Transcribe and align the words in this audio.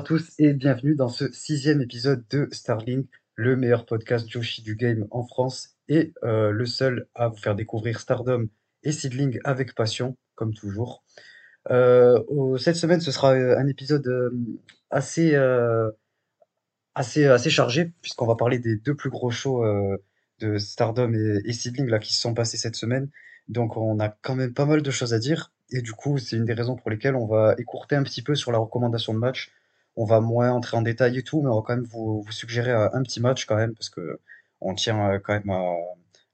À 0.00 0.02
tous 0.02 0.32
et 0.38 0.54
bienvenue 0.54 0.94
dans 0.94 1.10
ce 1.10 1.30
sixième 1.30 1.82
épisode 1.82 2.24
de 2.30 2.48
Starling, 2.52 3.04
le 3.34 3.54
meilleur 3.54 3.84
podcast 3.84 4.26
Joshi 4.26 4.62
du 4.62 4.74
game 4.74 5.06
en 5.10 5.24
France 5.24 5.76
et 5.90 6.14
euh, 6.24 6.52
le 6.52 6.64
seul 6.64 7.06
à 7.14 7.28
vous 7.28 7.36
faire 7.36 7.54
découvrir 7.54 8.00
Stardom 8.00 8.48
et 8.82 8.92
Seedling 8.92 9.38
avec 9.44 9.74
passion, 9.74 10.16
comme 10.36 10.54
toujours. 10.54 11.04
Euh, 11.70 12.18
cette 12.56 12.76
semaine, 12.76 13.02
ce 13.02 13.12
sera 13.12 13.34
euh, 13.34 13.58
un 13.58 13.66
épisode 13.66 14.32
assez, 14.88 15.36
assez, 16.94 17.50
chargé, 17.50 17.92
puisqu'on 18.00 18.26
va 18.26 18.36
parler 18.36 18.58
des 18.58 18.76
deux 18.76 18.94
plus 18.94 19.10
gros 19.10 19.30
shows 19.30 19.66
de 20.38 20.56
Stardom 20.56 21.12
et, 21.12 21.42
et 21.44 21.52
Seedling 21.52 21.88
là, 21.90 21.98
qui 21.98 22.14
se 22.14 22.22
sont 22.22 22.32
passés 22.32 22.56
cette 22.56 22.76
semaine. 22.76 23.10
Donc 23.48 23.76
on 23.76 24.00
a 24.00 24.08
quand 24.08 24.34
même 24.34 24.54
pas 24.54 24.64
mal 24.64 24.80
de 24.80 24.90
choses 24.90 25.12
à 25.12 25.18
dire. 25.18 25.52
Et 25.68 25.82
du 25.82 25.92
coup, 25.92 26.16
c'est 26.16 26.36
une 26.36 26.46
des 26.46 26.54
raisons 26.54 26.74
pour 26.74 26.88
lesquelles 26.88 27.16
on 27.16 27.26
va 27.26 27.54
écourter 27.58 27.96
un 27.96 28.02
petit 28.02 28.22
peu 28.22 28.34
sur 28.34 28.50
la 28.50 28.56
recommandation 28.56 29.12
de 29.12 29.18
match. 29.18 29.52
On 29.96 30.04
va 30.04 30.20
moins 30.20 30.50
entrer 30.52 30.76
en 30.76 30.82
détail 30.82 31.18
et 31.18 31.22
tout, 31.22 31.42
mais 31.42 31.48
on 31.48 31.56
va 31.56 31.62
quand 31.66 31.76
même 31.76 31.86
vous, 31.86 32.24
suggérer 32.30 32.72
euh, 32.72 32.88
un 32.92 33.02
petit 33.02 33.20
match 33.20 33.44
quand 33.46 33.56
même, 33.56 33.74
parce 33.74 33.90
que 33.90 34.20
on 34.60 34.74
tient 34.74 35.12
euh, 35.12 35.18
quand 35.18 35.34
même 35.34 35.50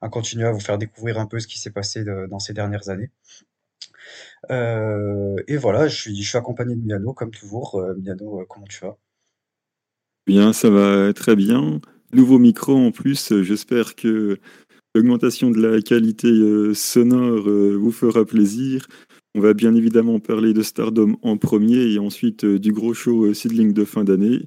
à, 0.00 0.08
continuer 0.08 0.46
à 0.46 0.52
vous 0.52 0.60
faire 0.60 0.78
découvrir 0.78 1.18
un 1.18 1.26
peu 1.26 1.40
ce 1.40 1.46
qui 1.46 1.58
s'est 1.58 1.70
passé 1.70 2.04
dans 2.04 2.38
ces 2.38 2.52
dernières 2.52 2.88
années. 2.90 3.10
Euh, 4.50 5.36
et 5.48 5.56
voilà, 5.56 5.88
je 5.88 5.96
suis, 6.12 6.36
accompagné 6.36 6.76
de 6.76 6.82
Miano, 6.82 7.12
comme 7.12 7.32
toujours. 7.32 7.82
Miano, 7.98 8.44
comment 8.48 8.66
tu 8.66 8.84
vas? 8.84 8.96
Bien, 10.26 10.52
ça 10.52 10.70
va 10.70 11.12
très 11.12 11.34
bien. 11.34 11.80
Nouveau 12.12 12.38
micro 12.38 12.76
en 12.76 12.92
plus, 12.92 13.42
j'espère 13.42 13.96
que 13.96 14.38
l'augmentation 14.94 15.50
de 15.50 15.60
la 15.60 15.82
qualité 15.82 16.28
sonore 16.72 17.48
vous 17.48 17.92
fera 17.92 18.24
plaisir. 18.24 18.86
On 19.36 19.40
va 19.40 19.52
bien 19.52 19.74
évidemment 19.74 20.18
parler 20.18 20.54
de 20.54 20.62
Stardom 20.62 21.18
en 21.20 21.36
premier 21.36 21.92
et 21.92 21.98
ensuite 21.98 22.44
euh, 22.44 22.58
du 22.58 22.72
gros 22.72 22.94
show 22.94 23.26
euh, 23.26 23.34
Seedling 23.34 23.74
de 23.74 23.84
fin 23.84 24.02
d'année. 24.02 24.46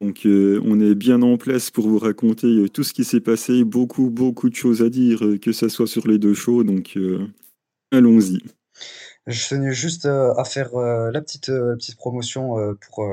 Donc 0.00 0.24
euh, 0.24 0.58
on 0.64 0.80
est 0.80 0.94
bien 0.94 1.20
en 1.20 1.36
place 1.36 1.70
pour 1.70 1.86
vous 1.86 1.98
raconter 1.98 2.66
tout 2.70 2.82
ce 2.82 2.94
qui 2.94 3.04
s'est 3.04 3.20
passé, 3.20 3.62
beaucoup 3.62 4.08
beaucoup 4.08 4.48
de 4.48 4.54
choses 4.54 4.80
à 4.80 4.88
dire, 4.88 5.20
que 5.42 5.52
ce 5.52 5.68
soit 5.68 5.86
sur 5.86 6.08
les 6.08 6.18
deux 6.18 6.32
shows, 6.32 6.64
donc 6.64 6.98
allons-y. 7.92 8.42
Je 9.26 9.48
tenais 9.48 9.72
juste 9.72 10.06
à 10.06 10.44
faire 10.44 10.76
la 10.76 11.20
petite, 11.22 11.46
petite 11.46 11.96
promotion 11.96 12.76
pour, 12.80 13.08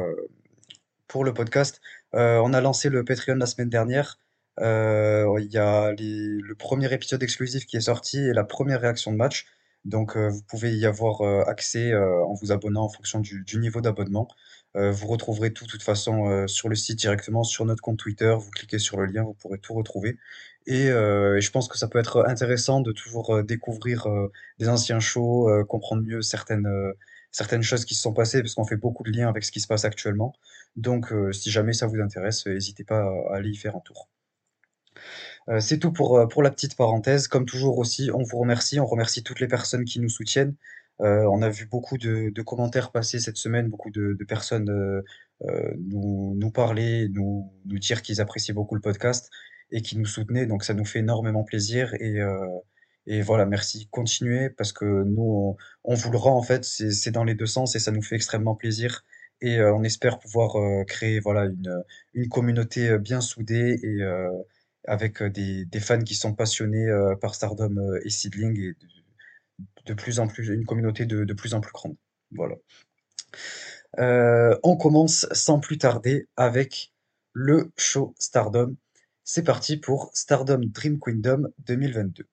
pour 1.08 1.24
le 1.24 1.34
podcast. 1.34 1.80
On 2.12 2.54
a 2.54 2.60
lancé 2.60 2.90
le 2.90 3.06
Patreon 3.06 3.36
la 3.36 3.46
semaine 3.46 3.70
dernière. 3.70 4.20
Il 4.60 5.50
y 5.52 5.58
a 5.58 5.94
le 5.98 6.54
premier 6.56 6.94
épisode 6.94 7.24
exclusif 7.24 7.66
qui 7.66 7.78
est 7.78 7.88
sorti 7.88 8.20
et 8.20 8.34
la 8.34 8.44
première 8.44 8.82
réaction 8.82 9.14
de 9.14 9.18
match. 9.18 9.46
Donc, 9.86 10.16
euh, 10.16 10.30
vous 10.30 10.42
pouvez 10.44 10.74
y 10.76 10.86
avoir 10.86 11.22
euh, 11.22 11.44
accès 11.46 11.92
euh, 11.92 12.24
en 12.26 12.34
vous 12.34 12.52
abonnant 12.52 12.84
en 12.86 12.90
fonction 12.90 13.20
du, 13.20 13.44
niveau 13.56 13.82
d'abonnement. 13.82 14.28
Vous 14.76 15.06
retrouverez 15.06 15.54
tout, 15.54 15.66
de 15.66 15.70
toute 15.70 15.84
façon, 15.84 16.48
sur 16.48 16.68
le 16.68 16.74
site 16.74 16.98
directement, 16.98 17.44
sur 17.44 17.64
notre 17.64 17.84
compte 17.84 18.00
Twitter. 18.00 18.34
Vous 18.36 18.50
cliquez 18.50 18.80
sur 18.80 19.00
le 19.00 19.06
lien, 19.06 19.22
vous 19.22 19.36
pourrez 19.36 19.60
tout 19.60 19.76
retrouver. 19.76 20.18
Et, 20.66 20.88
je 20.88 21.52
pense 21.52 21.68
que 21.68 21.78
ça 21.78 21.88
peut 21.88 22.00
être 22.00 22.26
intéressant 22.28 22.82
de 22.82 22.92
toujours 22.92 23.44
découvrir 23.44 24.08
des 24.58 24.70
anciens 24.70 25.00
shows, 25.00 25.48
comprendre 25.70 26.02
mieux 26.02 26.24
certaines, 26.24 26.68
certaines 27.32 27.62
choses 27.62 27.86
qui 27.86 27.94
se 27.94 28.02
sont 28.02 28.14
passées, 28.14 28.42
parce 28.42 28.56
qu'on 28.56 28.66
fait 28.66 28.76
beaucoup 28.76 29.04
de 29.04 29.12
liens 29.12 29.30
avec 29.30 29.44
ce 29.44 29.52
qui 29.52 29.60
se 29.60 29.68
passe 29.68 29.86
actuellement. 29.86 30.34
Donc, 30.76 31.14
si 31.34 31.52
jamais 31.52 31.74
ça 31.74 31.86
vous 31.86 32.00
intéresse, 32.00 32.48
n'hésitez 32.48 32.84
pas 32.84 33.04
à 33.30 33.36
aller 33.36 33.52
y 33.52 33.56
faire 33.56 33.76
un 33.76 33.82
tour. 33.82 34.10
Euh, 35.50 35.60
c'est 35.60 35.80
tout 35.80 35.92
pour, 35.92 36.18
euh, 36.18 36.28
pour 36.28 36.44
la 36.44 36.52
petite 36.52 36.76
parenthèse. 36.76 37.28
Comme 37.28 37.46
toujours 37.46 37.78
aussi, 37.78 38.10
on 38.14 38.24
vous 38.24 38.38
remercie. 38.40 38.80
On 38.80 38.86
remercie 38.86 39.24
toutes 39.24 39.40
les 39.40 39.48
personnes 39.48 39.86
qui 39.86 40.00
nous 40.00 40.10
soutiennent. 40.10 40.56
Euh, 41.02 41.26
on 41.32 41.42
a 41.42 41.50
vu 41.50 41.66
beaucoup 41.66 41.98
de, 41.98 42.30
de 42.30 42.42
commentaires 42.42 42.92
passer 42.92 43.20
cette 43.20 43.38
semaine, 43.38 43.68
beaucoup 43.68 43.90
de, 43.90 44.16
personnes 44.28 44.72
nous, 45.42 46.36
nous 46.38 46.52
parler, 46.52 47.10
nous, 47.10 47.52
nous 47.66 47.80
dire 47.80 48.02
qu'ils 48.02 48.22
appréciaient 48.22 48.54
beaucoup 48.54 48.76
le 48.76 48.82
podcast 48.82 49.30
et 49.72 49.82
qui 49.82 49.98
nous 49.98 50.06
soutenaient. 50.06 50.46
Donc 50.46 50.64
ça 50.64 50.74
nous 50.74 50.86
fait 50.86 51.00
énormément 51.00 51.44
plaisir. 51.44 51.94
Et, 51.96 52.20
et 53.08 53.22
voilà, 53.22 53.46
merci. 53.46 53.88
Continuez 53.92 54.50
parce 54.52 54.72
que 54.72 54.86
nous, 54.86 55.58
on, 55.84 55.92
on 55.94 55.96
vous 55.96 56.12
le 56.12 56.18
rend 56.18 56.38
en 56.38 56.44
fait. 56.44 56.64
C'est 56.64 57.12
dans 57.12 57.24
les 57.24 57.36
deux 57.36 57.48
sens 57.48 57.76
et 57.76 57.80
ça 57.80 57.92
nous 57.92 58.04
fait 58.04 58.16
extrêmement 58.16 58.56
plaisir. 58.56 59.04
Et 59.42 59.62
on 59.62 59.84
espère 59.84 60.20
pouvoir 60.20 60.56
créer 60.86 61.20
voilà, 61.20 61.46
une, 61.46 61.84
une 62.14 62.30
communauté 62.30 62.98
bien 63.00 63.20
soudée 63.20 63.80
et, 63.84 64.04
avec 64.86 65.24
des, 65.24 65.80
fans 65.80 66.04
qui 66.04 66.16
sont 66.16 66.34
passionnés 66.34 66.88
par 67.22 67.36
Stardom 67.36 67.76
et 68.04 68.10
Seedling 68.10 68.60
et 68.60 68.76
de, 69.86 69.94
plus 69.94 70.20
en 70.20 70.28
plus, 70.28 70.48
une 70.50 70.66
communauté 70.66 71.06
de, 71.06 71.34
plus 71.34 71.54
en 71.54 71.62
plus 71.62 71.72
grande. 71.72 71.96
Voilà. 72.32 72.56
On 74.64 74.78
commence 74.78 75.28
sans 75.32 75.60
plus 75.60 75.78
tarder 75.78 76.28
avec 76.38 76.94
le 77.34 77.72
show 77.78 78.16
Stardom. 78.20 78.76
C'est 79.24 79.44
parti 79.44 79.78
pour 79.78 80.12
Stardom 80.14 80.62
Dream 80.66 81.00
Kingdom 81.00 81.48
2022. 81.60 82.28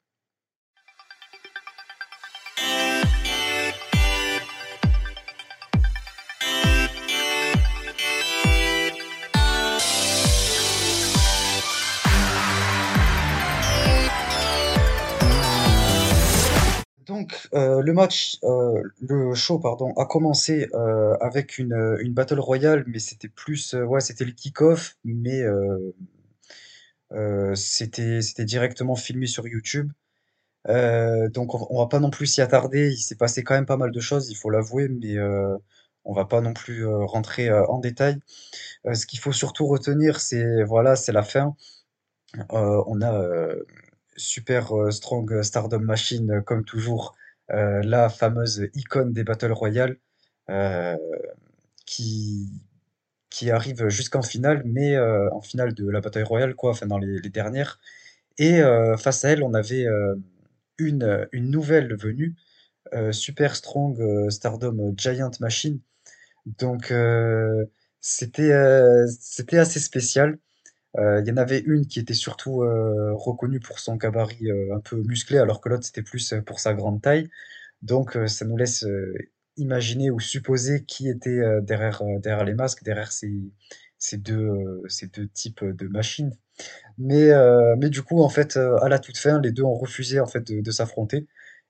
Euh, 17.54 17.82
le 17.82 17.92
match, 17.92 18.38
euh, 18.44 18.82
le 19.00 19.34
show, 19.34 19.58
pardon, 19.58 19.92
a 19.96 20.06
commencé 20.06 20.68
euh, 20.74 21.16
avec 21.20 21.58
une, 21.58 21.74
battle 22.12 22.40
royale, 22.40 22.84
mais 22.86 22.98
c'était 22.98 23.28
plus, 23.28 23.74
ouais, 23.74 24.00
c'était 24.00 24.24
le 24.24 24.32
kick-off, 24.32 24.96
mais 25.04 25.42
c'était, 27.54 28.22
c'était 28.22 28.44
directement 28.44 28.96
filmé 28.96 29.26
sur 29.26 29.46
YouTube. 29.46 29.92
Donc, 30.66 31.54
on, 31.54 31.66
on 31.70 31.78
va 31.78 31.86
pas 31.86 32.00
non 32.00 32.10
plus 32.10 32.26
s'y 32.26 32.40
attarder. 32.42 32.90
Il 32.90 32.98
s'est 32.98 33.16
passé 33.16 33.42
quand 33.44 33.54
même 33.54 33.66
pas 33.66 33.76
mal 33.76 33.90
de 33.92 34.00
choses, 34.00 34.30
il 34.30 34.36
faut 34.36 34.50
l'avouer, 34.50 34.88
mais 34.88 35.16
on 36.04 36.14
va 36.14 36.24
pas 36.24 36.40
non 36.40 36.54
plus 36.54 36.86
rentrer 36.86 37.50
en 37.52 37.78
détail. 37.78 38.18
Ce 38.92 39.06
qu'il 39.06 39.18
faut 39.20 39.32
surtout 39.32 39.66
retenir, 39.66 40.20
c'est 40.20 40.62
voilà, 40.64 40.96
c'est 40.96 41.12
la 41.12 41.22
fin. 41.22 41.56
On 42.50 43.02
a 43.02 43.24
Super 44.16 44.72
Strong 44.90 45.42
Stardom 45.42 45.80
Machine, 45.80 46.42
comme 46.46 46.64
toujours, 46.64 47.16
la 47.50 48.08
fameuse 48.08 48.68
icône 48.74 49.12
des 49.12 49.24
Battle 49.24 49.52
Royale, 49.52 49.96
euh, 50.50 50.96
qui, 51.86 52.50
qui 53.30 53.50
arrive 53.50 53.88
jusqu'en 53.88 54.22
finale, 54.22 54.62
mais 54.66 54.96
euh, 54.96 55.30
en 55.32 55.40
finale 55.40 55.74
de 55.74 55.88
la 55.90 56.00
Battle 56.00 56.24
Royale, 56.24 56.54
quoi, 56.54 56.70
enfin 56.72 56.86
dans 56.86 56.98
les, 56.98 57.20
dernières. 57.30 57.80
Et 58.38 58.62
euh, 58.62 58.96
face 58.96 59.24
à 59.24 59.30
elle, 59.30 59.42
on 59.44 59.54
avait 59.54 59.86
euh, 59.86 60.16
une, 60.78 61.28
une 61.32 61.50
nouvelle 61.50 61.96
venue, 61.96 62.36
euh, 62.94 63.12
Super 63.12 63.56
Strong 63.56 64.00
euh, 64.00 64.30
Stardom 64.30 64.94
Giant 64.96 65.30
Machine. 65.40 65.80
Donc, 66.46 66.90
euh, 66.92 67.64
euh, 68.40 69.06
c'était 69.20 69.58
assez 69.58 69.80
spécial. 69.80 70.38
Euh, 70.98 71.20
Il 71.20 71.28
y 71.28 71.32
en 71.32 71.36
avait 71.36 71.60
une 71.60 71.86
qui 71.86 72.00
était 72.00 72.14
surtout 72.14 72.62
euh, 72.62 73.12
reconnue 73.14 73.60
pour 73.60 73.78
son 73.78 73.96
gabarit 73.96 74.50
euh, 74.50 74.74
un 74.74 74.80
peu 74.80 74.96
musclé, 75.02 75.38
alors 75.38 75.60
que 75.60 75.68
l'autre 75.68 75.84
c'était 75.84 76.02
plus 76.02 76.34
pour 76.46 76.60
sa 76.60 76.74
grande 76.74 77.00
taille. 77.02 77.28
Donc 77.82 78.18
ça 78.26 78.44
nous 78.44 78.56
laisse 78.56 78.86
imaginer 79.56 80.10
ou 80.10 80.20
supposer 80.20 80.84
qui 80.84 81.08
était 81.08 81.40
derrière, 81.62 82.02
derrière 82.20 82.44
les 82.44 82.54
masques, 82.54 82.84
derrière 82.84 83.12
ces, 83.12 83.32
ces 83.98 84.18
deux, 84.18 84.82
ces 84.88 85.06
deux 85.08 85.28
types 85.28 85.64
de 85.64 85.88
machines. 85.88 86.36
Mais, 86.98 87.30
mais 87.78 87.90
du 87.90 88.02
coup, 88.02 88.22
en 88.22 88.28
fait, 88.28 88.56
à 88.58 88.88
la 88.88 88.98
toute 88.98 89.18
fin, 89.18 89.40
les 89.40 89.52
deux 89.52 89.62
ont 89.62 89.74
refusé 89.76 90.20
en 90.20 90.26
fait 90.26 90.52
de, 90.52 90.70
s'affronter. 90.70 91.26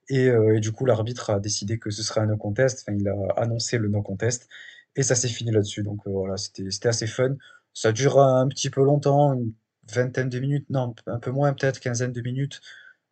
Et, 0.09 0.29
du 0.59 0.71
coup, 0.73 0.85
l'arbitre 0.85 1.29
a 1.31 1.39
décidé 1.39 1.79
que 1.79 1.91
ce 1.91 2.03
serait 2.03 2.21
un 2.21 2.27
no 2.27 2.37
contest. 2.37 2.83
Enfin, 2.85 2.97
il 2.99 3.07
a 3.07 3.15
annoncé 3.37 3.77
le 3.77 3.87
no 3.89 4.01
contest. 4.01 4.49
Et 4.97 5.03
ça 5.03 5.15
s'est 5.15 5.29
fini 5.29 5.51
là-dessus. 5.51 5.83
Donc 5.83 6.01
voilà, 6.05 6.35
c'était 6.37 6.87
assez 6.87 7.07
fun. 7.07 7.35
Ça 7.73 7.91
dure 7.91 8.19
un 8.19 8.47
petit 8.47 8.69
peu 8.69 8.83
longtemps, 8.83 9.33
une 9.33 9.53
vingtaine 9.91 10.29
de 10.29 10.39
minutes, 10.39 10.69
non, 10.69 10.93
un 11.07 11.19
peu 11.19 11.31
moins, 11.31 11.53
peut-être 11.53 11.79
quinzaine 11.79 12.11
de 12.13 12.21
minutes. 12.21 12.61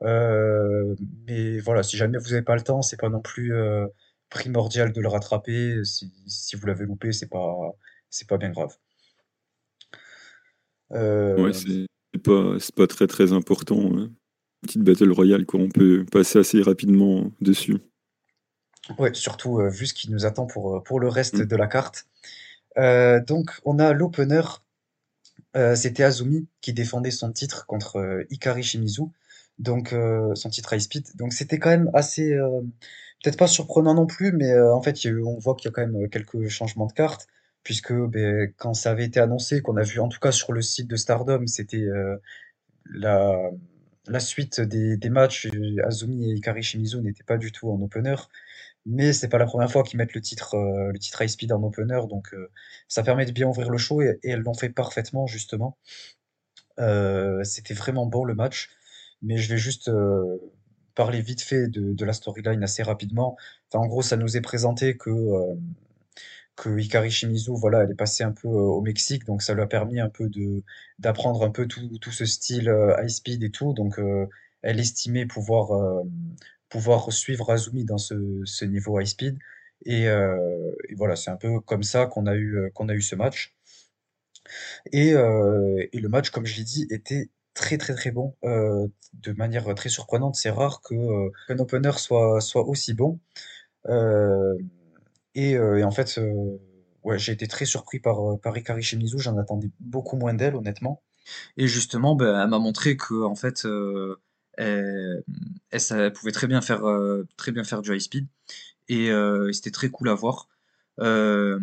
Euh, 0.01 0.95
mais 1.27 1.59
voilà, 1.59 1.83
si 1.83 1.97
jamais 1.97 2.17
vous 2.17 2.29
n'avez 2.29 2.41
pas 2.43 2.55
le 2.55 2.61
temps, 2.63 2.81
c'est 2.81 2.99
pas 2.99 3.09
non 3.09 3.21
plus 3.21 3.53
euh, 3.55 3.87
primordial 4.29 4.93
de 4.93 5.01
le 5.01 5.07
rattraper. 5.09 5.83
Si, 5.85 6.11
si 6.27 6.55
vous 6.55 6.65
l'avez 6.67 6.85
loupé, 6.85 7.11
c'est 7.13 7.27
pas, 7.29 7.55
c'est 8.09 8.27
pas 8.27 8.37
bien 8.37 8.49
grave. 8.51 8.75
Ouais, 10.91 10.97
Euh, 10.97 11.53
c'est 11.53 11.85
c'est 12.13 12.21
pas, 12.23 12.59
c'est 12.59 12.73
pas 12.75 12.87
très 12.87 13.07
très 13.07 13.33
important. 13.33 13.79
hein. 13.97 14.11
Petite 14.61 14.81
battle 14.83 15.11
royale, 15.11 15.45
quoi. 15.45 15.59
On 15.59 15.69
peut 15.69 16.05
passer 16.11 16.39
assez 16.39 16.61
rapidement 16.61 17.31
dessus. 17.39 17.77
ouais, 18.97 19.13
surtout 19.13 19.59
euh, 19.59 19.69
vu 19.69 19.85
ce 19.87 19.93
qui 19.93 20.11
nous 20.11 20.25
attend 20.25 20.45
pour, 20.47 20.83
pour 20.83 20.99
le 20.99 21.07
reste 21.07 21.39
Mm. 21.39 21.45
de 21.45 21.55
la 21.55 21.67
carte. 21.67 22.07
Euh, 22.79 23.19
donc, 23.21 23.51
on 23.65 23.79
a 23.79 23.93
l'opener, 23.93 24.41
euh, 25.55 25.75
c'était 25.75 26.03
Azumi 26.03 26.47
qui 26.61 26.73
défendait 26.73 27.11
son 27.11 27.31
titre 27.31 27.65
contre 27.65 27.97
euh, 27.97 28.23
Hikari 28.29 28.63
Shimizu, 28.63 29.03
donc 29.59 29.93
son 30.35 30.49
titre 30.49 30.73
High 30.73 30.79
Speed. 30.81 31.15
Donc, 31.15 31.33
c'était 31.33 31.59
quand 31.59 31.69
même 31.69 31.91
assez, 31.93 32.29
peut-être 33.23 33.37
pas 33.37 33.47
surprenant 33.47 33.93
non 33.93 34.05
plus, 34.07 34.31
mais 34.31 34.57
en 34.57 34.81
fait, 34.81 34.97
on 35.07 35.37
voit 35.37 35.55
qu'il 35.55 35.69
y 35.69 35.69
a 35.69 35.73
quand 35.73 35.85
même 35.85 36.09
quelques 36.09 36.47
changements 36.47 36.87
de 36.87 36.93
cartes. 36.93 37.27
puisque 37.63 37.93
ben, 37.93 38.53
quand 38.57 38.73
ça 38.73 38.91
avait 38.91 39.05
été 39.05 39.19
annoncé, 39.19 39.61
qu'on 39.61 39.77
a 39.77 39.83
vu 39.83 39.99
en 39.99 40.07
tout 40.09 40.19
cas 40.19 40.31
sur 40.31 40.53
le 40.53 40.61
site 40.61 40.87
de 40.87 40.95
Stardom, 40.95 41.45
c'était 41.47 41.85
la, 42.85 43.51
suite 44.19 44.61
des, 44.61 44.95
des 44.97 45.09
matchs, 45.09 45.49
Azumi 45.83 46.31
et 46.31 46.35
Hikari 46.35 46.63
Shimizu 46.63 47.01
n'étaient 47.01 47.25
pas 47.25 47.37
du 47.37 47.51
tout 47.51 47.69
en 47.69 47.81
opener, 47.81 48.15
mais 48.85 49.13
c'est 49.13 49.29
pas 49.29 49.37
la 49.37 49.45
première 49.45 49.71
fois 49.71 49.83
qu'ils 49.83 49.97
mettent 49.97 50.13
le 50.13 50.21
titre, 50.21 50.55
euh, 50.55 50.91
le 50.91 50.99
titre 50.99 51.21
High 51.21 51.29
Speed 51.29 51.51
en 51.51 51.63
opener, 51.63 52.01
donc 52.09 52.33
euh, 52.33 52.49
ça 52.87 53.03
permet 53.03 53.25
de 53.25 53.31
bien 53.31 53.47
ouvrir 53.47 53.69
le 53.69 53.77
show 53.77 54.01
et, 54.01 54.19
elles 54.23 54.41
l'ont 54.41 54.53
fait 54.53 54.69
parfaitement 54.69 55.27
justement. 55.27 55.77
Euh, 56.79 57.43
c'était 57.43 57.73
vraiment 57.73 58.05
bon 58.05 58.23
le 58.23 58.35
match, 58.35 58.69
mais 59.21 59.37
je 59.37 59.49
vais 59.49 59.57
juste 59.57 59.91
parler 60.95 61.21
vite 61.21 61.41
fait 61.41 61.67
de, 61.67 62.05
la 62.05 62.13
storyline 62.13 62.63
assez 62.63 62.83
rapidement. 62.83 63.37
En 63.73 63.87
gros, 63.87 64.01
ça 64.01 64.17
nous 64.17 64.37
est 64.37 64.41
présenté 64.41 64.97
que, 64.97 65.09
que 66.55 66.77
Hikari 66.79 67.11
Shimizu, 67.11 67.51
voilà, 67.55 67.83
elle 67.83 67.91
est 67.91 67.95
passée 67.95 68.23
un 68.23 68.31
peu 68.31 68.47
au 68.47 68.81
Mexique, 68.81 69.25
donc 69.25 69.41
ça 69.41 69.53
lui 69.53 69.61
a 69.61 69.67
permis 69.67 69.99
un 69.99 70.09
peu 70.09 70.29
de 70.29 70.63
d'apprendre 70.99 71.43
un 71.43 71.51
peu 71.51 71.67
tout, 71.67 71.97
tout 71.99 72.11
ce 72.11 72.25
style 72.25 72.73
high 73.01 73.09
speed 73.09 73.43
et 73.43 73.51
tout. 73.51 73.73
Donc, 73.73 73.99
elle 74.61 74.79
estimait 74.79 75.25
pouvoir 75.25 75.71
pouvoir 76.69 77.11
suivre 77.11 77.51
Azumi 77.51 77.85
dans 77.85 77.97
ce, 77.97 78.15
ce 78.45 78.65
niveau 78.65 78.99
high 78.99 79.07
speed. 79.07 79.37
Et, 79.85 80.07
euh, 80.07 80.71
voilà, 80.95 81.15
c'est 81.15 81.31
un 81.31 81.37
peu 81.37 81.59
comme 81.61 81.83
ça 81.83 82.05
qu'on 82.05 82.25
a 82.27 82.35
eu 82.35 82.57
euh, 82.57 82.69
a 82.87 82.93
eu 82.93 83.01
ce 83.01 83.15
match. 83.15 83.55
Et, 84.91 85.13
euh, 85.13 85.85
et 85.91 85.99
le 85.99 86.09
match, 86.09 86.29
comme 86.31 86.45
je 86.45 86.57
l'ai 86.57 86.63
dit, 86.63 86.87
était 86.89 87.29
très 87.53 87.77
très 87.77 87.93
très 87.95 88.11
bon, 88.11 88.35
de 88.43 89.33
manière 89.33 89.73
très 89.75 89.89
surprenante. 89.89 90.35
C'est 90.35 90.49
rare 90.49 90.81
qu'un 90.81 91.59
opener 91.59 91.91
soit 91.97 92.41
soit 92.41 92.67
aussi 92.67 92.93
bon. 92.93 93.19
Et, 95.35 95.57
en 95.57 95.91
fait, 95.91 96.19
ouais, 97.03 97.19
j'ai 97.19 97.31
été 97.33 97.47
très 97.47 97.65
surpris 97.65 97.99
par, 97.99 98.39
par 98.41 98.57
Hikari 98.57 98.83
Shimizu, 98.83 99.19
j'en 99.19 99.37
attendais 99.37 99.69
beaucoup 99.79 100.17
moins 100.17 100.33
d'elle, 100.33 100.55
honnêtement. 100.55 101.01
Et 101.57 101.67
justement, 101.67 102.15
ben, 102.15 102.41
elle 102.41 102.49
m'a 102.49 102.59
montré 102.59 102.97
que 102.97 103.23
en 103.23 103.35
fait, 103.35 103.65
elle, 104.59 105.23
elle, 105.71 106.13
pouvait 106.13 106.31
très 106.31 106.47
bien 106.47 106.61
faire, 106.61 106.85
euh, 106.87 107.27
très 107.37 107.51
bien 107.51 107.63
faire 107.63 107.81
du 107.81 107.93
high 107.93 107.99
speed. 107.99 108.27
Et, 108.89 109.11
euh, 109.11 109.51
c'était 109.53 109.71
très 109.71 109.89
cool 109.89 110.09
à 110.09 110.13
voir. 110.13 110.47
Euh, 110.99 111.59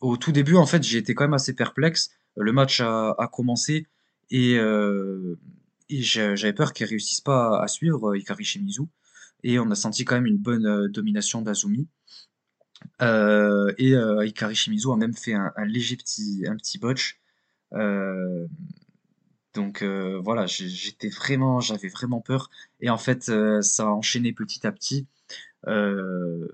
au 0.00 0.16
tout 0.16 0.32
début, 0.32 0.56
en 0.56 0.66
fait, 0.66 0.82
j'ai 0.82 0.98
été 0.98 1.14
quand 1.14 1.24
même 1.24 1.34
assez 1.34 1.54
perplexe. 1.54 2.10
Le 2.36 2.52
match 2.52 2.80
a, 2.80 3.30
commencé 3.32 3.86
et, 4.30 4.56
euh, 4.58 5.36
et 5.88 6.02
j'a- 6.02 6.36
j'avais 6.36 6.52
peur 6.52 6.72
qu'elle 6.72 6.88
réussisse 6.88 7.20
pas 7.20 7.60
à, 7.60 7.66
suivre 7.68 8.10
euh, 8.10 8.18
Hikari 8.18 8.44
Shimizu. 8.44 8.82
Et 9.44 9.58
on 9.58 9.70
a 9.70 9.74
senti 9.74 10.04
quand 10.04 10.16
même 10.16 10.26
une 10.26 10.38
bonne 10.38 10.66
euh, 10.66 10.88
domination 10.88 11.42
d'Azumi. 11.42 11.88
Euh, 13.02 13.72
et 13.78 13.94
euh, 13.94 14.24
Hikari 14.24 14.54
Shimizu 14.54 14.92
a 14.92 14.96
même 14.96 15.14
fait 15.14 15.34
un, 15.34 15.52
léger 15.66 15.96
petit, 15.96 16.44
petit 16.58 16.78
botch. 16.78 17.20
Euh, 17.74 18.46
donc 19.58 19.82
euh, 19.82 20.20
voilà, 20.22 20.46
j'étais 20.46 21.08
vraiment, 21.08 21.60
j'avais 21.60 21.88
vraiment 21.88 22.20
peur. 22.20 22.48
Et 22.80 22.90
en 22.90 22.96
fait, 22.96 23.28
euh, 23.28 23.60
ça 23.60 23.86
a 23.86 23.90
enchaîné 23.90 24.32
petit 24.32 24.64
à 24.64 24.70
petit. 24.70 25.08
Euh, 25.66 26.46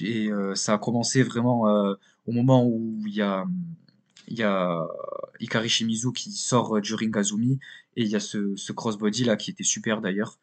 et 0.00 0.30
ça 0.54 0.72
a 0.72 0.78
commencé 0.78 1.22
vraiment 1.22 1.64
au 2.26 2.32
moment 2.32 2.64
où 2.64 3.02
il 3.06 3.14
y 3.14 3.20
a, 3.20 3.44
Hikari 5.38 5.68
Shimizu 5.68 6.12
qui 6.12 6.32
sort 6.32 6.80
du 6.80 6.94
ring 6.94 7.14
Azumi. 7.14 7.58
Et 7.96 8.04
il 8.04 8.08
y 8.08 8.16
a 8.16 8.20
ce 8.20 8.72
crossbody 8.72 9.24
là 9.24 9.36
qui 9.36 9.50
était 9.50 9.62
super 9.62 10.00
d'ailleurs. 10.00 10.38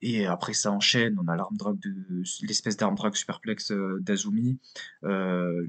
Et 0.00 0.26
après, 0.26 0.52
ça 0.52 0.70
enchaîne. 0.70 1.16
On 1.18 1.26
a 1.28 1.36
l'arm 1.36 1.56
drag 1.56 1.78
de 1.80 2.22
l'espèce 2.46 2.76
d'arm 2.76 2.94
drag 2.94 3.14
superplex 3.14 3.72
euh, 3.72 3.98
d'Azumi, 4.00 4.58
euh, 5.04 5.66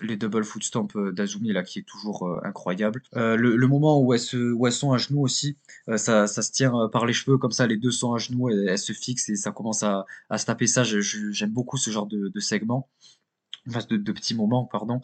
les, 0.00 0.16
double 0.16 0.44
foot 0.44 0.64
stomp 0.64 0.96
euh, 0.96 1.12
d'Azumi 1.12 1.52
là 1.52 1.62
qui 1.62 1.80
est 1.80 1.86
toujours 1.86 2.40
incroyable. 2.44 3.02
Le, 3.12 3.66
moment 3.66 4.00
où 4.00 4.14
elles, 4.14 4.20
sont 4.72 4.92
à 4.92 4.98
genoux 4.98 5.20
aussi, 5.20 5.58
ça, 5.96 6.26
se 6.26 6.52
tient 6.52 6.88
par 6.88 7.04
les 7.04 7.12
cheveux 7.12 7.36
comme 7.36 7.52
ça, 7.52 7.66
les 7.66 7.76
deux 7.76 7.90
sont 7.90 8.14
à 8.14 8.18
genoux, 8.18 8.48
elles, 8.48 8.78
se 8.78 8.92
fixent 8.92 9.28
et 9.28 9.36
ça 9.36 9.52
commence 9.52 9.82
à, 9.82 10.06
se 10.36 10.46
taper 10.46 10.66
ça. 10.66 10.82
J'aime 10.84 11.50
beaucoup 11.50 11.76
ce 11.76 11.90
genre 11.90 12.06
de, 12.06 12.28
de 12.28 12.40
segment, 12.40 12.88
de 13.66 14.12
petits 14.12 14.34
moments, 14.34 14.64
pardon. 14.64 15.00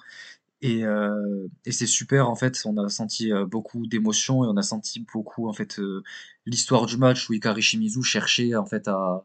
Et, 0.63 0.85
euh, 0.85 1.49
et 1.65 1.73
c'est 1.73 1.89
super, 1.89 2.29
en 2.31 2.37
fait, 2.37 2.63
on 2.67 2.77
a 2.79 2.89
senti 2.89 3.33
euh, 3.33 3.47
beaucoup 3.47 3.87
d'émotions 3.89 4.45
et 4.45 4.47
on 4.47 4.57
a 4.57 4.63
senti 4.63 5.01
beaucoup, 5.13 5.49
en 5.49 5.53
fait, 5.53 5.81
euh, 5.81 6.05
l'histoire 6.47 6.87
du 6.87 6.97
match 6.97 7.29
où 7.29 7.33
Hikari 7.35 7.63
Shimizu 7.63 8.03
cherchait, 8.05 8.55
en 8.55 8.65
fait, 8.65 8.87
à, 8.89 9.25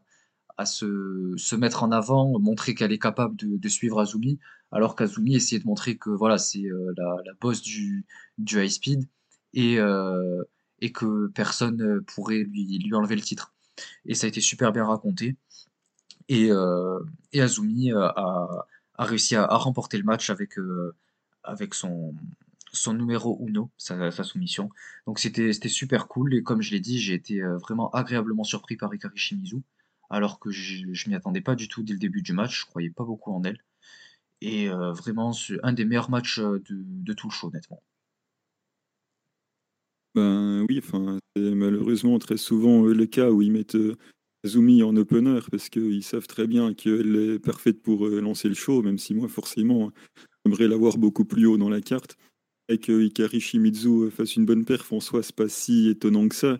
se, 0.65 1.55
mettre 1.55 1.83
en 1.83 1.91
avant, 1.91 2.39
montrer 2.39 2.73
qu'elle 2.73 2.91
est 2.91 2.99
capable 2.99 3.35
de, 3.35 3.69
suivre 3.69 3.99
Azumi, 4.01 4.39
alors 4.71 4.95
qu'Azumi 4.95 5.35
essayait 5.35 5.61
de 5.61 5.67
montrer 5.67 5.97
que, 5.97 6.09
voilà, 6.09 6.39
c'est 6.39 6.63
la, 6.97 7.15
la 7.25 7.33
boss 7.39 7.61
du, 7.61 8.05
high 8.39 8.69
speed 8.69 9.07
et, 9.53 9.75
que 10.93 11.27
personne 11.27 12.01
pourrait 12.07 12.39
lui, 12.39 12.79
lui 12.79 12.95
enlever 12.95 13.15
le 13.15 13.21
titre. 13.21 13.53
Et 14.05 14.15
ça 14.15 14.25
a 14.25 14.29
été 14.29 14.41
super 14.41 14.71
bien 14.71 14.85
raconté. 14.85 15.37
Et, 16.29 16.49
Azumi 17.39 17.91
a, 17.91 18.65
réussi 18.97 19.35
à, 19.35 19.45
remporter 19.45 19.99
le 19.99 20.03
match 20.03 20.31
avec, 20.31 20.57
avec 21.47 21.73
son, 21.73 22.13
son 22.71 22.93
numéro 22.93 23.37
uno, 23.45 23.71
sa, 23.77 24.11
soumission. 24.23 24.69
Donc 25.05 25.19
c'était 25.19 25.51
super 25.53 26.07
cool. 26.07 26.35
Et 26.35 26.43
comme 26.43 26.61
je 26.61 26.71
l'ai 26.71 26.79
dit, 26.79 26.99
j'ai 26.99 27.13
été 27.13 27.41
euh, 27.41 27.57
vraiment 27.57 27.89
agréablement 27.91 28.43
surpris 28.43 28.77
par 28.77 28.93
Hikari 28.93 29.17
Shimizu, 29.17 29.57
alors 30.09 30.39
que 30.39 30.51
je, 30.51 30.85
je 30.91 31.09
m'y 31.09 31.15
attendais 31.15 31.41
pas 31.41 31.55
du 31.55 31.67
tout 31.67 31.83
dès 31.83 31.93
le 31.93 31.99
début 31.99 32.21
du 32.21 32.33
match. 32.33 32.61
Je 32.61 32.65
croyais 32.65 32.89
pas 32.89 33.03
beaucoup 33.03 33.31
en 33.31 33.43
elle. 33.43 33.59
Et 34.41 34.69
euh, 34.69 34.91
vraiment, 34.91 35.33
c'est 35.33 35.57
un 35.63 35.73
des 35.73 35.85
meilleurs 35.85 36.11
matchs 36.11 36.39
euh, 36.39 36.61
de, 36.69 36.83
de 36.85 37.13
tout 37.13 37.27
le 37.27 37.33
show, 37.33 37.47
honnêtement. 37.47 37.81
Ben 40.15 40.65
oui, 40.67 40.81
c'est 41.35 41.51
malheureusement 41.53 42.17
très 42.17 42.37
souvent 42.37 42.83
le 42.83 43.05
cas 43.05 43.29
où 43.29 43.43
ils 43.43 43.51
mettent 43.51 43.77
Azumi 44.47 44.81
en 44.81 44.95
opener 44.95 45.39
parce 45.51 45.67
qu'ils 45.69 46.03
savent 46.03 46.27
très 46.27 46.47
bien 46.47 46.73
qu'elle 46.73 47.15
est 47.15 47.39
parfaite 47.39 47.81
pour 47.81 48.07
euh, 48.07 48.21
lancer 48.21 48.47
le 48.47 48.55
show, 48.55 48.81
même 48.81 48.97
si 48.97 49.13
moi, 49.13 49.27
forcément, 49.27 49.91
j'aimerais 50.45 50.69
l'avoir 50.69 50.97
beaucoup 50.97 51.25
plus 51.25 51.45
haut 51.45 51.57
dans 51.57 51.69
la 51.69 51.81
carte. 51.81 52.17
Et 52.69 52.77
que 52.77 53.01
Hikari 53.01 53.41
Shimizu 53.41 54.05
euh, 54.05 54.09
fasse 54.09 54.37
une 54.37 54.45
bonne 54.45 54.63
perf 54.63 54.91
en 54.93 55.01
soi, 55.01 55.21
c'est 55.21 55.35
pas 55.35 55.49
si 55.49 55.89
étonnant 55.89 56.27
que 56.29 56.35
ça. 56.35 56.59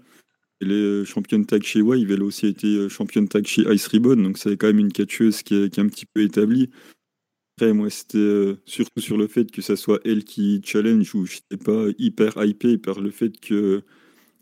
Elle 0.59 0.71
est 0.71 0.75
euh, 0.75 1.05
championne 1.05 1.45
tag 1.45 1.63
chez 1.63 1.81
Wave, 1.81 2.11
elle 2.11 2.21
a 2.21 2.25
aussi 2.25 2.47
été 2.47 2.89
championne 2.89 3.29
tag 3.29 3.47
chez 3.47 3.63
Ice 3.73 3.87
Ribbon, 3.87 4.17
donc 4.17 4.37
c'est 4.37 4.57
quand 4.57 4.67
même 4.67 4.79
une 4.79 4.91
catcheuse 4.91 5.41
qui 5.43 5.55
est, 5.55 5.79
un 5.79 5.87
petit 5.87 6.05
peu 6.05 6.21
établie. 6.23 6.69
Après, 7.55 7.71
moi, 7.73 7.89
c'était 7.89 8.57
surtout 8.65 8.99
sur 8.99 9.17
le 9.17 9.27
fait 9.27 9.49
que 9.49 9.61
ça 9.61 9.77
soit 9.77 10.01
elle 10.03 10.25
qui 10.25 10.61
challenge, 10.63 11.15
où 11.15 11.25
je 11.25 11.37
n'étais 11.37 11.63
pas 11.63 11.85
hyper 11.97 12.43
hypé 12.43 12.77
par 12.77 12.99
le 12.99 13.11
fait 13.11 13.39
qu'elle 13.39 13.83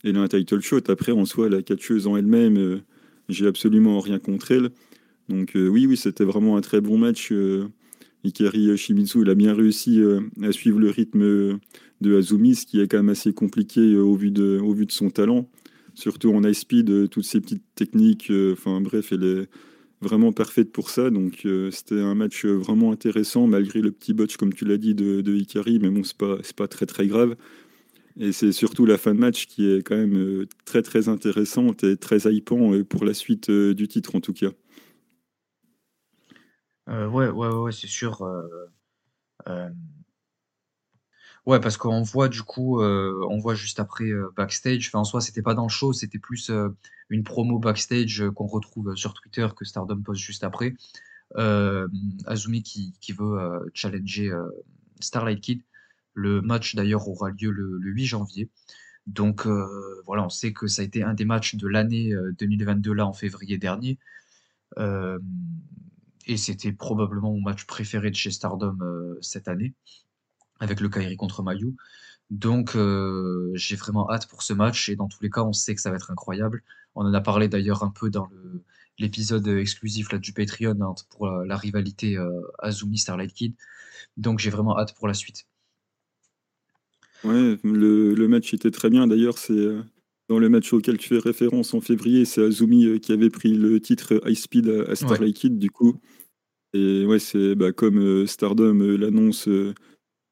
ait 0.04 0.18
un 0.18 0.28
title 0.28 0.62
shot. 0.62 0.90
Après, 0.90 1.12
en 1.12 1.26
soi, 1.26 1.48
la 1.48 1.62
catcheuse 1.62 2.08
en 2.08 2.18
elle-même, 2.18 2.82
j'ai 3.30 3.48
absolument 3.48 4.00
rien 4.00 4.20
contre 4.20 4.52
elle. 4.52 4.70
Donc 5.30 5.56
euh, 5.56 5.68
oui, 5.68 5.88
oui, 5.88 5.98
c'était 5.98 6.24
vraiment 6.24 6.58
un 6.58 6.62
très 6.62 6.82
bon 6.82 6.98
match. 6.98 7.32
euh, 7.32 7.68
Hikari 8.24 8.76
Shimizu, 8.78 9.22
il 9.22 9.30
a 9.30 9.36
bien 9.36 9.54
réussi 9.54 10.00
euh, 10.02 10.22
à 10.42 10.52
suivre 10.52 10.80
le 10.80 10.90
rythme 10.90 11.22
euh, 11.22 11.58
de 12.02 12.18
Azumi, 12.18 12.56
ce 12.56 12.66
qui 12.66 12.82
est 12.82 12.88
quand 12.88 12.98
même 12.98 13.10
assez 13.10 13.34
compliqué 13.34 13.98
au 13.98 14.16
vu 14.16 14.32
de, 14.32 14.60
son 14.90 15.10
talent. 15.10 15.48
Surtout 15.94 16.34
en 16.34 16.44
high 16.44 16.54
speed, 16.54 17.10
toutes 17.10 17.24
ces 17.24 17.40
petites 17.40 17.64
techniques, 17.74 18.30
enfin 18.52 18.82
bref, 18.82 19.14
elle 19.14 19.24
est 19.24 19.48
vraiment 20.02 20.34
parfaite 20.34 20.74
pour 20.74 20.90
ça. 20.90 21.10
Donc 21.10 21.48
c'était 21.72 22.02
un 22.02 22.16
match 22.16 22.44
vraiment 22.46 22.92
intéressant, 22.92 23.48
malgré 23.48 23.80
le 23.80 23.92
petit 23.92 24.14
botch, 24.14 24.36
comme 24.36 24.52
tu 24.52 24.66
l'as 24.66 24.76
dit, 24.76 24.94
de, 24.94 25.22
de 25.22 25.34
Hikari, 25.34 25.80
mais 25.80 25.90
bon, 25.90 26.04
c'est 26.04 26.18
pas, 26.18 26.38
pas 26.58 26.68
très 26.68 26.86
très 26.86 27.08
grave. 27.08 27.38
Et 28.20 28.32
c'est 28.32 28.52
surtout 28.52 28.86
la 28.86 28.98
fin 28.98 29.14
de 29.14 29.20
match 29.20 29.48
qui 29.48 29.70
est 29.70 29.82
quand 29.86 29.96
même 29.96 30.18
euh, 30.18 30.48
très 30.66 30.82
très 30.82 31.10
intéressante 31.10 31.84
et 31.84 31.98
très 31.98 32.20
hypant 32.34 32.74
euh, 32.74 32.84
pour 32.84 33.04
la 33.06 33.14
suite 33.14 33.50
euh, 33.50 33.74
du 33.74 33.88
titre 33.88 34.16
en 34.16 34.22
tout 34.22 34.34
cas. 34.34 34.52
Euh, 36.90 37.08
ouais, 37.08 37.30
ouais, 37.30 37.48
ouais, 37.50 37.72
c'est 37.72 37.88
sûr. 37.88 38.22
euh, 39.48 39.70
Ouais, 41.46 41.60
parce 41.60 41.78
qu'on 41.78 42.02
voit 42.02 42.28
du 42.28 42.42
coup, 42.42 42.82
on 42.82 43.38
voit 43.38 43.54
juste 43.54 43.80
après 43.80 44.06
backstage. 44.36 44.88
Enfin, 44.88 45.00
en 45.00 45.04
soi, 45.04 45.22
c'était 45.22 45.44
pas 45.44 45.54
dans 45.54 45.64
le 45.64 45.70
show, 45.70 45.94
c'était 45.94 46.18
plus 46.18 46.52
une 47.10 47.24
promo 47.24 47.60
backstage 47.60 48.24
qu'on 48.36 48.48
retrouve 48.48 48.96
sur 48.96 49.14
Twitter 49.14 49.48
que 49.56 49.64
Stardom 49.64 50.02
poste 50.02 50.22
juste 50.22 50.44
après. 50.44 50.74
Azumi 52.26 52.64
qui, 52.64 52.94
qui 53.00 53.12
veut 53.14 53.38
challenger 53.76 54.32
Starlight 55.00 55.42
Kid. 55.42 55.62
Le 56.16 56.42
match 56.42 56.76
d'ailleurs 56.76 57.08
aura 57.08 57.30
lieu 57.30 57.52
le, 57.52 57.78
le 57.80 57.92
8 57.92 58.06
janvier. 58.06 58.50
Donc 59.08 59.46
euh, 59.46 59.68
voilà, 60.06 60.26
on 60.26 60.30
sait 60.30 60.54
que 60.54 60.68
ça 60.68 60.82
a 60.82 60.86
été 60.86 61.04
un 61.04 61.14
des 61.14 61.26
matchs 61.26 61.56
de 61.56 61.68
l'année 61.68 62.12
euh, 62.14 62.34
2022 62.40 62.94
là 62.94 63.06
en 63.06 63.14
février 63.14 63.58
dernier. 63.58 64.00
Euh, 64.80 65.20
et 66.28 66.38
c'était 66.38 66.72
probablement 66.72 67.32
mon 67.32 67.42
match 67.42 67.66
préféré 67.66 68.10
de 68.10 68.16
chez 68.16 68.32
Stardom 68.32 68.78
euh, 68.82 69.18
cette 69.22 69.48
année 69.48 69.74
avec 70.60 70.80
le 70.80 70.90
Kairi 70.90 71.18
contre 71.18 71.44
Mayu. 71.44 71.76
Donc, 72.32 72.76
euh, 72.76 73.52
j'ai 73.54 73.76
vraiment 73.76 74.10
hâte 74.12 74.28
pour 74.28 74.42
ce 74.42 74.54
match 74.54 74.90
et 74.90 74.96
dans 74.96 75.08
tous 75.08 75.22
les 75.22 75.30
cas, 75.30 75.44
on 75.44 75.54
sait 75.54 75.76
que 75.76 75.82
ça 75.82 75.92
va 75.92 75.98
être 75.98 76.12
incroyable. 76.12 76.64
On 76.96 77.06
en 77.06 77.14
a 77.14 77.22
parlé 77.22 77.48
d'ailleurs 77.48 77.84
un 77.84 77.92
peu 77.92 78.10
dans 78.10 78.30
l'épisode 78.98 79.48
exclusif 79.48 80.10
du 80.16 80.34
Patreon 80.34 80.80
hein, 80.82 80.96
pour 81.10 81.28
la, 81.28 81.58
rivalité 81.58 82.18
euh, 82.18 82.42
Azumi 82.60 82.98
Starlight 82.98 83.34
Kid. 83.34 83.56
Donc 84.18 84.40
j'ai 84.40 84.50
vraiment 84.50 84.78
hâte 84.80 84.96
pour 84.96 85.08
la 85.08 85.14
suite. 85.14 85.46
Ouais, 87.26 87.58
le, 87.64 88.28
match 88.28 88.54
était 88.54 88.72
très 88.72 88.90
bien. 88.90 89.08
D'ailleurs, 89.08 89.38
c'est 89.38 89.54
euh, 89.54 89.82
dans 90.30 90.38
le 90.38 90.48
match 90.48 90.72
auquel 90.74 90.98
tu 90.98 91.10
fais 91.10 91.20
référence 91.20 91.74
en 91.74 91.82
février, 91.82 92.24
c'est 92.26 92.44
Azumi 92.44 92.86
euh, 92.86 92.98
qui 93.00 93.12
avait 93.12 93.32
pris 93.32 93.54
le 93.56 93.80
titre 93.80 94.22
High 94.26 94.36
Speed 94.36 94.70
à, 94.88 94.96
Starlight 94.96 95.36
Kid, 95.36 95.58
du 95.58 95.72
coup. 95.72 95.96
Et 96.74 97.06
ouais, 97.06 97.20
c'est 97.20 97.56
bah, 97.56 97.72
comme 97.72 97.98
euh, 97.98 98.28
Stardom 98.28 98.80
l'annonce 98.98 99.50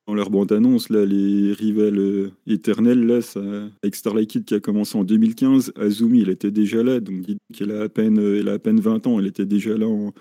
dans 0.05 0.13
leur 0.13 0.29
bande-annonce, 0.29 0.89
là, 0.89 1.05
les 1.05 1.53
rivales 1.53 2.31
éternels, 2.45 3.05
là, 3.07 3.21
ça, 3.21 3.41
avec 3.81 3.95
Starlight 3.95 4.29
Kid 4.29 4.45
qui 4.45 4.53
a 4.53 4.59
commencé 4.59 4.97
en 4.97 5.05
2015, 5.05 5.73
Azumi, 5.77 6.21
elle 6.21 6.29
était 6.29 6.51
déjà 6.51 6.83
là, 6.83 6.99
donc 6.99 7.25
qu'elle 7.53 7.71
a 7.71 7.83
à 7.83 7.89
peine, 7.89 8.19
elle 8.19 8.49
a 8.49 8.53
à 8.53 8.59
peine 8.59 8.81
20 8.81 9.07
ans, 9.07 9.19
elle 9.19 9.27
était 9.27 9.45
déjà 9.45 9.77
là 9.77 9.87
en, 9.87 10.13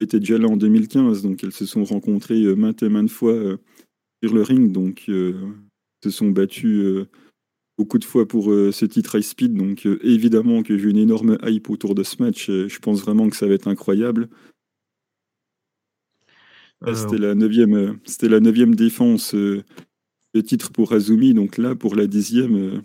était 0.00 0.18
déjà 0.18 0.36
là 0.36 0.48
en 0.48 0.56
2015, 0.56 1.22
donc 1.22 1.44
elles 1.44 1.52
se 1.52 1.64
sont 1.64 1.84
rencontrées 1.84 2.42
maintes 2.56 2.82
et 2.82 2.88
maintes 2.88 3.10
fois 3.10 3.36
sur 4.20 4.34
le 4.34 4.42
ring, 4.42 4.72
donc 4.72 5.08
se 6.02 6.10
sont 6.10 6.30
battus 6.30 6.80
euh, 6.80 7.08
beaucoup 7.78 7.98
de 7.98 8.04
fois 8.04 8.26
pour 8.26 8.50
euh, 8.50 8.72
ce 8.72 8.84
titre 8.84 9.16
high 9.16 9.22
speed. 9.22 9.54
Donc 9.54 9.86
euh, 9.86 9.98
évidemment 10.02 10.62
que 10.62 10.76
j'ai 10.76 10.88
une 10.88 10.98
énorme 10.98 11.38
hype 11.44 11.70
autour 11.70 11.94
de 11.94 12.02
ce 12.02 12.22
match. 12.22 12.46
je 12.46 12.78
pense 12.78 13.02
vraiment 13.02 13.28
que 13.28 13.36
ça 13.36 13.46
va 13.46 13.54
être 13.54 13.68
incroyable. 13.68 14.28
C'était 16.94 17.18
la 17.18 17.34
neuvième, 17.34 17.98
c'était 18.06 18.30
la 18.30 18.40
neuvième 18.40 18.74
défense 18.74 19.34
de 19.34 19.64
titre 20.42 20.72
pour 20.72 20.94
Azumi. 20.94 21.34
Donc 21.34 21.58
là, 21.58 21.74
pour 21.74 21.94
la 21.94 22.06
dixième, 22.06 22.82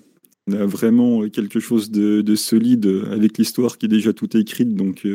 on 0.47 0.53
a 0.53 0.65
vraiment 0.65 1.29
quelque 1.29 1.61
chose 1.61 1.91
de, 1.91 2.35
solide 2.35 2.85
avec 3.09 3.37
l'histoire 3.37 3.77
qui 3.77 3.85
est 3.85 3.89
déjà 3.89 4.11
tout 4.11 4.35
écrite. 4.35 4.75
Donc 4.75 5.07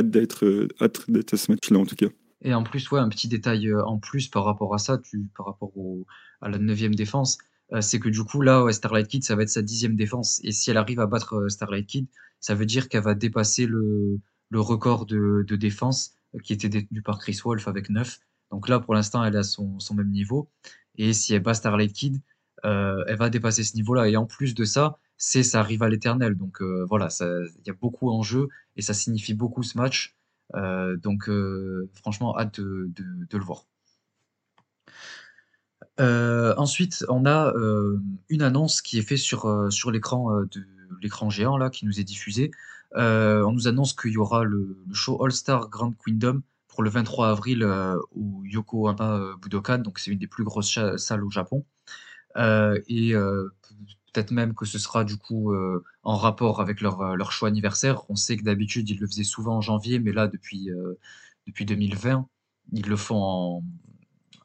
hâte 0.00 0.08
d'être, 0.08 0.66
hâte 0.80 1.10
d'être 1.10 1.34
à 1.34 1.36
ce 1.36 1.52
match-là 1.52 1.78
en 1.78 1.84
tout 1.84 1.94
cas. 1.94 2.06
Et 2.40 2.54
en 2.54 2.62
plus, 2.62 2.90
ouais, 2.90 3.00
un 3.00 3.10
petit 3.10 3.28
détail 3.28 3.70
en 3.74 3.98
plus 3.98 4.28
par 4.28 4.46
rapport 4.46 4.74
à 4.74 4.78
ça, 4.78 4.96
tu, 4.96 5.28
par 5.36 5.44
rapport 5.44 5.76
au, 5.76 6.06
à 6.42 6.48
la 6.48 6.58
neuvième 6.58 6.94
défense, 6.94 7.38
euh, 7.72 7.80
c'est 7.80 7.98
que 7.98 8.08
du 8.08 8.22
coup, 8.24 8.42
là, 8.42 8.70
Starlight 8.70 9.08
Kid, 9.08 9.24
ça 9.24 9.34
va 9.36 9.42
être 9.42 9.48
sa 9.48 9.62
dixième 9.62 9.96
défense. 9.96 10.40
Et 10.44 10.52
si 10.52 10.70
elle 10.70 10.76
arrive 10.76 11.00
à 11.00 11.06
battre 11.06 11.36
euh, 11.36 11.48
Starlight 11.48 11.86
Kid, 11.86 12.06
ça 12.40 12.54
veut 12.54 12.66
dire 12.66 12.88
qu'elle 12.88 13.02
va 13.02 13.14
dépasser 13.14 13.66
le, 13.66 14.20
record 14.52 15.06
de, 15.06 15.44
défense 15.56 16.12
euh, 16.34 16.38
qui 16.40 16.52
était 16.52 16.68
détenu 16.68 17.02
par 17.02 17.18
Chris 17.18 17.40
Wolf 17.44 17.68
avec 17.68 17.88
9. 17.88 18.20
Donc 18.50 18.68
là, 18.68 18.80
pour 18.80 18.94
l'instant, 18.94 19.24
elle 19.24 19.36
a 19.36 19.42
son, 19.42 19.78
même 19.94 20.10
niveau. 20.10 20.50
Et 20.96 21.12
si 21.14 21.34
elle 21.34 21.42
bat 21.42 21.54
Starlight 21.54 21.92
Kid, 21.92 22.20
elle 22.64 23.16
va 23.16 23.30
dépasser 23.30 23.64
ce 23.64 23.74
niveau-là. 23.76 24.08
Et 24.08 24.16
en 24.16 24.26
plus 24.26 24.54
de 24.54 24.64
ça, 24.64 24.98
c'est 25.16 25.42
sa 25.42 25.62
rivale 25.62 25.94
éternelle. 25.94 26.36
Donc 26.36 26.60
voilà, 26.62 27.08
il 27.20 27.66
y 27.66 27.70
a 27.70 27.72
beaucoup 27.72 28.10
en 28.10 28.22
jeu 28.22 28.48
et 28.76 28.82
ça 28.82 28.92
signifie 28.92 29.32
beaucoup 29.32 29.62
ce 29.62 29.78
match. 29.78 30.16
Donc 30.54 31.30
franchement, 31.94 32.38
hâte 32.38 32.60
de 32.60 32.92
le 33.32 33.44
voir. 33.44 33.64
Euh, 36.00 36.54
ensuite, 36.56 37.04
on 37.08 37.26
a 37.26 37.52
euh, 37.54 38.00
une 38.28 38.42
annonce 38.42 38.80
qui 38.80 38.98
est 38.98 39.02
faite 39.02 39.18
sur, 39.18 39.46
euh, 39.46 39.70
sur 39.70 39.90
l'écran 39.90 40.30
de 40.42 40.66
l'écran 41.02 41.30
géant 41.30 41.56
là, 41.56 41.70
qui 41.70 41.86
nous 41.86 42.00
est 42.00 42.04
diffusé. 42.04 42.50
on 42.94 43.52
nous 43.52 43.68
annonce 43.68 43.92
qu'il 43.94 44.12
y 44.12 44.18
aura 44.18 44.44
le, 44.44 44.76
show 44.92 45.22
All 45.24 45.32
Star 45.32 45.68
Grand 45.68 45.92
Kingdom 45.92 46.42
pour 46.68 46.82
le 46.82 46.90
23 46.90 47.30
avril 47.30 47.64
au 48.12 48.42
Yokohama 48.44 49.36
Budokan, 49.40 49.78
donc 49.78 49.98
c'est 49.98 50.10
une 50.10 50.18
des 50.18 50.26
plus 50.26 50.44
grosses 50.44 50.78
salles 50.96 51.24
au 51.24 51.30
Japon. 51.30 51.64
et 52.36 53.14
peut-être 54.12 54.30
même 54.30 54.54
que 54.54 54.66
ce 54.66 54.78
sera 54.78 55.04
du 55.04 55.16
coup 55.16 55.54
en 56.02 56.16
rapport 56.16 56.60
avec 56.60 56.80
leur, 56.80 57.16
leur 57.16 57.32
show 57.32 57.46
anniversaire. 57.46 58.08
On 58.10 58.16
sait 58.16 58.36
que 58.36 58.44
d'habitude 58.44 58.88
ils 58.90 59.00
le 59.00 59.06
faisaient 59.06 59.24
souvent 59.24 59.56
en 59.56 59.60
janvier, 59.60 59.98
mais 59.98 60.12
là 60.12 60.28
depuis, 60.28 60.70
depuis 61.46 61.64
2020, 61.64 62.28
ils 62.72 62.88
le 62.88 62.96
font 62.96 63.62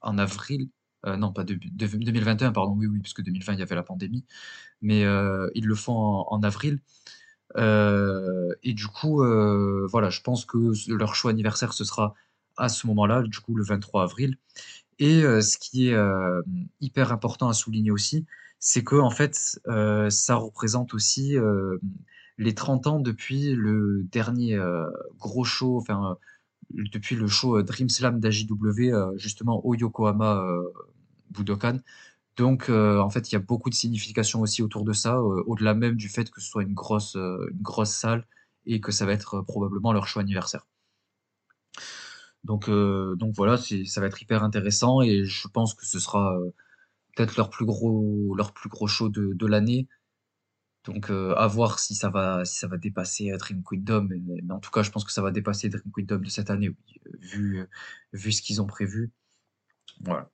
en 0.02 0.18
avril. 0.18 0.70
Euh, 1.06 1.16
non, 1.16 1.32
pas 1.32 1.44
de, 1.44 1.54
2021, 1.56 2.52
pardon, 2.52 2.74
oui, 2.76 2.88
oui, 2.88 3.00
puisque 3.00 3.22
2020, 3.22 3.54
il 3.54 3.60
y 3.60 3.62
avait 3.62 3.76
la 3.76 3.84
pandémie. 3.84 4.26
Mais 4.82 5.06
euh, 5.06 5.50
ils 5.56 5.66
le 5.66 5.76
font 5.76 6.26
en, 6.30 6.44
avril. 6.44 6.80
Euh, 7.58 8.54
et 8.64 8.74
du 8.74 8.88
coup, 8.88 9.18
voilà, 9.90 10.10
je 10.10 10.22
pense 10.22 10.46
que 10.46 10.72
leur 10.92 11.16
choix 11.16 11.32
anniversaire, 11.32 11.74
ce 11.74 11.84
sera 11.84 12.14
à 12.58 12.70
ce 12.70 12.88
moment-là, 12.88 13.22
du 13.24 13.40
coup, 13.40 13.56
le 13.56 13.64
23 13.64 14.04
avril. 14.04 14.38
Et 15.00 15.22
ce 15.22 15.58
qui 15.58 15.90
est 15.90 15.98
hyper 16.82 17.12
important 17.12 17.50
à 17.50 17.54
souligner 17.54 17.92
aussi, 17.92 18.26
c'est 18.60 18.84
que 18.84 18.96
en 18.96 19.12
fait, 19.12 19.60
ça 20.10 20.36
représente 20.36 20.94
aussi 20.94 21.36
les 22.40 22.56
30 22.56 22.88
ans 22.88 23.00
depuis 23.00 23.54
le 23.56 24.04
dernier 24.12 24.60
gros 25.18 25.44
show, 25.44 25.78
enfin 25.78 26.18
depuis 26.72 27.16
le 27.16 27.28
show 27.28 27.62
Dream 27.64 27.90
Slam 27.90 28.20
d'AJW, 28.20 29.18
justement 29.18 29.66
au 29.66 29.76
Yokohama 29.76 30.44
Budokan. 31.30 31.80
Donc, 32.38 32.70
euh, 32.70 33.00
en 33.00 33.10
fait, 33.10 33.32
il 33.32 33.34
y 33.34 33.36
a 33.36 33.40
beaucoup 33.40 33.70
de 33.72 33.76
signification 33.76 34.42
aussi 34.42 34.62
autour 34.62 34.86
de 34.86 34.94
ça, 34.94 35.16
euh, 35.16 35.44
au-delà 35.48 35.74
même 35.74 35.96
du 35.96 36.08
fait 36.08 36.30
que 36.30 36.40
ce 36.40 36.48
soit 36.48 36.64
une 36.64 36.76
grosse, 36.76 37.16
euh, 37.16 37.50
une 37.52 37.62
grosse 37.64 37.90
salle 37.90 38.28
et 38.68 38.80
que 38.80 38.92
ça 38.92 39.06
va 39.08 39.14
être 39.14 39.42
probablement 39.42 39.92
leur 39.92 40.08
choix 40.08 40.22
anniversaire. 40.22 40.68
Donc, 42.44 42.70
donc 42.70 43.34
voilà, 43.36 43.58
ça 43.58 44.02
va 44.02 44.08
être 44.08 44.22
hyper 44.22 44.44
intéressant 44.44 45.02
et 45.02 45.26
je 45.26 45.48
pense 45.50 45.74
que 45.74 45.86
ce 45.86 46.00
sera 46.00 46.38
peut-être 47.16 47.36
leur 47.36 47.50
plus 47.50 47.66
gros, 47.66 48.36
leur 48.36 48.54
plus 48.54 48.70
gros 48.70 48.88
show 48.88 49.10
de, 49.10 49.34
de 49.34 49.46
l'année. 49.48 49.88
Donc, 50.88 51.10
à 51.12 51.48
voir 51.48 51.80
si 51.80 51.96
ça 51.96 52.10
va, 52.10 52.46
si 52.46 52.58
ça 52.58 52.68
va 52.68 52.78
dépasser 52.78 53.32
Dream 53.38 53.62
Kingdom. 53.62 54.08
Mais, 54.10 54.42
en 54.50 54.60
tout 54.60 54.72
cas, 54.72 54.84
je 54.84 54.90
pense 54.90 55.04
que 55.04 55.12
ça 55.12 55.22
va 55.22 55.32
dépasser 55.32 55.68
Dream 55.68 55.92
Kingdom 55.94 56.20
de 56.20 56.30
cette 56.30 56.50
année, 56.50 56.72
vu, 57.20 57.68
vu 58.14 58.32
ce 58.32 58.42
qu'ils 58.42 58.62
ont 58.62 58.68
prévu. 58.68 59.12
Voilà. 60.02 60.30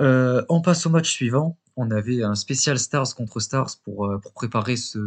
Euh, 0.00 0.44
on 0.48 0.60
passe 0.60 0.86
au 0.86 0.90
match 0.90 1.10
suivant. 1.10 1.58
On 1.76 1.90
avait 1.90 2.22
un 2.22 2.34
spécial 2.34 2.78
Stars 2.78 3.14
contre 3.14 3.40
Stars 3.40 3.78
pour, 3.84 4.06
euh, 4.06 4.18
pour 4.18 4.32
préparer 4.32 4.76
ce, 4.76 4.98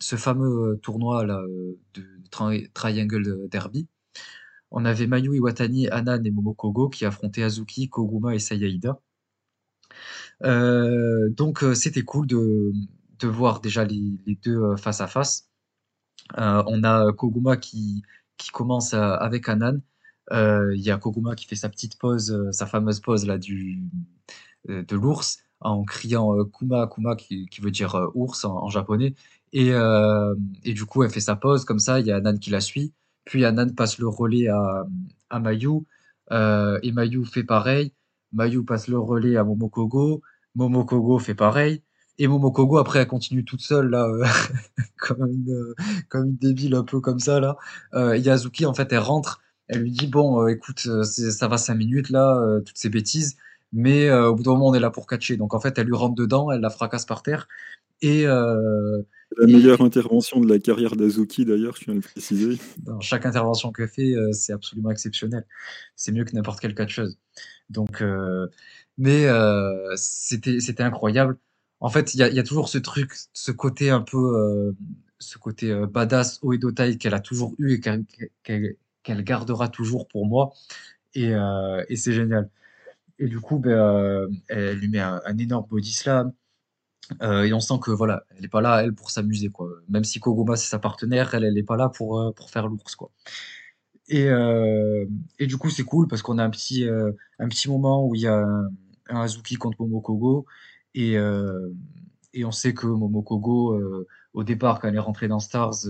ce 0.00 0.16
fameux 0.16 0.78
tournoi 0.82 1.24
là, 1.24 1.42
de 1.94 2.68
Triangle 2.74 3.48
Derby. 3.48 3.88
On 4.70 4.84
avait 4.84 5.06
Mayu 5.06 5.36
Iwatani, 5.36 5.88
Anan 5.88 6.24
et 6.24 6.30
Momokogo 6.30 6.88
qui 6.88 7.04
affrontaient 7.04 7.42
Azuki, 7.42 7.88
Koguma 7.88 8.34
et 8.34 8.38
Sayaida. 8.38 8.98
Euh, 10.44 11.28
donc 11.30 11.64
c'était 11.74 12.02
cool 12.02 12.26
de, 12.26 12.72
voir 13.26 13.60
déjà 13.60 13.84
les, 13.84 14.38
deux 14.44 14.76
face 14.76 15.00
à 15.00 15.06
face. 15.06 15.50
on 16.36 16.84
a 16.84 17.12
Koguma 17.12 17.56
qui, 17.56 18.02
qui 18.36 18.50
commence 18.50 18.94
avec 18.94 19.48
Anan. 19.48 19.80
Euh, 20.32 20.74
il 20.74 20.82
y 20.82 20.90
a 20.90 20.98
Koguma 20.98 21.34
qui 21.34 21.46
fait 21.46 21.56
sa 21.56 21.68
petite 21.68 21.98
pause, 21.98 22.30
euh, 22.32 22.52
sa 22.52 22.66
fameuse 22.66 23.00
pause 23.00 23.26
là 23.26 23.38
du 23.38 23.82
euh, 24.70 24.82
de 24.84 24.96
l'ours 24.96 25.38
en 25.60 25.84
criant 25.84 26.44
Kuma 26.46 26.86
Kuma 26.88 27.16
qui, 27.16 27.48
veut 27.60 27.70
dire 27.70 28.10
ours 28.14 28.44
en, 28.44 28.68
japonais. 28.68 29.14
Et, 29.52 29.70
et 30.64 30.72
du 30.74 30.84
coup 30.86 31.04
elle 31.04 31.10
fait 31.10 31.20
sa 31.20 31.36
pause 31.36 31.64
comme 31.64 31.78
ça 31.78 32.00
il 32.00 32.06
y 32.06 32.12
a 32.12 32.20
Nan 32.20 32.38
qui 32.38 32.50
la 32.50 32.60
suit. 32.60 32.92
Puis 33.24 33.44
Anan 33.44 33.72
passe 33.74 33.98
le 33.98 34.08
relais 34.08 34.48
à, 34.48 34.86
à 35.30 35.38
Mayu. 35.38 35.86
Et 36.32 36.92
Mayu 36.92 37.24
fait 37.24 37.44
pareil. 37.44 37.94
Mayu 38.32 38.64
passe 38.64 38.88
le 38.88 38.98
relais 38.98 39.36
à 39.36 39.44
Momokogo. 39.44 40.22
Momokogo 40.56 41.18
fait 41.20 41.34
pareil 41.34 41.82
et 42.18 42.28
Momokogo 42.28 42.78
après 42.78 43.00
elle 43.00 43.06
continue 43.06 43.44
toute 43.44 43.62
seule 43.62 43.88
là 43.88 44.08
comme 44.98 45.26
une 45.26 45.74
comme 46.08 46.26
une 46.26 46.36
débile 46.36 46.74
un 46.74 46.84
peu 46.84 47.00
comme 47.00 47.18
ça 47.18 47.40
là 47.40 47.56
Yazuki 47.92 48.66
en 48.66 48.74
fait 48.74 48.92
elle 48.92 48.98
rentre 48.98 49.42
elle 49.72 49.82
lui 49.82 49.90
dit 49.90 50.06
bon, 50.06 50.42
euh, 50.42 50.48
écoute, 50.48 50.82
euh, 50.86 51.02
ça 51.02 51.48
va 51.48 51.56
cinq 51.56 51.76
minutes 51.76 52.10
là, 52.10 52.38
euh, 52.38 52.60
toutes 52.60 52.76
ces 52.76 52.90
bêtises, 52.90 53.36
mais 53.72 54.10
au 54.12 54.34
bout 54.34 54.42
d'un 54.42 54.52
moment 54.52 54.68
on 54.68 54.74
est 54.74 54.80
là 54.80 54.90
pour 54.90 55.06
catcher. 55.06 55.36
Donc 55.36 55.54
en 55.54 55.60
fait, 55.60 55.78
elle 55.78 55.86
lui 55.86 55.96
rentre 55.96 56.14
dedans, 56.14 56.50
elle 56.50 56.60
la 56.60 56.70
fracasse 56.70 57.06
par 57.06 57.22
terre 57.22 57.48
et 58.02 58.24
la 58.24 59.46
meilleure 59.46 59.80
intervention 59.80 60.40
de 60.40 60.48
la 60.48 60.58
carrière 60.58 60.94
d'Azuki, 60.94 61.46
d'ailleurs, 61.46 61.76
je 61.76 61.86
viens 61.86 61.94
de 61.94 62.00
le 62.00 62.04
préciser. 62.04 62.58
chaque 63.00 63.24
intervention 63.24 63.72
qu'elle 63.72 63.88
fait, 63.88 64.14
c'est 64.32 64.52
absolument 64.52 64.90
exceptionnel. 64.90 65.46
C'est 65.96 66.12
mieux 66.12 66.24
que 66.24 66.34
n'importe 66.34 66.60
quelle 66.60 66.74
catcheuse. 66.74 67.16
Donc, 67.70 68.04
mais 68.98 69.26
c'était, 69.96 70.60
c'était 70.60 70.82
incroyable. 70.82 71.38
En 71.82 71.90
fait, 71.90 72.14
il 72.14 72.20
y 72.20 72.38
a, 72.38 72.42
toujours 72.42 72.68
ce 72.68 72.78
truc, 72.78 73.12
ce 73.32 73.52
côté 73.52 73.90
un 73.90 74.00
peu, 74.00 74.74
ce 75.18 75.36
côté 75.38 75.74
badass 75.86 76.38
Oedo-tai 76.42 76.96
qu'elle 76.96 77.14
a 77.14 77.20
toujours 77.20 77.54
eu 77.58 77.74
et 77.74 77.80
qu'elle, 77.80 79.24
gardera 79.24 79.68
toujours 79.68 80.08
pour 80.08 80.26
moi. 80.26 80.52
Et, 81.14 81.34
euh, 81.34 81.84
et 81.88 81.96
c'est 81.96 82.12
génial. 82.12 82.48
Et 83.18 83.28
du 83.28 83.40
coup, 83.40 83.58
ben, 83.58 83.70
euh, 83.72 84.28
elle 84.48 84.78
lui 84.78 84.88
met 84.88 85.00
un, 85.00 85.20
énorme 85.38 85.66
body 85.68 85.92
slam. 85.92 86.32
Euh, 87.22 87.44
et 87.44 87.52
on 87.52 87.60
sent 87.60 87.74
que 87.82 87.90
voilà, 87.90 88.24
elle 88.30 88.42
n'est 88.42 88.48
pas 88.48 88.60
là, 88.60 88.82
elle, 88.84 88.94
pour 88.94 89.10
s'amuser. 89.10 89.50
quoi. 89.50 89.68
Même 89.88 90.04
si 90.04 90.20
Kogoma, 90.20 90.56
c'est 90.56 90.68
sa 90.68 90.78
partenaire, 90.78 91.34
elle, 91.34 91.44
elle 91.44 91.54
n'est 91.54 91.62
pas 91.62 91.76
là 91.76 91.88
pour, 91.88 92.32
pour 92.34 92.50
faire 92.50 92.68
l'ours. 92.68 92.96
quoi. 92.96 93.10
Et, 94.08 94.28
et 95.38 95.46
du 95.46 95.56
coup, 95.58 95.70
c'est 95.70 95.84
cool 95.84 96.08
parce 96.08 96.22
qu'on 96.22 96.38
a 96.38 96.44
un 96.44 96.50
petit, 96.50 96.86
un 97.38 97.48
petit 97.48 97.68
moment 97.68 98.06
où 98.06 98.14
il 98.14 98.22
y 98.22 98.26
a 98.26 98.38
un, 98.38 98.70
Azuki 99.08 99.56
contre 99.56 99.80
Momokogo. 99.80 100.46
Et, 100.94 101.14
et 102.34 102.44
on 102.44 102.52
sait 102.52 102.74
que 102.74 102.86
Momokogo, 102.86 104.06
au 104.34 104.44
départ, 104.44 104.80
quand 104.80 104.88
elle 104.88 104.96
est 104.96 104.98
rentrée 104.98 105.28
dans 105.28 105.40
Stars, 105.40 105.86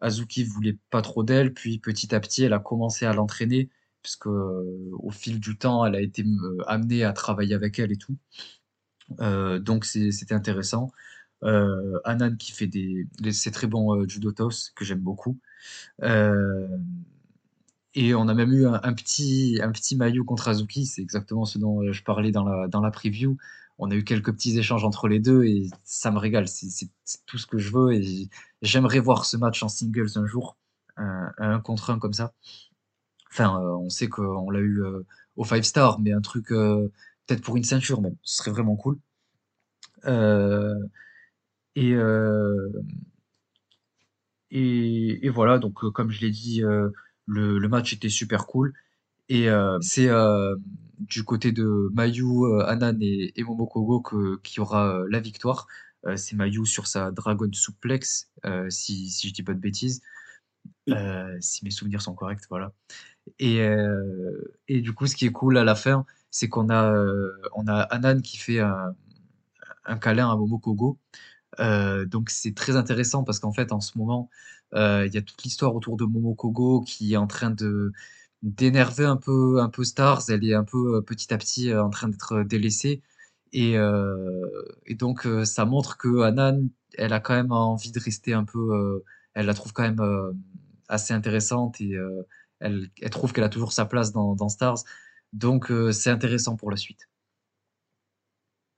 Azuki 0.00 0.44
voulait 0.44 0.78
pas 0.90 1.02
trop 1.02 1.22
d'elle, 1.22 1.52
puis 1.54 1.78
petit 1.78 2.14
à 2.14 2.20
petit, 2.20 2.44
elle 2.44 2.52
a 2.52 2.58
commencé 2.58 3.06
à 3.06 3.12
l'entraîner 3.12 3.70
puisque 4.02 4.26
au 4.26 5.10
fil 5.10 5.38
du 5.40 5.56
temps, 5.56 5.86
elle 5.86 5.94
a 5.94 6.00
été 6.00 6.24
amenée 6.66 7.04
à 7.04 7.12
travailler 7.12 7.54
avec 7.54 7.78
elle 7.78 7.92
et 7.92 7.96
tout. 7.96 8.16
donc 9.18 9.84
c'était 9.84 10.34
intéressant. 10.34 10.90
Anan 11.42 12.36
qui 12.36 12.52
fait 12.52 12.66
des, 12.66 13.06
c'est 13.32 13.50
très 13.50 13.66
bon 13.66 14.06
judotos 14.08 14.72
que 14.74 14.84
j'aime 14.84 15.00
beaucoup. 15.00 15.38
et 17.94 18.14
on 18.14 18.28
a 18.28 18.34
même 18.34 18.52
eu 18.52 18.66
un, 18.66 18.92
petit, 18.94 19.58
un 19.62 19.70
petit 19.70 19.96
maillot 19.96 20.24
contre 20.24 20.48
Azuki, 20.48 20.86
c'est 20.86 21.02
exactement 21.02 21.44
ce 21.44 21.58
dont 21.58 21.92
je 21.92 22.02
parlais 22.02 22.32
dans 22.32 22.44
la, 22.44 22.68
dans 22.68 22.80
la 22.80 22.90
preview 22.90 23.36
on 23.82 23.90
a 23.90 23.96
eu 23.96 24.04
quelques 24.04 24.32
petits 24.32 24.56
échanges 24.56 24.84
entre 24.84 25.08
les 25.08 25.18
deux 25.18 25.42
et 25.42 25.68
ça 25.82 26.12
me 26.12 26.18
régale. 26.18 26.46
C'est 26.46 26.88
tout 27.26 27.36
ce 27.36 27.48
que 27.48 27.58
je 27.58 27.72
veux 27.72 27.92
et 27.92 28.28
j'aimerais 28.62 29.00
voir 29.00 29.24
ce 29.24 29.36
match 29.36 29.60
en 29.64 29.68
singles 29.68 30.12
un 30.14 30.24
jour, 30.24 30.56
un, 30.96 31.58
contre 31.58 31.90
un 31.90 31.98
comme 31.98 32.12
ça. 32.12 32.32
Enfin, 33.32 33.60
euh, 33.60 33.70
on 33.70 33.90
sait 33.90 34.08
qu'on 34.08 34.50
l'a 34.50 34.60
eu 34.60 34.84
euh, 34.84 35.04
au 35.34 35.42
Five 35.42 35.64
Star, 35.64 35.98
mais 35.98 36.12
un 36.12 36.20
truc 36.20 36.52
euh, 36.52 36.92
peut-être 37.26 37.42
pour 37.42 37.56
une 37.56 37.64
ceinture 37.64 38.00
même, 38.00 38.14
ce 38.22 38.36
serait 38.36 38.52
vraiment 38.52 38.76
cool. 38.76 38.98
et, 41.74 41.96
et, 44.52 45.28
voilà, 45.28 45.58
donc 45.58 45.74
comme 45.92 46.12
je 46.12 46.20
l'ai 46.20 46.30
dit, 46.30 46.62
le, 47.26 47.68
match 47.68 47.92
était 47.94 48.08
super 48.08 48.46
cool. 48.46 48.74
Et 49.34 49.48
c'est 49.80 50.10
du 50.98 51.24
côté 51.24 51.52
de 51.52 51.88
Mayu, 51.94 52.26
Anan 52.66 52.98
et, 53.00 53.32
et 53.34 53.42
Momokogo 53.44 54.00
que, 54.00 54.36
qui 54.42 54.60
aura 54.60 55.00
la 55.08 55.20
victoire. 55.20 55.66
c'est 56.16 56.36
Mayu 56.36 56.66
sur 56.66 56.86
sa 56.86 57.10
Dragon 57.10 57.48
Suplex, 57.50 58.28
si, 58.68 59.08
si 59.08 59.28
je 59.28 59.32
dis 59.32 59.42
pas 59.42 59.54
de 59.54 59.58
bêtises. 59.58 60.02
si 61.40 61.64
mes 61.64 61.70
souvenirs 61.70 62.02
sont 62.02 62.14
corrects, 62.14 62.42
voilà. 62.50 62.74
Et, 63.38 63.60
et 64.68 64.80
du 64.82 64.92
coup, 64.92 65.06
ce 65.06 65.16
qui 65.16 65.24
est 65.24 65.32
cool 65.32 65.56
à 65.56 65.64
la 65.64 65.76
fin, 65.76 66.04
c'est 66.30 66.50
qu'on 66.50 66.68
a, 66.68 66.94
on 67.54 67.66
a 67.68 67.80
Anan 67.84 68.20
qui 68.20 68.36
fait 68.36 68.60
un, 68.60 68.94
un 69.86 69.96
câlin 69.96 70.30
à 70.30 70.36
Momokogo. 70.36 70.98
donc 71.58 72.28
c'est 72.28 72.54
très 72.54 72.76
intéressant 72.76 73.24
parce 73.24 73.38
qu'en 73.38 73.52
fait, 73.52 73.72
en 73.72 73.80
ce 73.80 73.96
moment, 73.96 74.28
il 74.74 75.10
y 75.10 75.16
a 75.16 75.22
toute 75.22 75.42
l'histoire 75.42 75.74
autour 75.74 75.96
de 75.96 76.04
Momokogo 76.04 76.82
qui 76.82 77.14
est 77.14 77.16
en 77.16 77.26
train 77.26 77.50
de 77.50 77.92
d'énerver 78.42 79.04
un 79.04 79.16
peu, 79.16 79.60
un 79.60 79.68
peu 79.68 79.84
Stars. 79.84 80.22
Elle 80.28 80.44
est 80.44 80.54
un 80.54 80.64
peu 80.64 80.96
euh, 80.96 81.00
petit 81.00 81.32
à 81.32 81.38
petit 81.38 81.70
euh, 81.70 81.82
en 81.82 81.90
train 81.90 82.08
d'être 82.08 82.42
délaissée. 82.42 83.02
Et, 83.52 83.76
euh, 83.78 84.62
donc, 84.90 85.28
ça 85.44 85.64
montre 85.64 85.98
que 85.98 86.22
Anan, 86.22 86.68
elle 86.94 87.12
a 87.12 87.20
quand 87.20 87.34
même 87.34 87.52
envie 87.52 87.92
de 87.92 88.00
rester 88.00 88.32
un 88.32 88.44
peu. 88.44 89.02
elle 89.34 89.46
la 89.46 89.54
trouve 89.54 89.72
quand 89.74 89.82
même 89.82 90.00
assez 90.88 91.12
intéressante 91.12 91.80
et 91.80 91.94
elle, 92.60 92.90
trouve 93.10 93.32
qu'elle 93.34 93.44
a 93.44 93.50
toujours 93.50 93.72
sa 93.72 93.84
place 93.84 94.12
dans, 94.12 94.34
dans 94.34 94.48
Stars. 94.48 94.84
Donc, 95.34 95.70
c'est 95.92 96.08
intéressant 96.08 96.56
pour 96.56 96.70
la 96.70 96.78
suite. 96.78 97.08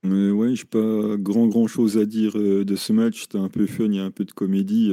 Mais 0.02 0.33
ouais, 0.33 0.56
j'ai 0.56 0.64
pas 0.64 1.16
grand 1.18 1.47
grand 1.47 1.68
chose 1.68 1.97
à 1.97 2.04
dire 2.04 2.35
de 2.35 2.76
ce 2.76 2.92
match. 2.92 3.23
C'était 3.23 3.38
un 3.38 3.49
peu 3.49 3.66
fun, 3.66 3.85
il 3.85 3.94
y 3.94 4.00
a 4.00 4.04
un 4.04 4.11
peu 4.11 4.25
de 4.25 4.33
comédie. 4.33 4.92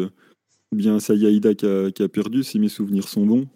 Bien 0.72 1.00
Sayaida 1.00 1.56
qui 1.56 1.66
a, 1.66 1.90
qui 1.92 2.04
a 2.04 2.08
perdu, 2.08 2.44
si 2.44 2.60
mes 2.60 2.70
souvenirs 2.70 3.08
sont 3.08 3.26
bons. 3.26 3.48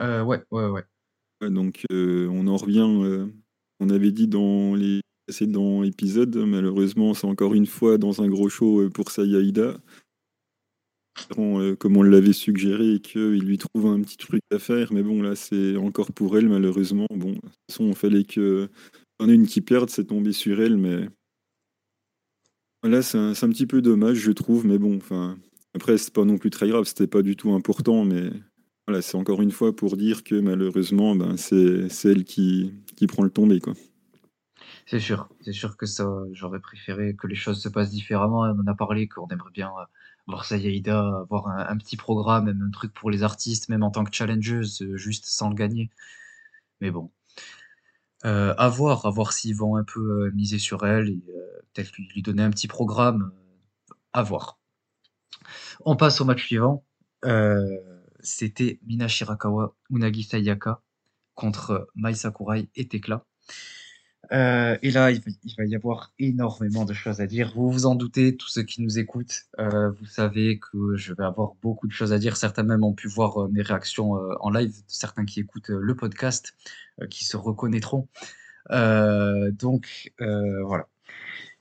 Euh, 0.00 0.22
ouais, 0.22 0.42
ouais, 0.50 0.68
ouais. 0.68 1.50
donc 1.50 1.82
euh, 1.92 2.28
on 2.28 2.46
en 2.46 2.56
revient, 2.56 2.86
euh, 2.88 3.26
on 3.80 3.90
avait 3.90 4.12
dit 4.12 4.26
dans 4.26 4.74
les 4.74 5.00
précédents 5.26 5.82
épisodes, 5.82 6.36
malheureusement 6.36 7.14
c'est 7.14 7.26
encore 7.26 7.54
une 7.54 7.66
fois 7.66 7.98
dans 7.98 8.22
un 8.22 8.28
gros 8.28 8.48
show 8.48 8.88
pour 8.90 9.10
Sayaida. 9.10 9.78
comme 11.30 11.96
on 11.96 12.02
l'avait 12.02 12.32
suggéré, 12.32 13.00
qu'il 13.00 13.44
lui 13.44 13.58
trouve 13.58 13.86
un 13.86 14.00
petit 14.02 14.16
truc 14.16 14.42
à 14.52 14.58
faire, 14.58 14.92
mais 14.92 15.02
bon 15.02 15.22
là 15.22 15.34
c'est 15.34 15.76
encore 15.76 16.12
pour 16.12 16.36
elle 16.36 16.48
malheureusement. 16.48 17.06
Bon, 17.10 17.32
de 17.32 17.40
toute 17.40 17.52
façon 17.70 17.88
il 17.88 17.96
fallait 17.96 18.24
que 18.24 18.68
en 19.18 19.28
ait 19.28 19.34
une 19.34 19.46
qui 19.46 19.60
perde, 19.60 19.90
c'est 19.90 20.06
tombé 20.06 20.32
sur 20.32 20.60
elle, 20.60 20.76
mais 20.76 21.08
là 22.82 23.02
c'est 23.02 23.18
un, 23.18 23.30
un, 23.30 23.48
petit 23.48 23.66
peu 23.66 23.82
dommage 23.82 24.18
je 24.18 24.32
trouve, 24.32 24.66
mais 24.66 24.78
bon, 24.78 24.96
enfin 24.96 25.38
après 25.74 25.98
c'est 25.98 26.12
pas 26.12 26.24
non 26.24 26.38
plus 26.38 26.50
très 26.50 26.68
grave, 26.68 26.84
c'était 26.84 27.06
pas 27.06 27.22
du 27.22 27.36
tout 27.36 27.52
important, 27.52 28.04
mais 28.04 28.30
voilà, 28.86 29.02
c'est 29.02 29.16
encore 29.16 29.42
une 29.42 29.50
fois 29.50 29.74
pour 29.74 29.96
dire 29.96 30.22
que 30.22 30.36
malheureusement, 30.36 31.16
ben, 31.16 31.36
c'est 31.36 31.88
elle 32.04 32.24
qui, 32.24 32.74
qui 32.96 33.06
prend 33.06 33.22
le 33.22 33.30
tombé. 33.30 33.60
C'est 34.86 35.00
sûr, 35.00 35.28
c'est 35.40 35.52
sûr 35.52 35.76
que 35.76 35.86
ça, 35.86 36.08
j'aurais 36.32 36.60
préféré 36.60 37.16
que 37.16 37.26
les 37.26 37.34
choses 37.34 37.60
se 37.60 37.68
passent 37.68 37.90
différemment. 37.90 38.42
On 38.42 38.60
en 38.60 38.66
a 38.66 38.74
parlé, 38.74 39.08
qu'on 39.08 39.26
aimerait 39.28 39.50
bien 39.52 39.70
euh, 39.70 39.84
voir 40.28 40.44
Sayaida 40.44 41.00
avoir 41.00 41.48
un, 41.48 41.76
petit 41.76 41.96
programme, 41.96 42.44
même 42.44 42.62
un 42.62 42.70
truc 42.70 42.92
pour 42.94 43.10
les 43.10 43.24
artistes, 43.24 43.68
même 43.68 43.82
en 43.82 43.90
tant 43.90 44.04
que 44.04 44.14
challengeuse, 44.14 44.82
euh, 44.82 44.96
juste 44.96 45.26
sans 45.26 45.48
le 45.48 45.56
gagner. 45.56 45.90
Mais 46.80 46.92
bon, 46.92 47.10
euh, 48.24 48.54
à 48.56 48.68
voir, 48.68 49.06
à 49.06 49.10
voir 49.10 49.32
s'ils 49.32 49.56
vont 49.56 49.76
un 49.76 49.84
peu 49.84 50.30
miser 50.30 50.58
sur 50.58 50.86
elle 50.86 51.08
et 51.08 51.22
peut-être 51.74 51.92
lui, 51.96 52.08
lui, 52.14 52.22
donner 52.22 52.42
un 52.42 52.50
petit 52.50 52.68
programme. 52.68 53.32
à 54.12 54.22
voir. 54.22 54.58
On 55.84 55.96
passe 55.96 56.20
au 56.20 56.24
match 56.24 56.44
suivant. 56.46 56.84
Euh, 57.24 57.95
c'était 58.26 58.78
Mina 58.86 59.08
Shirakawa, 59.08 59.74
Unagi 59.90 60.22
Sayaka 60.24 60.82
contre 61.34 61.88
Mai 61.94 62.14
Sakurai 62.14 62.68
et 62.76 62.88
Tekla. 62.88 63.24
Euh, 64.32 64.76
et 64.82 64.90
là, 64.90 65.12
il 65.12 65.22
va, 65.56 65.64
y 65.64 65.76
avoir 65.76 66.12
énormément 66.18 66.84
de 66.84 66.92
choses 66.92 67.20
à 67.20 67.26
dire. 67.26 67.52
Vous 67.54 67.70
vous 67.70 67.86
en 67.86 67.94
doutez, 67.94 68.36
tous 68.36 68.48
ceux 68.48 68.64
qui 68.64 68.82
nous 68.82 68.98
écoutent, 68.98 69.44
euh, 69.60 69.90
vous 69.90 70.06
savez 70.06 70.58
que 70.58 70.96
je 70.96 71.14
vais 71.14 71.24
avoir 71.24 71.52
beaucoup 71.62 71.86
de 71.86 71.92
choses 71.92 72.12
à 72.12 72.18
dire. 72.18 72.36
Certains 72.36 72.64
même 72.64 72.82
ont 72.82 72.94
pu 72.94 73.08
voir 73.08 73.44
euh, 73.44 73.48
mes 73.48 73.62
réactions 73.62 74.14
en 74.40 74.50
live, 74.50 74.74
certains 74.88 75.24
qui 75.24 75.40
écoutent 75.40 75.68
le 75.68 75.94
podcast, 75.94 76.54
qui 77.10 77.24
se 77.24 77.36
reconnaîtront. 77.36 78.08
donc 78.68 80.12
voilà. 80.18 80.88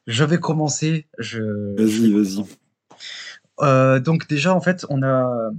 Je 0.08 0.23
vais 0.23 0.39
commencer. 0.39 1.08
Je... 1.17 1.41
Vas-y, 1.78 2.12
vas-y. 2.13 4.01
donc 4.01 4.28
déjà, 4.28 4.56
en 4.56 4.62
fait, 4.62 4.86
on 4.89 5.04
a 5.04 5.51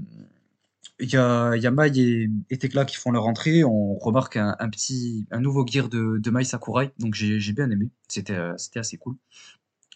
il 0.99 1.11
y 1.11 1.17
a, 1.17 1.71
Mai 1.71 1.99
et, 1.99 2.31
et 2.51 2.59
Tekla 2.59 2.85
qui 2.85 2.97
font 2.97 3.11
leur 3.11 3.27
entrée. 3.27 3.65
On 3.65 3.97
remarque 3.99 4.37
un, 4.37 4.57
un 4.59 4.69
petit, 4.71 5.27
un 5.31 5.41
nouveau 5.41 5.67
gear 5.67 5.89
de, 5.89 6.19
de 6.19 6.31
Mai 6.31 6.45
Sakurai. 6.45 6.93
Donc 6.99 7.15
j'ai 7.15 7.53
bien 7.53 7.71
aimé. 7.71 7.91
C'était 8.09 8.35
euh, 8.35 8.55
c'était 8.57 8.81
assez 8.81 8.97
cool. 8.97 9.17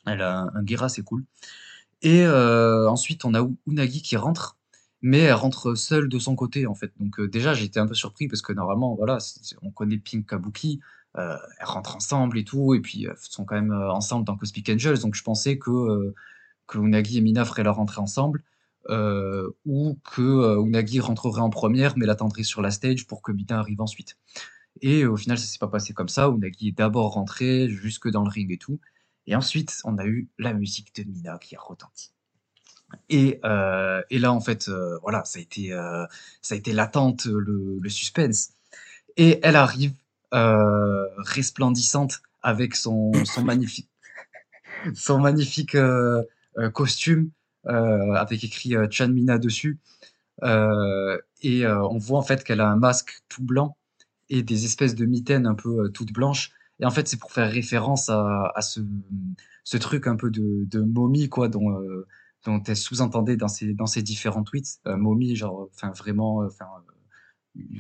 Elle 0.07 0.23
a 0.23 0.51
un, 0.55 0.67
gear 0.67 0.83
assez 0.83 1.03
cool. 1.03 1.25
Et 2.03 2.25
euh, 2.25 2.89
ensuite, 2.89 3.25
on 3.25 3.35
a 3.35 3.47
Unagi 3.67 4.03
qui 4.03 4.17
rentre, 4.17 4.59
mais 5.03 5.21
elle 5.21 5.35
rentre 5.35 5.75
seule 5.75 6.09
de 6.09 6.19
son 6.19 6.37
côté 6.37 6.67
en 6.67 6.75
fait. 6.75 6.93
Donc 6.99 7.21
euh, 7.21 7.29
déjà, 7.29 7.55
j'étais 7.55 7.81
un 7.81 7.87
peu 7.87 7.95
surpris 7.95 8.29
parce 8.29 8.43
que 8.43 8.53
normalement, 8.53 8.95
voilà, 8.97 9.19
on 9.63 9.71
connaît 9.71 9.99
Pink 9.99 10.27
Kabuki, 10.29 10.81
euh, 11.19 11.37
elles 11.59 11.67
rentrent 11.67 11.97
ensemble 11.97 12.39
et 12.39 12.45
tout, 12.45 12.75
et 12.75 12.81
puis 12.81 13.05
elles 13.05 13.17
sont 13.19 13.45
quand 13.45 13.57
même 13.57 13.73
ensemble 13.73 14.25
dans 14.27 14.37
Cosmic 14.37 14.69
Angels. 14.71 15.01
Donc 15.01 15.15
je 15.15 15.23
pensais 15.23 15.59
que 15.59 16.15
que 16.67 16.79
Unagi 16.79 17.19
et 17.19 17.21
Mina 17.21 17.45
feraient 17.45 17.65
leur 17.65 17.81
entrée 17.81 18.01
ensemble. 18.01 18.43
Euh, 18.89 19.51
ou 19.67 19.99
que 20.11 20.23
euh, 20.23 20.65
Unagi 20.65 21.01
rentrerait 21.01 21.43
en 21.43 21.51
première 21.51 21.99
mais 21.99 22.07
l'attendrait 22.07 22.45
sur 22.45 22.63
la 22.63 22.71
stage 22.71 23.07
pour 23.07 23.21
que 23.21 23.31
Mina 23.31 23.59
arrive 23.59 23.81
ensuite. 23.81 24.17
Et 24.81 25.05
au 25.05 25.17
final, 25.17 25.39
ça 25.39 25.45
s'est 25.45 25.59
pas 25.59 25.69
passé 25.69 25.93
comme 25.93 26.09
ça. 26.09 26.29
Unagi 26.29 26.69
est 26.69 26.73
d'abord 26.73 27.13
rentré 27.13 27.69
jusque 27.69 28.09
dans 28.09 28.25
le 28.25 28.31
ring 28.31 28.51
et 28.51 28.59
tout. 28.59 28.81
Et 29.27 29.37
ensuite, 29.37 29.81
on 29.85 29.99
a 29.99 30.07
eu 30.07 30.29
la 30.39 30.55
musique 30.55 30.95
de 30.95 31.05
Mina 31.05 31.39
qui 31.39 31.55
a 31.57 31.61
retenti. 31.61 32.13
Et, 33.09 33.39
euh, 33.45 34.03
là, 34.11 34.33
en 34.33 34.41
fait, 34.41 34.71
voilà, 35.03 35.25
ça 35.25 35.39
a 35.39 35.43
été, 35.43 35.77
été 36.51 36.73
l'attente, 36.73 37.27
le, 37.27 37.79
le, 37.81 37.89
suspense. 37.89 38.55
Et 39.17 39.39
elle 39.43 39.57
arrive 39.57 39.93
resplendissante 40.33 42.23
avec 42.43 42.75
son, 42.75 43.13
son 43.25 43.45
magnifique, 43.45 43.91
son 44.95 45.21
magnifique 45.21 45.77
costume 46.73 47.25
euh, 47.25 47.31
avec 47.67 48.45
écrit 48.45 48.77
euh, 48.77 48.87
Chanmina 48.91 49.39
dessus. 49.39 49.79
Euh, 50.43 51.19
et 51.43 51.67
on 51.67 51.99
voit 51.99 52.19
en 52.19 52.23
fait 52.23 52.45
qu'elle 52.45 52.61
a 52.61 52.69
un 52.69 52.77
masque 52.77 53.23
tout 53.29 53.43
blanc 53.43 53.77
et 54.31 54.43
des 54.43 54.65
espèces 54.65 54.95
de 54.95 55.05
mitaines 55.05 55.47
un 55.47 55.55
peu 55.55 55.91
toutes 55.93 56.13
blanches. 56.13 56.53
Et 56.81 56.87
en 56.87 56.91
fait, 56.91 57.07
c'est 57.09 57.19
pour 57.19 57.33
faire 57.33 57.51
référence 57.51 58.09
à, 58.09 58.53
ce, 58.63 59.77
truc 59.77 60.07
un 60.07 60.17
peu 60.17 60.31
de, 60.31 60.81
momie, 60.81 61.29
quoi, 61.29 61.49
dont, 61.49 61.71
euh, 61.79 62.07
elle 62.47 62.77
sous-entendait 62.77 63.37
dans 63.37 63.49
ses, 63.49 63.75
dans 63.75 63.87
ses 63.87 64.03
différents 64.03 64.43
tweets. 64.43 64.81
Euh, 64.87 64.97
momie, 64.97 65.37
genre, 65.37 65.69
enfin, 65.75 65.93
vraiment, 65.93 66.39
enfin, 66.39 66.67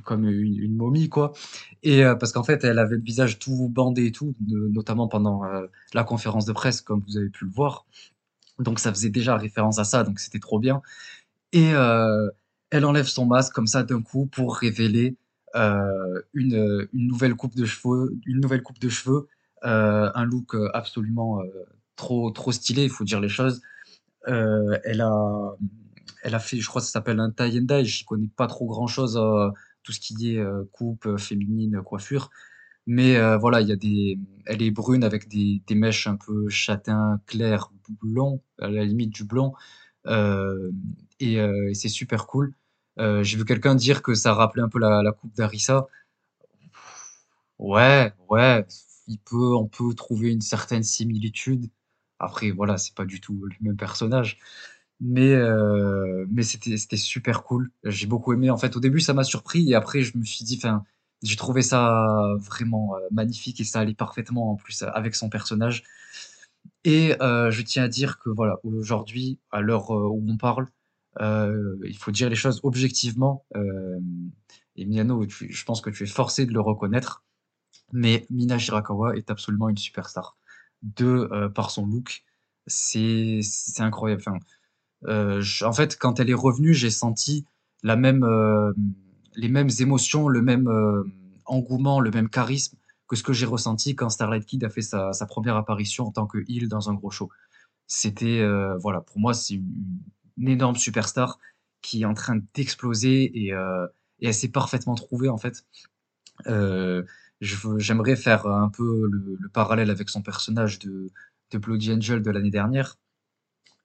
comme 0.04 0.28
une, 0.28 0.76
momie, 0.76 1.08
quoi. 1.08 1.32
Et 1.82 2.04
euh, 2.04 2.14
parce 2.14 2.32
qu'en 2.32 2.42
fait, 2.44 2.62
elle 2.64 2.78
avait 2.78 2.96
le 2.96 3.02
visage 3.02 3.38
tout 3.38 3.68
bandé 3.70 4.06
et 4.06 4.12
tout, 4.12 4.34
notamment 4.48 5.08
pendant 5.08 5.42
la 5.94 6.04
conférence 6.04 6.44
de 6.44 6.52
presse, 6.52 6.82
comme 6.82 7.02
vous 7.06 7.16
avez 7.16 7.30
pu 7.30 7.46
le 7.46 7.50
voir. 7.50 7.86
Donc 8.60 8.78
ça 8.78 8.92
faisait 8.92 9.10
déjà 9.10 9.36
référence 9.36 9.78
à 9.78 9.84
ça, 9.84 10.04
donc 10.04 10.20
c'était 10.20 10.38
trop 10.38 10.58
bien. 10.58 10.82
Et 11.52 11.72
euh, 11.74 12.30
elle 12.70 12.84
enlève 12.84 13.06
son 13.06 13.26
masque 13.26 13.52
comme 13.52 13.66
ça 13.66 13.82
d'un 13.82 14.02
coup 14.02 14.26
pour 14.26 14.56
révéler 14.56 15.16
euh, 15.56 16.22
une, 16.34 16.88
une, 16.92 17.08
nouvelle 17.08 17.34
coupe 17.34 17.56
de 17.56 17.64
cheveux, 17.64 18.16
une 18.26 18.40
nouvelle 18.40 18.62
coupe 18.62 18.78
de 18.78 18.88
cheveux, 18.88 19.26
euh, 19.64 20.10
un 20.14 20.24
look 20.24 20.54
absolument 20.74 21.40
trop 21.96 22.30
trop 22.30 22.52
stylé, 22.52 22.84
il 22.84 22.90
faut 22.90 23.04
dire 23.04 23.20
les 23.20 23.28
choses. 23.28 23.62
elle 24.26 25.00
a 25.00 25.56
elle 26.22 26.34
a 26.34 26.38
fait, 26.38 26.58
je 26.58 26.68
crois 26.68 26.82
que 26.82 26.86
ça 26.86 26.92
s'appelle 26.92 27.18
un 27.18 27.30
tie 27.30 27.58
and 27.58 27.62
dye. 27.62 27.84
J'y 27.84 28.04
connais 28.04 28.28
pas 28.36 28.46
trop 28.46 28.66
grand 28.66 28.86
chose 28.86 29.18
tout 29.82 29.92
ce 29.92 30.00
qui 30.00 30.36
est 30.36 30.44
coupe 30.72 31.16
féminine, 31.18 31.82
coiffure. 31.82 32.30
Mais 32.92 33.36
voilà, 33.38 33.60
il 33.60 33.68
y 33.68 33.72
a 33.72 33.76
des, 33.76 34.18
elle 34.46 34.62
est 34.62 34.72
brune 34.72 35.04
avec 35.04 35.28
des, 35.28 35.62
mèches 35.74 36.08
un 36.08 36.16
peu 36.16 36.48
châtain 36.48 37.20
clair, 37.26 37.70
blond, 38.02 38.42
à 38.60 38.68
la 38.68 38.84
limite 38.84 39.10
du 39.10 39.24
blond. 39.24 39.52
et, 40.06 41.34
et 41.36 41.74
c'est 41.74 41.88
super 41.88 42.26
cool. 42.26 42.54
J'ai 42.98 43.36
vu 43.36 43.44
quelqu'un 43.44 43.76
dire 43.76 44.02
que 44.02 44.14
ça 44.14 44.34
rappelait 44.34 44.62
un 44.62 44.68
peu 44.68 44.80
la, 44.80 45.12
coupe 45.12 45.34
d'Arissa. 45.36 45.86
Ouais, 47.58 48.12
ouais, 48.28 48.66
il 49.06 49.18
peut, 49.18 49.54
on 49.54 49.66
peut 49.68 49.94
trouver 49.94 50.32
une 50.32 50.40
certaine 50.40 50.82
similitude. 50.82 51.70
Après, 52.18 52.50
voilà, 52.50 52.78
c'est 52.78 52.94
pas 52.94 53.04
du 53.04 53.20
tout 53.20 53.34
le 53.44 53.54
même 53.60 53.76
personnage. 53.76 54.38
Mais, 55.00 55.32
euh, 55.32 56.26
mais 56.30 56.42
c'était, 56.42 56.76
super 56.96 57.42
cool. 57.44 57.70
J'ai 57.84 58.06
beaucoup 58.06 58.32
aimé. 58.32 58.50
En 58.50 58.58
fait, 58.58 58.76
au 58.76 58.80
début, 58.80 59.00
ça 59.00 59.14
m'a 59.14 59.24
surpris 59.24 59.70
et 59.70 59.74
après, 59.74 60.02
je 60.02 60.18
me 60.18 60.24
suis 60.24 60.44
dit, 60.44 60.58
j'ai 61.22 61.36
trouvé 61.36 61.62
ça 61.62 62.18
vraiment 62.38 62.96
euh, 62.96 63.00
magnifique 63.10 63.60
et 63.60 63.64
ça 63.64 63.80
allait 63.80 63.94
parfaitement 63.94 64.52
en 64.52 64.56
plus 64.56 64.82
avec 64.82 65.14
son 65.14 65.28
personnage. 65.28 65.82
Et 66.84 67.20
euh, 67.22 67.50
je 67.50 67.62
tiens 67.62 67.84
à 67.84 67.88
dire 67.88 68.18
que 68.18 68.30
voilà, 68.30 68.56
aujourd'hui, 68.64 69.38
à 69.50 69.60
l'heure 69.60 69.90
où 69.90 70.24
on 70.26 70.36
parle, 70.36 70.66
il 71.20 71.96
faut 71.98 72.10
dire 72.10 72.28
les 72.30 72.36
choses 72.36 72.60
objectivement. 72.62 73.44
et 74.76 74.86
Miano, 74.86 75.26
je 75.28 75.64
pense 75.64 75.80
que 75.80 75.90
tu 75.90 76.04
es 76.04 76.06
forcé 76.06 76.46
de 76.46 76.52
le 76.52 76.60
reconnaître. 76.60 77.24
Mais 77.92 78.26
Mina 78.30 78.58
Shirakawa 78.58 79.16
est 79.16 79.30
absolument 79.30 79.68
une 79.68 79.76
superstar. 79.76 80.36
De 80.82 81.28
euh, 81.32 81.48
par 81.48 81.70
son 81.70 81.86
look, 81.86 82.24
c'est 82.66 83.40
incroyable. 83.78 84.22
Euh, 85.06 85.42
en 85.62 85.72
fait, 85.72 85.98
quand 85.98 86.20
elle 86.20 86.30
est 86.30 86.34
revenue, 86.34 86.74
j'ai 86.74 86.90
senti 86.90 87.44
la 87.82 87.96
même, 87.96 88.24
euh, 88.24 88.72
les 89.34 89.48
mêmes 89.48 89.70
émotions, 89.80 90.28
le 90.28 90.42
même 90.42 90.68
engouement, 91.46 92.00
le 92.00 92.10
même 92.10 92.28
charisme 92.28 92.76
que 93.08 93.16
ce 93.16 93.22
que 93.22 93.32
j'ai 93.32 93.46
ressenti 93.46 93.96
quand 93.96 94.08
Starlight 94.08 94.46
Kid 94.46 94.62
a 94.62 94.70
fait 94.70 94.82
sa, 94.82 95.12
première 95.26 95.56
apparition 95.56 96.06
en 96.06 96.12
tant 96.12 96.26
que 96.26 96.38
heel 96.48 96.68
dans 96.68 96.90
un 96.90 96.94
gros 96.94 97.10
show. 97.10 97.28
C'était, 97.86 98.44
voilà, 98.78 99.00
pour 99.00 99.18
moi, 99.18 99.34
c'est 99.34 99.54
une, 99.54 100.48
énorme 100.48 100.76
superstar 100.76 101.38
qui 101.82 102.02
est 102.02 102.04
en 102.04 102.14
train 102.14 102.40
d'exploser 102.54 103.24
et, 103.24 103.52
et 104.20 104.26
elle 104.26 104.34
s'est 104.34 104.48
parfaitement 104.48 104.94
trouvée 104.94 105.28
en 105.28 105.38
fait. 105.38 105.64
Euh, 106.46 107.02
j'aimerais 107.40 108.16
faire 108.16 108.46
un 108.46 108.68
peu 108.68 109.08
le, 109.10 109.48
parallèle 109.52 109.90
avec 109.90 110.08
son 110.08 110.22
personnage 110.22 110.78
de, 110.78 111.10
de 111.50 111.58
Bloody 111.58 111.92
Angel 111.92 112.22
de 112.22 112.30
l'année 112.30 112.50
dernière, 112.50 112.96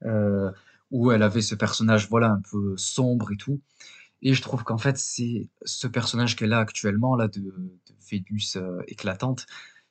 euh, 0.03 0.51
où 0.91 1.11
elle 1.11 1.23
avait 1.23 1.41
ce 1.41 1.55
personnage 1.55 2.09
voilà 2.09 2.31
un 2.31 2.41
peu 2.51 2.75
sombre 2.77 3.31
et 3.31 3.37
tout. 3.37 3.61
Et 4.25 4.33
je 4.33 4.41
trouve 4.41 4.63
qu'en 4.63 4.77
fait, 4.77 4.97
c'est 4.97 5.47
ce 5.63 5.87
personnage 5.87 6.35
qu'elle 6.35 6.51
a 6.51 6.59
actuellement, 6.59 7.15
là, 7.15 7.29
de, 7.29 7.53
Vénus 8.09 8.57
euh, 8.57 8.81
éclatante, 8.87 9.45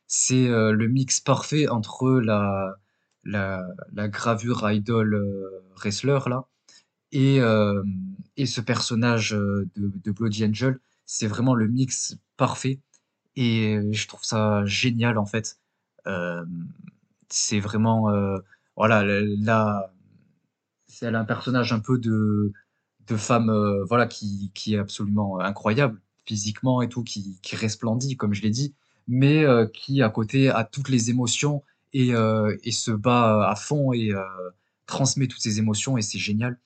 c'est 0.07 0.49
euh, 0.49 0.73
le 0.73 0.89
mix 0.89 1.21
parfait 1.21 1.69
entre 1.69 2.21
la, 2.21 2.77
gravure 4.09 4.71
idol 4.71 5.19
wrestler, 5.77 6.19
là, 6.27 6.47
et, 7.13 7.39
ce 7.39 8.61
personnage 8.61 9.31
de, 9.31 9.69
de 9.77 10.11
Bloody 10.11 10.45
Angel. 10.45 10.79
C'est 11.07 11.27
vraiment 11.27 11.55
le 11.55 11.69
mix 11.69 12.17
parfait. 12.37 12.81
Et 13.37 13.81
je 13.93 14.09
trouve 14.09 14.25
ça 14.25 14.65
génial 14.67 15.19
en 15.19 15.27
fait. 15.27 15.59
Euh, 16.07 16.45
c'est 17.29 17.61
vraiment 17.61 18.11
euh, 18.11 18.39
voilà 18.77 19.03
là 19.05 19.91
elle 21.01 21.17
a 21.17 21.21
un 21.21 21.25
personnage 21.25 21.73
un 21.73 21.81
peu 21.81 21.99
de 21.99 22.53
de 23.07 23.17
femme 23.17 23.51
euh, 23.51 23.85
voilà 23.85 24.07
qui, 24.07 24.51
qui 24.55 24.75
est 24.75 24.79
absolument 24.79 25.41
incroyable 25.41 26.01
physiquement 26.27 26.83
et 26.83 26.89
tout 26.89 27.03
qui, 27.05 27.39
qui 27.43 27.57
resplendit 27.57 28.17
comme 28.17 28.35
je 28.35 28.43
l'ai 28.43 28.51
dit 28.51 28.75
mais 29.07 29.45
qui 29.75 30.01
à 30.01 30.09
côté 30.09 30.49
a 30.49 30.65
toutes 30.65 30.89
les 30.89 31.11
émotions 31.11 31.63
et, 31.93 32.13
et 32.63 32.73
se 32.73 32.91
bat 32.91 33.47
à 33.47 33.55
fond 33.55 33.93
et 33.93 34.13
transmet 34.87 35.27
toutes 35.27 35.43
ses 35.43 35.59
émotions 35.59 35.99
et 35.99 36.03
c'est 36.03 36.19
génial 36.19 36.59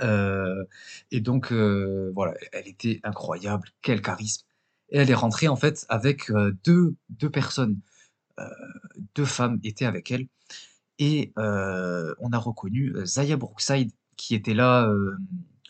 et 0.00 1.20
donc 1.20 1.52
voilà 1.52 2.34
elle 2.50 2.66
était 2.66 2.98
incroyable 3.04 3.68
quel 3.82 4.02
charisme 4.02 4.48
et 4.90 4.98
elle 4.98 5.10
est 5.10 5.14
rentrée 5.14 5.48
en 5.48 5.56
fait 5.56 5.84
avec 5.88 6.30
euh, 6.30 6.56
deux, 6.64 6.94
deux 7.10 7.30
personnes, 7.30 7.80
euh, 8.38 8.44
deux 9.14 9.24
femmes 9.24 9.60
étaient 9.64 9.84
avec 9.84 10.10
elle. 10.10 10.26
Et 10.98 11.32
euh, 11.38 12.14
on 12.18 12.32
a 12.32 12.38
reconnu 12.38 12.94
Zaya 13.04 13.36
Brookside 13.36 13.92
qui 14.18 14.34
était 14.34 14.52
là. 14.52 14.92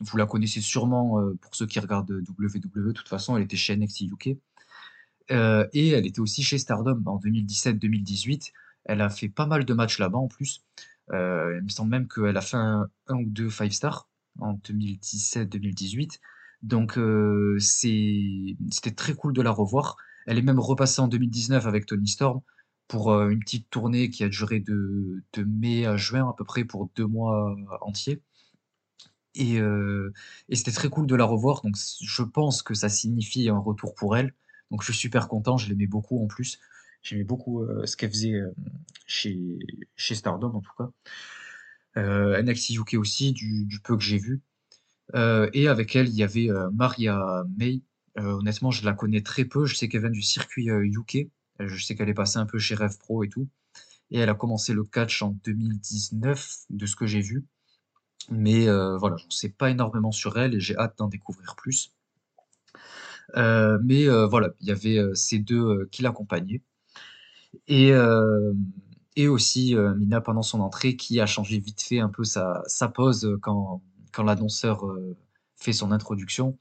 vous 0.01 0.17
la 0.17 0.27
connaissez 0.27 0.61
sûrement 0.61 1.21
pour 1.41 1.55
ceux 1.55 1.67
qui 1.67 1.79
regardent 1.79 2.11
WWE. 2.11 2.59
De 2.59 2.93
toute 2.93 3.09
façon, 3.09 3.37
elle 3.37 3.45
était 3.45 3.57
chez 3.57 3.77
NXT 3.77 4.01
UK. 4.03 4.27
et 5.29 5.89
elle 5.91 6.07
était 6.07 6.21
aussi 6.21 6.43
chez 6.43 6.59
Stardom 6.59 7.01
en 7.07 7.19
2017-2018. 7.19 8.53
Elle 8.87 9.01
a 9.01 9.11
fait 9.11 9.29
pas 9.29 9.47
mal 9.47 9.65
de 9.65 9.75
matchs 9.75 9.99
là-bas 9.99 10.19
en 10.19 10.29
plus. 10.29 10.65
il 11.13 11.61
me 11.63 11.69
semble 11.69 11.91
même 11.91 12.09
qu'elle 12.09 12.37
a 12.37 12.41
fait 12.41 12.57
un, 12.57 12.89
ou 13.11 13.27
deux 13.27 13.51
five 13.51 13.71
stars 13.71 14.09
en 14.41 14.55
2017-2018. 14.55 16.19
Donc 16.63 16.99
euh, 16.99 17.57
c'était 17.61 18.91
très 18.95 19.15
cool 19.15 19.33
de 19.33 19.43
la 19.43 19.51
revoir. 19.51 19.97
Elle 20.27 20.39
est 20.39 20.43
même 20.43 20.59
repassée 20.59 21.01
en 21.01 21.09
2019 21.09 21.67
avec 21.67 21.87
Tony 21.87 22.09
Storm 22.09 22.41
pour 22.89 23.13
euh, 23.13 23.29
une 23.29 23.41
petite 23.41 23.71
tournée 23.71 24.11
qui 24.11 24.25
a 24.25 24.29
duré 24.29 24.61
de, 24.61 25.23
mai 25.47 25.87
à 25.87 25.97
juin 25.97 26.29
à 26.29 26.35
peu 26.37 26.45
près 26.45 26.65
pour 26.65 26.91
deux 26.97 27.07
mois 27.07 27.57
entiers. 27.81 28.23
Et, 29.38 29.61
euh, 29.61 30.12
et 30.48 30.57
c'était 30.57 30.72
très 30.72 30.88
cool 30.88 31.07
de 31.07 31.14
la 31.14 31.24
revoir. 31.24 31.62
Donc 31.62 31.77
je 32.01 32.22
pense 32.22 32.62
que 32.62 32.74
ça 32.74 32.88
signifie 32.88 33.48
un 33.48 33.59
retour 33.59 33.94
pour 33.94 34.16
elle. 34.16 34.35
Donc 34.70 34.83
je 34.83 34.92
suis 34.92 35.01
super 35.01 35.29
content. 35.29 35.57
Je 35.57 35.68
l'aimais 35.68 35.87
beaucoup 35.87 36.22
en 36.22 36.27
plus. 36.27 36.59
J'aimais 37.03 37.24
beaucoup 37.24 37.64
ce 37.85 37.96
qu'elle 37.96 38.11
faisait 38.11 38.40
chez, 39.07 39.59
chez 39.96 40.14
Stardom 40.16 40.48
en 40.55 40.61
tout 40.61 40.72
cas. 40.77 40.90
Euh, 41.98 42.40
NXT 42.42 42.70
UK 42.70 42.94
aussi, 42.94 43.33
du, 43.33 43.81
peu 43.83 43.96
que 43.96 44.03
j'ai 44.03 44.18
vu. 44.18 44.40
Euh, 45.14 45.48
et 45.53 45.68
avec 45.68 45.96
elle, 45.96 46.09
il 46.09 46.14
y 46.14 46.22
avait 46.22 46.51
euh, 46.51 46.70
Maria 46.70 47.44
May. 47.57 47.83
Euh, 48.18 48.33
honnêtement, 48.33 48.70
je 48.70 48.85
la 48.85 48.92
connais 48.92 49.22
très 49.22 49.44
peu. 49.44 49.66
Je 49.66 49.74
sais 49.74 49.88
qu'elle 49.88 50.03
vient 50.03 50.11
du 50.11 50.22
circuit 50.22 50.68
UK. 50.68 51.29
Je 51.61 51.85
sais 51.85 51.94
qu'elle 51.96 52.09
est 52.09 52.14
passée 52.14 52.38
un 52.38 52.46
peu 52.46 52.59
chez 52.59 52.74
Rev 52.74 52.96
Pro 52.98 53.24
et 53.24 53.29
tout. 53.29 53.48
Et 54.11 54.18
elle 54.18 54.29
a 54.29 54.35
commencé 54.35 54.72
le 54.72 54.85
catch 54.85 55.22
en 55.22 55.31
2019, 55.44 56.57
de 56.70 56.87
ce 56.87 56.96
que 56.96 57.07
j'ai 57.07 57.20
vu. 57.20 57.44
Mais 58.31 58.67
voilà, 58.99 59.17
je 59.17 59.27
ne 59.27 59.31
sais 59.31 59.49
pas 59.49 59.71
énormément 59.71 60.13
sur 60.13 60.39
elle 60.39 60.55
et 60.55 60.61
j'ai 60.61 60.77
hâte 60.77 60.99
d'en 60.99 61.09
découvrir 61.09 61.57
plus. 61.57 61.93
mais 63.37 64.09
voilà, 64.27 64.51
il 64.61 64.67
y 64.69 64.71
avait 64.71 64.99
ces 65.15 65.39
deux 65.39 65.87
qui 65.91 66.03
l'accompagnaient. 66.03 66.63
Et, 67.69 67.93
et 69.17 69.29
aussi 69.29 69.75
Mina 69.97 70.21
pendant 70.21 70.43
son 70.43 70.61
entrée 70.61 70.97
qui 70.97 71.21
a 71.21 71.27
changé 71.27 71.59
vite 71.59 71.81
fait 71.81 72.01
un 72.01 72.11
peu 72.11 72.25
sa, 72.25 72.63
sa 72.67 72.89
pose 72.89 73.39
quand, 73.41 73.83
quand 74.13 74.25
l'annonceur 74.25 74.87
euh, 74.87 75.17
fait 75.57 75.73
son 75.73 75.93
introduction. 75.93 76.59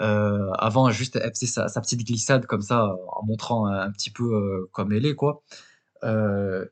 Euh, 0.00 0.50
avant, 0.52 0.90
juste, 0.90 1.16
elle 1.16 1.30
faisait 1.34 1.46
sa, 1.46 1.80
petite 1.80 2.04
glissade 2.06 2.46
comme 2.46 2.62
ça, 2.62 2.94
en 3.08 3.24
montrant 3.24 3.66
un, 3.66 3.90
petit 3.90 4.10
peu 4.10 4.34
euh, 4.34 4.68
comme 4.72 4.92
elle 4.92 5.06
est, 5.06 5.14
quoi. 5.14 5.42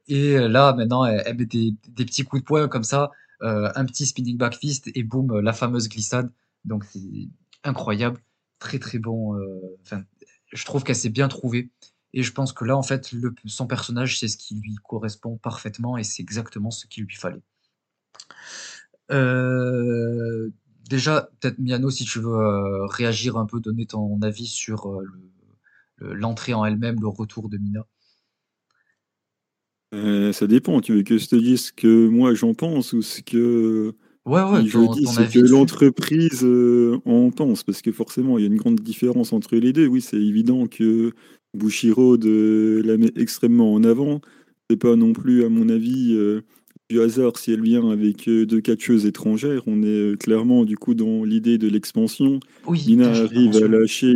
et 0.09 0.39
là, 0.39 0.73
maintenant, 0.75 1.05
elle, 1.05 1.37
met 1.37 1.47
des, 1.47 1.75
petits 1.97 2.25
coups 2.25 2.43
de 2.43 2.47
poing 2.47 2.69
comme 2.69 2.85
ça, 2.85 3.11
un 3.43 3.85
petit 3.85 4.07
spinning 4.07 4.37
back 4.37 4.57
fist 4.57 4.91
et 4.95 5.03
boum, 5.03 5.41
la 5.41 5.53
fameuse 5.53 5.89
glissade. 5.89 6.33
Donc 6.65 6.85
c'est 6.85 7.29
incroyable, 7.65 8.21
très 8.59 8.79
très 8.79 8.99
bon. 8.99 9.39
je 10.53 10.65
trouve 10.65 10.85
qu'elle 10.85 10.97
s'est 10.97 11.11
bien 11.11 11.29
trouvée. 11.29 11.71
Et 12.13 12.23
je 12.23 12.33
pense 12.33 12.53
que 12.53 12.65
là, 12.65 12.77
en 12.77 12.83
fait, 12.83 13.13
le, 13.13 13.35
son 13.47 13.67
personnage, 13.67 14.19
c'est 14.19 14.29
ce 14.29 14.37
qui 14.37 14.57
lui 14.57 14.75
correspond 14.77 15.37
parfaitement 15.37 15.97
et 15.97 16.03
c'est 16.03 16.23
exactement 16.23 16.71
ce 16.71 16.87
qu'il 16.87 17.05
lui 17.05 17.15
fallait. 17.15 17.43
Euh, 19.13 20.51
déjà, 20.89 21.31
peut-être 21.41 21.59
Miano, 21.59 21.91
si 21.91 22.05
tu 22.05 22.19
veux 22.19 22.35
euh, 22.35 22.87
réagir 22.87 23.37
un 23.37 23.47
peu, 23.47 23.61
donner 23.61 23.87
ton 23.87 24.21
avis 24.23 24.47
sur 24.47 24.91
euh, 24.91 25.05
l'entrée 26.01 26.55
en 26.55 26.65
elle-même, 26.65 27.01
le 27.01 27.09
retour 27.09 27.49
de 27.49 27.59
Mina. 27.59 27.87
Ça 29.93 30.47
dépend. 30.47 30.81
Tu 30.81 30.95
veux 30.95 31.03
que 31.03 31.19
je 31.19 31.27
te 31.27 31.37
dise 31.37 31.67
ce 31.67 31.73
que 31.73 32.09
moi 32.09 32.35
j'en 32.35 32.55
pense 32.55 32.93
ou 32.93 33.03
ce 33.03 33.23
que 33.23 33.93
ouais, 34.27 34.43
ouais, 34.43 34.67
je 34.67 34.93
dis 34.93 35.07
ce 35.07 35.33
que 35.33 35.41
l'entreprise 35.41 36.45
en 37.05 37.31
pense 37.31 37.63
Parce 37.65 37.83
que 37.83 37.93
forcément, 37.93 38.39
il 38.39 38.43
y 38.43 38.45
a 38.45 38.51
une 38.51 38.57
grande 38.57 38.81
différence 38.81 39.33
entre 39.33 39.57
les 39.57 39.73
deux. 39.73 39.87
Oui, 39.87 40.01
c'est 40.01 40.21
évident 40.21 40.67
que 40.67 41.13
Bushiroad 41.55 42.25
la 42.25 42.97
met 42.97 43.13
extrêmement 43.17 43.73
en 43.75 43.85
avant. 43.85 44.21
C'est 44.69 44.77
pas 44.77 44.95
non 44.95 45.13
plus, 45.13 45.45
à 45.45 45.49
mon 45.49 45.69
avis, 45.69 46.17
du 46.91 47.01
hasard 47.01 47.39
si 47.39 47.53
elle 47.53 47.63
vient 47.63 47.89
avec 47.89 48.29
euh, 48.29 48.45
deux 48.45 48.61
catcheuses 48.61 49.07
étrangères. 49.07 49.63
On 49.67 49.83
est 49.83 49.87
euh, 49.87 50.17
clairement 50.17 50.65
du 50.65 50.77
coup 50.77 50.95
dans 50.95 51.25
l'idée 51.25 51.57
de 51.57 51.69
l'expansion. 51.69 52.41
Oui, 52.67 52.85
Mina 52.87 53.09
arrive 53.09 53.57
à 53.57 53.69
lâcher. 53.69 54.13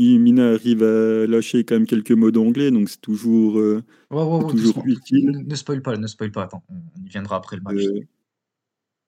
Euh, 0.00 0.18
Mina 0.18 0.52
arrive 0.52 0.82
à 0.82 1.26
lâcher 1.26 1.64
quand 1.64 1.76
même 1.76 1.86
quelques 1.86 2.12
mots 2.12 2.30
d'anglais, 2.30 2.70
donc 2.70 2.88
c'est 2.88 3.00
toujours, 3.00 3.60
toujours 4.10 4.82
utile. 4.84 5.44
Ne, 5.46 5.54
spoil 5.54 5.82
pas, 5.82 5.96
ne 5.96 6.06
spoil 6.06 6.32
pas. 6.32 6.44
Attends, 6.44 6.62
on 6.68 7.04
y 7.04 7.08
viendra 7.08 7.36
après 7.36 7.56
le 7.56 7.62
match. 7.62 7.84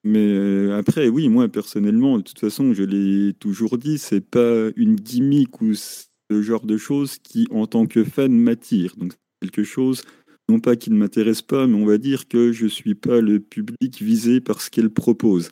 Mais 0.04 0.72
après, 0.72 1.08
oui, 1.08 1.28
moi 1.28 1.48
personnellement, 1.48 2.18
de 2.18 2.22
toute 2.22 2.38
façon, 2.38 2.72
je 2.72 2.84
l'ai 2.84 3.32
toujours 3.34 3.76
dit, 3.76 3.98
c'est 3.98 4.20
pas 4.20 4.68
une 4.76 4.94
gimmick 4.94 5.60
ou 5.60 5.74
ce 5.74 6.42
genre 6.42 6.64
de 6.64 6.76
choses 6.76 7.18
qui, 7.18 7.48
en 7.50 7.66
tant 7.66 7.86
que 7.86 8.04
fan, 8.04 8.32
m'attire. 8.32 8.94
Donc, 8.96 9.12
c'est 9.12 9.50
quelque 9.50 9.64
chose, 9.64 10.02
non 10.48 10.60
pas 10.60 10.76
qui 10.76 10.90
ne 10.90 10.96
m'intéresse 10.96 11.42
pas, 11.42 11.66
mais 11.66 11.74
on 11.74 11.86
va 11.86 11.98
dire 11.98 12.28
que 12.28 12.52
je 12.52 12.66
suis 12.66 12.94
pas 12.94 13.20
le 13.20 13.40
public 13.40 14.00
visé 14.00 14.40
par 14.40 14.60
ce 14.60 14.70
qu'elle 14.70 14.90
propose. 14.90 15.50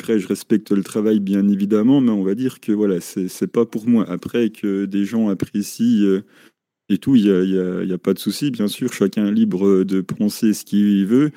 Après, 0.00 0.18
je 0.18 0.26
respecte 0.26 0.72
le 0.72 0.82
travail, 0.82 1.20
bien 1.20 1.48
évidemment, 1.48 2.00
mais 2.00 2.10
on 2.10 2.24
va 2.24 2.34
dire 2.34 2.60
que 2.60 2.72
voilà, 2.72 3.00
c'est 3.00 3.46
pas 3.46 3.66
pour 3.66 3.88
moi. 3.88 4.08
Après, 4.08 4.50
que 4.50 4.84
des 4.84 5.04
gens 5.04 5.28
apprécient 5.28 6.02
euh, 6.04 6.24
et 6.88 6.98
tout, 6.98 7.16
il 7.16 7.24
n'y 7.24 7.30
a, 7.30 7.84
y 7.84 7.92
a, 7.92 7.98
pas 7.98 8.14
de 8.14 8.18
souci, 8.18 8.50
bien 8.50 8.68
sûr, 8.68 8.92
chacun 8.92 9.26
est 9.26 9.32
libre 9.32 9.84
de 9.84 10.00
penser 10.00 10.54
ce 10.54 10.64
qu'il 10.64 11.06
veut. 11.06 11.30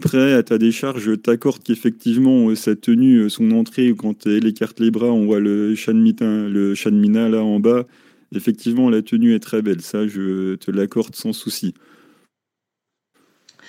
Après, 0.00 0.32
à 0.32 0.44
ta 0.44 0.58
décharge, 0.58 1.02
je 1.02 1.12
t'accorde 1.12 1.62
qu'effectivement, 1.64 2.48
euh, 2.48 2.54
sa 2.54 2.76
tenue, 2.76 3.22
euh, 3.22 3.28
son 3.28 3.50
entrée, 3.50 3.92
quand 3.98 4.26
elle 4.28 4.46
écarte 4.46 4.78
les 4.78 4.92
bras, 4.92 5.08
on 5.08 5.26
voit 5.26 5.40
le 5.40 5.74
Shanmina, 5.74 6.48
le 6.48 6.76
Shanmina 6.76 7.28
là 7.28 7.42
en 7.42 7.58
bas. 7.58 7.84
Effectivement, 8.32 8.90
la 8.90 9.02
tenue 9.02 9.34
est 9.34 9.40
très 9.40 9.60
belle. 9.60 9.80
Ça, 9.80 10.06
je 10.06 10.54
te 10.54 10.70
l'accorde 10.70 11.16
sans 11.16 11.32
souci. 11.32 11.74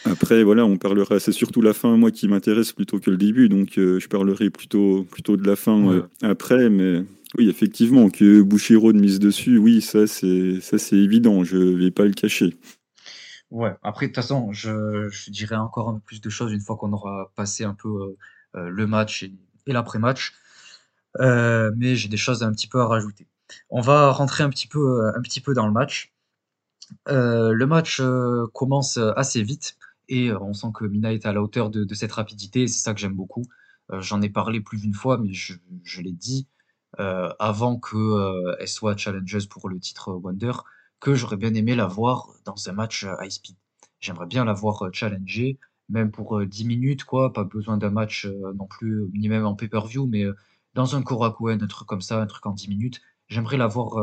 Après, 0.05 0.43
voilà, 0.43 0.65
on 0.65 0.77
parlera. 0.77 1.19
C'est 1.19 1.31
surtout 1.31 1.61
la 1.61 1.73
fin, 1.73 1.97
moi, 1.97 2.11
qui 2.11 2.27
m'intéresse 2.27 2.71
plutôt 2.71 2.99
que 2.99 3.09
le 3.09 3.17
début. 3.17 3.49
Donc, 3.49 3.77
euh, 3.77 3.99
je 3.99 4.07
parlerai 4.07 4.49
plutôt, 4.49 5.03
plutôt 5.03 5.37
de 5.37 5.45
la 5.45 5.55
fin 5.55 6.07
après. 6.21 6.69
Mais 6.69 7.03
oui, 7.37 7.49
effectivement, 7.49 8.09
que 8.09 8.41
Bouchero 8.41 8.93
de 8.93 8.99
mise 8.99 9.19
dessus, 9.19 9.57
oui, 9.57 9.81
ça, 9.81 10.07
c'est, 10.07 10.61
ça, 10.61 10.77
c'est 10.77 10.97
évident. 10.97 11.43
Je 11.43 11.57
vais 11.57 11.91
pas 11.91 12.05
le 12.05 12.13
cacher. 12.13 12.55
Ouais, 13.51 13.75
après, 13.81 14.07
de 14.07 14.11
toute 14.11 14.17
façon, 14.17 14.51
je, 14.51 15.09
je 15.09 15.31
dirais 15.31 15.55
encore 15.55 15.89
un 15.89 15.95
peu 15.95 16.01
plus 16.01 16.21
de 16.21 16.29
choses 16.29 16.51
une 16.51 16.61
fois 16.61 16.77
qu'on 16.77 16.93
aura 16.93 17.31
passé 17.35 17.63
un 17.63 17.73
peu 17.73 17.89
euh, 17.89 18.17
euh, 18.59 18.69
le 18.69 18.85
match 18.85 19.23
et, 19.23 19.33
l'après-match. 19.65 20.33
Euh, 21.19 21.71
mais 21.75 21.95
j'ai 21.95 22.09
des 22.09 22.17
choses 22.17 22.43
un 22.43 22.51
petit 22.51 22.67
peu 22.67 22.79
à 22.79 22.87
rajouter. 22.87 23.27
On 23.69 23.81
va 23.81 24.11
rentrer 24.11 24.43
un 24.43 24.49
petit 24.49 24.67
peu, 24.67 25.07
un 25.15 25.21
petit 25.21 25.41
peu 25.41 25.53
dans 25.53 25.65
le 25.65 25.73
match. 25.73 26.13
le 27.07 27.65
match 27.65 28.01
commence 28.53 28.97
assez 28.97 29.43
vite 29.43 29.77
et 30.09 30.33
on 30.33 30.53
sent 30.53 30.67
que 30.73 30.85
Mina 30.85 31.13
est 31.13 31.25
à 31.25 31.33
la 31.33 31.41
hauteur 31.41 31.69
de, 31.69 31.93
cette 31.93 32.11
rapidité. 32.11 32.67
C'est 32.67 32.79
ça 32.79 32.93
que 32.93 32.99
j'aime 32.99 33.15
beaucoup. 33.15 33.43
J'en 33.99 34.21
ai 34.21 34.29
parlé 34.29 34.61
plus 34.61 34.79
d'une 34.79 34.93
fois, 34.93 35.17
mais 35.17 35.33
je, 35.33 35.55
l'ai 36.01 36.11
dit 36.11 36.47
avant 36.97 37.77
que 37.79 38.55
elle 38.59 38.67
soit 38.67 38.97
challengeuse 38.97 39.47
pour 39.47 39.69
le 39.69 39.79
titre 39.79 40.11
Wonder 40.11 40.51
que 40.99 41.15
j'aurais 41.15 41.37
bien 41.37 41.53
aimé 41.53 41.75
la 41.75 41.87
voir 41.87 42.29
dans 42.45 42.55
un 42.67 42.73
match 42.73 43.03
euh, 43.05 43.15
high 43.21 43.31
speed. 43.31 43.55
J'aimerais 43.99 44.27
bien 44.27 44.45
la 44.45 44.53
voir 44.53 44.83
euh, 44.83 44.89
challenger, 44.91 45.59
même 45.89 46.11
pour 46.11 46.45
10 46.45 46.63
euh, 46.63 46.67
minutes, 46.67 47.03
quoi. 47.03 47.33
Pas 47.33 47.43
besoin 47.43 47.77
d'un 47.77 47.89
match 47.89 48.27
non 48.55 48.65
plus, 48.67 49.09
ni 49.13 49.29
même 49.29 49.45
en 49.45 49.55
pay-per-view, 49.55 50.07
mais 50.07 50.25
dans 50.75 50.95
un 50.95 51.01
Korakuen, 51.01 51.61
un 51.61 51.67
truc 51.67 51.87
comme 51.87 52.01
ça, 52.01 52.21
un 52.21 52.27
truc 52.27 52.45
en 52.45 52.51
10 52.51 52.69
minutes. 52.69 53.01
J'aimerais 53.27 53.57
la 53.57 53.67
voir, 53.67 53.95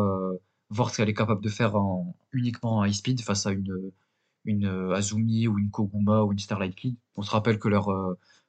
voir 0.71 0.91
ce 0.91 0.97
qu'elle 0.97 1.09
est 1.09 1.15
capable 1.15 1.43
de 1.43 1.49
faire 1.49 1.77
en, 1.77 2.17
uniquement 2.33 2.79
en 2.79 2.85
high 2.85 2.93
speed 2.93 3.21
face 3.21 3.47
à 3.47 3.53
une, 3.53 3.93
une 4.47 4.93
Azumi 4.95 5.49
ou 5.49 5.59
une 5.59 5.71
Koguma 5.71 6.23
ou 6.23 6.33
une 6.33 6.39
Starlight 6.39 6.75
Kid. 6.75 6.97
On 7.17 7.23
se 7.23 7.31
rappelle 7.31 7.59
que 7.59 7.69
leur, 7.69 7.91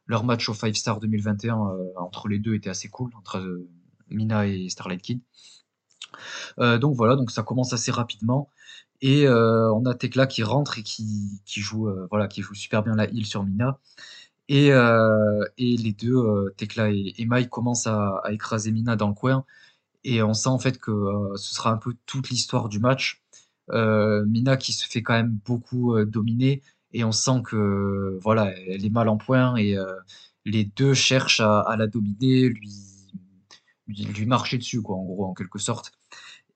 leur 0.06 0.24
match 0.24 0.48
au 0.50 0.54
5 0.54 0.76
Star 0.76 1.00
2021 1.00 1.58
entre 1.98 2.28
les 2.28 2.40
deux 2.40 2.56
était 2.56 2.70
assez 2.70 2.90
cool, 2.90 3.12
entre 3.18 3.66
Mina 4.10 4.48
et 4.48 4.70
Starlight 4.70 5.02
Kid. 5.02 5.22
Euh, 6.60 6.78
donc 6.78 6.96
voilà, 6.96 7.16
donc 7.16 7.32
ça 7.32 7.44
commence 7.44 7.74
assez 7.74 7.92
rapidement. 7.92 8.50
Et 9.02 9.28
euh, 9.28 9.72
on 9.74 9.86
a 9.86 9.94
Tekla 9.94 10.26
qui 10.28 10.44
rentre 10.44 10.80
et 10.80 10.84
qui, 10.84 11.40
joue, 11.46 11.88
euh, 11.88 12.08
voilà, 12.10 12.28
qui 12.28 12.42
joue 12.42 12.56
super 12.56 12.84
bien 12.84 12.96
la 12.96 13.06
heal 13.06 13.26
sur 13.26 13.44
Mina. 13.44 13.80
Et, 14.50 14.70
et 14.70 15.78
les 15.78 15.92
deux, 15.92 16.54
Tekla 16.56 16.90
et, 16.92 17.14
et 17.18 17.26
Mai, 17.26 17.50
commencent 17.50 17.88
à, 17.88 18.22
à, 18.24 18.32
écraser 18.32 18.72
Mina 18.72 18.96
dans 18.96 19.10
le 19.10 19.14
coin. 19.14 19.44
Et 20.06 20.24
on 20.24 20.34
sent 20.34 20.50
en 20.50 20.60
fait 20.60 20.78
que 20.80 20.92
ce 21.36 21.54
sera 21.54 21.72
un 21.72 21.78
peu 21.78 21.96
toute 22.06 22.30
l'histoire 22.30 22.70
du 22.70 22.80
match. 22.80 23.22
Mina 23.70 24.58
qui 24.58 24.74
se 24.74 24.88
fait 24.88 25.02
quand 25.04 25.14
même 25.14 25.40
beaucoup 25.46 26.04
dominer 26.06 26.62
et 26.94 27.04
on 27.04 27.12
sent 27.12 27.42
que 27.44 28.18
voilà, 28.22 28.54
elle 28.68 28.86
est 28.86 28.90
mal 28.90 29.10
en 29.10 29.18
point 29.18 29.56
et 29.58 29.76
les 30.46 30.64
deux 30.64 30.94
cherchent 30.94 31.42
à, 31.42 31.76
la 31.78 31.88
dominer, 31.88 32.50
lui, 32.50 32.72
lui, 33.88 34.26
marcher 34.26 34.58
dessus 34.58 34.82
quoi, 34.82 34.96
en 34.96 35.04
gros, 35.04 35.26
en 35.26 35.34
quelque 35.34 35.60
sorte. 35.60 35.92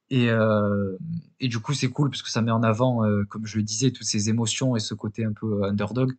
Et, 0.10 0.30
euh, 0.30 0.98
et 1.40 1.48
du 1.48 1.60
coup, 1.60 1.74
c'est 1.74 1.90
cool 1.90 2.10
parce 2.10 2.22
que 2.22 2.30
ça 2.30 2.42
met 2.42 2.52
en 2.52 2.64
avant, 2.64 3.06
euh, 3.06 3.24
comme 3.26 3.46
je 3.46 3.58
le 3.58 3.64
disais, 3.64 3.92
toutes 3.92 4.08
ces 4.08 4.30
émotions 4.30 4.76
et 4.76 4.80
ce 4.80 4.94
côté 4.94 5.24
un 5.26 5.34
peu 5.34 5.64
underdog. 5.64 6.14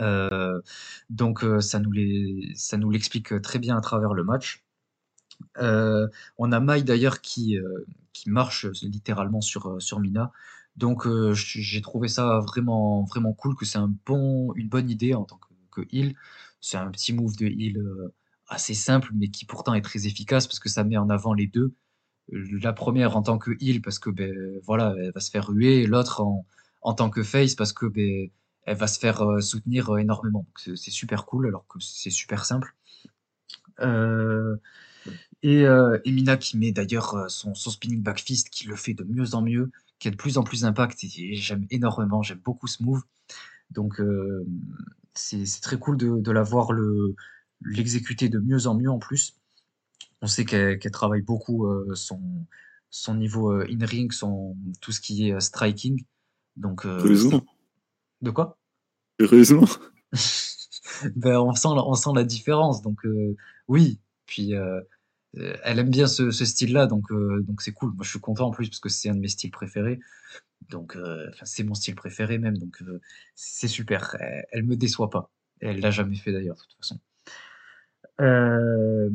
Euh, 0.00 0.60
donc, 1.08 1.44
ça 1.60 1.78
nous 1.80 1.92
les, 1.92 2.52
ça 2.56 2.76
nous 2.78 2.90
l'explique 2.90 3.40
très 3.42 3.58
bien 3.58 3.76
à 3.76 3.80
travers 3.80 4.14
le 4.14 4.24
match. 4.24 4.64
on 5.56 6.52
a 6.52 6.60
Mai 6.60 6.82
d'ailleurs 6.82 7.20
qui, 7.20 7.56
qui 8.20 8.30
marche 8.30 8.66
littéralement 8.82 9.40
sur, 9.40 9.80
sur 9.80 10.00
Mina. 10.00 10.32
Donc, 10.76 11.06
j'ai 11.32 11.80
trouvé 11.82 12.08
ça 12.08 12.40
vraiment, 12.40 13.04
vraiment 13.04 13.32
cool, 13.32 13.54
que 13.56 13.64
c'est 13.64 13.78
un 13.78 13.92
bon, 14.06 14.52
une 14.54 14.68
bonne 14.68 14.90
idée 14.90 15.14
en 15.14 15.24
tant 15.24 15.38
que, 15.38 15.54
que 15.70 15.88
heal. 15.92 16.14
C'est 16.60 16.76
un 16.76 16.90
petit 16.90 17.12
move 17.12 17.36
de 17.36 17.46
heal 17.46 17.82
assez 18.48 18.74
simple, 18.74 19.10
mais 19.14 19.28
qui 19.28 19.44
pourtant 19.46 19.74
est 19.74 19.82
très 19.82 20.06
efficace 20.06 20.46
parce 20.46 20.60
que 20.60 20.68
ça 20.68 20.84
met 20.84 20.96
en 20.96 21.10
avant 21.10 21.34
les 21.34 21.46
deux 21.46 21.74
la 22.32 22.72
première 22.72 23.16
en 23.16 23.22
tant 23.22 23.38
que 23.38 23.52
heal 23.60 23.82
parce 23.82 23.98
que 23.98 24.10
ben 24.10 24.60
voilà 24.64 24.94
elle 24.98 25.12
va 25.12 25.20
se 25.20 25.30
faire 25.30 25.46
ruer 25.46 25.86
l'autre 25.86 26.20
en, 26.20 26.46
en 26.82 26.94
tant 26.94 27.10
que 27.10 27.22
face 27.22 27.54
parce 27.54 27.72
que 27.72 27.86
ben 27.86 28.30
elle 28.64 28.76
va 28.76 28.86
se 28.86 28.98
faire 28.98 29.22
euh, 29.22 29.40
soutenir 29.40 29.90
euh, 29.90 29.98
énormément 29.98 30.46
c'est 30.56 30.76
super 30.90 31.26
cool 31.26 31.46
alors 31.46 31.66
que 31.66 31.78
c'est 31.80 32.10
super 32.10 32.44
simple 32.44 32.74
euh, 33.80 34.56
et 35.42 35.64
Emina 36.04 36.36
qui 36.36 36.58
met 36.58 36.72
d'ailleurs 36.72 37.30
son, 37.30 37.54
son, 37.54 37.70
spinning 37.70 38.02
back 38.02 38.20
fist 38.20 38.50
qui 38.50 38.66
le 38.66 38.76
fait 38.76 38.94
de 38.94 39.04
mieux 39.04 39.34
en 39.34 39.42
mieux 39.42 39.70
qui 39.98 40.08
a 40.08 40.10
de 40.10 40.16
plus 40.16 40.36
en 40.36 40.44
plus 40.44 40.62
d'impact 40.62 41.02
et, 41.04 41.34
j'aime 41.34 41.66
énormément 41.70 42.22
j'aime 42.22 42.40
beaucoup 42.44 42.66
ce 42.66 42.82
move 42.82 43.02
donc 43.70 44.02
c'est 45.14 45.44
très 45.62 45.78
cool 45.78 45.96
de, 45.96 46.20
de 46.20 46.30
la 46.30 46.42
voir 46.42 46.72
le 46.72 47.14
l'exécuter 47.62 48.28
de 48.28 48.38
mieux 48.38 48.66
en 48.66 48.74
mieux 48.74 48.90
en 48.90 48.98
plus 48.98 49.40
on 50.22 50.26
sait 50.26 50.44
qu'elle 50.44 50.78
travaille 50.90 51.22
beaucoup 51.22 51.66
euh, 51.66 51.94
son, 51.94 52.20
son 52.90 53.14
niveau 53.14 53.52
euh, 53.52 53.66
in-ring, 53.70 54.12
tout 54.80 54.92
ce 54.92 55.00
qui 55.00 55.28
est 55.28 55.32
euh, 55.32 55.40
striking. 55.40 56.04
Donc, 56.56 56.84
Heureusement. 56.84 57.44
De 58.20 58.30
quoi? 58.30 58.58
Heureusement. 59.18 59.66
ben, 61.16 61.38
on, 61.38 61.54
sent, 61.54 61.68
on 61.68 61.94
sent 61.94 62.10
la 62.14 62.24
différence. 62.24 62.82
Donc, 62.82 63.00
oui. 63.68 63.98
Puis, 64.26 64.52
elle 65.34 65.78
aime 65.78 65.90
bien 65.90 66.06
ce, 66.06 66.30
style-là. 66.30 66.86
Donc, 66.86 67.12
donc 67.12 67.62
c'est 67.62 67.72
cool. 67.72 67.92
Moi, 67.94 68.04
je 68.04 68.10
suis 68.10 68.20
content 68.20 68.48
en 68.48 68.50
plus 68.50 68.68
parce 68.68 68.80
que 68.80 68.88
c'est 68.88 69.08
un 69.08 69.14
de 69.14 69.20
mes 69.20 69.28
styles 69.28 69.50
préférés. 69.50 70.00
Donc, 70.68 70.96
c'est 71.44 71.62
mon 71.64 71.74
style 71.74 71.94
préféré 71.94 72.38
même. 72.38 72.58
Donc, 72.58 72.82
c'est 73.34 73.68
super. 73.68 74.16
Elle, 74.20 74.46
elle, 74.52 74.64
me 74.64 74.76
déçoit 74.76 75.10
pas. 75.10 75.30
Elle 75.60 75.80
l'a 75.80 75.90
jamais 75.90 76.16
fait 76.16 76.32
d'ailleurs, 76.32 76.56
de 76.56 76.62
toute 76.62 76.76
façon. 76.76 77.00
Euh, 78.20 79.10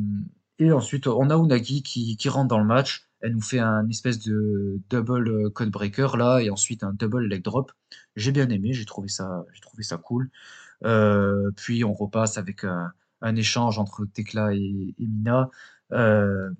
et 0.58 0.72
ensuite, 0.72 1.06
on 1.06 1.30
a 1.30 1.36
Unagi 1.36 1.82
qui, 1.82 2.16
qui 2.16 2.28
rentre 2.28 2.48
dans 2.48 2.58
le 2.58 2.64
match. 2.64 3.08
Elle 3.20 3.32
nous 3.32 3.42
fait 3.42 3.58
un 3.58 3.88
espèce 3.88 4.18
de 4.20 4.80
double 4.90 5.28
euh, 5.28 5.50
code 5.50 5.70
breaker 5.70 6.16
là, 6.16 6.40
et 6.40 6.50
ensuite 6.50 6.82
un 6.82 6.92
double 6.92 7.26
leg 7.26 7.42
drop. 7.42 7.72
J'ai 8.14 8.32
bien 8.32 8.48
aimé, 8.50 8.72
j'ai 8.72 8.84
trouvé 8.84 9.08
ça, 9.08 9.44
j'ai 9.52 9.60
trouvé 9.60 9.82
ça 9.82 9.96
cool. 9.96 10.30
Euh, 10.84 11.50
puis 11.56 11.84
on 11.84 11.94
repasse 11.94 12.36
avec 12.38 12.64
un, 12.64 12.92
un 13.22 13.36
échange 13.36 13.78
entre 13.78 14.04
Tekla 14.06 14.54
et, 14.54 14.94
et 14.98 15.06
Mina. 15.06 15.50
Euh, 15.92 16.50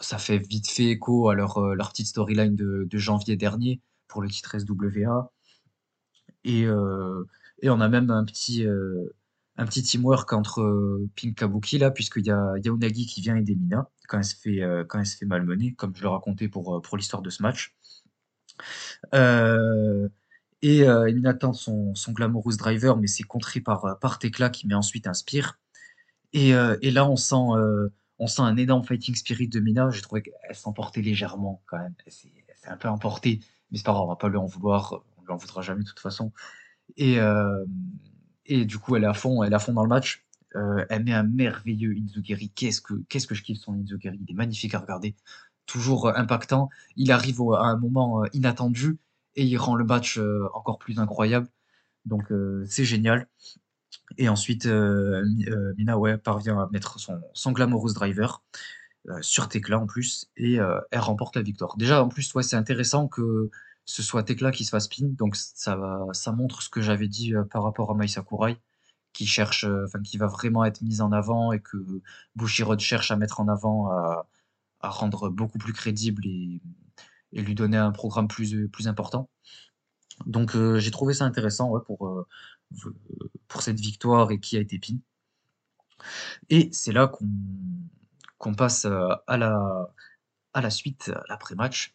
ça 0.00 0.18
fait 0.18 0.38
vite 0.38 0.68
fait 0.70 0.90
écho 0.90 1.28
à 1.28 1.34
leur, 1.34 1.58
euh, 1.58 1.76
petite 1.76 2.06
storyline 2.06 2.54
de, 2.56 2.98
janvier 2.98 3.36
dernier 3.36 3.80
pour 4.08 4.22
le 4.22 4.28
titre 4.28 4.56
SWA. 4.58 5.32
Et, 6.44 6.64
euh, 6.66 7.24
et 7.62 7.70
on 7.70 7.80
a 7.80 7.88
même 7.88 8.10
un 8.10 8.24
petit, 8.24 8.66
euh, 8.66 9.14
un 9.56 9.66
petit 9.66 9.82
teamwork 9.82 10.32
entre 10.32 10.60
euh, 10.62 11.08
Pink 11.16 11.36
Kabuki 11.36 11.78
là, 11.78 11.90
puisqu'il 11.90 12.26
y 12.26 12.30
a 12.30 12.54
Yaunagi 12.64 13.06
qui 13.06 13.20
vient 13.20 13.36
aider 13.36 13.54
Mina 13.54 13.88
quand 14.08 14.18
elle 14.18 14.24
se 14.24 14.36
fait, 14.36 14.62
euh, 14.62 14.84
quand 14.84 14.98
elle 14.98 15.06
se 15.06 15.16
fait 15.16 15.26
malmener, 15.26 15.74
comme 15.74 15.94
je 15.94 16.02
le 16.02 16.08
racontais 16.08 16.48
pour, 16.48 16.76
euh, 16.76 16.80
pour 16.80 16.96
l'histoire 16.96 17.22
de 17.22 17.30
ce 17.30 17.42
match. 17.42 17.74
et 20.62 20.84
Mina 21.12 21.34
tente 21.34 21.54
son, 21.56 21.94
son 21.94 22.12
Glamorous 22.12 22.56
Driver, 22.56 22.96
mais 22.96 23.06
c'est 23.06 23.22
contré 23.22 23.60
par, 23.60 23.98
par 24.00 24.18
Tekla 24.18 24.50
qui 24.50 24.66
met 24.66 24.74
ensuite 24.74 25.06
un 25.06 25.14
Spear. 25.14 25.58
Et, 26.32 26.50
et 26.50 26.90
là, 26.90 27.08
on 27.08 27.16
sent, 27.16 27.34
on 28.18 28.26
sent 28.26 28.42
un 28.42 28.56
énorme 28.56 28.84
fighting 28.84 29.14
spirit 29.14 29.48
de 29.48 29.60
Mina. 29.60 29.90
J'ai 29.90 30.02
trouvé 30.02 30.22
qu'elle 30.22 30.54
s'emportait 30.54 31.02
légèrement 31.02 31.62
quand 31.66 31.78
même. 31.78 31.94
S'est 32.06 32.30
un 32.68 32.76
peu 32.76 32.88
emportée, 32.88 33.40
mais 33.70 33.78
c'est 33.78 33.84
pas 33.84 33.92
grave, 33.92 34.04
on 34.04 34.08
va 34.08 34.16
pas 34.16 34.28
lui 34.28 34.36
en 34.36 34.46
vouloir. 34.46 35.02
On 35.18 35.22
lui 35.22 35.32
en 35.32 35.36
voudra 35.36 35.62
jamais 35.62 35.82
de 35.82 35.88
toute 35.88 36.00
façon. 36.00 36.32
Et, 36.96 37.18
et 38.46 38.64
du 38.64 38.78
coup, 38.78 38.96
elle 38.96 39.04
est 39.04 39.08
à 39.08 39.14
fond, 39.14 39.42
elle 39.42 39.52
est 39.52 39.56
à 39.56 39.58
fond 39.58 39.72
dans 39.72 39.82
le 39.82 39.88
match. 39.88 40.24
Euh, 40.56 40.84
elle 40.88 41.04
met 41.04 41.12
un 41.12 41.22
merveilleux 41.22 41.94
Inzugiri. 41.96 42.50
Qu'est-ce 42.50 42.80
que, 42.80 42.94
qu'est-ce 43.08 43.26
que 43.26 43.34
je 43.34 43.42
kiffe 43.42 43.60
son 43.60 43.74
Inzugiri. 43.74 44.18
Il 44.20 44.30
est 44.30 44.34
magnifique 44.34 44.74
à 44.74 44.80
regarder. 44.80 45.14
Toujours 45.66 46.08
euh, 46.08 46.12
impactant. 46.16 46.68
Il 46.96 47.12
arrive 47.12 47.40
à 47.56 47.66
un 47.66 47.76
moment 47.76 48.22
euh, 48.22 48.26
inattendu 48.32 48.98
et 49.36 49.44
il 49.44 49.56
rend 49.56 49.76
le 49.76 49.84
match 49.84 50.18
encore 50.54 50.78
plus 50.78 50.98
incroyable. 50.98 51.46
Donc, 52.04 52.32
c'est 52.66 52.84
génial. 52.84 53.28
Et 54.18 54.28
ensuite, 54.28 54.66
euh, 54.66 55.24
euh, 55.48 56.16
parvient 56.18 56.58
à 56.58 56.68
mettre 56.72 56.98
son, 56.98 57.20
son 57.32 57.52
Glamorous 57.52 57.92
Driver 57.92 58.42
euh, 59.08 59.20
sur 59.22 59.48
Tekla 59.48 59.78
en 59.78 59.86
plus, 59.86 60.30
et 60.36 60.54
elle 60.54 61.00
remporte 61.00 61.36
la 61.36 61.42
victoire. 61.42 61.76
Déjà, 61.76 62.02
en 62.02 62.08
plus, 62.08 62.32
ouais, 62.34 62.42
c'est 62.42 62.56
intéressant 62.56 63.08
que 63.08 63.50
ce 63.84 64.02
soit 64.02 64.22
Tekla 64.22 64.50
qui 64.50 64.64
se 64.64 64.70
fasse 64.70 64.88
pin, 64.88 65.06
donc 65.06 65.36
ça, 65.36 65.76
montre 66.36 66.62
ce 66.62 66.68
que 66.68 66.80
j'avais 66.80 67.08
dit 67.08 67.34
par 67.50 67.62
rapport 67.62 67.90
à 67.90 67.94
Mai 67.94 68.08
Sakurai, 68.08 68.58
qui 69.12 69.26
cherche, 69.26 69.64
enfin 69.64 70.00
qui 70.02 70.18
va 70.18 70.26
vraiment 70.26 70.64
être 70.64 70.82
mise 70.82 71.00
en 71.00 71.12
avant 71.12 71.52
et 71.52 71.60
que 71.60 71.76
Bushiroad 72.36 72.78
cherche 72.78 73.10
à 73.10 73.16
mettre 73.16 73.40
en 73.40 73.48
avant, 73.48 73.90
à, 73.90 74.26
rendre 74.82 75.28
beaucoup 75.28 75.58
plus 75.58 75.72
crédible 75.72 76.26
et, 76.26 76.60
lui 77.32 77.54
donner 77.54 77.76
un 77.76 77.92
programme 77.92 78.28
plus, 78.28 78.68
plus 78.68 78.88
important. 78.88 79.30
Donc 80.26 80.56
j'ai 80.76 80.90
trouvé 80.90 81.14
ça 81.14 81.24
intéressant 81.24 81.70
ouais, 81.70 81.80
pour, 81.84 82.26
pour 83.48 83.62
cette 83.62 83.80
victoire 83.80 84.30
et 84.30 84.40
qui 84.40 84.56
a 84.56 84.60
été 84.60 84.78
pin. 84.78 84.98
Et 86.48 86.70
c'est 86.72 86.92
là 86.92 87.12
qu'on 88.38 88.54
passe 88.54 88.84
euh, 88.84 89.08
à 89.26 89.36
la, 89.36 89.92
à 90.54 90.60
la 90.60 90.70
suite, 90.70 91.12
l'après-match. 91.28 91.94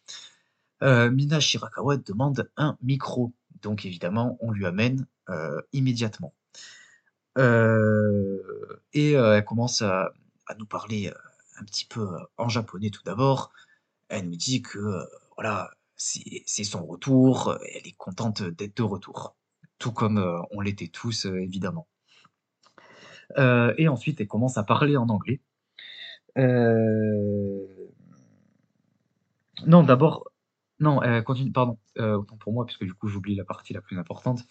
Euh, 0.82 1.10
Mina 1.10 1.40
Shirakawa 1.40 1.96
demande 1.96 2.50
un 2.56 2.76
micro. 2.82 3.32
Donc 3.62 3.84
évidemment, 3.84 4.38
on 4.40 4.52
lui 4.52 4.66
amène 4.66 5.06
euh, 5.30 5.60
immédiatement. 5.72 6.34
et 7.36 9.12
elle 9.12 9.44
commence 9.44 9.82
à, 9.82 10.12
à, 10.46 10.54
nous 10.54 10.66
parler 10.66 11.12
un 11.58 11.64
petit 11.64 11.86
peu 11.86 12.08
en 12.36 12.48
japonais 12.48 12.90
tout 12.90 13.02
d'abord. 13.04 13.52
Elle 14.08 14.28
nous 14.28 14.36
dit 14.36 14.62
que 14.62 15.04
voilà, 15.36 15.70
c'est 15.96 16.64
son 16.64 16.86
retour, 16.86 17.58
elle 17.74 17.86
est 17.86 17.96
contente 17.96 18.42
d'être 18.42 18.76
de 18.76 18.82
retour 18.82 19.36
tout 19.78 19.92
comme 19.92 20.18
euh, 20.18 20.40
on 20.52 20.60
l'était 20.60 20.88
tous, 20.88 21.26
euh, 21.26 21.40
évidemment. 21.40 21.88
Euh, 23.38 23.74
et 23.78 23.88
ensuite, 23.88 24.20
elle 24.20 24.28
commence 24.28 24.58
à 24.58 24.62
parler 24.64 24.96
en 24.96 25.08
anglais. 25.08 25.40
Non, 29.66 29.82
d'abord, 29.82 30.24
non, 30.80 31.02
elle 31.02 31.24
continue, 31.24 31.50
pardon, 31.50 31.78
autant 31.98 32.36
pour 32.36 32.52
moi, 32.52 32.66
puisque 32.66 32.84
du 32.84 32.92
coup 32.92 33.08
j'oublie 33.08 33.34
la 33.34 33.44
partie 33.44 33.72
la 33.72 33.80
plus 33.80 33.98
importante. 33.98 34.42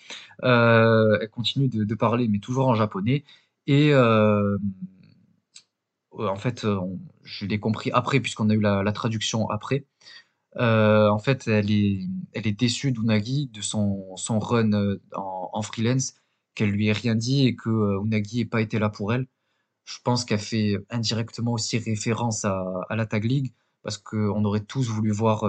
elle 0.41 1.29
continue 1.31 1.69
de, 1.69 1.95
parler, 1.95 2.27
mais 2.27 2.39
toujours 2.39 2.67
en 2.67 2.75
japonais. 2.75 3.23
Et 3.67 3.93
en 3.95 4.57
fait, 6.37 6.65
je 7.23 7.45
l'ai 7.45 7.59
compris 7.59 7.91
après, 7.91 8.19
puisqu'on 8.19 8.49
a 8.49 8.55
eu 8.55 8.59
la, 8.59 8.91
traduction 8.93 9.47
après. 9.49 9.85
Euh, 10.57 11.09
en 11.09 11.19
fait, 11.19 11.47
elle 11.47 11.71
est, 11.71 12.51
déçue 12.53 12.91
d'Unagi, 12.91 13.47
de 13.47 13.61
son, 13.61 14.15
run 14.39 14.71
euh, 14.73 15.01
en, 15.13 15.61
freelance, 15.61 16.15
qu'elle 16.55 16.69
lui 16.71 16.87
ait 16.87 16.93
rien 16.93 17.15
dit 17.15 17.45
et 17.47 17.55
que 17.55 17.69
euh, 17.69 18.01
Unagi 18.03 18.39
n'ait 18.39 18.45
pas 18.45 18.61
été 18.61 18.79
là 18.79 18.89
pour 18.89 19.13
elle. 19.13 19.27
Je 19.85 19.97
pense 20.03 20.25
qu'elle 20.25 20.39
fait 20.39 20.77
indirectement 20.89 21.53
aussi 21.53 21.77
référence 21.77 22.45
à, 22.45 22.63
à 22.89 22.95
la 22.95 23.05
Tag 23.05 23.25
League, 23.25 23.53
parce 23.83 23.97
qu'on 23.97 24.43
aurait 24.45 24.63
tous 24.63 24.89
voulu 24.89 25.11
voir 25.11 25.45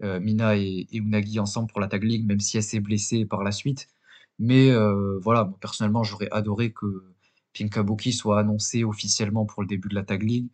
Mina 0.00 0.56
et, 0.56 0.86
Unagi 0.92 1.40
ensemble 1.40 1.68
pour 1.70 1.80
la 1.80 1.88
Tag 1.88 2.04
League, 2.04 2.26
même 2.26 2.40
si 2.40 2.56
elle 2.56 2.62
s'est 2.62 2.80
blessée 2.80 3.24
par 3.24 3.42
la 3.42 3.52
suite. 3.52 3.88
Mais 4.38 4.70
voilà, 5.22 5.50
personnellement, 5.60 6.04
j'aurais 6.04 6.28
adoré 6.30 6.72
que 6.72 7.04
Pinkabuki 7.54 8.12
soit 8.12 8.38
annoncé 8.40 8.84
officiellement 8.84 9.46
pour 9.46 9.62
le 9.62 9.68
début 9.68 9.88
de 9.88 9.94
la 9.96 10.04
Tag 10.04 10.22
League. 10.22 10.48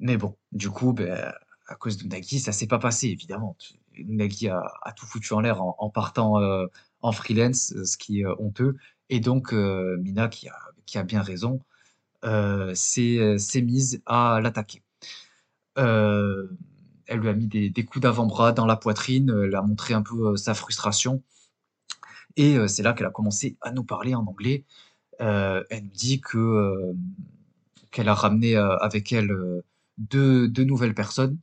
Mais 0.00 0.16
bon, 0.16 0.36
du 0.52 0.70
coup, 0.70 0.92
ben, 0.92 1.32
à 1.68 1.74
cause 1.74 1.98
de 1.98 2.08
Nagui, 2.08 2.40
ça 2.40 2.52
s'est 2.52 2.66
pas 2.66 2.78
passé, 2.78 3.08
évidemment. 3.08 3.56
Nagui 3.98 4.48
a, 4.48 4.62
tout 4.96 5.06
foutu 5.06 5.32
en 5.34 5.40
l'air 5.40 5.62
en, 5.62 5.90
partant 5.90 6.40
euh, 6.40 6.66
en 7.02 7.12
freelance, 7.12 7.72
euh, 7.74 7.84
ce 7.84 7.98
qui 7.98 8.20
est 8.20 8.26
euh, 8.26 8.34
honteux. 8.38 8.76
Et 9.10 9.20
donc, 9.20 9.52
Mina, 9.52 10.28
qui 10.28 10.48
a, 10.48 11.02
bien 11.02 11.22
raison, 11.22 11.60
s'est 12.22 13.62
mise 13.62 14.02
à 14.06 14.40
l'attaquer. 14.42 14.82
elle 15.76 16.48
lui 17.10 17.28
a 17.28 17.34
mis 17.34 17.46
des, 17.46 17.84
coups 17.84 18.02
d'avant-bras 18.02 18.52
dans 18.52 18.66
la 18.66 18.76
poitrine, 18.76 19.34
elle 19.44 19.54
a 19.54 19.62
montré 19.62 19.94
un 19.94 20.02
peu 20.02 20.36
sa 20.36 20.54
frustration. 20.54 21.22
Et 22.36 22.56
c'est 22.68 22.82
là 22.82 22.92
qu'elle 22.92 23.06
a 23.06 23.10
commencé 23.10 23.56
à 23.62 23.72
nous 23.72 23.84
parler 23.84 24.14
en 24.14 24.26
anglais. 24.26 24.64
elle 25.18 25.84
nous 25.84 25.90
dit 25.94 26.20
que 26.20 26.94
qu'elle 27.90 28.10
a 28.10 28.14
ramené 28.14 28.56
avec 28.56 29.10
elle 29.12 29.34
deux, 29.96 30.48
nouvelles 30.64 30.94
personnes 30.94 31.38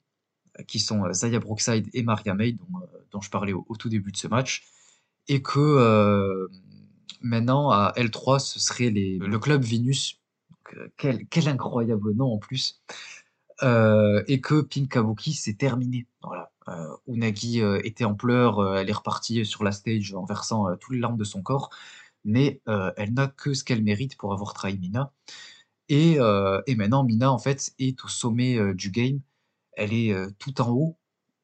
qui 0.63 0.79
sont 0.79 1.05
euh, 1.05 1.13
Zaya 1.13 1.39
Brookside 1.39 1.89
et 1.93 2.03
Maria 2.03 2.33
May, 2.33 2.53
dont, 2.53 2.79
euh, 2.81 2.85
dont 3.11 3.21
je 3.21 3.29
parlais 3.29 3.53
au, 3.53 3.75
tout 3.77 3.89
début 3.89 4.11
de 4.11 4.17
ce 4.17 4.27
match, 4.27 4.63
et 5.27 5.41
que 5.41 5.59
euh, 5.59 6.47
maintenant 7.21 7.71
à 7.71 7.93
L3 7.97 8.39
ce 8.39 8.59
serait 8.59 8.89
les, 8.89 9.17
le 9.17 9.39
club 9.39 9.63
Venus, 9.63 10.21
quel, 10.97 11.25
quel, 11.27 11.47
incroyable 11.47 12.13
nom 12.13 12.33
en 12.33 12.37
plus, 12.37 12.81
et 13.61 14.41
que 14.41 14.61
Pink 14.61 14.91
Kabuki 14.91 15.33
c'est 15.33 15.53
terminé. 15.53 16.07
Voilà. 16.21 16.51
Unagi 17.07 17.59
était 17.83 18.05
en 18.05 18.15
pleurs, 18.15 18.77
elle 18.77 18.89
est 18.89 18.93
repartie 18.93 19.45
sur 19.45 19.63
la 19.63 19.71
stage 19.71 20.13
en 20.15 20.25
versant 20.25 20.75
toutes 20.77 20.95
les 20.95 20.99
larmes 20.99 21.17
de 21.17 21.23
son 21.23 21.43
corps, 21.43 21.69
mais 22.23 22.61
elle 22.65 23.13
n'a 23.13 23.27
que 23.27 23.53
ce 23.53 23.63
qu'elle 23.63 23.83
mérite 23.83 24.17
pour 24.17 24.33
avoir 24.33 24.53
trahi 24.53 24.77
Mina. 24.77 25.13
Et, 25.87 26.17
et, 26.65 26.75
maintenant, 26.75 27.03
Mina, 27.03 27.31
en 27.31 27.37
fait, 27.37 27.71
est 27.77 28.03
au 28.03 28.07
sommet 28.07 28.73
du 28.73 28.89
game 28.89 29.21
elle 29.75 29.93
est 29.93 30.13
tout 30.39 30.61
en 30.61 30.69
haut 30.71 30.97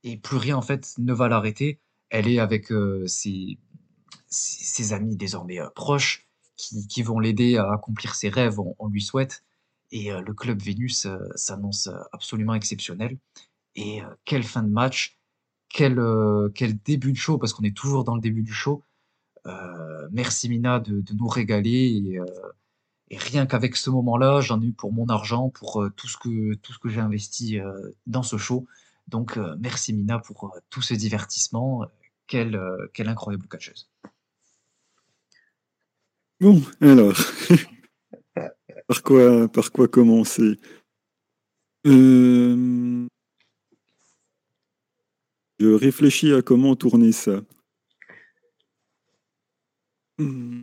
et 0.03 0.17
plus 0.17 0.37
rien 0.37 0.57
en 0.57 0.61
fait 0.61 0.93
ne 0.97 1.13
va 1.13 1.27
l'arrêter. 1.27 1.79
Elle 2.09 2.27
est 2.27 2.39
avec 2.39 2.73
ses, 3.05 3.57
ses, 4.27 4.93
amis 4.93 5.15
désormais 5.15 5.59
proches 5.75 6.27
qui, 6.57 6.87
qui 6.87 7.03
vont 7.03 7.19
l'aider 7.19 7.57
à 7.57 7.71
accomplir 7.71 8.15
ses 8.15 8.29
rêves, 8.29 8.59
on, 8.59 8.87
lui 8.87 9.01
souhaite. 9.01 9.43
Et 9.91 10.11
le 10.11 10.33
club 10.33 10.61
Vénus 10.61 11.07
s'annonce 11.35 11.89
absolument 12.11 12.53
exceptionnel. 12.53 13.17
Et 13.75 14.01
quelle 14.25 14.43
fin 14.43 14.63
de 14.63 14.69
match, 14.69 15.17
quel, 15.69 16.01
quel 16.53 16.77
début 16.81 17.13
de 17.13 17.17
show, 17.17 17.37
parce 17.37 17.53
qu'on 17.53 17.63
est 17.63 17.75
toujours 17.75 18.03
dans 18.03 18.15
le 18.15 18.21
début 18.21 18.43
du 18.43 18.53
show. 18.53 18.83
merci 20.11 20.49
Mina 20.49 20.79
de, 20.79 21.01
de 21.01 21.13
nous 21.13 21.27
régaler. 21.27 22.19
Et 23.11 23.17
rien 23.17 23.45
qu'avec 23.45 23.75
ce 23.75 23.89
moment-là, 23.89 24.39
j'en 24.39 24.61
ai 24.61 24.67
eu 24.67 24.71
pour 24.71 24.93
mon 24.93 25.07
argent, 25.09 25.49
pour 25.49 25.83
euh, 25.83 25.89
tout 25.89 26.07
ce 26.07 26.17
que, 26.17 26.89
j'ai 26.89 27.01
investi 27.01 27.59
euh, 27.59 27.91
dans 28.07 28.23
ce 28.23 28.37
show. 28.37 28.65
Donc 29.09 29.35
euh, 29.35 29.53
merci 29.59 29.91
Mina 29.91 30.17
pour 30.19 30.57
tout 30.69 30.81
ce 30.81 30.93
divertissement. 30.93 31.85
Quelle, 32.25 32.57
quelle 32.93 33.09
incroyable 33.09 33.45
catcheuse. 33.49 33.89
Bon, 36.39 36.61
alors, 36.79 37.17
par, 38.87 39.03
quoi, 39.03 39.49
par 39.49 39.71
quoi 39.73 39.89
commencer? 39.89 40.57
Je 41.83 43.07
réfléchis 45.59 46.31
à 46.33 46.41
comment 46.41 46.77
tourner 46.77 47.11
ça. 47.11 47.41
Hmm. 50.17 50.61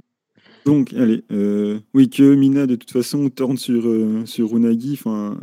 Donc, 0.64 0.92
allez, 0.94 1.24
euh, 1.30 1.80
oui, 1.94 2.10
que 2.10 2.34
Mina, 2.34 2.66
de 2.66 2.76
toute 2.76 2.90
façon, 2.90 3.28
tourne 3.30 3.56
sur, 3.56 3.88
euh, 3.88 4.26
sur 4.26 4.56
Unagi, 4.56 4.92
enfin, 4.94 5.40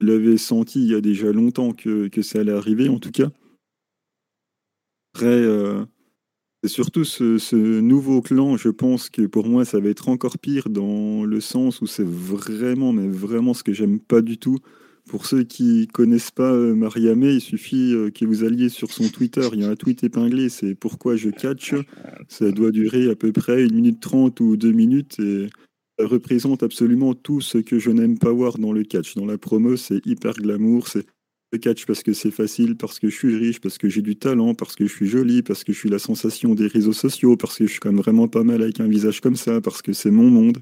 je 0.00 0.06
l'avais 0.06 0.36
senti 0.36 0.80
il 0.80 0.88
y 0.88 0.94
a 0.94 1.00
déjà 1.00 1.32
longtemps 1.32 1.72
que, 1.72 2.08
que 2.08 2.22
ça 2.22 2.40
allait 2.40 2.52
arriver, 2.52 2.88
en 2.88 2.98
tout 2.98 3.10
cas. 3.10 3.30
Après, 5.14 5.26
euh, 5.26 5.84
c'est 6.62 6.68
surtout 6.68 7.04
ce, 7.04 7.38
ce, 7.38 7.56
nouveau 7.56 8.20
clan, 8.20 8.56
je 8.56 8.68
pense 8.68 9.08
que 9.08 9.22
pour 9.22 9.46
moi, 9.46 9.64
ça 9.64 9.80
va 9.80 9.88
être 9.88 10.08
encore 10.08 10.38
pire 10.38 10.68
dans 10.68 11.24
le 11.24 11.40
sens 11.40 11.80
où 11.80 11.86
c'est 11.86 12.06
vraiment, 12.06 12.92
mais 12.92 13.08
vraiment 13.08 13.54
ce 13.54 13.62
que 13.62 13.72
j'aime 13.72 14.00
pas 14.00 14.20
du 14.20 14.38
tout. 14.38 14.58
Pour 15.08 15.24
ceux 15.24 15.42
qui 15.42 15.88
connaissent 15.88 16.30
pas 16.30 16.52
euh, 16.52 16.74
Mariamé, 16.74 17.32
il 17.32 17.40
suffit 17.40 17.94
euh, 17.94 18.10
que 18.10 18.26
vous 18.26 18.44
alliez 18.44 18.68
sur 18.68 18.92
son 18.92 19.08
Twitter. 19.08 19.48
Il 19.54 19.60
y 19.60 19.64
a 19.64 19.70
un 19.70 19.74
tweet 19.74 20.04
épinglé, 20.04 20.50
c'est 20.50 20.74
pourquoi 20.74 21.16
je 21.16 21.30
catch. 21.30 21.74
Ça 22.28 22.52
doit 22.52 22.70
durer 22.70 23.10
à 23.10 23.16
peu 23.16 23.32
près 23.32 23.64
une 23.64 23.74
minute 23.74 24.00
trente 24.00 24.40
ou 24.40 24.58
deux 24.58 24.72
minutes 24.72 25.18
et 25.18 25.48
ça 25.98 26.06
représente 26.06 26.62
absolument 26.62 27.14
tout 27.14 27.40
ce 27.40 27.56
que 27.56 27.78
je 27.78 27.90
n'aime 27.90 28.18
pas 28.18 28.30
voir 28.30 28.58
dans 28.58 28.72
le 28.72 28.84
catch. 28.84 29.14
Dans 29.14 29.24
la 29.24 29.38
promo, 29.38 29.76
c'est 29.76 30.04
hyper 30.06 30.34
glamour, 30.34 30.88
c'est 30.88 31.06
le 31.52 31.58
catch 31.58 31.86
parce 31.86 32.02
que 32.02 32.12
c'est 32.12 32.30
facile, 32.30 32.76
parce 32.76 32.98
que 32.98 33.08
je 33.08 33.16
suis 33.16 33.34
riche, 33.34 33.60
parce 33.60 33.78
que 33.78 33.88
j'ai 33.88 34.02
du 34.02 34.16
talent, 34.16 34.54
parce 34.54 34.76
que 34.76 34.86
je 34.86 34.92
suis 34.92 35.08
jolie, 35.08 35.42
parce 35.42 35.64
que 35.64 35.72
je 35.72 35.78
suis 35.78 35.88
la 35.88 35.98
sensation 35.98 36.54
des 36.54 36.66
réseaux 36.66 36.92
sociaux, 36.92 37.38
parce 37.38 37.56
que 37.56 37.66
je 37.66 37.70
suis 37.70 37.80
quand 37.80 37.90
même 37.90 38.00
vraiment 38.00 38.28
pas 38.28 38.44
mal 38.44 38.62
avec 38.62 38.78
un 38.80 38.88
visage 38.88 39.22
comme 39.22 39.36
ça, 39.36 39.62
parce 39.62 39.80
que 39.80 39.94
c'est 39.94 40.10
mon 40.10 40.28
monde. 40.28 40.58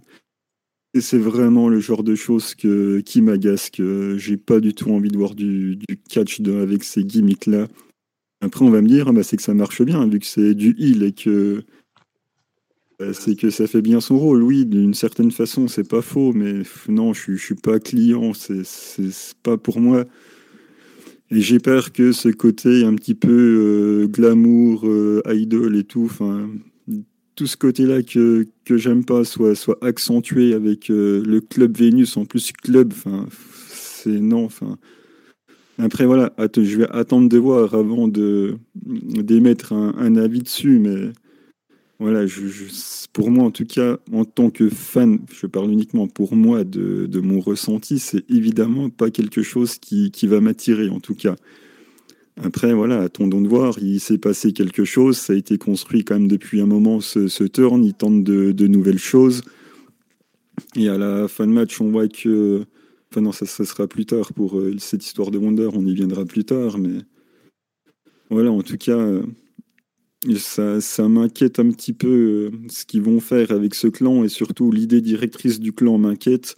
C'est 1.00 1.18
vraiment 1.18 1.68
le 1.68 1.80
genre 1.80 2.02
de 2.02 2.14
choses 2.14 2.54
que, 2.54 3.00
qui 3.00 3.22
m'agace, 3.22 3.70
que 3.70 4.16
j'ai 4.18 4.36
pas 4.36 4.60
du 4.60 4.74
tout 4.74 4.90
envie 4.90 5.10
de 5.10 5.16
voir 5.16 5.34
du, 5.34 5.78
catch 6.08 6.40
avec 6.40 6.84
ces 6.84 7.04
gimmicks-là. 7.04 7.68
Après, 8.40 8.64
on 8.64 8.70
va 8.70 8.82
me 8.82 8.88
dire, 8.88 9.08
ah 9.08 9.12
bah, 9.12 9.22
c'est 9.22 9.36
que 9.36 9.42
ça 9.42 9.54
marche 9.54 9.82
bien, 9.82 10.06
vu 10.06 10.18
que 10.18 10.26
c'est 10.26 10.54
du 10.54 10.74
heal 10.78 11.02
et 11.02 11.12
que 11.12 11.62
bah, 12.98 13.12
c'est 13.12 13.36
que 13.36 13.50
ça 13.50 13.66
fait 13.66 13.82
bien 13.82 14.00
son 14.00 14.18
rôle. 14.18 14.42
Oui, 14.42 14.66
d'une 14.66 14.94
certaine 14.94 15.30
façon, 15.30 15.68
c'est 15.68 15.88
pas 15.88 16.02
faux, 16.02 16.32
mais 16.32 16.62
non, 16.88 17.12
je, 17.12 17.32
je 17.32 17.42
suis 17.42 17.54
pas 17.54 17.78
client, 17.78 18.32
c'est 18.34 19.34
pas 19.42 19.56
pour 19.56 19.80
moi. 19.80 20.06
Et 21.30 21.40
j'ai 21.40 21.58
peur 21.58 21.92
que 21.92 22.12
ce 22.12 22.28
côté 22.28 22.84
un 22.84 22.94
petit 22.94 23.16
peu 23.16 24.04
euh, 24.04 24.06
glamour, 24.06 24.86
euh, 24.86 25.22
idol 25.26 25.76
et 25.76 25.84
tout, 25.84 26.04
enfin, 26.04 26.48
tout 27.36 27.46
ce 27.46 27.56
côté-là 27.56 28.02
que, 28.02 28.46
que 28.64 28.76
j'aime 28.76 29.04
pas 29.04 29.24
soit, 29.24 29.54
soit 29.54 29.78
accentué 29.82 30.54
avec 30.54 30.88
le 30.88 31.40
club 31.40 31.76
Vénus, 31.76 32.16
en 32.16 32.24
plus 32.24 32.50
club, 32.50 32.92
c'est 33.68 34.20
non. 34.20 34.48
Après, 35.78 36.06
voilà, 36.06 36.32
je 36.38 36.78
vais 36.78 36.88
attendre 36.90 37.28
de 37.28 37.38
voir 37.38 37.74
avant 37.74 38.08
d'émettre 38.08 39.74
un, 39.74 39.94
un, 39.98 40.16
avis 40.16 40.40
dessus, 40.40 40.78
mais 40.78 41.12
voilà, 41.98 42.24
pour 43.12 43.30
moi, 43.30 43.44
en 43.44 43.50
tout 43.50 43.66
cas, 43.66 43.98
en 44.12 44.24
tant 44.24 44.50
que 44.50 44.70
fan, 44.70 45.18
je 45.32 45.46
parle 45.46 45.70
uniquement 45.70 46.08
pour 46.08 46.34
moi 46.34 46.64
de, 46.64 47.06
de 47.06 47.20
mon 47.20 47.40
ressenti, 47.40 47.98
c'est 47.98 48.24
évidemment 48.30 48.88
pas 48.88 49.10
quelque 49.10 49.42
chose 49.42 49.78
qui, 49.78 50.10
qui 50.10 50.26
va 50.26 50.40
m'attirer, 50.40 50.88
en 50.88 51.00
tout 51.00 51.14
cas. 51.14 51.36
Après, 52.42 52.74
voilà, 52.74 53.00
attendons 53.00 53.40
de 53.40 53.48
voir. 53.48 53.78
Il 53.80 54.00
s'est 54.00 54.18
passé 54.18 54.52
quelque 54.52 54.84
chose. 54.84 55.16
Ça 55.16 55.32
a 55.32 55.36
été 55.36 55.56
construit 55.56 56.04
quand 56.04 56.14
même 56.14 56.28
depuis 56.28 56.60
un 56.60 56.66
moment, 56.66 57.00
ce, 57.00 57.44
turn. 57.44 57.82
Il 57.84 57.94
tente 57.94 58.22
de, 58.24 58.66
nouvelles 58.66 58.98
choses. 58.98 59.42
Et 60.74 60.88
à 60.88 60.98
la 60.98 61.28
fin 61.28 61.46
de 61.46 61.52
match, 61.52 61.80
on 61.80 61.90
voit 61.90 62.08
que. 62.08 62.64
Enfin, 63.10 63.22
non, 63.22 63.32
ça, 63.32 63.46
sera 63.46 63.86
plus 63.86 64.04
tard 64.04 64.32
pour 64.34 64.58
euh, 64.58 64.74
cette 64.78 65.04
histoire 65.04 65.30
de 65.30 65.38
Wonder. 65.38 65.70
On 65.72 65.86
y 65.86 65.94
viendra 65.94 66.24
plus 66.24 66.44
tard. 66.44 66.76
Mais 66.76 66.98
voilà, 68.28 68.50
en 68.50 68.62
tout 68.62 68.76
cas, 68.76 68.98
euh, 68.98 69.22
ça, 70.36 70.80
ça 70.82 71.08
m'inquiète 71.08 71.58
un 71.58 71.70
petit 71.70 71.94
peu 71.94 72.50
euh, 72.52 72.68
ce 72.68 72.84
qu'ils 72.84 73.02
vont 73.02 73.20
faire 73.20 73.50
avec 73.50 73.74
ce 73.74 73.86
clan. 73.86 74.24
Et 74.24 74.28
surtout, 74.28 74.70
l'idée 74.70 75.00
directrice 75.00 75.58
du 75.58 75.72
clan 75.72 75.96
m'inquiète. 75.96 76.56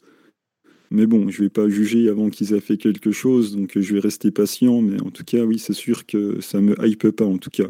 Mais 0.91 1.07
bon, 1.07 1.29
je 1.29 1.43
vais 1.43 1.49
pas 1.51 1.69
juger 1.69 2.09
avant 2.09 2.31
qu'ils 2.31 2.55
aient 2.55 2.61
fait 2.61 2.77
quelque 2.77 3.13
chose, 3.13 3.55
donc 3.55 3.79
je 3.79 3.95
vais 3.95 4.01
rester 4.01 4.31
patient. 4.31 4.81
Mais 4.81 5.01
en 5.01 5.11
tout 5.11 5.25
cas, 5.25 5.45
oui, 5.45 5.59
c'est 5.59 5.75
sûr 5.75 6.07
que 6.07 6.41
ça 6.41 6.61
me 6.61 6.75
hype 6.85 7.11
pas, 7.11 7.27
en 7.27 7.39
tout 7.39 7.51
cas. 7.51 7.69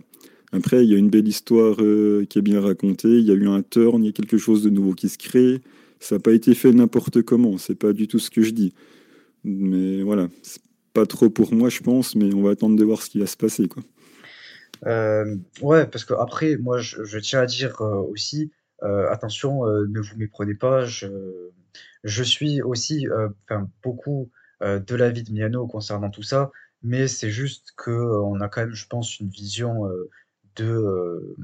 Après, 0.53 0.85
il 0.85 0.91
y 0.91 0.95
a 0.95 0.99
une 0.99 1.11
belle 1.11 1.29
histoire 1.29 1.77
euh, 1.81 2.25
qui 2.25 2.39
est 2.39 2.43
bien 2.43 2.61
racontée. 2.61 3.19
Il 3.19 3.25
y 3.25 3.31
a 3.31 3.35
eu 3.35 3.49
un 3.49 3.63
turn, 3.63 4.03
il 4.03 4.07
y 4.07 4.11
a 4.11 4.13
quelque 4.13 4.39
chose 4.39 4.63
de 4.63 4.71
nouveau 4.71 4.93
qui 4.93 5.09
se 5.09 5.19
crée. 5.19 5.61
Ça 6.01 6.15
n'a 6.15 6.21
pas 6.21 6.33
été 6.33 6.55
fait 6.55 6.73
n'importe 6.73 7.23
comment. 7.23 7.59
C'est 7.59 7.75
pas 7.75 7.93
du 7.93 8.07
tout 8.07 8.19
ce 8.19 8.31
que 8.31 8.43
je 8.43 8.51
dis. 8.51 8.73
Mais 9.45 10.03
voilà, 10.03 10.29
c'est 10.43 10.63
pas 10.95 11.07
trop 11.07 11.29
pour 11.29 11.53
moi, 11.53 11.69
je 11.69 11.81
pense. 11.81 12.15
Mais 12.15 12.33
on 12.33 12.43
va 12.43 12.51
attendre 12.51 12.77
de 12.77 12.85
voir 12.85 13.03
ce 13.03 13.11
qui 13.11 13.19
va 13.19 13.27
se 13.27 13.37
passer, 13.37 13.69
quoi. 13.69 13.83
Euh, 14.87 15.37
ouais, 15.61 15.87
parce 15.87 16.05
que 16.05 16.15
après, 16.15 16.57
moi, 16.57 16.79
je, 16.79 17.19
tiens 17.19 17.41
à 17.41 17.47
dire 17.47 17.81
euh, 17.81 17.97
aussi, 17.97 18.51
euh, 18.83 19.11
attention, 19.11 19.67
ne 19.67 20.01
vous 20.01 20.17
méprenez 20.17 20.55
pas. 20.55 20.85
Je 22.05 22.23
suis 22.23 22.63
aussi, 22.63 23.09
euh, 23.09 23.29
beaucoup, 23.83 24.31
euh, 24.63 24.79
de 24.81 24.95
l'avis 24.95 25.23
de 25.23 25.33
Miano 25.33 25.67
concernant 25.67 26.11
tout 26.11 26.23
ça, 26.23 26.51
mais 26.83 27.09
c'est 27.09 27.31
juste 27.31 27.73
que 27.77 27.91
euh, 27.91 28.23
on 28.23 28.41
a 28.41 28.49
quand 28.49 28.63
même, 28.63 28.75
je 28.75 28.87
pense, 28.87 29.19
une 29.21 29.29
vision, 29.29 29.89
de, 30.57 31.37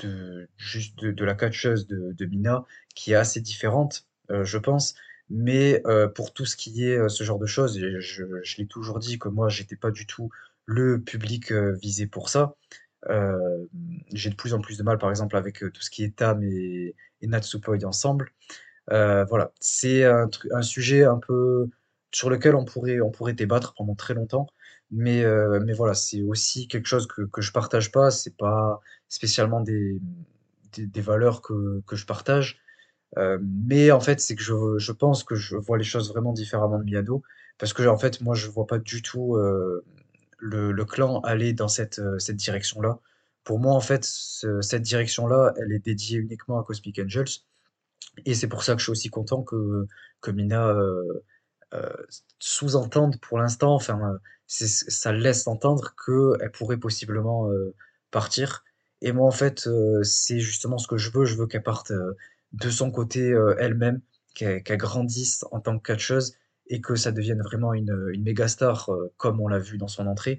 de 0.00 0.48
juste 0.56 1.04
de 1.04 1.24
la 1.24 1.34
catcheuse 1.34 1.86
de 1.86 2.12
de 2.12 2.26
Mina 2.26 2.64
qui 2.94 3.12
est 3.12 3.14
assez 3.14 3.40
différente, 3.40 4.06
je 4.30 4.58
pense. 4.58 4.94
Mais, 5.28 5.82
pour 6.16 6.32
tout 6.32 6.44
ce 6.46 6.56
qui 6.56 6.84
est, 6.84 7.08
ce 7.08 7.22
genre 7.24 7.38
de 7.38 7.46
choses 7.46 7.78
je 7.78 8.56
l'ai 8.58 8.66
toujours 8.66 8.98
dit 8.98 9.18
que 9.18 9.28
moi 9.28 9.48
j'étais 9.48 9.76
pas 9.76 9.92
du 9.92 10.06
tout 10.06 10.30
le 10.66 11.00
public, 11.00 11.52
visé 11.52 12.06
pour 12.06 12.28
ça. 12.30 12.56
J'ai 14.12 14.30
de 14.30 14.34
plus 14.34 14.54
en 14.54 14.60
plus 14.60 14.76
de 14.78 14.82
mal, 14.82 14.98
par 14.98 15.10
exemple, 15.10 15.36
avec, 15.36 15.58
tout 15.58 15.82
ce 15.82 15.90
qui 15.90 16.02
est 16.02 16.16
Tam 16.16 16.42
et 16.42 16.96
et 17.22 17.84
ensemble. 17.84 18.32
Euh, 18.92 19.24
voilà, 19.24 19.52
c'est 19.60 20.04
un, 20.04 20.28
sujet 20.62 21.04
un 21.04 21.18
peu 21.18 21.68
sur 22.12 22.30
lequel 22.30 22.54
on 22.56 22.64
pourrait, 22.64 23.00
on 23.00 23.10
pourrait 23.10 23.34
débattre 23.34 23.74
pendant 23.74 23.94
très 23.94 24.14
longtemps. 24.14 24.48
Mais, 24.90 25.22
euh, 25.24 25.60
mais 25.64 25.72
voilà, 25.72 25.94
c'est 25.94 26.22
aussi 26.22 26.66
quelque 26.66 26.86
chose 26.86 27.06
que, 27.06 27.22
que 27.22 27.40
je 27.40 27.52
partage 27.52 27.92
pas. 27.92 28.10
C'est 28.10 28.36
pas 28.36 28.80
spécialement 29.08 29.60
des, 29.60 30.00
des, 30.76 31.00
valeurs 31.00 31.42
que, 31.42 31.82
que 31.86 31.96
je 31.96 32.06
partage. 32.06 32.58
Euh, 33.18 33.38
mais 33.42 33.90
en 33.92 34.00
fait, 34.00 34.20
c'est 34.20 34.36
que 34.36 34.42
je, 34.42 34.78
je 34.78 34.92
pense 34.92 35.24
que 35.24 35.34
je 35.36 35.56
vois 35.56 35.78
les 35.78 35.84
choses 35.84 36.10
vraiment 36.10 36.32
différemment 36.32 36.78
de 36.78 36.84
Miado. 36.84 37.22
Parce 37.58 37.72
que, 37.72 37.86
en 37.86 37.98
fait, 37.98 38.20
moi, 38.20 38.34
je 38.34 38.48
vois 38.48 38.66
pas 38.66 38.78
du 38.78 39.02
tout 39.02 39.36
le, 40.38 40.84
clan 40.84 41.20
aller 41.20 41.52
dans 41.52 41.68
cette, 41.68 42.00
cette 42.18 42.36
direction-là. 42.36 42.98
Pour 43.44 43.58
moi, 43.60 43.74
en 43.74 43.80
fait, 43.80 44.04
ce, 44.04 44.60
cette 44.60 44.82
direction-là, 44.82 45.54
elle 45.58 45.72
est 45.72 45.78
dédiée 45.80 46.18
uniquement 46.18 46.58
à 46.58 46.64
Cosmic 46.64 46.98
Angels. 46.98 47.44
Et 48.24 48.34
c'est 48.34 48.48
pour 48.48 48.62
ça 48.62 48.74
que 48.74 48.78
je 48.80 48.84
suis 48.84 48.92
aussi 48.92 49.08
content 49.08 49.42
que, 49.42 49.86
que 50.20 50.30
Mina 50.30 50.68
euh, 50.68 51.24
euh, 51.74 51.92
sous-entende 52.38 53.18
pour 53.20 53.38
l'instant, 53.38 53.74
enfin, 53.74 54.18
ça 54.46 55.12
laisse 55.12 55.46
entendre 55.46 55.94
qu'elle 56.04 56.50
pourrait 56.50 56.78
possiblement 56.78 57.50
euh, 57.50 57.74
partir. 58.10 58.64
Et 59.02 59.12
moi, 59.12 59.26
en 59.26 59.32
fait, 59.32 59.68
c'est 60.02 60.40
justement 60.40 60.76
ce 60.76 60.86
que 60.86 60.98
je 60.98 61.10
veux. 61.10 61.24
Je 61.24 61.36
veux 61.36 61.46
qu'elle 61.46 61.62
parte 61.62 61.92
de 62.52 62.70
son 62.70 62.90
côté 62.90 63.34
elle-même, 63.58 64.02
qu'elle 64.34 64.62
qu 64.62 64.76
grandisse 64.76 65.44
en 65.52 65.60
tant 65.60 65.78
que 65.78 65.82
catcheuse 65.82 66.34
et 66.66 66.82
que 66.82 66.96
ça 66.96 67.10
devienne 67.10 67.40
vraiment 67.40 67.72
une, 67.72 68.10
une 68.12 68.22
méga 68.22 68.46
star 68.46 68.90
comme 69.16 69.40
on 69.40 69.48
l'a 69.48 69.58
vu 69.58 69.78
dans 69.78 69.88
son 69.88 70.06
entrée. 70.06 70.38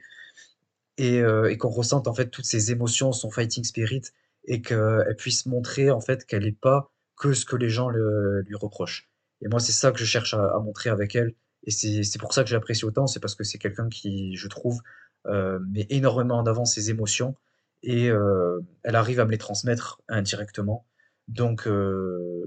Et, 0.97 1.23
et 1.49 1.57
qu'on 1.57 1.69
ressente 1.69 2.07
en 2.07 2.13
fait 2.13 2.29
toutes 2.29 2.45
ses 2.45 2.71
émotions, 2.71 3.11
son 3.13 3.31
fighting 3.31 3.63
spirit 3.63 4.03
et 4.45 4.61
qu'elle 4.61 5.15
puisse 5.17 5.47
montrer 5.47 5.89
en 5.89 6.01
fait 6.01 6.25
qu'elle 6.25 6.43
n'est 6.43 6.51
pas 6.51 6.90
que 7.21 7.33
ce 7.33 7.45
que 7.45 7.55
les 7.55 7.69
gens 7.69 7.89
lui 7.89 8.55
reprochent. 8.55 9.07
Et 9.41 9.47
moi, 9.47 9.59
c'est 9.59 9.71
ça 9.71 9.91
que 9.91 9.99
je 9.99 10.05
cherche 10.05 10.33
à, 10.33 10.59
montrer 10.59 10.89
avec 10.89 11.15
elle. 11.15 11.33
Et 11.63 11.71
c'est 11.71 12.19
pour 12.19 12.33
ça 12.33 12.43
que 12.43 12.49
j'apprécie 12.49 12.83
autant, 12.83 13.05
c'est 13.05 13.19
parce 13.19 13.35
que 13.35 13.43
c'est 13.43 13.59
quelqu'un 13.59 13.87
qui, 13.89 14.35
je 14.35 14.47
trouve, 14.47 14.81
euh, 15.27 15.59
met 15.69 15.85
énormément 15.91 16.39
en 16.39 16.47
avant 16.47 16.65
ses 16.65 16.89
émotions 16.89 17.35
et 17.83 18.09
euh, 18.09 18.59
elle 18.81 18.95
arrive 18.95 19.19
à 19.19 19.25
me 19.25 19.31
les 19.31 19.37
transmettre 19.37 20.01
indirectement. 20.09 20.87
Donc, 21.27 21.67
euh, 21.67 22.43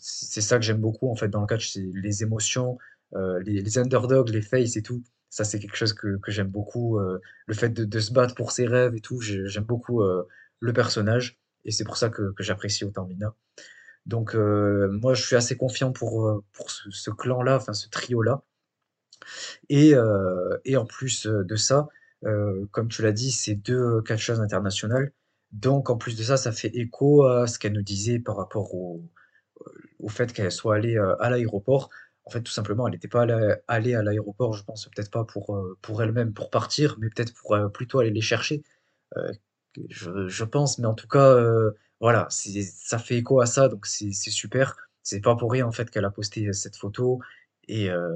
c'est 0.00 0.40
ça 0.40 0.58
que 0.58 0.64
j'aime 0.64 0.80
beaucoup 0.80 1.08
en 1.08 1.14
fait 1.14 1.28
dans 1.28 1.40
le 1.40 1.46
catch, 1.46 1.70
c'est 1.70 1.88
les 1.94 2.24
émotions, 2.24 2.78
les, 3.12 3.78
underdogs, 3.78 4.30
les 4.30 4.42
faces 4.42 4.76
et 4.76 4.82
tout. 4.82 5.04
Ça, 5.30 5.44
c'est 5.44 5.60
quelque 5.60 5.76
chose 5.76 5.92
que, 5.92 6.18
j'aime 6.26 6.48
beaucoup. 6.48 6.98
Le 6.98 7.54
fait 7.54 7.68
de, 7.68 8.00
se 8.00 8.12
battre 8.12 8.34
pour 8.34 8.50
ses 8.50 8.66
rêves 8.66 8.96
et 8.96 9.00
tout, 9.00 9.20
j'aime 9.20 9.62
beaucoup 9.62 10.02
le 10.02 10.72
personnage 10.72 11.38
et 11.64 11.70
c'est 11.70 11.84
pour 11.84 11.96
ça 11.96 12.08
que 12.08 12.34
j'apprécie 12.40 12.84
autant 12.84 13.06
Mina. 13.06 13.36
Donc 14.06 14.34
euh, 14.34 14.88
moi, 14.90 15.14
je 15.14 15.22
suis 15.24 15.36
assez 15.36 15.56
confiant 15.56 15.92
pour, 15.92 16.26
euh, 16.26 16.44
pour 16.52 16.70
ce, 16.70 17.10
clan-là, 17.10 17.56
enfin 17.56 17.72
ce 17.72 17.88
trio-là. 17.88 18.42
Et, 19.68 19.94
euh, 19.94 20.58
en 20.76 20.84
plus 20.84 21.26
de 21.26 21.56
ça, 21.56 21.88
comme 22.70 22.88
tu 22.88 23.02
l'as 23.02 23.12
dit, 23.12 23.30
c'est 23.30 23.54
deux 23.54 24.02
catcheuses 24.02 24.40
internationales. 24.40 25.12
Donc 25.52 25.90
en 25.90 25.96
plus 25.96 26.16
de 26.16 26.22
ça, 26.22 26.36
ça 26.36 26.52
fait 26.52 26.74
écho 26.74 27.24
à 27.26 27.46
ce 27.46 27.58
qu'elle 27.58 27.74
nous 27.74 27.82
disait 27.82 28.18
par 28.18 28.36
rapport 28.36 28.74
au, 28.74 29.02
fait 30.08 30.32
qu'elle 30.32 30.52
soit 30.52 30.76
allée 30.76 30.96
à 30.98 31.30
l'aéroport. 31.30 31.90
En 32.24 32.30
fait, 32.30 32.42
tout 32.42 32.52
simplement, 32.52 32.86
elle 32.86 32.94
n'était 32.94 33.08
pas 33.08 33.26
allée 33.68 33.94
à 33.94 34.02
l'aéroport, 34.02 34.54
je 34.54 34.64
pense, 34.64 34.88
peut-être 34.88 35.10
pas 35.10 35.24
pour, 35.24 36.02
elle-même, 36.02 36.32
pour 36.32 36.50
partir, 36.50 36.96
mais 36.98 37.08
peut-être 37.10 37.34
pour 37.34 37.56
plutôt 37.72 37.98
aller 38.00 38.10
les 38.10 38.22
chercher. 38.22 38.62
Je, 39.90 40.44
pense, 40.44 40.78
mais 40.78 40.86
en 40.86 40.94
tout 40.94 41.08
cas, 41.08 41.36
voilà, 42.00 42.26
ça 42.30 42.98
fait 42.98 43.16
écho 43.18 43.40
à 43.40 43.46
ça, 43.46 43.68
donc 43.68 43.86
c'est 43.86 44.12
super. 44.12 44.76
C'est 45.02 45.20
pas 45.20 45.36
pour 45.36 45.50
rien 45.52 45.66
en 45.66 45.72
fait 45.72 45.90
qu'elle 45.90 46.04
a 46.04 46.10
posté 46.10 46.52
cette 46.52 46.76
photo 46.76 47.20
et, 47.68 47.90
euh, 47.90 48.08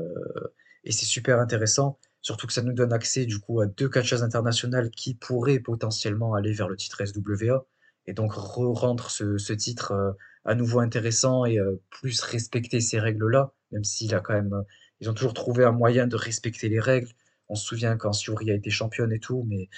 et 0.84 0.92
c'est 0.92 1.06
super 1.06 1.38
intéressant. 1.38 1.98
Surtout 2.22 2.46
que 2.46 2.52
ça 2.52 2.62
nous 2.62 2.72
donne 2.72 2.92
accès 2.92 3.26
du 3.26 3.38
coup 3.38 3.60
à 3.60 3.66
deux 3.66 3.88
catcheuses 3.88 4.22
internationales 4.22 4.90
qui 4.90 5.14
pourraient 5.14 5.60
potentiellement 5.60 6.34
aller 6.34 6.52
vers 6.52 6.68
le 6.68 6.76
titre 6.76 7.04
SWA 7.04 7.64
et 8.06 8.14
donc 8.14 8.32
re-rendre 8.32 9.10
ce, 9.10 9.38
ce, 9.38 9.52
titre 9.52 9.92
euh, 9.92 10.12
à 10.44 10.54
nouveau 10.54 10.80
intéressant 10.80 11.44
et 11.44 11.58
euh, 11.58 11.80
plus 11.90 12.20
respecter 12.22 12.80
ces 12.80 12.98
règles-là, 12.98 13.52
même 13.70 13.84
s'il 13.84 14.14
a 14.14 14.20
quand 14.20 14.32
même, 14.32 14.54
euh, 14.54 14.62
ils 15.00 15.10
ont 15.10 15.14
toujours 15.14 15.34
trouvé 15.34 15.64
un 15.64 15.72
moyen 15.72 16.06
de 16.06 16.16
respecter 16.16 16.68
les 16.68 16.80
règles. 16.80 17.10
On 17.48 17.54
se 17.54 17.66
souvient 17.66 17.96
quand 17.96 18.12
Syuri 18.14 18.50
a 18.50 18.54
été 18.54 18.70
championne 18.70 19.12
et 19.12 19.20
tout, 19.20 19.44
mais 19.48 19.68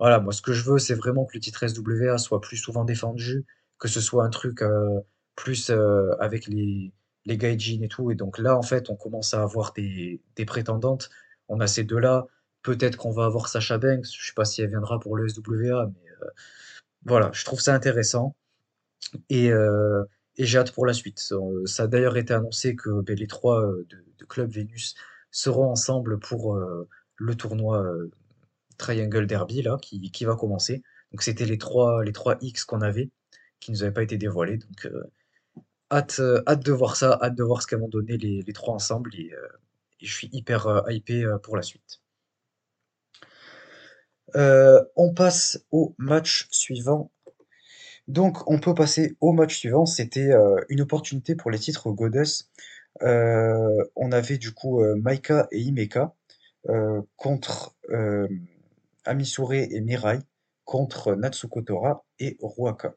voilà, 0.00 0.18
moi, 0.18 0.32
ce 0.32 0.40
que 0.40 0.54
je 0.54 0.64
veux, 0.64 0.78
c'est 0.78 0.94
vraiment 0.94 1.26
que 1.26 1.32
le 1.34 1.40
titre 1.40 1.66
SWA 1.68 2.16
soit 2.16 2.40
plus 2.40 2.56
souvent 2.56 2.84
défendu, 2.84 3.44
que 3.78 3.86
ce 3.86 4.00
soit 4.00 4.24
un 4.24 4.30
truc 4.30 4.62
euh, 4.62 4.98
plus 5.36 5.68
euh, 5.70 6.12
avec 6.20 6.46
les, 6.46 6.90
les 7.26 7.36
gaijin 7.36 7.82
et 7.82 7.88
tout. 7.88 8.10
Et 8.10 8.14
donc 8.14 8.38
là, 8.38 8.56
en 8.56 8.62
fait, 8.62 8.88
on 8.88 8.96
commence 8.96 9.34
à 9.34 9.42
avoir 9.42 9.74
des, 9.74 10.22
des 10.36 10.46
prétendantes. 10.46 11.10
On 11.48 11.60
a 11.60 11.66
ces 11.66 11.84
deux-là. 11.84 12.26
Peut-être 12.62 12.96
qu'on 12.96 13.10
va 13.12 13.26
avoir 13.26 13.48
Sacha 13.48 13.76
Banks. 13.76 14.06
Je 14.18 14.26
sais 14.26 14.32
pas 14.34 14.46
si 14.46 14.62
elle 14.62 14.70
viendra 14.70 14.98
pour 15.00 15.16
le 15.18 15.28
SWA, 15.28 15.90
mais 15.92 16.10
euh, 16.22 16.26
voilà, 17.04 17.30
je 17.34 17.44
trouve 17.44 17.60
ça 17.60 17.74
intéressant. 17.74 18.34
Et, 19.28 19.46
et 19.48 20.44
j'ai 20.46 20.58
hâte 20.58 20.72
pour 20.72 20.86
la 20.86 20.92
suite. 20.92 21.18
Ça 21.66 21.82
a 21.84 21.86
d'ailleurs 21.86 22.16
été 22.16 22.34
annoncé 22.34 22.76
que 22.76 23.02
ben, 23.02 23.16
les 23.16 23.26
trois 23.26 23.62
de, 23.62 24.04
de 24.18 24.24
Club 24.26 24.50
Vénus 24.50 24.94
seront 25.30 25.70
ensemble 25.70 26.18
pour 26.18 26.58
le 27.16 27.34
tournoi 27.34 27.82
Triangle 28.80 29.26
Derby 29.26 29.62
là, 29.62 29.78
qui, 29.80 30.24
va 30.24 30.34
commencer. 30.34 30.82
Donc 31.12 31.22
c'était 31.22 31.44
les 31.44 31.58
trois, 31.58 32.02
X 32.40 32.64
qu'on 32.64 32.80
avait, 32.80 33.10
qui 33.60 33.70
nous 33.70 33.82
avaient 33.82 33.92
pas 33.92 34.02
été 34.02 34.16
dévoilés. 34.18 34.56
Donc 34.58 34.86
euh, 34.86 35.04
hâte, 35.90 36.18
euh, 36.20 36.42
hâte 36.46 36.64
de 36.64 36.72
voir 36.72 36.96
ça, 36.96 37.18
hâte 37.22 37.34
de 37.36 37.44
voir 37.44 37.62
ce 37.62 37.66
qu'elles 37.66 37.80
vont 37.80 37.90
les, 38.08 38.52
trois 38.52 38.74
ensemble. 38.74 39.14
Et, 39.14 39.32
euh, 39.32 39.46
je 40.00 40.12
suis 40.12 40.30
hyper 40.32 40.82
hypé 40.88 41.26
pour 41.42 41.56
la 41.56 41.62
suite. 41.62 42.00
on 44.34 45.14
passe 45.14 45.64
au 45.70 45.94
match 45.98 46.48
suivant. 46.50 47.12
Donc, 48.08 48.50
on 48.50 48.58
peut 48.58 48.74
passer 48.74 49.16
au 49.20 49.32
match 49.32 49.56
suivant. 49.58 49.84
C'était 49.84 50.30
une 50.70 50.80
opportunité 50.80 51.34
pour 51.34 51.50
les 51.50 51.58
titres 51.58 51.90
Goddess. 51.90 52.50
On 53.02 54.12
avait 54.12 54.38
du 54.38 54.52
coup 54.52 54.82
Maika 54.96 55.48
et 55.52 55.60
Himeka 55.60 56.14
euh, 56.68 57.00
contre 57.16 57.74
Amisure 59.04 59.52
et 59.54 59.80
Mirai 59.80 60.18
contre 60.64 61.14
Natsuko 61.14 61.62
Tora 61.62 62.04
et 62.18 62.36
Ruaka. 62.40 62.94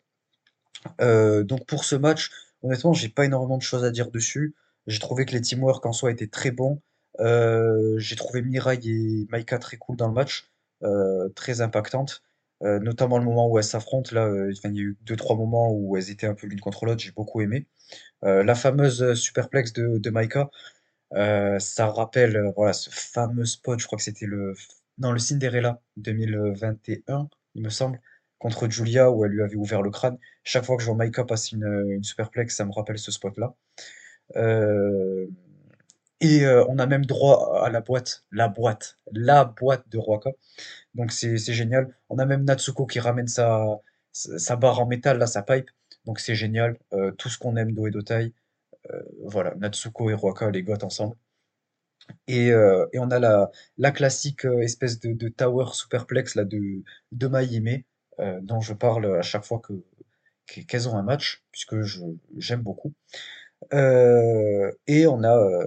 Euh, 1.01 1.43
donc 1.43 1.65
pour 1.65 1.85
ce 1.85 1.95
match, 1.95 2.29
honnêtement, 2.61 2.93
j'ai 2.93 3.09
pas 3.09 3.25
énormément 3.25 3.57
de 3.57 3.63
choses 3.63 3.83
à 3.83 3.91
dire 3.91 4.11
dessus. 4.11 4.55
J'ai 4.87 4.99
trouvé 4.99 5.25
que 5.25 5.31
les 5.31 5.41
teamwork 5.41 5.85
en 5.85 5.91
soi 5.91 6.11
étaient 6.11 6.27
très 6.27 6.51
bons. 6.51 6.81
Euh, 7.19 7.97
j'ai 7.97 8.15
trouvé 8.15 8.41
Mirai 8.41 8.79
et 8.83 9.27
Maika 9.31 9.57
très 9.59 9.77
cool 9.77 9.95
dans 9.95 10.07
le 10.07 10.13
match, 10.13 10.51
euh, 10.83 11.29
très 11.29 11.61
impactantes. 11.61 12.23
Notamment 12.61 13.17
le 13.17 13.25
moment 13.25 13.49
où 13.49 13.57
elles 13.57 13.65
s'affrontent, 13.65 14.15
là, 14.15 14.31
il 14.63 14.75
y 14.75 14.79
a 14.79 14.83
eu 14.83 14.97
deux, 15.01 15.17
trois 15.17 15.35
moments 15.35 15.69
où 15.73 15.97
elles 15.97 16.09
étaient 16.11 16.27
un 16.27 16.33
peu 16.33 16.47
l'une 16.47 16.61
contre 16.61 16.85
l'autre, 16.85 17.01
j'ai 17.01 17.11
beaucoup 17.11 17.41
aimé. 17.41 17.67
La 18.21 18.55
fameuse 18.55 19.15
superplex 19.15 19.73
de, 19.73 19.97
de 19.97 20.09
Maika, 20.09 20.49
ça 21.11 21.87
rappelle 21.87 22.53
voilà, 22.55 22.71
ce 22.71 22.89
fameux 22.89 23.43
spot, 23.43 23.81
je 23.81 23.85
crois 23.85 23.97
que 23.97 24.03
c'était 24.03 24.27
le, 24.27 24.55
dans 24.97 25.11
le 25.11 25.19
Cinderella 25.19 25.81
2021, 25.97 27.29
il 27.55 27.61
me 27.63 27.69
semble, 27.69 27.99
contre 28.39 28.69
Julia, 28.69 29.11
où 29.11 29.25
elle 29.25 29.31
lui 29.31 29.43
avait 29.43 29.55
ouvert 29.55 29.81
le 29.81 29.89
crâne. 29.89 30.17
Chaque 30.43 30.65
fois 30.65 30.75
que 30.77 30.83
je 30.83 30.87
vois 30.87 30.95
Maika 30.95 31.23
passer 31.23 31.55
une, 31.55 31.85
une 31.89 32.03
superplex, 32.03 32.55
ça 32.55 32.65
me 32.65 32.71
rappelle 32.71 32.97
ce 32.99 33.11
spot-là. 33.11 33.55
Euh, 34.35 35.27
et 36.23 36.45
euh, 36.45 36.65
on 36.69 36.79
a 36.79 36.85
même 36.85 37.05
droit 37.05 37.61
à 37.65 37.69
la 37.69 37.81
boîte, 37.81 38.23
la 38.31 38.47
boîte, 38.47 38.97
la 39.11 39.43
boîte 39.45 39.89
de 39.89 39.97
Roaka. 39.97 40.31
Donc 40.95 41.11
c'est 41.11 41.37
génial. 41.37 41.93
On 42.09 42.17
a 42.17 42.25
même 42.25 42.45
Natsuko 42.45 42.85
qui 42.85 42.99
ramène 42.99 43.27
sa, 43.27 43.81
barre 44.57 44.79
en 44.79 44.85
métal, 44.87 45.17
là, 45.17 45.27
sa 45.27 45.43
pipe. 45.43 45.69
Donc 46.05 46.19
c'est 46.19 46.35
génial. 46.35 46.77
Euh, 46.93 47.11
tout 47.11 47.29
ce 47.29 47.37
qu'on 47.37 47.57
aime 47.57 47.73
d'Oe 47.73 47.89
Dotai. 47.91 48.33
Euh, 48.91 49.01
voilà, 49.25 49.55
Natsuko 49.55 50.09
et 50.09 50.13
Roaka, 50.13 50.49
les 50.51 50.63
goth 50.63 50.83
ensemble. 50.83 51.15
Et, 52.27 52.51
euh, 52.51 52.85
et 52.93 52.99
on 52.99 53.11
a 53.11 53.19
la, 53.19 53.51
la 53.77 53.91
classique 53.91 54.45
euh, 54.45 54.61
espèce 54.61 54.99
de, 54.99 55.27
tower 55.29 55.65
superplex 55.73 56.35
là, 56.35 56.45
de, 56.45 56.83
de 57.11 57.27
Maihime, 57.27 57.83
euh, 58.19 58.39
dont 58.41 58.61
je 58.61 58.73
parle 58.73 59.17
à 59.17 59.21
chaque 59.21 59.45
fois 59.45 59.59
que, 59.59 59.73
qu'elles 60.45 60.89
ont 60.89 60.97
un 60.97 61.03
match, 61.03 61.43
puisque 61.51 61.81
je, 61.81 62.01
j'aime 62.37 62.61
beaucoup. 62.61 62.93
Et 64.87 65.07
on 65.07 65.23
a, 65.23 65.65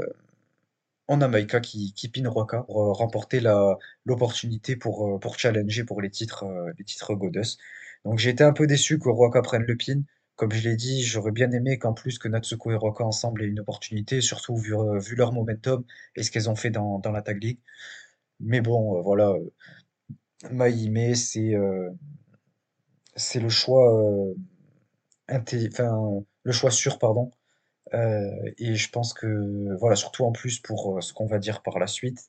on 1.08 1.20
a 1.20 1.28
Maika 1.28 1.60
qui, 1.60 1.92
qui 1.94 2.08
pin 2.08 2.28
Ruaka 2.28 2.62
pour 2.62 2.76
remporter 2.96 3.40
la, 3.40 3.76
l'opportunité 4.04 4.76
pour, 4.76 5.18
pour 5.20 5.38
challenger 5.38 5.84
pour 5.84 6.00
les 6.02 6.10
titres, 6.10 6.44
les 6.78 6.84
titres 6.84 7.14
Goddess. 7.14 7.58
Donc 8.04 8.18
j'ai 8.18 8.30
été 8.30 8.44
un 8.44 8.52
peu 8.52 8.66
déçu 8.66 8.98
que 8.98 9.08
Ruaka 9.08 9.42
prenne 9.42 9.62
le 9.62 9.76
pin. 9.76 10.02
Comme 10.36 10.52
je 10.52 10.68
l'ai 10.68 10.76
dit, 10.76 11.02
j'aurais 11.02 11.32
bien 11.32 11.50
aimé 11.52 11.78
qu'en 11.78 11.94
plus 11.94 12.18
que 12.18 12.28
Natsuko 12.28 12.70
et 12.70 12.76
Ruaka 12.76 13.04
ensemble 13.04 13.42
aient 13.42 13.46
une 13.46 13.60
opportunité, 13.60 14.20
surtout 14.20 14.56
vu, 14.56 14.76
euh, 14.76 14.98
vu 14.98 15.16
leur 15.16 15.32
momentum 15.32 15.84
et 16.14 16.22
ce 16.22 16.30
qu'elles 16.30 16.50
ont 16.50 16.56
fait 16.56 16.70
dans, 16.70 17.00
la 17.04 17.22
Tag 17.22 17.42
League. 17.42 17.60
Mais 18.40 18.60
bon, 18.60 18.98
euh, 18.98 19.02
voilà, 19.02 19.30
euh, 19.30 19.50
Maihime, 20.50 21.14
c'est 21.14 21.54
c'est 23.16 23.40
le 23.40 23.48
choix, 23.48 24.34
enfin, 25.30 26.24
le 26.42 26.52
choix 26.52 26.70
sûr, 26.70 26.98
pardon. 26.98 27.30
Et 27.92 28.74
je 28.74 28.90
pense 28.90 29.14
que, 29.14 29.76
voilà, 29.78 29.96
surtout 29.96 30.24
en 30.24 30.32
plus 30.32 30.60
pour 30.60 31.02
ce 31.02 31.12
qu'on 31.14 31.26
va 31.26 31.38
dire 31.38 31.62
par 31.62 31.78
la 31.78 31.86
suite, 31.86 32.28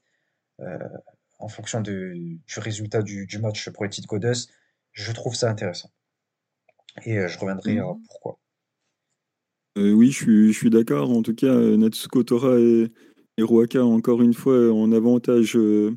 en 1.39 1.47
fonction 1.49 1.81
du 1.81 2.41
résultat 2.57 3.01
du, 3.01 3.27
match 3.39 3.69
pour 3.69 3.83
les 3.83 3.89
petites 3.89 4.07
Goddess, 4.07 4.47
je 4.93 5.11
trouve 5.11 5.35
ça 5.35 5.49
intéressant. 5.49 5.91
Et 7.05 7.17
euh, 7.17 7.27
je 7.27 7.37
reviendrai 7.39 7.77
à 7.79 7.83
Mm. 7.83 7.99
pourquoi. 8.07 8.39
Euh, 9.77 9.91
oui, 9.91 10.11
je 10.11 10.17
suis, 10.17 10.53
je 10.53 10.57
suis 10.57 10.69
d'accord. 10.69 11.11
En 11.11 11.21
tout 11.21 11.35
cas, 11.35 11.53
euh, 11.53 11.77
Natsuko 11.77 12.23
Tora 12.23 12.59
et, 12.59 12.87
et 13.37 13.43
Ruaka, 13.43 13.85
encore 13.85 14.21
une 14.21 14.33
fois, 14.33 14.71
en 14.73 14.91
avantage 14.91 15.55
euh, 15.55 15.91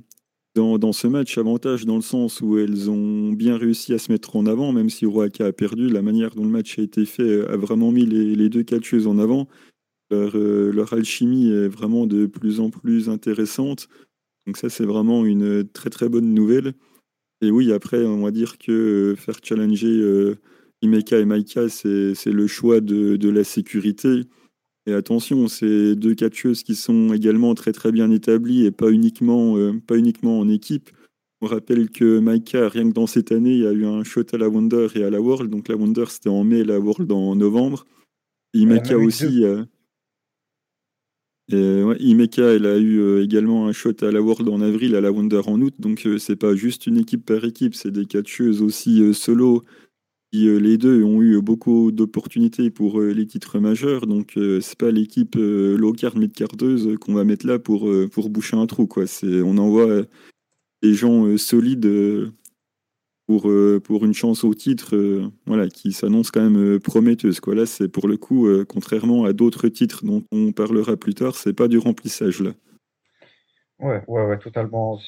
dans, 0.54 0.78
dans 0.78 0.92
ce 0.92 1.06
match. 1.06 1.38
Avantage 1.38 1.86
dans 1.86 1.96
le 1.96 2.02
sens 2.02 2.42
où 2.42 2.58
elles 2.58 2.90
ont 2.90 3.32
bien 3.32 3.56
réussi 3.56 3.94
à 3.94 3.98
se 3.98 4.12
mettre 4.12 4.36
en 4.36 4.44
avant, 4.46 4.72
même 4.72 4.90
si 4.90 5.06
Ruaka 5.06 5.46
a 5.46 5.52
perdu. 5.52 5.88
La 5.88 6.02
manière 6.02 6.34
dont 6.34 6.44
le 6.44 6.50
match 6.50 6.78
a 6.78 6.82
été 6.82 7.06
fait 7.06 7.22
euh, 7.22 7.52
a 7.52 7.56
vraiment 7.56 7.90
mis 7.90 8.04
les, 8.04 8.34
les 8.36 8.48
deux 8.50 8.62
catcheuses 8.64 9.06
en 9.06 9.18
avant. 9.18 9.48
Leur, 10.10 10.36
euh, 10.36 10.72
leur 10.72 10.92
alchimie 10.92 11.50
est 11.50 11.68
vraiment 11.68 12.06
de 12.06 12.26
plus 12.26 12.60
en 12.60 12.68
plus 12.68 13.08
intéressante. 13.08 13.88
Donc 14.46 14.58
ça, 14.58 14.68
c'est 14.68 14.84
vraiment 14.84 15.24
une 15.24 15.66
très 15.66 15.88
très 15.88 16.08
bonne 16.10 16.34
nouvelle. 16.34 16.74
Et 17.40 17.50
oui, 17.50 17.72
après, 17.72 18.04
on 18.04 18.22
va 18.22 18.30
dire 18.30 18.58
que 18.58 18.72
euh, 19.12 19.16
faire 19.16 19.38
challenger 19.42 20.34
Himeka 20.82 21.18
et 21.18 21.24
Maika, 21.24 21.68
c'est 21.68 22.26
le 22.26 22.46
choix 22.46 22.80
de, 22.80 23.16
de 23.16 23.28
la 23.28 23.44
sécurité. 23.44 24.24
Et 24.86 24.94
attention, 24.94 25.46
c'est 25.46 25.94
deux 25.94 26.14
catcheuses 26.14 26.62
qui 26.62 26.74
sont 26.74 27.12
également 27.12 27.54
très 27.54 27.72
très 27.72 27.92
bien 27.92 28.10
établies 28.10 28.64
et 28.64 28.70
pas 28.70 28.90
uniquement, 28.90 29.56
euh, 29.58 29.74
pas 29.86 29.96
uniquement 29.96 30.38
en 30.38 30.48
équipe. 30.48 30.90
On 31.42 31.46
rappelle 31.46 31.90
que 31.90 32.18
Maika, 32.18 32.68
rien 32.68 32.88
que 32.88 32.94
dans 32.94 33.06
cette 33.06 33.32
année, 33.32 33.52
il 33.52 33.60
y 33.60 33.66
a 33.66 33.72
eu 33.72 33.84
un 33.84 34.04
shot 34.04 34.24
à 34.32 34.38
la 34.38 34.48
Wonder 34.48 34.88
et 34.94 35.04
à 35.04 35.10
la 35.10 35.20
World. 35.20 35.50
Donc 35.50 35.68
la 35.68 35.76
Wonder, 35.76 36.04
c'était 36.08 36.28
en 36.30 36.44
mai, 36.44 36.64
la 36.64 36.80
World 36.80 37.10
en 37.12 37.36
novembre. 37.36 37.86
Et 38.54 38.62
Elle 38.66 38.78
a 38.78 38.80
Himeka 38.80 38.96
même 38.96 39.08
eu 39.08 39.12
deux. 39.18 39.28
aussi, 39.28 39.44
euh, 39.44 39.64
et, 41.52 41.82
ouais, 41.82 41.96
Himeka, 42.00 42.54
elle 42.54 42.66
a 42.66 42.78
eu 42.78 43.00
euh, 43.00 43.22
également 43.22 43.68
un 43.68 43.72
shot 43.72 44.02
à 44.02 44.10
la 44.10 44.22
World 44.22 44.48
en 44.48 44.60
avril, 44.60 44.94
à 44.96 45.00
la 45.00 45.12
Wonder 45.12 45.42
en 45.46 45.60
août. 45.60 45.74
Donc 45.78 46.08
c'est 46.18 46.36
pas 46.36 46.54
juste 46.54 46.86
une 46.86 46.96
équipe 46.96 47.26
par 47.26 47.44
équipe, 47.44 47.74
c'est 47.74 47.90
des 47.90 48.06
catcheuses 48.06 48.62
aussi 48.62 49.12
solo 49.12 49.62
les 50.32 50.78
deux 50.78 51.02
ont 51.02 51.20
eu 51.20 51.40
beaucoup 51.40 51.90
d'opportunités 51.92 52.70
pour 52.70 53.00
euh, 53.00 53.12
les 53.12 53.26
titres 53.26 53.58
majeurs. 53.58 54.06
Donc 54.06 54.36
euh, 54.36 54.60
c'est 54.60 54.78
pas 54.78 54.90
l'équipe 54.90 55.36
euh, 55.36 55.76
low 55.76 55.92
card 55.92 56.16
mid 56.16 56.32
cardeuse 56.32 56.96
qu'on 57.00 57.14
va 57.14 57.24
mettre 57.24 57.46
là 57.46 57.58
pour, 57.58 57.88
euh, 57.88 58.08
pour 58.08 58.30
boucher 58.30 58.56
un 58.56 58.66
trou. 58.66 58.86
Quoi. 58.86 59.04
On 59.22 59.58
envoie 59.58 59.88
euh, 59.88 60.04
des 60.82 60.94
gens 60.94 61.26
euh, 61.26 61.36
solides 61.36 61.86
euh, 61.86 62.30
pour, 63.26 63.50
euh, 63.50 63.80
pour 63.82 64.04
une 64.04 64.14
chance 64.14 64.44
au 64.44 64.54
titre 64.54 64.96
euh, 64.96 65.28
voilà, 65.46 65.68
qui 65.68 65.92
s'annonce 65.92 66.30
quand 66.30 66.42
même 66.42 66.74
euh, 66.74 66.78
prometteuse. 66.78 67.40
Quoi. 67.40 67.54
Là, 67.54 67.66
c'est 67.66 67.88
pour 67.88 68.08
le 68.08 68.16
coup, 68.16 68.46
euh, 68.46 68.64
contrairement 68.64 69.24
à 69.24 69.32
d'autres 69.32 69.68
titres 69.68 70.04
dont 70.04 70.22
on 70.32 70.52
parlera 70.52 70.96
plus 70.96 71.14
tard, 71.14 71.34
c'est 71.36 71.52
pas 71.52 71.68
du 71.68 71.78
remplissage 71.78 72.40
là. 72.40 72.52
Ouais, 73.78 74.02
ouais, 74.08 74.26
ouais, 74.26 74.38
totalement. 74.38 74.98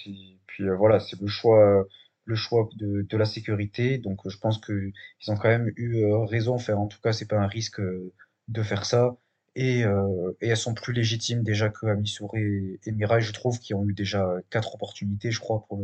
Puis 0.47 0.65
euh, 0.65 0.77
voilà, 0.77 0.99
c'est 1.01 1.21
le 1.21 1.27
choix, 1.27 1.81
euh, 1.81 1.85
le 2.33 2.37
choix 2.37 2.69
de, 2.77 3.17
la 3.17 3.27
sécurité. 3.27 3.99
Donc 3.99 4.29
je 4.29 4.39
pense 4.39 4.59
que 4.59 4.91
ils 5.21 5.31
ont 5.31 5.37
quand 5.37 5.49
même 5.49 5.71
eu 5.77 5.97
euh, 6.05 6.25
raison. 6.25 6.55
Enfin, 6.55 6.75
en 6.75 6.89
tout 6.89 7.01
cas, 7.01 7.13
c'est 7.13 7.29
pas 7.29 7.39
un 7.39 7.47
risque 7.47 7.81
euh, 7.81 8.13
de 8.49 8.63
faire 8.63 8.85
ça. 8.87 9.17
Et, 9.55 9.85
euh, 9.85 10.33
et 10.41 10.49
elles 10.49 10.57
sont 10.57 10.75
plus 10.75 10.95
légitimes 10.95 11.43
déjà 11.43 11.69
que 11.69 11.87
Amisure 11.87 12.35
et, 12.37 12.81
et 12.87 12.93
Mirai, 12.93 13.21
je 13.21 13.33
trouve, 13.33 13.59
qui 13.61 13.75
ont 13.75 13.87
eu 13.87 13.95
déjà 13.95 14.27
quatre 14.51 14.75
opportunités, 14.75 15.31
je 15.31 15.41
crois, 15.41 15.65
pour 15.69 15.79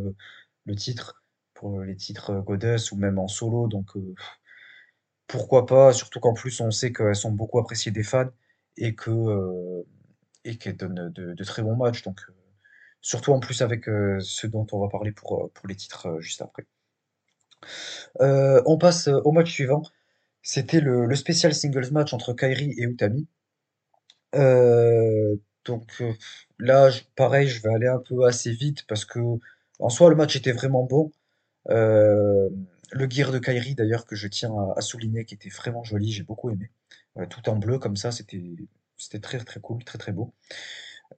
le, 0.66 0.74
titre, 0.74 1.22
pour 1.55 1.80
les 1.82 1.96
titres 1.96 2.32
Goddess 2.40 2.92
ou 2.92 2.96
même 2.96 3.18
en 3.18 3.28
solo. 3.28 3.68
Donc 3.68 3.90
pourquoi 5.26 5.66
pas, 5.66 5.92
surtout 5.92 6.20
qu'en 6.20 6.34
plus 6.34 6.61
on 6.62 6.70
sait 6.70 6.92
qu'elles 6.92 7.14
sont 7.16 7.32
beaucoup 7.32 7.59
appréciées 7.59 7.92
des 7.92 8.03
fans 8.03 8.30
et 8.78 8.94
que 8.94 9.84
et 10.44 10.57
qu'elles 10.57 10.76
donnent 10.76 11.11
de, 11.12 11.34
de 11.34 11.44
très 11.44 11.62
bons 11.62 11.76
matchs. 11.76 12.03
Donc 12.03 12.20
surtout 13.01 13.32
en 13.32 13.40
plus 13.40 13.62
avec 13.62 13.88
euh, 13.88 14.18
ceux 14.20 14.49
dont 14.49 14.66
on 14.72 14.80
va 14.80 14.88
parler 14.88 15.12
pour, 15.12 15.44
euh, 15.44 15.51
pour 15.55 15.68
les 15.68 15.74
titres 15.74 16.07
euh, 16.07 16.20
juste 16.20 16.42
après. 16.42 16.66
On 18.20 18.78
passe 18.78 19.09
au 19.09 19.32
match 19.32 19.51
suivant. 19.51 19.82
C'était 20.42 20.80
le, 20.80 21.07
le 21.07 21.14
spécial 21.16 21.55
singles 21.55 21.90
match 21.90 22.12
entre 22.12 22.32
Kairi 22.32 22.72
et 22.78 22.84
Utami. 22.84 23.26
Donc 25.64 26.03
là, 26.59 26.90
pareil, 27.16 27.49
je 27.49 27.61
vais 27.61 27.74
aller 27.74 27.88
un 27.88 27.99
peu 27.99 28.24
assez 28.24 28.53
vite 28.53 28.86
parce 28.86 29.05
que 29.05 29.18
en 29.80 29.88
soi 29.88 30.09
le 30.09 30.16
match 30.16 30.36
était 30.36 30.53
vraiment 30.53 30.84
bon. 30.84 31.11
Le 31.66 32.51
gear 33.11 33.32
de 33.32 33.38
Kairi 33.38 33.74
d'ailleurs 33.74 34.07
que 34.07 34.14
je 34.14 34.28
tiens 34.28 34.55
à, 34.76 34.80
souligner 34.80 35.24
qui 35.24 35.34
était 35.34 35.51
vraiment 35.51 35.82
joli, 35.82 36.12
j'ai 36.12 36.22
beaucoup 36.22 36.51
aimé. 36.51 36.70
Tout 37.28 37.49
en 37.49 37.57
bleu 37.57 37.78
comme 37.78 37.96
ça, 37.96 38.12
c'était 38.12 39.18
très 39.20 39.38
très 39.38 39.61
cool, 39.61 39.82
très 39.82 39.99
très 39.99 40.12
beau. 40.12 40.32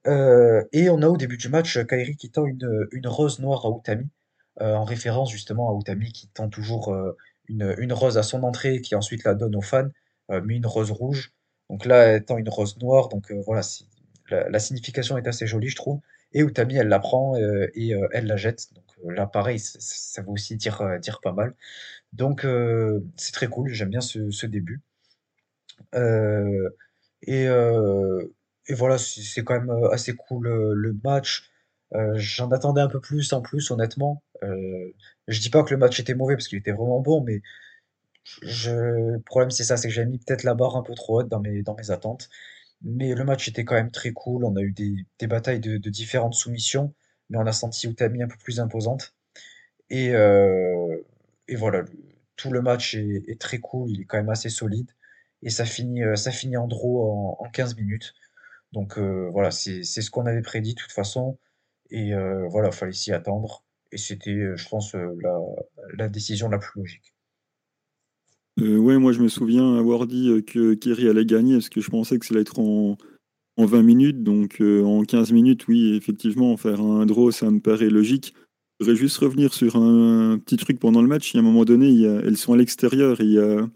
Euh, 0.07 0.63
et 0.73 0.89
on 0.89 1.01
a 1.01 1.07
au 1.07 1.17
début 1.17 1.37
du 1.37 1.49
match 1.49 1.83
Kairi 1.85 2.15
qui 2.15 2.29
tend 2.31 2.45
une, 2.45 2.87
une 2.91 3.07
rose 3.07 3.39
noire 3.39 3.65
à 3.65 3.69
Utami, 3.69 4.09
euh, 4.61 4.75
en 4.75 4.83
référence 4.83 5.31
justement 5.31 5.69
à 5.75 5.79
Utami 5.79 6.11
qui 6.11 6.27
tend 6.29 6.49
toujours 6.49 6.93
euh, 6.93 7.15
une, 7.47 7.75
une 7.77 7.93
rose 7.93 8.17
à 8.17 8.23
son 8.23 8.43
entrée 8.43 8.75
et 8.75 8.81
qui 8.81 8.95
ensuite 8.95 9.23
la 9.23 9.35
donne 9.35 9.55
aux 9.55 9.61
fans, 9.61 9.89
euh, 10.31 10.41
mais 10.45 10.55
une 10.57 10.65
rose 10.65 10.91
rouge. 10.91 11.33
Donc 11.69 11.85
là, 11.85 12.03
elle 12.03 12.25
tend 12.25 12.37
une 12.37 12.49
rose 12.49 12.77
noire, 12.79 13.09
donc 13.09 13.31
euh, 13.31 13.41
voilà, 13.45 13.61
la, 14.29 14.49
la 14.49 14.59
signification 14.59 15.17
est 15.17 15.27
assez 15.27 15.47
jolie, 15.47 15.69
je 15.69 15.75
trouve. 15.75 15.99
Et 16.33 16.41
Utami, 16.41 16.75
elle 16.77 16.87
la 16.87 16.99
prend 16.99 17.35
euh, 17.37 17.67
et 17.75 17.93
euh, 17.93 18.07
elle 18.11 18.25
la 18.27 18.37
jette. 18.37 18.73
Donc 18.73 18.85
euh, 19.05 19.13
là, 19.13 19.27
pareil, 19.27 19.59
ça, 19.59 20.21
veut 20.21 20.29
aussi 20.29 20.55
dire, 20.57 20.81
euh, 20.81 20.97
dire 20.97 21.19
pas 21.21 21.33
mal. 21.33 21.55
Donc 22.13 22.45
euh, 22.45 23.01
c'est 23.17 23.33
très 23.33 23.47
cool, 23.47 23.69
j'aime 23.73 23.89
bien 23.89 24.01
ce, 24.01 24.31
ce 24.31 24.47
début. 24.47 24.81
Euh, 25.95 26.69
et, 27.23 27.47
euh, 27.47 28.27
et 28.67 28.73
voilà, 28.73 28.97
c'est 28.97 29.43
quand 29.43 29.59
même 29.59 29.69
euh, 29.69 29.89
assez 29.91 30.15
cool 30.15 30.47
euh, 30.47 30.73
le 30.75 30.97
match. 31.03 31.51
Euh, 31.93 32.13
j'en 32.15 32.51
attendais 32.51 32.81
un 32.81 32.87
peu 32.87 32.99
plus 33.01 33.33
en 33.33 33.41
plus, 33.41 33.71
honnêtement. 33.71 34.23
Euh, 34.43 34.93
je 35.27 35.39
dis 35.41 35.49
pas 35.49 35.63
que 35.63 35.71
le 35.71 35.77
match 35.77 35.99
était 35.99 36.15
mauvais 36.15 36.35
parce 36.35 36.47
qu'il 36.47 36.57
était 36.59 36.71
vraiment 36.71 37.01
bon, 37.01 37.21
mais 37.23 37.41
je 38.43 38.71
le 38.71 39.19
problème 39.21 39.51
c'est 39.51 39.63
ça, 39.63 39.77
c'est 39.77 39.87
que 39.87 39.93
j'avais 39.93 40.09
mis 40.09 40.19
peut-être 40.19 40.43
la 40.43 40.53
barre 40.53 40.77
un 40.77 40.83
peu 40.83 40.93
trop 40.95 41.19
haute 41.21 41.29
dans 41.29 41.39
mes 41.39 41.63
dans 41.63 41.75
mes 41.75 41.91
attentes. 41.91 42.29
Mais 42.83 43.13
le 43.15 43.23
match 43.25 43.47
était 43.47 43.65
quand 43.65 43.75
même 43.75 43.91
très 43.91 44.11
cool. 44.13 44.45
On 44.45 44.55
a 44.55 44.61
eu 44.61 44.71
des, 44.71 44.95
des 45.19 45.27
batailles 45.27 45.59
de, 45.59 45.77
différentes 45.89 46.33
soumissions, 46.35 46.93
mais 47.29 47.37
on 47.37 47.45
a 47.47 47.51
senti 47.53 47.87
Utami 47.87 48.23
un 48.23 48.27
peu 48.27 48.37
plus 48.37 48.59
imposante. 48.59 49.15
Et, 49.89 50.07
et 51.47 51.55
voilà, 51.55 51.85
tout 52.37 52.51
le 52.51 52.61
match 52.61 52.95
est, 52.95 53.39
très 53.39 53.59
cool, 53.59 53.91
il 53.91 54.01
est 54.01 54.05
quand 54.05 54.17
même 54.17 54.29
assez 54.29 54.49
solide. 54.49 54.91
Et 55.43 55.49
ça 55.49 55.65
finit, 55.65 56.01
ça 56.15 56.31
finit 56.31 56.57
en 56.57 56.67
draw 56.67 57.37
en, 57.39 57.45
en 57.45 57.49
15 57.49 57.75
minutes. 57.75 58.13
Donc 58.71 58.97
euh, 58.97 59.29
voilà, 59.31 59.51
c'est, 59.51 59.83
ce 59.83 60.09
qu'on 60.09 60.25
avait 60.25 60.41
prédit 60.41 60.73
de 60.73 60.79
toute 60.79 60.91
façon. 60.91 61.37
Et 61.89 62.13
euh, 62.13 62.47
voilà, 62.47 62.71
fallait 62.71 62.93
s'y 62.93 63.11
attendre. 63.11 63.63
Et 63.91 63.97
c'était, 63.97 64.31
euh, 64.31 64.55
je 64.55 64.67
pense, 64.69 64.95
euh, 64.95 65.17
la, 65.97 66.07
décision 66.07 66.49
la 66.49 66.57
plus 66.57 66.79
logique. 66.79 67.13
Euh, 68.59 68.77
ouais, 68.77 68.97
moi 68.97 69.11
je 69.13 69.21
me 69.21 69.27
souviens 69.27 69.77
avoir 69.77 70.07
dit 70.07 70.43
que 70.45 70.73
Kerry 70.73 71.07
allait 71.07 71.25
gagner 71.25 71.53
parce 71.53 71.69
que 71.69 71.81
je 71.81 71.89
pensais 71.89 72.19
que 72.19 72.25
ça 72.25 72.33
allait 72.33 72.41
être 72.41 72.59
en, 72.59 72.97
en 73.57 73.65
20 73.65 73.81
minutes. 73.81 74.23
Donc 74.23 74.61
en 74.61 75.03
15 75.03 75.31
minutes, 75.31 75.67
oui, 75.67 75.95
effectivement, 75.95 76.55
faire 76.57 76.81
un 76.81 77.05
draw, 77.05 77.31
ça 77.31 77.49
me 77.49 77.59
paraît 77.59 77.89
logique. 77.89 78.33
Je 78.79 78.85
voudrais 78.85 78.99
juste 78.99 79.17
revenir 79.17 79.53
sur 79.53 79.75
un, 79.75 80.39
petit 80.39 80.57
truc 80.57 80.79
pendant 80.79 81.01
le 81.01 81.07
match. 81.07 81.33
Il 81.33 81.37
y 81.37 81.39
a 81.39 81.41
un 81.41 81.45
moment 81.45 81.65
donné, 81.65 81.87
il 81.87 82.05
elles 82.05 82.37
sont 82.37 82.53
à 82.53 82.57
l'extérieur 82.57 83.21
et 83.21 83.25
il 83.25 83.31
y 83.33 83.39
a 83.39 83.69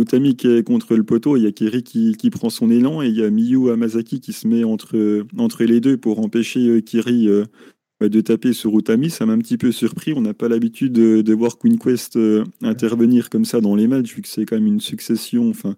Utami 0.00 0.36
qui 0.36 0.48
est 0.48 0.62
contre 0.62 0.96
le 0.96 1.04
poteau, 1.04 1.36
il 1.36 1.42
y 1.42 1.46
a 1.46 1.52
Kerry 1.52 1.82
qui, 1.82 2.14
qui 2.16 2.30
prend 2.30 2.50
son 2.50 2.70
élan 2.70 3.02
et 3.02 3.08
il 3.08 3.16
y 3.16 3.22
a 3.22 3.30
Miyu 3.30 3.70
Hamasaki 3.70 4.20
qui 4.20 4.32
se 4.32 4.46
met 4.46 4.64
entre, 4.64 5.26
entre 5.36 5.64
les 5.64 5.80
deux 5.80 5.96
pour 5.96 6.20
empêcher 6.20 6.68
euh, 6.68 6.80
Kerry 6.80 7.28
euh, 7.28 7.44
bah, 8.00 8.08
de 8.08 8.20
taper 8.20 8.52
sur 8.52 8.76
Utami. 8.78 9.10
Ça 9.10 9.26
m'a 9.26 9.32
un 9.32 9.38
petit 9.38 9.58
peu 9.58 9.72
surpris. 9.72 10.12
On 10.14 10.20
n'a 10.20 10.34
pas 10.34 10.48
l'habitude 10.48 10.92
de, 10.92 11.34
voir 11.34 11.58
Queen 11.58 11.78
Quest 11.78 12.16
euh, 12.16 12.44
intervenir 12.62 13.30
comme 13.30 13.44
ça 13.44 13.60
dans 13.60 13.74
les 13.74 13.86
matchs, 13.86 14.14
vu 14.14 14.22
que 14.22 14.28
c'est 14.28 14.44
quand 14.44 14.56
même 14.56 14.66
une 14.66 14.80
succession, 14.80 15.48
enfin 15.48 15.76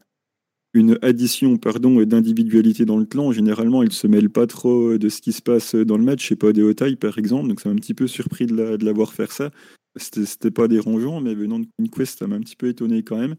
une 0.72 0.98
addition 1.02 1.56
pardon, 1.56 2.00
d'individualité 2.02 2.84
dans 2.84 2.98
le 2.98 3.04
clan. 3.04 3.32
Généralement, 3.32 3.82
ils 3.82 3.92
se 3.92 4.06
mêlent 4.06 4.30
pas 4.30 4.46
trop 4.46 4.96
de 4.98 5.08
ce 5.08 5.20
qui 5.20 5.32
se 5.32 5.42
passe 5.42 5.74
dans 5.74 5.96
le 5.96 6.04
match. 6.04 6.28
Sais 6.28 6.36
pas, 6.36 6.52
des 6.52 6.62
Otai 6.62 6.94
par 6.96 7.18
exemple, 7.18 7.48
donc 7.48 7.60
ça 7.60 7.68
m'a 7.68 7.74
un 7.74 7.78
petit 7.78 7.94
peu 7.94 8.06
surpris 8.06 8.46
de, 8.46 8.54
la, 8.54 8.76
de 8.76 8.84
la 8.84 8.92
voir 8.92 9.12
faire 9.12 9.32
ça. 9.32 9.50
C'était 9.96 10.52
pas 10.52 10.68
dérangeant, 10.68 11.20
mais 11.20 11.34
venant 11.34 11.58
de 11.58 11.66
Queen 11.76 11.90
Quest, 11.90 12.18
ça 12.20 12.26
m'a 12.26 12.36
un 12.36 12.40
petit 12.40 12.56
peu 12.56 12.68
étonné 12.68 13.02
quand 13.02 13.18
même. 13.18 13.34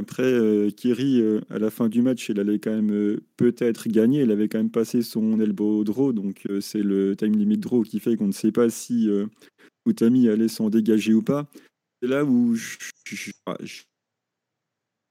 Après, 0.00 0.22
euh, 0.22 0.70
Kiri, 0.70 1.20
euh, 1.20 1.40
à 1.50 1.58
la 1.58 1.70
fin 1.70 1.90
du 1.90 2.00
match, 2.00 2.30
il 2.30 2.40
allait 2.40 2.58
quand 2.58 2.70
même 2.70 2.90
euh, 2.90 3.20
peut-être 3.36 3.86
gagner. 3.90 4.22
Il 4.22 4.30
avait 4.30 4.48
quand 4.48 4.56
même 4.56 4.70
passé 4.70 5.02
son 5.02 5.38
elbow 5.40 5.84
draw, 5.84 6.14
donc 6.14 6.46
euh, 6.48 6.62
c'est 6.62 6.82
le 6.82 7.14
time 7.16 7.36
limit 7.36 7.58
draw 7.58 7.82
qui 7.82 8.00
fait 8.00 8.16
qu'on 8.16 8.28
ne 8.28 8.32
sait 8.32 8.50
pas 8.50 8.70
si 8.70 9.10
euh, 9.10 9.26
Utami 9.86 10.28
allait 10.30 10.48
s'en 10.48 10.70
dégager 10.70 11.12
ou 11.12 11.22
pas. 11.22 11.50
C'est 12.00 12.08
là 12.08 12.24
où 12.24 12.54
je 12.54 12.78
je- 13.04 13.30
ah, 13.44 13.56
sais 13.62 13.82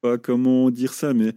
pas 0.01 0.17
comment 0.17 0.71
dire 0.71 0.93
ça, 0.93 1.13
mais 1.13 1.33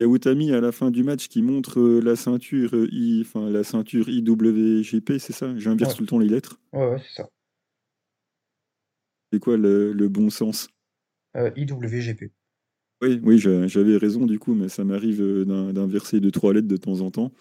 il 0.00 0.06
y 0.06 0.10
a 0.10 0.14
Utami 0.14 0.52
à 0.52 0.60
la 0.60 0.70
fin 0.70 0.90
du 0.90 1.04
match 1.04 1.28
qui 1.28 1.40
montre 1.40 1.80
euh, 1.80 2.00
la 2.02 2.16
ceinture 2.16 2.74
euh, 2.74 2.86
I, 2.92 3.22
enfin 3.24 3.48
la 3.48 3.64
ceinture 3.64 4.10
IWGP, 4.10 5.18
c'est 5.18 5.32
ça? 5.32 5.56
J'inverse 5.58 5.92
Ouais, 5.92 5.96
tout 5.96 6.02
le 6.02 6.08
temps 6.08 6.18
les 6.18 6.28
lettres. 6.28 6.60
ouais, 6.74 6.86
ouais, 6.90 6.98
c'est 6.98 7.22
ça. 7.22 7.28
C'est 9.32 9.40
quoi 9.40 9.56
le, 9.56 9.92
le 9.94 10.08
bon 10.10 10.28
sens? 10.28 10.68
Euh, 11.36 11.50
IWGP. 11.56 12.30
Oui, 13.02 13.20
oui, 13.22 13.38
j'a- 13.38 13.66
j'avais 13.66 13.96
raison 13.96 14.24
du 14.26 14.38
coup, 14.38 14.54
mais 14.54 14.68
ça 14.68 14.84
m'arrive 14.84 15.20
euh, 15.22 15.44
d'in- 15.44 15.72
d'inverser 15.72 16.20
deux, 16.20 16.30
trois 16.30 16.52
lettres 16.54 16.68
de 16.68 16.76
temps 16.76 17.00
en 17.00 17.10
temps. 17.10 17.32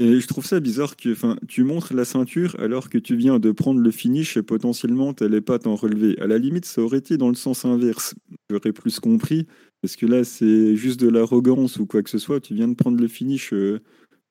Et 0.00 0.20
je 0.20 0.28
trouve 0.28 0.46
ça 0.46 0.60
bizarre 0.60 0.96
que 0.96 1.16
tu 1.46 1.64
montres 1.64 1.92
la 1.92 2.04
ceinture 2.04 2.54
alors 2.60 2.88
que 2.88 2.98
tu 2.98 3.16
viens 3.16 3.40
de 3.40 3.50
prendre 3.50 3.80
le 3.80 3.90
finish 3.90 4.36
et 4.36 4.44
potentiellement 4.44 5.12
t'allais 5.12 5.40
pas 5.40 5.58
t'en 5.58 5.74
relever. 5.74 6.16
À 6.20 6.28
la 6.28 6.38
limite, 6.38 6.66
ça 6.66 6.82
aurait 6.82 6.98
été 6.98 7.16
dans 7.16 7.28
le 7.28 7.34
sens 7.34 7.64
inverse. 7.64 8.14
J'aurais 8.48 8.72
plus 8.72 9.00
compris, 9.00 9.46
parce 9.82 9.96
que 9.96 10.06
là, 10.06 10.22
c'est 10.22 10.76
juste 10.76 11.00
de 11.00 11.08
l'arrogance 11.08 11.78
ou 11.78 11.86
quoi 11.86 12.02
que 12.04 12.10
ce 12.10 12.18
soit. 12.18 12.40
Tu 12.40 12.54
viens 12.54 12.68
de 12.68 12.74
prendre 12.74 13.00
le 13.00 13.08
finish, 13.08 13.52
euh, 13.52 13.80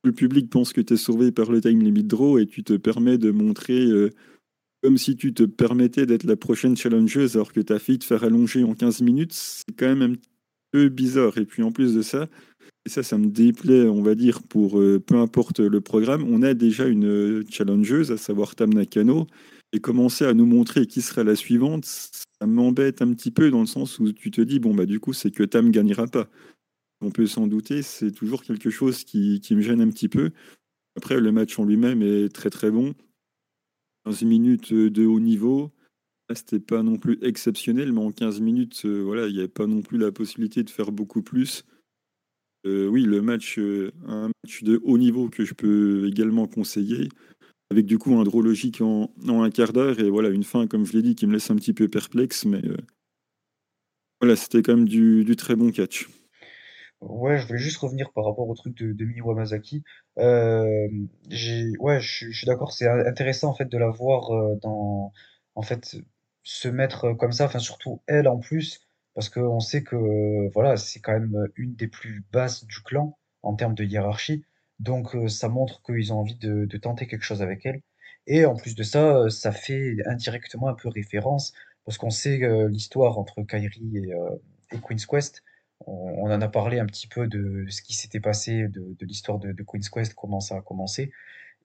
le 0.04 0.14
public 0.14 0.50
pense 0.50 0.74
que 0.74 0.82
tu 0.82 0.96
es 0.96 0.98
sauvé 0.98 1.32
par 1.32 1.52
le 1.52 1.62
time 1.62 1.82
limit 1.82 2.04
draw 2.04 2.40
et 2.40 2.46
tu 2.48 2.64
te 2.64 2.74
permets 2.74 3.18
de 3.18 3.32
montrer 3.32 3.86
euh, 3.88 4.12
comme 4.88 4.98
si 4.98 5.18
tu 5.18 5.34
te 5.34 5.44
permettais 5.44 6.06
d'être 6.06 6.24
la 6.24 6.38
prochaine 6.38 6.78
challengeuse 6.78 7.36
alors 7.36 7.52
que 7.52 7.60
tu 7.60 7.74
as 7.74 7.78
failli 7.78 8.00
te 8.00 8.06
faire 8.06 8.24
allonger 8.24 8.64
en 8.64 8.74
15 8.74 9.02
minutes. 9.02 9.34
C'est 9.34 9.76
quand 9.76 9.94
même 9.94 10.14
un 10.14 10.16
peu 10.72 10.88
bizarre. 10.88 11.38
Et 11.38 11.44
puis 11.44 11.62
en 11.62 11.74
plus 11.74 11.94
de 11.94 12.02
ça, 12.02 12.30
et 12.86 12.90
ça, 12.90 13.04
ça 13.04 13.18
me 13.18 13.28
déplaît, 13.28 13.90
on 13.90 14.02
va 14.02 14.16
dire, 14.16 14.42
pour 14.44 14.80
euh, 14.80 14.98
peu 14.98 15.16
importe 15.16 15.60
le 15.60 15.82
programme. 15.82 16.24
On 16.24 16.42
a 16.42 16.54
déjà 16.54 16.88
une 16.88 17.44
challengeuse, 17.50 18.14
à 18.14 18.18
savoir 18.18 18.56
Tam 18.56 18.74
Nakano, 18.74 19.28
et 19.74 19.82
commencer 19.82 20.24
à 20.24 20.34
nous 20.34 20.46
montrer 20.46 20.86
qui 20.86 21.02
sera 21.02 21.26
la 21.26 21.36
suivante, 21.36 21.84
ça 21.84 22.48
m'embête 22.48 23.02
un 23.02 23.12
petit 23.12 23.32
peu 23.32 23.52
dans 23.52 23.60
le 23.60 23.66
sens 23.66 24.00
où 24.00 24.14
tu 24.14 24.32
te 24.32 24.40
dis, 24.40 24.60
bon, 24.60 24.74
bah, 24.74 24.86
du 24.86 25.02
coup, 25.02 25.12
c'est 25.12 25.32
que 25.32 25.44
Tam 25.44 25.70
gagnera 25.70 26.08
pas. 26.08 26.30
On 27.02 27.12
peut 27.12 27.28
s'en 27.28 27.48
douter, 27.48 27.82
c'est 27.82 28.12
toujours 28.12 28.42
quelque 28.42 28.70
chose 28.70 29.04
qui 29.04 29.42
me 29.52 29.60
gêne 29.60 29.82
un 29.82 29.90
petit 29.90 30.08
peu. 30.08 30.32
Après, 30.96 31.20
le 31.20 31.34
match 31.34 31.60
en 31.60 31.66
lui-même 31.66 32.02
est 32.02 32.34
très 32.34 32.50
très 32.50 32.72
bon. 32.72 32.96
15 34.08 34.24
minutes 34.24 34.72
euh, 34.72 34.90
de 34.90 35.06
haut 35.06 35.20
niveau. 35.20 35.72
C'était 36.34 36.60
pas 36.60 36.82
non 36.82 36.98
plus 36.98 37.20
exceptionnel, 37.22 37.92
mais 37.92 38.02
en 38.02 38.12
15 38.12 38.40
minutes, 38.40 38.84
euh, 38.86 39.02
voilà, 39.02 39.28
il 39.28 39.34
n'y 39.34 39.40
avait 39.40 39.48
pas 39.48 39.68
non 39.68 39.82
plus 39.82 39.98
la 39.98 40.12
possibilité 40.12 40.64
de 40.64 40.70
faire 40.70 40.92
beaucoup 40.92 41.22
plus. 41.22 41.66
Euh, 42.66 42.88
oui, 42.88 43.04
le 43.04 43.22
match, 43.22 43.60
un 43.60 44.28
match 44.44 44.64
de 44.64 44.80
haut 44.84 44.98
niveau 44.98 45.30
que 45.30 45.46
je 45.46 45.54
peux 45.54 46.08
également 46.08 46.48
conseiller, 46.48 47.10
avec 47.70 47.86
du 47.86 47.98
coup 47.98 48.16
un 48.16 48.24
draw 48.24 48.42
logique 48.42 48.82
en, 48.82 49.14
un 49.28 49.50
quart 49.50 49.74
d'heure 49.74 50.00
et 50.00 50.10
voilà 50.10 50.30
une 50.30 50.44
fin, 50.44 50.68
comme 50.68 50.86
je 50.86 50.94
l'ai 50.94 51.02
dit, 51.02 51.16
qui 51.16 51.28
me 51.28 51.34
laisse 51.34 51.50
un 51.50 51.56
petit 51.56 51.74
peu 51.74 51.88
perplexe, 51.88 52.46
mais 52.46 52.62
voilà, 54.20 54.36
c'était 54.36 54.62
quand 54.62 54.76
même 54.76 54.88
du, 54.88 55.36
très 55.38 55.56
bon 55.56 55.72
catch. 55.72 56.10
Ouais, 57.00 57.38
je 57.38 57.48
voulais 57.48 57.60
juste 57.60 57.78
revenir 57.78 58.12
par 58.14 58.26
rapport 58.26 58.50
au 58.50 58.56
truc 58.56 58.76
de, 58.78 58.92
de 58.92 59.06
Miyu 59.06 59.24
Hamasaki. 59.30 59.84
Euh, 60.18 60.88
ouais, 61.80 62.00
je, 62.00 62.32
suis 62.32 62.46
d'accord, 62.48 62.72
c'est 62.72 62.88
intéressant 62.88 63.50
en 63.50 63.54
fait 63.54 63.66
de 63.66 63.78
la 63.78 63.90
voir 63.90 64.32
euh, 64.32 64.56
dans, 64.62 65.14
en 65.56 65.62
fait, 65.62 65.98
se 66.44 66.68
mettre 66.68 67.14
comme 67.14 67.32
ça, 67.32 67.46
enfin 67.46 67.60
surtout 67.60 68.02
elle 68.08 68.28
en 68.28 68.40
plus, 68.40 68.88
parce 69.14 69.30
qu'on 69.30 69.60
sait 69.60 69.84
que 69.84 69.96
euh, 69.96 70.50
voilà, 70.54 70.78
c'est 70.78 71.00
quand 71.02 71.14
même 71.14 71.48
une 71.56 71.76
des 71.76 71.88
plus 71.88 72.24
basses 72.32 72.66
du 72.66 72.82
clan 72.82 73.18
en 73.44 73.56
termes 73.56 73.76
de 73.76 73.84
hiérarchie, 73.84 74.44
donc 74.80 75.16
euh, 75.16 75.28
ça 75.28 75.50
montre 75.50 75.82
qu'ils 75.84 76.14
ont 76.14 76.20
envie 76.20 76.38
de, 76.38 76.66
de 76.66 76.78
tenter 76.78 77.08
quelque 77.08 77.24
chose 77.24 77.42
avec 77.42 77.66
elle. 77.66 77.82
Et 78.28 78.46
en 78.46 78.56
plus 78.56 78.76
de 78.76 78.84
ça, 78.84 79.30
ça 79.30 79.52
fait 79.52 79.98
indirectement 80.06 80.68
un 80.68 80.74
peu 80.74 80.90
référence, 80.90 81.54
parce 81.86 81.98
qu'on 81.98 82.10
sait 82.10 82.40
l'histoire 82.68 83.18
entre 83.20 83.42
Kairi 83.44 83.90
et, 83.96 84.10
et 84.76 84.80
Queen's 84.82 85.06
Quest. 85.06 85.44
On, 85.86 86.30
en 86.32 86.42
a 86.42 86.48
parlé 86.48 86.80
un 86.80 86.86
petit 86.86 87.08
peu 87.08 87.28
de 87.28 87.66
ce 87.70 87.82
qui 87.82 87.94
s'était 87.94 88.20
passé, 88.20 88.68
de, 88.68 88.96
l'histoire 89.02 89.40
de, 89.40 89.64
Queen's 89.64 89.90
Quest, 89.90 90.14
comment 90.14 90.40
ça 90.40 90.58
a 90.58 90.62
commencé. 90.62 91.12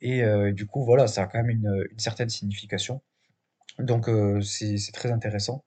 Et 0.00 0.22
euh, 0.22 0.52
du 0.52 0.66
coup, 0.66 0.84
voilà, 0.84 1.06
ça 1.06 1.22
a 1.22 1.26
quand 1.26 1.38
même 1.42 1.50
une, 1.50 1.86
certaine 1.98 2.28
signification. 2.28 3.02
Donc, 3.78 4.08
euh, 4.08 4.40
c'est 4.42 4.76
très 4.92 5.12
intéressant. 5.12 5.64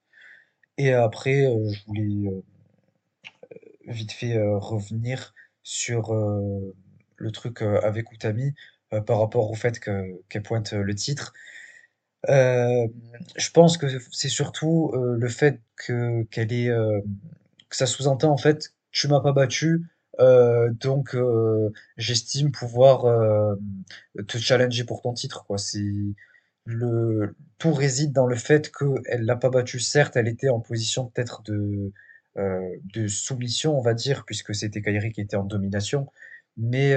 Et 0.78 0.93
après, 0.93 1.46
euh, 1.46 1.72
je 1.72 1.86
voulais 1.88 2.43
vite 3.88 4.12
fait 4.12 4.38
revenir 4.38 5.34
sur 5.64 6.14
le 6.14 7.32
truc 7.32 7.62
avec 7.62 8.12
Utami 8.12 8.54
par 9.06 9.20
rapport 9.20 9.52
au 9.52 9.56
fait 9.56 9.80
que, 9.80 10.22
qu'elle 10.30 10.43
pointe 10.43 10.74
le 10.74 10.96
titre. 10.96 11.34
Je 12.28 13.52
pense 13.54 13.78
que 13.78 13.88
c'est 14.12 14.30
surtout 14.30 14.91
le 14.96 15.30
fait 15.30 15.62
que 15.76 16.24
qu'elle 16.32 16.52
est 16.54 16.72
que 17.76 17.88
ça 17.88 17.88
sous-entend 17.88 18.32
en 18.32 18.38
fait 18.38 18.73
tu 18.91 19.07
m'as 19.07 19.19
pas 19.19 19.34
battu 19.34 19.86
euh, 20.19 20.69
donc 20.71 21.15
euh, 21.15 21.71
j'estime 21.97 22.51
pouvoir 22.51 23.05
euh, 23.05 23.55
te 24.28 24.38
challenger 24.38 24.84
pour 24.84 25.01
ton 25.01 25.13
titre. 25.13 25.45
C'est 25.57 25.84
le 26.65 27.36
tout 27.57 27.73
réside 27.73 28.11
dans 28.13 28.26
le 28.28 28.36
fait 28.36 28.71
qu'elle 28.71 29.26
l'a 29.26 29.36
pas 29.36 29.49
battu. 29.49 29.80
Certes, 29.80 30.15
elle 30.15 30.28
était 30.28 30.49
en 30.49 30.59
position 30.59 31.07
peut-être 31.07 31.43
de 31.43 31.91
de 32.38 33.07
soumission 33.07 33.80
on 33.80 33.82
va 33.82 33.93
dire 33.93 34.26
puisque 34.26 34.53
c'était 34.53 34.82
Kairi 34.82 35.13
qui 35.13 35.21
était 35.21 35.38
en 35.38 35.45
domination. 35.45 36.07
Mais, 36.57 36.95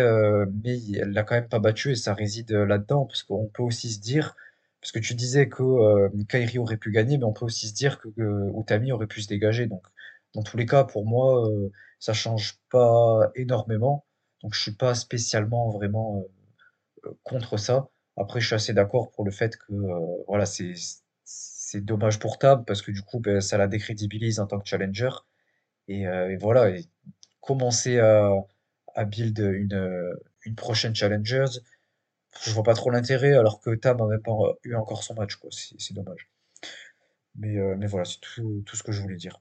mais 0.64 0.80
elle 0.94 1.10
l'a 1.12 1.22
quand 1.24 1.34
même 1.36 1.48
pas 1.48 1.58
battu 1.60 1.92
et 1.92 1.96
ça 1.96 2.14
réside 2.14 2.52
là-dedans 2.52 3.06
parce 3.06 3.22
qu'on 3.24 3.46
peut 3.46 3.62
aussi 3.62 3.90
se 3.92 4.00
dire 4.00 4.36
parce 4.80 4.92
que 4.92 4.98
tu 5.00 5.14
disais 5.14 5.48
que 5.48 6.08
Kairi 6.24 6.58
aurait 6.58 6.76
pu 6.76 6.90
gagner, 6.92 7.18
mais 7.18 7.24
on 7.24 7.32
peut 7.32 7.44
aussi 7.44 7.68
se 7.68 7.74
dire 7.74 8.00
que, 8.00 8.08
que 8.08 8.60
Utami 8.60 8.92
aurait 8.92 9.06
pu 9.06 9.22
se 9.22 9.28
dégager. 9.28 9.66
Donc, 9.66 9.82
dans 10.34 10.42
tous 10.42 10.56
les 10.56 10.66
cas, 10.66 10.84
pour 10.84 11.06
moi, 11.06 11.48
euh, 11.48 11.70
ça 11.98 12.12
change 12.12 12.60
pas 12.70 13.30
énormément. 13.34 14.06
Donc, 14.42 14.54
je 14.54 14.60
suis 14.62 14.74
pas 14.74 14.94
spécialement 14.94 15.70
vraiment 15.70 16.24
euh, 17.06 17.10
contre 17.24 17.56
ça. 17.56 17.88
Après, 18.16 18.40
je 18.40 18.46
suis 18.46 18.54
assez 18.54 18.72
d'accord 18.74 19.10
pour 19.10 19.24
le 19.24 19.30
fait 19.30 19.56
que 19.56 19.72
euh, 19.72 20.24
voilà, 20.26 20.46
c'est 20.46 21.80
dommage 21.80 22.18
pour 22.18 22.38
Tab 22.38 22.64
parce 22.66 22.82
que 22.82 22.90
du 22.90 23.02
coup, 23.02 23.20
ben, 23.20 23.40
ça 23.40 23.58
la 23.58 23.68
décrédibilise 23.68 24.40
en 24.40 24.46
tant 24.46 24.58
que 24.58 24.68
challenger. 24.68 25.10
Et, 25.88 26.06
euh, 26.06 26.36
voilà, 26.40 26.70
commencer 27.40 27.98
à, 27.98 28.30
à 28.94 29.04
build 29.04 29.38
une, 29.38 29.74
euh, 29.74 30.14
une 30.44 30.54
prochaine 30.54 30.94
challengers, 30.94 31.60
je 32.42 32.50
vois 32.52 32.62
pas 32.62 32.74
trop 32.74 32.90
l'intérêt 32.90 33.34
alors 33.34 33.60
que 33.60 33.74
Tam 33.74 33.98
même 34.08 34.22
pas 34.22 34.32
eu 34.64 34.74
encore 34.74 35.02
son 35.02 35.14
match. 35.14 35.38
C'est 35.50 35.94
dommage. 35.94 36.30
Mais, 37.36 37.56
euh, 37.56 37.74
mais 37.78 37.86
voilà, 37.86 38.04
c'est 38.04 38.20
tout, 38.20 38.62
tout 38.66 38.76
ce 38.76 38.82
que 38.82 38.92
je 38.92 39.00
voulais 39.00 39.16
dire. 39.16 39.40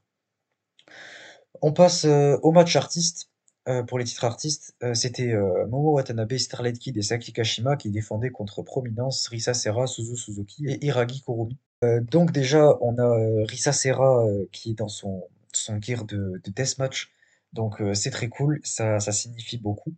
On 1.62 1.72
passe 1.72 2.04
euh, 2.04 2.38
au 2.42 2.52
match 2.52 2.76
artiste. 2.76 3.30
Euh, 3.68 3.82
pour 3.82 3.98
les 3.98 4.04
titres 4.04 4.24
artistes, 4.24 4.74
euh, 4.82 4.94
c'était 4.94 5.34
Momo 5.68 5.92
Watanabe, 5.92 6.38
Starlight 6.38 6.78
Kid 6.78 6.96
et 6.96 7.02
Saki 7.02 7.34
Kashima 7.34 7.76
qui 7.76 7.90
défendaient 7.90 8.30
contre 8.30 8.62
Prominence, 8.62 9.28
Risa 9.28 9.52
Serra, 9.52 9.86
Suzu 9.86 10.16
Suzuki 10.16 10.66
et 10.66 10.84
Hiragi 10.86 11.22
Kurumi. 11.22 11.58
Donc 12.10 12.32
déjà, 12.32 12.78
on 12.80 12.96
a 12.98 13.44
Risa 13.44 13.72
Serra 13.72 14.24
qui 14.52 14.70
est 14.70 14.74
dans 14.74 14.88
son, 14.88 15.22
son 15.52 15.80
gear 15.82 16.04
de, 16.04 16.40
de 16.42 16.50
deathmatch. 16.50 17.12
Donc 17.52 17.82
c'est 17.92 18.10
très 18.10 18.28
cool, 18.28 18.60
ça, 18.64 19.00
signifie 19.00 19.58
beaucoup. 19.58 19.94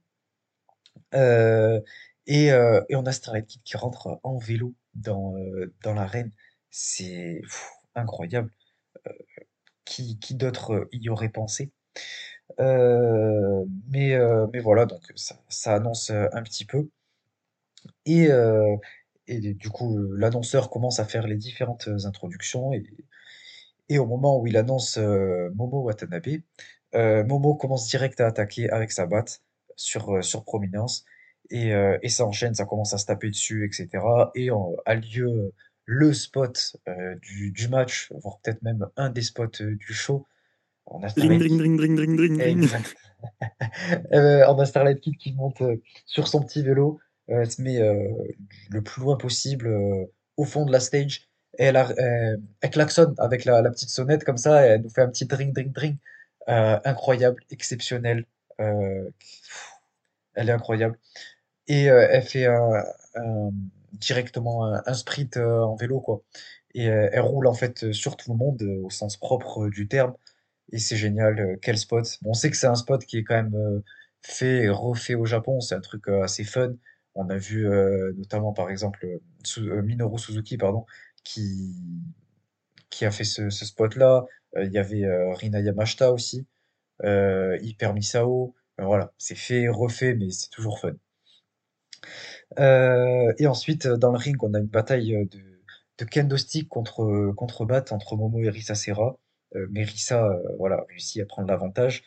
Et, 1.12 2.46
et 2.46 2.96
on 2.96 3.06
a 3.06 3.12
Starlight 3.12 3.46
Kid 3.46 3.62
qui 3.62 3.76
rentre 3.76 4.18
en 4.24 4.36
vélo 4.38 4.74
dans, 4.94 5.34
l'arène. 5.84 6.32
C'est 6.70 7.42
incroyable. 7.94 8.50
Qui, 9.90 10.18
qui 10.20 10.34
d'autre 10.36 10.88
y 10.92 11.08
aurait 11.10 11.30
pensé? 11.30 11.72
Euh, 12.60 13.64
mais, 13.88 14.14
euh, 14.14 14.46
mais 14.52 14.60
voilà, 14.60 14.86
donc 14.86 15.02
ça, 15.16 15.36
ça 15.48 15.74
annonce 15.74 16.10
euh, 16.10 16.26
un 16.32 16.42
petit 16.42 16.64
peu. 16.64 16.88
Et, 18.06 18.28
euh, 18.30 18.76
et 19.26 19.40
du 19.54 19.70
coup, 19.70 19.98
euh, 19.98 20.14
l'annonceur 20.16 20.70
commence 20.70 21.00
à 21.00 21.04
faire 21.04 21.26
les 21.26 21.36
différentes 21.36 21.88
introductions. 22.04 22.72
Et, 22.72 22.84
et 23.88 23.98
au 23.98 24.06
moment 24.06 24.38
où 24.38 24.46
il 24.46 24.56
annonce 24.56 24.98
euh, 24.98 25.50
Momo 25.54 25.82
Watanabe, 25.82 26.42
euh, 26.94 27.24
Momo 27.24 27.54
commence 27.54 27.88
direct 27.88 28.20
à 28.20 28.26
attaquer 28.26 28.70
avec 28.70 28.92
sa 28.92 29.06
batte 29.06 29.42
sur, 29.76 30.16
euh, 30.16 30.22
sur 30.22 30.44
Prominence. 30.44 31.04
Et, 31.50 31.74
euh, 31.74 31.98
et 32.02 32.08
ça 32.08 32.24
enchaîne, 32.26 32.54
ça 32.54 32.64
commence 32.64 32.92
à 32.94 32.98
se 32.98 33.06
taper 33.06 33.28
dessus, 33.30 33.66
etc. 33.66 34.30
Et 34.34 34.50
a 34.86 34.94
lieu 34.94 35.52
le 35.92 36.12
spot 36.14 36.76
euh, 36.88 37.16
du, 37.16 37.50
du 37.50 37.66
match, 37.66 38.12
voire 38.22 38.38
peut-être 38.38 38.62
même 38.62 38.86
un 38.96 39.10
des 39.10 39.22
spots 39.22 39.60
euh, 39.60 39.74
du 39.74 39.92
show. 39.92 40.24
On 40.86 41.02
a 41.02 41.08
Starlight. 41.08 41.42
Euh, 44.12 44.94
Kid 44.94 45.16
qui 45.16 45.32
monte 45.32 45.60
euh, 45.62 45.76
sur 46.06 46.28
son 46.28 46.40
petit 46.42 46.62
vélo, 46.62 47.00
elle 47.26 47.50
se 47.50 47.60
met 47.60 47.78
le 48.70 48.82
plus 48.82 49.02
loin 49.02 49.16
possible 49.16 49.68
au 50.36 50.44
fond 50.44 50.64
de 50.64 50.72
la 50.72 50.80
stage 50.80 51.28
et 51.58 51.64
elle, 51.64 51.76
a- 51.76 51.92
elle 51.96 52.70
klaxonne 52.70 53.14
avec 53.18 53.44
la, 53.44 53.60
la 53.62 53.70
petite 53.70 53.90
sonnette 53.90 54.24
comme 54.24 54.36
ça 54.38 54.64
et 54.66 54.70
elle 54.70 54.82
nous 54.82 54.88
fait 54.90 55.02
un 55.02 55.08
petit 55.08 55.26
dring 55.26 55.52
dring 55.52 55.72
dring. 55.72 55.96
Incroyable, 56.46 57.42
exceptionnel. 57.50 58.26
Elle 58.58 59.12
est 60.48 60.50
incroyable. 60.52 60.98
Et 61.68 61.84
elle 61.84 62.22
fait 62.22 62.46
un- 62.46 62.84
un- 63.16 63.50
directement 64.00 64.66
un, 64.66 64.82
un 64.86 64.94
sprint 64.94 65.36
euh, 65.36 65.60
en 65.62 65.76
vélo 65.76 66.00
quoi. 66.00 66.22
Et 66.74 66.88
euh, 66.88 67.08
elle 67.12 67.20
roule 67.22 67.46
en 67.46 67.54
fait 67.54 67.92
sur 67.92 68.16
tout 68.16 68.32
le 68.32 68.36
monde 68.38 68.62
euh, 68.62 68.82
au 68.84 68.90
sens 68.90 69.16
propre 69.16 69.66
euh, 69.66 69.70
du 69.70 69.88
terme. 69.88 70.14
Et 70.72 70.78
c'est 70.78 70.96
génial, 70.96 71.38
euh, 71.40 71.56
quel 71.62 71.78
spot. 71.78 72.18
On 72.24 72.34
sait 72.34 72.50
que 72.50 72.56
c'est 72.56 72.66
un 72.68 72.74
spot 72.76 73.04
qui 73.04 73.18
est 73.18 73.24
quand 73.24 73.34
même 73.36 73.54
euh, 73.54 73.80
fait 74.22 74.64
et 74.64 74.68
refait 74.68 75.14
au 75.14 75.26
Japon, 75.26 75.60
c'est 75.60 75.74
un 75.74 75.80
truc 75.80 76.08
euh, 76.08 76.22
assez 76.22 76.44
fun. 76.44 76.74
On 77.14 77.28
a 77.30 77.36
vu 77.36 77.68
euh, 77.68 78.12
notamment 78.16 78.52
par 78.52 78.70
exemple 78.70 79.04
euh, 79.06 79.18
euh, 79.58 79.82
Minoru 79.82 80.18
Suzuki 80.18 80.56
pardon, 80.58 80.86
qui, 81.24 81.74
qui 82.90 83.04
a 83.04 83.10
fait 83.10 83.24
ce, 83.24 83.50
spot-là. 83.50 84.26
Euh, 84.56 84.64
Il 84.64 84.72
y 84.72 84.78
avait 84.78 85.04
euh, 85.04 85.32
Rina 85.34 85.60
Yamashita 85.60 86.12
aussi, 86.12 86.46
euh, 87.04 87.58
Hyper 87.62 87.94
Misao. 87.94 88.54
Euh, 88.80 88.84
voilà, 88.84 89.12
c'est 89.18 89.36
fait, 89.36 89.68
refait, 89.68 90.14
mais 90.14 90.30
c'est 90.30 90.50
toujours 90.50 90.80
fun. 90.80 90.92
Euh, 92.58 93.32
et 93.38 93.46
ensuite, 93.46 93.86
euh, 93.86 93.96
dans 93.96 94.10
le 94.12 94.18
ring, 94.18 94.36
on 94.42 94.54
a 94.54 94.58
une 94.58 94.66
bataille 94.66 95.14
euh, 95.14 95.24
de, 95.26 95.40
de 95.98 96.04
kendo 96.04 96.36
stick 96.36 96.68
contre, 96.68 97.32
contre 97.36 97.64
Bat, 97.64 97.84
entre 97.92 98.16
Momo 98.16 98.40
et 98.40 98.50
Risa 98.50 98.74
Serra. 98.74 99.16
Mais 99.70 99.82
Risa, 99.82 100.30
voilà, 100.58 100.84
réussit 100.88 101.20
à 101.22 101.26
prendre 101.26 101.48
l'avantage. 101.48 102.04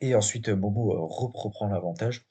Et 0.00 0.14
ensuite, 0.14 0.48
Momo 0.48 1.06
rep- 1.08 1.34
reprend 1.36 1.66
l'avantage. 1.68 2.24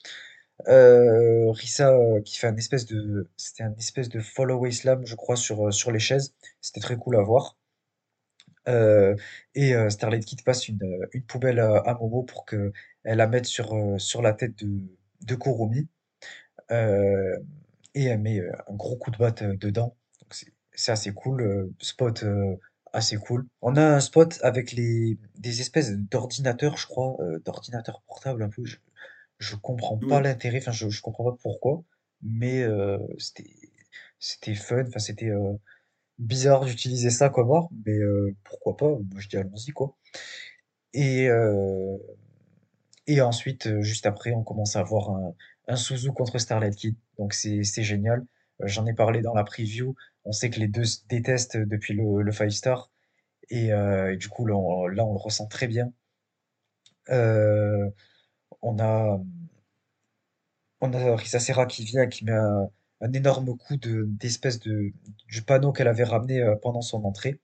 Euh, 0.67 1.51
Risa 1.51 1.91
euh, 1.93 2.21
qui 2.21 2.37
fait 2.37 2.47
un 2.47 2.57
espèce 2.57 2.85
de, 2.85 3.29
c'était 3.37 3.63
un 3.63 3.75
espèce 3.75 4.09
de 4.09 4.19
follow 4.21 4.69
slam, 4.71 5.05
je 5.05 5.15
crois, 5.15 5.35
sur, 5.37 5.73
sur 5.73 5.91
les 5.91 5.99
chaises. 5.99 6.35
C'était 6.61 6.81
très 6.81 6.97
cool 6.97 7.17
à 7.17 7.21
voir. 7.21 7.57
Et 9.55 9.73
Starlight 9.89 10.25
Kid 10.25 10.43
passe 10.43 10.67
une, 10.67 11.07
une 11.13 11.23
poubelle 11.23 11.59
à, 11.59 11.97
Momo 11.99 12.23
pour 12.23 12.45
que 12.45 12.71
la 13.05 13.27
mette 13.27 13.45
sur, 13.45 13.73
euh, 13.75 13.97
sur 13.97 14.21
la 14.21 14.33
tête 14.33 14.57
de, 14.63 14.81
de 15.21 15.35
Kurumi. 15.35 15.87
Euh, 16.71 17.37
et 17.95 18.05
elle 18.05 18.19
met 18.21 18.39
euh, 18.39 18.51
un 18.69 18.75
gros 18.75 18.97
coup 18.97 19.11
de 19.11 19.17
batte 19.17 19.43
dedans. 19.43 19.95
C'est 20.75 20.91
assez 20.91 21.13
cool, 21.13 21.71
spot 21.79 22.25
assez 22.93 23.17
cool. 23.17 23.47
On 23.61 23.75
a 23.75 23.83
un 23.83 23.99
spot 23.99 24.39
avec 24.43 24.71
les 24.71 25.17
des 25.37 25.61
espèces 25.61 25.91
d'ordinateurs, 25.93 26.77
je 26.77 26.87
crois, 26.87 27.17
d'ordinateurs 27.45 28.01
portables 28.07 28.41
un 28.43 28.49
peu. 28.49 28.65
Je, 28.65 28.77
je 29.39 29.55
comprends 29.55 29.97
pas 29.97 30.21
l'intérêt, 30.21 30.59
enfin 30.59 30.71
je, 30.71 30.89
je 30.89 31.01
comprends 31.01 31.25
pas 31.31 31.37
pourquoi, 31.41 31.83
mais 32.21 32.63
euh, 32.63 32.97
c'était 33.19 33.49
c'était 34.19 34.55
fun, 34.55 34.83
enfin 34.87 34.99
c'était 34.99 35.29
euh, 35.29 35.53
bizarre 36.19 36.65
d'utiliser 36.65 37.09
ça 37.11 37.29
comme 37.29 37.51
arme, 37.51 37.69
mais 37.85 37.97
euh, 37.97 38.35
pourquoi 38.43 38.77
pas? 38.77 38.87
Moi 38.89 39.19
je 39.19 39.29
dis 39.29 39.37
allons-y 39.37 39.71
quoi. 39.71 39.97
Et 40.93 41.27
et 43.07 43.21
ensuite, 43.21 43.67
euh, 43.67 43.81
juste 43.81 44.05
après, 44.05 44.33
on 44.33 44.43
commence 44.43 44.75
à 44.75 44.79
avoir 44.81 45.09
un, 45.11 45.35
un 45.67 45.75
Suzu 45.75 46.11
contre 46.11 46.37
Starlight 46.37 46.75
Kid. 46.75 46.95
Donc 47.17 47.33
c'est 47.33 47.63
génial. 47.83 48.25
Euh, 48.61 48.67
J'en 48.67 48.85
ai 48.85 48.93
parlé 48.93 49.21
dans 49.21 49.33
la 49.33 49.43
preview. 49.43 49.95
On 50.25 50.31
sait 50.31 50.49
que 50.49 50.59
les 50.59 50.67
deux 50.67 50.85
se 50.85 51.05
détestent 51.07 51.57
depuis 51.57 51.93
le, 51.93 52.21
le 52.21 52.31
Five 52.31 52.49
Star. 52.51 52.91
Et, 53.49 53.73
euh, 53.73 54.13
et 54.13 54.17
du 54.17 54.29
coup, 54.29 54.45
là 54.47 54.55
on, 54.55 54.87
le 54.87 55.01
ressent 55.01 55.47
très 55.47 55.67
bien. 55.67 55.91
On 58.61 58.79
a, 58.79 59.19
on 60.81 60.93
a 60.93 61.15
Risa 61.15 61.39
Serra 61.39 61.65
qui 61.65 61.83
vient, 61.83 62.07
qui 62.07 62.25
met 62.25 62.31
un, 62.31 62.69
énorme 63.13 63.57
coup 63.57 63.77
de, 63.77 64.05
d'espèce 64.07 64.59
de, 64.59 64.91
du 65.27 65.41
panneau 65.41 65.71
qu'elle 65.73 65.87
avait 65.87 66.03
ramené 66.03 66.41
pendant 66.61 66.81
son 66.81 67.03
entrée. 67.03 67.39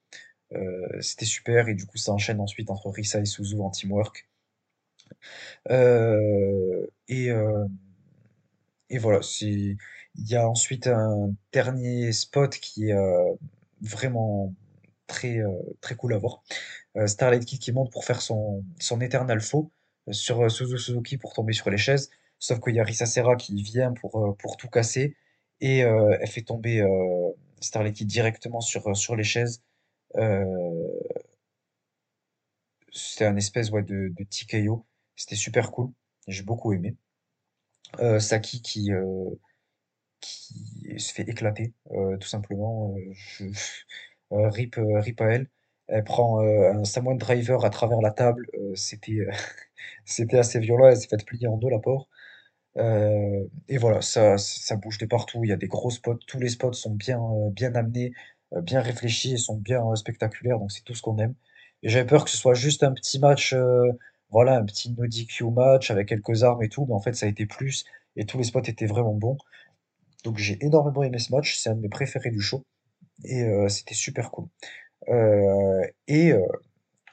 C'était 1.02 1.26
super. 1.26 1.68
Et 1.70 1.76
du 1.76 1.86
coup, 1.86 1.98
ça 1.98 2.14
enchaîne 2.14 2.40
ensuite 2.40 2.70
entre 2.70 2.90
Risa 2.90 3.20
et 3.20 3.26
Suzu 3.26 3.60
en 3.60 3.70
teamwork. 3.72 4.30
Euh, 5.72 6.88
et, 7.10 7.32
euh, 7.32 7.66
Et 8.90 8.98
voilà, 8.98 9.22
c'est 9.22 9.48
il 10.16 10.28
y 10.28 10.36
a 10.36 10.48
ensuite 10.50 10.88
un 10.88 11.32
dernier 11.54 12.12
spot 12.12 12.56
qui 12.58 12.90
est 12.90 12.94
euh, 12.94 13.34
vraiment 13.82 14.54
très 15.08 15.40
très 15.82 15.96
cool 15.96 16.14
à 16.14 16.18
voir. 16.18 16.44
Euh, 16.98 17.08
Starlight 17.08 17.46
Kid 17.46 17.60
qui 17.60 17.72
monte 17.74 17.92
pour 17.92 18.06
faire 18.06 18.22
son 18.22 18.64
son 18.80 19.02
éternel 19.02 19.42
faux 19.42 19.72
sur 20.12 20.50
Suzu 20.52 20.78
Suzuki 20.80 21.18
pour 21.18 21.34
tomber 21.34 21.54
sur 21.54 21.70
les 21.70 21.78
chaises. 21.78 22.10
Sauf 22.40 22.60
qu'il 22.62 22.76
y 22.76 22.80
a 22.80 22.84
Risa 22.84 23.06
Serra 23.06 23.36
qui 23.36 23.62
vient 23.64 23.94
pour 23.94 24.36
pour 24.40 24.58
tout 24.58 24.70
casser 24.70 25.16
et 25.62 25.80
elle 25.80 26.28
fait 26.28 26.44
tomber 26.44 26.84
Starlight 27.62 27.96
Kid 27.98 28.08
directement 28.08 28.62
sur 28.62 28.96
sur 28.98 29.16
les 29.16 29.24
chaises. 29.24 29.64
C'était 32.92 33.26
un 33.26 33.36
espèce 33.36 33.72
ouais, 33.72 33.82
de, 33.82 34.14
de 34.16 34.24
TKO. 34.24 34.86
C'était 35.20 35.36
super 35.36 35.72
cool. 35.72 35.92
J'ai 36.30 36.44
beaucoup 36.44 36.72
aimé. 36.72 36.96
Euh, 38.00 38.20
Saki 38.20 38.62
qui, 38.62 38.94
euh, 38.94 39.30
qui 40.22 40.98
se 40.98 41.14
fait 41.14 41.24
éclater, 41.24 41.74
euh, 41.92 42.18
tout 42.18 42.28
simplement. 42.28 42.96
rip, 44.32 44.76
rip 44.78 45.22
à 45.22 45.26
elle. 45.26 45.48
Elle 45.88 46.04
prend 46.06 46.40
un 46.40 46.86
Samoan 46.86 47.18
Driver 47.18 47.66
à 47.66 47.70
travers 47.70 48.00
la 48.00 48.12
table. 48.12 48.48
c'était, 48.76 49.28
c'était 50.06 50.40
assez 50.40 50.60
violent. 50.60 50.88
Elle 50.88 50.98
s'est 50.98 51.08
fait 51.10 51.26
plier 51.26 51.48
en 51.48 51.58
deux 51.58 51.70
la 51.70 51.80
porte. 51.80 52.10
Et 52.78 53.78
voilà, 53.78 54.02
ça, 54.02 54.38
ça 54.38 54.78
bouge 54.78 55.00
de 55.00 55.06
partout. 55.06 55.44
Il 55.44 55.50
y 55.50 55.54
a 55.54 55.58
des 55.58 55.68
gros 55.68 55.92
spots. 55.92 56.20
Tous 56.28 56.40
les 56.40 56.50
spots 56.50 56.74
sont 56.74 56.94
bien, 56.94 57.20
bien 57.52 57.76
amenés, 57.76 58.14
bien 58.64 58.82
réfléchis 58.82 59.34
et 59.34 59.38
sont 59.38 59.58
bien 59.58 59.84
spectaculaires. 59.96 60.60
Donc 60.60 60.72
c'est 60.72 60.84
tout 60.84 60.94
ce 60.96 61.02
qu'on 61.02 61.18
aime. 61.18 61.36
Et 61.84 61.90
j'avais 61.90 62.06
peur 62.08 62.24
que 62.24 62.30
ce 62.30 62.38
soit 62.38 62.54
juste 62.54 62.84
un 62.84 62.94
petit 62.94 63.20
match, 63.20 63.56
voilà, 64.30 64.58
un 64.58 64.66
petit 64.66 64.92
no 64.94 65.08
DQ 65.08 65.52
match 65.52 65.92
avec 65.92 66.10
quelques 66.10 66.44
armes 66.44 66.64
et 66.64 66.70
tout. 66.70 66.86
Mais 66.88 66.94
en 66.94 67.02
fait, 67.02 67.14
ça 67.14 67.26
a 67.26 67.30
été 67.30 67.46
plus. 67.46 67.86
Et 68.16 68.26
tous 68.26 68.38
les 68.38 68.44
spots 68.44 68.62
étaient 68.64 68.86
vraiment 68.86 69.14
bons. 69.14 69.38
Donc 70.24 70.38
j'ai 70.38 70.64
énormément 70.64 71.04
aimé 71.04 71.20
ce 71.20 71.32
match, 71.34 71.58
c'est 71.58 71.70
un 71.70 71.76
de 71.76 71.82
mes 71.82 71.90
préférés 71.90 72.32
du 72.32 72.42
show 72.42 72.66
et 73.24 73.44
euh, 73.44 73.70
c'était 73.70 73.96
super 73.96 74.32
cool. 74.32 74.48
Euh, 75.10 75.82
et 76.08 76.32
euh, 76.34 76.46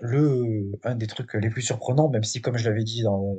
le 0.00 0.72
un 0.84 0.96
des 0.96 1.06
trucs 1.06 1.34
les 1.34 1.50
plus 1.50 1.62
surprenants, 1.62 2.08
même 2.08 2.24
si 2.24 2.40
comme 2.40 2.56
je 2.56 2.68
l'avais 2.68 2.84
dit 2.84 3.02
dans, 3.02 3.36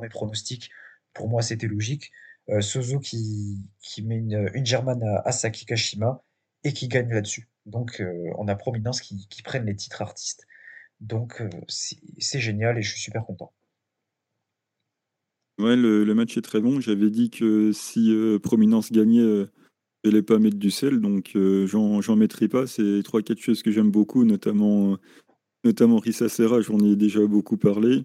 mes, 0.00 0.08
pronostics, 0.08 0.70
pour 1.12 1.28
moi 1.28 1.42
c'était 1.42 1.66
logique, 1.66 2.12
Suzu 2.60 2.98
qui, 3.00 3.62
qui 3.82 4.02
met 4.02 4.16
une, 4.16 4.50
une 4.54 4.64
German 4.64 5.02
à 5.02 5.28
Asaki 5.28 5.66
Kashima 5.66 6.22
et 6.64 6.72
qui 6.72 6.88
gagne 6.88 7.10
là-dessus. 7.12 7.48
Donc 7.66 8.02
on 8.38 8.48
a 8.48 8.56
Prominence 8.56 9.02
qui, 9.02 9.28
qui 9.28 9.42
prennent 9.42 9.66
les 9.66 9.76
titres 9.76 10.00
artistes. 10.00 10.46
Donc 11.00 11.40
euh, 11.40 11.48
c'est 11.68 12.40
génial 12.40 12.78
et 12.78 12.82
je 12.82 12.90
suis 12.90 13.00
super 13.00 13.24
content. 13.24 13.52
Ouais, 15.58 15.76
le, 15.76 16.04
match 16.14 16.36
est 16.36 16.42
très 16.42 16.60
bon. 16.60 16.80
J'avais 16.80 17.10
dit 17.10 17.30
que 17.30 17.72
si 17.72 18.12
euh, 18.12 18.38
Prominence 18.38 18.92
gagnait, 18.92 19.20
euh, 19.20 19.46
les 20.04 20.22
pas 20.22 20.38
mettre 20.38 20.56
du 20.56 20.70
sel, 20.70 21.00
donc 21.00 21.36
j'en 21.66 22.16
mettrai 22.16 22.48
pas. 22.48 22.66
C'est 22.66 23.02
trois, 23.02 23.22
quatre 23.22 23.40
choses 23.40 23.62
que 23.62 23.72
j'aime 23.72 23.90
beaucoup, 23.90 24.24
notamment, 24.24 24.96
notamment 25.64 25.98
Rissa 25.98 26.28
Serra, 26.28 26.60
j'en 26.60 26.78
ai 26.78 26.96
déjà 26.96 27.26
beaucoup 27.26 27.56
parlé. 27.56 28.04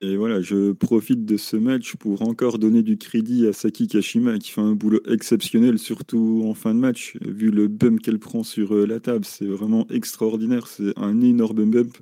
Et 0.00 0.16
voilà, 0.16 0.40
je 0.40 0.70
profite 0.70 1.24
de 1.24 1.36
ce 1.36 1.56
match 1.56 1.96
pour 1.96 2.22
encore 2.22 2.60
donner 2.60 2.84
du 2.84 2.98
crédit 2.98 3.48
à 3.48 3.52
Saki 3.52 3.88
Kashima 3.88 4.38
qui 4.38 4.52
fait 4.52 4.60
un 4.60 4.76
boulot 4.76 5.00
exceptionnel, 5.08 5.76
surtout 5.80 6.44
en 6.46 6.54
fin 6.54 6.72
de 6.72 6.78
match. 6.78 7.16
Vu 7.20 7.50
le 7.50 7.66
bump 7.66 8.00
qu'elle 8.00 8.20
prend 8.20 8.44
sur 8.44 8.76
euh, 8.76 8.86
la 8.86 9.00
table, 9.00 9.24
c'est 9.24 9.46
vraiment 9.46 9.88
extraordinaire. 9.88 10.68
C'est 10.68 10.96
un 10.96 11.20
énorme 11.20 11.68
bump. 11.68 11.98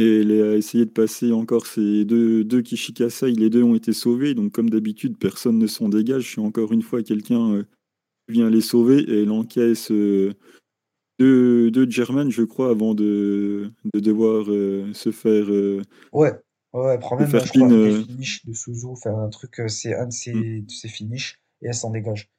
Et 0.00 0.20
elle 0.20 0.32
a 0.32 0.56
essayé 0.56 0.84
de 0.84 0.90
passer 0.90 1.32
encore 1.32 1.66
ces 1.66 2.04
deux, 2.04 2.44
deux 2.44 2.62
Kishikasai. 2.62 3.32
Les 3.32 3.50
deux 3.50 3.62
ont 3.62 3.74
été 3.74 3.92
sauvés. 3.92 4.34
Donc, 4.34 4.52
comme 4.52 4.70
d'habitude, 4.70 5.18
personne 5.18 5.58
ne 5.58 5.66
s'en 5.66 5.88
dégage. 5.88 6.34
C'est 6.34 6.40
encore 6.40 6.72
une 6.72 6.82
fois 6.82 7.02
quelqu'un 7.02 7.52
euh, 7.54 7.64
vient 8.28 8.48
les 8.48 8.60
sauver 8.60 9.00
et 9.00 9.22
elle 9.22 9.30
encaisse 9.30 9.90
euh, 9.90 10.32
deux, 11.18 11.70
deux 11.70 11.90
German, 11.90 12.30
je 12.30 12.42
crois, 12.42 12.70
avant 12.70 12.94
de, 12.94 13.70
de 13.92 14.00
devoir 14.00 14.46
se 14.46 15.10
faire. 15.10 15.48
ouais. 16.12 16.32
Ouais, 16.72 16.94
elle 16.94 17.00
prend 17.00 17.18
même, 17.18 17.28
je 17.28 17.36
crois, 17.36 17.68
des 17.68 17.74
euh, 17.74 18.02
finishes 18.04 18.46
de 18.46 18.52
Suzu, 18.52 18.94
faire 19.02 19.16
un 19.16 19.28
truc, 19.28 19.58
euh, 19.58 19.66
c'est 19.66 19.94
un 19.94 20.06
de 20.06 20.12
ses, 20.12 20.32
mm. 20.32 20.66
de 20.66 20.70
ses 20.70 20.88
finishes, 20.88 21.40
et 21.62 21.66
elle 21.66 21.74
s'en 21.74 21.90
dégage. 21.90 22.30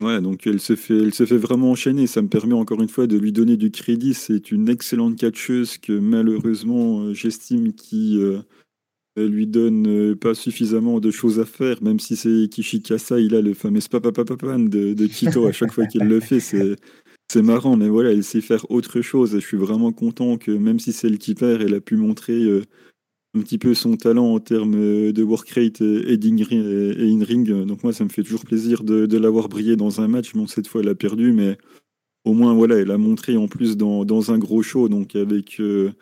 Ouais, 0.00 0.20
donc 0.20 0.46
elle 0.46 0.60
se 0.60 0.76
fait, 0.76 1.36
vraiment 1.36 1.72
enchaîner. 1.72 2.06
Ça 2.06 2.22
me 2.22 2.28
permet 2.28 2.54
encore 2.54 2.80
une 2.80 2.88
fois 2.88 3.06
de 3.06 3.18
lui 3.18 3.32
donner 3.32 3.56
du 3.56 3.70
crédit. 3.70 4.14
C'est 4.14 4.52
une 4.52 4.68
excellente 4.68 5.16
catcheuse 5.16 5.76
que 5.78 5.92
malheureusement 5.92 7.00
euh, 7.00 7.14
j'estime 7.14 7.72
qui 7.72 8.20
lui 9.16 9.48
donne 9.48 10.14
pas 10.14 10.34
suffisamment 10.34 11.00
de 11.00 11.10
choses 11.10 11.40
à 11.40 11.44
faire. 11.44 11.82
Même 11.82 11.98
si 11.98 12.14
c'est 12.14 12.48
Kishikasa, 12.48 13.18
il 13.18 13.34
a 13.34 13.40
le 13.40 13.54
fameux 13.54 13.80
papapapapan 13.90 14.60
de, 14.60 14.94
de 14.94 15.06
Kito 15.06 15.46
à 15.46 15.52
chaque 15.52 15.72
fois 15.72 15.86
qu'il 15.86 16.04
le 16.04 16.20
fait. 16.20 16.38
C'est 16.40 17.42
marrant, 17.42 17.76
mais 17.76 17.88
voilà, 17.88 18.12
elle 18.12 18.22
sait 18.22 18.40
faire 18.40 18.70
autre 18.70 19.00
chose. 19.00 19.32
Je 19.34 19.38
suis 19.40 19.56
vraiment 19.56 19.90
content 19.90 20.38
que 20.38 20.52
même 20.52 20.78
si 20.78 20.92
c'est 20.92 21.08
elle 21.08 21.18
qui 21.18 21.34
perd, 21.34 21.60
elle 21.60 21.74
a 21.74 21.80
pu 21.80 21.96
montrer 21.96 22.62
un 23.38 23.42
petit 23.42 23.58
peu 23.58 23.74
son 23.74 23.96
talent 23.96 24.34
en 24.34 24.40
termes 24.40 24.74
euh, 24.76 25.12
de 25.12 25.22
work 25.22 25.48
rate 25.50 25.80
et, 25.80 26.18
in 26.22 27.24
ring. 27.24 27.64
Donc 27.66 27.82
moi, 27.84 27.92
ça 27.92 28.04
me 28.04 28.08
fait 28.08 28.22
toujours 28.22 28.44
plaisir 28.44 28.82
de, 28.82 29.16
l'avoir 29.16 29.48
brillé 29.48 29.76
dans 29.76 30.00
un 30.00 30.08
match. 30.08 30.34
Bon, 30.34 30.46
cette 30.46 30.66
fois, 30.66 30.80
elle 30.82 30.88
a 30.88 30.94
perdu, 30.94 31.32
mais 31.32 31.56
au 32.24 32.32
moins, 32.32 32.54
voilà, 32.54 32.76
elle 32.76 32.90
a 32.90 32.98
montré 32.98 33.36
en 33.36 33.48
plus 33.48 33.76
dans, 33.76 34.30
un 34.30 34.38
gros 34.38 34.62
show, 34.62 34.88
donc 34.88 35.16
avec 35.16 35.60
euh, 35.60 35.92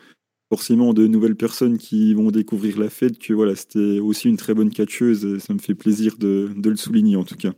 forcément 0.50 0.94
de 0.94 1.06
nouvelles 1.06 1.36
personnes 1.36 1.78
qui 1.78 2.14
vont 2.14 2.30
découvrir 2.30 2.78
la 2.78 2.90
fête, 2.90 3.18
que 3.18 3.32
voilà, 3.32 3.54
c'était 3.54 4.00
aussi 4.00 4.28
une 4.28 4.36
très 4.36 4.54
bonne 4.54 4.70
catcheuse. 4.70 5.24
Et 5.24 5.38
ça 5.38 5.54
me 5.54 5.58
fait 5.58 5.74
plaisir 5.74 6.16
de 6.18 6.50
le 6.64 6.76
souligner 6.76 7.16
en 7.16 7.24
tout 7.24 7.36
cas. 7.36 7.52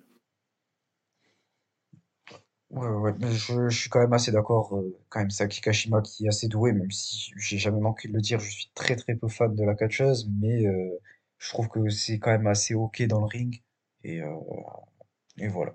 Ouais, 2.71 2.87
ouais, 2.87 3.15
je, 3.31 3.71
suis 3.71 3.89
quand 3.89 4.01
même 4.01 4.13
assez 4.13 4.31
d'accord. 4.31 4.77
euh, 4.77 4.95
quand 5.09 5.21
même, 5.21 5.31
c'est 5.31 5.49
Kashima 5.49 6.03
qui 6.03 6.27
est 6.27 6.29
assez 6.29 6.49
doué, 6.49 6.73
même 6.73 6.91
si 6.91 7.33
j'ai 7.37 7.57
jamais 7.59 7.81
manqué 7.81 8.09
de 8.09 8.13
le 8.13 8.21
dire, 8.21 8.41
je 8.41 8.51
suis 8.51 8.71
très 8.75 8.95
très 8.95 9.15
peu 9.15 9.29
fan 9.29 9.55
de 9.55 9.65
la 9.65 9.75
catcheuse, 9.75 10.29
mais 10.39 10.67
euh, 10.67 11.01
je 11.39 11.49
trouve 11.51 11.69
que 11.69 11.89
c'est 11.89 12.19
quand 12.19 12.31
même 12.31 12.47
assez 12.47 12.75
ok 12.75 13.03
dans 13.05 13.21
le 13.21 13.27
ring. 13.27 13.63
Et, 14.05 14.21
euh, 14.21 14.35
et 15.39 15.49
voilà. 15.49 15.75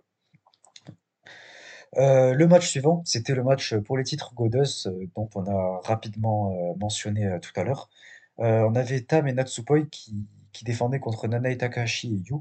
Euh, 1.98 2.34
le 2.34 2.48
match 2.48 2.68
suivant, 2.68 3.04
c'était 3.06 3.36
le 3.36 3.44
match 3.44 3.76
pour 3.76 3.98
les 3.98 4.04
titres 4.04 4.34
Goddess, 4.34 4.88
euh, 4.88 5.08
dont 5.16 5.30
on 5.36 5.46
a 5.46 5.82
rapidement 5.84 6.76
mentionné 6.80 7.39
tout 7.41 7.52
à 7.56 7.64
l'heure. 7.64 7.89
On 8.38 8.76
avait 8.76 9.02
Tam 9.02 9.28
et 9.28 9.34
Natsupoi 9.34 9.84
qui, 9.91 10.28
qui 10.52 10.66
défendaient 10.66 11.00
contre 11.00 11.28
Nanae 11.28 11.58
Takahashi 11.58 12.16
et 12.16 12.30
Yu, 12.30 12.38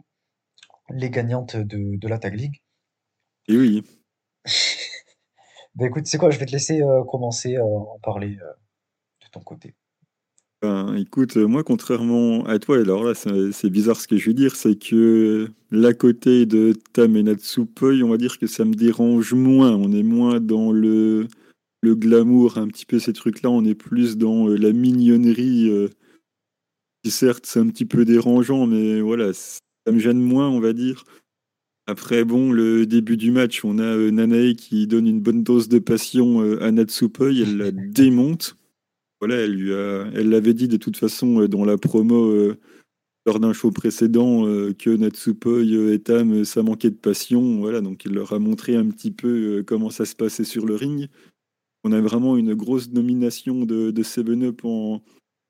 les 0.91 1.11
gagnantes 1.11 1.57
de, 1.57 1.97
de 1.97 2.09
la 2.09 2.19
Tag 2.19 2.35
League. 2.35 2.63
Et 3.49 3.57
oui. 3.57 3.85
Ben 5.75 5.87
écoute, 5.87 6.07
c'est 6.07 6.19
quoi, 6.19 6.31
je 6.31 6.39
vais 6.39 6.47
te 6.47 6.53
laisser 6.53 6.83
euh, 6.83 7.03
commencer 7.05 7.57
à 7.57 7.65
en 7.65 7.99
parler 8.03 8.37
euh, 8.43 8.53
de 9.25 9.31
ton 9.33 9.41
côté. 9.41 9.75
Ben, 10.61 10.95
écoute, 10.97 11.37
moi, 11.37 11.65
contrairement 11.65 12.45
à 12.45 12.59
toi, 12.59 12.77
alors 12.77 13.05
là, 13.05 13.15
c'est 13.15 13.71
bizarre 13.71 14.01
ce 14.01 14.07
que 14.07 14.17
je 14.17 14.29
veux 14.29 14.35
dire, 14.35 14.55
c'est 14.55 14.77
que 14.77 15.49
l'à 15.71 15.95
côté 15.95 16.47
de 16.47 16.75
Tam 16.93 17.17
et 17.17 17.25
on 18.03 18.09
va 18.09 18.17
dire 18.17 18.39
que 18.39 18.47
ça 18.47 18.65
me 18.65 18.75
dérange 18.75 19.33
moins. 19.33 19.75
On 19.75 19.93
est 19.93 20.05
moins 20.05 20.41
dans 20.41 20.73
le, 20.73 21.27
le 21.81 21.95
glamour, 21.95 22.59
un 22.59 22.69
petit 22.69 22.87
peu 22.87 22.99
ces 22.99 23.15
trucs-là. 23.15 23.51
On 23.51 23.65
est 23.65 23.75
plus 23.75 24.19
dans 24.19 24.49
euh, 24.49 24.57
la 24.57 24.73
mignonnerie. 24.73 25.89
qui 27.03 27.11
certes, 27.11 27.47
c'est 27.47 27.61
un 27.61 27.69
petit 27.69 27.87
peu 27.87 28.05
dérangeant, 28.05 28.67
mais 28.67 29.01
voilà, 29.01 29.33
ça 29.33 29.61
me 29.91 29.99
gêne 29.99 30.21
moins, 30.21 30.49
on 30.51 30.61
va 30.61 30.75
dire. 30.75 31.05
Après, 31.87 32.25
bon, 32.25 32.53
le 32.53 32.87
début 32.87 33.17
du 33.17 33.33
match, 33.33 33.65
on 33.65 33.79
a 33.79 33.83
euh, 33.83 34.11
Nanae 34.13 34.55
qui 34.55 34.87
donne 34.87 35.09
une 35.09 35.21
bonne 35.21 35.43
dose 35.43 35.69
de 35.69 35.81
passion 35.81 36.41
euh, 36.41 36.63
à 36.63 36.71
Natsupoi, 36.71 37.33
elle 37.33 37.57
la 37.57 37.71
démonte. 37.73 38.57
Voilà, 39.21 39.37
elle 39.37 39.55
lui 39.55 39.73
a, 39.75 40.07
elle 40.15 40.31
l'avait 40.31 40.55
dit 40.55 40.69
de 40.69 40.77
toute 40.77 40.97
façon 40.97 41.41
euh, 41.41 41.49
dans 41.49 41.65
la 41.65 41.79
promo 41.79 42.53
lors 43.25 43.39
d'un 43.39 43.53
show 43.53 43.71
précédent 43.71 44.45
que 44.75 44.91
Natsupoi 44.97 45.63
et 45.63 46.01
Tam, 46.01 46.45
ça 46.45 46.65
manquait 46.65 46.91
de 46.91 46.97
passion. 46.97 47.61
Voilà, 47.61 47.81
donc 47.81 48.05
il 48.05 48.13
leur 48.13 48.33
a 48.33 48.41
montré 48.41 48.75
un 48.75 48.87
petit 48.87 49.13
peu 49.13 49.63
comment 49.65 49.91
ça 49.91 50.05
se 50.05 50.17
passait 50.17 50.43
sur 50.43 50.67
le 50.67 50.75
ring. 50.75 51.09
On 51.85 51.93
a 51.93 52.01
vraiment 52.01 52.37
une 52.37 52.55
grosse 52.55 52.91
nomination 52.91 53.65
de, 53.65 53.93
de 53.93 54.03
Seven 54.03 54.43
Up 54.43 54.65
en, 54.65 55.05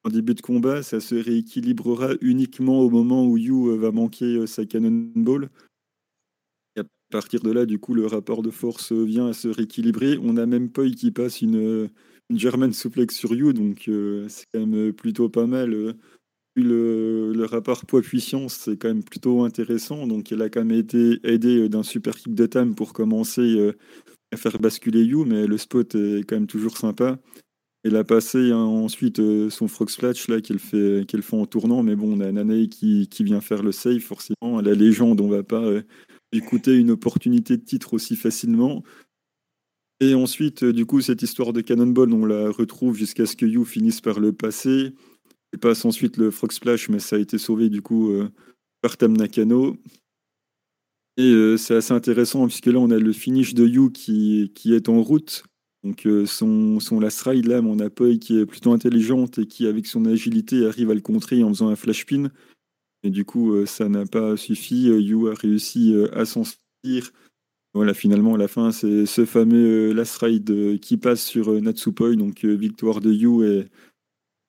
en 0.05 0.11
début 0.11 0.35
de 0.35 0.43
combat. 0.43 0.83
Ça 0.83 1.01
se 1.01 1.15
rééquilibrera 1.15 2.11
uniquement 2.21 2.81
au 2.81 2.91
moment 2.91 3.27
où 3.27 3.39
Yu 3.39 3.75
va 3.79 3.91
manquer 3.91 4.47
sa 4.47 4.67
cannonball 4.67 5.49
partir 7.13 7.41
de 7.41 7.53
là, 7.53 7.67
du 7.67 7.79
coup, 7.79 7.95
le 7.95 8.07
rapport 8.07 8.43
de 8.43 8.51
force 8.51 8.91
vient 8.91 9.29
à 9.29 9.33
se 9.33 9.47
rééquilibrer. 9.47 10.19
On 10.21 10.37
a 10.37 10.47
même 10.47 10.71
Poi 10.71 10.91
qui 10.91 11.13
passe 11.13 11.43
une, 11.43 11.89
une 12.31 12.39
German 12.39 12.73
suplex 12.73 13.15
sur 13.15 13.35
You, 13.35 13.53
donc 13.53 13.89
euh, 13.89 14.27
c'est 14.29 14.47
quand 14.53 14.67
même 14.67 14.93
plutôt 14.93 15.29
pas 15.29 15.47
mal. 15.47 15.75
Euh, 15.75 15.93
le, 16.57 17.45
rapport 17.45 17.85
poids-puissance, 17.87 18.55
c'est 18.55 18.77
quand 18.77 18.89
même 18.89 19.05
plutôt 19.05 19.43
intéressant. 19.43 20.07
Donc, 20.07 20.33
elle 20.33 20.43
a 20.43 20.49
quand 20.49 20.65
même 20.65 20.79
été 20.79 21.21
aidée 21.25 21.69
d'un 21.69 21.83
super 21.83 22.17
kick 22.17 22.35
de 22.35 22.47
Tam 22.47 22.75
pour 22.75 22.93
commencer 22.93 23.43
euh, 23.43 23.73
à 24.33 24.37
faire 24.37 24.59
basculer 24.59 25.03
You, 25.05 25.25
mais 25.25 25.47
le 25.47 25.59
spot 25.59 25.95
est 25.95 26.25
quand 26.27 26.37
même 26.37 26.47
toujours 26.47 26.77
sympa. 26.77 27.19
Elle 27.85 27.97
a 27.97 28.05
passé 28.05 28.51
hein, 28.53 28.59
ensuite 28.59 29.21
son 29.51 29.67
frog 29.67 29.91
splash 29.91 30.29
là 30.29 30.41
qu'elle 30.41 30.61
fait, 30.61 31.05
qu'elle 31.09 31.23
fait 31.23 31.37
en 31.37 31.47
tournant, 31.47 31.83
mais 31.83 31.97
bon, 31.97 32.17
on 32.17 32.21
a 32.21 32.31
Nanae 32.31 32.69
qui, 32.69 33.09
qui 33.09 33.25
vient 33.25 33.41
faire 33.41 33.63
le 33.63 33.73
save 33.73 33.99
forcément. 33.99 34.61
La 34.61 34.75
légende, 34.75 35.21
on 35.21 35.29
va 35.29 35.43
pas 35.43 35.69
écouter 36.33 36.77
une 36.77 36.91
opportunité 36.91 37.57
de 37.57 37.63
titre 37.63 37.95
aussi 37.95 38.17
facilement. 38.17 38.83
Et 40.01 40.15
ensuite, 40.15 40.65
euh, 40.65 40.73
du 40.73 40.85
coup, 40.85 41.01
cette 41.01 41.23
histoire 41.23 41.53
de 41.53 41.61
Cannonball, 41.61 42.13
on 42.13 42.25
la 42.25 42.51
retrouve 42.51 42.97
jusqu'à 42.97 43.25
ce 43.25 43.37
que 43.37 43.47
You 43.47 43.65
finisse 43.65 44.01
par 44.01 44.19
le 44.19 44.33
passer. 44.33 44.95
Il 45.53 45.61
passe 45.61 45.85
ensuite 45.85 46.17
le 46.17 46.31
Frog 46.31 46.51
Splash, 46.51 46.89
mais 46.89 46.99
ça 46.99 47.17
a 47.17 47.19
été 47.19 47.39
sauvé 47.39 47.69
du 47.69 47.83
coup 47.83 48.11
euh, 48.11 48.29
par 48.81 48.97
Tam 48.97 49.17
Nakano. 49.17 49.77
Et 51.19 51.31
euh, 51.31 51.57
c'est 51.57 51.77
assez 51.77 51.93
intéressant 51.93 52.47
puisque 52.47 52.67
là, 52.67 52.81
on 52.81 52.91
a 52.91 52.99
le 52.99 53.13
finish 53.13 53.55
de 53.55 53.65
You 53.65 53.91
qui, 53.91 54.51
qui 54.55 54.75
est 54.75 54.89
en 54.89 55.03
route. 55.03 55.45
Donc 55.85 56.07
son, 56.27 56.79
son 56.79 57.01
last 57.01 57.23
ride, 57.23 57.47
là, 57.47 57.61
mon 57.61 57.81
Apoy 57.81 58.21
qui 58.21 58.39
est 58.39 58.47
plutôt 58.47 58.73
intelligente 58.73 59.39
et 59.39 59.47
qui, 59.47 59.67
avec 59.67 59.87
son 59.87 60.05
agilité, 60.05 60.65
arrive 60.65 60.91
à 60.91 60.95
le 60.95 61.01
contrer 61.01 61.43
en 61.43 61.49
faisant 61.49 61.69
un 61.69 61.77
flash 61.77 62.07
pin. 62.07 62.31
Et 63.03 63.11
du 63.11 63.25
coup, 63.25 63.55
euh, 63.55 63.67
ça 63.67 63.89
n'a 63.89 64.07
pas 64.07 64.37
suffi. 64.37 64.89
Euh, 64.89 65.01
Yu 65.01 65.29
a 65.29 65.35
réussi 65.35 65.95
euh, 65.95 66.09
à 66.17 66.25
s'en 66.25 66.45
sortir. 66.45 67.13
Voilà, 67.75 67.95
finalement, 67.95 68.35
à 68.35 68.39
la 68.39 68.49
fin, 68.49 68.71
c'est 68.71 69.07
ce 69.07 69.25
fameux 69.25 69.93
last 69.93 70.19
ride 70.19 70.79
qui 70.81 70.99
passe 70.99 71.25
sur 71.25 71.51
Natsupoi, 71.61 72.17
donc 72.17 72.45
victoire 72.45 73.01
de 73.01 73.11
Yu 73.11 73.67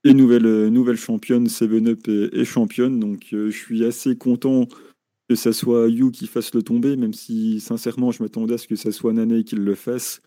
et, 0.03 0.13
nouvelle, 0.13 0.67
nouvelle 0.67 0.97
championne, 0.97 1.47
Seven 1.47 1.87
Up 1.87 2.05
et, 2.09 2.43
championne. 2.43 2.99
Donc 2.99 3.27
je 3.31 3.49
suis 3.49 3.85
assez 3.85 4.17
content 4.17 4.67
que 5.29 5.35
ça 5.35 5.53
soit 5.53 5.87
Yu 5.87 6.11
qui 6.11 6.27
fasse 6.27 6.53
le 6.53 6.63
tomber, 6.63 6.97
même 6.97 7.13
si 7.13 7.61
sincèrement 7.61 8.11
je 8.11 8.21
m'attendais 8.21 8.55
à 8.55 8.57
ce 8.57 8.67
que 8.67 8.75
ça 8.75 8.91
soit 8.91 9.13
Nane 9.13 9.45
qui 9.45 9.55
le 9.55 9.75
fasse. 9.75 10.21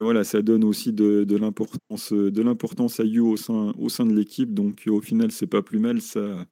Voilà, 0.00 0.24
ça 0.24 0.40
donne 0.40 0.64
aussi 0.64 0.94
de, 0.94 1.24
de 1.24 1.36
l'importance 1.36 3.00
à 3.00 3.04
Yu 3.04 3.20
au 3.20 3.36
sein, 3.36 3.74
au 3.78 3.90
sein 3.90 4.06
de 4.06 4.14
l'équipe. 4.14 4.54
Donc 4.54 4.84
au 4.88 5.02
final, 5.02 5.30
c'est 5.30 5.46
pas 5.46 5.60
plus 5.60 5.78
mal. 5.78 6.00
Ça, 6.00 6.46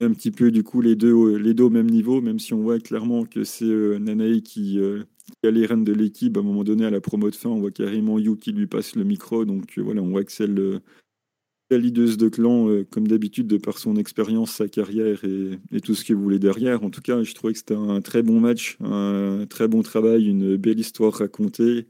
un 0.00 0.12
petit 0.12 0.30
peu 0.30 0.50
du 0.50 0.62
coup 0.62 0.80
les 0.80 0.96
deux, 0.96 1.36
les 1.36 1.54
deux 1.54 1.64
au 1.64 1.70
même 1.70 1.90
niveau, 1.90 2.20
même 2.20 2.38
si 2.38 2.54
on 2.54 2.62
voit 2.62 2.78
clairement 2.78 3.24
que 3.24 3.44
c'est 3.44 3.64
euh, 3.66 3.98
Nanae 3.98 4.40
qui, 4.40 4.78
euh, 4.78 5.04
qui, 5.26 5.48
a 5.48 5.50
les 5.50 5.66
rênes 5.66 5.84
de 5.84 5.92
l'équipe. 5.92 6.36
À 6.36 6.40
un 6.40 6.42
moment 6.42 6.64
donné, 6.64 6.86
à 6.86 6.90
la 6.90 7.00
promo 7.00 7.30
de 7.30 7.34
fin, 7.34 7.50
on 7.50 7.60
voit 7.60 7.70
carrément 7.70 8.18
Yu 8.18 8.36
qui 8.36 8.52
lui 8.52 8.66
passe 8.66 8.96
le 8.96 9.04
micro. 9.04 9.44
Donc 9.44 9.78
euh, 9.78 9.82
voilà, 9.82 10.02
on 10.02 10.08
voit 10.08 10.24
que 10.24 10.32
c'est 10.32 10.48
la 10.48 11.78
leaduse 11.78 12.16
de 12.16 12.28
clan, 12.28 12.66
comme 12.90 13.06
d'habitude, 13.06 13.46
de 13.46 13.56
par 13.56 13.78
son 13.78 13.94
expérience, 13.94 14.50
sa 14.50 14.66
carrière 14.66 15.22
et, 15.24 15.80
tout 15.80 15.94
ce 15.94 16.04
qu'il 16.04 16.16
voulait 16.16 16.40
derrière. 16.40 16.82
En 16.82 16.90
tout 16.90 17.00
cas, 17.00 17.22
je 17.22 17.32
trouvais 17.32 17.52
que 17.52 17.60
c'était 17.60 17.76
un 17.76 18.00
très 18.00 18.22
bon 18.22 18.40
match, 18.40 18.76
un 18.80 19.46
très 19.48 19.68
bon 19.68 19.82
travail, 19.82 20.26
une 20.26 20.56
belle 20.56 20.80
histoire 20.80 21.12
racontée. 21.12 21.86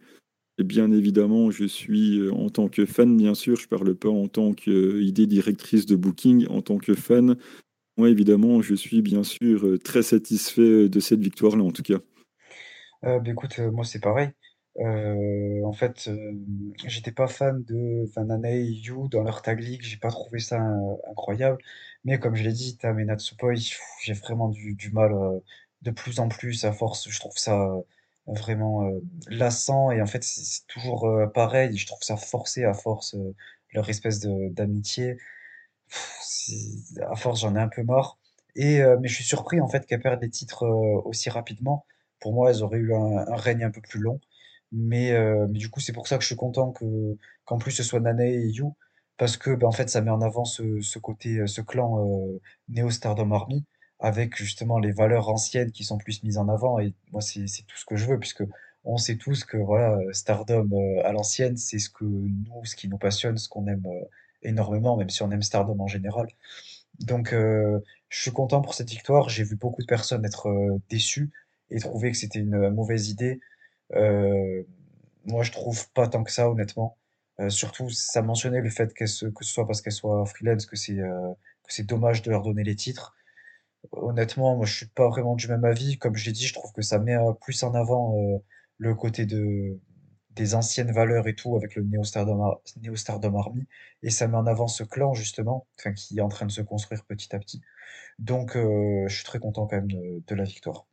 Et 0.58 0.64
bien 0.64 0.92
évidemment, 0.92 1.50
je 1.50 1.64
suis 1.64 2.28
en 2.28 2.50
tant 2.50 2.68
que 2.68 2.84
fan, 2.84 3.16
bien 3.16 3.34
sûr, 3.34 3.56
je 3.56 3.68
parle 3.68 3.94
pas 3.94 4.10
en 4.10 4.28
tant 4.28 4.52
qu'idée 4.52 5.26
directrice 5.26 5.86
de 5.86 5.96
booking, 5.96 6.46
en 6.48 6.60
tant 6.60 6.76
que 6.76 6.92
fan, 6.92 7.38
moi, 8.00 8.08
évidemment, 8.08 8.62
je 8.62 8.74
suis 8.74 9.02
bien 9.02 9.22
sûr 9.22 9.66
euh, 9.66 9.76
très 9.76 10.02
satisfait 10.02 10.62
euh, 10.62 10.88
de 10.88 11.00
cette 11.00 11.20
victoire-là, 11.20 11.62
en 11.62 11.70
tout 11.70 11.82
cas. 11.82 11.98
Heu, 13.04 13.20
bah, 13.20 13.30
écoute, 13.30 13.58
heu, 13.58 13.70
moi 13.70 13.84
c'est 13.84 14.00
pareil. 14.00 14.30
En 14.78 15.72
fait, 15.74 16.08
j'étais 16.86 17.12
pas 17.12 17.26
fan 17.26 17.62
de 17.64 18.06
Nanae 18.16 18.56
et 18.56 18.64
Yu 18.70 18.94
dans 19.10 19.22
leur 19.22 19.42
tag 19.42 19.60
league, 19.60 19.82
j'ai 19.82 19.98
pas 19.98 20.10
trouvé 20.10 20.38
ça, 20.38 20.58
incroyable. 21.10 21.58
Mais 22.04 22.18
comme 22.18 22.34
je 22.36 22.42
l'ai 22.42 22.52
dit, 22.52 22.78
Tam 22.78 22.96
j'ai 24.02 24.12
vraiment 24.14 24.48
du 24.48 24.74
du 24.74 24.90
mal, 24.90 25.12
de 25.82 25.90
plus 25.90 26.18
en 26.20 26.28
plus 26.28 26.64
à 26.64 26.72
force, 26.72 27.10
je 27.10 27.20
trouve 27.20 27.36
ça, 27.36 27.68
vraiment, 28.26 28.90
lassant 29.28 29.90
et 29.90 30.00
en 30.00 30.06
fait 30.06 30.24
c'est 30.24 30.66
toujours, 30.66 31.06
pareil. 31.34 31.76
Je 31.76 31.86
trouve 31.86 32.02
ça 32.02 32.16
forcé 32.16 32.64
à 32.64 32.72
force, 32.72 33.14
leur 33.74 33.90
espèce 33.90 34.20
d'amitié. 34.20 35.18
À 37.02 37.16
force, 37.16 37.40
j'en 37.40 37.54
ai 37.56 37.60
un 37.60 37.68
peu 37.68 37.82
marre. 37.82 38.18
Et 38.56 38.80
heu, 38.80 38.98
mais 39.00 39.08
je 39.08 39.14
suis 39.14 39.24
surpris 39.24 39.60
en 39.60 39.68
fait 39.68 39.86
qu'elles 39.86 40.00
perdent 40.00 40.22
les 40.22 40.30
titres, 40.30 40.64
heu, 40.66 41.00
aussi 41.04 41.30
rapidement. 41.30 41.86
Pour 42.20 42.32
moi, 42.34 42.50
elles 42.50 42.62
auraient 42.62 42.78
eu 42.78 42.94
un 42.94 43.24
règne 43.36 43.64
un 43.64 43.70
peu 43.70 43.80
plus 43.80 44.00
long, 44.00 44.20
mais 44.72 45.12
heu, 45.12 45.46
mais 45.48 45.58
du 45.58 45.70
coup, 45.70 45.80
c'est 45.80 45.92
pour 45.92 46.08
ça 46.08 46.16
que 46.16 46.22
je 46.22 46.26
suis 46.28 46.36
content 46.36 46.72
que 46.72 46.84
qu'en 47.44 47.58
plus 47.58 47.70
ce 47.72 47.82
soit 47.82 48.00
Nanae 48.00 48.28
et 48.34 48.48
Yu. 48.50 48.64
Parce 49.16 49.36
que, 49.36 49.50
bah, 49.50 49.66
en 49.66 49.72
fait, 49.72 49.90
ça 49.90 50.00
met 50.00 50.10
en 50.10 50.22
avant 50.22 50.44
ce 50.44 50.80
ce 50.80 50.98
côté, 50.98 51.46
ce 51.46 51.60
clan, 51.60 51.98
Neo 52.68 52.90
Stardom 52.90 53.32
Army 53.32 53.64
avec 54.02 54.36
justement 54.36 54.78
les 54.78 54.92
valeurs 54.92 55.28
anciennes 55.28 55.72
qui 55.72 55.84
sont 55.84 55.98
plus 55.98 56.22
mises 56.22 56.38
en 56.38 56.48
avant. 56.48 56.78
Et 56.80 56.94
moi, 57.12 57.20
c'est 57.20 57.46
c'est 57.46 57.62
tout 57.64 57.76
ce 57.76 57.84
que 57.84 57.96
je 57.96 58.06
veux 58.06 58.18
puisque 58.18 58.42
on 58.84 58.96
sait 58.96 59.16
tous 59.16 59.44
que 59.44 59.56
voilà, 59.58 59.98
Stardom, 60.12 60.68
à 61.04 61.12
l'ancienne, 61.12 61.56
c'est 61.56 61.78
ce 61.78 61.90
que 61.90 62.04
nous 62.04 62.64
ce 62.64 62.76
qui 62.76 62.88
nous 62.88 62.98
passionne, 62.98 63.36
ce 63.38 63.48
qu'on 63.48 63.66
aime, 63.66 63.86
énormément, 64.42 64.96
même 64.96 65.10
si 65.10 65.22
on 65.22 65.30
aime 65.30 65.42
Stardom 65.42 65.78
en 65.80 65.86
général. 65.88 66.28
Donc, 67.00 67.32
heu, 67.34 67.82
je 68.08 68.22
suis 68.22 68.32
content 68.32 68.60
pour 68.62 68.74
cette 68.74 68.90
victoire. 68.90 69.28
J'ai 69.30 69.44
vu 69.44 69.56
beaucoup 69.56 69.82
de 69.82 69.86
personnes 69.86 70.24
être, 70.26 70.48
heu, 70.48 70.80
déçues 70.90 71.30
et 71.70 71.80
trouver 71.80 72.12
que 72.12 72.16
c'était 72.18 72.40
une, 72.40 72.54
heu, 72.56 72.70
mauvaise 72.70 73.10
idée. 73.10 73.40
Moi, 75.24 75.42
je 75.42 75.52
trouve 75.52 75.90
pas 75.92 76.08
tant 76.08 76.24
que 76.24 76.32
ça, 76.32 76.50
honnêtement. 76.50 76.96
Surtout, 77.48 77.88
ça 77.90 78.22
mentionnait 78.22 78.60
le 78.60 78.68
fait 78.70 78.92
que 78.94 79.06
ce 79.06 79.30
soit 79.42 79.66
parce 79.66 79.80
qu'elle 79.80 79.92
soit 79.94 80.24
freelance 80.26 80.66
que 80.66 80.76
c'est, 80.76 80.98
c'est 81.68 81.86
dommage 81.86 82.22
de 82.22 82.30
leur 82.30 82.42
donner 82.42 82.64
les 82.64 82.76
titres. 82.76 83.14
Honnêtement, 83.92 84.56
moi, 84.56 84.66
je 84.66 84.74
suis 84.76 84.86
pas 84.88 85.08
vraiment 85.08 85.36
du 85.36 85.48
même 85.48 85.64
avis. 85.64 85.98
Comme 85.98 86.16
je 86.16 86.26
l'ai 86.26 86.32
dit, 86.32 86.46
je 86.46 86.54
trouve 86.54 86.72
que 86.72 86.82
ça 86.82 86.98
met, 86.98 87.16
plus 87.42 87.62
en 87.64 87.74
avant, 87.74 88.14
le 88.78 88.94
côté 88.94 89.26
de 89.26 89.78
des 90.40 90.54
anciennes 90.54 90.90
valeurs 90.90 91.28
et 91.28 91.34
tout 91.34 91.54
avec 91.56 91.74
le 91.74 91.82
Neo 91.82 92.02
Stardom 92.02 92.42
Ar 92.42 92.60
Neo 92.82 92.96
Stardom 92.96 93.36
Army 93.36 93.66
et 94.02 94.08
ça 94.10 94.26
met 94.26 94.38
en 94.38 94.46
avant 94.46 94.68
ce 94.68 94.84
clan 94.84 95.12
justement, 95.12 95.66
qui 95.96 96.18
est 96.18 96.22
en 96.22 96.28
train 96.30 96.46
de 96.46 96.50
se 96.50 96.62
construire 96.62 97.04
petit 97.04 97.34
à 97.36 97.38
petit. 97.38 97.60
Donc, 98.18 98.56
heu, 98.56 99.06
je 99.08 99.14
suis 99.14 99.24
très 99.24 99.40
content 99.40 99.66
quand 99.66 99.76
même 99.76 99.90
de 99.92 100.22
de 100.26 100.34
la 100.34 100.44
victoire. 100.44 100.86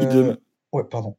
Idem. 0.00 0.36
ouais, 0.72 0.84
pardon. 0.84 1.16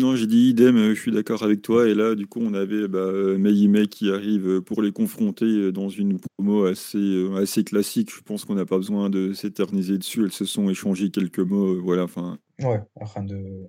Non, 0.00 0.14
j'ai 0.14 0.26
dit 0.28 0.50
idem, 0.50 0.76
heu, 0.76 0.94
je 0.94 1.00
suis 1.00 1.10
d'accord 1.10 1.42
avec 1.42 1.60
toi 1.60 1.88
et 1.88 1.94
là, 1.94 2.14
du 2.14 2.26
coup, 2.26 2.38
on 2.40 2.54
avait, 2.54 2.86
bah, 2.86 3.10
Mei 3.36 3.52
Hime 3.52 3.88
qui 3.88 4.10
arrive, 4.12 4.46
heu, 4.46 4.60
pour 4.62 4.80
les 4.80 4.92
confronter, 4.92 5.72
dans 5.72 5.88
une 5.88 6.20
promo 6.20 6.66
assez, 6.66 7.26
assez 7.36 7.64
classique. 7.64 8.14
Je 8.14 8.20
pense 8.22 8.44
qu'on 8.44 8.54
n'a 8.54 8.64
pas 8.64 8.76
besoin 8.76 9.10
de 9.10 9.32
s'éterniser 9.32 9.98
dessus. 9.98 10.22
Elles 10.24 10.32
se 10.32 10.44
sont 10.44 10.70
échangées 10.70 11.10
quelques 11.10 11.40
mots, 11.40 11.80
voilà, 11.80 12.04
enfin, 12.04 12.38
Ouais, 12.60 12.80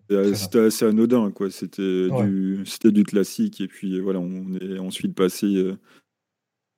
de 0.09 0.33
c'était 0.33 0.59
assez 0.59 0.85
anodin, 0.85 1.31
quoi. 1.31 1.49
C'était 1.49 2.09
Ouais, 2.09 2.25
du 2.25 2.63
c'était 2.65 2.91
du 2.91 3.03
classique 3.03 3.61
et 3.61 3.67
puis, 3.67 3.99
voilà, 3.99 4.19
on 4.19 4.53
est 4.55 4.79
ensuite 4.79 5.15
passé, 5.15 5.73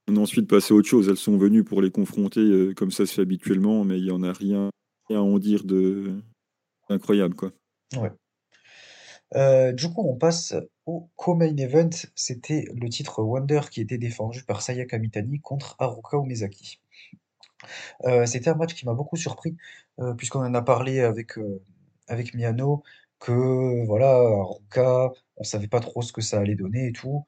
on 0.08 0.16
est 0.16 0.20
ensuite 0.20 0.47
passé 0.47 0.74
à 0.74 0.78
autre 0.78 0.88
chose. 0.88 1.10
Elles 1.10 1.18
sont 1.18 1.38
venues 1.38 1.64
pour 1.64 1.82
les 1.82 1.91
confronter, 1.91 2.74
comme 2.76 2.91
ça 2.91 3.06
se 3.06 3.14
fait 3.14 3.22
habituellement, 3.22 3.84
mais 3.84 3.99
il 3.99 4.06
y 4.06 4.12
en 4.12 4.24
a 4.24 4.34
rien 4.34 4.70
rien 5.10 5.20
à 5.20 5.24
en 5.24 5.39
dire 5.39 5.64
de 5.64 6.12
d'incroyable, 6.89 7.36
quoi. 7.36 7.52
ouais. 7.97 8.12
Heu, 9.36 9.73
du 9.73 9.89
coup, 9.89 10.05
on 10.09 10.15
passe 10.15 10.53
au 10.86 11.09
co-main 11.17 11.55
event. 11.57 11.89
C'était 12.15 12.65
le 12.73 12.89
titre 12.89 13.21
Wonder 13.23 13.61
qui 13.71 13.82
était 13.82 13.97
défendu 13.97 14.43
par 14.43 14.61
Sayaka 14.61 14.97
Mitani 14.99 15.39
contre 15.41 15.75
Haruka 15.79 16.17
Umezaki. 16.17 16.79
Heu, 18.05 18.25
c'était 18.25 18.49
un 18.49 18.55
match 18.55 18.73
qui 18.73 18.86
m'a 18.86 18.93
beaucoup 18.93 19.15
surpris, 19.17 19.55
heu, 19.99 20.15
puisqu'on 20.15 20.41
en 20.45 20.53
a 20.53 20.61
parlé 20.61 20.99
avec, 21.01 21.38
heu, 21.38 21.61
avec 22.07 22.34
Miano, 22.34 22.84
que 23.19 23.86
voilà, 23.86 24.07
Haruka, 24.09 25.11
on 25.38 25.43
savait 25.43 25.67
pas 25.67 25.79
trop 25.79 26.01
ce 26.01 26.13
que 26.13 26.21
ça 26.21 26.39
allait 26.39 26.55
donner 26.55 26.88
et 26.88 26.91
tout. 26.93 27.25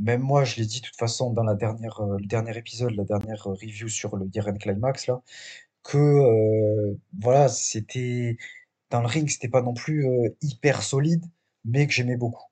Même 0.00 0.22
moi, 0.22 0.44
je 0.44 0.56
l'ai 0.56 0.64
dit 0.66 0.80
de 0.80 0.86
toute 0.86 0.96
façon 0.96 1.32
dans 1.32 1.42
la 1.42 1.54
dernière, 1.54 2.00
le 2.02 2.24
dernier 2.26 2.56
épisode, 2.56 2.92
la 2.96 3.04
dernière, 3.04 3.44
review 3.44 3.88
sur 3.88 4.16
le 4.16 4.26
Year 4.34 4.48
End 4.48 4.54
Climax 4.56 5.10
que, 5.84 6.96
voilà, 7.20 7.48
c'était 7.48 8.36
dans 8.90 9.00
le 9.00 9.06
ring, 9.06 9.28
c'était 9.28 9.48
pas 9.48 9.62
non 9.62 9.74
plus, 9.74 10.06
heu, 10.06 10.36
hyper 10.42 10.82
solide, 10.82 11.24
mais 11.64 11.86
que 11.86 11.92
j'aimais 11.92 12.16
beaucoup. 12.16 12.44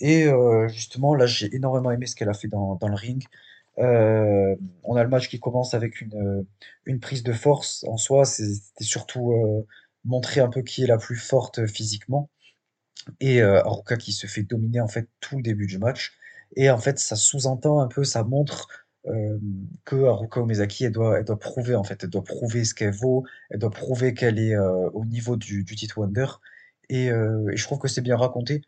Et 0.00 0.24
heu, 0.26 0.68
justement, 0.68 1.14
là, 1.14 1.26
j'ai 1.26 1.54
énormément 1.54 1.90
aimé 1.92 2.06
ce 2.06 2.16
qu'elle 2.16 2.28
a 2.30 2.34
fait 2.34 2.48
dans 2.48 2.76
dans 2.76 2.88
le 2.88 2.94
ring. 2.96 3.24
Heu, 3.78 4.58
on 4.84 4.96
a 4.96 5.04
le 5.04 5.10
match 5.10 5.28
qui 5.28 5.40
commence 5.40 5.74
avec 5.74 6.00
une, 6.00 6.46
une 6.86 7.00
prise 7.00 7.22
de 7.24 7.32
force. 7.32 7.84
En 7.88 7.96
soi, 7.98 8.24
c'était 8.26 8.84
surtout, 8.84 9.66
montrer 10.04 10.40
un 10.40 10.48
peu 10.50 10.62
qui 10.62 10.84
est 10.84 10.86
la 10.86 10.98
plus 10.98 11.16
forte, 11.16 11.66
physiquement 11.66 12.30
et 13.20 13.40
heu, 13.42 13.56
Haruka 13.58 13.96
qui 13.96 14.12
se 14.12 14.26
fait 14.26 14.42
dominer, 14.42 14.80
en 14.80 14.88
fait, 14.88 15.08
tout 15.20 15.36
le 15.36 15.42
début 15.42 15.66
du 15.66 15.78
match 15.78 16.12
et 16.56 16.70
en 16.70 16.78
fait, 16.78 16.98
ça 16.98 17.16
sous-entend 17.16 17.80
un 17.80 17.88
peu, 17.88 18.04
ça 18.04 18.22
montre, 18.24 18.68
que 19.84 19.96
Haruka 20.06 20.40
Umezaki, 20.40 20.84
elle 20.86 20.92
doit 20.92 21.18
elle 21.18 21.24
doit 21.24 21.38
prouver, 21.38 21.74
en 21.74 21.84
fait, 21.84 22.04
elle 22.04 22.10
doit 22.10 22.24
prouver 22.24 22.64
ce 22.64 22.74
qu'elle 22.74 22.94
vaut, 22.94 23.24
elle 23.50 23.58
doit 23.58 23.70
prouver 23.70 24.14
qu'elle 24.14 24.38
est, 24.38 24.54
heu, 24.54 24.90
au 24.94 25.04
niveau 25.04 25.36
du 25.36 25.64
du 25.64 25.76
Wonder 25.96 26.26
et 26.88 27.10
heu 27.10 27.46
et 27.52 27.56
je 27.56 27.64
trouve 27.64 27.78
que 27.78 27.88
c'est 27.88 28.00
bien 28.02 28.16
raconté. 28.16 28.62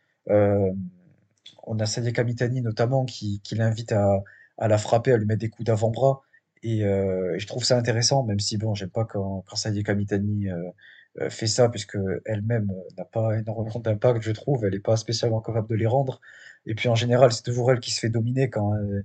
On 1.67 1.79
a 1.79 1.85
Sayaka 1.85 2.23
Mitani 2.23 2.61
notamment 2.61 3.05
qui, 3.05 3.41
l'invite 3.51 3.91
à, 3.91 4.23
la 4.59 4.77
frapper, 4.77 5.11
à 5.13 5.17
lui 5.17 5.25
mettre 5.25 5.41
des 5.41 5.49
coups 5.49 5.65
d'avant-bras. 5.65 6.21
Et, 6.63 6.83
euh, 6.85 7.37
je 7.37 7.45
trouve 7.47 7.63
ça 7.63 7.77
intéressant, 7.77 8.23
même 8.23 8.39
si 8.39 8.57
bon, 8.57 8.73
j'aime 8.73 8.89
pas 8.89 9.05
quand, 9.05 9.43
quand 9.47 9.55
Sayaka 9.55 9.93
Mitani 9.93 10.49
euh, 10.49 10.55
euh, 11.21 11.29
fait 11.29 11.47
ça, 11.47 11.69
puisque 11.69 11.97
elle-même 12.25 12.71
euh, 12.71 12.89
n'a 12.97 13.05
pas 13.05 13.37
énormément 13.37 13.79
d'impact, 13.79 14.21
je 14.21 14.31
trouve. 14.31 14.65
Elle 14.65 14.73
n'est 14.73 14.79
pas 14.79 14.97
spécialement 14.97 15.41
capable 15.41 15.67
de 15.69 15.75
les 15.75 15.87
rendre. 15.87 16.21
Et 16.65 16.75
puis 16.75 16.89
en 16.89 16.95
général, 16.95 17.31
c'est 17.33 17.43
toujours 17.43 17.71
elle 17.71 17.79
qui 17.79 17.91
se 17.91 17.99
fait 17.99 18.09
dominer 18.09 18.49
quand, 18.49 18.73
euh, 18.75 19.03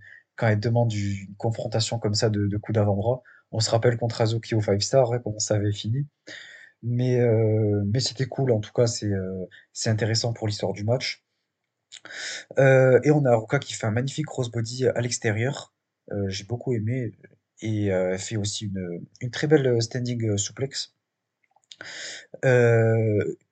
elle 0.51 0.61
demande 0.61 0.93
une 0.93 1.35
confrontation 1.37 1.99
comme 1.99 2.15
ça 2.15 2.31
de, 2.31 2.57
coups 2.57 2.75
d'avant-bras. 2.75 3.23
On 3.51 3.61
se 3.61 3.71
rappelle 3.71 3.99
contre 3.99 4.21
Azuki 4.21 4.55
au 4.55 4.61
Five 4.61 4.81
Star, 4.81 5.09
comment 5.23 5.39
ça 5.39 5.55
avait 5.57 5.73
fini. 5.73 6.07
Mais, 6.83 7.21
euh, 7.21 7.83
mais 7.87 8.01
c'était 8.01 8.27
cool, 8.27 8.51
en 8.51 8.61
tout 8.61 8.73
cas, 8.73 8.87
c'est 8.87 9.13
euh, 9.13 9.47
intéressant 9.87 10.33
pour 10.33 10.47
l'histoire 10.49 10.73
du 10.73 10.85
match. 10.85 11.25
Euh, 12.59 13.01
et 13.05 13.11
on 13.11 13.25
a 13.25 13.31
Haruka 13.31 13.59
qui 13.59 13.75
fait 13.75 13.87
un 13.87 13.91
magnifique 13.93 14.27
crossbody 14.27 14.87
à 14.87 15.01
l'extérieur. 15.01 15.75
J'ai 16.29 16.45
beaucoup 16.45 16.75
aimé. 16.75 17.13
Et 17.61 17.91
fait 18.19 18.37
aussi 18.37 18.67
une, 19.21 19.31
très 19.31 19.47
belle 19.47 19.81
standing 19.81 20.37
suplex. 20.37 20.95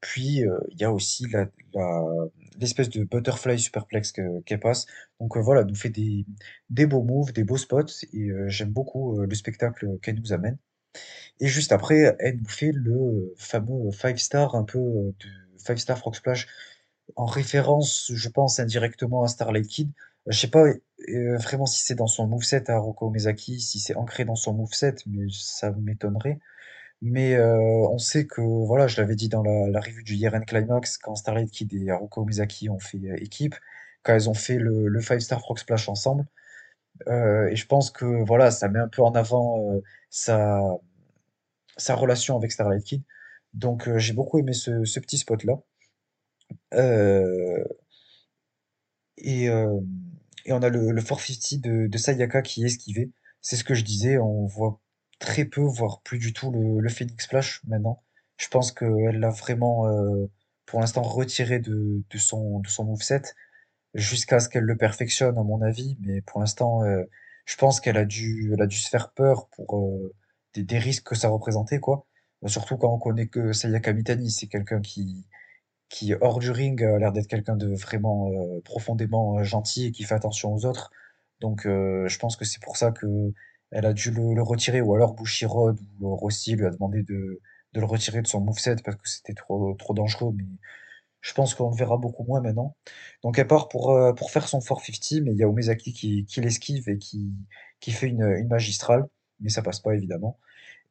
Puis 0.01 0.41
il 0.41 0.81
y 0.81 0.85
a 0.85 0.93
aussi 0.93 1.29
la- 1.29 1.49
l'espèce 2.61 2.89
de 2.91 3.05
butterfly 3.05 3.59
superplex 3.59 4.13
que- 4.13 4.41
qu'elle 4.43 4.61
passe. 4.61 4.87
Donc 5.21 5.37
euh, 5.37 5.41
voilà, 5.41 5.65
nous 5.65 5.75
fait 5.75 5.91
des, 5.91 6.27
des 6.71 6.87
beaux 6.87 7.03
moves, 7.03 7.33
des 7.33 7.45
beaux 7.45 7.57
spots. 7.59 7.87
Et 8.13 8.31
euh, 8.31 8.49
j'aime 8.49 8.71
beaucoup 8.71 9.21
euh, 9.21 9.27
le 9.27 9.35
spectacle 9.35 9.99
qu'elle 10.03 10.17
nous 10.21 10.33
amène. 10.33 10.59
Et 11.41 11.47
juste 11.49 11.73
après, 11.73 12.17
elle 12.21 12.37
nous 12.39 12.49
fait 12.49 12.73
le 12.73 13.35
fameux 13.37 13.91
five 13.93 14.17
star, 14.19 14.55
un 14.55 14.65
peu 14.65 14.79
de 14.79 15.29
five 15.65 15.77
star 15.79 15.99
frog 15.99 16.15
splash 16.15 16.47
en 17.17 17.27
référence, 17.27 18.13
je 18.15 18.29
pense, 18.29 18.61
indirectement 18.61 19.25
à 19.25 19.29
Starlight 19.29 19.67
Kid. 19.67 19.91
Je 20.27 20.39
sais 20.39 20.49
pas 20.49 20.65
vraiment 21.39 21.67
si 21.67 21.83
c'est 21.85 21.95
dans 21.95 22.07
son 22.07 22.27
moveset 22.27 22.71
à 22.71 22.79
Roko 22.79 23.11
Mezaki, 23.11 23.61
si 23.61 23.81
c'est 23.81 23.97
ancré 23.97 24.25
dans 24.25 24.37
son 24.37 24.55
moveset, 24.55 24.97
mais 25.07 25.27
ça 25.33 25.73
m'étonnerait. 25.73 26.39
Mais 27.03 27.35
euh, 27.35 27.57
on 27.57 27.99
sait 27.99 28.27
que, 28.27 28.43
voilà, 28.43 28.87
je 28.87 29.01
l'avais 29.01 29.15
dit 29.17 29.29
dans 29.29 29.43
la, 29.43 29.81
review 29.81 30.03
du 30.03 30.15
Year 30.17 30.35
End 30.35 30.43
Climax, 30.43 30.99
quand 30.99 31.15
Starlight 31.17 31.51
Kid 31.51 31.73
et 31.73 31.91
Haruka 31.91 32.21
Mizaki 32.23 32.69
ont 32.69 32.79
fait 32.79 32.99
euh, 32.99 33.17
équipe, 33.23 33.55
quand 34.03 34.15
elles 34.15 34.29
ont 34.29 34.35
fait 34.35 34.59
le, 34.59 34.89
le 34.89 35.01
Five 35.01 35.21
Star 35.21 35.41
Frog 35.41 35.59
Splash 35.59 35.89
ensemble. 35.89 36.27
Euh, 37.09 37.49
et 37.49 37.57
je 37.57 37.67
pense 37.67 37.91
que, 37.91 38.25
voilà, 38.25 38.51
ça 38.51 38.69
met 38.69 38.79
un 38.81 38.89
peu 38.89 39.03
en 39.03 39.15
avant 39.15 39.81
sa, 40.11 40.61
relation 41.89 42.37
avec 42.37 42.53
Starlight 42.53 42.85
Kid. 42.85 43.03
Donc 43.55 43.89
j'ai 43.99 44.13
beaucoup 44.15 44.39
aimé 44.39 44.53
ce, 44.53 45.01
petit 45.01 45.19
spot-là. 45.19 45.55
Et, 49.19 49.47
et 49.47 50.53
on 50.53 50.63
a 50.63 50.69
le, 50.69 50.91
le 50.93 51.03
450 51.03 51.61
de, 51.61 51.87
de 51.87 51.99
Sayaka 51.99 52.43
qui 52.43 52.63
est 52.63 52.67
esquivé. 52.67 53.11
C'est 53.41 53.57
ce 53.57 53.65
que 53.65 53.75
je 53.75 53.85
disais, 53.85 54.19
on 54.19 54.47
voit 54.47 54.81
très 55.21 55.45
peu, 55.45 55.61
voire 55.63 56.03
plus 56.03 56.19
du 56.19 56.33
tout 56.33 56.51
le, 56.51 56.89
Phoenix 56.89 57.25
Splash 57.25 57.63
maintenant. 57.69 58.03
Je 58.39 58.49
pense 58.49 58.73
qu'elle 58.73 59.21
l'a 59.21 59.31
vraiment, 59.31 59.87
euh, 59.87 60.27
pour 60.67 60.81
l'instant, 60.81 61.03
retiré 61.03 61.61
de, 61.61 62.03
de 62.11 62.19
son, 62.19 62.61
de 62.61 62.69
son 62.69 62.85
moveset, 62.85 63.23
jusqu'à 63.95 64.41
ce 64.41 64.49
qu'elle 64.49 64.65
le 64.65 64.77
perfectionne, 64.77 65.39
à 65.39 65.43
mon 65.43 65.63
avis. 65.63 65.97
Mais 66.01 66.23
pour 66.23 66.41
l'instant, 66.41 66.85
euh, 66.85 67.05
je 67.47 67.57
pense 67.57 67.81
qu'elle 67.81 67.99
a 67.99 68.05
dû, 68.05 68.55
a 68.59 68.67
dû 68.67 68.77
se 68.77 68.89
faire 68.89 69.13
peur 69.13 69.49
pour 69.51 69.79
euh, 69.79 70.15
des, 70.55 70.65
des 70.65 70.79
risques 70.79 71.05
que 71.09 71.15
ça 71.15 71.29
représentait, 71.29 71.81
quoi. 71.81 72.07
Surtout 72.47 72.79
quand 72.79 72.93
on 72.93 72.99
connaît 72.99 73.29
que 73.29 73.53
Sayaka 73.53 73.93
Mitani, 73.93 74.31
c'est 74.31 74.47
quelqu'un 74.49 74.81
qui, 74.81 75.27
qui, 75.91 76.15
hors 76.23 76.39
du 76.39 76.51
ring, 76.51 76.83
a 76.83 76.99
l'air 76.99 77.13
d'être 77.13 77.29
quelqu'un 77.29 77.57
de 77.57 77.69
vraiment 77.75 78.31
profondément 78.65 79.43
gentil 79.45 79.87
et 79.87 79.93
qui 79.93 80.05
fait 80.05 80.15
attention 80.15 80.55
aux 80.55 80.65
autres. 80.65 80.91
Donc 81.41 81.63
je 81.65 82.19
pense 82.19 82.37
que 82.37 82.47
c'est 82.47 82.63
pour 82.63 82.79
ça 82.79 82.93
que 82.93 83.35
elle 83.71 83.87
a 83.87 83.93
dû 83.93 84.11
le, 84.11 84.43
retirer, 84.43 84.81
ou 84.81 84.95
alors 84.95 85.15
Bushiroad 85.15 85.79
ou 86.01 86.17
Rossi 86.17 86.55
lui 86.57 86.67
a 86.67 86.71
demandé 86.71 87.03
de, 87.03 87.41
le 87.75 87.85
retirer 87.85 88.23
de 88.23 88.27
son 88.27 88.41
moveset 88.41 88.77
parce 88.85 88.97
que 88.97 89.09
c'était 89.09 89.35
trop, 89.35 89.75
trop 89.75 89.95
dangereux, 89.95 90.33
mais 90.37 90.45
je 91.21 91.33
pense 91.35 91.55
qu'on 91.55 91.71
le 91.71 91.77
verra 91.77 91.99
beaucoup 91.99 92.25
moins 92.25 92.41
maintenant. 92.41 92.77
Donc 93.23 93.39
elle 93.39 93.47
part 93.47 93.69
pour, 93.69 93.93
euh, 93.93 94.13
pour 94.15 94.31
faire 94.31 94.49
son 94.49 94.61
450, 94.61 95.23
mais 95.25 95.33
il 95.33 95.39
y 95.39 95.45
a 95.45 95.49
Umezaki 95.49 95.93
qui, 95.93 96.25
qui 96.27 96.41
l'esquive 96.41 96.89
et 96.89 96.99
qui, 96.99 97.33
qui 97.81 97.93
fait 97.93 98.09
une, 98.09 98.47
magistrale, 98.49 99.05
mais 99.41 99.51
ça 99.51 99.63
passe 99.63 99.81
pas 99.81 99.95
évidemment. 99.95 100.39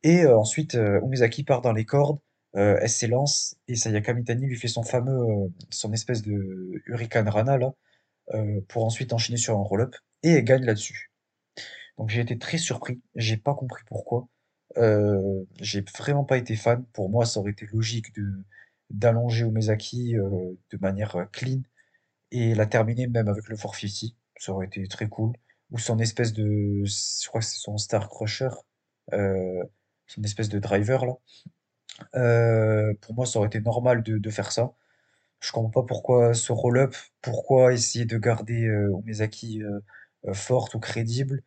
Et 0.04 0.24
euh, 0.24 0.38
ensuite, 0.38 0.76
euh, 0.76 1.02
part 1.46 1.62
dans 1.62 1.74
les 1.74 1.86
cordes, 1.86 2.20
euh, 2.56 2.78
elle 2.82 2.90
s'élance, 2.90 3.56
et 3.68 3.76
Sayaka 3.76 4.14
Mitani 4.14 4.48
lui 4.48 4.58
fait 4.58 4.68
son 4.68 4.84
fameux, 4.84 5.12
euh, 5.12 5.48
son 5.70 5.94
espèce 5.94 6.24
de 6.24 6.82
Hurricane 6.88 7.30
Rana 7.30 7.58
là, 7.58 7.74
euh, 8.34 8.62
pour 8.70 8.86
ensuite 8.86 9.14
enchaîner 9.14 9.38
sur 9.38 9.58
un 9.58 9.64
roll-up, 9.64 9.96
et 10.24 10.30
elle 10.32 10.44
gagne 10.44 10.66
là-dessus. 10.66 11.12
Donc 12.00 12.10
j'ai 12.10 12.22
été 12.22 12.38
très 12.39 12.58
surpris, 12.58 13.02
j'ai 13.16 13.38
pas 13.38 13.54
compris 13.54 13.84
pourquoi. 13.86 14.30
Euh, 14.78 15.43
j'ai 15.62 15.82
vraiment 15.97 16.24
pas 16.24 16.38
été 16.38 16.56
fan. 16.56 16.86
Pour 16.93 17.10
moi, 17.10 17.26
ça 17.26 17.39
aurait 17.41 17.52
été 17.52 17.68
logique 17.74 18.16
de 18.16 18.43
d'allonger 18.89 19.45
Umezaki 19.45 20.18
euh, 20.18 20.54
de 20.72 20.78
manière 20.82 21.16
euh, 21.18 21.26
clean 21.32 21.62
et 22.32 22.56
la 22.56 22.66
terminer 22.66 23.08
même 23.08 23.28
avec 23.28 23.50
le 23.50 23.56
450. 23.58 24.16
Ça 24.38 24.54
aurait 24.54 24.68
été 24.68 24.88
très 24.88 25.10
cool. 25.10 25.34
Ou 25.72 25.80
son 25.80 26.00
espèce 26.00 26.34
de, 26.34 26.84
je 26.86 27.28
crois 27.28 27.41
que 27.41 27.47
c'est 27.47 27.60
son 27.60 27.78
Star 27.78 28.10
Crusher, 28.10 28.50
euh, 29.14 29.64
son 30.08 30.24
espèce 30.24 30.50
de 30.50 30.60
driver 30.60 31.06
là. 31.06 32.95
Pour 33.02 33.16
moi, 33.16 33.26
ça 33.26 33.39
aurait 33.39 33.47
été 33.47 33.62
normal 33.62 34.04
de, 34.04 34.30
faire 34.30 34.52
ça. 34.52 34.74
Je 35.41 35.52
comprends 35.52 35.82
pas 35.84 35.88
pourquoi 35.88 36.34
ce 36.34 36.52
roll-up, 36.54 36.95
pourquoi 37.22 37.74
essayer 37.74 38.06
de 38.06 38.18
garder 38.18 38.68
euh, 40.28 40.34
forte 40.34 40.76
ou 40.76 40.80
crédible. 40.80 41.43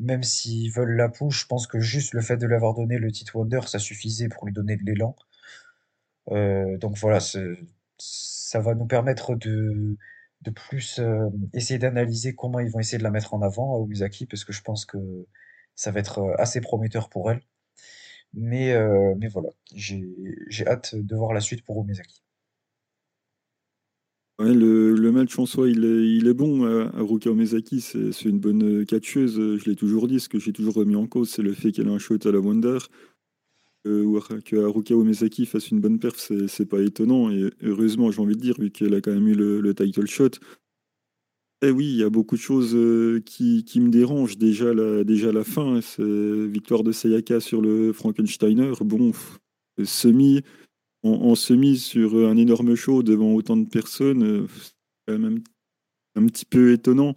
Même 0.00 0.22
s'ils 0.22 0.72
veulent 0.72 0.96
la 0.96 1.08
push, 1.08 1.42
je 1.42 1.46
pense 1.46 1.66
que 1.66 1.78
juste 1.78 2.14
le 2.14 2.22
fait 2.22 2.36
de 2.38 2.46
lui 2.46 2.54
avoir 2.54 2.74
donné 2.74 2.98
le 2.98 3.12
titre 3.12 3.36
Wonder, 3.36 3.60
ça 3.66 3.78
suffisait 3.78 4.28
pour 4.28 4.46
lui 4.46 4.52
donner 4.52 4.76
de 4.76 4.84
l'élan. 4.84 5.14
Euh, 6.30 6.78
donc 6.78 6.96
voilà, 6.98 7.20
ça 7.20 8.60
va 8.60 8.74
nous 8.74 8.86
permettre 8.86 9.34
de, 9.34 9.96
de 10.42 10.50
plus 10.50 10.98
euh, 11.00 11.28
essayer 11.54 11.78
d'analyser 11.78 12.34
comment 12.34 12.60
ils 12.60 12.70
vont 12.70 12.80
essayer 12.80 12.98
de 12.98 13.02
la 13.02 13.10
mettre 13.10 13.34
en 13.34 13.42
avant 13.42 13.74
à 13.74 13.78
Omizaki, 13.78 14.26
parce 14.26 14.44
que 14.44 14.52
je 14.52 14.62
pense 14.62 14.86
que 14.86 14.98
ça 15.74 15.90
va 15.90 16.00
être 16.00 16.20
euh, 16.20 16.34
assez 16.38 16.60
prometteur 16.60 17.10
pour 17.10 17.30
elle. 17.30 17.42
Mais, 18.32 18.72
mais 19.16 19.26
voilà, 19.26 19.48
j'ai, 19.74 20.06
hâte 20.66 20.94
de 20.94 21.16
voir 21.16 21.32
la 21.32 21.40
suite 21.40 21.64
pour 21.64 21.78
Omizaki. 21.78 22.22
Le, 24.40 25.10
match 25.10 25.38
en 25.38 25.44
soi, 25.46 25.68
il 25.68 25.84
est, 25.84 26.16
il 26.16 26.26
est 26.26 26.34
bon. 26.34 26.64
euh, 26.64 26.86
Haruka 26.94 27.30
Umezaki, 27.30 27.80
c'est 27.80 28.10
c'est 28.12 28.28
une 28.28 28.38
bonne 28.38 28.80
euh, 28.80 28.84
catcheuse. 28.84 29.38
euh, 29.38 29.58
Je 29.58 29.68
l'ai 29.68 29.76
toujours 29.76 30.08
dit. 30.08 30.18
Ce 30.18 30.28
que 30.28 30.38
j'ai 30.38 30.52
toujours 30.52 30.74
remis 30.74 30.96
en 30.96 31.06
cause, 31.06 31.28
c'est 31.28 31.42
le 31.42 31.52
fait 31.52 31.72
qu'elle 31.72 31.88
a 31.88 31.92
un 31.92 31.98
shot 31.98 32.18
à 32.24 32.32
la 32.32 32.40
Wonder. 32.40 32.78
Euh, 33.86 34.20
que 34.44 34.56
Haruka 34.56 34.94
Umezaki 34.94 35.46
fasse 35.46 35.70
une 35.70 35.80
bonne 35.80 35.98
perf, 35.98 36.30
c'est 36.48 36.66
pas 36.66 36.80
étonnant. 36.80 37.30
Et 37.30 37.50
heureusement, 37.62 38.10
j'ai 38.10 38.20
envie 38.20 38.36
de 38.36 38.40
dire, 38.40 38.54
vu 38.58 38.70
qu'elle 38.70 38.94
a 38.94 39.00
quand 39.00 39.12
même 39.12 39.28
eu 39.28 39.34
le, 39.34 39.60
le 39.60 39.74
title 39.74 40.06
shot. 40.06 40.30
Eh 41.62 41.70
oui, 41.70 41.86
il 41.90 41.96
y 41.96 42.02
a 42.02 42.08
beaucoup 42.10 42.36
de 42.36 42.40
choses 42.40 42.74
euh, 42.74 43.20
qui, 43.20 43.62
me 43.76 43.90
dérangent. 43.90 44.38
Déjà 44.38 44.72
la, 44.72 45.04
déjà 45.04 45.32
la 45.32 45.44
fin, 45.44 45.82
c'est 45.82 46.46
victoire 46.46 46.82
de 46.82 46.92
Sayaka 46.92 47.40
sur 47.40 47.60
le 47.60 47.92
Frankensteiner. 47.92 48.72
Bon, 48.80 49.12
semi, 49.84 50.40
en, 51.02 51.10
en 51.10 51.34
semi 51.34 51.78
sur 51.78 52.14
un 52.16 52.36
énorme 52.36 52.74
show 52.74 53.02
devant 53.02 53.32
autant 53.32 53.56
de 53.56 53.66
personnes, 53.68 54.22
euh, 54.22 54.46
c'est 54.48 54.72
quand 55.06 55.18
même 55.18 55.42
un, 56.16 56.26
petit 56.26 56.44
peu 56.44 56.72
étonnant. 56.72 57.14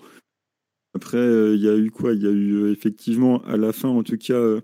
Après, 0.95 1.17
euh, 1.17 1.55
il 1.55 1.61
y 1.61 1.69
a 1.69 1.75
eu 1.75 1.91
quoi? 1.91 2.13
Il 2.13 2.21
y 2.21 2.27
a 2.27 2.31
eu 2.31 2.53
euh, 2.53 2.71
effectivement, 2.71 3.43
à 3.45 3.57
la 3.57 3.73
fin, 3.73 3.89
en 3.89 4.03
tout 4.03 4.17
cas, 4.17 4.34
euh, 4.34 4.61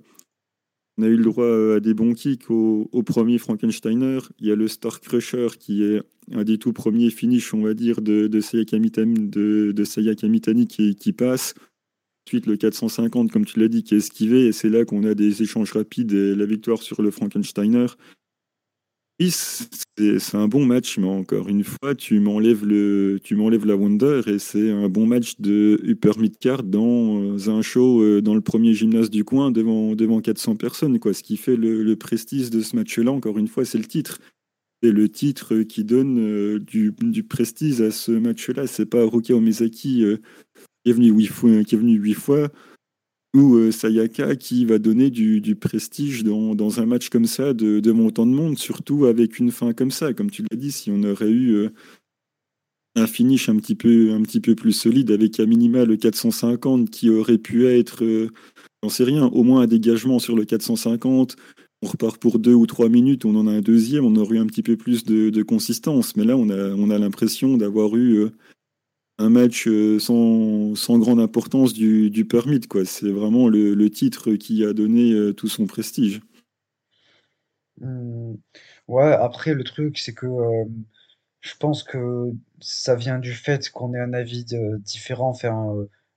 on 0.99 1.03
a 1.03 1.07
eu 1.07 1.15
le 1.15 1.23
droit 1.23 1.45
euh, 1.45 1.77
à 1.77 1.79
des 1.79 1.93
bons 1.93 2.13
kicks 2.13 2.49
au, 2.51 3.03
premier 3.03 3.37
Frankensteiner. 3.37 4.19
Il 4.39 4.47
y 4.47 4.51
a 4.51 4.55
le 4.55 4.67
Star 4.67 4.99
Crusher 4.99 5.47
qui 5.57 5.83
est 5.83 6.01
un 6.31 6.43
des 6.43 6.57
tout 6.57 6.73
premiers 6.73 7.09
finishes, 7.09 7.53
on 7.53 7.61
va 7.61 7.73
dire, 7.73 8.01
de, 8.01 8.27
de 8.27 8.41
Sayaka 8.41 8.77
de 8.77 9.83
Sayaka 9.85 10.27
Mitani 10.27 10.67
qui, 10.67 10.95
qui 10.95 11.13
passe. 11.13 11.53
Ensuite, 12.27 12.47
le 12.47 12.57
450, 12.57 13.31
comme 13.31 13.45
tu 13.45 13.59
l'as 13.59 13.69
dit, 13.69 13.83
qui 13.83 13.95
est 13.95 13.99
esquivé. 13.99 14.47
Et 14.47 14.51
c'est 14.51 14.69
là 14.69 14.83
qu'on 14.83 15.05
a 15.05 15.15
des 15.15 15.41
échanges 15.41 15.71
rapides 15.71 16.11
et 16.11 16.35
la 16.35 16.45
victoire 16.45 16.81
sur 16.81 17.01
le 17.01 17.11
Frankensteiner. 17.11 17.87
C'est 19.21 20.35
un 20.35 20.47
bon 20.47 20.65
match, 20.65 20.97
mais 20.97 21.07
encore 21.07 21.49
une 21.49 21.65
fois, 21.65 21.93
tu 21.93 22.21
m'enlèves 22.21 22.65
le, 22.65 23.19
tu 23.21 23.35
m'enlèves 23.35 23.65
la 23.65 23.75
Wonder 23.75 24.21
et 24.27 24.39
c'est 24.39 24.71
un 24.71 24.87
bon 24.87 25.05
match 25.05 25.33
de 25.39 25.77
Upper 25.83 26.13
Midcard 26.17 26.63
dans 26.63 27.21
euh, 27.21 27.49
un 27.49 27.61
show 27.61 28.01
euh, 28.01 28.21
dans 28.21 28.33
le 28.33 28.39
premier 28.39 28.73
gymnase 28.73 29.09
du 29.09 29.25
coin 29.25 29.51
devant, 29.51 29.93
devant 29.93 30.21
400 30.21 30.55
personnes, 30.55 30.99
quoi. 30.99 31.13
Ce 31.13 31.21
qui 31.21 31.35
fait 31.35 31.57
le, 31.57 31.95
prestige 31.97 32.49
de 32.49 32.61
ce 32.61 32.77
match-là, 32.77 33.11
encore 33.11 33.37
une 33.37 33.49
fois, 33.49 33.65
c'est 33.65 33.77
le 33.77 33.83
titre. 33.83 34.19
C'est 34.81 34.93
le 34.93 35.09
titre 35.09 35.63
qui 35.63 35.83
donne 35.83 36.17
euh, 36.19 36.59
du, 36.59 36.93
du 37.01 37.23
prestige 37.23 37.81
à 37.81 37.91
ce 37.91 38.13
match-là. 38.13 38.67
C'est 38.67 38.85
pas 38.85 39.05
Ruka 39.05 39.35
Omezaki 39.35 40.05
qui 40.85 40.89
est 40.89 40.93
venu 40.93 41.09
huit 41.09 42.13
fois 42.13 42.47
ou 43.35 43.55
euh, 43.55 43.71
Sayaka 43.71 44.35
qui 44.35 44.65
va 44.65 44.79
donner 44.79 45.09
du, 45.09 45.55
prestige 45.55 46.23
dans, 46.23 46.79
un 46.79 46.85
match 46.85 47.09
comme 47.09 47.25
ça 47.25 47.53
de, 47.53 47.91
montant 47.91 48.25
de 48.25 48.31
monde, 48.31 48.57
surtout 48.57 49.05
avec 49.05 49.39
une 49.39 49.51
fin 49.51 49.73
comme 49.73 49.91
ça. 49.91 50.13
Comme 50.13 50.31
tu 50.31 50.43
l'as 50.49 50.57
dit, 50.57 50.71
si 50.71 50.91
on 50.91 51.03
aurait 51.03 51.29
eu 51.29 51.53
euh, 51.53 51.69
un 52.95 53.07
finish 53.07 53.49
un 53.49 53.57
petit 53.57 53.75
peu, 53.75 54.55
plus 54.55 54.73
solide 54.73 55.11
avec 55.11 55.39
à 55.39 55.45
minima 55.45 55.85
le 55.85 55.95
450 55.95 56.89
qui 56.89 57.09
aurait 57.09 57.37
pu 57.37 57.67
être, 57.67 58.03
euh, 58.03 58.29
j'en 58.81 58.89
sais 58.89 59.03
rien, 59.03 59.25
au 59.25 59.43
moins 59.43 59.61
un 59.61 59.67
dégagement 59.67 60.19
sur 60.19 60.35
le 60.35 60.45
450. 60.45 61.35
On 61.81 61.87
repart 61.87 62.17
pour 62.17 62.39
deux 62.39 62.53
ou 62.53 62.65
trois 62.65 62.89
minutes, 62.89 63.23
on 63.23 63.35
en 63.35 63.47
a 63.47 63.51
un 63.51 63.61
deuxième, 63.61 64.03
on 64.03 64.15
aurait 64.17 64.35
eu 64.35 64.39
un 64.39 64.47
petit 64.47 64.63
peu 64.63 64.75
plus 64.75 65.05
de, 65.05 65.43
consistance. 65.43 66.15
Mais 66.17 66.25
là, 66.25 66.35
on 66.35 66.49
a, 66.49 66.71
on 66.75 66.89
a 66.89 66.97
l'impression 66.97 67.55
d'avoir 67.55 67.95
eu 67.95 68.27
un 69.19 69.29
match 69.29 69.67
euh, 69.67 69.99
sans, 69.99 70.75
sans 70.75 70.97
grande 70.97 71.19
importance 71.19 71.73
du, 71.73 72.09
du 72.09 72.25
permit, 72.25 72.61
quoi. 72.61 72.85
C'est 72.85 73.11
vraiment 73.11 73.49
le, 73.49 73.89
titre 73.89 74.31
qui 74.33 74.63
a 74.65 74.73
donné 74.73 75.11
euh, 75.11 75.33
tout 75.33 75.49
son 75.49 75.67
prestige. 75.67 76.21
Hmm, 77.81 78.35
ouais, 78.87 79.11
après 79.11 79.53
le 79.53 79.63
truc, 79.63 79.97
c'est 79.97 80.13
que 80.13 80.25
euh, 80.25 80.65
je 81.41 81.53
pense 81.59 81.83
que 81.83 82.31
ça 82.61 82.95
vient 82.95 83.19
du 83.19 83.33
fait 83.33 83.69
qu'on 83.69 83.93
ait 83.93 83.99
un 83.99 84.13
avis 84.13 84.45
différent, 84.79 85.29
enfin, 85.29 85.67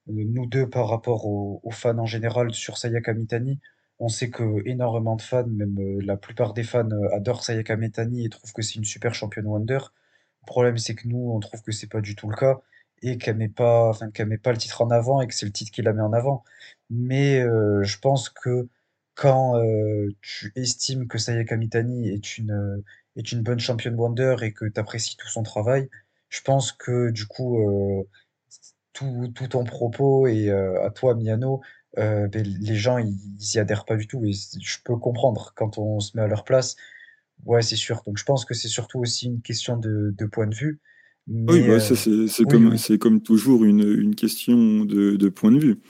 nous 0.06 0.46
deux 0.46 0.68
par 0.68 0.88
rapport 0.88 1.26
aux, 1.26 1.60
fans 1.70 1.98
en 1.98 2.06
général 2.06 2.54
sur 2.54 2.78
Sayaka 2.78 3.14
Mitani. 3.14 3.60
On 3.98 4.08
sait 4.08 4.30
que 4.30 4.66
énormément 4.66 5.16
de 5.16 5.22
fans, 5.22 5.46
même 5.46 6.00
la 6.00 6.16
plupart 6.16 6.54
des 6.54 6.64
fans 6.64 6.88
adorent 7.12 7.44
Sayaka 7.44 7.76
Mitani 7.76 8.26
et 8.26 8.28
trouvent 8.28 8.52
que 8.52 8.62
c'est 8.62 8.76
une 8.76 8.84
super 8.84 9.14
championne 9.14 9.46
Wonder. 9.46 9.78
Le 10.42 10.46
problème, 10.46 10.78
c'est 10.78 10.94
que 10.96 11.06
nous, 11.06 11.30
on 11.32 11.40
trouve 11.40 11.62
que 11.62 11.72
c'est 11.72 11.88
pas 11.88 12.00
du 12.00 12.16
tout 12.16 12.28
le 12.28 12.36
cas 12.36 12.60
et 13.02 13.18
qu'elle 13.18 13.36
met 13.36 13.48
pas, 13.48 13.88
enfin, 13.88 14.10
qu'elle 14.10 14.28
met 14.28 14.38
pas 14.38 14.52
le 14.52 14.58
titre 14.58 14.82
en 14.82 14.90
avant 14.90 15.20
et 15.20 15.26
que 15.28 15.34
c'est 15.34 15.46
le 15.46 15.52
titre 15.52 15.72
qui 15.72 15.82
la 15.82 15.92
met 15.92 16.02
en 16.02 16.12
avant. 16.12 16.44
Mais 16.90 17.40
euh, 17.40 17.82
je 17.82 17.98
pense 17.98 18.28
que 18.30 18.68
quand 19.14 19.56
euh, 19.58 20.08
tu 20.22 20.52
estimes 20.56 21.08
que 21.08 21.18
Sayaka 21.18 21.56
Mitani 21.56 22.08
est 22.10 22.38
une, 22.38 22.52
euh, 22.52 22.84
est 23.16 23.32
une 23.32 23.42
bonne 23.42 23.60
championne 23.60 23.94
Wonder 23.96 24.36
et 24.42 24.52
que 24.52 24.64
tu 24.66 24.80
apprécies 24.80 25.16
tout 25.16 25.28
son 25.28 25.42
travail, 25.42 25.90
je 26.28 26.40
pense 26.42 26.72
que 26.72 27.10
du 27.10 27.26
coup, 27.26 27.58
tout, 28.92 29.28
tout 29.34 29.48
ton 29.48 29.64
propos 29.64 30.26
et 30.26 30.50
à 30.50 30.90
toi, 30.90 31.14
Miano, 31.14 31.60
ben, 31.96 32.30
les 32.32 32.74
gens, 32.76 32.96
ils, 32.98 33.18
ils 33.38 33.54
y 33.56 33.58
adhèrent 33.58 33.84
pas 33.84 33.96
du 33.96 34.06
tout. 34.06 34.24
Et 34.24 34.32
je 34.32 34.78
peux 34.84 34.96
comprendre 34.96 35.52
quand 35.56 35.76
on 35.78 36.00
se 36.00 36.16
met 36.16 36.22
à 36.22 36.26
leur 36.28 36.44
place. 36.44 36.76
Ouais, 37.44 37.62
c'est 37.62 37.76
sûr. 37.76 38.02
Donc 38.06 38.18
je 38.18 38.24
pense 38.24 38.44
que 38.46 38.54
c'est 38.54 38.68
surtout 38.68 39.00
aussi 39.00 39.26
une 39.26 39.42
question 39.42 39.76
de 39.76 40.26
point 40.26 40.46
de 40.46 40.54
vue. 40.54 40.80
Ah 41.46 41.52
Oui, 41.52 41.62
bah 41.62 41.78
euh, 41.78 41.80
ça 41.80 41.96
c'est 41.96 42.26
c'est 42.28 42.46
oui, 42.46 42.46
comme, 42.46 42.76
oui. 42.76 42.78
c'est 42.78 42.98
comme 42.98 43.22
toujours 43.22 43.64
une, 43.64 43.82
une 43.82 44.14
question 44.14 44.84
de, 44.84 45.16
de 45.16 45.28
point 45.28 45.50
de 45.52 45.58
vue. 45.58 45.80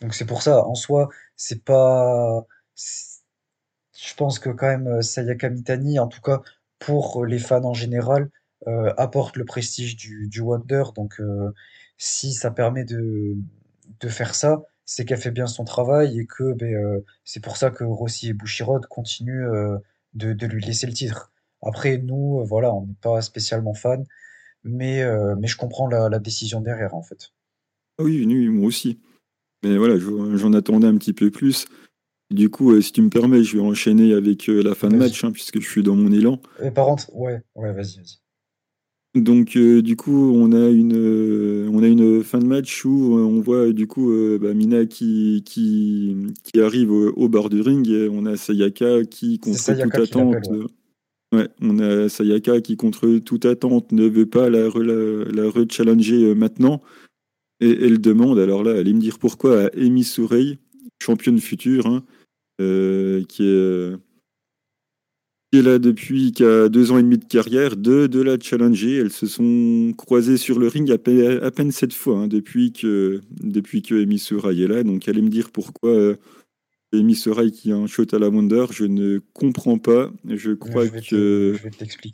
Donc 0.00 0.14
c'est 0.14 0.26
pour 0.26 0.42
ça, 0.42 0.64
en 0.66 0.74
soi, 0.74 1.08
c'est 1.36 1.64
pas. 1.64 2.44
c'est- 2.74 3.22
Je 3.98 4.14
pense 4.16 4.38
que 4.40 4.50
quand 4.50 4.66
même 4.68 4.88
euh, 4.88 5.02
Sayaka 5.02 5.50
Mitani, 5.50 5.98
en 6.00 6.08
tout 6.08 6.20
cas 6.22 6.42
pour 6.80 7.26
les 7.26 7.38
fans 7.40 7.64
en 7.64 7.74
général, 7.74 8.30
euh, 8.68 8.92
apporte 8.98 9.36
le 9.36 9.44
prestige 9.46 9.96
du, 9.96 10.28
du 10.28 10.40
Wonder. 10.42 10.84
Donc 10.96 11.20
euh, 11.20 11.52
si 11.98 12.32
ça 12.34 12.50
permet 12.52 12.84
de, 12.84 13.36
de 14.00 14.08
faire 14.08 14.34
ça, 14.34 14.62
c'est 14.86 15.04
qu'elle 15.06 15.18
fait 15.20 15.30
bien 15.32 15.46
son 15.48 15.64
travail 15.64 16.20
et 16.20 16.26
que 16.26 16.52
ben, 16.54 16.74
euh, 16.74 17.04
c'est 17.24 17.42
pour 17.42 17.56
ça 17.58 17.70
que 17.70 17.84
Rossi 17.84 18.28
et 18.30 18.34
Bushiroad 18.34 18.86
continuent 18.86 19.48
de, 20.14 20.32
de 20.32 20.46
lui 20.46 20.62
laisser 20.64 20.86
le 20.86 20.92
titre. 20.92 21.32
Après, 21.62 21.98
nous, 21.98 22.44
voilà, 22.46 22.72
on 22.74 22.86
n'est 22.86 22.94
pas 23.00 23.22
spécialement 23.22 23.74
fans, 23.74 24.04
mais, 24.64 25.02
euh, 25.02 25.34
mais 25.38 25.46
je 25.46 25.56
comprends 25.56 25.86
la, 25.88 26.08
la 26.08 26.18
décision 26.18 26.60
derrière, 26.60 26.94
en 26.94 27.02
fait. 27.02 27.32
Ah 27.98 28.04
oui, 28.04 28.24
oui, 28.26 28.48
moi 28.48 28.66
aussi. 28.66 28.98
Mais 29.62 29.76
voilà, 29.78 29.98
je- 29.98 30.36
j'en 30.36 30.52
attendais 30.52 30.86
un 30.86 30.96
petit 30.96 31.12
peu 31.12 31.30
plus. 31.30 31.66
Du 32.30 32.50
coup, 32.50 32.72
euh, 32.72 32.80
si 32.80 32.92
tu 32.92 33.02
me 33.02 33.10
permets, 33.10 33.44
je 33.44 33.56
vais 33.58 33.62
enchaîner 33.62 34.12
avec 34.14 34.48
euh, 34.48 34.62
la 34.62 34.74
fin 34.74 34.88
de 34.88 34.96
match, 34.96 35.22
hein, 35.24 35.30
puisque 35.30 35.60
je 35.60 35.68
suis 35.68 35.82
dans 35.82 35.94
mon 35.94 36.10
élan. 36.10 36.40
Et 36.62 36.70
par 36.70 36.86
contre, 36.86 37.14
ouais, 37.14 37.40
ouais, 37.54 37.72
vas-y, 37.72 37.96
vas-y. 37.98 38.18
Donc, 39.20 39.56
euh, 39.56 39.80
du 39.80 39.94
coup, 39.94 40.32
on 40.34 40.50
a 40.50 40.68
une, 40.70 40.96
euh, 40.96 41.68
on 41.72 41.84
a 41.84 41.86
une 41.86 42.24
fin 42.24 42.40
de 42.40 42.46
match 42.46 42.84
où 42.84 43.14
on 43.14 43.40
voit 43.40 43.72
du 43.72 43.86
coup 43.86 44.10
euh, 44.10 44.38
bah, 44.40 44.54
Mina 44.54 44.86
qui, 44.86 45.44
qui, 45.46 46.16
qui 46.42 46.60
arrive 46.60 46.90
au, 46.90 47.10
au 47.12 47.28
bord 47.28 47.48
du 47.48 47.60
ring 47.60 47.88
et 47.88 48.08
on 48.10 48.26
a 48.26 48.36
Sayaka 48.36 49.04
qui, 49.04 49.38
contre 49.38 49.56
toute 49.84 49.92
attente, 50.02 50.48
ouais. 50.50 50.66
On 51.60 51.78
a 51.78 52.08
Sayaka 52.08 52.60
qui, 52.60 52.76
contre 52.76 53.18
toute 53.18 53.44
attente, 53.44 53.92
ne 53.92 54.06
veut 54.06 54.26
pas 54.26 54.50
la, 54.50 54.68
re- 54.68 54.82
la, 54.82 55.24
la 55.30 55.50
re-challenger 55.50 56.24
euh, 56.24 56.34
maintenant. 56.34 56.82
Et 57.60 57.70
elle 57.70 58.00
demande, 58.00 58.38
alors 58.38 58.64
là, 58.64 58.72
allez 58.72 58.92
me 58.92 59.00
dire 59.00 59.18
pourquoi, 59.18 59.66
à 59.66 60.02
Sourei, 60.02 60.58
championne 61.00 61.38
future, 61.38 61.86
hein, 61.86 62.04
euh, 62.60 63.22
qui 63.24 63.44
est, 63.44 63.46
euh, 63.46 63.96
qui 65.50 65.60
est 65.60 65.62
là 65.62 65.78
depuis 65.78 66.32
qui 66.32 66.44
a 66.44 66.68
deux 66.68 66.90
ans 66.90 66.98
et 66.98 67.02
demi 67.02 67.16
de 67.16 67.24
carrière, 67.24 67.76
de, 67.76 68.08
de 68.08 68.20
la 68.20 68.38
challenger. 68.40 68.96
Elles 68.96 69.12
se 69.12 69.26
sont 69.26 69.94
croisées 69.96 70.36
sur 70.36 70.58
le 70.58 70.66
ring 70.68 70.90
à 70.90 70.98
peine, 70.98 71.70
sept 71.70 71.92
fois 71.92 72.18
hein, 72.18 72.26
depuis 72.26 72.72
que, 72.72 73.20
depuis 73.30 73.82
Sorai 74.18 74.60
est 74.60 74.66
là. 74.66 74.82
Donc 74.82 75.08
allez 75.08 75.22
me 75.22 75.30
dire 75.30 75.50
pourquoi 75.52 76.16
Amy 76.98 77.14
Sorai 77.14 77.50
qui 77.50 77.72
a 77.72 77.76
un 77.76 77.86
shot 77.86 78.06
à 78.12 78.18
la 78.18 78.28
Wonder, 78.28 78.66
je 78.70 78.84
ne 78.84 79.20
comprends 79.32 79.78
pas. 79.78 80.10
Je 80.28 80.52
crois 80.52 80.86
Je 80.86 81.08
que, 81.10 81.56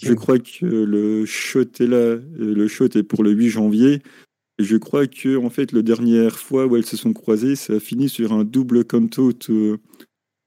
je 0.03 0.13
crois 0.15 0.39
que 0.39 0.65
le 0.65 1.25
shot 1.27 1.61
est 1.81 1.87
là, 1.87 1.97
euh, 1.97 2.21
le 2.39 2.69
shot 2.69 2.89
est 2.95 3.03
pour 3.03 3.23
le 3.23 3.31
8 3.31 3.49
janvier. 3.51 4.03
Et 4.59 4.65
je 4.65 4.77
crois 4.77 5.07
que 5.07 5.37
en 5.37 5.51
fait, 5.51 5.73
la 5.73 5.83
dernière 5.83 6.39
fois 6.39 6.67
où 6.67 6.77
elles 6.77 6.87
se 6.87 6.97
sont 6.97 7.13
croisées, 7.13 7.57
ça 7.57 7.75
a 7.75 7.81
fini 7.81 8.09
sur 8.09 8.33
un 8.33 8.45
double 8.45 8.85
euh, 8.93 9.77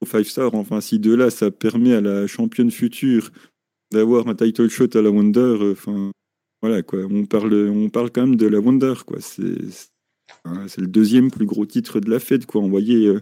au 0.01 0.05
5 0.05 0.25
star. 0.25 0.53
Enfin, 0.53 0.81
si 0.81 0.99
de 0.99 1.13
là, 1.13 1.29
ça 1.29 1.51
permet 1.51 1.93
à 1.93 2.01
la 2.01 2.27
championne 2.27 2.71
future 2.71 3.31
d'avoir 3.91 4.27
un 4.27 4.35
title 4.35 4.69
shot 4.69 4.95
à 4.95 5.01
la 5.01 5.11
Wonder, 5.11 5.39
euh, 5.39 5.71
enfin, 5.73 6.11
voilà 6.61 6.81
quoi. 6.81 6.99
On 7.09 7.25
parle, 7.25 7.53
on 7.53 7.89
parle 7.89 8.11
quand 8.11 8.21
même 8.21 8.35
de 8.35 8.47
la 8.47 8.59
Wonder, 8.59 8.93
quoi. 9.05 9.17
C'est, 9.19 9.69
c'est 9.69 9.93
c'est 10.67 10.81
le 10.81 10.87
deuxième 10.87 11.31
plus 11.31 11.45
gros 11.45 11.65
titre 11.65 11.99
de 11.99 12.09
la 12.09 12.19
fête, 12.19 12.45
quoi. 12.45 12.61
Envoyer 12.61 13.07
euh, 13.07 13.21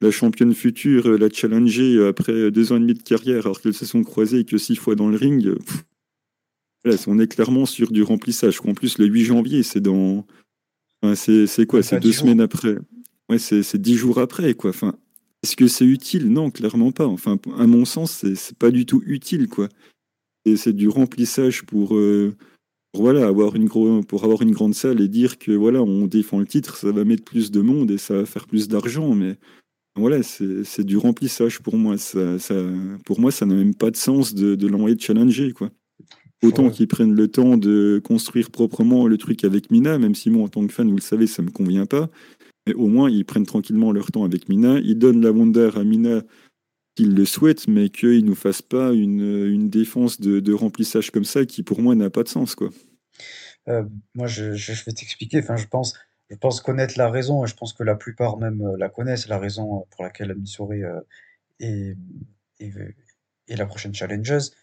la 0.00 0.10
championne 0.10 0.54
future, 0.54 1.06
euh, 1.06 1.18
la 1.18 1.28
challenger 1.28 1.96
euh, 1.96 2.08
après 2.08 2.50
deux 2.50 2.72
ans 2.72 2.76
et 2.76 2.80
demi 2.80 2.94
de 2.94 3.02
carrière, 3.02 3.46
alors 3.46 3.60
qu'elles 3.60 3.74
se 3.74 3.86
sont 3.86 4.02
croisées 4.02 4.44
que 4.44 4.58
six 4.58 4.76
fois 4.76 4.94
dans 4.94 5.08
le 5.08 5.16
ring. 5.16 5.46
euh, 5.46 5.58
voilà, 6.84 6.98
on 7.06 7.18
est 7.18 7.26
clairement 7.26 7.66
sur 7.66 7.92
du 7.92 8.02
remplissage. 8.02 8.60
En 8.64 8.74
plus, 8.74 8.98
le 8.98 9.06
8 9.06 9.24
janvier, 9.24 9.62
c'est 9.62 9.80
dans. 9.80 10.26
enfin, 11.02 11.14
c'est, 11.14 11.66
quoi? 11.66 11.82
C'est 11.82 12.00
deux 12.00 12.12
semaines 12.12 12.38
jours. 12.38 12.44
après. 12.44 12.76
Ouais, 13.28 13.38
c'est, 13.38 13.76
dix 13.76 13.96
jours 13.96 14.18
après, 14.18 14.54
quoi. 14.54 14.70
Enfin, 14.70 14.94
est-ce 15.42 15.56
que 15.56 15.68
c'est 15.68 15.84
utile? 15.84 16.32
Non, 16.32 16.50
clairement 16.50 16.90
pas. 16.90 17.06
Enfin, 17.06 17.38
à 17.58 17.66
mon 17.66 17.84
sens, 17.84 18.24
c'est, 18.34 18.56
pas 18.56 18.70
du 18.70 18.86
tout 18.86 19.02
utile, 19.06 19.48
quoi. 19.48 19.68
C'est 20.56 20.72
du 20.72 20.88
remplissage 20.88 21.64
pour, 21.64 21.94
euh, 21.94 22.34
pour, 22.92 23.02
voilà, 23.02 23.26
avoir 23.26 23.54
une 23.56 23.66
gros, 23.66 24.02
pour 24.02 24.24
avoir 24.24 24.40
une 24.42 24.52
grande 24.52 24.74
salle 24.74 25.00
et 25.00 25.08
dire 25.08 25.38
que 25.38 25.52
voilà, 25.52 25.82
on 25.82 26.06
défend 26.06 26.40
le 26.40 26.46
titre, 26.46 26.76
ça 26.76 26.90
va 26.90 27.04
mettre 27.04 27.24
plus 27.24 27.50
de 27.50 27.60
monde 27.60 27.90
et 27.90 27.98
ça 27.98 28.14
va 28.14 28.26
faire 28.26 28.46
plus 28.46 28.66
d'argent. 28.66 29.14
Mais 29.14 29.36
voilà, 30.00 30.22
c'est, 30.22 30.84
du 30.84 30.96
remplissage 30.96 31.60
pour 31.60 31.76
moi. 31.76 31.96
Ça, 31.98 32.38
ça, 32.38 32.54
pour 33.04 33.20
moi, 33.20 33.30
ça 33.30 33.46
n'a 33.46 33.54
même 33.54 33.74
pas 33.74 33.90
de 33.90 33.96
sens 33.96 34.34
de, 34.34 34.54
de 34.56 34.66
l'envoyer 34.66 34.98
challenger, 34.98 35.52
quoi. 35.52 35.70
Autant 36.42 36.64
qu'ils 36.70 36.88
prennent 36.88 37.14
le 37.14 37.28
temps 37.28 37.58
de 37.58 38.00
construire 38.02 38.50
proprement 38.50 39.06
le 39.06 39.18
truc 39.18 39.44
avec 39.44 39.70
Mina, 39.70 39.98
même 39.98 40.14
si 40.14 40.30
moi, 40.30 40.44
en 40.44 40.48
tant 40.48 40.66
que 40.66 40.72
fan, 40.72 40.88
vous 40.88 40.96
le 40.96 41.02
savez, 41.02 41.26
ça 41.26 41.42
me 41.42 41.50
convient 41.50 41.84
pas. 41.86 42.08
Mais 42.66 42.72
au 42.74 42.86
moins, 42.88 43.10
ils 43.10 43.24
prennent 43.26 43.46
tranquillement 43.46 43.92
leur 43.92 44.10
temps 44.10 44.24
avec 44.24 44.48
Mina. 44.48 44.78
Ils 44.80 44.98
donnent 44.98 45.20
la 45.20 45.32
Wonder 45.32 45.70
à 45.76 45.84
Mina 45.84 46.22
qu'ils 46.96 47.14
le 47.14 47.24
souhaitent, 47.26 47.68
mais 47.68 47.90
qu'ils 47.90 48.24
nous 48.24 48.34
fassent 48.34 48.62
pas 48.62 48.92
une, 48.92 49.46
une 49.46 49.68
défense 49.70 50.18
de, 50.20 50.40
de 50.40 50.52
remplissage 50.54 51.10
comme 51.10 51.24
ça 51.24 51.44
qui, 51.44 51.62
pour 51.62 51.82
moi, 51.82 51.94
n'a 51.94 52.08
pas 52.10 52.22
de 52.22 52.28
sens, 52.28 52.54
quoi. 52.54 52.70
euh, 53.68 53.84
moi, 54.14 54.26
je, 54.26 54.54
je- 54.54 54.72
je 54.72 54.84
vais 54.84 54.92
t'expliquer. 54.92 55.40
Enfin, 55.40 55.56
je 55.56 55.66
pense, 55.66 55.94
je 56.30 56.36
pense 56.36 56.60
connaître 56.60 56.94
la 56.96 57.10
raison, 57.10 57.44
et 57.44 57.48
je 57.48 57.54
pense 57.54 57.72
que 57.72 57.82
la 57.82 57.96
plupart 57.96 58.38
même 58.38 58.62
euh, 58.62 58.76
la 58.78 58.88
connaissent, 58.88 59.28
la 59.28 59.38
raison 59.38 59.80
euh, 59.80 59.84
pour 59.90 60.04
laquelle 60.04 60.34
Missouri 60.34 60.84
euh, 60.84 61.00
est, 61.58 61.96
la 63.48 63.66
prochaine 63.66 63.94
challengeuse. 63.94 64.54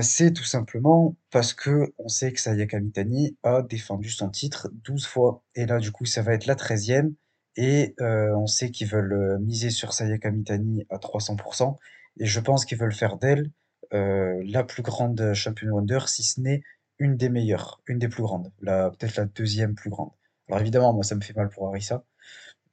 C'est 0.00 0.32
tout 0.32 0.44
simplement 0.44 1.16
parce 1.30 1.52
que 1.52 1.92
on 1.98 2.08
sait 2.08 2.32
que 2.32 2.40
Sayaka 2.40 2.80
Mitani 2.80 3.36
a 3.42 3.60
défendu 3.62 4.08
son 4.08 4.30
titre 4.30 4.70
12 4.84 5.06
fois. 5.06 5.42
Et 5.54 5.66
là, 5.66 5.78
du 5.78 5.92
coup, 5.92 6.06
ça 6.06 6.22
va 6.22 6.32
être 6.32 6.46
la 6.46 6.54
treizième. 6.54 7.14
Et 7.56 7.94
on 8.00 8.46
sait 8.46 8.70
qu'ils 8.70 8.88
veulent 8.88 9.38
miser 9.40 9.68
sur 9.70 9.92
Sayaka 9.92 10.30
Mitani 10.30 10.86
à 10.88 10.96
300%. 10.96 11.76
Et 12.20 12.26
je 12.26 12.40
pense 12.40 12.64
qu'ils 12.64 12.78
veulent 12.78 12.94
faire 12.94 13.18
d'elle 13.18 13.50
la 13.92 14.64
plus 14.64 14.82
grande 14.82 15.34
championne 15.34 15.70
Wonder, 15.70 16.00
si 16.06 16.22
ce 16.22 16.40
n'est 16.40 16.62
une 16.98 17.16
des 17.16 17.28
meilleures, 17.28 17.82
une 17.86 17.98
des 17.98 18.08
plus 18.08 18.22
grandes, 18.22 18.50
peut-être 18.60 19.16
la 19.16 19.26
deuxième 19.26 19.74
plus 19.74 19.90
grande. 19.90 20.12
Alors 20.48 20.60
évidemment, 20.60 20.92
moi, 20.94 21.04
ça 21.04 21.14
me 21.14 21.20
fait 21.20 21.34
mal 21.36 21.48
pour 21.50 21.68
Arisa, 21.68 22.04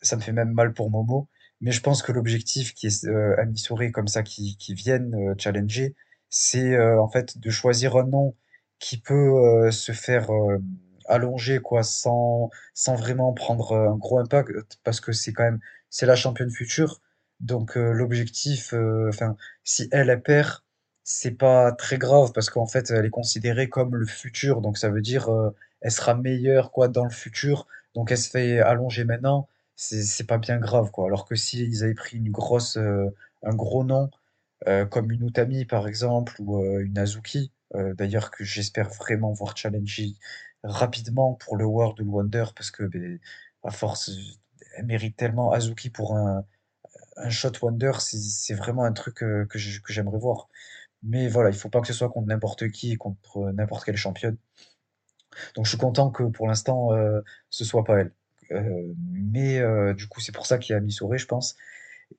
ça 0.02 0.16
me 0.18 0.22
fait 0.22 0.32
même 0.34 0.54
mal 0.54 0.74
pour 0.74 0.90
Momo, 0.92 1.30
mais 1.62 1.72
je 1.72 1.82
pense 1.82 2.04
que 2.04 2.12
l'objectif 2.14 2.74
qui 2.74 2.88
est 2.88 3.06
euh, 3.06 3.36
Ami 3.40 3.58
Souré 3.60 3.92
comme 3.92 4.08
ça 4.08 4.24
qui, 4.24 4.58
qui 4.58 4.74
viennent 4.74 5.16
euh, 5.16 5.36
challenger, 5.38 5.96
c'est 6.30 6.74
euh, 6.76 7.02
en 7.02 7.10
fait 7.10 7.38
de 7.40 7.50
choisir 7.52 7.98
un 7.98 8.06
nom 8.06 8.36
qui 8.80 9.00
peut 9.00 9.14
euh, 9.14 9.72
se 9.72 9.92
faire 9.94 10.32
euh, 10.34 10.60
allonger 11.08 11.60
quoi 11.60 11.84
sans, 11.84 12.50
sans 12.74 12.96
vraiment 12.96 13.34
prendre 13.34 13.76
un 13.78 13.98
gros 13.98 14.20
impact 14.20 14.52
parce 14.84 15.02
que 15.02 15.12
c'est 15.14 15.34
quand 15.34 15.44
même 15.44 15.60
c'est 15.90 16.06
la 16.06 16.16
championne 16.16 16.52
future. 16.52 17.02
Donc 17.42 17.76
l'objectif, 17.76 18.74
enfin 19.10 19.36
si 19.64 19.90
elle, 19.92 20.10
elle 20.10 20.22
perd, 20.22 20.62
c'est 21.06 21.32
pas 21.32 21.72
très 21.72 21.98
grave 22.00 22.32
parce 22.34 22.50
qu'en 22.50 22.66
fait 22.68 22.90
elle 22.92 23.06
est 23.06 23.10
considérée 23.12 23.70
comme 23.70 23.96
le 23.96 24.06
futur, 24.08 24.62
donc 24.62 24.78
ça 24.78 24.90
veut 24.90 25.02
dire 25.02 25.30
euh, 25.30 25.52
elle 25.82 25.92
sera 25.92 26.16
meilleure 26.16 26.72
quoi 26.72 26.88
dans 26.90 27.06
le 27.06 27.12
futur. 27.12 27.68
Donc 27.96 28.12
elle 28.12 28.18
se 28.18 28.30
fait 28.30 28.60
allonger 28.60 29.06
maintenant 29.06 29.48
c'est 29.78 30.26
pas 30.28 30.38
bien 30.38 30.58
grave, 30.58 30.92
quoi. 30.92 31.06
Alors 31.08 31.26
que 31.26 31.36
s'ils 31.36 31.84
avaient 31.84 31.94
pris 31.94 32.18
une 32.18 32.32
grosse, 32.32 32.78
euh, 32.78 33.14
un 33.44 33.54
gros 33.54 33.84
nom, 33.84 34.10
euh, 34.68 34.86
comme 34.86 35.12
une 35.12 35.28
Utami 35.28 35.66
par 35.66 35.88
exemple, 35.88 36.36
ou 36.40 36.64
une 36.80 36.98
Azuki, 36.98 37.52
d'ailleurs 37.74 38.32
que 38.32 38.44
j'espère 38.46 38.90
vraiment 38.90 39.34
voir 39.34 39.58
challenger 39.58 40.16
rapidement 40.64 41.34
pour 41.36 41.58
le 41.58 41.66
World 41.66 42.00
Wonder, 42.02 42.46
parce 42.56 42.72
que 42.72 42.84
ben, 42.84 43.20
à 43.64 43.72
force, 43.72 44.12
elle 44.78 44.86
mérite 44.86 45.18
tellement 45.18 45.52
Azuki 45.52 45.90
pour 45.90 46.16
un, 46.16 46.46
un 47.18 47.30
Shot 47.30 47.52
Wonder, 47.62 47.92
c'est 48.00 48.54
vraiment 48.56 48.86
un 48.86 48.94
truc 48.94 49.16
que 49.16 49.48
j'aimerais 49.90 50.20
voir. 50.20 50.48
Mais 51.06 51.28
voilà, 51.30 51.50
il 51.50 51.56
faut 51.56 51.70
pas 51.70 51.82
que 51.82 51.88
ce 51.88 51.94
soit 51.94 52.10
contre 52.10 52.28
n'importe 52.28 52.70
qui, 52.70 52.96
contre 52.98 53.52
n'importe 53.54 53.86
quelle 53.86 53.98
championne. 53.98 54.38
Donc 55.56 55.66
je 55.66 55.70
suis 55.70 55.78
content 55.78 56.12
que 56.12 56.24
pour 56.24 56.48
l'instant, 56.48 56.94
euh, 56.94 57.22
ce 57.50 57.66
soit 57.66 57.84
pas 57.84 58.00
elle. 58.00 58.12
Euh, 58.52 58.94
mais 59.12 59.60
euh, 59.60 59.94
du 59.94 60.08
coup, 60.08 60.22
c'est 60.22 60.32
pour 60.34 60.46
ça 60.46 60.58
qu'il 60.58 60.74
y 60.74 60.78
a 60.78 60.80
Missouri, 60.80 61.18
je 61.18 61.26
pense. 61.28 61.56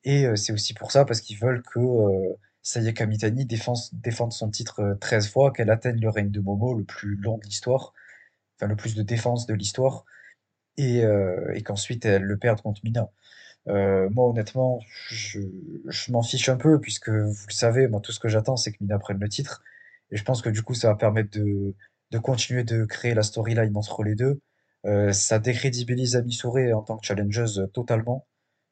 Et 0.03 0.25
euh, 0.25 0.35
c'est 0.35 0.53
aussi 0.53 0.73
pour 0.73 0.91
ça, 0.91 1.05
parce 1.05 1.21
qu'ils 1.21 1.37
veulent 1.39 1.63
que 1.63 1.79
euh, 1.79 2.33
Sayaka 2.63 3.05
Mitani 3.07 3.45
défende, 3.45 4.33
son 4.33 4.49
titre 4.51 4.81
euh, 4.81 4.95
13 4.95 5.29
fois, 5.29 5.51
qu'elle 5.51 5.69
atteigne 5.71 5.99
le 6.01 6.09
règne 6.09 6.31
de 6.31 6.39
Momo, 6.41 6.75
le 6.75 6.83
plus 6.85 7.15
long 7.17 7.37
de 7.37 7.45
l'histoire, 7.45 7.93
enfin 8.57 8.67
le 8.67 8.75
plus 8.75 8.95
de 8.95 9.03
défense 9.03 9.47
de 9.47 9.53
l'histoire, 9.53 10.05
et, 10.77 11.03
euh, 11.05 11.53
et 11.55 11.63
qu'ensuite 11.63 12.05
elle 12.05 12.23
le 12.23 12.37
perde 12.37 12.61
contre 12.61 12.81
Mina. 12.83 13.09
Euh, 13.67 14.09
moi, 14.09 14.29
honnêtement, 14.29 14.79
je, 15.09 15.39
m'en 16.11 16.23
fiche 16.23 16.49
un 16.49 16.57
peu, 16.57 16.79
puisque 16.79 17.09
vous 17.09 17.45
le 17.47 17.53
savez, 17.53 17.87
moi, 17.87 17.99
tout 18.01 18.11
ce 18.11 18.19
que 18.19 18.29
j'attends, 18.29 18.57
c'est 18.57 18.71
que 18.71 18.77
Mina 18.81 18.97
prenne 18.99 19.19
le 19.19 19.29
titre. 19.29 19.63
Et 20.11 20.17
je 20.17 20.23
pense 20.23 20.41
que 20.41 20.49
du 20.49 20.63
coup, 20.63 20.73
ça 20.73 20.89
va 20.89 20.95
permettre 20.95 21.37
de, 21.37 21.75
continuer 22.19 22.63
de 22.63 22.85
créer 22.85 23.13
la 23.13 23.23
storyline 23.23 23.75
entre 23.75 24.03
les 24.03 24.15
deux. 24.15 24.39
Euh, 24.85 25.11
ça 25.11 25.39
décrédibilise 25.39 26.15
Amy 26.15 26.31
Souré 26.33 26.71
en 26.73 26.81
tant 26.81 26.97
que 26.97 27.05
challengeuse 27.05 27.59
euh, 27.59 27.67
totalement. 27.67 28.25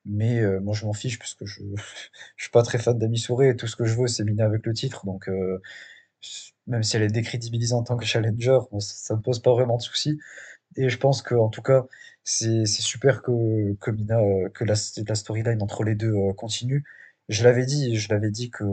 Mais 0.05 0.43
moi, 0.61 0.76
je 0.76 0.85
m'en 0.85 0.93
fiche, 0.93 1.17
puisque 1.19 1.45
je, 1.45 1.61
je 2.38 2.43
suis 2.43 2.51
pas 2.51 2.63
très 2.63 2.77
fan 2.77 2.97
d'Amy 2.97 3.17
Souré, 3.17 3.49
et 3.49 3.55
tout 3.55 3.67
ce 3.67 3.76
que 3.76 3.85
je 3.85 3.95
veux, 3.99 4.07
c'est 4.07 4.23
Mina 4.23 4.45
avec 4.45 4.65
le 4.65 4.73
titre. 4.73 5.05
Donc, 5.05 5.30
même 6.67 6.84
si 6.84 6.95
elle 6.95 7.03
est 7.03 7.07
décrédibilisée 7.07 7.73
en 7.73 7.84
tant 7.84 7.97
que 7.97 8.05
challenger, 8.05 8.59
ça, 8.80 8.95
ça 8.95 9.15
me 9.15 9.22
pose 9.22 9.39
pas 9.41 9.51
vraiment 9.51 9.77
de 9.77 9.81
soucis. 9.81 10.19
Et 10.77 10.89
je 10.89 10.97
pense 10.97 11.22
que, 11.22 11.35
en 11.35 11.49
tout 11.49 11.61
cas, 11.61 11.85
c'est 12.26 12.65
super 12.65 13.22
que, 13.22 13.76
que 13.76 13.91
Mina, 13.91 14.19
euh, 14.19 14.49
que 14.49 14.65
la, 14.65 14.76
storyline 14.76 15.61
entre 15.61 15.84
les 15.84 15.95
deux 15.95 16.14
euh, 16.14 16.34
continue. 16.34 16.84
Je 17.30 17.43
l'avais 17.43 17.65
dit, 17.65 17.95
je 17.97 18.10
l'avais 18.10 18.31
dit 18.31 18.49
que, 18.52 18.65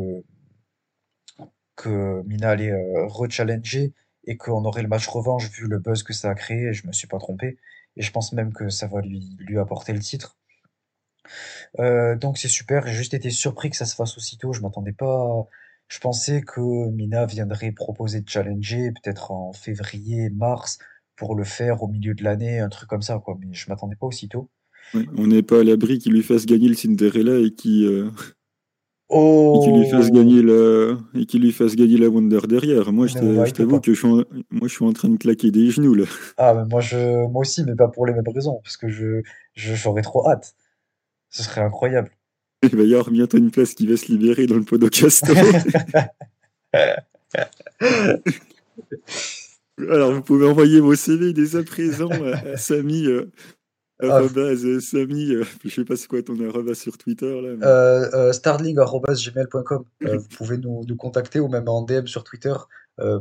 que 1.77 2.23
Mina 2.27 2.51
allait 2.51 2.71
euh, 2.73 3.07
re-challenger 3.07 3.93
et 4.25 4.37
qu'on 4.37 4.65
aurait 4.65 4.83
le 4.83 4.89
match 4.89 5.07
revanche 5.09 5.51
vu 5.51 5.67
le 5.67 5.79
buzz 5.79 6.03
que 6.03 6.13
ça 6.13 6.31
a 6.31 6.35
créé, 6.35 6.73
je 6.73 6.87
me 6.87 6.93
suis 6.93 7.09
pas 7.09 7.19
trompé. 7.19 7.59
Et 7.97 8.03
je 8.03 8.11
pense 8.13 8.33
même 8.33 8.53
que 8.53 8.69
ça 8.71 8.87
va 8.87 9.01
lui, 9.03 9.37
lui 9.41 9.59
apporter 9.59 9.93
le 9.93 10.01
titre. 10.01 10.39
Euh, 11.81 12.17
donc 12.17 12.39
c'est 12.39 12.49
super, 12.49 12.87
j'ai 12.87 12.95
juste 12.95 13.15
été 13.15 13.31
surpris 13.31 13.71
que 13.71 13.77
ça 13.77 13.87
se 13.87 13.95
fasse 13.95 14.17
aussitôt, 14.17 14.53
je 14.53 14.61
m'attendais 14.61 14.93
pas. 14.93 15.47
Je 15.89 15.99
pensais 16.01 16.43
que 16.43 16.61
Mina 16.91 17.27
viendrait 17.27 17.73
proposer 17.73 18.21
de 18.23 18.29
challenger 18.29 18.93
peut-être 18.93 19.31
en 19.31 19.53
février, 19.53 20.31
mars, 20.31 20.79
pour 21.23 21.37
le 21.37 21.45
faire 21.45 21.83
au 21.83 21.89
milieu 21.89 22.15
de 22.15 22.25
l'année, 22.25 22.59
un 22.59 22.69
truc 22.69 22.89
comme 22.89 23.03
ça, 23.03 23.21
quoi. 23.25 23.39
Mais 23.41 23.55
je 23.55 23.69
m'attendais 23.69 23.97
pas 23.97 24.07
aussitôt. 24.07 24.51
on 24.95 25.29
n'est 25.29 25.43
pas 25.43 25.61
à 25.61 25.65
l'abri 25.65 25.99
qu'il 25.99 26.13
lui 26.13 26.23
fasse 26.23 26.47
gagner 26.47 26.69
le 26.69 26.75
Cinderella 26.75 27.39
et 27.39 27.53
qui 27.53 27.87
Oh! 29.15 29.61
Et 29.61 29.65
qu'il 29.65 29.79
lui 29.79 29.91
fasse 29.91 30.11
gagner 30.11 30.43
la, 30.43 30.97
et 31.15 31.27
qu'il 31.27 31.43
lui 31.43 31.53
fasse 31.53 31.77
gagner 31.77 31.99
la 31.99 32.09
Wonder 32.09 32.41
derrière. 32.49 32.91
Moi, 32.93 33.07
je 33.07 33.53
t'avoue 33.53 33.79
que 33.79 33.93
je 33.93 33.99
suis, 33.99 34.09
en... 34.09 34.25
moi, 34.51 34.63
je 34.63 34.69
suis 34.69 34.87
en 34.87 34.93
train 34.95 35.11
de 35.11 35.19
claquer 35.19 35.51
des 35.51 35.71
genoux, 35.71 35.95
là. 35.95 36.07
Ah, 36.39 36.55
mais 36.55 36.65
moi, 36.65 36.81
je... 36.81 37.27
moi 37.29 37.43
aussi, 37.43 37.63
mais 37.63 37.75
pas 37.75 37.89
pour 37.89 38.07
les 38.07 38.15
mêmes 38.15 38.25
raisons, 38.27 38.59
parce 38.65 38.79
que 38.79 38.89
je, 38.89 39.21
j'aurais 39.55 40.01
trop 40.01 40.27
hâte. 40.31 40.55
Ce 41.29 41.43
serait 41.43 41.61
incroyable. 41.61 42.11
Il 42.63 42.75
va 42.75 42.85
y 42.85 42.95
avoir 42.95 43.11
bientôt 43.11 43.37
une 43.37 43.51
place 43.51 43.75
qui 43.75 43.87
va 43.87 43.99
se 43.99 44.07
libérer 44.07 44.47
dans 44.47 44.57
le 44.57 44.63
podcast. 44.63 45.31
Alors, 49.79 50.13
vous 50.13 50.23
pouvez 50.23 50.47
envoyer 50.47 50.81
vos 50.81 50.95
CV 50.95 51.33
dès 51.33 51.57
à 51.57 51.63
présent 51.63 52.11
à, 52.11 52.57
Samy. 52.57 53.07
Euh, 53.07 53.31
ah, 54.11 54.17
arrobase 54.17 54.65
euh, 54.65 54.81
Samy, 54.81 55.33
euh, 55.33 55.45
je 55.65 55.71
sais 55.71 55.85
pas 55.85 55.97
c'est 55.97 56.09
quoi 56.09 56.23
ton 56.23 56.39
arrobase 56.49 56.79
sur 56.79 56.99
Twitter 56.99 57.41
là. 57.41 57.67
Euh, 57.67 58.33
starling@gmail.com. 58.33 59.85
vous 60.01 60.29
pouvez 60.37 60.59
nous, 60.59 60.85
nous, 60.87 60.97
contacter 60.97 61.39
ou 61.41 61.49
même 61.49 61.69
en 61.69 61.83
DM 61.83 62.07
sur 62.07 62.25
Twitter. 62.25 62.55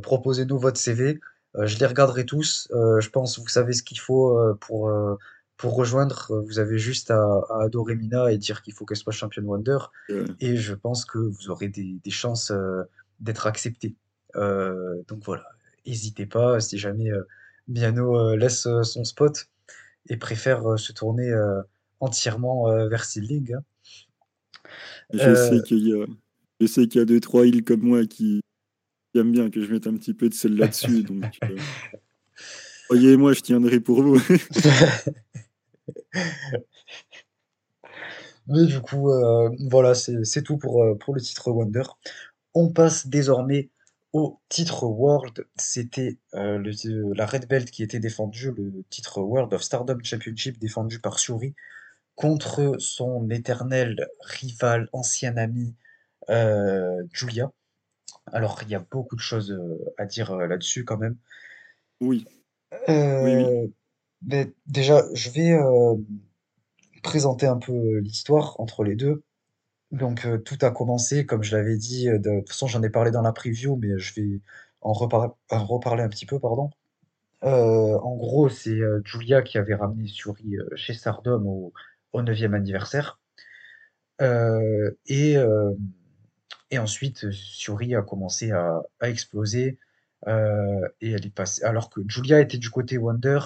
Proposez-nous 0.02 0.60
votre 0.60 0.80
CV. 0.80 1.20
je 1.60 1.78
les 1.78 1.86
regarderai 1.86 2.26
tous. 2.26 2.68
je 2.72 3.10
pense 3.10 3.40
vous 3.40 3.48
savez 3.48 3.74
ce 3.74 3.84
qu'il 3.84 4.00
faut 4.00 4.38
pour 4.60 4.92
pour 5.58 5.76
rejoindre. 5.76 6.44
Vous 6.48 6.60
avez 6.60 6.80
juste 6.80 7.12
à, 7.12 7.22
à 7.50 7.64
adorer 7.64 7.96
Mina 7.96 8.32
et 8.32 8.38
dire 8.38 8.62
qu'il 8.62 8.74
faut 8.74 8.86
qu'elle 8.86 8.98
soit 8.98 9.14
championne 9.14 9.46
Wonder. 9.46 9.78
Et 10.40 10.58
je 10.58 10.74
pense 10.74 11.06
que 11.06 11.20
vous 11.20 11.50
aurez 11.50 11.68
des, 11.68 12.00
des 12.04 12.12
chances 12.12 12.52
d'être 13.20 13.46
accepté. 13.48 13.96
donc 14.36 15.24
voilà, 15.26 15.46
n'hésitez 15.86 16.26
pas 16.26 16.60
si 16.60 16.78
jamais 16.78 17.10
Miano 17.68 18.36
laisse 18.36 18.68
son 18.84 19.04
spot 19.04 19.48
et 20.10 20.18
préfère 20.18 20.66
euh, 20.68 20.78
se 20.78 20.92
tourner 20.92 21.30
euh, 21.30 21.62
entièrement 22.00 22.70
euh, 22.70 22.88
vers 22.88 23.06
Seedling. 23.06 23.54
Hein. 23.54 23.64
Je 25.14 25.36
sais 25.36 25.62
qu'il 25.64 25.88
y 25.88 25.94
a, 25.94 26.06
je 26.60 26.68
sais 26.68 26.88
qu'il 26.88 27.00
y 27.00 27.02
a 27.02 27.06
deux 27.06 27.20
trois 27.20 27.46
îles 27.46 27.64
comme 27.64 27.82
moi 27.82 28.06
qui, 28.06 28.42
aiment 29.14 29.34
bien 29.34 29.50
que 29.50 29.62
je 29.62 29.72
mette 29.72 29.88
un 29.88 29.96
petit 29.96 30.14
peu 30.14 30.30
de 30.30 30.34
sel 30.34 30.56
là-dessus. 30.56 31.04
donc, 31.10 31.26
moi 32.90 33.34
je 33.34 33.42
tiendrai 33.42 33.82
pour 33.82 34.02
vous. 34.02 34.22
Mais 38.48 38.66
du 38.66 38.80
coup, 38.82 39.12
voilà, 39.70 39.94
c'est 39.94 40.44
tout 40.44 40.58
pour, 40.58 40.98
pour 41.00 41.14
le 41.14 41.22
titre 41.22 41.52
Wonder. 41.52 41.84
On 42.54 42.70
passe 42.70 43.08
désormais 43.08 43.70
au 44.14 44.42
titre 44.50 44.84
World, 44.84 45.48
c'était 45.56 46.18
euh, 46.34 46.62
la 47.16 47.26
Red 47.26 47.48
Belt 47.48 47.72
qui 47.72 47.84
était 47.84 48.00
défendue, 48.00 48.52
le 48.52 48.84
titre 48.90 49.22
World 49.22 49.54
of 49.54 49.62
Stardom 49.64 50.00
Championship 50.04 50.60
défendu 50.60 51.00
par 51.00 51.18
Shuri 51.18 51.56
contre 52.16 52.76
son 52.80 53.30
éternel 53.30 54.10
rival, 54.20 54.90
ancien 54.92 55.38
ami 55.38 55.76
euh, 56.30 57.04
Julia. 57.14 57.52
Alors 58.32 58.60
il 58.64 58.70
y 58.70 58.76
a 58.76 58.86
beaucoup 58.92 59.16
de 59.16 59.22
choses 59.22 59.52
euh, 59.52 59.94
à 59.98 60.06
dire 60.06 60.36
là-dessus 60.36 60.84
quand 60.84 60.98
même. 60.98 61.16
Oui. 62.02 62.26
Mais 62.88 64.54
déjà, 64.68 65.04
je 65.14 65.30
vais 65.32 65.58
présenter 67.02 67.48
un 67.48 67.58
peu 67.58 67.98
l'histoire 67.98 68.60
entre 68.60 68.84
les 68.84 68.96
deux. 68.96 69.24
Donc, 69.92 70.26
euh, 70.26 70.38
tout 70.38 70.58
a 70.62 70.72
commencé, 70.72 71.26
comme 71.26 71.44
je 71.44 71.56
l'avais 71.56 71.78
dit, 71.78 72.10
euh, 72.10 72.18
de 72.18 72.40
toute 72.40 72.50
façon, 72.50 72.68
j'en 72.68 72.82
ai 72.82 72.90
parlé 72.90 73.12
dans 73.12 73.22
la 73.22 73.34
preview, 73.34 73.76
mais 73.76 73.98
je 73.98 74.14
vais 74.16 74.42
en 74.82 74.94
reparler 74.94 76.04
un 76.04 76.10
petit 76.10 76.26
peu, 76.26 76.40
pardon. 76.40 76.70
Euh, 77.44 77.98
en 78.00 78.16
gros, 78.16 78.50
c'est 78.50 78.80
Julia 79.04 79.42
qui 79.42 79.58
avait 79.58 79.76
ramené 79.76 80.08
Suri 80.08 80.56
chez 80.76 80.94
Stardom 80.94 81.44
au, 81.46 81.74
au 82.14 82.22
9e 82.22 82.54
anniversaire. 82.56 83.20
et, 85.08 85.38
ensuite, 86.78 87.32
Suri 87.32 87.96
a 87.96 88.02
commencé 88.02 88.52
à, 88.52 88.82
exploser. 89.02 89.78
et 90.28 91.12
elle 91.12 91.26
est 91.26 91.36
passée. 91.36 91.64
Alors 91.64 91.90
que 91.90 92.02
Julia 92.08 92.40
était 92.40 92.58
du 92.58 92.70
côté 92.70 92.98
Wonder, 92.98 93.40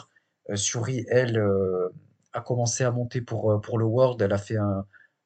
Suri, 0.55 1.05
elle, 1.09 1.41
a 2.33 2.41
commencé 2.41 2.83
à 2.83 2.91
monter 2.91 3.21
pour 3.21 3.77
le 3.77 3.85
World. 3.85 4.21
Elle 4.21 4.33
a 4.33 4.37
fait 4.37 4.57
un, 4.57 4.85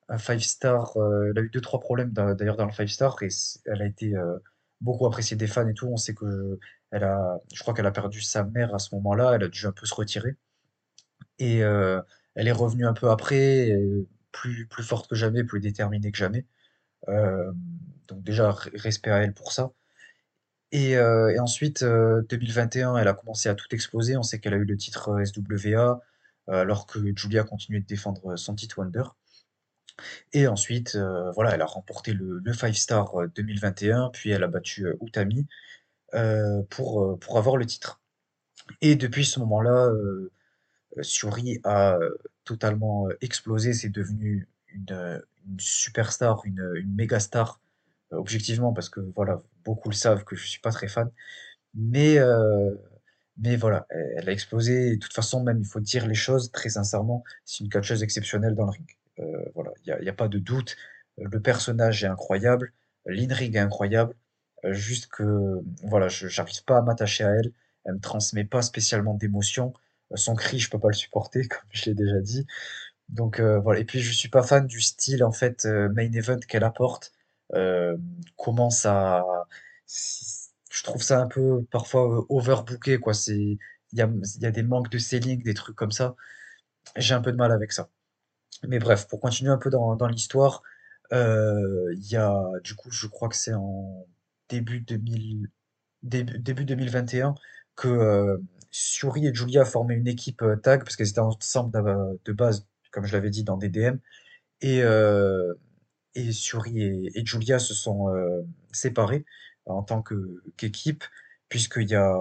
un 0.09 0.17
five 0.17 0.41
star. 0.41 0.97
Euh, 0.97 1.31
elle 1.31 1.39
a 1.39 1.41
eu 1.41 1.49
deux 1.49 1.61
trois 1.61 1.79
problèmes 1.79 2.11
d'ailleurs 2.11 2.57
dans 2.57 2.65
le 2.65 2.71
five 2.71 2.87
star 2.87 3.15
et 3.21 3.29
elle 3.65 3.81
a 3.81 3.85
été 3.85 4.15
euh, 4.15 4.37
beaucoup 4.81 5.05
appréciée 5.05 5.37
des 5.37 5.47
fans 5.47 5.67
et 5.67 5.73
tout. 5.73 5.87
On 5.87 5.97
sait 5.97 6.13
que 6.13 6.59
elle 6.91 7.03
a, 7.03 7.39
je 7.53 7.61
crois 7.61 7.73
qu'elle 7.73 7.85
a 7.85 7.91
perdu 7.91 8.21
sa 8.21 8.43
mère 8.43 8.73
à 8.75 8.79
ce 8.79 8.93
moment-là. 8.95 9.33
Elle 9.35 9.43
a 9.43 9.47
dû 9.47 9.65
un 9.67 9.71
peu 9.71 9.85
se 9.85 9.93
retirer 9.95 10.35
et 11.39 11.63
euh, 11.63 12.01
elle 12.35 12.47
est 12.47 12.51
revenue 12.51 12.85
un 12.85 12.93
peu 12.93 13.09
après, 13.09 13.71
plus 14.31 14.67
plus 14.67 14.83
forte 14.83 15.09
que 15.09 15.15
jamais, 15.15 15.43
plus 15.43 15.59
déterminée 15.59 16.11
que 16.11 16.17
jamais. 16.17 16.45
donc 18.07 18.23
déjà 18.23 18.51
respect 18.51 19.11
à 19.11 19.17
elle 19.19 19.33
pour 19.33 19.51
ça. 19.53 19.71
Et, 20.71 20.91
et 20.91 21.39
ensuite, 21.39 21.83
2021, 21.83 22.97
elle 22.97 23.07
a 23.07 23.13
commencé 23.13 23.49
à 23.49 23.55
tout 23.55 23.67
exploser. 23.71 24.17
On 24.17 24.23
sait 24.23 24.39
qu'elle 24.39 24.53
a 24.53 24.57
eu 24.57 24.65
le 24.65 24.77
titre 24.77 25.23
SWA, 25.25 26.01
alors 26.47 26.85
que 26.87 26.99
Julia 27.15 27.43
continuait 27.43 27.81
de 27.81 27.87
défendre 27.87 28.35
son 28.37 28.55
titre 28.55 28.79
Wonder. 28.79 29.03
Et 30.33 30.47
ensuite, 30.47 30.95
euh, 30.95 31.31
voilà, 31.31 31.53
elle 31.55 31.61
a 31.61 31.65
remporté 31.65 32.13
le, 32.13 32.39
le 32.43 32.53
Five 32.53 32.75
Star 32.75 33.13
2021, 33.35 34.05
euh, 34.05 34.09
puis 34.09 34.31
elle 34.31 34.43
a 34.43 34.47
battu 34.47 34.85
euh, 34.87 34.97
Utami 35.01 35.47
pour, 36.69 37.19
pour 37.19 37.37
avoir 37.37 37.57
le 37.57 37.65
titre. 37.65 38.01
Et 38.81 38.95
depuis 38.95 39.25
ce 39.25 39.39
moment-là, 39.41 39.91
Suri 41.01 41.59
a 41.63 41.99
totalement 42.45 43.07
explosé, 43.21 43.73
c'est 43.73 43.89
devenu 43.89 44.47
une, 44.69 45.21
superstar, 45.59 46.41
une, 46.45 46.83
méga 46.95 47.19
star, 47.19 47.61
objectivement, 48.09 48.73
parce 48.73 48.89
que 48.89 49.01
voilà, 49.15 49.43
beaucoup 49.63 49.89
le 49.89 49.95
savent 49.95 50.23
que 50.23 50.35
je 50.35 50.47
suis 50.47 50.59
pas 50.59 50.71
très 50.71 50.87
fan. 50.87 51.11
Mais, 51.75 52.17
mais 53.37 53.55
voilà, 53.55 53.85
elle, 53.89 54.27
a 54.27 54.31
explosé. 54.31 54.95
de 54.95 54.99
toute 54.99 55.13
façon, 55.13 55.43
même, 55.43 55.59
il 55.59 55.65
faut 55.67 55.79
dire 55.79 56.07
les 56.07 56.15
choses 56.15 56.51
très 56.51 56.69
sincèrement, 56.69 57.23
c'est 57.45 57.63
une 57.63 57.69
catcheuse 57.69 58.01
exceptionnelle 58.01 58.55
dans 58.55 58.65
le 58.65 58.71
ring. 58.71 58.98
Euh, 59.19 59.43
voilà, 59.55 59.71
il 59.85 59.97
n'y 60.01 60.09
a, 60.09 60.13
pas 60.13 60.27
de 60.27 60.39
doute. 60.39 60.75
Le 61.17 61.41
personnage 61.41 62.03
est 62.03 62.07
incroyable, 62.07 62.73
l'intrigue 63.05 63.55
est 63.55 63.59
incroyable. 63.59 64.15
Euh, 64.65 64.73
juste 64.73 65.07
que, 65.07 65.61
voilà, 65.83 66.07
je 66.09 66.27
n'arrive 66.27 66.63
pas 66.65 66.77
à 66.77 66.81
m'attacher 66.81 67.23
à 67.23 67.31
elle. 67.31 67.51
Elle 67.85 67.95
me 67.95 67.99
transmet 67.99 68.45
pas 68.45 68.61
spécialement 68.61 69.13
d'émotion. 69.13 69.73
Euh, 70.11 70.17
son 70.17 70.35
cri, 70.35 70.59
je 70.59 70.69
peux 70.69 70.79
pas 70.79 70.89
le 70.89 70.93
supporter, 70.93 71.47
comme 71.49 71.61
je 71.71 71.85
l'ai 71.85 71.95
déjà 71.95 72.19
dit. 72.21 72.45
Donc 73.09 73.39
voilà. 73.41 73.79
Et 73.79 73.85
puis 73.85 74.01
je 74.01 74.13
suis 74.13 74.29
pas 74.29 74.43
fan 74.43 74.67
du 74.67 74.81
style 74.81 75.23
en 75.23 75.31
fait 75.31 75.65
main 75.65 76.11
event 76.13 76.39
qu'elle 76.47 76.63
apporte. 76.63 77.11
comment 78.37 78.69
ça, 78.69 79.25
je 79.87 80.83
trouve 80.83 81.01
ça 81.03 81.19
un 81.21 81.27
peu 81.27 81.63
parfois 81.71 82.25
overbooké 82.29 82.99
quoi. 82.99 83.13
C'est, 83.13 83.57
il 83.91 83.97
y 83.99 84.01
a, 84.01 84.09
y 84.41 84.45
a 84.45 84.51
des 84.51 84.63
manques 84.63 84.89
de 84.91 84.99
selling, 84.99 85.43
des 85.43 85.53
trucs 85.55 85.75
comme 85.75 85.91
ça. 85.91 86.15
J'ai 86.97 87.15
un 87.15 87.21
peu 87.21 87.31
de 87.31 87.37
mal 87.37 87.51
avec 87.51 87.71
ça. 87.71 87.89
Mais 88.67 88.79
bref, 88.79 89.07
pour 89.07 89.19
continuer 89.19 89.51
un 89.51 89.57
peu 89.57 89.69
dans, 89.69 89.95
dans 89.95 90.07
l'histoire, 90.07 90.63
euh, 91.13 91.93
il 91.95 92.11
y 92.11 92.15
a, 92.15 92.43
du 92.63 92.75
coup, 92.75 92.91
je 92.91 93.07
crois 93.07 93.29
que 93.29 93.35
c'est 93.35 93.53
en 93.53 94.07
début 94.49 94.81
2000, 94.81 95.49
début, 96.03 96.39
début 96.39 96.65
2021 96.65 97.35
que 97.75 97.87
euh, 97.87 98.37
Suri 98.71 99.27
et 99.27 99.33
Julia 99.33 99.65
formaient 99.65 99.95
une 99.95 100.07
équipe 100.07 100.41
euh, 100.41 100.55
tag, 100.57 100.83
parce 100.83 100.95
qu'elles 100.95 101.09
étaient 101.09 101.19
ensemble 101.19 101.71
de, 102.25 102.33
base, 102.33 102.67
comme 102.91 103.05
je 103.05 103.13
l'avais 103.13 103.29
dit, 103.29 103.43
dans 103.43 103.57
DDM. 103.57 103.97
Et, 104.61 104.79
et 106.15 106.31
Suri 106.33 107.07
et, 107.15 107.25
Julia 107.25 107.59
se 107.59 107.73
sont 107.73 108.07
séparés 108.73 109.25
en 109.65 109.83
tant 109.83 110.03
qu'équipe, 110.57 111.05
puisqu'il 111.49 111.89
y 111.89 111.95
a, 111.95 112.13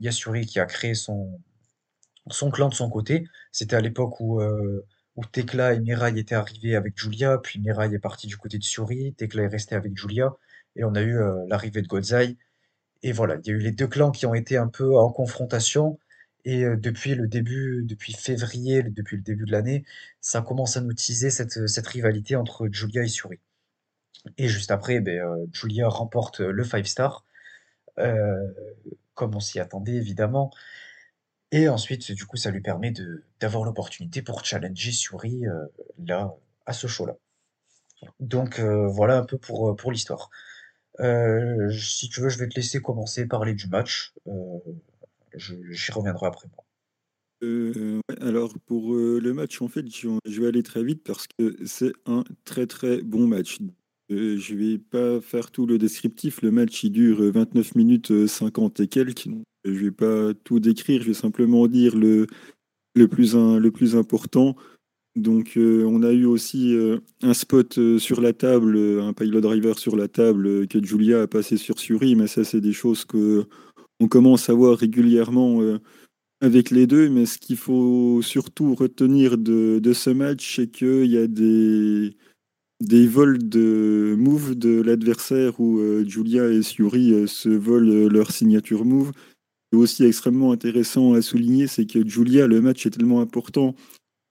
y 0.00 0.08
a 0.08 0.12
Suri 0.12 0.46
qui 0.46 0.60
a 0.60 0.66
créé 0.66 0.94
son, 0.94 1.40
son 2.30 2.50
clan 2.50 2.68
de 2.68 2.74
son 2.74 2.88
côté. 2.90 3.26
C'était 3.50 3.76
à 3.76 3.80
l'époque 3.80 4.20
où 4.20 4.40
où 5.16 5.24
Tekla 5.24 5.74
et 5.74 5.80
Mirai 5.80 6.18
étaient 6.18 6.34
arrivés 6.34 6.76
avec 6.76 6.98
Julia, 6.98 7.38
puis 7.38 7.60
Mirai 7.60 7.92
est 7.94 7.98
parti 7.98 8.26
du 8.26 8.36
côté 8.36 8.58
de 8.58 8.64
Suri, 8.64 9.14
Tekla 9.14 9.44
est 9.44 9.48
resté 9.48 9.74
avec 9.74 9.96
Julia, 9.96 10.34
et 10.76 10.84
on 10.84 10.94
a 10.94 11.02
eu 11.02 11.18
euh, 11.18 11.44
l'arrivée 11.48 11.82
de 11.82 11.86
Godzai. 11.86 12.36
Et 13.02 13.12
voilà, 13.12 13.36
il 13.36 13.46
y 13.46 13.50
a 13.50 13.54
eu 13.54 13.58
les 13.58 13.72
deux 13.72 13.88
clans 13.88 14.10
qui 14.10 14.26
ont 14.26 14.34
été 14.34 14.56
un 14.56 14.68
peu 14.68 14.96
en 14.96 15.10
confrontation, 15.10 15.98
et 16.44 16.64
euh, 16.64 16.76
depuis 16.76 17.14
le 17.14 17.28
début, 17.28 17.84
depuis 17.84 18.14
février, 18.14 18.82
depuis 18.82 19.16
le 19.16 19.22
début 19.22 19.44
de 19.44 19.52
l'année, 19.52 19.84
ça 20.20 20.42
commence 20.42 20.76
à 20.76 20.80
nous 20.80 20.94
teaser 20.94 21.30
cette, 21.30 21.68
cette 21.68 21.86
rivalité 21.86 22.36
entre 22.36 22.68
Julia 22.70 23.02
et 23.02 23.08
Suri. 23.08 23.38
Et 24.38 24.48
juste 24.48 24.70
après, 24.70 25.00
ben, 25.00 25.20
euh, 25.20 25.46
Julia 25.52 25.88
remporte 25.88 26.40
le 26.40 26.64
5 26.64 26.86
star, 26.86 27.24
comme 29.14 29.34
on 29.34 29.40
s'y 29.40 29.60
attendait 29.60 29.94
évidemment. 29.94 30.50
Et 31.52 31.68
ensuite, 31.68 32.10
du 32.12 32.24
coup, 32.24 32.38
ça 32.38 32.50
lui 32.50 32.62
permet 32.62 32.92
d'avoir 33.38 33.64
l'opportunité 33.64 34.22
pour 34.22 34.42
challenger 34.44 34.90
Suri, 34.90 35.46
euh, 35.46 35.66
là, 36.04 36.34
à 36.64 36.72
ce 36.72 36.86
show-là. 36.86 37.16
Donc 38.18 38.58
euh, 38.58 38.88
voilà 38.88 39.18
un 39.18 39.24
peu 39.24 39.38
pour, 39.38 39.70
euh, 39.70 39.76
pour 39.76 39.92
l'histoire. 39.92 40.30
si 40.98 42.08
tu 42.08 42.20
veux, 42.20 42.30
je 42.30 42.38
vais 42.38 42.48
te 42.48 42.56
laisser 42.56 42.80
commencer 42.80 43.26
parler 43.26 43.54
du 43.54 43.68
match. 43.68 44.14
j'y 45.34 45.92
reviendrai 45.92 46.26
après 46.26 46.48
moi. 46.48 46.64
Alors 48.20 48.54
pour 48.66 48.94
le 48.94 49.32
match, 49.32 49.60
en 49.60 49.68
fait, 49.68 49.84
je, 49.88 50.40
vais 50.40 50.48
aller 50.48 50.62
très 50.62 50.82
vite 50.82 51.04
parce 51.04 51.26
que 51.26 51.56
c'est 51.66 51.92
un 52.06 52.24
très 52.44 52.66
très 52.66 53.02
bon 53.02 53.26
match. 53.26 53.58
Euh, 54.10 54.36
je 54.38 54.54
vais 54.54 54.78
pas 54.78 55.20
faire 55.20 55.50
tout 55.50 55.66
le 55.66 55.78
descriptif. 55.78 56.42
Le 56.42 56.50
match, 56.50 56.82
il 56.84 56.90
dure 56.90 57.20
29 57.32 57.74
minutes 57.74 58.26
50 58.26 58.80
et 58.80 58.88
quelques. 58.88 59.28
Je 59.64 59.70
vais 59.72 59.90
pas 59.90 60.32
tout 60.44 60.60
décrire. 60.60 61.02
Je 61.02 61.08
vais 61.08 61.14
simplement 61.14 61.66
dire 61.66 61.96
le, 61.96 62.26
le, 62.94 63.08
plus, 63.08 63.34
le 63.34 63.70
plus 63.70 63.96
important. 63.96 64.56
Donc, 65.14 65.58
on 65.58 66.02
a 66.02 66.12
eu 66.12 66.24
aussi 66.24 66.74
un 67.22 67.34
spot 67.34 67.98
sur 67.98 68.20
la 68.22 68.32
table, 68.32 68.78
un 69.00 69.12
pilot 69.12 69.42
driver 69.42 69.78
sur 69.78 69.94
la 69.94 70.08
table 70.08 70.66
que 70.68 70.82
Julia 70.82 71.22
a 71.22 71.26
passé 71.26 71.58
sur 71.58 71.78
Suri. 71.78 72.16
Mais 72.16 72.26
ça, 72.26 72.44
c'est 72.44 72.62
des 72.62 72.72
choses 72.72 73.04
que 73.04 73.44
on 74.00 74.08
commence 74.08 74.48
à 74.48 74.54
voir 74.54 74.78
régulièrement 74.78 75.60
avec 76.42 76.72
les 76.72 76.88
deux, 76.88 77.08
mais 77.08 77.24
ce 77.24 77.38
qu'il 77.38 77.56
faut 77.56 78.20
surtout 78.20 78.74
retenir 78.74 79.38
de, 79.38 79.92
ce 79.94 80.10
match, 80.10 80.56
c'est 80.56 80.66
qu'il 80.66 81.06
y 81.06 81.16
a 81.16 81.28
des, 81.28 82.16
des 82.80 83.06
vols 83.06 83.48
de 83.48 84.16
move 84.18 84.56
de 84.56 84.82
l'adversaire 84.82 85.60
où 85.60 85.78
euh, 85.78 86.04
Julia 86.04 86.48
et 86.48 86.62
Suri 86.62 87.14
euh, 87.14 87.26
se 87.28 87.48
volent 87.48 88.08
leur 88.08 88.32
signature 88.32 88.84
move. 88.84 89.12
Aussi 89.72 90.04
extrêmement 90.04 90.52
intéressant 90.52 91.14
à 91.14 91.22
souligner, 91.22 91.66
c'est 91.66 91.86
que 91.86 92.06
Julia, 92.06 92.46
le 92.46 92.60
match 92.60 92.84
est 92.84 92.90
tellement 92.90 93.20
important. 93.20 93.74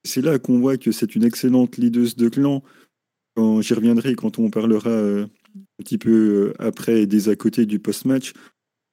C'est 0.03 0.21
là 0.21 0.37
qu'on 0.37 0.59
voit 0.59 0.77
que 0.77 0.91
c'est 0.91 1.15
une 1.15 1.23
excellente 1.23 1.77
leaduse 1.77 2.15
de 2.15 2.29
clan. 2.29 2.63
J'y 3.37 3.73
reviendrai 3.73 4.15
quand 4.15 4.37
on 4.37 4.51
parlera 4.51 4.89
euh, 4.89 5.25
un 5.25 5.83
petit 5.83 5.97
peu 5.97 6.53
après 6.59 7.07
des 7.07 7.29
à 7.29 7.35
côté 7.35 7.65
du 7.65 7.79
post-match. 7.79 8.33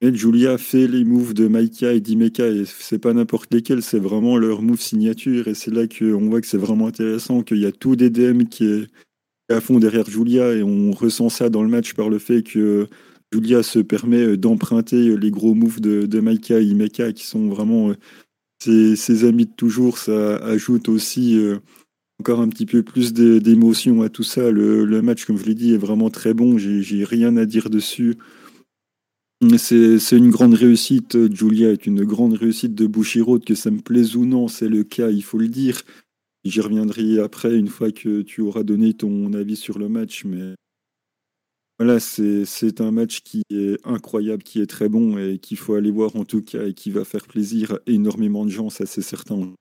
Et 0.01 0.15
Julia 0.15 0.59
fait 0.59 0.87
les 0.87 1.05
moves 1.05 1.35
de 1.35 1.49
Maika 1.49 1.93
et 1.93 2.01
d'Imeka 2.01 2.47
et 2.47 2.65
c'est 2.65 3.01
pas 3.01 3.13
n'importe 3.13 3.53
lesquels, 3.53 3.83
c'est 3.83 3.99
vraiment 3.99 4.39
leur 4.39 4.63
move 4.63 4.81
signature 4.81 5.49
et 5.49 5.55
c'est 5.55 5.73
là 5.73 5.89
qu'on 5.89 6.29
voit 6.29 6.41
que 6.41 6.47
c'est 6.47 6.57
vraiment 6.57 6.87
intéressant, 6.87 7.43
qu'il 7.43 7.59
y 7.59 7.67
a 7.67 7.73
tout 7.73 7.97
des 7.97 8.09
DM 8.09 8.45
qui 8.45 8.65
est 8.65 8.87
à 9.51 9.61
fond 9.61 9.81
derrière 9.81 10.09
Julia 10.09 10.53
et 10.53 10.63
on 10.63 10.93
ressent 10.93 11.31
ça 11.31 11.49
dans 11.49 11.65
le 11.65 11.69
match 11.69 11.95
par 11.95 12.11
le 12.11 12.21
fait 12.21 12.45
que 12.45 12.87
Julia 13.33 13.63
se 13.63 13.79
permet 13.79 14.37
d'emprunter 14.37 15.17
les 15.17 15.31
gros 15.31 15.55
moves 15.55 15.81
de, 15.81 16.21
Maika 16.21 16.61
et 16.61 16.65
Imeka 16.65 17.13
qui 17.13 17.27
sont 17.27 17.49
vraiment 17.49 17.91
euh, 17.91 18.97
ses, 18.97 19.25
amis 19.25 19.47
de 19.47 19.53
toujours. 19.53 19.99
Ça 19.99 20.37
ajoute 20.37 20.89
aussi 20.89 21.39
euh, 21.39 21.59
encore 22.21 22.41
un 22.41 22.49
petit 22.49 22.67
peu 22.67 22.83
plus 22.83 23.13
d'émotion 23.13 24.03
à 24.03 24.09
tout 24.09 24.23
ça. 24.23 24.51
Le, 24.51 24.85
le, 24.85 25.03
match, 25.03 25.25
comme 25.25 25.39
je 25.39 25.45
l'ai 25.45 25.55
dit, 25.55 25.75
est 25.75 25.79
vraiment 25.79 26.11
très 26.11 26.35
bon. 26.35 26.59
J'ai 26.59 27.05
rien 27.05 27.37
à 27.37 27.45
dire 27.45 27.71
dessus. 27.71 28.17
C'est 29.57 30.17
une 30.17 30.31
grande 30.31 30.55
réussite. 30.55 31.33
Julia 31.33 31.71
est 31.71 31.87
une 31.87 32.05
grande 32.05 32.33
réussite 32.33 32.75
de 32.75 32.87
Bushiroad, 32.87 33.45
que 33.45 33.55
ça 33.55 33.71
me 33.71 33.79
plaise 33.79 34.17
ou 34.17 34.25
non, 34.25 34.49
c'est 34.49 34.69
le 34.69 34.83
cas, 34.83 35.11
il 35.11 35.23
faut 35.23 35.39
le 35.39 35.47
dire. 35.47 35.83
J'y 36.45 36.61
reviendrai 36.61 37.21
après, 37.21 37.55
une 37.55 37.69
fois 37.69 37.93
que 37.93 38.23
tu 38.23 38.41
auras 38.41 38.65
donné 38.65 38.95
ton 38.95 39.33
avis 39.35 39.55
sur 39.55 39.79
le 39.79 39.89
match. 39.89 40.25
Mais 40.25 40.55
voilà, 41.79 42.01
c'est 42.01 42.81
un 42.81 42.91
match 42.91 43.21
qui 43.21 43.43
est 43.51 43.79
incroyable, 43.87 44.43
qui 44.43 44.61
est 44.61 44.67
très 44.67 44.89
bon 44.89 45.17
et 45.17 45.39
qu'il 45.39 45.57
faut 45.57 45.75
aller 45.75 45.93
voir 45.93 46.17
en 46.17 46.25
tout 46.25 46.43
cas 46.43 46.67
et 46.67 46.75
qui 46.75 46.91
va 46.91 47.05
faire 47.05 47.27
plaisir 47.27 47.75
à 47.75 47.79
énormément 47.87 48.45
de 48.45 48.51
gens, 48.51 48.69
ça 48.69 48.85
c'est 48.85 49.03
certain. 49.03 49.55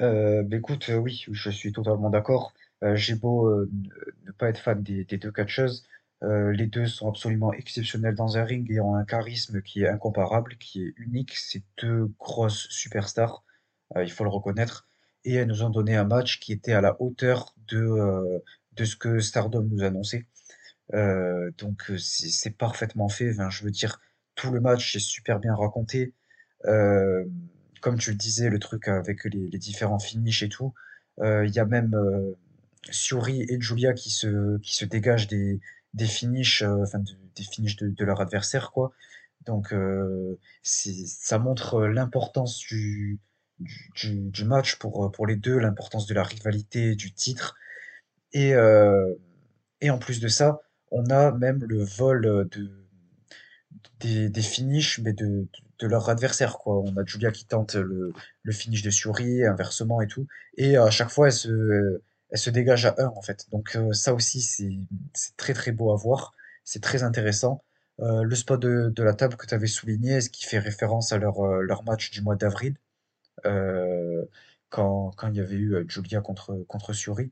Euh, 0.00 0.42
bah, 0.42 0.56
écoute, 0.56 0.88
euh, 0.90 0.96
oui, 0.96 1.24
je 1.30 1.50
suis 1.50 1.72
totalement 1.72 2.10
d'accord. 2.10 2.52
Euh, 2.82 2.96
j'ai 2.96 3.14
beau 3.14 3.50
ne 3.64 4.32
pas 4.32 4.48
être 4.48 4.58
fan 4.58 4.82
des, 4.82 5.04
deux 5.04 5.32
catcheuses, 5.32 5.86
les 6.22 6.66
deux 6.66 6.86
sont 6.86 7.08
absolument 7.08 7.52
exceptionnels 7.52 8.14
dans 8.14 8.36
un 8.36 8.44
ring 8.44 8.70
et 8.70 8.80
ont 8.80 8.94
un 8.94 9.04
charisme 9.04 9.60
qui 9.62 9.82
est 9.82 9.88
incomparable, 9.88 10.56
qui 10.58 10.84
est 10.84 10.94
unique. 10.96 11.36
C'est 11.36 11.62
deux 11.82 12.12
grosses 12.18 12.68
superstars, 12.68 13.42
il 13.96 14.10
faut 14.10 14.24
le 14.24 14.30
reconnaître. 14.30 14.86
Et 15.24 15.34
elles 15.34 15.48
nous 15.48 15.62
ont 15.62 15.70
donné 15.70 15.96
un 15.96 16.04
match 16.04 16.38
qui 16.38 16.52
était 16.52 16.72
à 16.72 16.80
la 16.80 17.00
hauteur 17.00 17.54
de, 17.68 18.40
de 18.74 18.84
ce 18.84 18.96
que 18.96 19.20
Stardom 19.20 19.62
nous 19.62 19.82
annonçait. 19.82 20.26
donc 20.92 21.92
c'est 21.98 22.56
parfaitement 22.56 23.08
fait. 23.08 23.32
Enfin, 23.32 23.50
je 23.50 23.64
veux 23.64 23.70
dire, 23.70 24.00
tout 24.34 24.50
le 24.50 24.60
match 24.60 24.96
est 24.96 25.00
super 25.00 25.40
bien 25.40 25.54
raconté. 25.54 26.14
comme 26.64 27.98
tu 27.98 28.10
le 28.10 28.16
disais, 28.16 28.48
le 28.50 28.58
truc 28.58 28.88
avec 28.88 29.24
les, 29.24 29.58
différents 29.58 29.98
finishes 29.98 30.42
et 30.42 30.48
tout. 30.48 30.74
Il 31.22 31.50
y 31.50 31.58
a 31.58 31.64
même 31.64 31.94
Suri 32.90 33.42
et 33.48 33.60
Julia 33.60 33.92
qui 33.92 34.10
se, 34.10 34.58
qui 34.58 34.74
se 34.74 34.84
dégagent 34.84 35.28
des, 35.28 35.60
des 35.94 36.06
finishes, 36.06 36.62
euh, 36.62 36.82
enfin 36.82 36.98
des 37.36 37.42
finishes 37.44 37.76
de, 37.76 38.04
leur 38.04 38.20
adversaire, 38.20 38.72
quoi. 38.72 38.92
Donc 39.46 39.72
euh, 39.72 40.38
ça 40.62 41.38
montre 41.38 41.74
euh, 41.74 41.88
l'importance 41.88 42.58
du, 42.58 43.20
du, 43.58 44.44
match 44.44 44.76
pour, 44.76 45.10
pour 45.12 45.26
les 45.26 45.36
deux, 45.36 45.58
l'importance 45.58 46.06
de 46.06 46.14
la 46.14 46.22
rivalité, 46.22 46.94
du 46.94 47.12
titre. 47.12 47.56
Et, 48.32 48.52
et 49.82 49.90
en 49.90 49.98
plus 49.98 50.18
de 50.20 50.28
ça, 50.28 50.60
on 50.90 51.04
a 51.10 51.30
même 51.32 51.62
le 51.64 51.84
vol 51.84 52.48
de, 52.48 52.70
des, 54.00 54.28
des 54.28 54.42
finishes, 54.42 54.98
mais 55.00 55.12
de, 55.12 55.46
de 55.78 55.86
leur 55.86 56.08
adversaire, 56.08 56.58
quoi. 56.58 56.80
On 56.80 56.96
a 56.96 57.04
Julia 57.04 57.30
qui 57.30 57.46
tente 57.46 57.74
le, 57.74 58.12
le 58.42 58.52
finish 58.52 58.82
de 58.82 58.90
Suri, 58.90 59.44
inversement 59.44 60.00
et 60.00 60.06
tout. 60.06 60.26
Et 60.56 60.76
à 60.76 60.90
chaque 60.90 61.10
fois, 61.10 61.28
elle 61.28 61.32
se, 61.32 62.02
elle 62.30 62.38
se 62.38 62.50
dégage 62.50 62.86
à 62.86 62.94
1 62.98 63.06
en 63.06 63.22
fait. 63.22 63.46
Donc 63.50 63.76
euh, 63.76 63.92
ça 63.92 64.14
aussi 64.14 64.40
c'est 64.40 65.36
très 65.36 65.54
très 65.54 65.72
beau 65.72 65.92
à 65.92 65.96
voir, 65.96 66.34
c'est 66.64 66.82
très 66.82 67.02
intéressant. 67.02 67.62
Euh, 68.00 68.22
le 68.22 68.34
spot 68.34 68.60
de, 68.60 68.88
de 68.94 69.02
la 69.02 69.14
table 69.14 69.36
que 69.36 69.46
tu 69.46 69.54
avais 69.54 69.66
souligné, 69.66 70.20
ce 70.20 70.30
qui 70.30 70.44
fait 70.46 70.58
référence 70.58 71.12
à 71.12 71.18
leur, 71.18 71.40
euh, 71.44 71.60
leur 71.62 71.84
match 71.84 72.10
du 72.10 72.22
mois 72.22 72.36
d'avril, 72.36 72.76
quand, 74.70 75.12
quand 75.16 75.28
il 75.28 75.36
y 75.36 75.40
avait 75.40 75.56
eu 75.56 75.84
Julia 75.88 76.20
contre, 76.20 76.64
contre 76.68 76.92
Suri? 76.92 77.30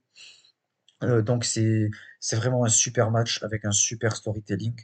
Donc 1.03 1.45
c'est 1.45 1.91
c'est 2.21 2.37
vraiment 2.37 2.65
un 2.65 2.69
super 2.69 3.11
match 3.11 3.43
avec 3.43 3.65
un 3.65 3.73
super 3.73 4.17
storytelling. 4.17 4.75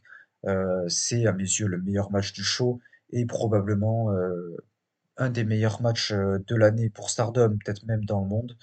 c'est 0.89 1.27
à 1.27 1.33
mes 1.33 1.45
yeux 1.45 1.67
le 1.67 1.81
meilleur 1.81 2.11
match 2.11 2.33
du 2.33 2.43
show 2.45 2.81
et 3.11 3.27
probablement 3.27 4.11
un 5.19 5.31
des 5.31 5.45
meilleurs 5.45 5.83
matchs 5.83 6.13
de 6.13 6.55
l'année 6.57 6.91
pour 6.91 7.11
Stardom, 7.11 7.57
peut-être 7.65 7.85
même 7.87 8.05
dans 8.05 8.21
le 8.21 8.29
monde. 8.29 8.57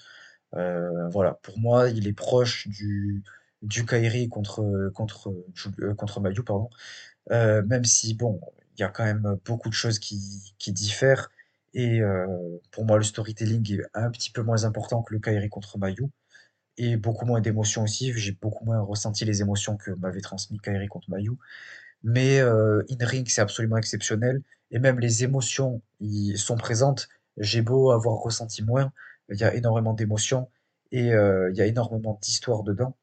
Euh, 0.56 1.08
voilà, 1.08 1.34
pour 1.42 1.58
moi, 1.58 1.88
il 1.90 2.06
est 2.08 2.12
proche 2.12 2.68
du, 2.68 3.22
du 3.62 3.84
Kairi 3.86 4.28
contre, 4.28 4.90
contre, 4.94 5.30
euh, 5.80 5.94
contre 5.94 6.20
Mayu, 6.20 6.42
pardon. 6.44 6.70
Euh, 7.32 7.62
même 7.64 7.84
si, 7.84 8.14
bon, 8.14 8.40
il 8.76 8.80
y 8.82 8.84
a 8.84 8.88
quand 8.88 9.04
même 9.04 9.38
beaucoup 9.44 9.68
de 9.68 9.74
choses 9.74 9.98
qui, 9.98 10.54
qui 10.58 10.72
diffèrent. 10.72 11.30
Et 11.74 12.00
pour 12.70 12.84
moi, 12.84 12.98
le 12.98 13.04
storytelling 13.04 13.80
est 13.80 13.82
un 13.94 14.10
petit 14.10 14.30
peu 14.30 14.42
moins 14.42 14.64
important 14.64 15.02
que 15.02 15.12
le 15.12 15.20
Kairi 15.20 15.48
contre 15.48 15.78
Mayu. 15.78 16.08
Et 16.76 16.96
beaucoup 16.96 17.24
moins 17.24 17.40
d'émotions 17.40 17.84
aussi. 17.84 18.12
J'ai 18.14 18.32
beaucoup 18.32 18.64
moins 18.64 18.80
ressenti 18.80 19.24
les 19.24 19.40
émotions 19.40 19.76
que 19.76 19.92
m'avait 19.92 20.20
transmis 20.20 20.58
Kairi 20.58 20.88
contre 20.88 21.10
Mayu. 21.10 21.32
Mais 22.02 22.40
in-ring, 22.40 23.26
c'est 23.28 23.40
absolument 23.40 23.76
exceptionnel. 23.76 24.42
Et 24.70 24.78
même 24.78 24.98
les 24.98 25.24
émotions 25.24 25.82
y 26.00 26.36
sont 26.36 26.56
présentes. 26.56 27.08
J'ai 27.36 27.62
beau 27.62 27.90
avoir 27.92 28.18
ressenti 28.18 28.62
moins, 28.62 28.92
il 29.28 29.38
y 29.38 29.44
a 29.44 29.54
énormément 29.54 29.94
d'émotions 29.94 30.50
et 30.92 31.12
euh, 31.12 31.50
il 31.50 31.56
y 31.56 31.60
a 31.60 31.66
énormément 31.66 32.18
d'histoires 32.22 32.62
dedans. 32.62 32.96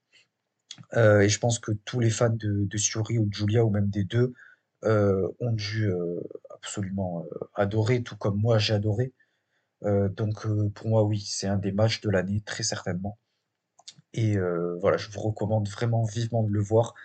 Euh, 0.95 1.21
et 1.21 1.29
je 1.29 1.39
pense 1.39 1.59
que 1.59 1.71
tous 1.71 1.99
les 1.99 2.09
fans 2.09 2.29
de, 2.29 2.65
de 2.65 2.77
Suri 2.77 3.19
ou 3.19 3.25
de 3.25 3.33
Julia 3.33 3.65
ou 3.65 3.69
même 3.69 3.89
des 3.89 4.03
deux 4.03 4.33
euh, 4.85 5.27
ont 5.39 5.51
dû 5.51 5.91
absolument 6.49 7.25
adorer, 7.55 8.03
tout 8.03 8.17
comme 8.17 8.39
moi 8.39 8.57
j'ai 8.57 8.73
adoré. 8.73 9.13
donc 9.83 10.47
pour 10.73 10.87
moi 10.87 11.03
oui, 11.03 11.19
c'est 11.19 11.47
un 11.47 11.57
des 11.57 11.71
matchs 11.71 12.01
de 12.01 12.09
l'année 12.09 12.41
très 12.41 12.63
certainement. 12.63 13.17
Et 14.13 14.37
voilà, 14.79 14.97
je 14.97 15.09
vous 15.09 15.21
recommande 15.21 15.67
vraiment 15.69 16.03
vivement 16.03 16.43
de 16.43 16.51
le 16.51 16.61
voir. 16.61 16.95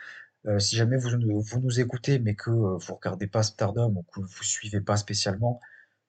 si 0.58 0.76
jamais 0.76 0.96
vous, 0.96 1.10
vous 1.40 1.60
nous 1.60 1.80
écoutez 1.80 2.18
mais 2.18 2.34
que 2.34 2.50
vous 2.50 2.94
regardez 2.94 3.26
pas 3.26 3.42
Stardom 3.42 3.94
ou 3.96 4.02
que 4.02 4.20
vous 4.20 4.42
suivez 4.42 4.80
pas 4.80 4.96
spécialement, 4.96 5.60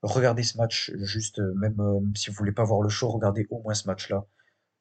regardez 0.02 0.44
ce 0.44 0.57
match, 0.57 0.91
juste 0.95 1.40
même 1.40 1.78
si 2.15 2.30
vous 2.30 2.36
voulez 2.36 2.52
pas 2.52 2.64
voir 2.64 2.82
le 2.82 2.90
show, 2.90 3.10
regardez 3.10 3.48
au 3.49 3.61
moins 3.61 3.74
ce 3.74 3.88
match-là. 3.88 4.26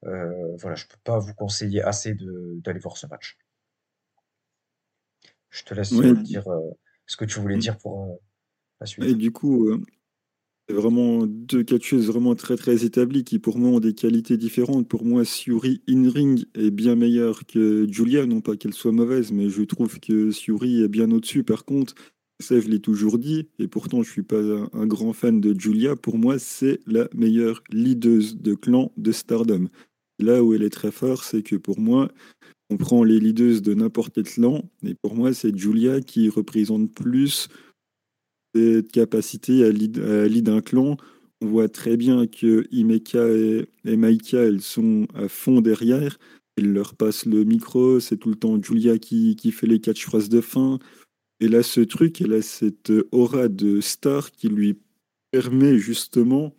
Euh, 0.05 0.57
voilà, 0.57 0.77
je 0.77 0.87
peux 0.87 0.99
pas 1.05 1.19
vous 1.19 1.35
conseiller 1.35 1.83
assez 1.83 2.15
d'aller 2.15 2.79
voir 2.79 2.97
ce 2.97 3.07
match. 3.07 3.39
Je 5.51 5.65
te 5.65 5.75
laisse 5.75 5.93
dire 6.23 6.45
ce 7.07 7.17
que 7.17 7.25
tu 7.25 7.41
voulais 7.41 7.57
dire 7.57 7.79
pour 7.79 8.21
la 8.81 8.87
suite. 8.87 9.05
Et 9.05 9.15
du 9.15 9.33
coup, 9.33 9.71
vraiment 10.69 11.27
deux 11.27 11.63
catcheuses 11.63 12.07
vraiment 12.07 12.35
très 12.35 12.57
très 12.57 12.85
établies 12.85 13.25
qui 13.25 13.39
pour 13.39 13.59
moi 13.59 13.71
ont 13.71 13.81
des 13.81 13.95
qualités 13.95 14.37
différentes. 14.37 14.89
Pour 14.89 15.05
moi, 15.05 15.25
Suri 15.25 15.81
in-ring 15.89 16.45
est 16.55 16.71
bien 16.71 16.97
meilleure 16.97 17.47
que 17.47 17.87
Julia, 17.91 18.27
non 18.27 18.41
pas 18.41 18.57
qu'elle 18.57 18.75
soit 18.75 18.93
mauvaise, 18.93 19.33
mais 19.33 19.49
je 19.49 19.63
trouve 19.63 20.01
que 20.01 20.31
Suri 20.31 20.83
est 20.83 20.89
bien 20.89 21.11
au-dessus. 21.11 21.45
Par 21.45 21.65
contre, 21.65 21.95
ça, 22.41 22.61
je 22.61 22.69
l'ai 22.69 22.81
toujours 22.81 23.19
dit, 23.19 23.49
et 23.59 23.69
pourtant 23.69 24.03
je 24.03 24.11
suis 24.11 24.23
pas 24.23 24.43
un, 24.73 24.87
grand 24.87 25.13
fan 25.13 25.41
de 25.41 25.59
Julia. 25.59 25.97
Pour 25.97 26.19
moi, 26.19 26.39
c'est 26.39 26.81
la 26.87 27.09
meilleure 27.15 27.63
leaduse 27.71 28.37
de 28.37 28.55
clan 28.55 28.93
de 28.97 29.13
Stardom. 29.13 29.69
Là 30.19 30.43
où 30.43 30.55
elle 30.55 30.63
est 30.63 30.71
très 30.71 30.91
forte, 30.91 31.25
c'est 31.25 31.43
que 31.43 31.57
pour 31.57 31.81
moi, 31.81 32.11
on 32.69 32.77
prend 32.77 33.05
les 33.05 33.21
leaders 33.21 33.61
de 33.63 33.75
n'importe 33.75 34.15
quel 34.15 34.25
clan, 34.25 34.69
et 34.83 34.95
pour 34.95 35.15
moi, 35.15 35.33
c'est 35.33 35.57
Julia 35.57 36.01
qui 36.01 36.29
représente 36.29 36.93
plus 36.93 37.49
capacité 38.93 39.65
à 39.65 39.71
lead, 39.71 40.49
un 40.49 40.61
clan. 40.61 40.97
On 41.41 41.47
voit 41.47 41.69
très 41.69 41.97
bien 41.97 42.27
que 42.27 42.67
Imeka 42.71 43.29
et, 43.29 43.67
et 43.85 43.97
Maika, 43.97 44.39
elles 44.39 44.63
sont 44.63 45.07
à 45.15 45.29
fond 45.29 45.61
derrière. 45.61 46.19
Il 46.57 46.73
leur 46.73 46.95
passe 46.95 47.27
le 47.27 47.45
micro, 47.45 48.01
c'est 48.01 48.17
tout 48.17 48.31
le 48.31 48.37
temps 48.37 48.61
Julia 48.63 48.99
qui, 48.99 49.37
qui 49.37 49.53
fait 49.53 49.67
les 49.67 49.81
catchphrases 49.81 50.31
de 50.31 50.41
fin. 50.41 50.79
Et 51.41 51.49
là, 51.49 51.63
ce 51.63 51.81
truc, 51.83 52.21
elle 52.23 52.33
a 52.33 52.41
cette 52.41 52.93
aura 53.13 53.49
de 53.49 53.81
star 53.83 54.31
qui 54.31 54.49
lui 54.49 54.79
permet 55.31 55.79
justement 55.79 56.55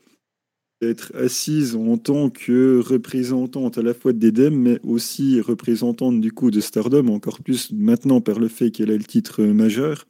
d'être 0.81 1.11
assise 1.15 1.75
en 1.75 1.97
tant 1.97 2.29
que 2.29 2.79
représentante 2.79 3.79
à 3.79 3.81
la 3.81 3.95
fois 3.95 4.13
d'Edem, 4.13 4.55
mais 4.55 4.79
aussi 4.83 5.41
représentante 5.41 6.21
du 6.21 6.31
coup 6.31 6.51
de 6.51 6.59
Stardom, 6.59 7.07
encore 7.07 7.41
plus 7.41 7.71
maintenant 7.71 8.21
par 8.21 8.37
le 8.37 8.47
fait 8.47 8.69
qu'elle 8.69 8.91
a 8.91 8.97
le 8.97 9.03
titre 9.03 9.43
majeur. 9.43 10.05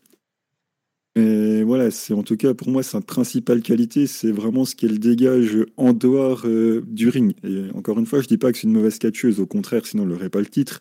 Et 1.18 1.64
voilà, 1.64 1.90
c'est 1.90 2.14
en 2.14 2.22
tout 2.22 2.38
cas 2.38 2.54
pour 2.54 2.70
moi 2.70 2.84
sa 2.84 3.02
principale 3.02 3.64
qualité, 3.64 4.06
c'est 4.06 4.32
vraiment 4.32 4.66
ce 4.66 4.76
qu'elle 4.76 5.00
dégage 5.00 5.58
en 5.76 5.94
dehors 5.94 6.44
euh, 6.46 6.84
du 6.86 7.10
ring. 7.10 7.34
Et 7.44 7.72
encore 7.74 7.98
une 7.98 8.06
fois, 8.06 8.22
je 8.22 8.28
dis 8.28 8.38
pas 8.38 8.52
que 8.52 8.58
c'est 8.60 8.68
une 8.68 8.74
mauvaise 8.74 9.00
catcheuse, 9.00 9.40
au 9.40 9.48
contraire, 9.48 9.88
sinon 9.88 10.04
elle 10.04 10.10
n'aurait 10.10 10.30
pas 10.30 10.42
le 10.42 10.46
titre. 10.46 10.80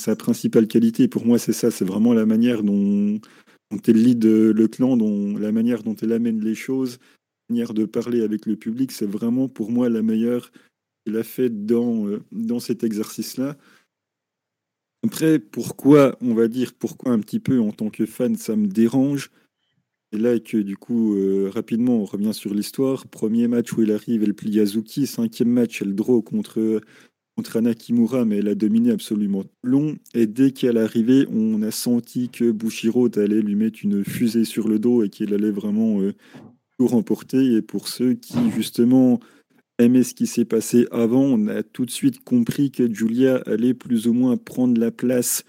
Sa 0.00 0.16
principale 0.16 0.68
qualité, 0.68 1.06
pour 1.06 1.26
moi, 1.26 1.38
c'est 1.38 1.52
ça, 1.52 1.70
c'est 1.70 1.84
vraiment 1.84 2.14
la 2.14 2.24
manière 2.24 2.62
dont, 2.62 3.20
dont 3.70 3.80
elle 3.86 4.02
lead 4.02 4.24
euh, 4.24 4.54
le 4.54 4.68
clan, 4.68 4.96
dont, 4.96 5.36
la 5.36 5.52
manière 5.52 5.82
dont 5.82 5.96
elle 5.96 6.12
amène 6.12 6.40
les 6.40 6.54
choses, 6.54 6.98
la 7.50 7.54
manière 7.54 7.74
de 7.74 7.84
parler 7.84 8.22
avec 8.22 8.46
le 8.46 8.56
public, 8.56 8.90
c'est 8.90 9.04
vraiment 9.04 9.48
pour 9.48 9.70
moi 9.70 9.90
la 9.90 10.00
meilleure 10.00 10.50
qu'elle 11.04 11.18
a 11.18 11.24
faite 11.24 11.66
dans, 11.66 12.06
euh, 12.06 12.22
dans 12.32 12.58
cet 12.58 12.84
exercice-là. 12.84 13.58
Après, 15.04 15.38
pourquoi, 15.38 16.16
on 16.22 16.32
va 16.32 16.48
dire, 16.48 16.72
pourquoi 16.72 17.12
un 17.12 17.18
petit 17.18 17.38
peu 17.38 17.60
en 17.60 17.70
tant 17.70 17.90
que 17.90 18.06
fan, 18.06 18.36
ça 18.36 18.56
me 18.56 18.66
dérange? 18.66 19.30
Et 20.14 20.18
là 20.18 20.38
que 20.38 20.58
du 20.58 20.76
coup, 20.76 21.16
euh, 21.16 21.50
rapidement, 21.52 21.96
on 21.96 22.04
revient 22.04 22.32
sur 22.32 22.54
l'histoire. 22.54 23.08
Premier 23.08 23.48
match 23.48 23.72
où 23.72 23.82
il 23.82 23.90
arrive, 23.90 24.22
elle 24.22 24.32
plie 24.32 24.52
Yazuki. 24.52 25.08
Cinquième 25.08 25.48
match, 25.48 25.82
elle 25.82 25.96
draw 25.96 26.22
contre, 26.22 26.80
contre 27.36 27.56
Anakimura, 27.56 28.24
mais 28.24 28.36
elle 28.36 28.46
a 28.46 28.54
dominé 28.54 28.92
absolument 28.92 29.42
long. 29.64 29.96
Et 30.14 30.28
dès 30.28 30.52
qu'elle 30.52 30.76
est 30.76 30.82
arrivée, 30.82 31.26
on 31.32 31.62
a 31.62 31.72
senti 31.72 32.28
que 32.28 32.52
Bushiro 32.52 33.08
allait 33.16 33.42
lui 33.42 33.56
mettre 33.56 33.80
une 33.82 34.04
fusée 34.04 34.44
sur 34.44 34.68
le 34.68 34.78
dos 34.78 35.02
et 35.02 35.08
qu'il 35.08 35.34
allait 35.34 35.50
vraiment 35.50 36.00
euh, 36.00 36.12
tout 36.78 36.86
remporter. 36.86 37.54
Et 37.54 37.60
pour 37.60 37.88
ceux 37.88 38.14
qui, 38.14 38.52
justement, 38.54 39.18
aimaient 39.80 40.04
ce 40.04 40.14
qui 40.14 40.28
s'est 40.28 40.44
passé 40.44 40.86
avant, 40.92 41.24
on 41.24 41.48
a 41.48 41.64
tout 41.64 41.86
de 41.86 41.90
suite 41.90 42.22
compris 42.22 42.70
que 42.70 42.92
Julia 42.92 43.42
allait 43.46 43.74
plus 43.74 44.06
ou 44.06 44.12
moins 44.12 44.36
prendre 44.36 44.80
la 44.80 44.92
place 44.92 45.42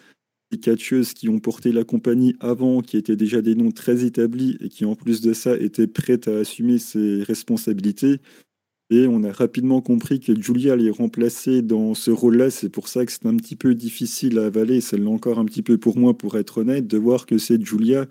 catcheuses 0.57 1.13
qui 1.13 1.29
ont 1.29 1.39
porté 1.39 1.71
la 1.71 1.83
compagnie 1.83 2.35
avant, 2.39 2.81
qui 2.81 2.97
étaient 2.97 3.15
déjà 3.15 3.41
des 3.41 3.55
noms 3.55 3.71
très 3.71 4.05
établis 4.05 4.57
et 4.61 4.69
qui 4.69 4.85
en 4.85 4.95
plus 4.95 5.21
de 5.21 5.33
ça 5.33 5.57
étaient 5.57 5.87
prêtes 5.87 6.27
à 6.27 6.37
assumer 6.37 6.77
ses 6.77 7.23
responsabilités. 7.23 8.19
Et 8.91 9.07
on 9.07 9.23
a 9.23 9.31
rapidement 9.31 9.81
compris 9.81 10.19
que 10.19 10.39
Julia 10.39 10.75
les 10.75 10.91
remplacer 10.91 11.63
dans 11.63 11.95
ce 11.95 12.11
rôle-là. 12.11 12.51
C'est 12.51 12.69
pour 12.69 12.87
ça 12.87 13.05
que 13.05 13.11
c'est 13.11 13.25
un 13.25 13.35
petit 13.35 13.55
peu 13.55 13.73
difficile 13.73 14.37
à 14.37 14.45
avaler. 14.45 14.79
C'est 14.79 15.03
encore 15.05 15.39
un 15.39 15.45
petit 15.45 15.63
peu 15.63 15.77
pour 15.79 15.97
moi, 15.97 16.15
pour 16.15 16.37
être 16.37 16.59
honnête, 16.59 16.85
de 16.85 16.97
voir 16.97 17.25
que 17.25 17.39
c'est 17.39 17.63
Julia 17.63 18.05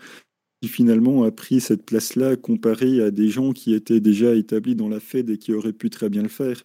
qui 0.60 0.68
finalement 0.68 1.24
a 1.24 1.30
pris 1.30 1.60
cette 1.60 1.84
place-là 1.84 2.36
comparé 2.36 3.02
à 3.02 3.10
des 3.10 3.28
gens 3.28 3.52
qui 3.52 3.74
étaient 3.74 4.00
déjà 4.00 4.34
établis 4.34 4.74
dans 4.74 4.88
la 4.88 4.98
Fed 4.98 5.30
et 5.30 5.38
qui 5.38 5.52
auraient 5.52 5.74
pu 5.74 5.90
très 5.90 6.08
bien 6.08 6.22
le 6.22 6.28
faire. 6.28 6.64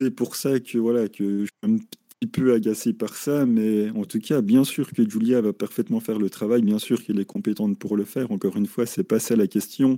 C'est 0.00 0.10
pour 0.10 0.36
ça 0.36 0.60
que 0.60 0.78
voilà 0.78 1.08
que 1.08 1.44
je 1.44 1.50
suis 1.62 1.78
peu 2.26 2.54
agacé 2.54 2.92
par 2.92 3.14
ça, 3.16 3.46
mais 3.46 3.90
en 3.90 4.04
tout 4.04 4.20
cas, 4.20 4.40
bien 4.40 4.64
sûr 4.64 4.92
que 4.92 5.08
Julia 5.08 5.40
va 5.40 5.52
parfaitement 5.52 6.00
faire 6.00 6.18
le 6.18 6.30
travail, 6.30 6.62
bien 6.62 6.78
sûr 6.78 7.02
qu'elle 7.02 7.20
est 7.20 7.24
compétente 7.24 7.78
pour 7.78 7.96
le 7.96 8.04
faire. 8.04 8.30
Encore 8.30 8.56
une 8.56 8.66
fois, 8.66 8.86
c'est 8.86 9.04
pas 9.04 9.18
ça 9.18 9.36
la 9.36 9.46
question. 9.46 9.96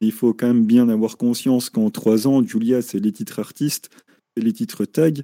Il 0.00 0.12
faut 0.12 0.34
quand 0.34 0.48
même 0.48 0.66
bien 0.66 0.88
avoir 0.88 1.16
conscience 1.16 1.70
qu'en 1.70 1.90
trois 1.90 2.26
ans, 2.26 2.44
Julia, 2.44 2.82
c'est 2.82 2.98
les 2.98 3.12
titres 3.12 3.38
artistes, 3.38 3.90
c'est 4.36 4.42
les 4.42 4.52
titres 4.52 4.84
tag, 4.84 5.22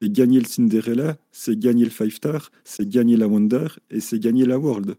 c'est 0.00 0.12
gagner 0.12 0.38
le 0.38 0.46
Cinderella, 0.46 1.16
c'est 1.32 1.58
gagner 1.58 1.84
le 1.84 1.90
Five 1.90 2.14
Star, 2.14 2.50
c'est 2.64 2.88
gagner 2.88 3.16
la 3.16 3.26
Wonder 3.26 3.68
et 3.90 4.00
c'est 4.00 4.18
gagner 4.18 4.44
la 4.44 4.58
World. 4.58 4.96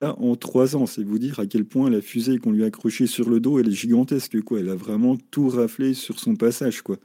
Là, 0.00 0.18
en 0.18 0.34
trois 0.34 0.76
ans, 0.76 0.86
c'est 0.86 1.04
vous 1.04 1.18
dire 1.18 1.40
à 1.40 1.46
quel 1.46 1.66
point 1.66 1.90
la 1.90 2.00
fusée 2.00 2.38
qu'on 2.38 2.52
lui 2.52 2.64
a 2.64 2.66
accrochée 2.66 3.06
sur 3.06 3.28
le 3.28 3.38
dos, 3.38 3.58
elle 3.58 3.68
est 3.68 3.72
gigantesque, 3.72 4.40
quoi. 4.40 4.60
Elle 4.60 4.70
a 4.70 4.74
vraiment 4.74 5.18
tout 5.30 5.48
raflé 5.48 5.92
sur 5.92 6.18
son 6.18 6.36
passage, 6.36 6.80
quoi. 6.80 6.96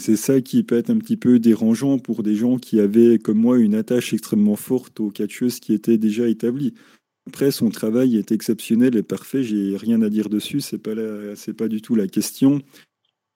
C'est 0.00 0.16
ça 0.16 0.40
qui 0.40 0.62
peut 0.62 0.76
être 0.76 0.90
un 0.90 0.98
petit 0.98 1.16
peu 1.16 1.38
dérangeant 1.40 1.98
pour 1.98 2.22
des 2.22 2.36
gens 2.36 2.56
qui 2.56 2.78
avaient, 2.78 3.18
comme 3.18 3.38
moi, 3.38 3.58
une 3.58 3.74
attache 3.74 4.14
extrêmement 4.14 4.56
forte 4.56 5.00
aux 5.00 5.10
catcheuses 5.10 5.58
qui 5.58 5.74
étaient 5.74 5.98
déjà 5.98 6.28
établies. 6.28 6.74
Après, 7.26 7.50
son 7.50 7.68
travail 7.68 8.16
est 8.16 8.32
exceptionnel 8.32 8.96
et 8.96 9.02
parfait, 9.02 9.42
j'ai 9.42 9.76
rien 9.76 10.00
à 10.00 10.08
dire 10.08 10.28
dessus, 10.28 10.60
c'est 10.60 10.78
pas, 10.78 10.94
pas 11.56 11.68
du 11.68 11.82
tout 11.82 11.94
la 11.94 12.06
question. 12.06 12.62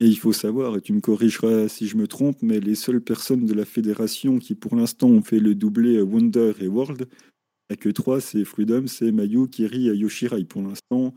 Et 0.00 0.06
il 0.06 0.16
faut 0.16 0.32
savoir, 0.32 0.76
et 0.76 0.80
tu 0.80 0.92
me 0.92 1.00
corrigeras 1.00 1.68
si 1.68 1.86
je 1.86 1.96
me 1.96 2.06
trompe, 2.06 2.38
mais 2.42 2.58
les 2.58 2.74
seules 2.74 3.00
personnes 3.00 3.44
de 3.44 3.54
la 3.54 3.64
fédération 3.64 4.38
qui 4.38 4.54
pour 4.54 4.74
l'instant 4.74 5.08
ont 5.08 5.22
fait 5.22 5.40
le 5.40 5.54
doublé 5.54 6.00
Wonder 6.00 6.52
et 6.60 6.68
World, 6.68 7.06
il 7.10 7.72
n'y 7.72 7.74
a 7.74 7.76
que 7.76 7.88
trois, 7.88 8.20
c'est 8.20 8.44
Freedom, 8.44 8.86
c'est 8.86 9.12
Mayu, 9.12 9.48
Kiri 9.48 9.88
et 9.88 9.94
Yoshirai. 9.94 10.44
Pour 10.44 10.62
l'instant, 10.62 11.14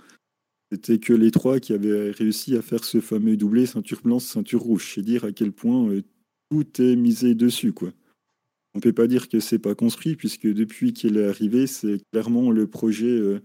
c'était 0.72 1.00
que 1.00 1.14
les 1.14 1.32
trois 1.32 1.60
qui 1.60 1.74
avaient 1.74 2.12
réussi 2.12 2.56
à 2.58 2.62
faire 2.62 2.84
ce 2.84 3.00
fameux 3.00 3.38
doublé 3.38 3.66
ceinture 3.66 4.02
blanche, 4.04 4.24
ceinture 4.24 4.62
rouge. 4.62 4.94
C'est 4.94 5.02
dire 5.02 5.24
à 5.24 5.32
quel 5.32 5.52
point 5.52 5.90
euh, 5.90 6.02
tout 6.50 6.82
est 6.82 6.96
misé 6.96 7.36
dessus, 7.36 7.74
quoi. 7.74 7.92
On 8.74 8.80
peut 8.80 8.94
pas 8.94 9.08
dire 9.08 9.30
que 9.30 9.40
c'est 9.40 9.60
pas 9.60 9.76
construit, 9.76 10.16
puisque 10.16 10.48
depuis 10.48 10.92
qu'il 10.92 11.18
est 11.18 11.28
arrivé, 11.28 11.66
c'est 11.66 12.02
clairement 12.12 12.52
le 12.52 12.68
projet 12.68 13.06
euh, 13.06 13.40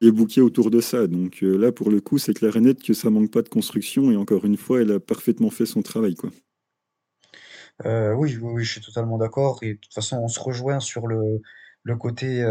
est 0.00 0.10
bouqué 0.10 0.40
autour 0.40 0.70
de 0.70 0.80
ça. 0.80 1.06
Donc 1.06 1.42
euh, 1.42 1.56
là, 1.56 1.70
pour 1.70 1.90
le 1.90 2.00
coup, 2.00 2.18
c'est 2.18 2.34
clair 2.34 2.56
et 2.56 2.60
net 2.60 2.82
que 2.82 2.94
ça 2.94 3.10
manque 3.10 3.30
pas 3.30 3.42
de 3.42 3.48
construction, 3.48 4.10
et 4.10 4.16
encore 4.16 4.44
une 4.44 4.56
fois, 4.56 4.80
elle 4.80 4.92
a 4.92 5.00
parfaitement 5.00 5.50
fait 5.50 5.66
son 5.66 5.82
travail, 5.82 6.16
quoi. 6.16 6.30
oui, 7.84 8.36
oui, 8.36 8.38
oui, 8.40 8.64
je 8.64 8.72
suis 8.72 8.80
totalement 8.80 9.18
d'accord. 9.18 9.58
Et 9.62 9.74
de 9.74 9.78
toute 9.78 9.94
façon, 9.94 10.16
on 10.16 10.28
se 10.28 10.40
rejoint 10.40 10.80
sur 10.80 11.06
le, 11.06 11.40
le 11.84 11.96
côté 11.96 12.42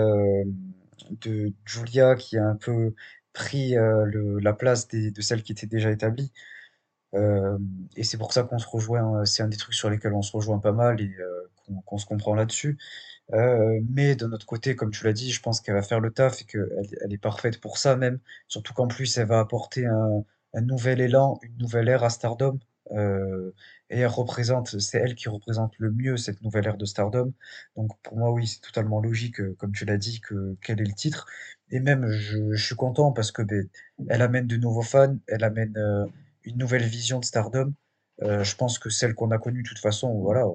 de 1.12 1.52
Julia 1.66 2.16
qui 2.16 2.36
est 2.36 2.40
un 2.40 2.56
peu 2.56 2.94
pris 3.36 3.78
euh, 3.78 4.40
la 4.42 4.54
place 4.54 4.88
de 4.88 5.22
celles 5.22 5.44
qui 5.44 5.52
étaient 5.52 5.68
déjà 5.68 5.92
établies. 5.92 6.32
Euh, 7.16 7.58
et 7.98 8.04
c'est 8.04 8.18
pour 8.18 8.34
ça 8.34 8.44
qu'on 8.44 8.60
se 8.60 8.68
rejoint, 8.68 9.22
euh, 9.22 9.26
c'est 9.26 9.44
un 9.44 9.48
des 9.50 9.58
trucs 9.58 9.76
sur 9.76 9.90
lesquels 9.90 10.14
on 10.14 10.24
se 10.24 10.32
rejoint 10.34 10.60
pas 10.60 10.74
mal 10.74 11.02
et 11.02 11.16
qu'on 11.86 11.98
se 11.98 12.06
comprend 12.06 12.36
là-dessus. 12.36 12.78
mais 13.32 14.16
de 14.16 14.28
notre 14.28 14.46
côté, 14.46 14.76
comme 14.76 14.92
tu 14.92 15.04
l'as 15.06 15.14
dit, 15.14 15.32
je 15.32 15.42
pense 15.42 15.62
qu'elle 15.62 15.76
va 15.76 15.82
faire 15.84 16.00
le 16.00 16.12
taf 16.12 16.42
et 16.42 16.46
qu'elle 16.46 16.70
elle 17.04 17.14
est 17.14 17.18
parfaite 17.18 17.60
pour 17.62 17.78
ça 17.78 17.96
même. 17.96 18.20
Surtout 18.48 18.74
qu'en 18.74 18.88
plus, 18.88 19.18
elle 19.18 19.28
va 19.28 19.40
apporter 19.40 19.86
un 19.86 20.62
nouvel 20.62 21.02
élan, 21.02 21.40
une 21.44 21.58
nouvelle 21.58 21.90
ère 21.90 22.04
à 22.04 22.10
Stardom. 22.10 22.60
Et 23.90 24.00
elle 24.00 24.08
représente, 24.08 24.80
c'est 24.80 24.98
elle 24.98 25.16
qui 25.16 25.30
représente 25.30 25.74
le 25.78 25.92
mieux 25.92 26.18
cette 26.18 26.42
nouvelle 26.42 26.66
ère 26.66 26.78
de 26.78 26.86
Stardom. 26.86 27.34
Donc 27.76 27.92
pour 28.02 28.18
moi, 28.18 28.32
oui, 28.32 28.48
c'est 28.48 28.62
totalement 28.62 29.00
logique, 29.00 29.42
comme 29.58 29.72
tu 29.72 29.86
l'as 29.86 29.98
dit, 29.98 30.22
que 30.22 30.56
quel 30.62 30.82
est 30.82 30.86
le 30.86 30.94
titre. 30.94 31.28
Et 31.72 31.80
même, 31.80 32.10
je, 32.10 32.56
suis 32.56 32.76
content 32.76 33.12
parce 33.12 33.32
que 33.32 33.42
ben, 33.42 33.68
elle 34.10 34.22
amène 34.22 34.48
de 34.48 34.58
nouveaux 34.58 34.82
fans, 34.82 35.18
elle 35.28 35.44
amène 35.44 35.78
euh, 35.78 36.06
une 36.44 36.58
nouvelle 36.58 36.84
vision 36.84 37.20
de 37.20 37.26
Stardom. 37.26 37.74
Euh, 38.24 38.44
je 38.44 38.56
pense 38.56 38.80
que 38.80 38.90
celle 38.90 39.14
qu'on 39.16 39.32
a 39.32 39.38
connue, 39.38 39.64
de 39.64 39.68
toute 39.68 39.80
façon, 39.80 40.14
voilà, 40.22 40.46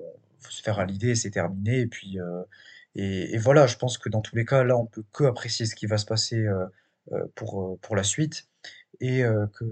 faut 0.40 0.50
se 0.50 0.62
faire 0.62 0.78
à 0.78 0.86
l'idée, 0.86 1.14
c'est 1.14 1.30
terminé. 1.30 1.80
Et 1.80 1.86
puis, 1.86 2.20
euh, 2.20 2.42
et, 2.96 3.38
voilà, 3.38 3.66
je 3.66 3.76
pense 3.76 3.98
que 3.98 4.08
dans 4.08 4.20
tous 4.20 4.36
les 4.36 4.44
cas, 4.44 4.64
là, 4.64 4.76
on 4.76 4.86
peut 4.86 5.04
que 5.12 5.24
apprécier 5.24 5.66
ce 5.66 5.74
qui 5.74 5.86
va 5.86 5.98
se 5.98 6.06
passer 6.06 6.38
euh, 6.38 6.66
euh, 7.12 7.26
pour, 7.34 7.62
euh, 7.62 7.78
pour 7.82 7.96
la 7.96 8.02
suite 8.02 8.48
et 9.00 9.22
euh, 9.24 9.46
que, 9.54 9.64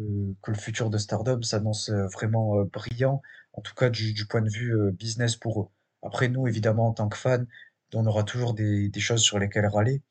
que 0.42 0.50
le 0.50 0.56
futur 0.56 0.90
de 0.90 0.98
Stardom 0.98 1.42
s'annonce 1.42 1.90
euh, 1.90 2.06
vraiment 2.06 2.58
euh, 2.60 2.64
brillant, 2.64 3.22
en 3.58 3.60
tout 3.60 3.74
cas 3.74 3.90
du, 3.90 4.26
point 4.26 4.40
de 4.40 4.48
vue 4.48 4.72
euh, 4.74 4.92
business 4.92 5.36
pour 5.36 5.62
eux. 5.62 5.68
Après, 6.02 6.28
nous, 6.28 6.46
évidemment, 6.46 6.88
en 6.88 6.92
tant 6.92 7.08
que 7.08 7.16
fans, 7.16 7.44
on 7.92 8.06
aura 8.06 8.22
toujours 8.22 8.54
des, 8.54 8.90
choses 9.00 9.22
sur 9.22 9.38
lesquelles 9.38 9.66
râler 9.66 10.02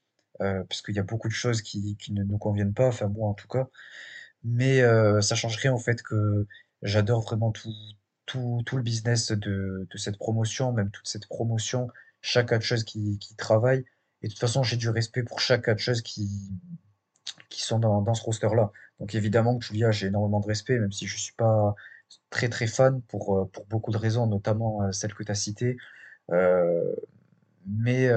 euh, 0.42 0.64
parce 0.66 0.82
qu'il 0.82 0.96
y 0.96 1.00
a 1.00 1.04
beaucoup 1.04 1.30
de 1.30 1.34
choses 1.34 1.62
qui, 1.62 1.98
ne 2.10 2.24
nous 2.24 2.38
conviennent 2.38 2.74
pas, 2.74 2.88
enfin 2.88 3.08
moi 3.08 3.30
en 3.30 3.34
tout 3.34 3.48
cas. 3.48 3.68
Mais 4.44 4.82
euh, 4.82 5.22
ça 5.22 5.36
change 5.36 5.58
rien 5.58 5.74
au 5.74 5.80
fait 5.80 6.02
que 6.04 6.46
j'adore 6.82 7.24
vraiment 7.24 7.52
tout, 7.52 8.64
le 8.74 8.82
business 8.82 9.32
de, 9.32 9.88
cette 9.96 10.18
promotion, 10.18 10.74
même 10.74 10.92
toute 10.92 11.08
cette 11.08 11.28
promotion, 11.28 11.88
chaque 12.22 12.50
catcheuse 12.50 12.84
qui, 12.84 13.18
qui 13.20 13.36
travaille. 13.36 13.86
Et 14.22 14.28
de 14.28 14.34
toute 14.34 14.42
façon, 14.42 14.64
j'ai 14.64 14.78
du 14.78 14.90
respect 14.90 15.24
pour 15.24 15.40
chaque 15.40 15.66
catcheuse 15.66 16.02
qui, 16.02 16.30
qui 17.50 17.62
sont 17.62 17.80
dans, 17.80 18.14
ce 18.14 18.24
roster-là. 18.24 18.72
Donc 19.00 19.16
évidemment 19.16 19.60
Julia, 19.62 19.92
j'ai 19.92 20.08
énormément 20.08 20.40
de 20.42 20.48
respect, 20.48 20.80
même 20.80 20.92
si 20.92 21.08
je 21.08 21.18
suis 21.18 21.34
pas 21.34 21.76
très 22.30 22.50
très 22.50 22.68
fan 22.68 23.02
pour, 23.04 23.38
euh, 23.38 23.46
pour 23.46 23.66
beaucoup 23.66 23.92
de 23.92 23.98
raisons, 23.98 24.28
notamment 24.28 24.84
euh, 24.84 24.92
celles 24.92 25.14
que 25.14 25.24
tu 25.24 25.32
as 25.32 25.36
citées. 25.36 25.78
Euh, 26.32 26.94
mais, 27.66 28.10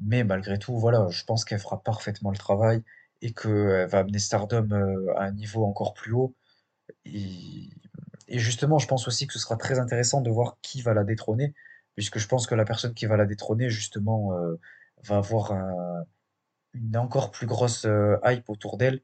mais 0.00 0.24
malgré 0.24 0.58
tout, 0.58 0.76
voilà, 0.76 1.06
je 1.10 1.24
pense 1.24 1.44
qu'elle 1.44 1.60
fera 1.60 1.80
parfaitement 1.82 2.30
le 2.30 2.36
travail 2.36 2.82
et 3.20 3.32
qu'elle 3.32 3.86
va 3.88 3.98
amener 4.00 4.18
Stardom 4.18 4.68
à 5.16 5.24
un 5.24 5.30
niveau 5.30 5.64
encore 5.64 5.94
plus 5.94 6.12
haut. 6.12 6.34
Et, 7.04 7.70
justement, 8.28 8.78
je 8.78 8.88
pense 8.88 9.06
aussi 9.06 9.28
que 9.28 9.32
ce 9.32 9.38
sera 9.38 9.56
très 9.56 9.78
intéressant 9.78 10.22
de 10.22 10.30
voir 10.30 10.58
qui 10.60 10.82
va 10.82 10.92
la 10.92 11.04
détrôner, 11.04 11.54
puisque 11.94 12.18
je 12.18 12.26
pense 12.26 12.48
que 12.48 12.56
la 12.56 12.64
personne 12.64 12.94
qui 12.94 13.06
va 13.06 13.16
la 13.16 13.26
détrôner, 13.26 13.70
justement, 13.70 14.32
va 15.04 15.18
avoir 15.18 15.52
un, 15.52 16.04
une 16.74 16.96
encore 16.96 17.30
plus 17.30 17.46
grosse 17.46 17.86
hype 18.24 18.48
autour 18.50 18.76
d'elle. 18.76 19.02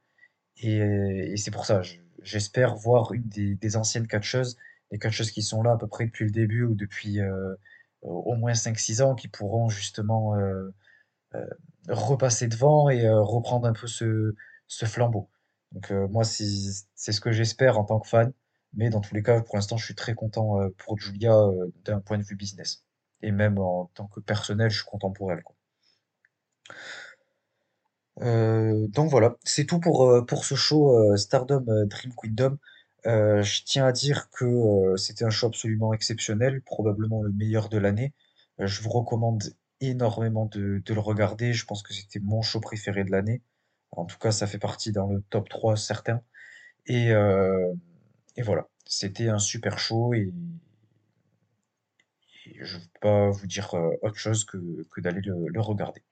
Et, 0.57 1.37
c'est 1.37 1.53
pour 1.53 1.65
ça, 1.65 1.83
j'espère 2.29 2.77
voir 2.77 3.13
une 3.13 3.29
des, 3.29 3.55
des 3.55 3.77
anciennes 3.77 4.07
catcheuses, 4.07 4.57
les 4.91 4.99
catcheuses 4.99 5.31
qui 5.31 5.43
sont 5.43 5.63
là 5.63 5.73
à 5.73 5.79
peu 5.79 5.87
près 5.89 6.07
depuis 6.07 6.25
le 6.25 6.31
début 6.31 6.65
ou 6.65 6.75
depuis 6.75 7.21
euh, 7.21 7.55
au 8.03 8.35
moins 8.37 8.55
cinq 8.55 8.79
six 8.79 9.03
ans, 9.03 9.15
qui 9.15 9.29
pourront 9.29 9.69
justement 9.69 10.37
euh, 10.37 10.71
euh, 11.35 11.47
repasser 11.89 12.49
devant 12.49 12.89
et 12.91 13.07
euh, 13.07 13.21
reprendre 13.21 13.67
un 13.67 13.73
peu 13.73 13.87
ce, 13.87 14.35
flambeau. 14.87 15.31
Donc 15.73 15.91
euh, 15.91 16.09
moi, 16.09 16.25
c'est 16.25 17.13
ce 17.13 17.21
que 17.21 17.33
j'espère 17.33 17.79
en 17.79 17.85
tant 17.85 18.01
que 18.01 18.09
fan. 18.09 18.33
Mais 18.75 18.91
dans 18.91 19.01
tous 19.01 19.15
les 19.15 19.23
cas, 19.23 19.41
pour 19.41 19.57
l'instant, 19.57 19.77
je 19.77 19.85
suis 19.85 19.95
très 19.95 20.15
content 20.15 20.61
euh, 20.61 20.69
pour 20.79 20.99
Julia 20.99 21.35
euh, 21.35 21.73
d'un 21.85 22.01
point 22.01 22.19
de 22.19 22.23
vue 22.23 22.37
business. 22.37 22.85
Et 23.23 23.33
même 23.33 23.59
en 23.59 23.87
tant 23.95 24.07
que 24.07 24.21
personnel, 24.21 24.71
je 24.71 24.77
suis 24.77 24.87
content 24.87 25.11
pour 25.11 25.33
elle. 25.33 25.43
Euh, 28.23 28.89
donc 28.89 29.11
voilà, 29.11 29.37
c'est 29.45 29.65
tout 29.65 29.79
pour, 29.81 30.11
euh, 30.11 30.27
ce 30.43 30.55
show 30.55 30.97
euh, 30.97 31.17
Stardom 31.17 31.65
Dream 31.87 32.13
Kingdom. 32.15 32.59
Je 33.05 33.65
tiens 33.65 33.87
à 33.87 33.93
dire 33.93 34.29
que 34.31 34.95
c'était 34.97 35.25
un 35.25 35.31
show 35.31 35.47
absolument 35.47 35.93
exceptionnel, 35.95 36.63
probablement 36.63 37.23
le 37.23 37.33
meilleur 37.33 37.69
de 37.69 37.79
l'année. 37.79 38.13
Je 38.59 38.83
vous 38.83 38.91
recommande 38.91 39.45
énormément 39.81 40.47
de, 40.47 40.83
le 40.87 41.01
regarder. 41.01 41.53
Je 41.53 41.65
pense 41.65 41.83
que 41.83 41.95
c'était 41.95 42.21
mon 42.21 42.43
show 42.43 42.61
préféré 42.61 43.05
de 43.05 43.11
l'année. 43.11 43.43
En 43.93 44.05
tout 44.05 44.19
cas, 44.19 44.33
ça 44.33 44.47
fait 44.47 44.59
partie 44.59 44.93
dans 44.93 45.07
le 45.09 45.23
top 45.31 45.49
3 45.49 45.77
certain. 45.77 46.23
Et, 46.87 47.13
voilà, 48.43 48.69
c'était 48.87 49.29
un 49.29 49.39
super 49.39 49.79
show 49.79 50.15
et, 50.15 50.33
je 52.61 52.77
ne 52.77 52.83
peux 52.83 53.01
pas 53.01 53.31
vous 53.31 53.47
dire 53.47 53.75
autre 54.03 54.17
chose 54.17 54.45
que, 54.45 54.59
d'aller 55.01 55.21
le, 55.23 55.49
le 55.49 55.61
regarder. 55.61 56.03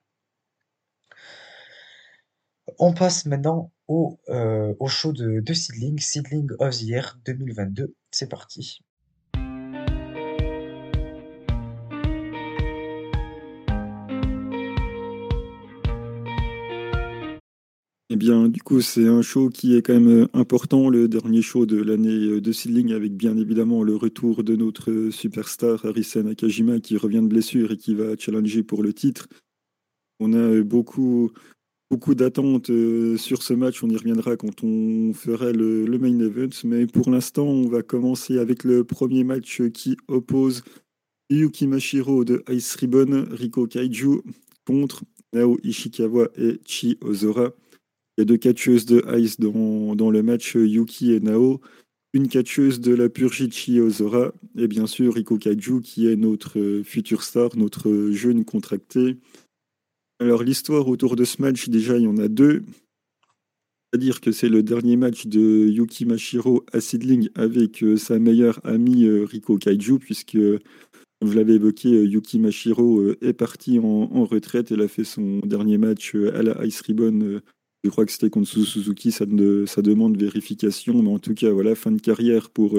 On 2.79 2.93
passe 2.93 3.25
maintenant 3.25 3.71
au, 3.87 4.19
euh, 4.29 4.75
au 4.79 4.87
show 4.87 5.11
de, 5.11 5.39
de 5.39 5.53
Seedling, 5.53 5.99
Seedling 5.99 6.49
of 6.59 6.77
the 6.77 6.81
Year 6.83 7.19
2022. 7.25 7.95
C'est 8.11 8.29
parti. 8.29 8.81
Eh 18.09 18.15
bien, 18.15 18.47
du 18.47 18.61
coup, 18.61 18.81
c'est 18.81 19.07
un 19.07 19.23
show 19.23 19.49
qui 19.49 19.75
est 19.75 19.81
quand 19.81 19.93
même 19.93 20.23
euh, 20.23 20.27
important, 20.33 20.89
le 20.89 21.07
dernier 21.07 21.41
show 21.41 21.65
de 21.65 21.81
l'année 21.81 22.27
euh, 22.27 22.41
de 22.41 22.51
Seedling, 22.51 22.93
avec 22.93 23.17
bien 23.17 23.35
évidemment 23.37 23.81
le 23.81 23.95
retour 23.95 24.43
de 24.43 24.55
notre 24.55 25.09
superstar 25.09 25.83
Harrison 25.83 26.23
Nakajima 26.23 26.79
qui 26.79 26.95
revient 26.95 27.21
de 27.21 27.27
blessure 27.27 27.71
et 27.71 27.77
qui 27.77 27.95
va 27.95 28.15
challenger 28.19 28.61
pour 28.61 28.83
le 28.83 28.93
titre. 28.93 29.27
On 30.19 30.33
a 30.33 30.61
beaucoup, 30.61 31.31
beaucoup 31.89 32.15
d'attentes 32.15 32.69
euh, 32.69 33.17
sur 33.17 33.43
ce 33.43 33.53
match, 33.53 33.83
on 33.83 33.89
y 33.89 33.95
reviendra 33.95 34.35
quand 34.35 34.63
on 34.63 35.13
fera 35.13 35.51
le, 35.51 35.85
main 35.97 36.19
event, 36.19 36.49
mais 36.65 36.85
pour 36.85 37.09
l'instant, 37.09 37.45
on 37.45 37.67
va 37.67 37.81
commencer 37.81 38.37
avec 38.37 38.63
le 38.63 38.83
premier 38.83 39.23
match 39.23 39.61
qui 39.69 39.97
oppose 40.07 40.63
Yuki 41.29 41.67
Mashiro 41.67 42.25
de 42.25 42.43
Ice 42.49 42.75
Ribbon, 42.75 43.25
Riko 43.31 43.67
Kaiju 43.67 44.21
contre 44.65 45.03
Nao 45.33 45.57
Ishikawa 45.63 46.29
et 46.37 46.59
Chi 46.65 46.97
Ozora. 47.01 47.51
Il 48.17 48.21
y 48.21 48.23
a 48.23 48.25
deux 48.25 48.37
catcheuses 48.37 48.85
de 48.85 49.03
Ice 49.17 49.39
dans, 49.39 50.09
le 50.09 50.23
match, 50.23 50.55
Yuki 50.55 51.11
et 51.11 51.19
Nao. 51.19 51.61
Une 52.13 52.29
catcheuse 52.29 52.79
de 52.79 52.95
la 52.95 53.09
Purgie 53.09 53.51
Chi 53.51 53.79
Ozora. 53.79 54.33
Et 54.57 54.67
bien 54.67 54.87
sûr, 54.87 55.13
Riko 55.13 55.37
Kaiju, 55.37 55.81
qui 55.81 56.07
est 56.07 56.15
notre 56.15 56.81
future 56.83 57.23
star, 57.23 57.55
notre 57.57 58.09
jeune 58.11 58.43
contracté. 58.43 59.17
Alors, 60.19 60.43
l'histoire 60.43 60.87
autour 60.87 61.15
de 61.15 61.25
ce 61.25 61.41
match, 61.41 61.69
déjà, 61.69 61.97
il 61.97 62.03
y 62.03 62.07
en 62.07 62.17
a 62.17 62.27
deux. 62.27 62.63
C'est-à-dire 63.91 64.19
que 64.19 64.31
c'est 64.31 64.49
le 64.49 64.63
dernier 64.63 64.97
match 64.97 65.27
de 65.27 65.67
Yuki 65.67 66.05
Mashiro 66.05 66.65
à 66.73 66.81
Seedling 66.81 67.29
avec 67.35 67.83
euh, 67.83 67.97
sa 67.97 68.19
meilleure 68.19 68.59
amie 68.65 69.05
euh, 69.05 69.23
Riko 69.23 69.57
Kaiju, 69.57 69.99
puisque, 69.99 70.37
comme 70.37 71.31
je 71.31 71.35
l'avais 71.35 71.53
évoqué, 71.53 71.89
euh, 71.89 72.05
Yuki 72.05 72.39
Mashiro 72.39 73.11
est 73.21 73.33
partie 73.33 73.79
en, 73.79 74.25
retraite. 74.25 74.71
Elle 74.71 74.81
a 74.81 74.87
fait 74.87 75.03
son 75.03 75.39
dernier 75.39 75.77
match 75.77 76.15
à 76.15 76.41
la 76.41 76.65
Ice 76.65 76.81
Ribbon 76.81 77.41
je 77.83 77.89
crois 77.89 78.05
que 78.05 78.11
c'était 78.11 78.29
contre 78.29 78.49
Suzuki, 78.49 79.11
ça, 79.11 79.25
de, 79.25 79.63
ça 79.65 79.81
demande 79.81 80.17
vérification, 80.17 81.01
mais 81.01 81.09
en 81.09 81.19
tout 81.19 81.33
cas, 81.33 81.51
voilà, 81.51 81.73
fin 81.73 81.91
de 81.91 82.01
carrière 82.01 82.49
pour 82.49 82.77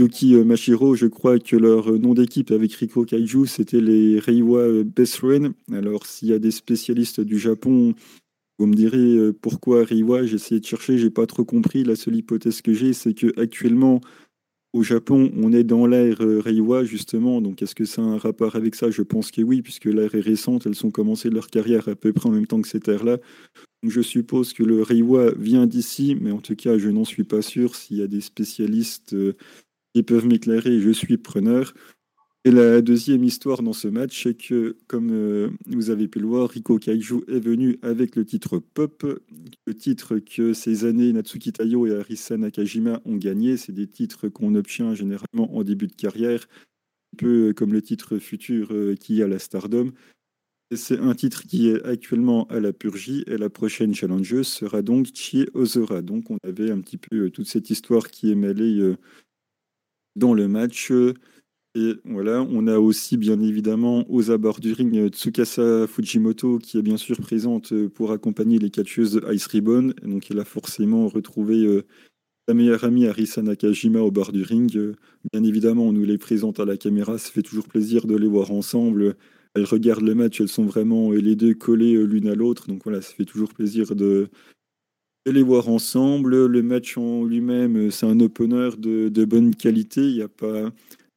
Yuki 0.00 0.34
euh, 0.34 0.44
Mashiro. 0.44 0.94
Je 0.94 1.06
crois 1.06 1.38
que 1.38 1.56
leur 1.56 1.90
euh, 1.90 1.98
nom 1.98 2.14
d'équipe 2.14 2.50
avec 2.52 2.72
Riko 2.72 3.04
Kaiju, 3.04 3.46
c'était 3.46 3.82
les 3.82 4.18
Reiwa 4.18 4.60
euh, 4.60 4.82
Best 4.84 5.16
Friends. 5.16 5.52
Alors, 5.72 6.06
s'il 6.06 6.28
y 6.28 6.32
a 6.32 6.38
des 6.38 6.50
spécialistes 6.50 7.20
du 7.20 7.38
Japon, 7.38 7.94
vous 8.58 8.66
me 8.66 8.74
direz 8.74 9.32
pourquoi 9.40 9.84
Reiwa, 9.84 10.24
j'ai 10.24 10.36
essayé 10.36 10.60
de 10.60 10.66
chercher, 10.66 10.98
j'ai 10.98 11.10
pas 11.10 11.26
trop 11.26 11.44
compris. 11.44 11.84
La 11.84 11.96
seule 11.96 12.16
hypothèse 12.16 12.60
que 12.62 12.72
j'ai, 12.72 12.92
c'est 12.92 13.14
que 13.14 13.38
actuellement 13.40 14.00
au 14.72 14.82
Japon, 14.82 15.32
on 15.36 15.52
est 15.52 15.64
dans 15.64 15.86
l'ère 15.86 16.18
Reiwa, 16.18 16.84
justement. 16.84 17.40
Donc, 17.40 17.62
est-ce 17.62 17.74
que 17.74 17.86
ça 17.86 18.02
a 18.02 18.04
un 18.04 18.18
rapport 18.18 18.56
avec 18.56 18.74
ça? 18.74 18.90
Je 18.90 19.02
pense 19.02 19.30
que 19.30 19.40
oui, 19.40 19.62
puisque 19.62 19.86
l'ère 19.86 20.14
est 20.14 20.20
récente. 20.20 20.66
Elles 20.66 20.86
ont 20.86 20.90
commencé 20.90 21.30
leur 21.30 21.48
carrière 21.48 21.88
à 21.88 21.94
peu 21.94 22.12
près 22.12 22.28
en 22.28 22.32
même 22.32 22.46
temps 22.46 22.60
que 22.60 22.68
cette 22.68 22.88
ère-là. 22.88 23.18
Je 23.82 24.02
suppose 24.02 24.52
que 24.52 24.62
le 24.62 24.82
Reiwa 24.82 25.32
vient 25.38 25.66
d'ici, 25.66 26.16
mais 26.20 26.30
en 26.30 26.40
tout 26.40 26.54
cas, 26.54 26.76
je 26.76 26.90
n'en 26.90 27.06
suis 27.06 27.24
pas 27.24 27.40
sûr. 27.40 27.74
S'il 27.74 27.96
y 27.96 28.02
a 28.02 28.06
des 28.06 28.20
spécialistes 28.20 29.16
qui 29.94 30.02
peuvent 30.02 30.26
m'éclairer, 30.26 30.80
je 30.80 30.90
suis 30.90 31.18
preneur. 31.18 31.74
Et 32.46 32.50
la 32.50 32.80
deuxième 32.80 33.22
histoire 33.22 33.62
dans 33.62 33.74
ce 33.74 33.86
match, 33.86 34.22
c'est 34.22 34.34
que, 34.34 34.78
comme 34.86 35.10
euh, 35.12 35.50
vous 35.66 35.90
avez 35.90 36.08
pu 36.08 36.20
le 36.20 36.26
voir, 36.26 36.48
Riko 36.48 36.78
Kaiju 36.78 37.24
est 37.28 37.38
venu 37.40 37.78
avec 37.82 38.16
le 38.16 38.24
titre 38.24 38.58
Pop, 38.58 39.04
le 39.66 39.74
titre 39.74 40.18
que 40.18 40.54
ces 40.54 40.86
années 40.86 41.12
Natsuki 41.12 41.52
Tayo 41.52 41.86
et 41.86 41.94
Arisa 41.94 42.38
Nakajima 42.38 43.02
ont 43.04 43.16
gagné. 43.16 43.58
C'est 43.58 43.72
des 43.72 43.86
titres 43.86 44.28
qu'on 44.28 44.54
obtient 44.54 44.94
généralement 44.94 45.54
en 45.54 45.64
début 45.64 45.86
de 45.86 45.94
carrière, 45.94 46.46
un 47.12 47.16
peu 47.18 47.52
comme 47.54 47.74
le 47.74 47.82
titre 47.82 48.16
futur 48.16 48.68
euh, 48.70 48.94
qui 48.94 49.22
à 49.22 49.28
la 49.28 49.38
Stardom. 49.38 49.92
C'est 50.72 50.98
un 50.98 51.14
titre 51.14 51.42
qui 51.42 51.68
est 51.68 51.84
actuellement 51.84 52.46
à 52.46 52.60
la 52.60 52.72
Purgie 52.72 53.24
et 53.26 53.36
la 53.36 53.50
prochaine 53.50 53.92
challengeuse 53.92 54.46
sera 54.46 54.82
donc 54.82 55.08
Chie 55.12 55.48
Ozora. 55.52 56.00
Donc 56.00 56.30
on 56.30 56.38
avait 56.44 56.70
un 56.70 56.80
petit 56.80 56.96
peu 56.96 57.24
euh, 57.26 57.30
toute 57.30 57.48
cette 57.48 57.70
histoire 57.70 58.08
qui 58.08 58.30
est 58.30 58.36
mêlée 58.36 58.78
euh, 58.78 58.96
dans 60.16 60.34
le 60.34 60.48
match. 60.48 60.90
et 61.74 61.94
voilà, 62.04 62.42
on 62.50 62.66
a 62.66 62.78
aussi 62.78 63.16
bien 63.16 63.40
évidemment 63.40 64.04
aux 64.10 64.30
abords 64.30 64.60
du 64.60 64.72
ring 64.72 65.08
Tsukasa 65.08 65.86
Fujimoto 65.86 66.58
qui 66.58 66.78
est 66.78 66.82
bien 66.82 66.96
sûr 66.96 67.18
présente 67.20 67.72
pour 67.88 68.12
accompagner 68.12 68.58
les 68.58 68.70
catcheuses 68.70 69.20
Ice 69.32 69.46
Ribbon. 69.46 69.92
Donc 70.02 70.30
elle 70.30 70.40
a 70.40 70.44
forcément 70.44 71.08
retrouvé 71.08 71.64
euh, 71.64 71.86
sa 72.48 72.54
meilleure 72.54 72.82
amie 72.84 73.06
Arisa 73.06 73.42
Nakajima 73.42 74.00
au 74.00 74.10
bord 74.10 74.32
du 74.32 74.42
ring. 74.42 74.76
Bien 75.32 75.44
évidemment, 75.44 75.84
on 75.84 75.92
nous 75.92 76.04
les 76.04 76.18
présente 76.18 76.58
à 76.58 76.64
la 76.64 76.76
caméra, 76.76 77.18
ça 77.18 77.30
fait 77.30 77.42
toujours 77.42 77.68
plaisir 77.68 78.06
de 78.06 78.16
les 78.16 78.26
voir 78.26 78.50
ensemble. 78.50 79.14
Elles 79.54 79.64
regardent 79.64 80.04
le 80.04 80.14
match, 80.14 80.40
elles 80.40 80.48
sont 80.48 80.64
vraiment 80.64 81.12
euh, 81.12 81.16
les 81.16 81.36
deux 81.36 81.54
collées 81.54 81.94
euh, 81.94 82.04
l'une 82.04 82.28
à 82.28 82.34
l'autre. 82.34 82.66
Donc 82.66 82.82
voilà, 82.84 83.00
ça 83.00 83.12
fait 83.14 83.24
toujours 83.24 83.52
plaisir 83.54 83.94
de, 83.94 84.28
de 85.26 85.32
les 85.32 85.42
voir 85.42 85.68
ensemble. 85.68 86.46
Le 86.46 86.62
match 86.62 86.96
en 86.96 87.24
lui-même, 87.24 87.76
euh, 87.76 87.90
c'est 87.90 88.06
un 88.06 88.20
opener 88.20 88.70
de, 88.78 89.24
bonne 89.24 89.54
qualité. 89.54 90.02
Il 90.02 90.14
n'y 90.14 90.22
a 90.22 90.28
pas 90.28 90.70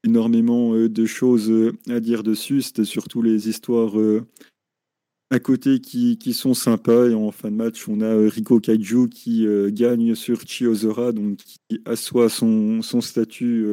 énormément 0.03 0.73
euh, 0.73 0.89
de 0.89 1.05
choses 1.05 1.49
euh, 1.49 1.71
à 1.89 1.99
dire 1.99 2.23
dessus. 2.23 2.61
C'était 2.61 2.85
surtout 2.85 3.21
les 3.21 3.49
histoires 3.49 3.93
à 5.31 5.39
côté 5.39 5.79
qui, 5.79 6.17
qui 6.17 6.33
sont 6.33 6.53
sympas. 6.53 7.09
Et 7.09 7.13
en 7.13 7.31
fin 7.31 7.49
de 7.49 7.55
match, 7.55 7.87
on 7.87 8.01
a 8.01 8.13
Riko 8.29 8.59
Kaiju 8.59 9.09
qui 9.09 9.47
gagne 9.69 10.15
sur 10.15 10.41
Chiozora, 10.41 11.11
donc 11.11 11.37
qui 11.37 11.81
assoit 11.85 12.29
son, 12.29 12.81
son 12.81 13.01
statut 13.01 13.65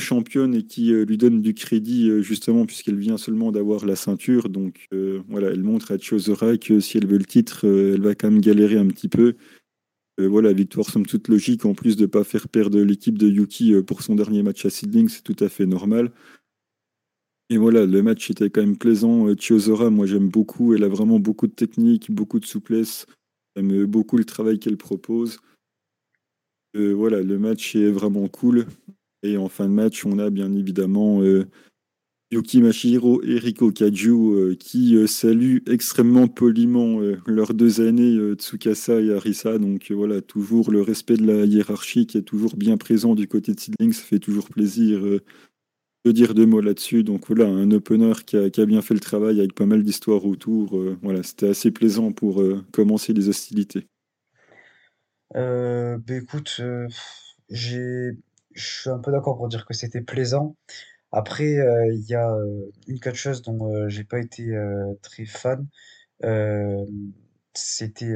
championne 0.00 0.54
et 0.54 0.62
qui 0.62 0.92
euh, 0.92 1.04
lui 1.04 1.16
donne 1.16 1.40
du 1.40 1.54
crédit 1.54 2.10
euh, 2.10 2.20
justement 2.20 2.66
puisqu'elle 2.66 2.98
vient 2.98 3.16
seulement 3.16 3.52
d'avoir 3.52 3.86
la 3.86 3.96
ceinture. 3.96 4.48
Donc 4.48 4.88
euh, 4.92 5.22
voilà, 5.28 5.48
elle 5.48 5.62
montre 5.62 5.92
à 5.92 5.98
Chiozora 5.98 6.56
que 6.56 6.80
si 6.80 6.98
elle 6.98 7.06
veut 7.06 7.18
le 7.18 7.24
titre, 7.24 7.64
elle 7.64 8.02
va 8.02 8.14
quand 8.14 8.30
même 8.30 8.40
galérer 8.40 8.76
un 8.76 8.88
petit 8.88 9.08
peu. 9.08 9.34
Voilà, 10.16 10.52
victoire 10.52 10.88
somme 10.88 11.06
toute 11.06 11.26
logique, 11.26 11.64
en 11.64 11.74
plus 11.74 11.96
de 11.96 12.02
ne 12.02 12.06
pas 12.06 12.22
faire 12.22 12.46
perdre 12.46 12.80
l'équipe 12.80 13.18
de 13.18 13.28
Yuki 13.28 13.74
pour 13.82 14.02
son 14.02 14.14
dernier 14.14 14.44
match 14.44 14.64
à 14.64 14.70
Seedling, 14.70 15.08
c'est 15.08 15.24
tout 15.24 15.34
à 15.40 15.48
fait 15.48 15.66
normal. 15.66 16.12
Et 17.50 17.56
voilà, 17.56 17.84
le 17.84 18.00
match 18.00 18.30
était 18.30 18.48
quand 18.48 18.60
même 18.60 18.78
plaisant. 18.78 19.34
Chiozora, 19.34 19.90
moi 19.90 20.06
j'aime 20.06 20.28
beaucoup, 20.28 20.72
elle 20.72 20.84
a 20.84 20.88
vraiment 20.88 21.18
beaucoup 21.18 21.48
de 21.48 21.52
technique, 21.52 22.12
beaucoup 22.12 22.38
de 22.38 22.46
souplesse. 22.46 23.06
J'aime 23.56 23.86
beaucoup 23.86 24.16
le 24.16 24.24
travail 24.24 24.60
qu'elle 24.60 24.76
propose. 24.76 25.40
Voilà, 26.74 27.20
le 27.20 27.36
match 27.40 27.74
est 27.74 27.90
vraiment 27.90 28.28
cool. 28.28 28.66
Et 29.24 29.38
en 29.38 29.48
fin 29.48 29.64
de 29.64 29.72
match, 29.72 30.04
on 30.04 30.18
a 30.18 30.28
bien 30.28 30.54
évidemment 30.54 31.22
euh, 31.22 31.46
Yuki 32.30 32.60
Mashiro 32.60 33.22
et 33.22 33.38
Riko 33.38 33.72
Kaju 33.72 34.34
euh, 34.34 34.54
qui 34.54 34.96
euh, 34.96 35.06
saluent 35.06 35.62
extrêmement 35.66 36.28
poliment 36.28 37.00
leurs 37.26 37.54
deux 37.54 37.80
aînés, 37.80 38.16
euh, 38.16 38.34
Tsukasa 38.34 39.00
et 39.00 39.14
Arisa. 39.14 39.58
Donc 39.58 39.90
voilà, 39.90 40.20
toujours 40.20 40.70
le 40.70 40.82
respect 40.82 41.16
de 41.16 41.26
la 41.26 41.46
hiérarchie 41.46 42.06
qui 42.06 42.18
est 42.18 42.22
toujours 42.22 42.56
bien 42.56 42.76
présent 42.76 43.14
du 43.14 43.26
côté 43.26 43.54
de 43.54 43.60
Seedling. 43.60 43.94
Ça 43.94 44.02
fait 44.02 44.18
toujours 44.18 44.50
plaisir 44.50 45.02
euh, 45.06 45.22
dire 46.12 46.34
deux 46.34 46.44
mots 46.44 46.60
là-dessus. 46.60 47.02
Donc 47.02 47.28
voilà, 47.28 47.46
un 47.46 47.70
opener 47.70 48.12
qui 48.26 48.36
a, 48.36 48.66
bien 48.66 48.82
fait 48.82 48.94
le 48.94 49.00
travail 49.00 49.38
avec 49.38 49.54
pas 49.54 49.64
mal 49.64 49.82
d'histoires 49.82 50.26
autour. 50.26 50.78
voilà, 51.02 51.22
c'était 51.22 51.48
assez 51.48 51.70
plaisant 51.70 52.12
pour 52.12 52.44
commencer 52.72 53.14
les 53.14 53.30
hostilités. 53.30 53.86
Euh, 55.34 55.96
bah, 55.98 56.14
écoute, 56.16 56.60
j'ai, 57.48 58.10
je 58.54 58.80
suis 58.80 58.90
un 58.90 58.98
peu 58.98 59.12
d'accord 59.12 59.36
pour 59.36 59.48
dire 59.48 59.66
que 59.66 59.74
c'était 59.74 60.00
plaisant. 60.00 60.56
Après, 61.12 61.58
euh, 61.58 61.92
il 61.94 62.04
y 62.08 62.14
a 62.14 62.30
euh, 62.32 62.70
une 62.88 63.00
catcheuse 63.00 63.42
dont 63.42 63.72
euh, 63.74 63.88
j'ai 63.88 64.04
pas 64.04 64.18
été 64.20 64.52
très 65.02 65.26
fan. 65.26 65.66
C'était 67.54 68.12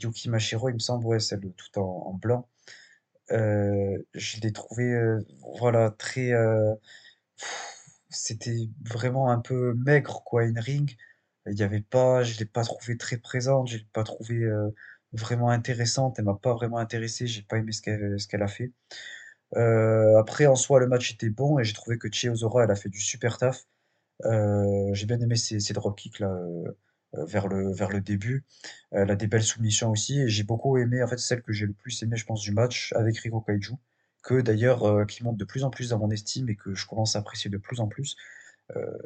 Yuki 0.00 0.28
Mashiro, 0.30 0.68
il 0.68 0.74
me 0.74 0.78
semble, 0.78 1.06
ouais, 1.06 1.20
celle 1.20 1.40
tout 1.40 1.78
en, 1.78 2.14
blanc. 2.14 2.48
Je 3.30 4.40
l'ai 4.42 4.52
trouvé, 4.52 4.84
euh, 4.84 5.20
voilà, 5.58 5.90
très. 5.90 6.32
c'était 8.10 8.68
vraiment 8.84 9.30
un 9.30 9.40
peu 9.40 9.74
maigre, 9.74 10.22
quoi, 10.24 10.42
in 10.42 10.60
ring. 10.60 10.96
Il 11.46 11.58
y 11.58 11.62
avait 11.62 11.80
pas, 11.80 12.22
je 12.22 12.38
l'ai 12.38 12.44
pas 12.46 12.62
trouvé 12.64 12.96
très 12.96 13.16
présente, 13.18 13.68
je 13.68 13.78
l'ai 13.78 13.86
pas 13.92 14.04
trouvé 14.04 14.36
euh, 14.44 14.70
vraiment 15.12 15.50
intéressante. 15.50 16.18
Elle 16.18 16.26
m'a 16.26 16.34
pas 16.34 16.54
vraiment 16.54 16.78
intéressé, 16.78 17.26
j'ai 17.26 17.42
pas 17.42 17.58
aimé 17.58 17.72
ce 17.72 17.82
qu'elle 17.82 18.42
a 18.42 18.48
fait. 18.48 18.72
Euh, 19.56 20.18
après, 20.18 20.46
en 20.46 20.56
soi, 20.56 20.80
le 20.80 20.86
match 20.88 21.12
était 21.12 21.30
bon 21.30 21.58
et 21.58 21.64
j'ai 21.64 21.74
trouvé 21.74 21.98
que 21.98 22.08
Chiozora, 22.10 22.64
elle 22.64 22.70
a 22.70 22.76
fait 22.76 22.88
du 22.88 23.00
super 23.00 23.38
taf. 23.38 23.66
Euh, 24.24 24.94
j'ai 24.94 25.06
bien 25.06 25.20
aimé 25.20 25.36
ses, 25.36 25.60
ses 25.60 25.74
dropkicks 25.74 26.20
là, 26.20 26.28
euh, 26.28 27.24
vers 27.26 27.48
le, 27.48 28.00
début. 28.00 28.44
Elle 28.92 29.10
a 29.10 29.16
des 29.16 29.26
belles 29.26 29.42
soumissions 29.44 29.90
aussi 29.90 30.20
et 30.20 30.28
j'ai 30.28 30.44
beaucoup 30.44 30.78
aimé, 30.78 31.02
en 31.02 31.08
fait, 31.08 31.18
celle 31.18 31.42
que 31.42 31.52
j'ai 31.52 31.66
le 31.66 31.74
plus 31.74 32.02
aimé, 32.02 32.16
je 32.16 32.26
pense, 32.26 32.42
du 32.42 32.52
match 32.52 32.92
avec 32.94 33.18
Riko 33.18 33.40
Kaiju, 33.40 33.74
que 34.22 34.40
d'ailleurs, 34.40 35.06
qui 35.06 35.24
monte 35.24 35.36
de 35.38 35.44
plus 35.44 35.64
en 35.64 35.70
plus 35.70 35.90
dans 35.90 35.98
mon 35.98 36.10
estime 36.10 36.48
et 36.48 36.56
que 36.56 36.74
je 36.74 36.86
commence 36.86 37.16
à 37.16 37.20
apprécier 37.20 37.50
de 37.50 37.58
plus 37.58 37.80
en 37.80 37.88
plus. 37.88 38.16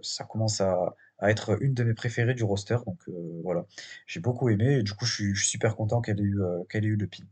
Ça 0.03 0.25
commence 0.25 0.61
à, 0.61 0.95
être 1.23 1.61
une 1.63 1.75
de 1.75 1.85
mes 1.85 1.95
préférées 1.95 2.35
du 2.35 2.45
roster, 2.45 2.79
donc 2.87 2.99
voilà. 3.43 3.67
J'ai 4.07 4.21
beaucoup 4.21 4.49
aimé 4.51 4.79
et 4.79 4.83
du 4.83 4.93
coup, 4.95 5.07
je 5.07 5.15
suis, 5.15 5.35
je 5.35 5.41
suis 5.41 5.51
super 5.51 5.77
content 5.77 6.01
qu'elle 6.01 6.21
ait 6.21 6.25
eu, 6.25 6.41
qu'elle 6.71 6.85
ait 6.85 6.89
eu 6.89 6.97
le 6.97 7.07
pin. 7.09 7.25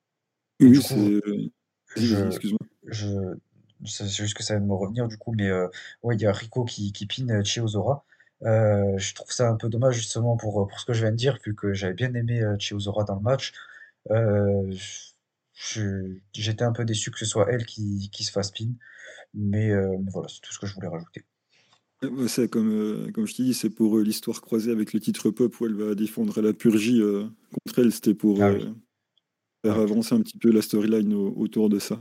Et 0.00 0.50
Oui, 0.66 0.80
je, 1.96 2.26
excuse-moi. 2.26 2.58
je, 2.86 3.36
c'est 3.84 4.08
juste 4.08 4.34
que 4.34 4.42
ça 4.42 4.54
vient 4.54 4.62
de 4.62 4.66
me 4.68 4.74
revenir 4.74 5.08
du 5.08 5.18
coup, 5.18 5.34
mais 5.36 5.48
euh, 5.48 5.68
ouais, 6.02 6.14
il 6.16 6.20
y 6.20 6.26
a 6.26 6.32
Rico 6.32 6.64
qui, 6.64 6.92
qui 6.92 7.06
pin 7.06 7.28
euh, 7.28 7.44
Chiozora. 7.44 8.04
Euh, 8.44 8.98
je 8.98 9.14
trouve 9.14 9.30
ça 9.30 9.48
un 9.48 9.56
peu 9.56 9.68
dommage 9.68 9.96
justement 9.96 10.36
pour, 10.36 10.66
pour 10.66 10.80
ce 10.80 10.86
que 10.86 10.92
je 10.92 11.02
viens 11.02 11.10
de 11.10 11.16
dire, 11.16 11.38
vu 11.44 11.54
que 11.54 11.72
j'avais 11.72 11.94
bien 11.94 12.12
aimé 12.14 12.40
euh, 12.40 12.56
Chiozora 12.58 13.04
dans 13.04 13.16
le 13.16 13.22
match. 13.22 13.52
Euh, 14.10 14.74
j'étais 16.32 16.64
un 16.64 16.72
peu 16.72 16.84
déçu 16.84 17.10
que 17.10 17.18
ce 17.18 17.26
soit 17.26 17.46
elle 17.50 17.66
qui, 17.66 18.10
qui 18.10 18.24
se 18.24 18.32
fasse 18.32 18.50
pin, 18.50 18.72
mais, 19.34 19.70
euh, 19.70 19.96
mais 19.98 20.10
voilà, 20.10 20.28
c'est 20.28 20.40
tout 20.40 20.52
ce 20.52 20.58
que 20.58 20.66
je 20.66 20.74
voulais 20.74 20.88
rajouter. 20.88 21.24
Ouais, 22.02 22.26
c'est 22.26 22.48
comme, 22.48 22.72
euh, 22.72 23.12
comme 23.12 23.26
je 23.26 23.34
t'ai 23.34 23.44
dit, 23.44 23.54
c'est 23.54 23.70
pour 23.70 23.96
euh, 23.96 24.02
l'histoire 24.02 24.40
croisée 24.40 24.72
avec 24.72 24.92
le 24.92 24.98
titre 24.98 25.30
pop 25.30 25.60
où 25.60 25.66
elle 25.66 25.74
va 25.74 25.94
défendre 25.94 26.40
la 26.42 26.52
purgie 26.52 27.00
euh, 27.00 27.28
contre 27.52 27.78
elle. 27.78 27.92
C'était 27.92 28.14
pour 28.14 28.42
Ah 28.42 28.48
euh, 28.48 28.54
oui, 28.54 28.74
faire 29.64 29.78
avancer 29.78 30.14
un 30.14 30.20
petit 30.20 30.38
peu 30.38 30.50
la 30.50 30.62
storyline 30.62 31.12
au- 31.14 31.32
autour 31.36 31.68
de 31.68 31.78
ça. 31.78 32.00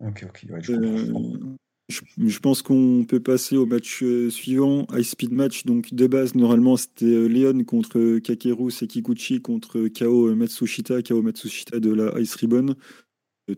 ok, 0.00 0.26
ok, 0.28 0.46
ouais, 0.50 0.62
je. 0.62 0.72
Euh, 0.72 1.56
je, 1.90 2.00
je 2.16 2.38
pense 2.38 2.62
qu'on 2.62 3.04
peut 3.06 3.20
passer 3.20 3.58
au 3.58 3.66
match 3.66 4.02
euh, 4.02 4.30
suivant, 4.30 4.86
High 4.90 5.02
Speed 5.02 5.32
Match. 5.32 5.66
Donc 5.66 5.92
de 5.92 6.06
base, 6.06 6.34
normalement, 6.34 6.78
c'était 6.78 7.04
euh, 7.04 7.28
Leon 7.28 7.62
contre 7.64 8.18
Kakeru 8.20 8.70
Sekiguchi 8.70 9.42
contre 9.42 9.88
Kao 9.88 10.34
Matsushita, 10.34 11.02
Kao 11.02 11.20
Matsushita 11.20 11.80
de 11.80 11.92
la 11.92 12.18
Ice 12.20 12.34
Ribbon. 12.36 12.74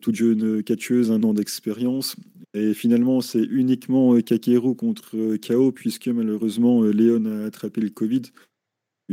Toute 0.00 0.16
jeune 0.16 0.64
catcheuse, 0.64 1.12
un 1.12 1.22
an 1.22 1.32
d'expérience. 1.34 2.16
Et 2.54 2.74
finalement, 2.74 3.20
c'est 3.20 3.44
uniquement 3.44 4.20
Kakeru 4.20 4.74
contre 4.74 5.36
KO, 5.36 5.70
puisque 5.70 6.08
malheureusement, 6.08 6.82
Léon 6.82 7.24
a 7.26 7.44
attrapé 7.44 7.80
le 7.80 7.90
Covid. 7.90 8.22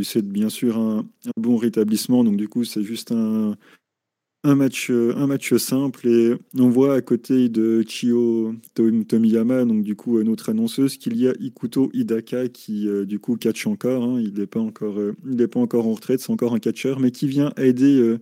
C'est 0.01 0.27
bien 0.27 0.49
sûr 0.49 0.79
un, 0.79 1.07
un 1.27 1.31
bon 1.41 1.57
rétablissement, 1.57 2.23
donc 2.23 2.37
du 2.37 2.47
coup, 2.47 2.63
c'est 2.63 2.81
juste 2.81 3.11
un, 3.11 3.55
un 4.43 4.55
match, 4.55 4.89
euh, 4.91 5.13
un 5.15 5.27
match 5.27 5.53
simple. 5.55 6.07
Et 6.07 6.35
on 6.59 6.69
voit 6.69 6.95
à 6.95 7.01
côté 7.01 7.49
de 7.49 7.83
Chio 7.87 8.53
Tom- 8.73 9.05
Tomiyama, 9.05 9.65
donc 9.65 9.83
du 9.83 9.95
coup, 9.95 10.21
notre 10.23 10.49
annonceuse, 10.49 10.97
qu'il 10.97 11.17
y 11.17 11.27
a 11.27 11.33
Ikuto 11.39 11.89
Hidaka 11.93 12.49
qui, 12.49 12.87
euh, 12.87 13.05
du 13.05 13.19
coup, 13.19 13.37
catch 13.37 13.67
encore. 13.67 14.03
hein. 14.03 14.19
Il 14.21 14.33
n'est 14.33 14.47
pas 14.47 14.59
encore, 14.59 14.99
euh, 14.99 15.13
pas 15.47 15.59
encore 15.59 15.87
en 15.87 15.93
retraite, 15.93 16.19
c'est 16.19 16.31
encore 16.31 16.53
un 16.53 16.59
catcheur, 16.59 16.99
mais 16.99 17.11
qui 17.11 17.27
vient 17.27 17.53
aider. 17.57 17.99
euh, 17.99 18.19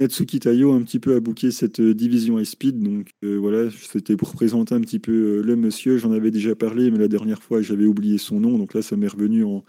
Natsuki 0.00 0.40
Tayo 0.40 0.72
un 0.72 0.82
petit 0.82 0.98
peu 0.98 1.14
a 1.14 1.20
booké 1.20 1.52
cette 1.52 1.80
division 1.80 2.38
high 2.38 2.44
speed. 2.44 2.82
Donc 2.82 3.10
voilà, 3.22 3.70
c'était 3.70 4.16
pour 4.16 4.32
présenter 4.32 4.74
un 4.74 4.80
petit 4.80 4.98
peu 4.98 5.40
le 5.42 5.54
monsieur. 5.54 5.96
J'en 5.96 6.10
avais 6.10 6.32
déjà 6.32 6.56
parlé, 6.56 6.90
mais 6.90 6.98
la 6.98 7.06
dernière 7.06 7.40
fois, 7.40 7.62
j'avais 7.62 7.84
oublié 7.86 8.18
son 8.18 8.40
nom. 8.40 8.58
Donc 8.58 8.74
là, 8.74 8.82
ça 8.82 8.96
m'est 8.96 9.06
revenu 9.06 9.44
en, 9.44 9.64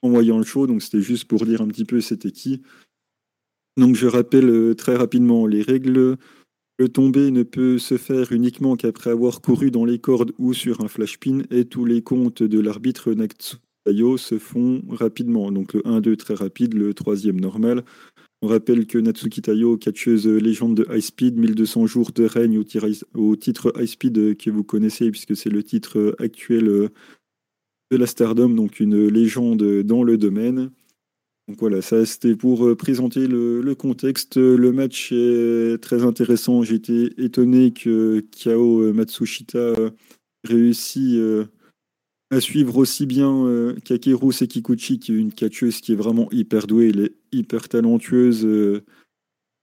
en 0.00 0.08
voyant 0.08 0.38
le 0.38 0.44
show. 0.44 0.66
Donc 0.66 0.80
c'était 0.82 1.02
juste 1.02 1.26
pour 1.26 1.44
dire 1.44 1.60
un 1.60 1.68
petit 1.68 1.84
peu 1.84 2.00
c'était 2.00 2.30
qui. 2.30 2.62
Donc 3.76 3.94
je 3.94 4.06
rappelle 4.06 4.48
euh, 4.48 4.74
très 4.74 4.96
rapidement 4.96 5.46
les 5.46 5.62
règles. 5.62 6.16
Le 6.78 6.88
tombé 6.88 7.30
ne 7.30 7.42
peut 7.42 7.78
se 7.78 7.98
faire 7.98 8.32
uniquement 8.32 8.74
qu'après 8.76 9.10
avoir 9.10 9.40
couru 9.40 9.70
dans 9.70 9.84
les 9.84 9.98
cordes 9.98 10.32
ou 10.38 10.54
sur 10.54 10.80
un 10.80 10.88
flash 10.88 11.18
pin 11.18 11.42
et 11.50 11.66
tous 11.66 11.84
les 11.84 12.02
comptes 12.02 12.42
de 12.42 12.58
l'arbitre 12.58 13.12
Natsuki 13.12 13.58
Tayo 13.84 14.16
se 14.16 14.38
font 14.38 14.82
rapidement. 14.88 15.52
Donc 15.52 15.74
le 15.74 15.82
1-2 15.82 16.16
très 16.16 16.34
rapide, 16.34 16.74
le 16.74 16.94
troisième 16.94 17.38
normal. 17.38 17.84
On 18.42 18.48
rappelle 18.48 18.86
que 18.86 18.96
Natsuki 18.96 19.42
Tayo, 19.42 19.76
catcheuse 19.76 20.26
légende 20.26 20.74
de 20.74 20.86
High 20.90 21.02
Speed, 21.02 21.36
1200 21.36 21.86
jours 21.86 22.12
de 22.12 22.24
règne 22.24 22.58
au, 22.58 22.64
au 23.14 23.36
titre 23.36 23.74
High 23.78 23.86
Speed 23.86 24.38
que 24.38 24.50
vous 24.50 24.64
connaissez 24.64 25.10
puisque 25.10 25.36
c'est 25.36 25.50
le 25.50 25.62
titre 25.62 26.16
actuel 26.18 26.66
euh, 26.68 26.88
de 27.90 27.98
la 27.98 28.06
Stardom, 28.06 28.48
donc 28.48 28.80
une 28.80 29.06
légende 29.06 29.82
dans 29.82 30.02
le 30.02 30.16
domaine. 30.16 30.70
Donc 31.50 31.58
voilà, 31.58 31.82
ça 31.82 32.06
c'était 32.06 32.36
pour 32.36 32.64
euh, 32.64 32.76
présenter 32.76 33.26
le, 33.26 33.74
contexte. 33.74 34.36
Le 34.36 34.70
match 34.70 35.10
est 35.10 35.82
très 35.82 36.04
intéressant. 36.04 36.62
J'ai 36.62 36.76
été 36.76 37.12
étonné 37.18 37.72
que 37.72 38.20
Kao 38.20 38.82
euh, 38.82 38.92
Matsushita 38.92 39.58
euh, 39.58 39.90
réussit 40.44 41.20
à 42.30 42.40
suivre 42.40 42.76
aussi 42.76 43.04
bien 43.04 43.74
Kakeru 43.84 44.32
Sekiguchi, 44.32 45.00
qui 45.00 45.12
est 45.12 45.16
une 45.16 45.32
catcheuse 45.32 45.80
qui 45.80 45.92
est 45.92 45.96
vraiment 45.96 46.28
hyper 46.30 46.68
douée, 46.68 46.90
elle 46.90 47.00
est 47.00 47.14
hyper 47.32 47.68
talentueuse 47.68 48.46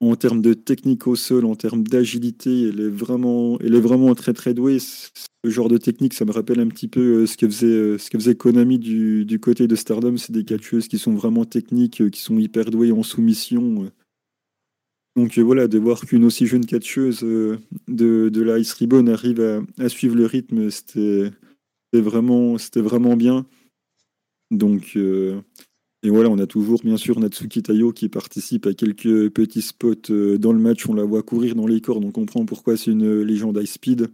en 0.00 0.16
termes 0.16 0.42
de 0.42 0.54
technique 0.54 1.06
au 1.06 1.16
sol, 1.16 1.44
en 1.44 1.56
termes 1.56 1.82
d'agilité, 1.82 2.68
elle 2.68 2.80
est 2.80 2.88
vraiment, 2.88 3.58
elle 3.60 3.74
est 3.74 3.80
vraiment 3.80 4.14
très 4.14 4.32
très 4.32 4.54
douée. 4.54 4.78
Ce 4.78 5.50
genre 5.50 5.68
de 5.68 5.78
technique, 5.78 6.14
ça 6.14 6.24
me 6.24 6.30
rappelle 6.30 6.60
un 6.60 6.68
petit 6.68 6.88
peu 6.88 7.22
euh, 7.22 7.26
ce 7.26 7.36
que 7.36 7.46
faisait, 7.46 7.66
euh, 7.66 7.98
ce 7.98 8.10
que 8.10 8.18
faisait 8.18 8.36
Konami 8.36 8.78
du, 8.78 9.40
côté 9.40 9.66
de 9.66 9.74
Stardom. 9.74 10.16
C'est 10.16 10.32
des 10.32 10.44
catcheuses 10.44 10.88
qui 10.88 10.98
sont 10.98 11.14
vraiment 11.14 11.44
techniques, 11.44 12.00
euh, 12.00 12.10
qui 12.10 12.20
sont 12.20 12.38
hyper 12.38 12.66
douées 12.70 12.92
en 12.92 13.02
soumission. 13.02 13.90
Donc 15.16 15.36
voilà, 15.36 15.66
de 15.66 15.78
voir 15.78 16.00
qu'une 16.02 16.24
aussi 16.24 16.46
jeune 16.46 16.64
catcheuse 16.64 17.22
de, 17.22 17.58
de 17.88 18.42
la 18.42 18.60
Ice 18.60 18.72
Ribbon 18.74 19.08
arrive 19.08 19.64
à, 19.78 19.88
suivre 19.88 20.14
le 20.14 20.26
rythme, 20.26 20.70
c'était 20.70 21.32
vraiment, 21.92 22.56
vraiment 22.76 23.16
bien. 23.16 23.44
Donc, 24.52 24.96
et 26.04 26.10
voilà, 26.10 26.30
on 26.30 26.38
a 26.38 26.46
toujours 26.46 26.80
bien 26.84 26.96
sûr 26.96 27.18
Natsuki 27.18 27.62
Tayo 27.62 27.92
qui 27.92 28.08
participe 28.08 28.66
à 28.66 28.74
quelques 28.74 29.30
petits 29.30 29.62
spots 29.62 30.10
euh, 30.10 30.38
dans 30.38 30.52
le 30.52 30.60
match. 30.60 30.88
On 30.88 30.94
la 30.94 31.02
voit 31.02 31.22
courir 31.22 31.56
dans 31.56 31.66
les 31.66 31.80
donc 31.80 32.04
on 32.04 32.12
comprend 32.12 32.46
pourquoi 32.46 32.76
c'est 32.76 32.92
une 32.92 33.22
légende 33.22 33.58
high 33.60 33.66
speed. 33.66 34.08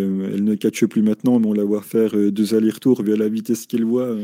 Euh, 0.00 0.30
elle 0.32 0.42
ne 0.42 0.56
catche 0.56 0.86
plus 0.86 1.02
maintenant, 1.02 1.38
mais 1.38 1.46
on 1.46 1.52
la 1.52 1.62
voit 1.62 1.82
faire 1.82 2.16
euh, 2.16 2.32
deux 2.32 2.54
allers-retours 2.54 3.02
via 3.02 3.16
la 3.16 3.28
vitesse 3.28 3.66
qu'elle 3.66 3.84
voit. 3.84 4.16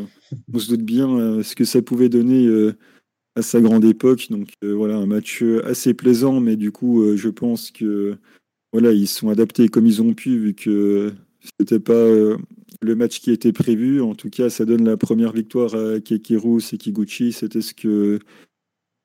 On 0.52 0.58
se 0.58 0.68
doute 0.70 0.82
bien 0.82 1.42
ce 1.44 1.54
que 1.54 1.64
ça 1.64 1.80
pouvait 1.80 2.08
donner 2.08 2.48
à 3.36 3.42
sa 3.42 3.60
grande 3.60 3.84
époque. 3.84 4.26
Donc 4.30 4.48
voilà, 4.62 4.96
un 4.96 5.06
match 5.06 5.44
assez 5.64 5.94
plaisant, 5.94 6.40
mais 6.40 6.56
du 6.56 6.72
coup, 6.72 7.16
je 7.16 7.28
pense 7.28 7.70
que 7.70 8.16
voilà, 8.72 8.92
ils 8.92 9.06
sont 9.06 9.28
adaptés 9.28 9.68
comme 9.68 9.86
ils 9.86 10.02
ont 10.02 10.14
pu, 10.14 10.38
vu 10.38 10.54
que 10.54 11.12
c'était 11.58 11.80
pas 11.80 11.92
euh, 11.92 12.36
le 12.82 12.94
match 12.94 13.20
qui 13.20 13.30
était 13.30 13.52
prévu. 13.52 14.00
En 14.00 14.14
tout 14.14 14.30
cas, 14.30 14.50
ça 14.50 14.64
donne 14.64 14.84
la 14.84 14.96
première 14.96 15.32
victoire 15.32 15.74
à 15.74 16.00
Kekiru 16.00 16.60
Sekiguchi. 16.60 17.32
C'était 17.32 17.60
ce 17.60 17.74
que, 17.74 18.18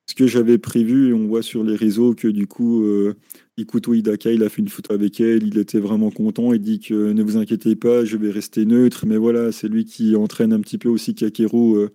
ce 0.07 0.15
que 0.15 0.27
j'avais 0.27 0.57
prévu. 0.57 1.13
On 1.13 1.27
voit 1.27 1.41
sur 1.41 1.63
les 1.63 1.75
réseaux 1.75 2.13
que 2.13 2.27
du 2.27 2.47
coup, 2.47 2.83
euh, 2.83 3.15
Ikuto 3.57 3.93
Hidaka, 3.93 4.31
il 4.31 4.43
a 4.43 4.49
fait 4.49 4.61
une 4.61 4.69
photo 4.69 4.93
avec 4.93 5.19
elle. 5.19 5.43
Il 5.43 5.57
était 5.57 5.79
vraiment 5.79 6.11
content. 6.11 6.53
Il 6.53 6.61
dit 6.61 6.79
que 6.79 7.13
ne 7.13 7.23
vous 7.23 7.37
inquiétez 7.37 7.75
pas, 7.75 8.05
je 8.05 8.17
vais 8.17 8.31
rester 8.31 8.65
neutre. 8.65 9.05
Mais 9.05 9.17
voilà, 9.17 9.51
c'est 9.51 9.67
lui 9.67 9.85
qui 9.85 10.15
entraîne 10.15 10.53
un 10.53 10.59
petit 10.59 10.77
peu 10.77 10.89
aussi 10.89 11.15
Kakeru 11.15 11.77
euh, 11.77 11.89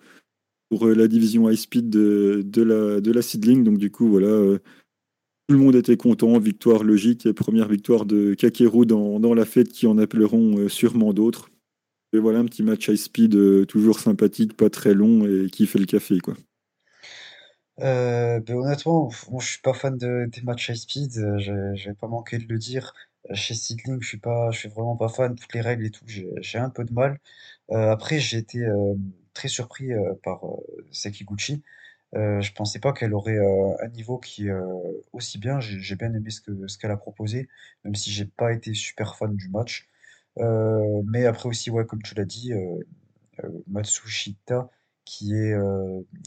pour 0.71 0.87
la 0.87 1.09
division 1.09 1.51
high 1.51 1.57
speed 1.57 1.91
de, 1.91 2.43
de 2.45 2.63
la, 2.63 3.01
de 3.01 3.21
seedling. 3.21 3.65
Donc 3.65 3.79
du 3.79 3.91
coup, 3.91 4.09
voilà. 4.09 4.59
Tout 5.51 5.57
le 5.57 5.65
monde 5.65 5.75
était 5.75 5.97
content, 5.97 6.39
victoire 6.39 6.85
logique 6.85 7.27
et 7.27 7.33
première 7.33 7.67
victoire 7.67 8.05
de 8.05 8.35
Kakeru 8.35 8.87
dans, 8.87 9.19
dans 9.19 9.35
la 9.35 9.45
fête 9.45 9.73
qui 9.73 9.89
en 9.89 9.99
appelleront 9.99 10.57
euh, 10.59 10.69
sûrement 10.69 11.13
d'autres. 11.13 11.51
Et 12.13 12.21
voilà 12.21 12.39
un 12.39 12.45
petit 12.45 12.63
match 12.63 12.87
high 12.87 12.95
speed 12.95 13.35
euh, 13.35 13.65
toujours 13.67 13.99
sympathique, 13.99 14.57
pas 14.57 14.71
très 14.71 14.95
long 14.95 15.27
et 15.27 15.51
qui 15.51 15.67
fait 15.67 15.81
le 15.81 15.87
café 15.87 16.21
quoi. 16.21 16.35
Euh, 17.81 18.39
ben 18.39 18.59
honnêtement, 18.59 19.11
moi 19.29 19.43
je 19.43 19.49
suis 19.49 19.61
pas 19.61 19.73
fan 19.73 19.99
de, 19.99 20.29
des 20.31 20.43
matchs 20.43 20.69
high 20.69 20.77
speed, 20.77 21.19
euh, 21.19 21.37
j'ai 21.39 21.57
j'ai 21.75 21.95
pas 21.95 22.07
manqué 22.07 22.39
de 22.39 22.47
le 22.49 22.57
dire. 22.57 22.95
Chez 23.33 23.55
Seedling, 23.55 24.01
je 24.01 24.07
suis 24.07 24.19
pas, 24.19 24.53
je 24.53 24.59
suis 24.61 24.69
vraiment 24.69 24.95
pas 24.95 25.09
fan. 25.09 25.35
Toutes 25.35 25.53
les 25.53 25.63
règles 25.63 25.87
et 25.87 25.91
tout, 25.91 26.05
j'ai 26.07 26.59
un 26.59 26.71
peu 26.71 26.85
de 26.85 26.93
mal. 26.93 27.19
Après, 27.71 28.21
j'ai 28.21 28.39
été 28.39 28.65
très 29.35 29.49
surpris 29.49 29.91
par 30.23 30.41
Sekiguchi. 30.91 31.61
Euh, 32.17 32.41
je 32.41 32.53
pensais 32.53 32.81
pas 32.81 32.93
qu'elle 32.93 33.15
aurait 33.15 33.39
euh, 33.39 33.77
un 33.83 33.89
niveau 33.89 34.19
qui 34.19 34.49
est 34.49 34.51
euh, 34.51 34.65
aussi 35.13 35.39
bien. 35.39 35.61
J'ai 35.61 35.97
bien 35.97 36.13
aimé 36.13 36.31
ce 36.31 36.41
que, 36.41 36.67
ce 36.69 36.79
qu'elle 36.79 36.91
a 36.91 36.97
proposé, 36.97 37.49
même 37.85 37.95
si 37.95 38.11
j'ai 38.11 38.25
pas 38.27 38.53
été 38.53 38.75
super 38.75 39.17
fan 39.17 39.37
du 39.37 39.49
match. 39.49 39.89
Euh, 40.39 41.03
mais 41.07 41.27
après 41.27 41.49
aussi, 41.49 41.71
ouais, 41.71 41.87
comme 41.87 42.03
tu 42.03 42.15
l'as 42.15 42.25
dit, 42.25 42.53
Matsushita, 43.69 44.71
qui 45.05 45.35
est, 45.35 45.55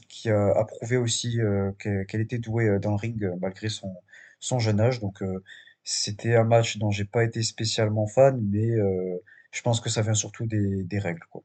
qui 0.09 0.29
a 0.29 0.51
approuvé 0.57 0.97
aussi 0.97 1.39
euh, 1.41 1.71
qu'elle 1.73 2.21
était 2.21 2.39
douée 2.39 2.79
dans 2.79 2.91
le 2.91 2.97
ring 2.97 3.31
malgré 3.39 3.69
son, 3.69 3.93
son 4.39 4.59
jeune 4.59 4.79
âge. 4.79 4.99
Donc 4.99 5.23
c'était 5.83 6.35
un 6.35 6.43
match 6.43 6.77
dont 6.77 6.91
j'ai 6.91 7.05
pas 7.05 7.23
été 7.23 7.43
spécialement 7.43 8.07
fan, 8.07 8.39
mais 8.51 8.69
je 9.51 9.61
pense 9.61 9.81
que 9.81 9.89
ça 9.89 10.01
vient 10.01 10.13
surtout 10.13 10.45
des, 10.47 10.83
des 10.83 10.99
règles, 10.99 11.25
quoi. 11.29 11.43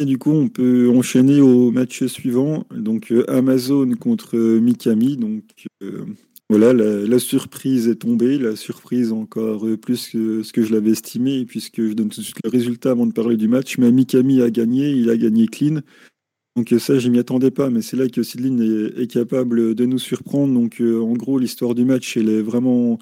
Du 0.00 0.16
coup, 0.16 0.30
on 0.30 0.48
peut 0.48 0.88
enchaîner 0.88 1.42
au 1.42 1.70
match 1.70 2.04
suivant. 2.06 2.64
Donc, 2.74 3.12
euh, 3.12 3.30
Amazon 3.30 3.90
contre 3.92 4.38
euh, 4.38 4.58
Mikami. 4.58 5.18
Donc, 5.18 5.44
euh, 5.82 6.06
voilà, 6.48 6.72
la, 6.72 7.18
surprise 7.18 7.86
est 7.86 7.96
tombée. 7.96 8.38
La 8.38 8.56
surprise 8.56 9.12
encore 9.12 9.66
plus 9.82 10.08
que 10.08 10.42
ce 10.42 10.54
que 10.54 10.62
je 10.62 10.72
l'avais 10.72 10.92
estimé, 10.92 11.44
puisque 11.44 11.86
je 11.86 11.92
donne 11.92 12.08
tout 12.08 12.20
de 12.20 12.24
suite 12.24 12.40
le 12.42 12.48
résultat 12.48 12.92
avant 12.92 13.06
de 13.06 13.12
parler 13.12 13.36
du 13.36 13.46
match. 13.46 13.76
Mais 13.76 13.92
Mikami 13.92 14.40
a 14.40 14.50
gagné, 14.50 14.90
il 14.90 15.10
a 15.10 15.18
gagné 15.18 15.48
clean. 15.48 15.80
Donc, 16.56 16.74
ça, 16.78 16.98
je 16.98 17.08
m'y 17.10 17.18
attendais 17.18 17.50
pas. 17.50 17.68
Mais 17.68 17.82
c'est 17.82 17.98
là 17.98 18.08
que 18.08 18.22
Sidlin 18.22 18.58
est, 18.58 19.06
capable 19.06 19.74
de 19.74 19.84
nous 19.84 19.98
surprendre. 19.98 20.54
Donc, 20.54 20.80
en 20.80 21.12
gros, 21.12 21.38
l'histoire 21.38 21.74
du 21.74 21.84
match, 21.84 22.16
elle 22.16 22.30
est 22.30 22.42
vraiment 22.42 22.98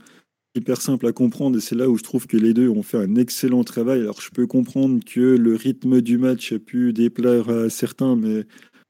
hyper 0.59 0.80
simple 0.80 1.06
à 1.06 1.12
comprendre 1.12 1.56
et 1.56 1.60
c'est 1.60 1.74
là 1.74 1.89
où 1.89 1.97
je 1.97 2.02
trouve 2.02 2.26
que 2.26 2.36
les 2.36 2.55
deux 2.55 2.68
ont 2.68 2.82
fait 2.82 2.98
un 2.98 3.16
excellent 3.16 3.64
travail. 3.64 4.01
Alors 4.01 4.20
je 4.20 4.30
peux 4.30 4.47
comprendre 4.47 5.02
que 5.05 5.20
le 5.20 5.56
rythme 5.56 6.01
du 6.01 6.18
match 6.18 6.52
a 6.52 6.59
pu 6.59 6.93
déplaire 6.93 7.48
à 7.48 7.70
certains, 7.70 8.14
mais 8.14 8.44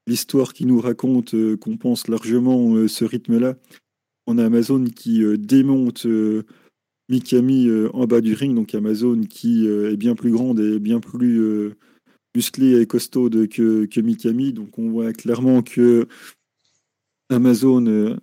l'histoire 0.07 0.53
qui 0.53 0.67
nous 0.67 0.81
raconte 0.81 1.35
euh, 1.35 1.57
compense 1.57 2.09
largement 2.09 2.75
euh, 2.75 2.89
ce 2.89 3.05
rythme-là. 3.05 3.57
On 4.27 4.39
a 4.39 4.45
Amazon 4.45 4.85
qui 4.85 5.23
euh, 5.23 5.37
démonte 5.37 6.07
euh, 6.07 6.43
Mikami 7.09 7.69
euh, 7.69 7.89
en 7.95 8.07
bas 8.07 8.21
du 8.21 8.35
ring, 8.35 8.55
donc 8.55 8.75
Amazon 8.75 9.21
qui 9.23 9.67
euh, 9.67 9.93
est 9.93 9.97
bien 9.97 10.15
plus 10.15 10.31
grande 10.31 10.61
et 10.61 10.79
bien 10.79 11.01
plus 11.01 11.41
euh, 11.41 11.75
musclée 12.35 12.81
et 12.81 12.87
costaude 12.87 13.49
que, 13.49 13.87
que 13.87 14.01
Mikami. 14.01 14.53
Donc 14.53 14.79
on 14.79 14.91
voit 14.91 15.13
clairement 15.13 15.63
que 15.63 16.07
Amazon 17.31 17.87
euh, 17.87 18.17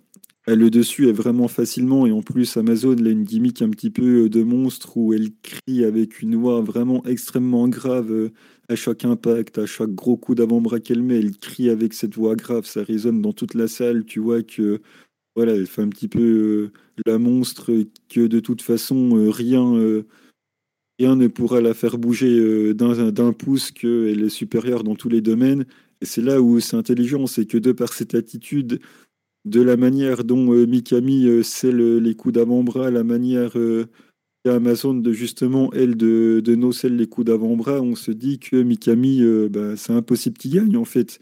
le 0.54 0.70
dessus 0.70 1.08
est 1.08 1.12
vraiment 1.12 1.48
facilement. 1.48 2.06
Et 2.06 2.12
en 2.12 2.22
plus 2.22 2.56
Amazon 2.56 2.96
a 3.04 3.08
une 3.08 3.24
gimmick 3.24 3.62
un 3.62 3.70
petit 3.70 3.90
peu 3.90 4.24
euh, 4.24 4.28
de 4.28 4.42
monstre 4.42 4.96
où 4.96 5.12
elle 5.12 5.30
crie 5.42 5.84
avec 5.84 6.20
une 6.22 6.36
voix 6.36 6.60
vraiment 6.60 7.04
extrêmement 7.04 7.68
grave 7.68 8.12
euh, 8.12 8.32
à 8.68 8.76
chaque 8.76 9.04
impact, 9.04 9.58
à 9.58 9.66
chaque 9.66 9.94
gros 9.94 10.16
coup 10.16 10.34
d'avant-bras 10.34 10.80
qu'elle 10.80 11.02
met, 11.02 11.18
elle 11.18 11.36
crie 11.36 11.70
avec 11.70 11.94
cette 11.94 12.14
voix 12.14 12.36
grave, 12.36 12.66
ça 12.66 12.82
résonne 12.82 13.22
dans 13.22 13.32
toute 13.32 13.54
la 13.54 13.68
salle, 13.68 14.04
tu 14.04 14.20
vois 14.20 14.42
que 14.42 14.80
voilà, 15.36 15.54
elle 15.54 15.66
fait 15.66 15.82
un 15.82 15.88
petit 15.88 16.08
peu 16.08 16.20
euh, 16.20 16.72
la 17.06 17.18
monstre 17.18 17.72
que 18.08 18.26
de 18.26 18.40
toute 18.40 18.62
façon 18.62 19.30
rien 19.30 20.02
rien 20.98 21.16
ne 21.16 21.26
pourra 21.28 21.60
la 21.60 21.74
faire 21.74 21.98
bouger 21.98 22.74
d'un 22.74 23.32
pouce, 23.32 23.70
qu'elle 23.70 24.22
est 24.24 24.28
supérieure 24.28 24.82
dans 24.82 24.94
tous 24.96 25.08
les 25.08 25.20
domaines. 25.20 25.66
Et 26.00 26.06
c'est 26.06 26.22
là 26.22 26.40
où 26.40 26.60
c'est 26.60 26.76
intelligent, 26.76 27.26
c'est 27.26 27.46
que 27.46 27.58
de 27.58 27.72
par 27.72 27.92
cette 27.92 28.14
attitude, 28.14 28.80
de 29.46 29.62
la 29.62 29.76
manière 29.76 30.24
dont 30.24 30.52
euh, 30.52 30.66
Mikami 30.66 31.26
euh, 31.26 31.42
scelle 31.42 31.80
euh, 31.80 31.98
les 31.98 32.14
coups 32.14 32.34
d'avant-bras, 32.34 32.90
la 32.90 33.04
manière 33.04 33.56
Amazon 34.44 34.94
de 34.94 35.12
justement, 35.12 35.72
elle, 35.72 35.96
de, 35.96 36.40
de 36.44 36.54
nocelle 36.54 36.96
les 36.96 37.08
coups 37.08 37.26
d'avant-bras, 37.26 37.80
on 37.80 37.96
se 37.96 38.12
dit 38.12 38.38
que 38.38 38.56
Mikami, 38.62 39.22
bah, 39.50 39.76
c'est 39.76 39.92
impossible 39.92 40.38
qu'il 40.38 40.54
gagne 40.54 40.76
en 40.76 40.84
fait. 40.84 41.18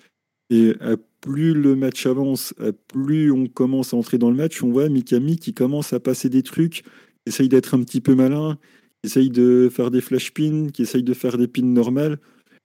Et 0.51 0.75
à 0.81 0.97
plus 1.23 1.55
le 1.55 1.75
match 1.75 2.05
avance, 2.05 2.53
à 2.61 2.73
plus 2.73 3.33
on 3.33 3.47
commence 3.47 3.95
à 3.95 3.97
entrer 3.97 4.19
dans 4.19 4.31
le 4.31 4.37
match, 4.37 4.63
on 4.63 4.71
voit 4.71 4.91
Mikami 4.91 5.39
qui 5.39 5.55
commence 5.55 5.95
à 5.95 6.01
passer 6.01 6.29
des 6.29 6.43
trucs, 6.43 6.83
qui 6.83 7.29
essaye 7.29 7.49
d'être 7.49 7.75
un 7.75 7.83
petit 7.83 8.03
peu 8.03 8.15
malin, 8.15 8.59
qui 9.03 9.07
essaye 9.07 9.31
de 9.31 9.71
faire 9.73 9.91
des 9.91 10.03
flash 10.03 10.35
pins, 10.35 10.69
qui 10.69 10.83
essaye 10.83 11.03
de 11.03 11.15
faire 11.15 11.39
des 11.39 11.49
pins 11.49 11.63
normales. 11.63 12.19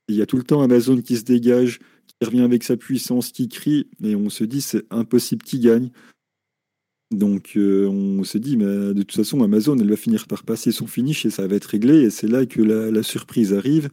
Il 0.09 0.15
y 0.15 0.21
a 0.21 0.25
tout 0.25 0.37
le 0.37 0.43
temps 0.43 0.61
Amazon 0.61 0.97
qui 0.97 1.15
se 1.15 1.23
dégage, 1.23 1.79
qui 2.19 2.27
revient 2.27 2.41
avec 2.41 2.63
sa 2.63 2.77
puissance, 2.77 3.31
qui 3.31 3.47
crie, 3.47 3.87
et 4.03 4.15
on 4.15 4.29
se 4.29 4.43
dit 4.43 4.61
c'est 4.61 4.85
impossible 4.91 5.43
qu'il 5.43 5.61
gagne. 5.61 5.91
Donc 7.11 7.53
euh, 7.55 7.87
on 7.87 8.23
se 8.23 8.37
dit, 8.37 8.55
mais 8.55 8.93
de 8.93 9.01
toute 9.01 9.15
façon, 9.15 9.41
Amazon, 9.41 9.77
elle 9.77 9.89
va 9.89 9.95
finir 9.95 10.27
par 10.27 10.43
passer 10.43 10.71
son 10.71 10.85
finish 10.85 11.25
et 11.25 11.31
ça 11.31 11.47
va 11.47 11.55
être 11.55 11.65
réglé. 11.65 12.01
Et 12.01 12.09
c'est 12.09 12.27
là 12.27 12.45
que 12.45 12.61
la, 12.61 13.03
surprise 13.03 13.53
arrive. 13.53 13.89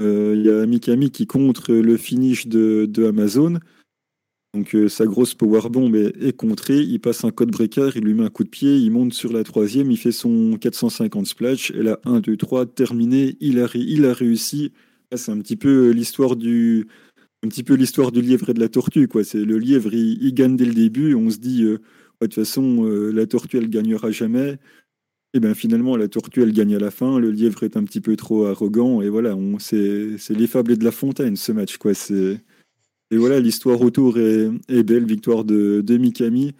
Euh, 0.00 0.34
Il 0.36 0.44
y 0.44 0.50
a 0.50 0.64
Mikami 0.64 1.10
qui 1.10 1.26
contre 1.26 1.72
le 1.72 1.96
finish 1.96 2.46
de, 2.46 2.88
Amazon. 3.04 3.58
Donc 4.54 4.74
euh, 4.74 4.88
sa 4.88 5.06
grosse 5.06 5.34
powerbomb 5.34 5.92
est, 5.94 6.16
est 6.22 6.36
contrée. 6.36 6.78
Il 6.78 7.00
passe 7.00 7.24
un 7.24 7.30
code 7.30 7.50
breaker, 7.50 7.90
il 7.96 8.02
lui 8.02 8.14
met 8.14 8.24
un 8.24 8.30
coup 8.30 8.44
de 8.44 8.48
pied, 8.48 8.78
il 8.78 8.90
monte 8.90 9.12
sur 9.12 9.32
la 9.32 9.44
troisième, 9.44 9.90
il 9.90 9.96
fait 9.96 10.12
son 10.12 10.56
450 10.60 11.26
splash. 11.26 11.72
Et 11.72 11.82
là, 11.82 11.98
1, 12.04 12.20
2, 12.20 12.36
3, 12.36 12.66
terminé. 12.66 13.36
Il 13.40 13.60
a, 13.60 13.68
il 13.74 14.06
a 14.06 14.12
réussi. 14.12 14.72
C'est 15.16 15.32
un 15.32 15.40
petit 15.40 15.56
peu 15.56 15.90
l'histoire 15.90 16.36
du, 16.36 16.86
un 17.42 17.48
petit 17.48 17.62
peu 17.62 17.74
l'histoire 17.74 18.12
du 18.12 18.20
lièvre 18.20 18.50
et 18.50 18.54
de 18.54 18.60
la 18.60 18.68
tortue, 18.68 19.08
quoi. 19.08 19.24
C'est 19.24 19.44
le 19.44 19.58
lièvre, 19.58 19.94
il, 19.94 20.34
gagne 20.34 20.56
dès 20.56 20.66
le 20.66 20.74
début. 20.74 21.14
On 21.14 21.30
se 21.30 21.38
dit, 21.38 21.64
euh, 21.64 21.78
de 22.20 22.26
toute 22.26 22.34
façon, 22.34 22.84
euh, 22.84 23.10
la 23.12 23.26
tortue, 23.26 23.58
elle 23.58 23.70
gagnera 23.70 24.10
jamais. 24.10 24.58
Et 25.32 25.40
bien 25.40 25.54
finalement, 25.54 25.96
la 25.96 26.08
tortue, 26.08 26.42
elle 26.42 26.52
gagne 26.52 26.74
à 26.74 26.78
la 26.78 26.90
fin. 26.90 27.18
Le 27.18 27.30
lièvre 27.30 27.62
est 27.62 27.76
un 27.76 27.84
petit 27.84 28.00
peu 28.00 28.16
trop 28.16 28.46
arrogant. 28.46 29.00
Et 29.00 29.08
voilà, 29.08 29.36
on, 29.36 29.58
c'est, 29.58 30.18
c'est 30.18 30.34
les 30.34 30.46
fables 30.46 30.76
de 30.76 30.84
la 30.84 30.90
fontaine, 30.90 31.36
ce 31.36 31.52
match, 31.52 31.76
quoi. 31.78 31.94
C'est, 31.94 32.40
et 33.10 33.16
voilà, 33.16 33.40
l'histoire 33.40 33.80
autour 33.80 34.18
est, 34.18 34.50
est 34.68 34.82
belle. 34.82 35.06
Victoire 35.06 35.44
de, 35.44 35.80
de 35.80 35.96
Mikami. 35.96 36.52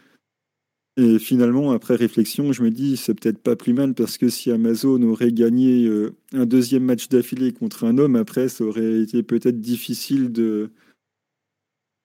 Et 1.00 1.18
finalement, 1.18 1.70
après 1.70 1.96
réflexion, 1.96 2.52
je 2.52 2.62
me 2.62 2.70
dis, 2.70 2.98
c'est 2.98 3.14
peut-être 3.14 3.38
pas 3.38 3.56
plus 3.56 3.72
mal 3.72 3.94
parce 3.94 4.18
que 4.18 4.28
si 4.28 4.50
Amazon 4.50 5.02
aurait 5.04 5.32
gagné 5.32 5.86
euh, 5.86 6.14
un 6.34 6.44
deuxième 6.44 6.84
match 6.84 7.08
d'affilée 7.08 7.52
contre 7.52 7.84
un 7.84 7.96
homme, 7.96 8.16
après, 8.16 8.50
ça 8.50 8.64
aurait 8.64 9.00
été 9.00 9.22
peut-être 9.22 9.60
difficile 9.62 10.30
de 10.30 10.68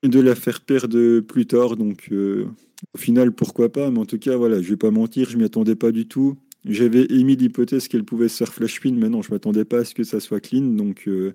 de 0.03 0.19
la 0.21 0.33
faire 0.33 0.61
perdre 0.61 1.19
plus 1.19 1.45
tard. 1.45 1.75
Donc, 1.75 2.07
euh, 2.13 2.45
au 2.93 2.97
final, 2.97 3.33
pourquoi 3.33 3.69
pas? 3.69 3.91
Mais 3.91 3.99
en 3.99 4.05
tout 4.05 4.19
cas, 4.19 4.37
voilà, 4.37 4.61
je 4.61 4.69
vais 4.69 4.77
pas 4.77 4.91
mentir, 4.91 5.29
je 5.29 5.37
m'y 5.37 5.43
attendais 5.43 5.75
pas 5.75 5.91
du 5.91 6.07
tout. 6.07 6.37
J'avais 6.63 7.05
émis 7.09 7.35
l'hypothèse 7.35 7.89
qu'elle 7.89 8.05
pouvait 8.05 8.29
se 8.29 8.37
faire 8.37 8.53
flash 8.53 8.79
pin, 8.79 8.93
mais 8.93 9.09
non, 9.09 9.21
je 9.21 9.31
m'attendais 9.31 9.65
pas 9.65 9.79
à 9.79 9.83
ce 9.83 9.93
que 9.93 10.05
ça 10.05 10.21
soit 10.21 10.39
clean. 10.39 10.61
Donc, 10.61 11.09
euh, 11.09 11.33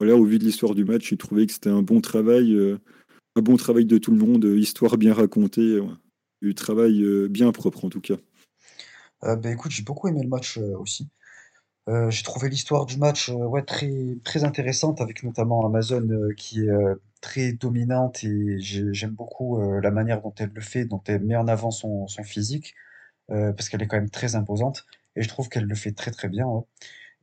voilà, 0.00 0.16
au 0.16 0.24
vu 0.24 0.40
de 0.40 0.44
l'histoire 0.44 0.74
du 0.74 0.84
match, 0.84 1.10
j'ai 1.10 1.16
trouvé 1.16 1.46
que 1.46 1.52
c'était 1.52 1.70
un 1.70 1.82
bon 1.82 2.00
travail, 2.00 2.58
un 3.36 3.42
bon 3.42 3.56
travail 3.56 3.84
de 3.84 3.98
tout 3.98 4.10
le 4.10 4.18
monde, 4.18 4.44
histoire 4.44 4.98
bien 4.98 5.14
racontée. 5.14 5.80
Du 6.42 6.54
travail 6.54 7.02
euh, 7.02 7.28
bien 7.28 7.50
propre 7.52 7.84
en 7.84 7.88
tout 7.88 8.00
cas. 8.00 8.16
Euh, 9.24 9.36
bah 9.36 9.50
écoute, 9.50 9.72
j'ai 9.72 9.82
beaucoup 9.82 10.08
aimé 10.08 10.22
le 10.22 10.28
match 10.28 10.58
euh, 10.58 10.76
aussi. 10.78 11.08
Euh, 11.88 12.10
j'ai 12.10 12.24
trouvé 12.24 12.48
l'histoire 12.48 12.84
du 12.84 12.98
match 12.98 13.28
ouais, 13.28 13.62
très, 13.62 14.16
très 14.24 14.44
intéressante 14.44 15.00
avec 15.00 15.22
notamment 15.22 15.64
Amazon 15.64 16.06
qui 16.36 16.60
est 16.60 16.70
très 17.20 17.52
dominante 17.52 18.24
et 18.24 18.58
j'ai- 18.58 18.92
j'aime 18.92 19.12
beaucoup 19.12 19.60
la 19.80 19.90
manière 19.92 20.20
dont 20.20 20.34
elle 20.38 20.50
le 20.52 20.60
fait, 20.60 20.84
dont 20.84 21.00
elle 21.06 21.22
met 21.22 21.36
en 21.36 21.46
avant 21.46 21.70
son, 21.70 22.06
physique 22.24 22.74
parce 23.28 23.68
qu'elle 23.68 23.82
est 23.82 23.86
quand 23.86 23.98
même 23.98 24.10
très 24.10 24.34
imposante 24.34 24.84
et 25.14 25.22
je 25.22 25.28
trouve 25.28 25.48
qu'elle 25.48 25.66
le 25.66 25.74
fait 25.76 25.92
très 25.92 26.10
très 26.10 26.28
bien. 26.28 26.46
ouais. 26.46 26.62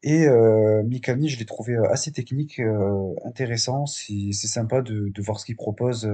Et 0.03 0.27
Mikami, 0.85 1.27
je 1.27 1.39
l'ai 1.39 1.45
trouvé 1.45 1.75
assez 1.91 2.13
technique, 2.13 2.61
intéressant. 3.25 3.85
C'est 3.85 4.31
sympa 4.33 4.81
de, 4.81 5.11
voir 5.21 5.41
ce 5.41 5.45
qu'il 5.45 5.57
propose 5.57 6.09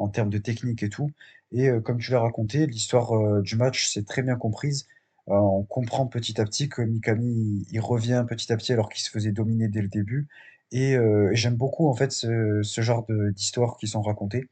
en 0.00 0.08
termes 0.08 0.30
de 0.30 0.38
technique 0.38 0.82
et 0.82 0.88
tout. 0.88 1.10
Et 1.52 1.68
euh, 1.68 1.80
comme 1.80 1.98
tu 1.98 2.12
l'as 2.12 2.20
raconté, 2.20 2.66
l'histoire 2.66 3.12
euh, 3.12 3.42
du 3.42 3.56
match, 3.56 3.88
c'est 3.88 4.06
très 4.06 4.22
bien 4.22 4.36
comprise. 4.36 4.88
Euh, 5.28 5.34
on 5.34 5.62
comprend 5.64 6.06
petit 6.06 6.40
à 6.40 6.44
petit 6.44 6.68
que 6.68 6.82
Mikami, 6.82 7.66
il, 7.70 7.80
revient 7.80 8.24
petit 8.28 8.52
à 8.52 8.56
petit 8.56 8.72
alors 8.72 8.88
qu'il 8.88 9.02
se 9.02 9.10
faisait 9.10 9.32
dominer 9.32 9.68
dès 9.68 9.82
le 9.82 9.88
début. 9.88 10.28
Et, 10.72 10.96
j'aime 11.32 11.56
beaucoup 11.56 11.88
en 11.88 11.94
fait 11.94 12.12
ce, 12.12 12.62
ce 12.62 12.80
genre 12.80 13.04
d'histoires 13.08 13.76
qui 13.76 13.88
sont 13.88 14.02
racontées. 14.02 14.48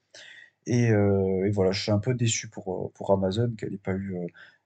Et, 0.66 0.90
voilà, 1.52 1.70
je 1.72 1.82
suis 1.82 1.92
un 1.92 1.98
peu 2.00 2.14
déçu 2.14 2.48
pour, 2.48 2.92
pour 2.94 3.12
Amazon 3.12 3.52
qu'elle 3.56 3.70
n'ait 3.70 3.78
pas 3.78 3.94
eu 3.94 4.16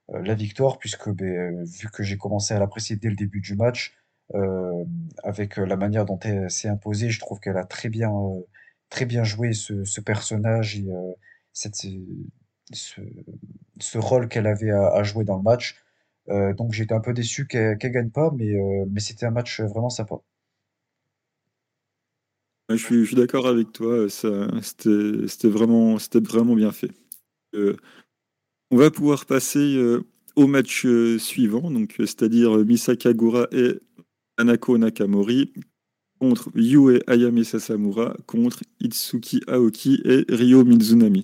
la 0.09 0.33
victoire, 0.33 0.79
puisque 0.79 1.09
ben, 1.11 1.63
vu 1.63 1.89
que 1.89 2.03
j'ai 2.03 2.17
commencé 2.17 2.55
à 2.55 2.59
l'apprécier 2.59 2.95
dès 2.95 3.09
le 3.09 3.15
début 3.15 3.39
du 3.39 3.55
match, 3.55 3.95
avec 5.23 5.57
la 5.57 5.75
manière 5.75 6.05
dont 6.05 6.19
elle 6.23 6.49
s'est 6.49 6.69
imposée, 6.69 7.09
je 7.11 7.19
trouve 7.19 7.39
qu'elle 7.39 7.57
a 7.57 7.65
très 7.65 7.89
bien, 7.89 8.11
très 8.93 9.05
bien 9.05 9.23
joué 9.23 9.53
ce, 9.53 10.01
personnage 10.01 10.77
et 10.77 10.85
euh, 10.87 11.13
ce, 12.71 13.97
rôle 13.97 14.27
qu'elle 14.29 14.45
avait 14.45 14.69
à, 14.69 15.01
jouer 15.01 15.23
dans 15.25 15.37
le 15.37 15.41
match. 15.41 15.81
Euh, 16.29 16.53
donc 16.53 16.73
j'étais 16.73 16.93
un 16.93 16.99
peu 16.99 17.11
déçu 17.11 17.47
qu'elle 17.47 17.77
qu'elle 17.79 17.91
gagne 17.91 18.11
pas, 18.11 18.31
mais, 18.37 18.53
euh, 18.53 18.85
mais 18.91 18.99
c'était 18.99 19.25
un 19.25 19.31
match 19.31 19.61
vraiment 19.61 19.89
sympa. 19.89 20.17
Je 22.69 22.75
suis, 22.77 23.15
d'accord 23.15 23.47
avec 23.47 23.71
toi, 23.73 24.07
c'était, 24.09 25.49
vraiment, 25.49 25.97
bien 26.55 26.71
fait. 26.71 26.91
On 28.71 28.77
va 28.77 28.89
pouvoir 28.91 29.25
passer 29.25 29.77
au 30.35 30.47
match 30.47 30.87
suivant, 31.17 31.71
c'est-à-dire 31.97 32.57
Misakagura 32.59 33.47
et 33.51 33.79
Anako 34.37 34.77
Nakamori 34.77 35.51
contre 36.23 36.49
Yue 36.55 37.01
Ayame 37.07 37.43
Sasamura 37.43 38.15
contre 38.27 38.61
Itsuki 38.79 39.41
Aoki 39.45 39.99
et 40.05 40.23
Ryo 40.29 40.63
Mizunami. 40.63 41.23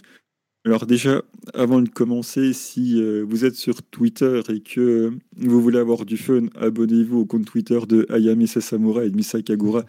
Alors 0.65 0.85
déjà, 0.85 1.23
avant 1.53 1.81
de 1.81 1.87
commencer, 1.87 2.51
si 2.51 3.01
euh, 3.01 3.23
vous 3.25 3.45
êtes 3.45 3.55
sur 3.55 3.81
Twitter 3.81 4.41
et 4.49 4.59
que 4.59 5.13
vous 5.37 5.61
voulez 5.61 5.79
avoir 5.79 6.03
du 6.03 6.17
fun, 6.17 6.47
abonnez-vous 6.55 7.19
au 7.19 7.25
compte 7.25 7.45
Twitter 7.45 7.79
de 7.87 8.05
Ayame 8.09 8.45
Sasamura 8.45 9.05
et 9.05 9.09
de 9.09 9.15
Misakagura. 9.15 9.85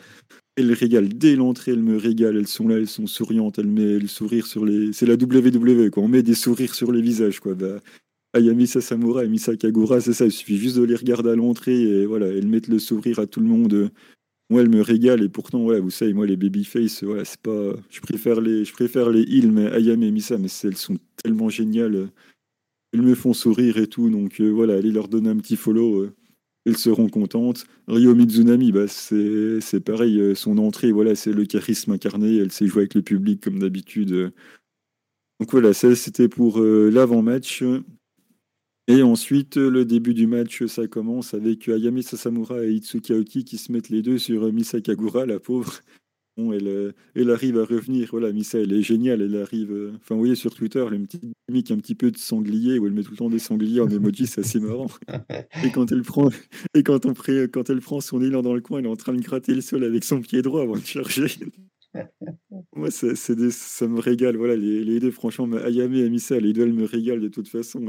Elles 0.54 0.72
régale 0.72 1.08
dès 1.08 1.34
l'entrée, 1.34 1.72
elles 1.72 1.82
me 1.82 1.96
régalent, 1.96 2.38
elles 2.38 2.46
sont 2.46 2.68
là, 2.68 2.76
elles 2.76 2.86
sont 2.86 3.08
souriantes, 3.08 3.58
elles 3.58 3.66
mettent 3.66 4.02
le 4.02 4.06
sourire 4.06 4.46
sur 4.46 4.64
les... 4.64 4.92
C'est 4.92 5.06
la 5.06 5.14
WWE, 5.14 5.90
quoi. 5.90 6.04
on 6.04 6.08
met 6.08 6.22
des 6.22 6.34
sourires 6.34 6.76
sur 6.76 6.92
les 6.92 7.02
visages. 7.02 7.40
Quoi. 7.40 7.54
Bah, 7.54 7.80
Ayame 8.32 8.64
Sasamura 8.64 9.24
et 9.24 9.28
Misakagura, 9.28 10.00
c'est 10.00 10.12
ça, 10.12 10.26
il 10.26 10.30
suffit 10.30 10.56
juste 10.56 10.76
de 10.76 10.84
les 10.84 10.94
regarder 10.94 11.30
à 11.30 11.34
l'entrée 11.34 11.82
et 11.82 12.06
voilà, 12.06 12.28
elles 12.28 12.46
mettent 12.46 12.68
le 12.68 12.78
sourire 12.78 13.18
à 13.18 13.26
tout 13.26 13.40
le 13.40 13.46
monde 13.46 13.90
moi, 14.50 14.62
elle 14.62 14.68
me 14.68 14.82
régale 14.82 15.22
et 15.22 15.28
pourtant, 15.28 15.64
ouais, 15.64 15.78
vous 15.78 15.90
savez, 15.90 16.12
moi, 16.12 16.26
les 16.26 16.36
babyface, 16.36 17.04
c'est 17.24 17.40
pas. 17.40 17.72
Je 17.88 18.00
préfère 18.00 18.40
les, 18.40 18.64
je 18.64 18.72
préfère 18.72 19.08
les 19.08 19.22
heals, 19.22 19.52
mais 19.52 19.66
Ayame 19.66 20.02
et 20.02 20.10
Misa, 20.10 20.38
mais 20.38 20.48
elles 20.64 20.76
sont 20.76 20.98
tellement 21.22 21.48
géniales. 21.48 22.10
Elles 22.92 23.02
me 23.02 23.14
font 23.14 23.32
sourire 23.32 23.78
et 23.78 23.86
tout, 23.86 24.10
donc 24.10 24.40
euh, 24.40 24.50
voilà, 24.50 24.74
allez 24.74 24.90
leur 24.90 25.06
donner 25.06 25.28
un 25.28 25.36
petit 25.36 25.54
follow. 25.56 26.00
Euh, 26.02 26.12
elles 26.66 26.76
seront 26.76 27.08
contentes. 27.08 27.64
Ryo 27.86 28.16
Mizunami, 28.16 28.72
bah, 28.72 28.88
c'est, 28.88 29.60
c'est 29.60 29.80
pareil, 29.80 30.20
euh, 30.20 30.34
son 30.34 30.58
entrée, 30.58 30.90
voilà, 30.90 31.14
c'est 31.14 31.32
le 31.32 31.44
charisme 31.44 31.92
incarné. 31.92 32.38
Elle 32.38 32.50
sait 32.50 32.66
jouer 32.66 32.82
avec 32.82 32.94
le 32.94 33.02
public 33.02 33.40
comme 33.40 33.60
d'habitude. 33.60 34.32
Donc 35.38 35.52
voilà, 35.52 35.72
ça 35.72 35.94
c'était 35.94 36.28
pour 36.28 36.60
l'avant-match. 36.60 37.62
Et 38.88 39.02
ensuite, 39.02 39.56
le 39.56 39.84
début 39.84 40.14
du 40.14 40.26
match, 40.26 40.64
ça 40.66 40.86
commence 40.88 41.34
avec 41.34 41.68
Ayame 41.68 42.02
Sasamura 42.02 42.64
et 42.64 42.72
Itsuki 42.72 43.12
Aoki 43.12 43.44
qui 43.44 43.58
se 43.58 43.70
mettent 43.70 43.88
les 43.88 44.02
deux 44.02 44.18
sur 44.18 44.52
Misa 44.52 44.80
Kagura, 44.80 45.26
la 45.26 45.38
pauvre. 45.38 45.80
Bon, 46.36 46.52
elle, 46.52 46.68
euh, 46.68 46.92
elle, 47.16 47.30
arrive 47.30 47.58
à 47.58 47.64
revenir. 47.64 48.08
Voilà, 48.12 48.32
Misa, 48.32 48.60
elle 48.60 48.72
est 48.72 48.82
géniale. 48.82 49.20
Elle 49.20 49.36
arrive. 49.42 49.72
Euh, 49.72 49.92
enfin, 49.96 50.14
vous 50.14 50.20
voyez 50.20 50.36
sur 50.36 50.54
Twitter, 50.54 50.82
elle 50.86 50.94
a 50.94 50.96
une 50.96 51.06
petite 51.06 51.24
gimmick 51.48 51.70
un 51.72 51.76
petit 51.78 51.96
peu 51.96 52.10
de 52.10 52.16
sanglier 52.16 52.78
où 52.78 52.86
elle 52.86 52.92
met 52.92 53.02
tout 53.02 53.10
le 53.10 53.16
temps 53.16 53.28
des 53.28 53.40
sangliers 53.40 53.80
en 53.80 53.88
emoji, 53.88 54.26
c'est 54.26 54.40
assez 54.40 54.60
marrant. 54.60 54.86
Et 55.64 55.70
quand 55.72 55.90
elle 55.90 56.02
prend, 56.02 56.30
et 56.74 56.82
quand, 56.84 57.04
on, 57.04 57.14
quand 57.52 57.68
elle 57.68 57.80
prend 57.80 58.00
son 58.00 58.22
élan 58.22 58.42
dans 58.42 58.54
le 58.54 58.60
coin, 58.60 58.78
elle 58.78 58.86
est 58.86 58.88
en 58.88 58.96
train 58.96 59.12
de 59.12 59.20
gratter 59.20 59.54
le 59.54 59.60
sol 59.60 59.82
avec 59.84 60.04
son 60.04 60.20
pied 60.20 60.40
droit 60.40 60.62
avant 60.62 60.76
de 60.76 60.84
charger. 60.84 61.26
Moi, 62.76 62.90
c'est, 62.90 63.16
ça 63.16 63.88
me 63.88 63.98
régale. 63.98 64.36
Voilà, 64.36 64.54
les, 64.54 64.84
les 64.84 65.00
deux, 65.00 65.10
franchement, 65.10 65.48
Ayame 65.58 65.94
et 65.94 66.08
Misa, 66.08 66.38
les 66.38 66.52
deux, 66.52 66.62
elles 66.62 66.72
me 66.72 66.84
régalent 66.84 67.20
de 67.20 67.28
toute 67.28 67.48
façon. 67.48 67.84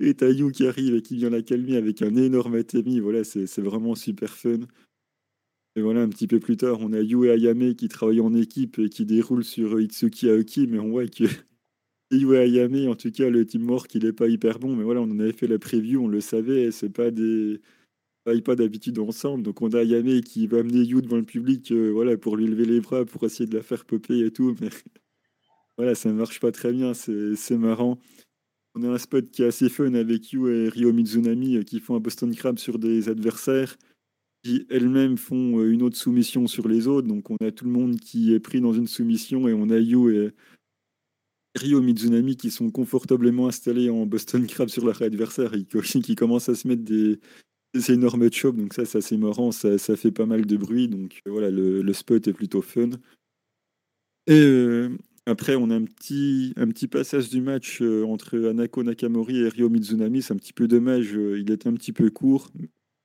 Et 0.00 0.14
Taïou 0.14 0.50
qui 0.50 0.66
arrive 0.66 0.94
et 0.94 1.02
qui 1.02 1.16
vient 1.16 1.30
la 1.30 1.42
calmer 1.42 1.76
avec 1.76 2.02
un 2.02 2.16
énorme 2.16 2.54
Atemi, 2.54 3.00
voilà, 3.00 3.24
c'est 3.24 3.60
vraiment 3.60 3.94
super 3.94 4.34
fun. 4.34 4.60
Et 5.76 5.82
voilà, 5.82 6.02
un 6.02 6.08
petit 6.08 6.28
peu 6.28 6.38
plus 6.38 6.56
tard, 6.56 6.78
on 6.80 6.92
a 6.92 7.00
Yu 7.00 7.26
et 7.26 7.30
Ayame 7.30 7.74
qui 7.74 7.88
travaillent 7.88 8.20
en 8.20 8.34
équipe 8.34 8.78
et 8.78 8.88
qui 8.88 9.04
déroulent 9.04 9.44
sur 9.44 9.80
Itsuki 9.80 10.30
Aoki, 10.30 10.68
mais 10.68 10.78
on 10.78 10.90
voit 10.90 11.06
que 11.08 11.24
Yu 12.12 12.34
et 12.34 12.38
Ayame, 12.38 12.88
en 12.88 12.94
tout 12.94 13.10
cas, 13.10 13.28
le 13.28 13.44
teamwork, 13.44 13.92
il 13.94 14.06
est 14.06 14.12
pas 14.12 14.28
hyper 14.28 14.60
bon, 14.60 14.76
mais 14.76 14.84
voilà, 14.84 15.00
on 15.00 15.10
en 15.10 15.18
avait 15.18 15.32
fait 15.32 15.48
la 15.48 15.58
preview, 15.58 16.04
on 16.04 16.08
le 16.08 16.20
savait, 16.20 16.70
c'est 16.70 16.90
pas 16.90 17.10
des 17.10 17.60
pas 18.44 18.56
d'habitude 18.56 18.98
ensemble, 18.98 19.42
donc 19.42 19.60
on 19.60 19.68
a 19.70 19.80
Ayame 19.80 20.20
qui 20.22 20.46
va 20.46 20.58
amener 20.58 20.82
Yu 20.82 21.02
devant 21.02 21.16
le 21.16 21.24
public, 21.24 21.72
euh, 21.72 21.90
voilà, 21.90 22.16
pour 22.16 22.36
lui 22.36 22.46
lever 22.46 22.64
les 22.64 22.80
bras, 22.80 23.04
pour 23.04 23.24
essayer 23.24 23.46
de 23.46 23.56
la 23.56 23.62
faire 23.62 23.84
popper 23.84 24.24
et 24.24 24.30
tout, 24.30 24.56
mais 24.60 24.70
voilà, 25.76 25.94
ça 25.94 26.12
marche 26.12 26.38
pas 26.38 26.52
très 26.52 26.72
bien, 26.72 26.94
c'est 26.94 27.58
marrant. 27.58 27.98
On 28.74 28.82
a 28.82 28.88
un 28.88 28.98
spot 28.98 29.30
qui 29.30 29.42
est 29.42 29.46
assez 29.46 29.68
fun 29.68 29.94
avec 29.94 30.32
Yu 30.32 30.48
et 30.48 30.68
Ryo 30.68 30.92
Mizunami 30.92 31.56
euh, 31.56 31.62
qui 31.62 31.78
font 31.78 31.94
un 31.94 32.00
Boston 32.00 32.34
Crab 32.34 32.58
sur 32.58 32.78
des 32.78 33.08
adversaires 33.08 33.76
qui 34.42 34.66
elles-mêmes 34.68 35.16
font 35.16 35.58
euh, 35.60 35.72
une 35.72 35.82
autre 35.82 35.96
soumission 35.96 36.46
sur 36.46 36.66
les 36.66 36.88
autres. 36.88 37.06
Donc 37.06 37.30
on 37.30 37.36
a 37.36 37.52
tout 37.52 37.64
le 37.64 37.70
monde 37.70 38.00
qui 38.00 38.34
est 38.34 38.40
pris 38.40 38.60
dans 38.60 38.72
une 38.72 38.88
soumission 38.88 39.46
et 39.48 39.54
on 39.54 39.70
a 39.70 39.78
Yu 39.78 40.16
et 40.16 40.30
Ryo 41.56 41.80
Mizunami 41.80 42.36
qui 42.36 42.50
sont 42.50 42.70
confortablement 42.70 43.46
installés 43.46 43.90
en 43.90 44.06
Boston 44.06 44.44
Crab 44.46 44.68
sur 44.68 44.84
leur 44.84 45.00
adversaire 45.02 45.54
et 45.54 45.64
qui, 45.64 46.16
commencent 46.16 46.48
à 46.48 46.56
se 46.56 46.66
mettre 46.66 46.82
des, 46.82 47.20
énormes 47.88 48.30
chops. 48.32 48.56
Donc 48.56 48.74
ça 48.74 48.84
c'est 48.84 48.98
assez 48.98 49.16
marrant, 49.16 49.52
ça, 49.52 49.78
fait 49.78 50.10
pas 50.10 50.26
mal 50.26 50.46
de 50.46 50.56
bruit. 50.56 50.88
Donc 50.88 51.20
voilà, 51.26 51.50
le, 51.50 51.92
spot 51.92 52.26
est 52.26 52.32
plutôt 52.32 52.60
fun. 52.60 52.90
Et 54.26 54.40
euh, 54.40 54.88
après, 55.26 55.56
on 55.56 55.70
a 55.70 55.74
un 55.74 55.84
petit, 55.84 56.52
un 56.56 56.68
petit 56.68 56.86
passage 56.86 57.30
du 57.30 57.40
match 57.40 57.80
euh, 57.80 58.04
entre 58.04 58.38
Anako 58.48 58.82
Nakamori 58.82 59.38
et 59.38 59.48
Ryo 59.48 59.70
Mizunami. 59.70 60.20
C'est 60.20 60.34
un 60.34 60.36
petit 60.36 60.52
peu 60.52 60.68
dommage, 60.68 61.16
euh, 61.16 61.40
il 61.40 61.50
était 61.50 61.68
un 61.68 61.72
petit 61.74 61.92
peu 61.92 62.10
court. 62.10 62.50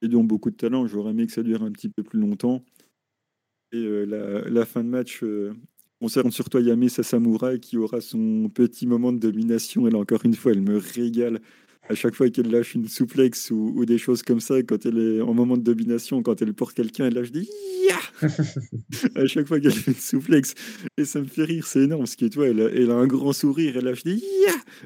Ils 0.01 0.15
ont 0.17 0.23
beaucoup 0.23 0.49
de 0.51 0.55
talent, 0.55 0.85
j'aurais 0.85 1.11
aimé 1.11 1.25
que 1.27 1.31
ça 1.31 1.43
dure 1.43 1.63
un 1.63 1.71
petit 1.71 1.87
peu 1.87 2.03
plus 2.03 2.19
longtemps. 2.19 2.61
Et 3.71 3.77
euh, 3.77 4.43
la, 4.49 4.65
fin 4.65 4.83
de 4.83 4.89
match 4.89 5.23
concerne 6.01 6.31
surtout 6.31 6.57
Ayame 6.57 6.89
Sasamura 6.89 7.57
qui 7.57 7.77
aura 7.77 8.01
son 8.01 8.49
petit 8.53 8.85
moment 8.85 9.13
de 9.13 9.19
domination. 9.19 9.87
Et 9.87 9.91
là, 9.91 9.99
encore 9.99 10.25
une 10.25 10.35
fois, 10.35 10.51
elle 10.51 10.61
me 10.61 10.77
régale 10.77 11.39
à 11.89 11.95
chaque 11.95 12.15
fois 12.15 12.29
qu'elle 12.29 12.51
lâche 12.51 12.75
une 12.75 12.87
souplex 12.87 13.49
ou, 13.51 13.83
des 13.85 13.97
choses 13.97 14.21
comme 14.21 14.39
ça, 14.39 14.61
quand 14.61 14.85
elle 14.85 14.99
est 14.99 15.21
en 15.21 15.33
moment 15.33 15.57
de 15.57 15.63
domination, 15.63 16.21
quand 16.21 16.39
elle 16.41 16.53
porte 16.53 16.75
quelqu'un, 16.75 17.07
elle 17.07 17.15
lâche 17.15 17.31
des 17.31 17.47
à 19.15 19.25
chaque 19.25 19.47
fois 19.47 19.59
qu'elle 19.59 19.71
fait 19.71 19.91
une 19.91 19.97
souplex. 19.97 20.53
Et 20.97 21.05
ça 21.05 21.19
me 21.19 21.25
fait 21.25 21.45
rire, 21.45 21.65
c'est 21.65 21.81
énorme, 21.81 22.01
parce 22.01 22.15
que 22.15 22.25
tu 22.25 22.37
vois, 22.37 22.47
elle 22.47 22.61
a, 22.61 22.69
elle 22.69 22.91
a 22.91 22.95
un 22.95 23.07
grand 23.07 23.33
sourire, 23.33 23.75
elle 23.77 23.85
lâche 23.85 24.03
des 24.03 24.21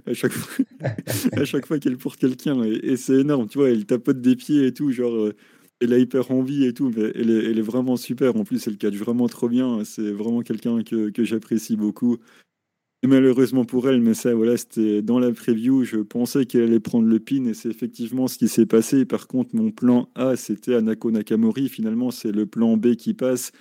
à 0.06 0.14
chaque 0.14 0.32
fois, 0.32 0.66
à 1.34 1.46
chaque 1.46 1.66
fois 1.66 1.78
qu'elle 1.80 1.98
porte 1.98 2.20
quelqu'un. 2.20 2.64
Et, 2.64 2.96
c'est 2.96 3.20
énorme, 3.20 3.48
tu 3.48 3.58
vois, 3.58 3.70
elle 3.70 3.86
tapote 3.86 4.22
des 4.22 4.36
pieds 4.36 4.68
et 4.68 4.74
tout, 4.74 4.92
genre, 4.92 5.14
euh, 5.14 5.34
elle 5.82 5.92
a 5.92 5.98
hyper 5.98 6.32
envie 6.32 6.66
et 6.66 6.74
tout, 6.74 6.92
mais 6.96 7.12
elle 7.16 7.30
est, 7.30 7.50
elle 7.50 7.60
est 7.60 7.64
vraiment 7.64 7.98
super. 7.98 8.38
En 8.38 8.46
plus, 8.46 8.66
elle 8.68 8.78
catch 8.78 8.96
vraiment 8.96 9.28
trop 9.28 9.50
bien. 9.50 9.84
C'est 9.84 10.12
vraiment 10.12 10.42
quelqu'un 10.42 10.82
que, 10.84 11.10
que 11.10 11.26
j'apprécie 11.26 11.76
beaucoup 11.76 12.20
malheureusement 13.08 13.66
pour 13.66 13.90
elle, 13.90 14.00
mais 14.00 14.14
ça, 14.14 14.34
voilà, 14.34 14.56
c'était 14.56 15.02
dans 15.02 15.20
la 15.20 15.34
preview, 15.34 15.84
je 15.84 15.98
pensais 15.98 16.46
qu'elle 16.46 16.64
allait 16.64 16.80
prendre 16.80 17.08
le 17.08 17.20
pin 17.20 17.46
et 17.46 17.54
c'est 17.54 17.70
effectivement 17.70 18.30
ce 18.30 18.38
qui 18.38 18.48
s'est 18.48 18.66
passé. 18.66 19.04
Par 19.04 19.28
contre, 19.28 19.56
mon 19.56 19.72
plan 19.72 20.10
A, 20.16 20.38
c'était 20.38 20.76
Anako 20.76 21.12
Nakamori. 21.12 21.68
Finalement, 21.68 22.12
c'est 22.12 22.32
le 22.32 22.46
plan 22.46 22.78
B 22.78 22.96
qui 22.96 23.14
passe, 23.14 23.52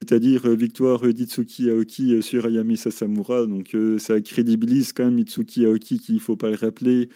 c'est-à-dire 0.00 0.46
euh, 0.46 0.54
victoire 0.54 1.00
d'Itsuki 1.12 1.68
Aoki 1.68 2.14
euh, 2.14 2.22
sur 2.22 2.46
Ayami 2.46 2.76
Sasamura. 2.76 3.46
Donc, 3.46 3.74
euh, 3.74 3.98
ça 3.98 4.20
crédibilise 4.20 4.92
quand 4.92 5.06
même 5.06 5.18
Itsuki 5.18 5.66
Aoki, 5.66 5.98
qui, 5.98 6.14
il 6.14 6.20
faut 6.20 6.36
pas 6.36 6.50
le 6.50 6.56
rappeler, 6.56 7.08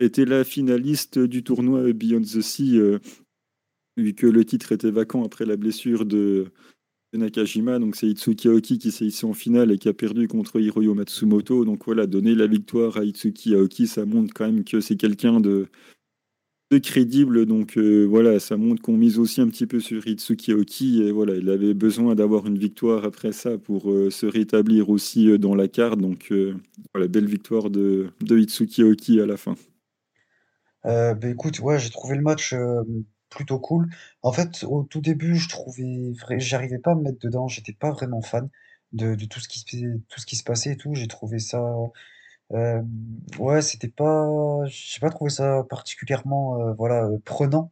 était 0.00 0.24
la 0.24 0.42
finaliste 0.42 1.20
du 1.20 1.44
tournoi 1.44 1.92
Beyond 1.92 2.22
the 2.22 2.40
Sea, 2.40 2.98
vu 3.96 4.14
que 4.14 4.26
le 4.26 4.44
titre 4.44 4.72
était 4.72 4.90
vacant 4.90 5.24
après 5.24 5.46
la 5.46 5.56
blessure 5.56 6.04
de 6.04 6.46
Nakajima, 7.18 7.78
donc 7.78 7.96
c'est 7.96 8.06
Itsuki 8.06 8.48
Aoki 8.48 8.78
qui 8.78 8.90
s'est 8.90 9.06
ici 9.06 9.24
en 9.24 9.32
finale 9.32 9.70
et 9.72 9.78
qui 9.78 9.88
a 9.88 9.92
perdu 9.92 10.28
contre 10.28 10.60
Hiroyo 10.60 10.94
Matsumoto. 10.94 11.64
Donc 11.64 11.84
voilà, 11.84 12.06
donner 12.06 12.34
la 12.34 12.46
victoire 12.46 12.96
à 12.96 13.04
Itsuki 13.04 13.54
Aoki, 13.54 13.86
ça 13.86 14.04
montre 14.04 14.32
quand 14.34 14.46
même 14.46 14.64
que 14.64 14.80
c'est 14.80 14.96
quelqu'un 14.96 15.40
de, 15.40 15.68
crédible. 16.80 17.46
Donc 17.46 17.76
euh, 17.76 18.04
voilà, 18.04 18.40
ça 18.40 18.56
montre 18.56 18.82
qu'on 18.82 18.96
mise 18.96 19.18
aussi 19.18 19.40
un 19.40 19.48
petit 19.48 19.66
peu 19.66 19.80
sur 19.80 20.06
Itsuki 20.06 20.52
Aoki. 20.52 21.02
Et 21.02 21.12
voilà, 21.12 21.34
il 21.34 21.48
avait 21.50 21.74
besoin 21.74 22.14
d'avoir 22.14 22.46
une 22.46 22.58
victoire 22.58 23.04
après 23.04 23.32
ça 23.32 23.58
pour 23.58 23.90
euh, 23.90 24.10
se 24.10 24.26
rétablir 24.26 24.90
aussi 24.90 25.30
euh, 25.30 25.38
dans 25.38 25.54
la 25.54 25.68
carte. 25.68 26.00
Donc 26.00 26.32
voilà, 26.92 27.08
belle 27.08 27.26
victoire 27.26 27.70
de, 27.70 28.08
de 28.20 28.38
Itsuki 28.38 28.82
Aoki 28.82 29.20
à 29.20 29.26
la 29.26 29.36
fin. 29.36 29.54
bah 30.84 31.16
écoute, 31.24 31.60
ouais, 31.60 31.78
j'ai 31.78 31.90
trouvé 31.90 32.16
le 32.16 32.22
match 32.22 32.54
plutôt 33.34 33.58
cool. 33.58 33.90
En 34.22 34.32
fait, 34.32 34.64
au 34.64 34.84
tout 34.84 35.00
début, 35.00 35.36
je 35.36 35.48
trouvais 35.48 36.12
vrai 36.20 36.40
j'arrivais 36.40 36.78
pas 36.78 36.92
à 36.92 36.94
me 36.94 37.02
mettre 37.02 37.18
dedans, 37.20 37.48
j'étais 37.48 37.72
pas 37.74 37.90
vraiment 37.92 38.22
fan 38.22 38.48
de 38.92 39.14
tout 39.26 39.40
ce 39.40 39.48
qui 39.48 40.36
se 40.36 40.44
passait 40.44 40.72
et 40.72 40.76
tout. 40.76 40.94
J'ai 40.94 41.08
trouvé 41.08 41.38
ça, 41.40 41.62
hem, 42.52 42.88
ouais, 43.38 43.62
c'était 43.62 43.88
pas 43.88 44.28
j'ai 44.66 45.00
pas 45.00 45.10
trouvé 45.10 45.30
ça 45.30 45.64
particulièrement, 45.70 46.58
heu, 46.70 46.74
voilà, 46.78 47.04
heu, 47.06 47.20
prenant. 47.24 47.70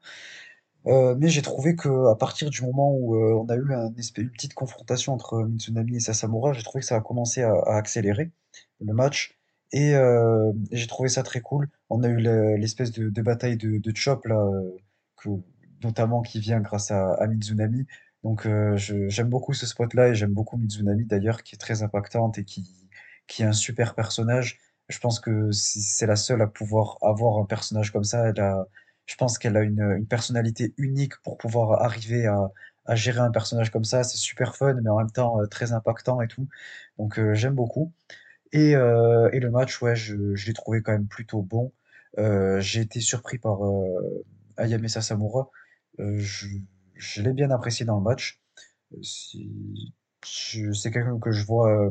Heu, 0.87 1.15
mais 1.19 1.29
j'ai 1.29 1.43
trouvé 1.43 1.77
que 1.77 2.11
à 2.11 2.17
partir 2.17 2.51
du 2.51 2.63
moment 2.63 2.93
où, 2.95 3.17
on 3.17 3.49
a 3.49 3.57
eu 3.57 3.75
un 3.75 3.95
espèce 3.97 4.25
une 4.25 4.31
petite 4.31 4.55
confrontation 4.55 5.15
entre 5.15 5.45
Mitsunami 5.45 5.97
et 5.97 6.01
Sasamura, 6.01 6.53
j'ai 6.55 6.63
trouvé 6.63 6.81
que 6.83 6.87
ça 6.87 6.97
a 6.97 7.01
commencé 7.01 7.43
à 7.43 7.55
accélérer 7.77 8.33
le 8.81 8.93
match 8.95 9.39
et 9.73 9.95
j'ai 10.73 10.87
trouvé 10.89 11.09
ça 11.09 11.23
très 11.23 11.41
cool. 11.41 11.69
On 11.91 12.03
a 12.05 12.09
eu 12.09 12.19
l'espèce 12.59 12.93
de 12.93 13.23
bataille 13.23 13.57
de 13.59 13.93
chop 13.97 14.27
là, 14.27 14.39
que 15.17 15.31
notamment 15.83 16.23
qui 16.23 16.41
vient 16.41 16.61
grâce 16.61 16.91
à, 16.91 17.15
à 17.15 17.27
Mizunami. 17.27 17.87
Donc 18.25 18.47
euh, 18.47 18.77
j'aime 18.77 19.29
beaucoup 19.29 19.53
ce 19.55 19.67
spot-là 19.67 20.09
et 20.09 20.15
j'aime 20.15 20.33
beaucoup 20.33 20.57
Mizunami 20.57 21.05
d'ailleurs, 21.07 21.43
qui 21.43 21.55
est 21.57 21.59
très 21.59 21.83
impactante 21.83 22.39
et 22.39 22.45
qui, 22.45 22.89
qui 23.27 23.43
est 23.43 23.47
un 23.47 23.53
super 23.53 23.95
personnage. 23.95 24.59
Je 24.89 24.99
pense 24.99 25.21
que 25.21 25.51
c'est 25.53 26.07
la 26.07 26.17
seule 26.17 26.43
à 26.43 26.47
pouvoir 26.47 26.99
avoir 27.03 27.39
un 27.39 27.47
personnage 27.47 27.93
comme 27.93 28.05
ça. 28.05 28.29
Elle 28.29 28.41
a, 28.41 28.67
je 29.07 29.17
pense 29.17 29.39
qu'elle 29.39 29.57
a 29.57 29.63
une, 29.63 29.81
une, 29.99 30.07
personnalité 30.07 30.75
unique 30.77 31.17
pour 31.23 31.39
pouvoir 31.39 31.83
arriver 31.83 32.27
à, 32.27 32.51
à 32.87 32.95
gérer 32.95 33.21
un 33.21 33.31
personnage 33.31 33.71
comme 33.71 33.85
ça. 33.85 34.05
C'est 34.05 34.19
super 34.19 34.57
fun, 34.57 34.75
mais 34.83 34.91
en 34.91 34.99
même 34.99 35.11
temps 35.11 35.41
euh, 35.41 35.47
très 35.47 35.73
impactant 35.73 36.21
et 36.23 36.29
tout. 36.29 36.49
Donc 36.99 37.19
euh, 37.19 37.35
j'aime 37.35 37.55
beaucoup. 37.55 37.93
Et, 38.53 38.73
et 38.73 39.41
le 39.41 39.51
match, 39.51 39.81
ouais, 39.81 39.97
je, 39.97 40.15
l'ai 40.47 40.53
trouvé 40.53 40.83
quand 40.83 40.93
même 40.93 41.07
plutôt 41.07 41.43
bon. 41.43 41.73
J'ai 42.17 42.81
été 42.81 43.01
surpris 43.01 43.39
par 43.39 43.65
euh, 43.65 44.25
Ayame 44.57 44.89
Sasamura. 44.89 45.51
Euh, 46.01 46.19
je, 46.19 47.23
l'ai 47.23 47.32
bien 47.32 47.51
apprécié 47.51 47.85
dans 47.86 47.97
le 47.97 48.02
match. 48.02 48.40
Euh, 48.93 48.98
C'est 50.24 50.90
quelqu'un 50.90 51.19
que 51.19 51.32
je 51.32 51.44
vois 51.44 51.70
euh, 51.86 51.90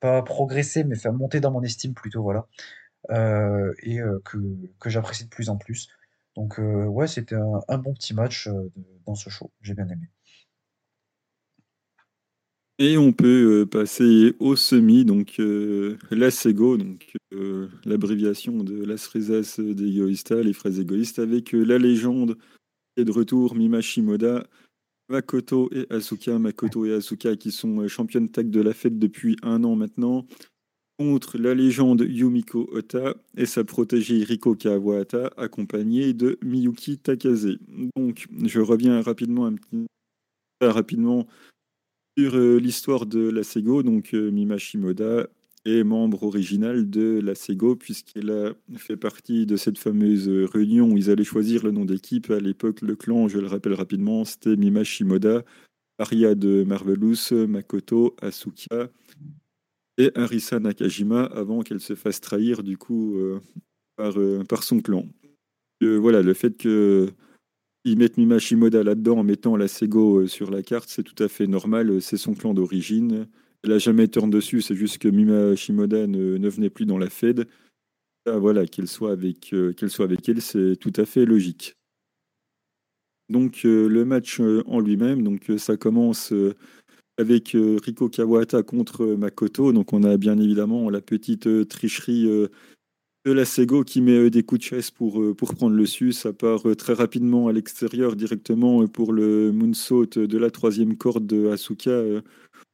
pas 0.00 0.22
progresser, 0.22 0.84
mais 0.84 0.96
faire 0.96 1.12
monter 1.12 1.40
dans 1.40 1.50
mon 1.52 1.62
estime 1.62 1.94
plutôt, 1.94 2.22
voilà. 2.22 2.46
Et 3.82 3.98
que, 4.24 4.90
j'apprécie 4.90 5.24
de 5.24 5.30
plus 5.30 5.48
en 5.48 5.56
plus. 5.56 5.88
Donc, 6.36 6.58
ouais, 6.58 7.06
c'était 7.06 7.36
un, 7.68 7.78
bon 7.78 7.94
petit 7.94 8.14
match 8.14 8.48
de- 8.48 8.72
dans 9.06 9.14
ce 9.14 9.30
show. 9.30 9.52
J'ai 9.62 9.74
bien 9.74 9.88
aimé. 9.88 10.08
Et 12.78 12.98
on 12.98 13.12
peut 13.12 13.66
passer 13.70 14.36
au 14.38 14.54
semi, 14.54 15.06
donc 15.06 15.36
euh, 15.38 15.96
l'ASEGO, 16.10 16.76
donc 16.76 17.10
l'abréviation 17.86 18.62
de 18.62 18.84
Las 18.84 19.16
des 19.16 19.88
Egoístas, 19.88 20.42
les 20.42 20.52
fraises 20.52 20.78
égoïstes, 20.78 21.18
avec 21.18 21.52
la 21.52 21.78
légende 21.78 22.36
de 23.04 23.10
retour, 23.12 23.54
Mima 23.54 23.80
Shimoda, 23.80 24.46
Makoto 25.08 25.68
et 25.72 25.86
Asuka. 25.90 26.38
Makoto 26.38 26.84
et 26.86 26.92
Asuka 26.92 27.36
qui 27.36 27.52
sont 27.52 27.80
euh, 27.80 27.88
championnes 27.88 28.28
tag 28.28 28.50
de 28.50 28.60
la 28.60 28.72
fête 28.72 28.98
depuis 28.98 29.36
un 29.42 29.64
an 29.64 29.76
maintenant, 29.76 30.26
contre 30.98 31.38
la 31.38 31.54
légende 31.54 32.06
Yumiko 32.08 32.68
Ota 32.72 33.16
et 33.36 33.46
sa 33.46 33.64
protégée 33.64 34.24
Riko 34.24 34.54
Kawahata, 34.54 35.30
accompagnée 35.36 36.14
de 36.14 36.38
Miyuki 36.42 36.98
Takase. 36.98 37.58
Donc, 37.96 38.26
je 38.44 38.60
reviens 38.60 39.02
rapidement 39.02 39.52
petit 39.52 39.86
rapidement 40.62 41.26
sur 42.16 42.34
euh, 42.34 42.58
l'histoire 42.58 43.04
de 43.04 43.28
la 43.28 43.42
Sego, 43.42 43.82
donc 43.82 44.14
euh, 44.14 44.30
Mima 44.30 44.56
Shimoda 44.56 45.28
membre 45.84 46.22
original 46.22 46.88
de 46.88 47.20
la 47.22 47.34
Sego 47.34 47.76
puisqu'elle 47.76 48.30
a 48.30 48.52
fait 48.76 48.96
partie 48.96 49.46
de 49.46 49.56
cette 49.56 49.78
fameuse 49.78 50.28
réunion 50.28 50.90
où 50.90 50.96
ils 50.96 51.10
allaient 51.10 51.24
choisir 51.24 51.64
le 51.64 51.72
nom 51.72 51.84
d'équipe. 51.84 52.30
À 52.30 52.40
l'époque, 52.40 52.82
le 52.82 52.96
clan, 52.96 53.28
je 53.28 53.38
le 53.38 53.46
rappelle 53.46 53.74
rapidement, 53.74 54.24
c'était 54.24 54.56
Mima 54.56 54.84
Shimoda, 54.84 55.44
Aria 55.98 56.34
de 56.34 56.64
Marvelous, 56.64 57.32
Makoto, 57.48 58.14
Asuka 58.20 58.90
et 59.98 60.10
Arisa 60.14 60.60
Nakajima 60.60 61.24
avant 61.24 61.62
qu'elle 61.62 61.80
se 61.80 61.94
fasse 61.94 62.20
trahir 62.20 62.62
du 62.62 62.76
coup 62.76 63.16
euh, 63.16 63.40
par, 63.96 64.18
euh, 64.18 64.42
par 64.44 64.62
son 64.62 64.80
clan. 64.80 65.06
Euh, 65.82 65.96
voilà, 65.96 66.22
le 66.22 66.34
fait 66.34 66.56
que 66.56 67.10
ils 67.84 67.96
mettent 67.96 68.16
Mima 68.16 68.38
Shimoda 68.38 68.82
là-dedans 68.82 69.18
en 69.18 69.22
mettant 69.22 69.56
la 69.56 69.68
Sego 69.68 70.26
sur 70.26 70.50
la 70.50 70.62
carte, 70.62 70.88
c'est 70.88 71.04
tout 71.04 71.22
à 71.22 71.28
fait 71.28 71.46
normal, 71.46 72.02
c'est 72.02 72.16
son 72.16 72.34
clan 72.34 72.52
d'origine. 72.52 73.28
Elle 73.66 73.72
a 73.72 73.78
jamais 73.78 74.06
turn 74.06 74.30
dessus, 74.30 74.62
c'est 74.62 74.76
juste 74.76 74.98
que 74.98 75.08
Mima 75.08 75.56
Shimoda 75.56 76.06
ne, 76.06 76.48
venait 76.48 76.70
plus 76.70 76.86
dans 76.86 76.98
la 76.98 77.10
Fed. 77.10 77.48
Ah, 78.24 78.38
voilà, 78.38 78.64
qu'elle 78.64 78.86
soit 78.86 79.10
avec 79.10 79.52
euh, 79.52 79.72
qu'elle 79.72 79.90
soit 79.90 80.04
avec 80.04 80.28
elle, 80.28 80.40
c'est 80.40 80.76
tout 80.76 80.92
à 80.94 81.04
fait 81.04 81.24
logique. 81.24 81.74
Donc 83.28 83.62
euh, 83.64 83.88
le 83.88 84.04
match 84.04 84.40
euh, 84.40 84.62
en 84.66 84.78
lui-même, 84.78 85.24
donc 85.24 85.50
ça 85.58 85.76
commence 85.76 86.32
avec 87.18 87.56
Riko 87.56 88.08
Kawahata 88.08 88.62
contre 88.62 89.04
Makoto. 89.04 89.72
Donc 89.72 89.92
on 89.92 90.04
a 90.04 90.16
bien 90.16 90.38
évidemment 90.38 90.88
la 90.88 91.00
petite 91.00 91.68
tricherie 91.68 92.26
de 92.26 93.32
la 93.32 93.44
Sego 93.44 93.82
qui 93.82 94.00
met 94.00 94.30
des 94.30 94.44
coups 94.44 94.60
de 94.60 94.64
chaise 94.64 94.92
pour, 94.92 95.34
pour 95.34 95.56
prendre 95.56 95.74
le 95.74 95.86
su. 95.86 96.12
Ça 96.12 96.32
part 96.32 96.62
très 96.78 96.92
rapidement 96.92 97.48
à 97.48 97.52
l'extérieur 97.52 98.14
directement 98.14 98.86
pour 98.86 99.12
le 99.12 99.50
moonsault 99.50 100.06
de 100.06 100.38
la 100.38 100.52
troisième 100.52 100.96
corde 100.96 101.26
de 101.26 101.48
Asuka 101.48 102.00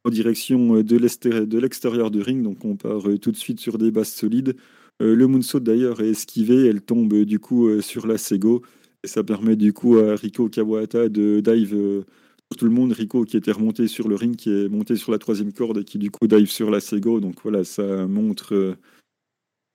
en 0.04 0.10
direction 0.10 0.76
euh, 0.76 0.82
de 0.82 1.58
l'extérieur 1.58 2.10
du 2.10 2.20
ring. 2.20 2.42
Donc 2.42 2.64
on 2.64 2.76
part 2.76 3.08
euh, 3.08 3.18
tout 3.18 3.32
de 3.32 3.36
suite 3.36 3.60
sur 3.60 3.78
des 3.78 3.90
bases 3.90 4.12
solides. 4.12 4.56
Euh, 5.00 5.14
le 5.14 5.26
moonsault 5.26 5.60
d'ailleurs 5.60 6.00
est 6.00 6.10
esquivé. 6.10 6.66
Elle 6.66 6.82
tombe 6.82 7.14
du 7.24 7.38
coup 7.38 7.80
sur 7.80 8.06
la 8.06 8.18
Sego. 8.18 8.62
Et 9.04 9.08
ça 9.08 9.24
permet 9.24 9.56
du 9.56 9.72
coup 9.72 9.98
à 9.98 10.14
Riko 10.14 10.48
Kawahata 10.48 11.08
de 11.08 11.40
dive 11.40 12.04
sur 12.50 12.58
tout 12.58 12.64
le 12.64 12.70
monde. 12.70 12.92
Riko 12.92 13.24
qui 13.24 13.36
était 13.36 13.52
remonté 13.52 13.88
sur 13.88 14.08
le 14.08 14.14
ring, 14.14 14.36
qui 14.36 14.50
est 14.50 14.68
monté 14.68 14.96
sur 14.96 15.10
la 15.10 15.18
troisième 15.18 15.52
corde 15.52 15.78
et 15.78 15.84
qui 15.84 15.98
du 15.98 16.10
coup 16.10 16.26
dive 16.28 16.50
sur 16.50 16.70
la 16.70 16.80
Sego. 16.80 17.18
Donc 17.18 17.36
voilà, 17.42 17.64
ça 17.64 18.06
montre... 18.06 18.76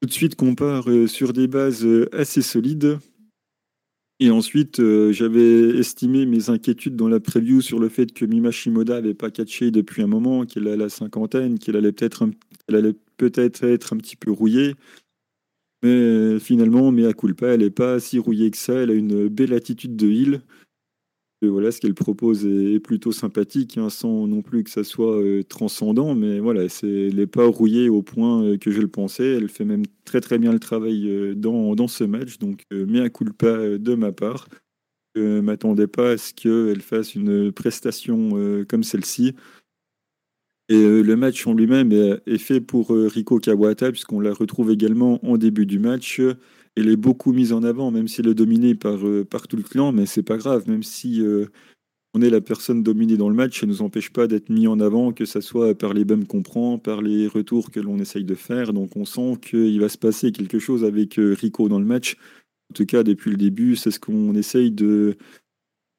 tout 0.02 0.08
de 0.08 0.14
suite 0.14 0.36
qu'on 0.36 0.56
part 0.56 0.86
sur 1.08 1.34
des 1.34 1.48
bases 1.48 1.86
assez 2.14 2.41
solides. 2.41 2.99
Et 4.19 4.31
ensuite, 4.31 4.80
euh, 4.80 5.11
j'avais 5.11 5.77
estimé 5.77 6.26
mes 6.26 6.49
inquiétudes 6.49 6.95
dans 6.95 7.07
la 7.07 7.19
preview 7.19 7.61
sur 7.61 7.80
le 7.80 7.88
fait 7.88 8.11
que 8.14 8.26
Mima 8.26 8.49
Shimoda 8.49 8.95
n'avait 8.95 9.14
pas 9.14 9.30
catché 9.30 9.69
depuis 9.69 10.02
un 10.02 10.07
moment, 10.07 10.45
qu'elle 10.45 10.68
a 10.68 10.76
la 10.76 10.89
cinquantaine, 10.89 11.60
qu'elle 11.60 11.76
allait 11.76 11.91
peut-être 11.91 12.23
un- 12.23 12.31
qu'elle 12.65 12.77
allait 12.77 12.95
peut-être 13.18 13.64
être 13.64 13.94
un 13.94 13.98
petit 13.98 14.15
peu 14.15 14.31
rouillée. 14.31 14.73
Mais 15.84 15.89
euh, 15.89 16.39
finalement, 16.39 16.91
mea 16.91 17.14
culpa, 17.14 17.49
elle 17.49 17.60
n'est 17.61 17.69
pas 17.69 17.99
si 17.99 18.18
rouillée 18.18 18.49
que 18.49 18.57
ça. 18.57 18.73
Elle 18.73 18.89
a 18.91 18.94
une 18.94 19.27
belle 19.27 19.53
attitude 19.53 19.95
de 19.95 20.07
heal. 20.07 20.41
Voilà, 21.43 21.72
ce 21.72 21.80
qu'elle 21.80 21.93
propose 21.93 22.47
est, 22.47 22.80
plutôt 22.80 23.11
sympathique, 23.11 23.77
hein, 23.77 23.91
sans 23.91 24.26
non 24.26 24.41
plus 24.41 24.64
que 24.64 24.72
ça 24.72 24.84
soit 24.84 25.22
euh, 25.22 25.43
transcendant. 25.43 26.15
Mais 26.15 26.39
voilà, 26.39 26.68
c'est, 26.68 27.07
elle 27.07 27.18
n'est 27.18 27.27
pas 27.27 27.45
rouillée 27.45 27.89
au 27.89 28.01
point 28.01 28.43
euh, 28.43 28.57
que 28.57 28.72
je 28.72 28.81
le 28.81 28.88
pensais. 28.88 29.35
Elle 29.35 29.49
fait 29.49 29.65
même 29.65 29.84
très 30.03 30.19
très 30.19 30.39
bien 30.39 30.51
le 30.51 30.59
travail 30.59 31.07
euh, 31.07 31.35
dans, 31.35 31.76
dans 31.76 31.88
ce 31.88 32.03
match. 32.03 32.39
Donc, 32.39 32.64
mea 32.72 33.09
culpa 33.09 33.77
de 33.77 33.93
ma 33.93 34.11
part. 34.11 34.47
Je 35.15 35.22
ne 35.22 35.41
m'attendais 35.41 35.88
pas 35.88 36.11
à 36.11 36.18
ce 36.18 36.34
qu'elle 36.34 36.81
fasse 36.81 37.14
une 37.14 37.51
prestation 37.51 38.31
comme 38.68 38.84
celle-ci. 38.84 39.34
Et 40.69 41.01
le 41.01 41.15
match 41.15 41.47
en 41.47 41.53
lui-même 41.53 41.91
est, 41.91 42.22
est 42.27 42.38
fait 42.38 42.61
pour 42.61 42.89
Riko 42.89 43.39
Kawahata, 43.39 43.91
puisqu'on 43.91 44.19
la 44.19 44.34
retrouve 44.34 44.69
également 44.69 45.26
en 45.26 45.38
début 45.38 45.65
du 45.65 45.80
match. 45.80 46.22
Elle 46.78 46.90
est 46.90 46.95
beaucoup 46.95 47.34
mise 47.34 47.54
en 47.54 47.64
avant, 47.64 47.90
même 47.90 48.08
si 48.08 48.22
elle 48.22 48.28
est 48.28 48.36
dominée 48.36 48.76
par, 48.76 49.08
euh, 49.08 49.26
par 49.26 49.48
tout 49.48 49.58
le 49.58 49.64
clan, 49.64 49.91
mais 49.91 50.06
c'est 50.06 50.22
pas 50.22 50.38
grave, 50.38 50.70
même 50.70 50.84
si 50.84 51.22
euh, 51.24 51.48
on 52.14 52.22
est 52.22 52.30
la 52.30 52.40
personne 52.40 52.84
dominée 52.84 53.18
dans 53.18 53.30
le 53.30 53.36
match, 53.36 53.60
ça 53.60 53.66
ne 53.66 53.72
nous 53.72 53.82
empêche 53.82 54.12
pas 54.12 54.28
d'être 54.28 54.49
mis 54.49 54.68
en 54.68 54.80
avant, 54.80 55.12
que 55.12 55.26
ce 55.26 55.41
soit 55.41 55.76
par 55.76 55.95
les 55.95 56.06
bums 56.06 56.28
qu'on 56.28 56.44
prend, 56.44 56.78
par 56.78 57.02
les 57.02 57.28
retours 57.28 57.72
que 57.72 57.80
l'on 57.80 57.98
essaye 57.98 58.26
de 58.26 58.36
faire. 58.36 58.74
Donc 58.74 58.95
on 58.95 59.06
sent 59.06 59.40
qu'il 59.41 59.80
va 59.80 59.90
se 59.90 59.98
passer 59.98 60.32
quelque 60.32 60.60
chose 60.60 60.84
avec 60.84 61.18
euh, 61.18 61.34
Rico 61.34 61.68
dans 61.68 61.80
le 61.80 61.86
match. 61.86 62.16
En 62.70 62.76
tout 62.76 62.86
cas, 62.86 63.02
depuis 63.02 63.32
le 63.32 63.38
début, 63.38 63.76
c'est 63.76 63.91
ce 63.91 63.99
qu'on 63.99 64.36
essaye 64.36 64.70
de, 64.70 65.18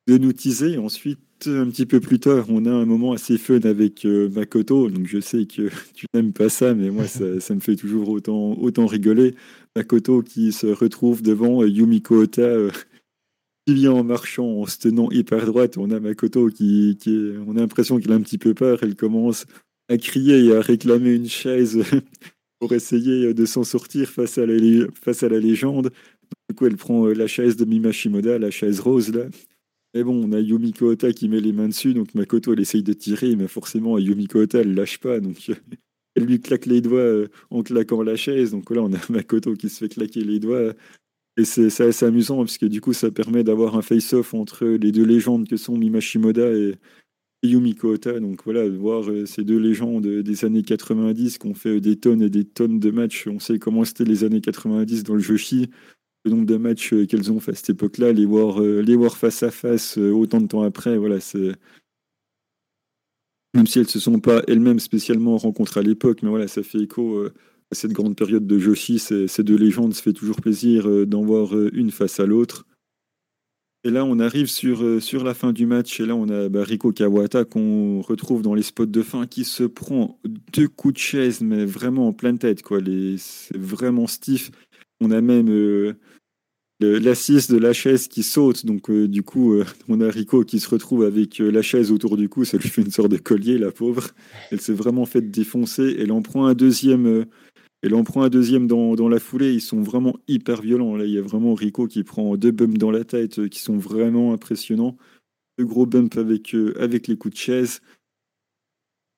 de 0.07 0.17
nous 0.17 0.33
teaser. 0.33 0.79
Ensuite, 0.79 1.19
un 1.47 1.67
petit 1.67 1.87
peu 1.87 2.01
plus 2.01 2.19
tard, 2.19 2.47
on 2.49 2.67
a 2.67 2.71
un 2.71 2.85
moment 2.85 3.13
assez 3.13 3.39
fun 3.39 3.61
avec 3.61 4.05
euh, 4.05 4.29
Makoto. 4.29 4.91
Donc 4.91 5.07
je 5.07 5.21
sais 5.21 5.47
que 5.47 5.71
tu 5.95 6.07
n'aimes 6.15 6.33
pas 6.33 6.49
ça, 6.49 6.75
mais 6.75 6.91
moi, 6.91 7.07
ça, 7.07 7.55
me 7.55 7.61
fait 7.61 7.77
toujours 7.77 8.09
autant, 8.09 8.53
autant 8.59 8.87
rigoler. 8.87 9.35
Makoto 9.77 10.23
qui 10.23 10.53
se 10.53 10.67
retrouve 10.67 11.23
devant 11.23 11.63
euh, 11.63 11.69
Yumiko 11.69 12.23
Ota, 12.23 12.43
euh, 12.43 12.71
qui 13.67 13.75
vient 13.75 13.93
en 13.93 14.05
marchant, 14.05 14.47
en 14.47 14.67
se 14.67 14.79
tenant 14.79 15.11
hyper 15.11 15.47
droite. 15.47 15.79
On 15.79 15.91
a 15.91 16.01
Makoto 16.01 16.49
qui, 16.49 16.97
qui 17.01 17.33
on 17.47 17.57
a 17.57 17.61
l'impression 17.61 17.99
qu'elle 17.99 18.13
a 18.13 18.17
un 18.17 18.23
petit 18.23 18.39
peu 18.39 18.55
peur. 18.55 18.79
Elle 18.83 18.97
commence 18.97 19.47
à 19.89 19.97
crier 19.97 20.45
et 20.45 20.57
à 20.57 20.61
réclamer 20.61 21.15
une 21.15 21.29
chaise 21.29 21.83
pour 22.61 22.73
essayer 22.73 23.33
de 23.35 23.47
s'en 23.47 23.65
sortir 23.65 24.09
face 24.09 24.39
à 24.39 24.47
la, 24.47 24.87
face 24.95 25.23
à 25.23 25.29
la 25.29 25.39
légende. 25.39 25.91
Du 26.49 26.55
coup, 26.55 26.67
elle 26.67 26.77
prend 26.77 27.07
euh, 27.07 27.13
la 27.13 27.27
chaise 27.27 27.57
de 27.57 27.65
Mima 27.65 27.93
Shimoda, 27.93 28.39
la 28.39 28.51
chaise 28.51 28.81
rose 28.81 29.13
là. 29.13 29.27
Mais 29.95 30.05
bon, 30.05 30.29
on 30.29 30.33
a 30.33 30.41
Yumiko 30.41 30.87
Ota 30.93 31.13
qui 31.13 31.29
met 31.29 31.41
les 31.41 31.53
mains 31.53 31.69
dessus, 31.69 31.95
donc 31.95 32.15
Makoto 32.15 32.53
elle 32.53 32.61
essaye 32.61 32.83
de 32.83 32.93
tirer, 32.93 33.37
mais 33.37 33.49
forcément 33.49 33.99
Yumiko 33.99 34.41
Ota 34.41 34.61
elle 34.61 34.75
lâche 34.75 34.99
pas, 34.99 35.19
donc 35.21 35.51
elle 36.19 36.25
lui 36.25 36.41
claque 36.41 36.67
les 36.67 36.81
doigts 36.81 36.99
euh, 36.99 37.29
en 37.51 37.63
claquant 37.63 38.03
la 38.03 38.17
chaise. 38.17 38.51
Donc 38.51 38.71
là, 38.71 38.83
on 38.83 38.93
a 38.93 38.99
Makoto 39.11 39.55
qui 39.55 39.69
se 39.69 39.79
fait 39.79 39.89
claquer 39.89 40.23
les 40.23 40.41
doigts. 40.41 40.75
Et 41.37 41.45
c'est 41.45 41.81
assez 41.81 42.05
amusant 42.05 42.39
parce 42.39 42.59
que 42.59 42.67
du 42.67 42.81
coup, 42.81 42.93
ça 42.93 43.13
permet 43.13 43.45
d'avoir 43.45 43.77
un 43.77 43.83
face-off 43.83 44.35
entre 44.35 44.67
les 44.67 44.91
deux 44.91 45.05
légendes 45.05 45.47
que 45.47 45.57
sont 45.57 45.79
Mima 45.79 46.01
Shimoda 46.01 46.51
et, 46.51 46.75
Yumiko 47.45 47.93
Ota. 47.95 48.19
Donc 48.19 48.43
voilà, 48.45 48.69
voir 48.69 49.09
euh, 49.09 49.25
ces 49.25 49.45
deux 49.45 49.59
légendes 49.59 50.05
des 50.05 50.45
années 50.45 50.65
90 50.65 51.39
qui 51.39 51.47
ont 51.47 51.55
fait 51.55 51.81
des 51.81 51.97
tonnes 51.97 52.23
et 52.23 52.31
des 52.31 52.45
tonnes 52.45 52.81
de 52.81 52.91
matchs. 52.91 53.29
On 53.29 53.39
sait 53.39 53.61
comment 53.61 53.85
c'était 53.85 54.05
les 54.05 54.25
années 54.25 54.41
90 54.41 55.05
dans 55.05 55.15
le 55.15 55.21
Joshi. 55.21 55.71
Le 56.29 56.35
nombre 56.35 56.47
de 56.47 56.59
matchs 56.59 56.93
euh, 56.93 57.07
qu'elles 57.07 57.33
ont 57.33 57.41
fait 57.41 57.53
à 57.53 57.55
cette 57.55 57.71
époque-là, 57.71 58.13
les 58.13 58.27
voir, 58.27 58.61
euh, 58.61 58.83
les 58.83 58.97
voir 58.97 59.17
face 59.17 59.43
à 59.43 59.51
face 59.51 59.97
euh, 59.97 60.11
autant 60.11 60.43
de 60.43 60.47
temps 60.47 60.63
après, 60.63 60.99
voilà, 60.99 61.21
c'est. 61.21 61.53
Même 63.55 63.67
si 63.67 63.79
elles 63.79 63.87
ne 63.87 63.91
se 63.91 63.99
sont 63.99 64.21
pas 64.21 64.43
elles-mêmes 64.47 64.79
spécialement 64.79 65.39
rencontrées 65.39 65.81
à 65.81 65.83
l'époque, 65.83 66.23
mais 66.23 66.29
voilà, 66.29 66.47
ça 66.47 66.63
fait 66.63 66.81
écho 66.81 67.25
à 67.25 67.75
cette 67.75 67.93
grande 67.93 68.15
période 68.15 68.47
de 68.47 68.59
Joshi. 68.59 68.99
Ces, 68.99 69.43
deux 69.43 69.57
légendes, 69.57 69.95
ça 69.95 70.03
fait 70.03 70.13
toujours 70.13 70.37
plaisir 70.43 71.07
d'en 71.07 71.23
voir 71.23 71.57
une 71.73 71.91
face 71.91 72.21
à 72.21 72.27
l'autre. 72.27 72.67
Et 73.85 73.91
là, 73.91 74.05
on 74.05 74.19
arrive 74.21 74.49
sur, 74.49 75.03
sur 75.03 75.25
la 75.25 75.33
fin 75.33 75.55
du 75.55 75.65
match, 75.65 75.99
et 75.99 76.05
là, 76.05 76.15
on 76.15 76.29
a 76.29 76.51
bah, 76.51 76.63
Riko 76.63 76.93
Kawahata 76.93 77.47
qu'on 77.47 78.03
retrouve 78.03 78.43
dans 78.43 78.55
les 78.55 78.63
spots 78.63 78.85
de 78.85 79.03
fin, 79.03 79.27
qui 79.27 79.45
se 79.45 79.65
prend 79.65 80.21
deux 80.53 80.69
coups 80.69 80.95
de 80.95 80.99
chaise, 80.99 81.41
mais 81.41 81.65
vraiment 81.65 82.09
en 82.09 82.13
pleine 82.13 82.39
tête, 82.39 82.61
quoi. 82.61 82.81
C'est 83.17 83.57
vraiment 83.57 84.07
stiff. 84.07 84.51
On 85.01 85.11
a 85.11 85.23
même. 85.23 85.97
L'assise 86.81 87.49
de 87.49 87.59
la 87.59 87.73
chaise 87.73 88.09
qui 88.09 88.23
saute. 88.23 88.65
Donc, 88.67 88.91
du 88.91 89.23
coup, 89.23 89.57
on 89.89 90.01
a 90.01 90.11
Rico 90.11 90.45
qui 90.45 90.61
se 90.61 90.69
retrouve 90.69 91.05
avec 91.05 91.39
la 91.39 91.63
chaise 91.63 91.91
autour 91.91 92.17
du 92.17 92.29
cou. 92.29 92.45
Ça 92.45 92.57
lui 92.57 92.69
fait 92.69 92.83
une 92.83 92.91
sorte 92.91 93.11
de 93.11 93.17
collier, 93.17 93.59
la 93.59 93.73
pauvre. 93.73 94.09
Elle 94.51 94.61
s'est 94.61 94.73
vraiment 94.73 95.07
fait 95.07 95.23
défoncer. 95.23 95.97
Elle 95.99 96.13
en 96.13 96.23
prend 96.23 96.47
un 96.47 96.55
deuxième. 96.55 97.27
Elle 97.83 97.95
en 97.95 98.03
prend 98.03 98.23
un 98.23 98.29
deuxième 98.29 98.67
dans, 98.67 98.95
dans, 98.95 99.09
la 99.09 99.19
foulée. 99.19 99.53
Ils 99.55 99.61
sont 99.61 99.83
vraiment 99.83 100.17
hyper 100.27 100.63
violents. 100.63 100.97
Là, 100.97 101.05
il 101.05 101.13
y 101.13 101.19
a 101.19 101.23
vraiment 101.23 101.55
Rico 101.55 101.87
qui 101.87 102.03
prend 102.03 102.37
deux 102.37 102.51
bumps 102.51 102.79
dans 102.79 102.91
la 102.91 103.05
tête 103.05 103.49
qui 103.49 103.61
sont 103.61 103.77
vraiment 103.77 104.33
impressionnants. 104.33 104.97
De 105.59 105.65
gros 105.65 105.87
bumps 105.87 106.17
avec, 106.17 106.55
avec 106.79 107.09
les 107.09 107.17
coups 107.17 107.35
de 107.35 107.41
chaise. 107.41 107.81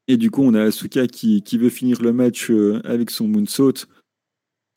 Et 0.09 0.16
du 0.16 0.31
coup, 0.31 0.43
on 0.43 0.55
a 0.55 0.62
Asuka 0.62 1.07
qui, 1.07 1.43
qui 1.43 1.57
veut 1.57 1.69
finir 1.69 2.03
le 2.03 2.12
match 2.12 2.51
avec 2.85 3.11
son 3.11 3.28
moonsault. 3.28 3.87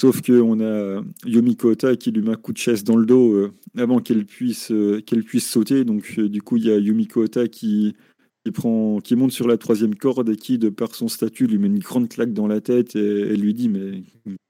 Sauf 0.04 0.22
qu'on 0.22 0.60
a 0.60 1.02
Yomiko 1.26 1.70
Ota 1.70 1.96
qui 1.96 2.12
lui 2.12 2.22
met 2.22 2.32
un 2.32 2.36
coup 2.36 2.52
de 2.52 2.58
chaise 2.58 2.84
dans 2.84 2.98
le 2.98 3.06
dos 3.06 3.36
euh, 3.36 3.54
avant 3.78 4.02
qu'elle 4.02 4.26
puisse, 4.26 4.70
euh, 4.70 5.02
puisse 5.26 5.50
sauter. 5.50 5.86
Donc, 5.86 6.16
euh, 6.18 6.28
du 6.28 6.42
coup, 6.42 6.58
il 6.58 6.66
y 6.66 6.72
a 6.72 6.78
Yomiko 6.78 7.24
Ota 7.24 7.48
qui, 7.48 7.96
qui, 8.44 8.52
prend, 8.52 9.00
qui 9.00 9.16
monte 9.16 9.32
sur 9.32 9.48
la 9.48 9.58
troisième 9.58 9.96
corde 9.96 10.28
et 10.28 10.36
qui, 10.36 10.58
de 10.58 10.68
par 10.68 10.94
son 10.94 11.08
statut, 11.08 11.48
lui 11.48 11.58
met 11.58 11.68
une 11.68 11.80
grande 11.80 12.10
claque 12.10 12.34
dans 12.34 12.48
la 12.48 12.60
tête 12.60 12.98
et 12.98 13.38
lui 13.38 13.54
dit 13.54 13.70
Mais 13.70 14.04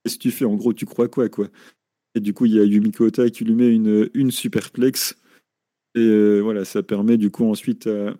qu'est-ce 0.03 0.15
que 0.15 0.23
tu 0.23 0.31
fais? 0.31 0.45
En 0.45 0.55
gros, 0.55 0.73
tu 0.73 0.87
crois 0.87 1.07
quoi, 1.07 1.29
quoi? 1.29 1.49
Et 2.15 2.19
du 2.19 2.33
coup, 2.33 2.47
il 2.47 2.55
y 2.55 2.59
a 2.59 2.63
Yumiko 2.63 3.05
Ota 3.05 3.29
qui 3.29 3.45
lui 3.45 3.53
met 3.53 3.71
une, 3.71 4.09
une 4.15 4.31
superplex. 4.31 5.15
Et 5.93 6.39
voilà, 6.39 6.65
ça 6.65 6.81
permet 6.81 7.17
du 7.17 7.29
coup 7.29 7.45
ensuite 7.45 7.85
à, 7.85 8.15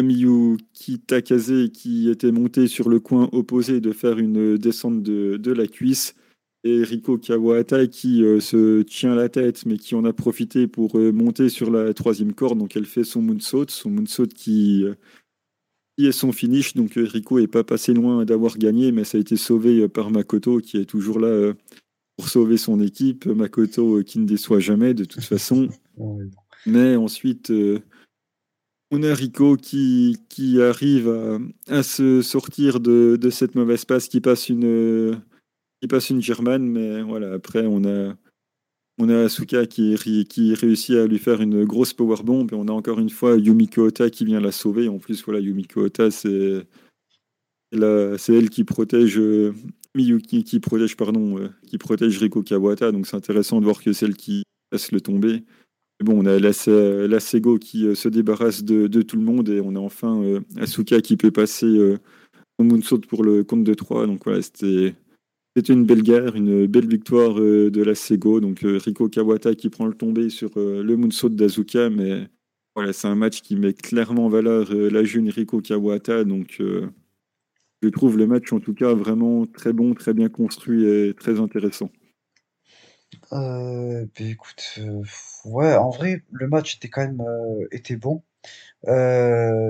Miyuki 0.00 1.00
Takase 1.00 1.68
qui 1.70 2.08
était 2.08 2.32
monté 2.32 2.66
sur 2.66 2.88
le 2.88 2.98
coin 2.98 3.28
opposé 3.32 3.82
de 3.82 3.92
faire 3.92 4.18
une 4.18 4.56
descente 4.56 5.02
de, 5.02 5.36
de 5.36 5.52
la 5.52 5.66
cuisse 5.66 6.14
et 6.68 6.82
Riko 6.82 7.18
Kawahata 7.18 7.86
qui 7.86 8.22
euh, 8.22 8.40
se 8.40 8.82
tient 8.82 9.14
la 9.14 9.28
tête 9.28 9.64
mais 9.64 9.78
qui 9.78 9.94
en 9.94 10.04
a 10.04 10.12
profité 10.12 10.66
pour 10.66 10.98
euh, 10.98 11.12
monter 11.12 11.48
sur 11.48 11.70
la 11.70 11.94
troisième 11.94 12.34
corde. 12.34 12.58
Donc 12.58 12.76
elle 12.76 12.84
fait 12.84 13.04
son 13.04 13.22
moonsault, 13.22 13.68
son 13.68 13.90
moonsault 13.90 14.26
qui, 14.26 14.84
euh, 14.84 14.94
qui 15.96 16.06
est 16.06 16.12
son 16.12 16.32
finish. 16.32 16.74
Donc 16.74 16.92
Riko 16.94 17.38
est 17.38 17.46
pas 17.46 17.64
passé 17.64 17.94
loin 17.94 18.24
d'avoir 18.24 18.58
gagné, 18.58 18.92
mais 18.92 19.04
ça 19.04 19.18
a 19.18 19.20
été 19.20 19.36
sauvé 19.36 19.88
par 19.88 20.10
Makoto 20.10 20.58
qui 20.58 20.76
est 20.76 20.84
toujours 20.84 21.18
là 21.18 21.54
pour 22.16 22.28
sauver 22.28 22.58
son 22.58 22.80
équipe. 22.80 23.26
Makoto 23.26 24.02
qui 24.02 24.18
ne 24.18 24.26
déçoit 24.26 24.60
jamais 24.60 24.94
de 24.94 25.04
toute 25.04 25.24
façon. 25.24 25.68
mais 26.66 26.96
ensuite, 26.96 27.52
on 28.90 29.02
a 29.02 29.14
Rico 29.14 29.56
qui, 29.56 30.18
qui 30.28 30.60
arrive 30.60 31.08
à, 31.08 31.38
à 31.78 31.82
se 31.82 32.20
sortir 32.20 32.80
de, 32.80 33.16
de, 33.20 33.30
cette 33.30 33.54
mauvaise 33.54 33.84
passe, 33.84 34.08
qui 34.08 34.20
passe 34.20 34.48
une 34.48 35.18
il 35.82 35.88
passe 35.88 36.10
une 36.10 36.22
Germane, 36.22 36.66
mais 36.66 37.02
voilà, 37.02 37.32
après, 37.32 37.66
on 37.66 37.84
a, 37.84 38.14
on 38.98 39.08
a 39.08 39.24
Asuka 39.24 39.66
qui, 39.66 39.96
qui 40.28 40.54
réussit 40.54 40.96
à 40.96 41.06
lui 41.06 41.18
faire 41.18 41.40
une 41.40 41.64
grosse 41.64 41.92
powerbomb, 41.92 42.46
et 42.48 42.54
on 42.54 42.68
a 42.68 42.72
encore 42.72 42.98
une 42.98 43.10
fois 43.10 43.36
Yumiko 43.36 43.86
Ota 43.86 44.10
qui 44.10 44.24
vient 44.24 44.40
la 44.40 44.52
sauver. 44.52 44.88
En 44.88 44.98
plus, 44.98 45.24
voilà, 45.24 45.40
Yumiko 45.40 45.82
Ota, 45.82 46.10
c'est 46.10 46.66
elle 47.72 48.50
qui 48.50 48.64
protège 48.64 49.18
euh, 49.18 49.54
Miyuki, 49.94 50.42
qui 50.42 50.58
protège, 50.58 50.96
pardon, 50.96 51.38
euh, 51.38 51.48
qui 51.66 51.78
protège 51.78 52.18
Riko 52.18 52.42
Kawata, 52.42 52.90
donc 52.90 53.06
c'est 53.06 53.16
intéressant 53.16 53.60
de 53.60 53.64
voir 53.64 53.82
que 53.82 53.92
c'est 53.92 54.06
elle 54.06 54.16
qui 54.16 54.42
laisse 54.72 54.90
le 54.90 55.00
tomber. 55.00 55.44
bon, 56.02 56.24
on 56.24 56.26
a 56.26 56.38
la, 56.40 56.50
la 57.06 57.20
Sego 57.20 57.58
qui 57.58 57.86
euh, 57.86 57.94
se 57.94 58.08
débarrasse 58.08 58.64
de, 58.64 58.88
de, 58.88 59.02
tout 59.02 59.16
le 59.16 59.22
monde, 59.22 59.48
et 59.48 59.60
on 59.60 59.76
a 59.76 59.80
enfin 59.80 60.40
Asuka 60.56 61.00
qui 61.02 61.16
peut 61.16 61.30
passer 61.30 61.96
au 62.58 62.64
moonsault 62.64 62.98
pour 62.98 63.22
le 63.22 63.44
compte 63.44 63.62
de 63.62 63.74
3. 63.74 64.08
Donc 64.08 64.24
voilà, 64.24 64.42
c'était 64.42 64.96
c'était 65.58 65.72
une 65.72 65.86
belle 65.86 66.04
guerre, 66.04 66.36
une 66.36 66.68
belle 66.68 66.86
victoire 66.86 67.40
euh, 67.40 67.68
de 67.68 67.82
la 67.82 67.96
Sego. 67.96 68.38
Donc 68.38 68.62
euh, 68.62 68.78
Riko 68.78 69.08
Kawata 69.08 69.56
qui 69.56 69.70
prend 69.70 69.86
le 69.86 69.94
tombé 69.94 70.30
sur 70.30 70.50
euh, 70.56 70.84
le 70.84 70.96
moonsault 70.96 71.30
d'Azuka, 71.30 71.90
mais 71.90 72.28
voilà, 72.76 72.92
c'est 72.92 73.08
un 73.08 73.16
match 73.16 73.42
qui 73.42 73.56
met 73.56 73.74
clairement 73.74 74.26
en 74.26 74.28
valeur 74.28 74.72
la 74.72 75.02
jeune 75.02 75.28
Riko 75.28 75.60
Kawata. 75.60 76.22
Donc 76.22 76.62
je 77.82 77.88
trouve 77.88 78.16
le 78.16 78.28
match 78.28 78.52
en 78.52 78.60
tout 78.60 78.72
cas 78.72 78.94
vraiment 78.94 79.46
très 79.46 79.72
bon, 79.72 79.94
très 79.94 80.14
bien 80.14 80.28
construit 80.28 80.84
et 80.84 81.12
très 81.14 81.40
intéressant. 81.40 81.90
Bah, 83.32 84.04
écoute, 84.20 84.78
ouais, 85.44 85.74
en 85.74 85.90
vrai, 85.90 86.22
le 86.30 86.46
match 86.46 86.76
était 86.76 86.88
quand 86.88 87.00
même 87.00 87.24
était 87.72 87.96
bon. 87.96 88.22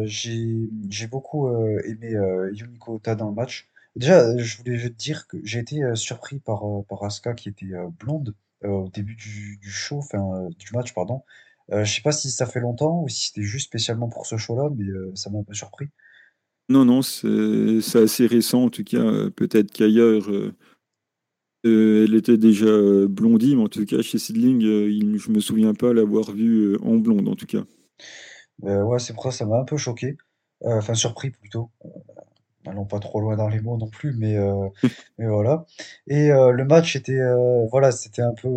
j'ai 0.05 0.69
j'ai 0.91 1.07
beaucoup 1.07 1.49
aimé 1.85 2.13
Yumiko 2.53 2.97
Ota 2.97 3.15
dans 3.15 3.31
le 3.31 3.35
match. 3.35 3.71
Déjà, 3.99 4.39
je 4.39 4.57
voulais 4.59 4.79
te 4.79 4.95
dire 4.95 5.27
que 5.27 5.37
j'ai 5.45 5.59
été 5.59 5.83
euh, 5.83 5.95
surpris 5.95 6.39
par, 6.39 6.65
euh, 6.65 6.83
par 6.89 7.05
Asuka 7.05 7.35
qui 7.35 7.51
était 7.51 7.75
euh, 7.75 7.89
blonde 8.01 8.35
au 8.65 8.89
début 8.89 9.15
du, 9.15 9.59
du 9.59 9.71
show, 9.71 9.99
enfin 9.99 10.49
du 10.59 10.67
match, 10.73 10.95
pardon. 10.95 11.23
je 11.71 11.85
sais 11.85 12.01
pas 12.03 12.13
si 12.13 12.31
ça 12.31 12.47
fait 12.47 12.61
longtemps 12.61 13.03
ou 13.03 13.09
si 13.09 13.29
c'était 13.29 13.43
juste 13.43 13.67
spécialement 13.67 14.09
pour 14.09 14.27
ce 14.27 14.37
show-là, 14.37 14.71
mais 14.77 14.87
ça 15.15 15.31
m'a 15.31 15.39
un 15.41 15.45
peu 15.45 15.55
surpris. 15.55 15.89
Non, 16.71 16.85
non, 16.85 17.03
c'est 17.03 17.81
c'est 17.81 18.01
assez 18.03 18.27
récent 18.27 18.65
en 18.65 18.71
tout 18.71 18.85
cas. 18.85 19.31
Peut-être 19.37 19.71
qu'ailleurs, 19.73 20.29
elle 21.65 22.15
était 22.15 22.37
déjà 22.39 22.67
blondie, 23.09 23.55
mais 23.57 23.63
en 23.63 23.69
tout 23.69 23.85
cas 23.85 24.03
chez 24.03 24.19
Sidling, 24.19 24.61
il- 24.63 25.19
je 25.19 25.31
me 25.31 25.41
souviens 25.41 25.75
pas 25.75 25.93
l'avoir 25.93 26.33
vue 26.33 26.77
en 26.83 26.97
blonde 26.97 27.29
en 27.29 27.37
tout 27.37 27.47
cas. 27.47 27.65
ouais, 28.61 28.99
c'est 28.99 29.15
pour 29.15 29.25
ça, 29.25 29.31
ça 29.31 29.47
m'a 29.47 29.59
un 29.59 29.65
peu 29.65 29.77
choqué. 29.77 30.17
Enfin, 30.61 30.95
surpris 30.95 31.31
plutôt. 31.31 31.71
Allons 32.69 32.85
pas 32.85 32.99
trop 33.01 33.21
loin 33.21 33.37
dans 33.37 33.49
les 33.49 33.61
mots 33.61 33.77
non 33.77 33.89
plus, 33.89 34.15
mais, 34.15 34.37
euh, 34.37 34.69
mais 35.19 35.27
voilà. 35.27 35.65
Et 36.07 36.31
euh, 36.31 36.51
le 36.53 36.65
match 36.65 36.97
était, 36.97 37.13
euh, 37.19 37.67
voilà, 37.71 37.93
c'était 37.93 38.23
un 38.23 38.35
peu, 38.35 38.51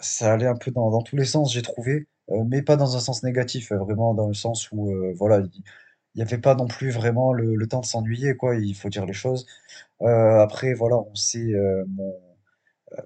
ça 0.00 0.32
allait 0.32 0.46
un 0.46 0.56
peu 0.56 0.70
dans, 0.70 0.90
dans 0.90 1.02
tous 1.02 1.16
les 1.16 1.24
sens, 1.24 1.52
j'ai 1.52 1.62
trouvé, 1.62 2.06
mais 2.28 2.62
pas 2.62 2.76
dans 2.76 2.96
un 2.96 3.00
sens 3.00 3.22
négatif, 3.22 3.72
vraiment 3.72 4.14
dans 4.14 4.28
le 4.28 4.34
sens 4.34 4.70
où, 4.72 4.92
voilà, 5.16 5.40
il 5.40 5.62
n'y 6.16 6.22
avait 6.22 6.38
pas 6.38 6.54
non 6.54 6.66
plus 6.66 6.90
vraiment 6.90 7.32
le, 7.32 7.54
le 7.56 7.66
temps 7.68 7.80
de 7.80 7.86
s'ennuyer, 7.86 8.36
quoi, 8.36 8.56
il 8.56 8.74
faut 8.74 8.88
dire 8.88 9.06
les 9.06 9.12
choses. 9.12 9.46
après, 10.00 10.74
voilà, 10.74 10.96
on 10.96 11.14
sait, 11.14 11.52
mon, 11.88 12.14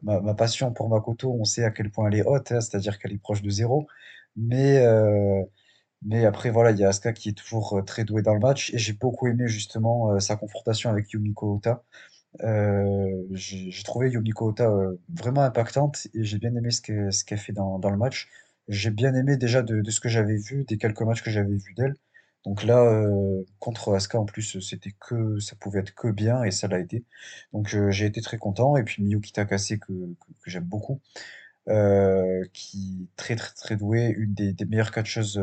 ma, 0.02 0.20
ma 0.20 0.35
passion 0.35 0.73
pour 0.73 0.89
Makoto, 0.89 1.32
on 1.39 1.44
sait 1.44 1.65
à 1.65 1.70
quel 1.70 1.90
point 1.90 2.09
elle 2.09 2.16
est 2.16 2.24
haute, 2.24 2.52
hein, 2.52 2.61
c'est-à-dire 2.61 2.98
qu'elle 2.98 3.12
est 3.12 3.19
proche 3.19 3.43
de 3.43 3.51
zéro, 3.51 3.86
mais, 4.36 4.85
mais 6.02 6.24
après, 6.24 6.51
voilà, 6.51 6.70
il 6.70 6.78
y 6.78 6.85
a 6.85 6.89
Asuka 6.89 7.12
qui 7.12 7.28
est 7.31 7.32
toujours 7.32 7.78
euh, 7.78 7.82
très 7.82 8.05
doué 8.05 8.22
dans 8.22 8.35
le 8.35 8.40
match. 8.40 8.72
Et 8.72 8.78
j'ai 8.78 8.93
beaucoup 8.94 9.27
aimé 9.28 9.48
justement 9.48 10.12
euh, 10.12 10.20
sa 10.20 10.36
confrontation 10.36 10.90
avec 10.90 11.10
Yumiko 11.12 11.56
Ota. 11.56 11.85
Euh, 12.43 13.24
j'ai 13.32 13.82
trouvé 13.85 14.10
Yumiko 14.10 14.48
Ota 14.51 14.70
vraiment 15.09 15.43
impactante 15.43 16.06
et 16.14 16.24
j'ai 16.24 16.39
bien 16.39 16.55
aimé 16.55 16.70
ce 16.70 16.81
qu'elle 16.82 17.12
ce 17.12 17.24
qu'elle 17.24 17.39
fait 17.39 17.52
dans, 17.52 17.78
dans 17.78 17.90
le 17.90 17.97
match. 17.98 18.28
J'ai 18.68 18.90
bien 18.90 19.14
aimé 19.14 19.36
déjà 19.36 19.62
de, 19.62 19.81
de 19.82 19.90
ce 19.90 20.01
que 20.01 20.09
j'avais 20.09 20.36
vu, 20.36 20.64
des 20.64 20.78
quelques 20.78 21.02
matchs 21.02 21.22
que 21.22 21.31
j'avais 21.31 21.56
vus 21.56 21.74
d'elle. 21.74 21.97
Donc 22.44 22.64
là, 22.64 23.06
contre 23.59 23.94
Asuka, 23.94 24.18
en 24.20 24.24
plus, 24.24 24.60
c'était 24.60 24.93
que, 24.98 25.39
ça 25.40 25.56
pouvait 25.56 25.81
être 25.81 25.94
que 25.94 26.09
bien 26.09 26.43
et 26.44 26.51
ça 26.51 26.68
l'a 26.68 26.78
été. 26.81 27.05
Donc 27.52 27.68
j'ai 27.68 28.06
été 28.06 28.22
très 28.22 28.39
content. 28.39 28.77
Et 28.77 28.85
puis 28.85 29.02
Miyuki 29.02 29.32
Takase 29.32 29.68
que, 29.78 29.93
que, 30.43 30.51
j'aime 30.51 30.64
beaucoup, 30.64 31.01
qui 32.52 33.09
est 33.12 33.16
très 33.16 33.36
très 33.36 33.55
très 33.55 33.77
douée, 33.77 34.14
une 34.16 34.35
des, 34.35 34.52
des 34.52 34.64
meilleures 34.64 34.93
catcheuses 34.93 35.40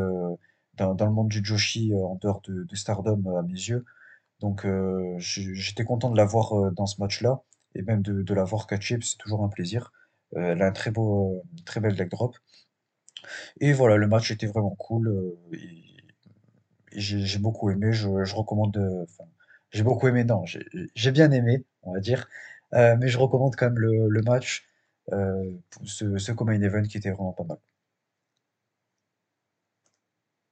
dans, 0.78 1.06
le 1.06 1.12
monde 1.12 1.28
du 1.28 1.44
Joshi 1.44 1.92
euh, 1.92 1.98
en 1.98 2.16
dehors 2.16 2.40
de, 2.42 2.66
Stardom 2.74 3.22
euh, 3.26 3.38
à 3.38 3.42
mes 3.42 3.52
yeux. 3.52 3.84
Donc 4.40 4.64
euh, 4.64 5.16
j'étais 5.18 5.84
content 5.84 6.10
de 6.10 6.16
la 6.16 6.24
voir 6.24 6.72
dans 6.72 6.86
ce 6.86 7.00
match-là 7.00 7.42
et 7.74 7.82
même 7.82 8.02
de, 8.02 8.34
la 8.34 8.44
voir 8.44 8.66
catcher, 8.66 8.98
c'est 9.02 9.18
toujours 9.18 9.44
un 9.44 9.48
plaisir. 9.48 9.92
elle 10.36 10.62
a 10.62 10.66
un 10.66 10.72
très 10.72 10.90
beau, 10.90 11.42
très 11.64 11.80
belle 11.80 11.94
leg 11.94 12.08
drop. 12.08 12.36
Et 13.60 13.72
voilà, 13.72 13.96
le 13.96 14.06
match 14.06 14.30
était 14.30 14.46
vraiment 14.46 14.74
cool. 14.76 15.36
j'ai 16.92 17.38
beaucoup 17.38 17.70
aimé. 17.70 17.92
Je, 17.92 18.08
recommande. 18.34 19.06
J'ai 19.70 19.82
beaucoup 19.82 20.08
aimé, 20.08 20.24
non, 20.24 20.44
j'ai 20.46 21.10
bien 21.12 21.30
aimé, 21.32 21.64
on 21.82 21.92
va 21.94 22.00
dire. 22.00 22.28
Mais 22.72 23.08
je 23.08 23.18
recommande 23.18 23.56
quand 23.56 23.66
même 23.66 23.78
le, 23.78 24.22
match, 24.22 24.66
ce, 25.10 26.18
ce 26.18 26.32
Event 26.32 26.82
qui 26.84 26.96
était 26.98 27.10
vraiment 27.10 27.32
pas 27.32 27.44
mal. 27.44 27.58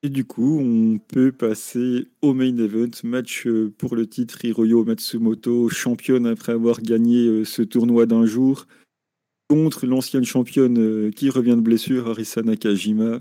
Et 0.03 0.09
du 0.09 0.25
coup, 0.25 0.59
on 0.61 0.99
peut 0.99 1.33
passer 1.33 2.09
au 2.21 2.35
main 2.35 2.57
event, 2.59 2.91
match 3.03 3.47
euh, 3.47 3.73
pour 3.77 3.97
le 3.97 4.07
titre 4.07 4.45
Hiroyo 4.45 4.85
Matsumoto, 4.85 5.69
championne 5.69 6.27
après 6.27 6.53
avoir 6.53 6.83
gagné 6.83 7.27
euh, 7.27 7.45
ce 7.45 7.63
tournoi 7.63 8.05
d'un 8.05 8.27
jour, 8.27 8.67
contre 9.49 9.87
l'ancienne 9.87 10.25
championne 10.25 10.79
euh, 10.79 11.11
qui 11.11 11.31
revient 11.31 11.57
de 11.57 11.63
blessure, 11.63 12.09
Arisa 12.09 12.43
Nakajima. 12.43 13.21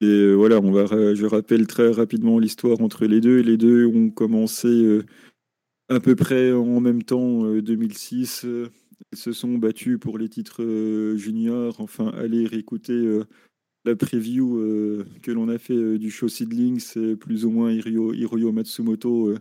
Et 0.00 0.32
voilà, 0.34 0.60
on 0.60 0.70
va, 0.70 1.14
je 1.14 1.26
rappelle 1.26 1.66
très 1.66 1.90
rapidement 1.90 2.38
l'histoire 2.38 2.80
entre 2.82 3.06
les 3.06 3.20
deux. 3.20 3.40
Les 3.40 3.56
deux 3.56 3.84
ont 3.86 4.10
commencé 4.10 5.00
à 5.88 5.98
peu 5.98 6.14
près 6.14 6.52
en 6.52 6.78
même 6.78 7.02
temps, 7.02 7.42
2006. 7.42 8.46
Ils 9.12 9.18
se 9.18 9.32
sont 9.32 9.58
battus 9.58 9.98
pour 9.98 10.16
les 10.16 10.28
titres 10.28 11.14
juniors. 11.16 11.80
Enfin, 11.80 12.12
allez 12.16 12.46
réécouter 12.46 13.22
la 13.84 13.96
preview 13.96 14.58
euh, 14.58 15.06
que 15.22 15.30
l'on 15.30 15.48
a 15.48 15.58
fait 15.58 15.74
euh, 15.74 15.98
du 15.98 16.10
show 16.10 16.28
Seedling, 16.28 16.80
c'est 16.80 17.16
plus 17.16 17.44
ou 17.44 17.50
moins 17.50 17.72
Hiroyo, 17.72 18.52
Matsumoto 18.52 19.28
euh, 19.28 19.38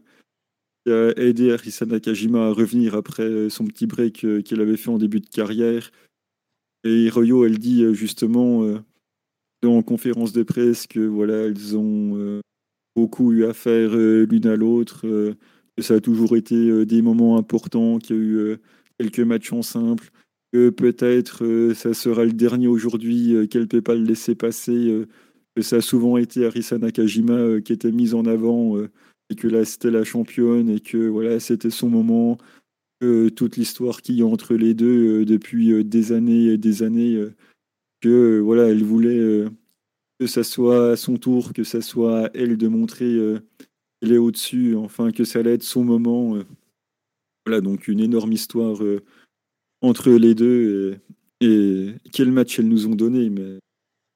qui 0.86 0.92
a 0.92 1.10
aidé 1.18 1.52
Arisa 1.52 1.86
Nakajima 1.86 2.48
à 2.48 2.52
revenir 2.52 2.96
après 2.96 3.50
son 3.50 3.66
petit 3.66 3.88
break 3.88 4.26
qu'il 4.44 4.62
avait 4.62 4.78
fait 4.78 4.90
en 4.90 4.98
début 4.98 5.20
de 5.20 5.28
carrière. 5.28 5.92
Et 6.84 7.04
Hiroyo, 7.04 7.46
elle 7.46 7.58
dit 7.58 7.94
justement 7.94 8.64
en 9.66 9.82
conférence 9.82 10.32
de 10.32 10.44
presse 10.44 10.88
que 10.88 11.02
voilà, 11.02 11.34
elles 11.44 11.76
ont 11.76 12.42
beaucoup 12.96 13.34
eu 13.34 13.44
affaire 13.44 13.98
l'une 13.98 14.48
à 14.48 14.56
l'autre, 14.56 15.02
que 15.02 15.84
ça 15.84 15.96
a 15.96 16.00
toujours 16.00 16.38
été 16.38 16.86
des 16.86 17.02
moments 17.02 17.38
importants, 17.38 17.98
qu'il 17.98 18.16
y 18.16 18.20
a 18.20 18.22
eu 18.22 18.58
quelques 18.98 19.20
matchs 19.20 19.52
en 19.52 19.64
simple, 19.64 20.10
que 20.58 20.70
peut-être 20.72 21.74
ça 21.76 21.94
sera 21.94 22.26
le 22.26 22.34
dernier 22.34 22.66
aujourd'hui, 22.66 23.48
qu'elle 23.48 23.64
ne 23.64 23.68
peut 23.68 23.84
pas 23.84 23.94
le 23.94 24.04
laisser 24.04 24.34
passer, 24.34 25.06
que 25.56 25.62
ça 25.62 25.76
a 25.78 25.82
souvent 25.82 26.18
été 26.18 26.48
Arisa 26.48 26.80
Nakajima 26.80 27.62
qui 27.62 27.74
était 27.74 27.92
mise 27.92 28.16
en 28.16 28.26
avant 28.26 28.76
et 29.30 29.36
que 29.36 29.48
là 29.48 29.66
c'était 29.66 29.92
la 29.92 30.04
championne 30.04 30.70
et 30.70 30.80
que 30.80 31.10
voilà 31.10 31.40
c'était 31.40 31.70
son 31.70 31.90
moment, 31.90 32.40
toute 33.36 33.58
l'histoire 33.58 34.02
qu'il 34.02 34.16
y 34.16 34.24
a 34.24 34.26
entre 34.26 34.56
les 34.56 34.74
deux 34.74 35.26
depuis 35.26 35.86
des 35.86 36.12
années 36.12 36.46
et 36.46 36.58
des 36.58 36.82
années, 36.82 37.24
que 38.02 38.40
voilà 38.40 38.68
elle 38.68 38.84
voulait 38.84 39.46
que 40.20 40.26
ça 40.26 40.44
soit 40.44 40.94
à 40.94 40.96
son 40.96 41.18
tour, 41.18 41.54
que 41.54 41.64
ça 41.64 41.82
soit 41.82 42.26
à 42.26 42.30
elle 42.34 42.58
de 42.58 42.68
montrer 42.68 43.16
qu'elle 44.02 44.12
est 44.12 44.18
au-dessus, 44.18 44.76
enfin 44.76 45.12
que 45.12 45.24
ça 45.24 45.38
allait 45.40 45.54
être 45.54 45.64
son 45.64 45.84
moment. 45.84 46.36
Voilà 47.46 47.62
donc 47.62 47.88
une 47.88 48.00
énorme 48.00 48.34
histoire 48.34 48.82
entre 49.82 50.12
les 50.12 50.36
deux 50.36 50.98
et, 51.42 51.94
quel 52.12 52.32
match 52.32 52.60
elles 52.60 52.68
nous 52.68 52.88
ont 52.88 52.96
donné. 52.96 53.30
Mais 53.30 53.60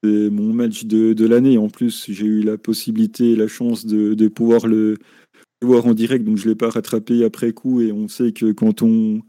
c'est 0.02 0.30
mon 0.30 0.52
match 0.52 0.84
de, 0.84 1.26
l'année. 1.26 1.58
En 1.58 1.68
plus, 1.68 2.06
j'ai 2.08 2.26
eu 2.26 2.42
la 2.42 2.58
possibilité 2.58 3.32
et 3.32 3.36
la 3.36 3.48
chance 3.48 3.86
de, 3.86 4.28
pouvoir 4.28 4.66
le 4.66 4.98
voir 5.62 5.86
en 5.86 5.94
direct, 5.94 6.24
donc 6.24 6.38
je 6.38 6.44
ne 6.44 6.50
l'ai 6.50 6.56
pas 6.56 6.70
rattrapé 6.70 7.24
après 7.24 7.52
coup. 7.52 7.80
Et 7.80 7.92
on 7.92 8.08
sait 8.08 8.32
que 8.32 8.50
quand 8.50 8.82
on, 8.82 9.20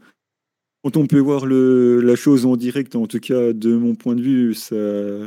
quand 0.82 0.96
on 0.96 1.06
peut 1.06 1.20
voir 1.20 1.46
le, 1.46 2.00
la 2.00 2.16
chose 2.16 2.44
en 2.44 2.56
direct, 2.56 2.96
en 2.96 3.06
tout 3.06 3.20
cas 3.20 3.52
de 3.52 3.74
mon 3.76 3.94
point 3.94 4.16
de 4.16 4.22
vue, 4.22 4.52
ça 4.54 4.76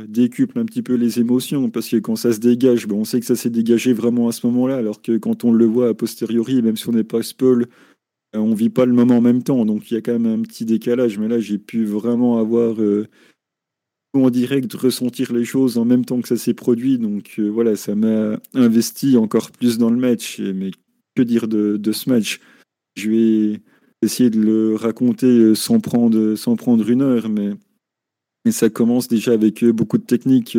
décuple 0.06 0.58
un 0.58 0.66
petit 0.66 0.82
peu 0.82 0.94
les 0.94 1.18
émotions, 1.18 1.70
parce 1.70 1.88
que 1.88 1.96
quand 1.96 2.14
ça 2.14 2.32
se 2.32 2.40
dégage, 2.40 2.86
ben 2.86 2.96
on 2.96 3.04
sait 3.04 3.20
que 3.20 3.26
ça 3.26 3.36
s'est 3.36 3.50
dégagé 3.50 3.94
vraiment 3.94 4.28
à 4.28 4.32
ce 4.32 4.46
moment-là, 4.46 4.76
alors 4.76 5.00
que 5.00 5.16
quand 5.16 5.44
on 5.44 5.52
le 5.52 5.64
voit 5.64 5.88
a 5.88 5.94
posteriori, 5.94 6.60
même 6.62 6.76
si 6.76 6.88
on 6.88 6.92
n'est 6.92 7.04
pas 7.04 7.22
spoil, 7.22 7.66
on 8.34 8.54
vit 8.54 8.70
pas 8.70 8.84
le 8.84 8.92
moment 8.92 9.18
en 9.18 9.20
même 9.20 9.42
temps, 9.42 9.64
donc 9.64 9.90
il 9.90 9.94
y 9.94 9.96
a 9.96 10.00
quand 10.00 10.18
même 10.18 10.40
un 10.40 10.42
petit 10.42 10.64
décalage. 10.64 11.18
Mais 11.18 11.28
là, 11.28 11.40
j'ai 11.40 11.58
pu 11.58 11.84
vraiment 11.84 12.38
avoir 12.38 12.80
euh, 12.80 13.06
en 14.12 14.30
direct, 14.30 14.72
ressentir 14.74 15.32
les 15.32 15.44
choses 15.44 15.78
en 15.78 15.84
même 15.84 16.04
temps 16.04 16.20
que 16.20 16.28
ça 16.28 16.36
s'est 16.36 16.54
produit. 16.54 16.98
Donc 16.98 17.34
euh, 17.38 17.48
voilà, 17.48 17.76
ça 17.76 17.94
m'a 17.94 18.38
investi 18.54 19.16
encore 19.16 19.50
plus 19.50 19.78
dans 19.78 19.90
le 19.90 19.96
match. 19.96 20.40
Mais 20.40 20.70
que 21.14 21.22
dire 21.22 21.48
de, 21.48 21.92
ce 21.92 22.10
match? 22.10 22.40
Je 22.96 23.10
vais 23.10 23.60
essayer 24.02 24.30
de 24.30 24.40
le 24.40 24.74
raconter 24.74 25.54
sans 25.54 25.80
prendre, 25.80 26.34
sans 26.34 26.56
prendre 26.56 26.88
une 26.88 27.02
heure, 27.02 27.28
mais, 27.28 27.50
ça 28.50 28.70
commence 28.70 29.08
déjà 29.08 29.32
avec 29.32 29.62
beaucoup 29.62 29.98
de 29.98 30.04
techniques. 30.04 30.56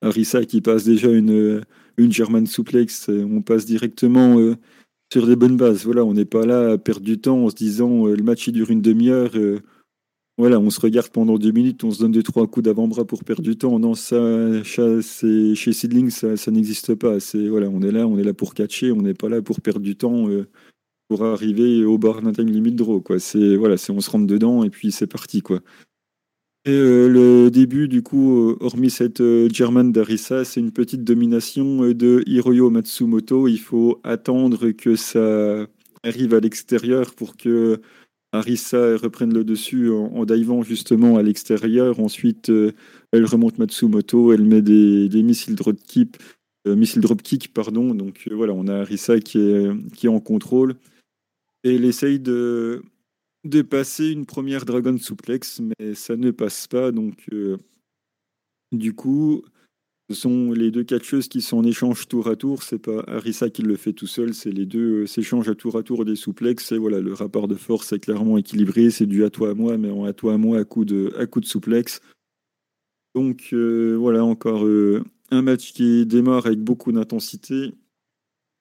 Arisa 0.00 0.46
qui 0.46 0.62
passe 0.62 0.84
déjà 0.84 1.10
une, 1.10 1.62
une 1.98 2.10
German 2.10 2.46
suplex, 2.46 3.10
on 3.10 3.42
passe 3.42 3.66
directement 3.66 4.38
sur 5.12 5.26
des 5.26 5.36
bonnes 5.36 5.56
bases. 5.56 5.84
Voilà, 5.84 6.04
on 6.04 6.14
n'est 6.14 6.24
pas 6.24 6.46
là 6.46 6.72
à 6.72 6.78
perdre 6.78 7.02
du 7.02 7.18
temps 7.18 7.44
en 7.44 7.50
se 7.50 7.54
disant 7.54 8.06
euh, 8.06 8.16
le 8.16 8.22
match 8.22 8.46
il 8.46 8.52
dure 8.52 8.70
une 8.70 8.82
demi-heure. 8.82 9.30
Euh, 9.34 9.60
voilà, 10.38 10.60
on 10.60 10.68
se 10.68 10.80
regarde 10.80 11.08
pendant 11.08 11.38
deux 11.38 11.50
minutes, 11.50 11.82
on 11.82 11.90
se 11.90 12.00
donne 12.00 12.12
deux 12.12 12.22
trois 12.22 12.46
coups 12.46 12.64
d'avant-bras 12.64 13.06
pour 13.06 13.24
perdre 13.24 13.42
du 13.42 13.56
temps. 13.56 13.78
Non, 13.78 13.94
ça, 13.94 14.62
chez 14.64 15.72
Sidling, 15.72 16.10
ça, 16.10 16.36
ça 16.36 16.50
n'existe 16.50 16.94
pas. 16.94 17.20
C'est 17.20 17.48
voilà, 17.48 17.68
on 17.70 17.80
est 17.80 17.92
là, 17.92 18.06
on 18.06 18.18
est 18.18 18.22
là 18.24 18.34
pour 18.34 18.52
catcher, 18.52 18.92
on 18.92 19.00
n'est 19.00 19.14
pas 19.14 19.30
là 19.30 19.40
pour 19.40 19.62
perdre 19.62 19.80
du 19.80 19.96
temps 19.96 20.28
euh, 20.28 20.46
pour 21.08 21.24
arriver 21.24 21.84
au 21.84 21.96
bar 21.96 22.20
d'un 22.20 22.32
time 22.32 22.50
limit 22.50 22.72
draw. 22.72 23.00
Quoi, 23.00 23.18
c'est 23.18 23.56
voilà, 23.56 23.78
c'est 23.78 23.92
on 23.92 24.00
se 24.00 24.10
rentre 24.10 24.26
dedans 24.26 24.62
et 24.62 24.70
puis 24.70 24.92
c'est 24.92 25.06
parti 25.06 25.40
quoi. 25.40 25.60
Et 26.66 26.72
euh, 26.72 27.08
le 27.08 27.48
début, 27.48 27.86
du 27.86 28.02
coup, 28.02 28.50
euh, 28.50 28.56
hormis 28.58 28.90
cette 28.90 29.20
euh, 29.20 29.48
German 29.48 29.92
d'Arisa, 29.92 30.44
c'est 30.44 30.58
une 30.58 30.72
petite 30.72 31.04
domination 31.04 31.92
de 31.92 32.24
Hiroyo 32.26 32.70
Matsumoto. 32.70 33.46
Il 33.46 33.60
faut 33.60 34.00
attendre 34.02 34.72
que 34.72 34.96
ça 34.96 35.64
arrive 36.02 36.34
à 36.34 36.40
l'extérieur 36.40 37.14
pour 37.14 37.36
que 37.36 37.80
Arisa 38.32 38.96
reprenne 38.96 39.32
le 39.32 39.44
dessus 39.44 39.92
en, 39.92 40.24
divant 40.24 40.64
justement 40.64 41.16
à 41.16 41.22
l'extérieur. 41.22 42.00
Ensuite, 42.00 42.50
elle 43.12 43.24
remonte 43.24 43.58
Matsumoto, 43.58 44.32
elle 44.32 44.44
met 44.44 44.60
des, 44.60 45.22
missiles 45.22 45.54
drop 45.54 45.76
kick, 45.86 46.16
missiles 46.66 47.00
drop 47.00 47.22
kick, 47.22 47.54
pardon. 47.54 47.94
Donc 47.94 48.28
voilà, 48.32 48.52
on 48.54 48.66
a 48.66 48.80
Arisa 48.80 49.20
qui 49.20 49.38
est, 49.38 49.70
qui 49.94 50.06
est 50.06 50.10
en 50.10 50.20
contrôle. 50.20 50.74
Et 51.62 51.76
elle 51.76 51.84
essaye 51.84 52.18
de, 52.18 52.82
de 53.46 53.62
passer 53.62 54.10
une 54.10 54.26
première 54.26 54.64
Dragon 54.64 54.96
Suplex, 54.98 55.60
mais 55.60 55.94
ça 55.94 56.16
ne 56.16 56.30
passe 56.30 56.66
pas. 56.66 56.92
Donc, 56.92 57.24
euh, 57.32 57.56
du 58.72 58.94
coup, 58.94 59.42
ce 60.10 60.16
sont 60.16 60.52
les 60.52 60.70
deux 60.70 60.84
catcheuses 60.84 61.28
qui 61.28 61.40
sont 61.40 61.58
en 61.58 61.64
échange 61.64 62.08
tour 62.08 62.28
à 62.28 62.36
tour. 62.36 62.62
C'est 62.62 62.78
pas 62.78 63.02
Arisa 63.06 63.50
qui 63.50 63.62
le 63.62 63.76
fait 63.76 63.92
tout 63.92 64.06
seul, 64.06 64.34
c'est 64.34 64.50
les 64.50 64.66
deux 64.66 65.02
euh, 65.02 65.06
s'échangent 65.06 65.48
à 65.48 65.54
tour 65.54 65.76
à 65.76 65.82
tour 65.82 66.04
des 66.04 66.16
souplex. 66.16 66.72
Et 66.72 66.78
voilà, 66.78 67.00
le 67.00 67.12
rapport 67.12 67.48
de 67.48 67.54
force 67.54 67.92
est 67.92 68.00
clairement 68.00 68.38
équilibré. 68.38 68.90
C'est 68.90 69.06
du 69.06 69.24
à 69.24 69.30
toi 69.30 69.50
à 69.50 69.54
moi, 69.54 69.78
mais 69.78 69.90
à 70.06 70.12
toi 70.12 70.34
à 70.34 70.38
moi 70.38 70.58
à 70.58 70.64
coup 70.64 70.84
de, 70.84 71.12
à 71.18 71.26
coup 71.26 71.40
de 71.40 71.46
souplex. 71.46 72.00
Donc, 73.14 73.48
euh, 73.52 73.96
voilà, 73.98 74.24
encore 74.24 74.66
un 75.30 75.42
match 75.42 75.72
qui 75.72 76.04
démarre 76.06 76.46
avec 76.46 76.60
beaucoup 76.60 76.92
d'intensité. 76.92 77.72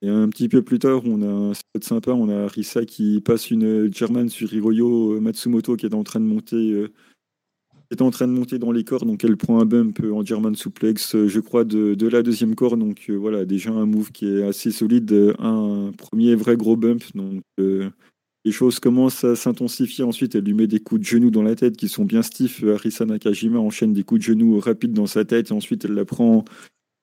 Et 0.02 0.10
un 0.10 0.28
petit 0.30 0.50
peu 0.50 0.62
plus 0.62 0.80
tard, 0.80 1.02
on 1.06 1.22
a 1.22 1.28
un 1.28 1.54
spot 1.54 1.84
sympa, 1.84 2.12
on 2.12 2.30
a 2.30 2.48
Risa 2.48 2.86
qui 2.86 3.22
passe 3.22 3.50
une 3.50 3.92
German 3.94 4.30
sur 4.30 4.54
Hiroyo 4.54 5.20
Matsumoto 5.22 5.76
qui 5.78 5.86
est 5.86 5.96
en 5.96 6.04
train 6.04 6.20
de 6.20 6.26
monter, 6.26 6.72
euh, 6.74 6.92
est 7.92 8.02
en 8.02 8.12
train 8.12 8.28
de 8.28 8.34
monter 8.34 8.60
dans 8.60 8.72
les 8.72 8.84
corps, 8.84 9.06
donc 9.06 9.24
elle 9.24 9.38
prend 9.38 9.62
un 9.62 9.66
bump 9.66 10.02
en 10.04 10.24
German 10.24 10.54
suplex, 10.54 11.16
euh, 11.16 11.28
je 11.28 11.40
crois, 11.40 11.64
de, 11.64 12.08
la 12.08 12.24
deuxième 12.24 12.56
corps. 12.56 12.78
Donc 12.78 13.06
euh, 13.10 13.16
voilà, 13.16 13.46
déjà 13.46 13.72
un 13.72 13.86
move 13.86 14.12
qui 14.12 14.28
est 14.28 14.44
assez 14.44 14.72
solide, 14.72 15.34
un 15.40 15.92
premier 15.98 16.36
vrai 16.36 16.58
gros 16.58 16.76
bump. 16.76 17.04
Donc 17.16 17.42
les 17.58 18.52
choses 18.52 18.80
commencent 18.80 19.24
à 19.24 19.36
s'intensifier. 19.36 20.04
Ensuite, 20.04 20.36
elle 20.36 20.44
lui 20.44 20.54
met 20.54 20.68
des 20.68 20.80
coups 20.80 21.02
de 21.02 21.06
genoux 21.06 21.32
dans 21.32 21.42
la 21.42 21.56
tête 21.56 21.78
qui 21.78 21.88
sont 21.88 22.06
bien 22.06 22.22
stiffs. 22.22 22.64
Arisa 22.64 23.06
Nakajima 23.06 23.58
enchaîne 23.58 23.94
des 23.94 24.04
coups 24.04 24.20
de 24.20 24.26
genoux 24.26 24.60
rapides 24.60 24.94
dans 24.94 25.08
sa 25.08 25.26
tête 25.26 25.50
et 25.50 25.54
ensuite 25.54 25.86
elle 25.86 25.94
la 25.94 26.06
prend 26.06 26.46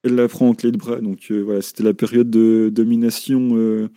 la 0.04 0.28
prend 0.28 0.48
en 0.48 0.54
clé 0.54 0.72
de 0.72 0.76
bras. 0.76 1.00
Donc 1.00 1.30
euh, 1.30 1.42
voilà, 1.42 1.62
c'était 1.62 1.82
la 1.82 1.94
période 1.94 2.30
de 2.30 2.70
domination 2.72 3.50
euh, 3.52 3.88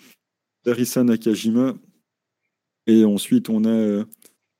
d'Arisa 0.65 1.03
Nakajima. 1.03 1.75
Et 2.87 3.03
ensuite, 3.03 3.49
on 3.49 3.65
a 3.65 3.69
euh, 3.69 4.05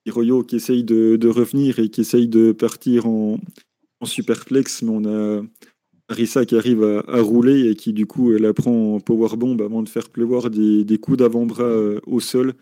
Hiroyo 0.06 0.44
qui 0.44 0.56
essaye 0.56 0.84
de, 0.84 1.28
revenir 1.28 1.80
et 1.80 1.90
qui 1.90 2.02
essaye 2.02 2.28
de 2.28 2.52
partir 2.52 3.06
en, 3.08 3.40
superplex, 4.04 4.84
mais 4.84 4.92
on 4.92 5.06
a 5.06 5.42
Arisa 6.10 6.46
qui 6.46 6.56
arrive 6.56 6.84
à, 6.84 7.22
rouler 7.22 7.72
et 7.72 7.76
qui 7.76 7.92
du 7.92 8.06
coup 8.06 8.32
elle 8.32 8.44
la 8.44 8.54
prend 8.54 8.96
en 8.96 9.00
powerbomb 9.00 9.58
avant 9.58 9.82
de 9.82 9.90
faire 9.90 10.10
pleuvoir 10.10 10.52
des, 10.52 10.84
des 10.84 11.00
coups 11.00 11.18
d'avant-bras 11.18 11.74
au 12.06 12.20
sol 12.20 12.54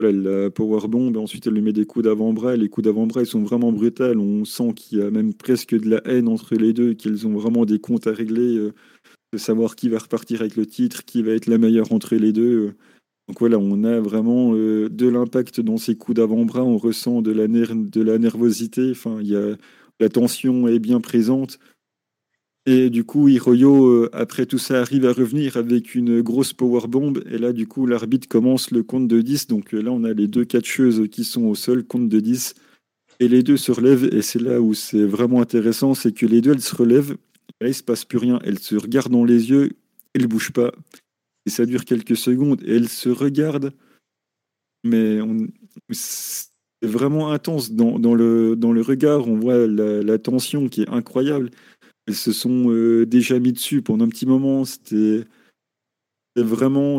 elle 0.00 0.22
la 0.22 0.50
powerbomb, 0.50 1.14
ensuite 1.16 1.46
elle 1.46 1.54
lui 1.54 1.62
met 1.62 1.72
des 1.72 1.86
coups 1.86 2.04
d'avant-bras. 2.04 2.56
Les 2.56 2.68
coups 2.68 2.84
d'avant-bras, 2.84 3.22
ils 3.22 3.26
sont 3.26 3.42
vraiment 3.42 3.72
brutals. 3.72 4.18
On 4.18 4.44
sent 4.44 4.72
qu'il 4.74 4.98
y 4.98 5.02
a 5.02 5.10
même 5.10 5.34
presque 5.34 5.74
de 5.74 5.88
la 5.88 6.02
haine 6.04 6.28
entre 6.28 6.56
les 6.56 6.72
deux, 6.72 6.94
qu'ils 6.94 7.26
ont 7.26 7.34
vraiment 7.34 7.64
des 7.64 7.78
comptes 7.78 8.06
à 8.06 8.12
régler, 8.12 8.56
euh, 8.56 8.72
de 9.32 9.38
savoir 9.38 9.76
qui 9.76 9.88
va 9.88 9.98
repartir 9.98 10.40
avec 10.40 10.56
le 10.56 10.66
titre, 10.66 11.04
qui 11.04 11.22
va 11.22 11.32
être 11.32 11.46
la 11.46 11.58
meilleure 11.58 11.92
entre 11.92 12.16
les 12.16 12.32
deux. 12.32 12.74
Donc 13.28 13.40
voilà, 13.40 13.58
on 13.58 13.84
a 13.84 14.00
vraiment 14.00 14.54
euh, 14.54 14.88
de 14.90 15.08
l'impact 15.08 15.60
dans 15.60 15.78
ces 15.78 15.96
coups 15.96 16.16
d'avant-bras. 16.16 16.64
On 16.64 16.76
ressent 16.76 17.22
de 17.22 17.32
la, 17.32 17.48
nervosité. 18.18 18.90
Enfin, 18.90 19.20
y 19.22 19.36
a, 19.36 19.56
la 20.00 20.08
tension 20.08 20.68
est 20.68 20.78
bien 20.78 21.00
présente. 21.00 21.58
Et 22.66 22.88
du 22.88 23.04
coup, 23.04 23.28
Hiroyo, 23.28 23.86
euh, 23.86 24.10
après 24.14 24.46
tout 24.46 24.58
ça, 24.58 24.80
arrive 24.80 25.04
à 25.04 25.12
revenir 25.12 25.58
avec 25.58 25.94
une 25.94 26.22
grosse 26.22 26.54
powerbomb. 26.54 27.12
Et 27.30 27.36
là, 27.36 27.52
du 27.52 27.66
coup, 27.66 27.86
l'arbitre 27.86 28.26
commence 28.26 28.70
le 28.70 28.82
compte 28.82 29.06
de 29.06 29.20
10. 29.20 29.48
Donc 29.48 29.74
euh, 29.74 29.82
là, 29.82 29.90
on 29.90 30.02
a 30.04 30.14
les 30.14 30.28
deux 30.28 30.46
catcheuses 30.46 31.08
qui 31.10 31.24
sont 31.24 31.42
au 31.42 31.54
sol, 31.54 31.84
compte 31.84 32.08
de 32.08 32.20
10. 32.20 32.54
Et 33.20 33.28
les 33.28 33.42
deux 33.42 33.58
se 33.58 33.70
relèvent. 33.70 34.08
Et 34.14 34.22
c'est 34.22 34.40
là 34.40 34.62
où 34.62 34.72
c'est 34.72 35.04
vraiment 35.04 35.42
intéressant, 35.42 35.92
c'est 35.92 36.12
que 36.12 36.24
les 36.24 36.40
deux, 36.40 36.52
elles 36.52 36.62
se 36.62 36.74
relèvent. 36.74 37.16
Là, 37.60 37.68
il 37.68 37.74
se 37.74 37.82
passe 37.82 38.06
plus 38.06 38.18
rien. 38.18 38.38
Elles 38.44 38.58
se 38.58 38.76
regardent 38.76 39.12
dans 39.12 39.26
les 39.26 39.50
yeux. 39.50 39.72
Elles 40.14 40.22
ne 40.22 40.26
bougent 40.26 40.52
pas. 40.52 40.72
Et 41.44 41.50
ça 41.50 41.66
dure 41.66 41.84
quelques 41.84 42.16
secondes. 42.16 42.62
Et 42.64 42.76
elles 42.76 42.88
se 42.88 43.10
regardent. 43.10 43.72
Mais 44.84 45.18
c'est 45.90 46.48
vraiment 46.82 47.30
intense. 47.30 47.72
Dans, 47.72 48.14
le, 48.14 48.56
dans 48.56 48.72
le 48.72 48.80
regard, 48.80 49.28
on 49.28 49.36
voit 49.36 49.66
la 49.66 50.18
tension 50.18 50.68
qui 50.70 50.82
est 50.82 50.88
incroyable. 50.88 51.50
Elles 52.06 52.14
se 52.14 52.32
sont 52.32 52.70
euh, 52.70 53.06
déjà 53.06 53.38
mis 53.38 53.52
dessus 53.52 53.82
pendant 53.82 54.04
un 54.04 54.08
petit 54.08 54.26
moment. 54.26 54.64
C'était 54.64 55.24
vraiment, 56.36 56.98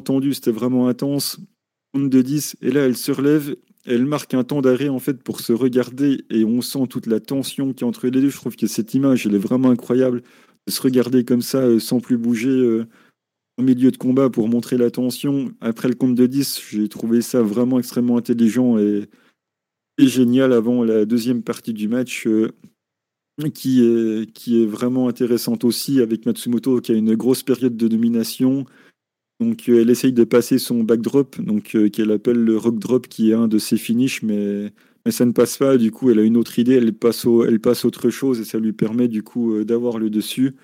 tendu, 0.00 0.34
c'était 0.34 0.52
vraiment 0.52 0.88
intense. 0.88 1.40
Compte 1.92 2.10
de 2.10 2.22
10, 2.22 2.56
et 2.60 2.70
là, 2.70 2.82
elle 2.82 2.96
se 2.96 3.12
relève, 3.12 3.54
elle 3.86 4.04
marque 4.04 4.34
un 4.34 4.42
temps 4.42 4.60
d'arrêt 4.60 4.88
en 4.88 4.98
fait 4.98 5.22
pour 5.22 5.40
se 5.40 5.52
regarder 5.52 6.24
et 6.28 6.44
on 6.44 6.60
sent 6.60 6.86
toute 6.88 7.06
la 7.06 7.20
tension 7.20 7.72
qui 7.72 7.84
est 7.84 7.86
entre 7.86 8.06
les 8.06 8.10
deux. 8.10 8.28
Je 8.28 8.36
trouve 8.36 8.56
que 8.56 8.66
cette 8.66 8.94
image, 8.94 9.26
elle 9.26 9.34
est 9.34 9.38
vraiment 9.38 9.70
incroyable. 9.70 10.22
De 10.66 10.72
se 10.72 10.80
regarder 10.80 11.24
comme 11.24 11.42
ça, 11.42 11.58
euh, 11.58 11.78
sans 11.78 12.00
plus 12.00 12.16
bouger 12.16 12.48
euh, 12.48 12.86
au 13.58 13.62
milieu 13.62 13.90
de 13.90 13.96
combat 13.96 14.30
pour 14.30 14.48
montrer 14.48 14.76
la 14.76 14.90
tension. 14.90 15.52
Après 15.60 15.88
le 15.88 15.94
compte 15.94 16.14
de 16.14 16.26
10, 16.26 16.62
j'ai 16.70 16.88
trouvé 16.88 17.20
ça 17.20 17.42
vraiment 17.42 17.78
extrêmement 17.78 18.16
intelligent 18.16 18.78
et 18.78 19.06
génial 19.98 20.52
avant 20.52 20.82
la 20.82 21.04
deuxième 21.04 21.42
partie 21.42 21.74
du 21.74 21.86
match 21.86 22.26
qui 23.52 23.80
est, 23.80 24.66
vraiment 24.66 25.08
intéressante 25.08 25.64
aussi 25.64 26.00
avec 26.00 26.26
Matsumoto 26.26 26.80
qui 26.80 26.92
a 26.92 26.94
une 26.94 27.14
grosse 27.14 27.42
période 27.42 27.76
de 27.76 27.88
domination. 27.88 28.64
Donc 29.40 29.68
elle 29.68 29.90
essaye 29.90 30.12
de 30.12 30.24
passer 30.24 30.58
son 30.58 30.84
backdrop, 30.84 31.40
donc 31.40 31.76
qu'elle 31.90 32.12
appelle 32.12 32.38
le 32.44 32.56
rock 32.56 32.78
drop, 32.78 33.08
qui 33.08 33.30
est 33.30 33.34
un 33.34 33.48
de 33.48 33.58
ses 33.58 33.76
finishes, 33.76 34.22
mais, 34.22 34.72
ça 35.10 35.26
ne 35.26 35.32
passe 35.32 35.58
pas. 35.58 35.76
Du 35.76 35.90
coup, 35.90 36.10
elle 36.10 36.18
a 36.18 36.22
une 36.22 36.36
autre 36.36 36.58
idée, 36.58 36.74
elle 36.74 36.94
passe, 36.94 37.26
elle 37.46 37.60
passe 37.60 37.84
autre 37.84 38.08
chose 38.10 38.40
et 38.40 38.44
ça 38.44 38.58
lui 38.58 38.72
permet 38.72 39.08
du 39.08 39.22
coup 39.22 39.62
d'avoir 39.64 39.98
le 39.98 40.08
dessus. 40.10 40.54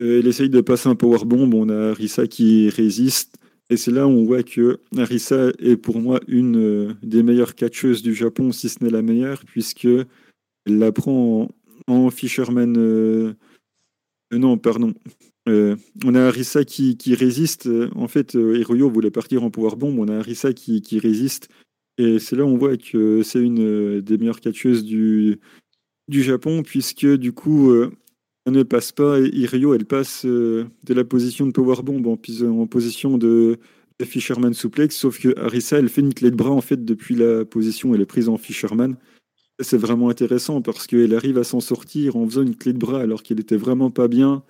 elle 0.00 0.26
essaye 0.26 0.50
de 0.50 0.60
passer 0.60 0.88
un 0.88 0.96
power 0.96 1.24
bomb. 1.24 1.54
On 1.54 1.68
a 1.68 1.90
Arisa 1.90 2.26
qui 2.26 2.68
résiste. 2.68 3.38
Et 3.70 3.78
c'est 3.78 3.92
là 3.92 4.06
où 4.06 4.10
on 4.10 4.24
voit 4.24 4.42
que 4.42 4.80
Arisa 4.98 5.50
est 5.58 5.76
pour 5.76 6.00
moi 6.00 6.20
une 6.28 6.94
des 7.02 7.22
meilleures 7.22 7.54
catcheuses 7.54 8.02
du 8.02 8.14
Japon, 8.14 8.52
si 8.52 8.68
ce 8.68 8.84
n'est 8.84 8.90
la 8.90 9.00
meilleure, 9.00 9.44
puisque 9.46 9.88
elle 10.66 10.78
la 10.78 10.92
prend 10.92 11.48
en, 11.86 12.10
Fisherman. 12.10 12.76
Euh, 12.76 13.34
euh, 14.32 14.38
non, 14.38 14.58
pardon. 14.58 14.94
Euh, 15.48 15.76
on 16.04 16.14
a 16.14 16.22
Arisa 16.22 16.64
qui, 16.64 16.96
résiste. 17.14 17.68
En 17.94 18.08
fait, 18.08 18.34
Hiroyo 18.34 18.90
voulait 18.90 19.10
partir 19.10 19.42
en 19.42 19.50
power 19.50 19.76
bomb. 19.76 19.98
On 19.98 20.08
a 20.08 20.18
Arisa 20.18 20.52
qui, 20.52 20.82
qui 20.82 20.98
résiste. 20.98 21.48
Et 21.98 22.18
c'est 22.18 22.36
là 22.36 22.44
où 22.44 22.48
on 22.48 22.56
voit 22.56 22.76
que 22.76 23.22
c'est 23.22 23.40
une 23.40 24.00
des 24.00 24.18
meilleures 24.18 24.40
catcheuses 24.40 24.84
du, 24.84 25.40
du 26.08 26.22
Japon, 26.22 26.62
puisque 26.62 27.06
du 27.06 27.32
coup, 27.32 27.74
elle 28.46 28.52
ne 28.52 28.62
passe 28.62 28.92
pas. 28.92 29.20
Et 29.20 29.28
Hiroyo, 29.28 29.74
elle 29.74 29.84
passe 29.84 30.24
de 30.24 30.68
la 30.88 31.04
position 31.04 31.46
de 31.46 31.52
power 31.52 31.82
bomb 31.82 32.06
en, 32.06 32.66
position 32.66 33.18
de, 33.18 33.58
Fisherman 34.04 34.54
suplex. 34.54 34.96
Sauf 34.96 35.20
que 35.20 35.38
Arisa, 35.38 35.78
elle 35.78 35.88
fait 35.88 36.00
une 36.00 36.14
clé 36.14 36.30
de 36.30 36.36
bras 36.36 36.50
en 36.50 36.60
fait 36.60 36.84
depuis 36.84 37.14
la 37.14 37.44
position 37.44 37.94
elle 37.94 38.00
est 38.00 38.06
prise 38.06 38.28
en 38.28 38.36
Fisherman. 38.36 38.96
C'est 39.62 39.78
vraiment 39.78 40.08
intéressant 40.08 40.60
parce 40.60 40.86
qu'elle 40.86 41.14
arrive 41.14 41.38
à 41.38 41.44
s'en 41.44 41.60
sortir 41.60 42.16
en 42.16 42.26
faisant 42.26 42.42
une 42.42 42.56
clé 42.56 42.72
de 42.72 42.78
bras 42.78 43.00
alors 43.00 43.22
qu'elle 43.22 43.40
était 43.40 43.56
vraiment 43.56 43.90
pas 43.90 44.08
bien. 44.08 44.42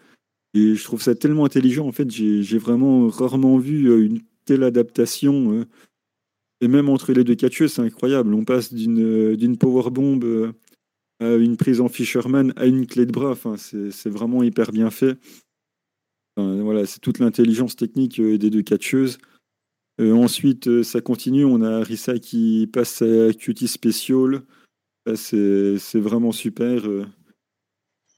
Et 0.55 0.75
je 0.75 0.85
trouve 0.85 1.03
ça 1.03 1.15
tellement 1.15 1.45
intelligent. 1.45 1.87
En 1.87 1.93
fait, 1.93 2.11
j'ai 2.11 2.59
vraiment 2.59 3.09
rarement 3.09 3.59
vu 3.59 3.91
euh, 3.91 4.05
une 4.05 4.21
telle 4.45 4.65
adaptation. 4.65 5.53
Euh. 5.53 5.65
Et 6.61 6.69
même 6.69 6.89
entre 6.89 7.13
les 7.13 7.25
deux 7.25 7.35
catcheuses, 7.35 7.75
c'est 7.75 7.83
incroyable. 7.83 8.35
On 8.35 8.45
passe 8.45 8.73
d'une 8.73 9.01
euh, 9.01 9.57
power 9.59 9.91
bomb 9.91 10.53
à 11.21 11.35
une 11.35 11.57
prise 11.57 11.81
en 11.81 11.89
Fisherman 11.89 12.53
à 12.57 12.67
une 12.67 12.87
clé 12.87 13.07
de 13.07 13.13
bras. 13.13 13.31
Enfin, 13.31 13.57
c'est 13.57 14.11
vraiment 14.11 14.43
hyper 14.43 14.73
bien 14.73 14.91
fait. 14.91 15.17
voilà, 16.37 16.87
c'est 16.87 17.01
toute 17.01 17.19
l'intelligence 17.19 17.77
technique 17.77 18.21
des 18.21 18.51
deux 18.51 18.63
catcheuses. 18.63 19.19
ensuite, 20.01 20.83
ça 20.83 21.01
continue. 21.01 21.45
On 21.45 21.63
a 21.63 21.83
Risa 21.83 22.19
qui 22.19 22.69
passe 22.73 23.03
à 23.03 23.33
Cutie 23.33 23.69
Special. 23.69 24.43
C'est 25.15 26.01
vraiment 26.01 26.33
super. 26.33 26.87
Euh. 26.87 27.05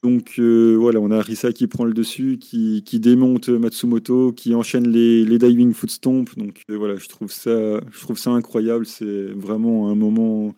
Donc 0.03 0.35
euh, 0.39 0.77
voilà, 0.79 1.01
on 1.01 1.11
a 1.11 1.17
Arisa 1.17 1.53
qui 1.53 1.67
prend 1.67 1.85
le 1.85 1.95
dessus, 1.95 2.39
qui, 2.39 2.83
démonte 3.01 3.49
Matsumoto, 3.49 4.33
qui 4.33 4.55
enchaîne 4.55 4.89
les, 4.89 5.39
diving 5.39 5.73
footstomp. 5.73 6.27
Donc 6.37 6.63
euh, 6.71 6.77
voilà, 6.77 6.97
je 6.97 7.09
trouve 7.09 7.33
ça, 7.33 7.81
je 7.91 8.01
trouve 8.01 8.19
ça 8.19 8.31
incroyable. 8.31 8.85
C'est 8.85 9.27
vraiment 9.33 9.89
un 9.89 9.95
moment 9.95 10.55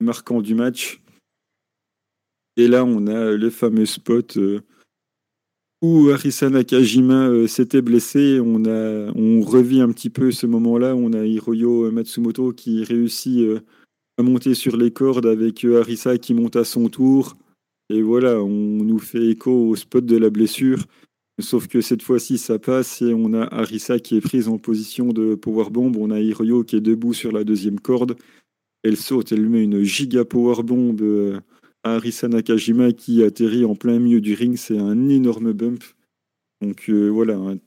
marquant 0.00 0.42
du 0.42 0.54
match. 0.54 1.00
Et 2.56 2.66
là, 2.66 2.84
on 2.84 3.06
a 3.06 3.30
le 3.30 3.50
fameux 3.50 3.86
spot 3.86 4.36
où 5.80 6.10
Arisa 6.10 6.50
Nakajima 6.50 7.46
s'était 7.46 7.82
blessé. 7.82 8.40
On, 8.44 8.64
a, 8.64 9.12
on 9.14 9.42
revit 9.42 9.80
un 9.80 9.92
petit 9.92 10.10
peu 10.10 10.32
ce 10.32 10.46
moment-là. 10.46 10.96
On 10.96 11.12
a 11.12 11.24
Hiroyo 11.24 11.92
Matsumoto 11.92 12.52
qui 12.52 12.82
réussit 12.82 13.46
monter 14.22 14.54
sur 14.54 14.76
les 14.76 14.90
cordes 14.90 15.26
avec 15.26 15.64
euh, 15.64 15.80
Arisa 15.80 16.18
qui 16.18 16.34
monte 16.34 16.56
à 16.56 16.64
son 16.64 16.88
tour. 16.88 17.36
Et 17.90 18.02
voilà, 18.02 18.42
on 18.42 18.48
nous 18.48 18.98
fait 18.98 19.30
écho 19.30 19.68
au 19.68 19.76
spot 19.76 20.04
de 20.04 20.16
la 20.16 20.30
blessure. 20.30 20.84
Sauf 21.40 21.68
que 21.68 21.80
cette 21.80 22.02
fois-ci, 22.02 22.36
ça 22.36 22.58
passe 22.58 23.00
et 23.00 23.14
on 23.14 23.32
a 23.32 23.44
Arisa 23.44 24.00
qui 24.00 24.16
est 24.16 24.20
prise 24.20 24.48
en 24.48 24.58
position 24.58 25.12
de 25.12 25.36
powerbomb. 25.36 25.92
On 25.96 26.10
a 26.10 26.20
Hiroyo 26.20 26.64
qui 26.64 26.76
est 26.76 26.80
debout 26.80 27.14
sur 27.14 27.32
la 27.32 27.44
deuxième 27.44 27.78
corde. 27.78 28.16
Elle 28.82 28.96
saute, 28.96 29.32
elle 29.32 29.48
met 29.48 29.62
une 29.62 29.82
giga 29.82 30.24
powerbomb 30.24 30.96
euh, 31.00 31.40
à 31.84 31.94
Arisa 31.94 32.28
Nakajima 32.28 32.92
qui 32.92 33.22
atterrit 33.22 33.64
en 33.64 33.76
plein 33.76 33.98
milieu 34.00 34.20
du 34.20 34.34
ring. 34.34 34.56
C'est 34.56 34.78
un 34.78 35.08
énorme 35.08 35.52
bump. 35.52 35.84
Donc 36.60 36.86
euh, 36.88 37.08
voilà, 37.08 37.36
un 37.36 37.58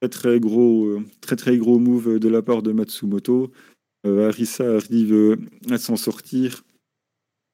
très 0.00 0.08
très 0.08 0.40
gros, 0.40 1.00
très 1.20 1.36
très 1.36 1.58
gros 1.58 1.80
move 1.80 2.20
de 2.20 2.28
la 2.28 2.42
part 2.42 2.62
de 2.62 2.70
Matsumoto. 2.70 3.50
Euh, 4.06 4.28
Arisa 4.28 4.76
arrive 4.76 5.12
euh, 5.12 5.36
à 5.70 5.78
s'en 5.78 5.96
sortir. 5.96 6.62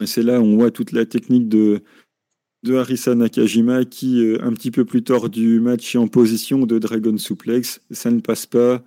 C'est 0.05 0.23
là 0.23 0.41
où 0.41 0.45
on 0.45 0.57
voit 0.57 0.71
toute 0.71 0.93
la 0.93 1.07
technique 1.07 1.49
de, 1.49 1.81
de 2.65 2.75
Harissa 2.75 3.15
Nakajima 3.15 3.85
qui, 3.85 4.25
euh, 4.25 4.39
un 4.43 4.53
petit 4.53 4.71
peu 4.71 4.85
plus 4.85 5.03
tard 5.03 5.31
du 5.31 5.61
match, 5.61 5.95
est 5.95 5.99
en 5.99 6.09
position 6.09 6.67
de 6.67 6.79
Dragon 6.79 7.17
Suplex. 7.17 7.81
Ça 7.91 8.11
ne 8.11 8.21
passe 8.21 8.47
pas. 8.47 8.83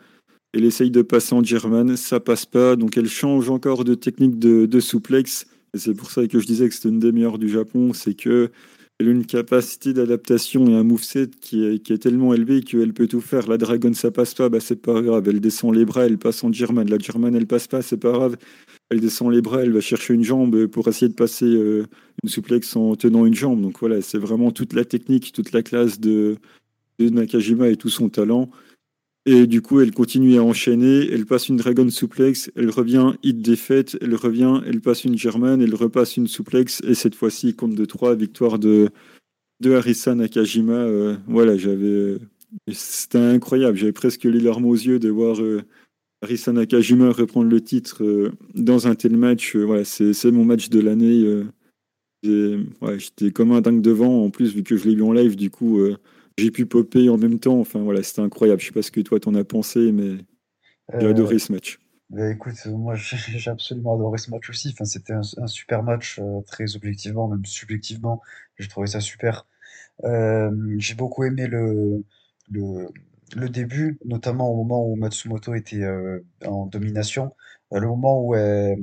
Elle 0.54 0.66
essaye 0.66 0.92
de 0.92 1.02
passer 1.02 1.34
en 1.36 1.44
German, 1.44 1.98
ça 1.98 2.20
passe 2.20 2.46
pas. 2.46 2.76
Donc 2.76 2.98
elle 2.98 3.10
change 3.10 3.50
encore 3.50 3.84
de 3.84 3.96
technique 3.96 4.40
de, 4.40 4.66
de 4.66 4.80
suplex. 4.80 5.48
Et 5.74 5.80
c'est 5.80 5.94
pour 5.94 6.12
ça 6.12 6.26
que 6.28 6.40
je 6.40 6.46
disais 6.46 6.70
que 6.70 6.76
c'était 6.76 6.90
une 6.90 7.00
des 7.00 7.12
meilleures 7.12 7.40
du 7.40 7.50
Japon. 7.50 7.92
C'est 7.94 8.14
que 8.14 8.52
une 8.99 9.26
capacité 9.26 9.93
d'adaptation 9.93 10.67
et 10.67 10.76
un 10.76 10.84
moveset 10.84 11.30
qui 11.41 11.65
est, 11.65 11.80
qui 11.80 11.91
est 11.91 11.97
tellement 11.97 12.34
élevé 12.34 12.61
qu'elle 12.61 12.93
peut 12.93 13.07
tout 13.07 13.19
faire. 13.19 13.47
La 13.47 13.57
Dragon, 13.57 13.93
ça 13.93 14.09
passe 14.09 14.34
pas, 14.34 14.47
bah 14.47 14.59
c'est 14.61 14.81
pas 14.81 15.01
grave. 15.01 15.27
Elle 15.27 15.41
descend 15.41 15.76
les 15.76 15.84
bras, 15.84 16.05
elle 16.05 16.17
passe 16.17 16.43
en 16.43 16.51
German. 16.51 16.89
La 16.89 16.97
German, 16.97 17.35
elle 17.35 17.47
passe 17.47 17.67
pas, 17.67 17.81
c'est 17.81 17.97
pas 17.97 18.11
grave. 18.11 18.38
Elle 18.89 19.01
descend 19.01 19.31
les 19.34 19.41
bras, 19.41 19.63
elle 19.63 19.73
va 19.73 19.81
chercher 19.81 20.13
une 20.13 20.23
jambe 20.23 20.67
pour 20.67 20.88
essayer 20.88 21.09
de 21.09 21.13
passer 21.13 21.45
euh, 21.45 21.85
une 22.23 22.30
souplex 22.30 22.76
en 22.76 22.95
tenant 22.95 23.26
une 23.26 23.34
jambe. 23.34 23.61
Donc 23.61 23.80
voilà, 23.80 24.01
c'est 24.01 24.17
vraiment 24.17 24.51
toute 24.51 24.73
la 24.73 24.85
technique, 24.85 25.34
toute 25.34 25.51
la 25.51 25.61
classe 25.61 25.99
de 25.99 26.38
Nakajima 26.99 27.67
et 27.67 27.76
tout 27.76 27.89
son 27.89 28.07
talent. 28.07 28.49
Et 29.27 29.47
du 29.47 29.61
coup, 29.61 29.80
elle 29.80 29.91
continue 29.91 30.38
à 30.38 30.43
enchaîner. 30.43 31.10
Elle 31.11 31.26
passe 31.26 31.49
une 31.49 31.57
Dragon 31.57 31.89
Suplex. 31.89 32.52
Elle 32.56 32.69
revient, 32.69 33.14
hit 33.23 33.41
défaite. 33.41 33.97
Elle 33.99 34.15
revient, 34.15 34.61
elle 34.68 34.81
passe 34.81 35.03
une 35.03 35.18
German. 35.18 35.61
Elle 35.61 35.73
repasse 35.73 36.15
une 36.18 36.27
Suplex. 36.27 36.81
Et 36.81 36.93
cette 36.93 37.15
fois-ci, 37.15 37.56
compte 37.56 37.73
de 37.73 37.85
3, 37.85 38.15
victoire 38.15 38.60
de, 38.60 38.89
de 39.61 39.72
Harissa 39.73 40.14
Nakajima. 40.14 40.73
Euh, 40.73 41.15
voilà, 41.27 41.57
j'avais. 41.57 42.19
C'était 42.72 43.18
incroyable. 43.18 43.77
J'avais 43.77 43.91
presque 43.91 44.26
les 44.26 44.39
larmes 44.39 44.65
aux 44.65 44.76
yeux 44.76 44.99
de 44.99 45.10
voir 45.10 45.41
euh, 45.41 45.64
Harissa 46.22 46.52
Nakajima 46.53 47.11
reprendre 47.11 47.49
le 47.49 47.61
titre 47.61 48.03
euh, 48.03 48.31
dans 48.53 48.88
un 48.88 48.93
tel 48.93 49.18
match. 49.18 49.56
voilà, 49.56 49.85
c'est 49.85 50.31
mon 50.31 50.45
match 50.45 50.69
de 50.69 50.80
l'année. 50.80 51.43
J'étais 52.22 53.31
comme 53.31 53.53
un 53.53 53.61
dingue 53.61 53.81
devant. 53.81 54.23
En 54.23 54.30
plus, 54.30 54.53
vu 54.53 54.61
que 54.61 54.77
je 54.77 54.88
l'ai 54.88 54.93
vu 54.93 55.02
en 55.02 55.14
live, 55.14 55.35
du 55.35 55.49
coup 55.49 55.80
j'ai 56.38 56.52
pu 56.52 56.66
popper 56.66 57.10
en 57.10 57.18
même 57.18 57.40
temps. 57.40 57.60
Enfin 57.60 57.82
voilà, 57.82 58.03
c'était 58.03 58.22
incroyable. 58.22 58.62
Je 58.62 58.68
sais 58.68 58.74
pas 58.74 58.82
ce 58.82 58.91
que 58.91 59.02
toi 59.02 59.20
t'en 59.20 59.36
as 59.36 59.44
pensé, 59.44 59.91
mais 59.91 60.18
j'ai 60.99 61.07
adoré 61.07 61.40
ce 61.40 61.52
match. 61.52 61.80
Euh, 62.14 62.18
bah, 62.18 62.32
écoute, 62.32 62.66
moi 62.68 62.95
j'ai 62.95 63.49
absolument 63.49 63.95
adoré 63.95 64.18
ce 64.18 64.32
match 64.32 64.49
aussi. 64.49 64.70
Enfin, 64.74 64.86
c'était 64.86 65.14
un, 65.14 65.48
super 65.48 65.84
match, 65.84 66.20
euh, 66.20 66.41
très 66.45 66.76
objectivement, 66.76 67.28
même 67.28 67.45
subjectivement. 67.45 68.22
J'ai 68.57 68.68
trouvé 68.68 68.88
ça 68.88 68.99
super. 68.99 69.48
Euh, 70.03 70.52
j'ai 70.78 70.94
beaucoup 70.95 71.24
aimé 71.24 71.48
le, 71.48 72.03
le, 72.52 72.90
le, 73.36 73.49
début, 73.49 73.98
notamment 74.06 74.49
au 74.49 74.56
moment 74.56 74.86
où 74.86 74.95
Matsumoto 74.95 75.53
était 75.53 75.84
en 76.45 76.66
domination. 76.68 77.34
le 77.72 77.88
moment 77.88 78.22
où 78.22 78.36
elle, 78.36 78.78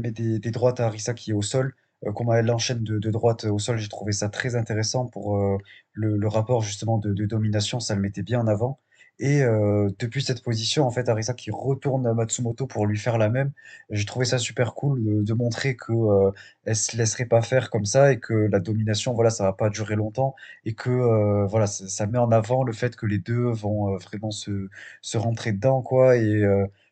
met 0.00 0.10
des, 0.10 0.38
des, 0.38 0.50
droites 0.50 0.80
à 0.80 0.86
Arisa 0.86 1.14
qui 1.14 1.30
est 1.30 1.34
au 1.34 1.42
sol. 1.42 1.74
Euh, 2.06 2.12
comment 2.12 2.34
elle 2.34 2.50
enchaîne 2.50 2.82
de, 2.84 3.10
droite 3.10 3.44
au 3.44 3.58
sol, 3.58 3.78
j'ai 3.78 3.88
trouvé 3.88 4.12
ça 4.12 4.28
très 4.28 4.56
intéressant 4.56 5.06
pour 5.06 5.36
euh, 5.36 5.58
le, 5.92 6.28
rapport 6.28 6.62
justement 6.62 6.98
de, 6.98 7.12
domination, 7.26 7.80
ça 7.80 7.94
le 7.94 8.00
mettait 8.00 8.22
bien 8.22 8.40
en 8.40 8.46
avant. 8.46 8.80
Et 9.20 9.42
euh, 9.42 9.90
depuis 9.98 10.22
cette 10.22 10.42
position, 10.44 10.86
en 10.86 10.90
fait, 10.92 11.08
Arisa 11.08 11.34
qui 11.34 11.50
retourne 11.50 12.06
à 12.06 12.14
Matsumoto 12.14 12.66
pour 12.68 12.86
lui 12.86 12.96
faire 12.96 13.18
la 13.18 13.28
même, 13.28 13.50
j'ai 13.90 14.04
trouvé 14.04 14.24
ça 14.24 14.38
super 14.38 14.74
cool 14.74 15.24
de, 15.24 15.34
montrer 15.34 15.74
que 15.76 15.92
euh, 15.92 16.30
elle 16.64 16.76
se 16.76 16.96
laisserait 16.96 17.24
pas 17.26 17.42
faire 17.42 17.68
comme 17.70 17.84
ça 17.84 18.12
et 18.12 18.20
que 18.20 18.32
la 18.32 18.60
domination, 18.60 19.14
voilà, 19.14 19.30
ça 19.30 19.44
va 19.44 19.52
pas 19.52 19.70
durer 19.70 19.96
longtemps 19.96 20.36
et 20.64 20.74
que 20.74 20.90
euh, 20.90 21.46
voilà, 21.46 21.66
ça, 21.66 22.06
met 22.06 22.18
en 22.18 22.30
avant 22.30 22.62
le 22.62 22.72
fait 22.72 22.94
que 22.94 23.06
les 23.06 23.18
deux 23.18 23.50
vont 23.50 23.96
vraiment 23.96 24.30
se, 24.30 24.68
rentrer 25.16 25.52
dedans, 25.52 25.82
quoi, 25.82 26.16
et 26.16 26.44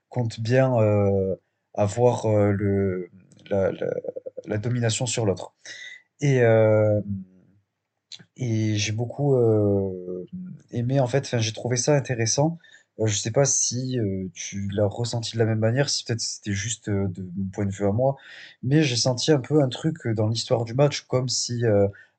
compte 0.09 0.41
bien 0.41 0.75
avoir 1.75 2.27
le 2.29 3.09
domination 4.59 5.07
sur 5.07 5.27
l'autre. 5.27 5.55
Et, 6.21 6.41
euh, 6.43 7.01
et 8.37 8.77
j'ai 8.77 8.93
beaucoup 8.93 9.35
euh, 9.37 10.27
aimé, 10.71 11.01
en 11.01 11.07
fait, 11.07 11.39
j'ai 11.39 11.53
trouvé 11.53 11.77
ça 11.77 11.95
intéressant. 11.95 12.59
Euh, 13.01 13.07
je 13.07 13.17
sais 13.17 13.31
pas 13.31 13.45
si 13.45 13.99
tu 14.35 14.69
l'as 14.73 14.87
ressenti 14.87 15.35
de 15.35 15.39
la 15.39 15.45
même 15.45 15.59
manière, 15.59 15.89
si 15.91 16.05
peut-être 16.05 16.21
c'était 16.21 16.53
juste 16.53 16.89
de 16.91 17.29
mon 17.37 17.49
point 17.53 17.67
de 17.67 17.73
vue 17.73 17.87
à 17.87 17.93
moi, 17.93 18.17
mais 18.63 18.83
j'ai 18.83 18.97
senti 18.97 19.33
un 19.33 19.41
peu 19.41 19.63
un 19.63 19.69
truc 19.69 20.09
dans 20.09 20.29
l'histoire 20.29 20.65
du 20.65 20.75
match, 20.75 21.03
comme 21.03 21.29
si, 21.29 21.63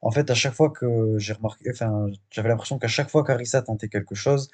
en 0.02 0.12
fait, 0.12 0.30
à 0.30 0.36
chaque 0.36 0.54
fois 0.54 0.70
que 0.70 1.18
j'ai 1.18 1.34
remarqué, 1.34 1.72
enfin, 1.72 2.08
j'avais 2.32 2.50
l'impression 2.50 2.78
qu'à 2.80 2.88
chaque 2.88 3.10
fois 3.10 3.24
qu'Arisa 3.24 3.62
tentait 3.64 3.90
quelque 3.90 4.16
chose, 4.16 4.50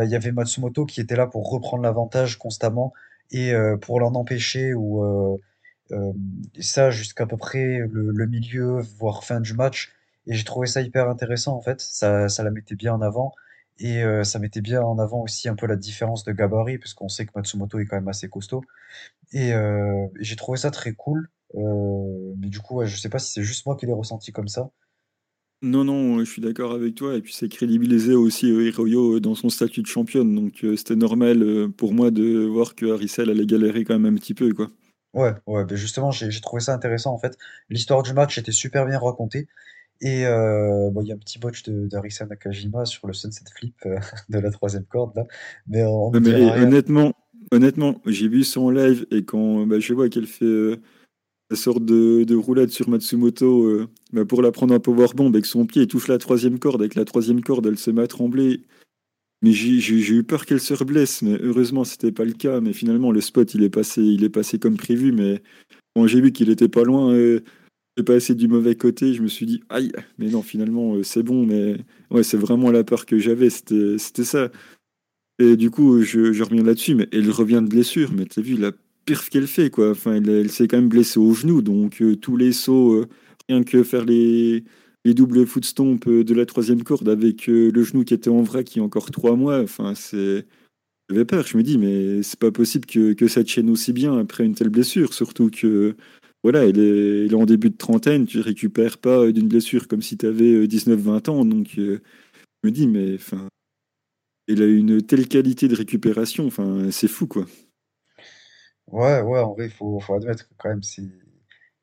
il 0.00 0.08
y 0.08 0.16
avait 0.16 0.32
Matsumoto 0.32 0.86
qui 0.86 1.00
était 1.00 1.16
là 1.16 1.26
pour 1.26 1.50
reprendre 1.50 1.82
l'avantage 1.82 2.38
constamment 2.38 2.92
et 3.30 3.52
pour 3.82 4.00
l'en 4.00 4.14
empêcher 4.14 4.74
ou 4.74 5.38
ça 6.60 6.90
jusqu'à 6.90 7.26
peu 7.26 7.36
près 7.36 7.80
le, 7.90 8.26
milieu, 8.26 8.80
voire 8.98 9.24
fin 9.24 9.40
du 9.40 9.54
match. 9.54 9.92
Et 10.26 10.34
j'ai 10.34 10.44
trouvé 10.44 10.66
ça 10.66 10.82
hyper 10.82 11.08
intéressant 11.08 11.56
en 11.56 11.62
fait. 11.62 11.80
Ça, 11.80 12.28
ça 12.28 12.42
la 12.42 12.50
mettait 12.50 12.74
bien 12.74 12.94
en 12.94 13.00
avant. 13.00 13.32
Et 13.78 14.02
euh, 14.02 14.24
ça 14.24 14.38
mettait 14.38 14.62
bien 14.62 14.82
en 14.82 14.98
avant 14.98 15.22
aussi 15.22 15.48
un 15.48 15.54
peu 15.54 15.66
la 15.66 15.76
différence 15.76 16.24
de 16.24 16.32
gabarit, 16.32 16.78
parce 16.78 16.94
qu'on 16.94 17.08
sait 17.08 17.26
que 17.26 17.32
Matsumoto 17.36 17.78
est 17.78 17.84
quand 17.86 17.96
même 17.96 18.08
assez 18.08 18.28
costaud. 18.28 18.62
Et 19.32 19.52
euh, 19.52 20.06
j'ai 20.20 20.36
trouvé 20.36 20.58
ça 20.58 20.70
très 20.70 20.92
cool. 20.94 21.28
Euh, 21.54 22.34
mais 22.38 22.48
du 22.48 22.60
coup, 22.60 22.76
ouais, 22.76 22.86
je 22.86 22.96
sais 22.96 23.08
pas 23.08 23.18
si 23.18 23.32
c'est 23.32 23.42
juste 23.42 23.66
moi 23.66 23.76
qui 23.76 23.86
l'ai 23.86 23.92
ressenti 23.92 24.32
comme 24.32 24.48
ça. 24.48 24.70
Non, 25.62 25.84
non, 25.84 26.18
je 26.20 26.30
suis 26.30 26.42
d'accord 26.42 26.72
avec 26.72 26.94
toi. 26.94 27.14
Et 27.16 27.22
puis, 27.22 27.32
c'est 27.32 27.48
crédibilisé 27.48 28.14
aussi 28.14 28.50
euh, 28.50 28.68
Hiroyo 28.68 29.16
euh, 29.16 29.20
dans 29.20 29.34
son 29.34 29.48
statut 29.48 29.80
de 29.82 29.86
championne. 29.86 30.34
Donc, 30.34 30.64
euh, 30.64 30.76
c'était 30.76 30.96
normal 30.96 31.42
euh, 31.42 31.68
pour 31.68 31.94
moi 31.94 32.10
de 32.10 32.44
voir 32.44 32.74
que 32.74 32.86
Harissel 32.92 33.30
allait 33.30 33.46
galérer 33.46 33.84
quand 33.84 33.98
même 33.98 34.14
un 34.14 34.18
petit 34.18 34.34
peu, 34.34 34.52
quoi. 34.52 34.70
Ouais, 35.16 35.34
ouais, 35.46 35.64
ben 35.64 35.76
justement, 35.76 36.12
j'ai 36.12 36.30
j'ai 36.30 36.40
trouvé 36.42 36.60
ça 36.62 36.74
intéressant 36.74 37.12
en 37.14 37.18
fait. 37.18 37.38
L'histoire 37.70 38.02
du 38.04 38.14
match 38.14 38.38
était 38.38 38.52
super 38.52 38.86
bien 38.86 38.98
racontée. 39.00 39.48
Et 40.02 40.26
euh, 40.26 40.90
bon, 40.92 41.02
il 41.02 41.08
y 41.08 41.12
a 41.12 41.16
un 41.16 41.18
petit 41.18 41.38
botch 41.38 41.64
de 41.64 41.86
d'Arisa 41.88 42.26
Nakajima 42.26 42.86
sur 42.86 43.06
le 43.08 43.14
sunset 43.14 43.44
flip 43.54 43.76
euh, 43.86 43.98
de 44.30 44.38
la 44.40 44.50
troisième 44.52 44.86
corde 44.86 45.16
là, 45.16 45.24
mais 45.68 45.84
on 45.84 46.12
ne 46.12 46.14
Ouais, 46.14 46.20
mais 46.20 46.30
dira 46.30 46.52
eh, 46.54 46.54
rien. 46.54 46.60
honnêtement, 46.60 47.12
honnêtement, 47.52 48.00
j'ai 48.06 48.28
vu 48.28 48.44
son 48.44 48.70
live 48.70 49.06
et 49.10 49.24
quand 49.24 49.66
bah, 49.66 49.80
je 49.80 49.92
vois 49.94 50.08
qu'elle 50.08 50.26
fait 50.26 50.44
euh, 50.44 50.76
la 51.50 51.56
sorte 51.56 51.84
de, 51.84 52.24
de 52.24 52.36
roulade 52.36 52.70
sur 52.70 52.88
Matsumoto 52.90 53.88
bah, 54.12 54.24
pour 54.26 54.42
la 54.42 54.52
prendre 54.52 54.74
un 54.74 54.80
powerbomb 54.80 55.28
avec 55.30 55.46
son 55.46 55.66
pied, 55.66 55.82
il 55.84 55.88
touche 55.88 56.08
la 56.08 56.18
troisième 56.18 56.58
corde. 56.58 56.82
Avec 56.82 56.94
la 56.96 57.04
troisième 57.06 57.42
corde, 57.42 57.66
elle 57.66 57.78
se 57.78 57.90
met 57.90 58.02
à 58.02 58.08
trembler. 58.08 58.62
Mais 59.42 59.52
j'ai 59.52 60.14
eu 60.14 60.24
peur 60.24 60.46
qu'elle 60.46 60.60
se 60.60 60.74
reblesse, 60.74 61.22
mais 61.22 61.38
heureusement, 61.42 61.84
c'était 61.84 62.12
pas 62.12 62.24
le 62.24 62.32
cas. 62.32 62.60
Mais 62.60 62.72
finalement, 62.72 63.12
le 63.12 63.20
spot, 63.20 63.54
il 63.54 63.62
est 63.62 63.70
passé, 63.70 64.02
il 64.02 64.24
est 64.24 64.30
passé 64.30 64.58
comme 64.58 64.76
prévu. 64.76 65.12
Mais 65.12 65.42
quand 65.94 66.06
j'ai 66.06 66.20
vu 66.20 66.32
qu'il 66.32 66.50
était 66.50 66.68
pas 66.68 66.84
loin, 66.84 67.12
euh, 67.12 67.40
j'ai 67.96 68.04
passé 68.04 68.34
du 68.34 68.48
mauvais 68.48 68.74
côté, 68.74 69.14
je 69.14 69.22
me 69.22 69.28
suis 69.28 69.46
dit, 69.46 69.62
aïe, 69.68 69.92
mais 70.18 70.28
non, 70.28 70.42
finalement, 70.42 70.96
euh, 70.96 71.02
c'est 71.02 71.22
bon. 71.22 71.46
Mais 71.46 71.76
ouais, 72.10 72.22
c'est 72.22 72.36
vraiment 72.36 72.70
la 72.70 72.84
peur 72.84 73.06
que 73.06 73.18
j'avais, 73.18 73.50
c'était 73.50 74.24
ça. 74.24 74.50
Et 75.38 75.56
du 75.56 75.70
coup, 75.70 76.02
je, 76.02 76.42
reviens 76.42 76.62
là-dessus, 76.62 76.94
mais 76.94 77.08
elle 77.12 77.30
revient 77.30 77.60
de 77.62 77.68
blessure. 77.68 78.12
Mais 78.12 78.24
t'as 78.26 78.40
vu 78.40 78.56
la 78.56 78.72
perf 79.04 79.28
qu'elle 79.28 79.46
fait, 79.46 79.70
quoi. 79.70 79.90
Enfin, 79.90 80.14
elle, 80.14 80.28
elle 80.28 80.50
s'est 80.50 80.68
quand 80.68 80.78
même 80.78 80.88
blessée 80.88 81.18
au 81.20 81.32
genou, 81.34 81.62
donc 81.62 82.00
euh, 82.02 82.16
tous 82.16 82.36
les 82.36 82.52
sauts, 82.52 82.94
euh, 82.94 83.06
rien 83.48 83.62
que 83.62 83.82
faire 83.82 84.04
les, 84.04 84.64
les 85.06 85.14
doubles 85.14 85.46
foot 85.46 85.64
stomp 85.64 86.06
euh, 86.08 86.24
de 86.24 86.34
la 86.34 86.46
troisième 86.46 86.82
corde 86.82 87.08
avec 87.08 87.48
euh, 87.48 87.70
le 87.70 87.82
genou 87.84 88.04
qui 88.04 88.12
était 88.12 88.28
en 88.28 88.42
vrac 88.42 88.74
il 88.74 88.78
y 88.78 88.82
a 88.82 88.84
encore 88.84 89.10
trois 89.10 89.36
mois. 89.36 89.60
Enfin, 89.62 89.94
c'est. 89.94 90.46
J'avais 91.08 91.24
peur. 91.24 91.46
Je 91.46 91.56
me 91.56 91.62
dis, 91.62 91.78
mais 91.78 92.22
c'est 92.24 92.38
pas 92.38 92.50
possible 92.50 92.86
que, 92.86 93.12
que 93.12 93.28
ça 93.28 93.44
tienne 93.44 93.70
aussi 93.70 93.92
bien 93.92 94.18
après 94.18 94.44
une 94.44 94.56
telle 94.56 94.70
blessure. 94.70 95.14
Surtout 95.14 95.50
que, 95.50 95.96
voilà, 96.42 96.64
elle 96.66 96.80
est, 96.80 97.26
elle 97.26 97.32
est 97.32 97.34
en 97.34 97.46
début 97.46 97.70
de 97.70 97.76
trentaine. 97.76 98.26
Tu 98.26 98.40
récupères 98.40 98.98
pas 98.98 99.30
d'une 99.30 99.46
blessure 99.46 99.86
comme 99.86 100.02
si 100.02 100.18
tu 100.18 100.26
avais 100.26 100.66
19-20 100.66 101.30
ans. 101.30 101.44
Donc, 101.44 101.78
euh, 101.78 102.00
je 102.62 102.68
me 102.68 102.72
dis, 102.72 102.88
mais 102.88 103.14
enfin. 103.14 103.48
Elle 104.48 104.62
a 104.62 104.66
une 104.66 105.02
telle 105.02 105.26
qualité 105.26 105.66
de 105.66 105.74
récupération, 105.74 106.46
enfin, 106.46 106.92
c'est 106.92 107.08
fou, 107.08 107.26
quoi. 107.26 107.46
Ouais, 108.86 109.20
ouais, 109.20 109.40
en 109.40 109.54
vrai, 109.54 109.66
il 109.66 109.72
faut, 109.72 109.98
faut 109.98 110.14
admettre 110.14 110.48
que 110.48 110.54
quand 110.56 110.68
même 110.68 110.84
c'est 110.84 111.02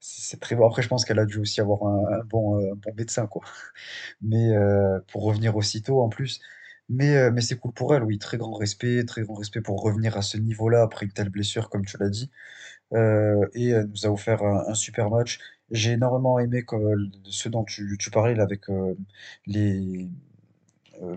c'est 0.03 0.39
très 0.39 0.55
bon. 0.55 0.67
Après, 0.67 0.81
je 0.81 0.89
pense 0.89 1.05
qu'elle 1.05 1.19
a 1.19 1.25
dû 1.25 1.39
aussi 1.39 1.61
avoir 1.61 1.83
un, 1.85 2.23
bon, 2.25 2.59
euh, 2.59 2.73
bon 2.75 2.93
médecin 2.95 3.25
quoi. 3.27 3.43
Mais 4.21 4.49
euh, 4.55 4.99
pour 5.11 5.23
revenir 5.23 5.55
aussitôt 5.55 6.01
en 6.01 6.09
plus. 6.09 6.41
Mais, 6.89 7.15
euh, 7.15 7.31
mais 7.31 7.41
c'est 7.41 7.57
cool 7.57 7.71
pour 7.73 7.95
elle, 7.95 8.03
oui. 8.03 8.19
Très 8.19 8.37
grand 8.37 8.53
respect, 8.53 9.05
très 9.05 9.23
grand 9.23 9.35
respect 9.35 9.61
pour 9.61 9.81
revenir 9.81 10.17
à 10.17 10.21
ce 10.21 10.37
niveau-là 10.37 10.81
après 10.83 11.05
une 11.05 11.13
telle 11.13 11.29
blessure, 11.29 11.69
comme 11.69 11.85
tu 11.85 11.97
l'as 11.99 12.09
dit. 12.09 12.29
Et 12.93 13.69
elle 13.69 13.87
nous 13.87 14.05
a 14.05 14.09
offert 14.09 14.43
un, 14.43 14.73
super 14.75 15.09
match. 15.09 15.39
J'ai 15.71 15.93
énormément 15.93 16.39
aimé 16.39 16.63
que- 16.65 16.77
ce 17.25 17.49
dont 17.49 17.63
tu, 17.63 17.97
tu 17.99 18.11
parlais 18.11 18.39
avec 18.39 18.65
les, 19.47 20.09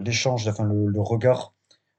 l'échange, 0.00 0.48
enfin 0.48 0.64
le, 0.64 1.00
regard, 1.00 1.54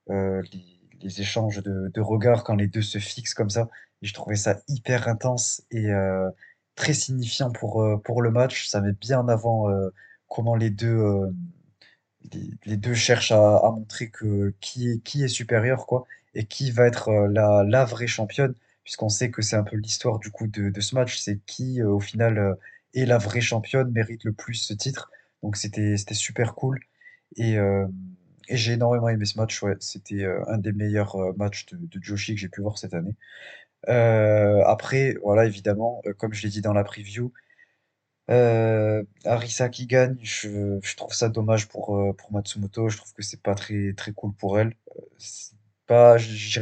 les, 0.09 1.21
échanges 1.21 1.61
de, 1.63 1.91
de 1.93 2.01
regards 2.01 2.43
quand 2.43 2.55
les 2.55 2.67
deux 2.67 2.81
se 2.81 2.99
fixent 2.99 3.33
comme 3.33 3.49
ça. 3.49 3.69
Et 4.01 4.07
je 4.07 4.13
trouvais 4.13 4.35
ça 4.35 4.59
hyper 4.67 5.07
intense 5.07 5.63
et 5.71 5.91
très 6.77 6.93
signifiant 6.93 7.51
pour, 7.51 7.81
euh, 7.81 7.97
pour 7.97 8.21
le 8.21 8.31
match. 8.31 8.67
Ça 8.67 8.79
met 8.79 8.93
bien 8.93 9.19
en 9.19 9.27
avant 9.27 9.69
euh, 9.69 9.89
comment 10.29 10.55
les 10.55 10.69
deux, 10.69 10.87
euh, 10.87 11.33
les, 12.65 12.77
deux 12.77 12.93
cherchent 12.93 13.33
à, 13.33 13.71
montrer 13.75 14.09
que 14.09 14.53
qui 14.61 14.91
est, 14.91 14.99
qui 15.03 15.23
est 15.23 15.27
supérieur, 15.27 15.85
quoi, 15.87 16.05
et 16.35 16.45
qui 16.45 16.71
va 16.71 16.87
être 16.87 17.11
la, 17.31 17.63
la 17.67 17.83
vraie 17.85 18.07
championne, 18.07 18.53
puisqu'on 18.83 19.09
sait 19.09 19.31
que 19.31 19.41
c'est 19.41 19.57
un 19.57 19.63
peu 19.63 19.75
l'histoire 19.77 20.19
du 20.19 20.31
coup 20.31 20.47
de, 20.47 20.79
ce 20.79 20.95
match, 20.95 21.19
c'est 21.19 21.39
qui 21.45 21.83
au 21.83 21.99
final 21.99 22.57
est 22.93 23.05
la 23.05 23.17
vraie 23.17 23.41
championne, 23.41 23.91
mérite 23.91 24.23
le 24.23 24.33
plus 24.33 24.55
ce 24.55 24.73
titre. 24.73 25.11
Donc 25.43 25.57
c'était 25.57 25.97
super 26.13 26.55
cool. 26.55 26.79
Et, 27.37 27.57
j'ai 28.49 28.73
énormément 28.73 29.09
aimé 29.09 29.25
ce 29.25 29.37
match. 29.37 29.61
C'était 29.79 30.25
un 30.47 30.57
des 30.57 30.71
meilleurs 30.71 31.15
euh, 31.15 31.33
matchs 31.37 31.65
de 31.73 32.01
Joshi 32.01 32.35
que 32.35 32.39
j'ai 32.41 32.49
pu 32.49 32.61
voir 32.61 32.77
cette 32.77 32.93
année. 32.93 33.15
Euh, 33.89 34.63
après, 34.65 35.15
voilà, 35.23 35.45
évidemment, 35.45 36.01
euh, 36.05 36.13
comme 36.13 36.33
je 36.33 36.43
l'ai 36.43 36.49
dit 36.49 36.61
dans 36.61 36.73
la 36.73 36.83
preview, 36.83 37.31
euh, 38.29 39.03
Arisa 39.25 39.69
qui 39.69 39.87
gagne, 39.87 40.17
je, 40.21 40.79
trouve 40.95 41.13
ça 41.13 41.29
dommage 41.29 41.67
pour, 41.69 41.97
euh, 41.97 42.13
pour 42.13 42.31
Matsumoto. 42.33 42.89
Je 42.89 42.97
trouve 42.97 43.13
que 43.13 43.21
c'est 43.23 43.41
pas 43.41 43.55
très, 43.55 43.93
très 43.93 44.11
cool 44.13 44.33
pour 44.33 44.59
elle. 44.59 44.73
C'est 45.17 45.55
pas, 45.87 46.17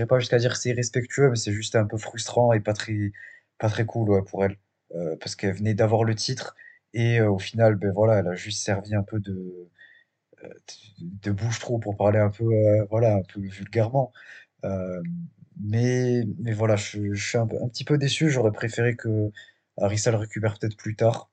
pas 0.08 0.20
jusqu'à 0.20 0.38
dire 0.38 0.54
que 0.54 0.60
c'est 0.60 0.70
irrespectueux, 0.70 1.30
mais 1.30 1.36
c'est 1.36 1.54
juste 1.54 1.76
un 1.76 1.86
peu 1.86 1.98
frustrant 1.98 2.54
et 2.54 2.60
pas 2.60 2.74
très, 2.74 3.12
pas 3.58 3.70
très 3.70 3.86
cool 3.86 4.24
pour 4.26 4.46
elle. 4.46 4.58
Parce 5.20 5.36
qu'elle 5.36 5.54
venait 5.56 5.74
d'avoir 5.74 6.04
le 6.06 6.16
titre 6.16 6.56
et 6.94 7.20
au 7.22 7.40
final, 7.40 7.76
ben 7.76 7.92
voilà, 7.92 8.20
elle 8.20 8.28
a 8.28 8.36
juste 8.36 8.64
servi 8.64 8.96
un 8.96 9.04
peu 9.04 9.20
de, 9.20 9.70
euh, 10.44 10.50
de 11.00 11.32
bouche-trou 11.32 11.80
pour 11.80 11.98
parler 11.98 12.20
un 12.20 12.30
peu, 12.30 12.46
voilà, 12.90 13.16
un 13.16 13.24
peu 13.24 13.42
vulgairement. 13.42 14.12
Mais, 15.62 16.24
mais 16.40 16.54
voilà, 16.54 16.76
je, 16.76 17.14
suis 17.14 17.38
un, 17.38 17.48
petit 17.48 17.84
peu 17.84 17.98
déçu. 17.98 18.30
J'aurais 18.30 18.52
préféré 18.52 18.96
que 18.96 19.32
Arisa 19.78 20.12
le 20.12 20.18
récupère 20.18 20.58
peut-être 20.60 20.78
plus 20.78 20.96
tard. 20.96 21.30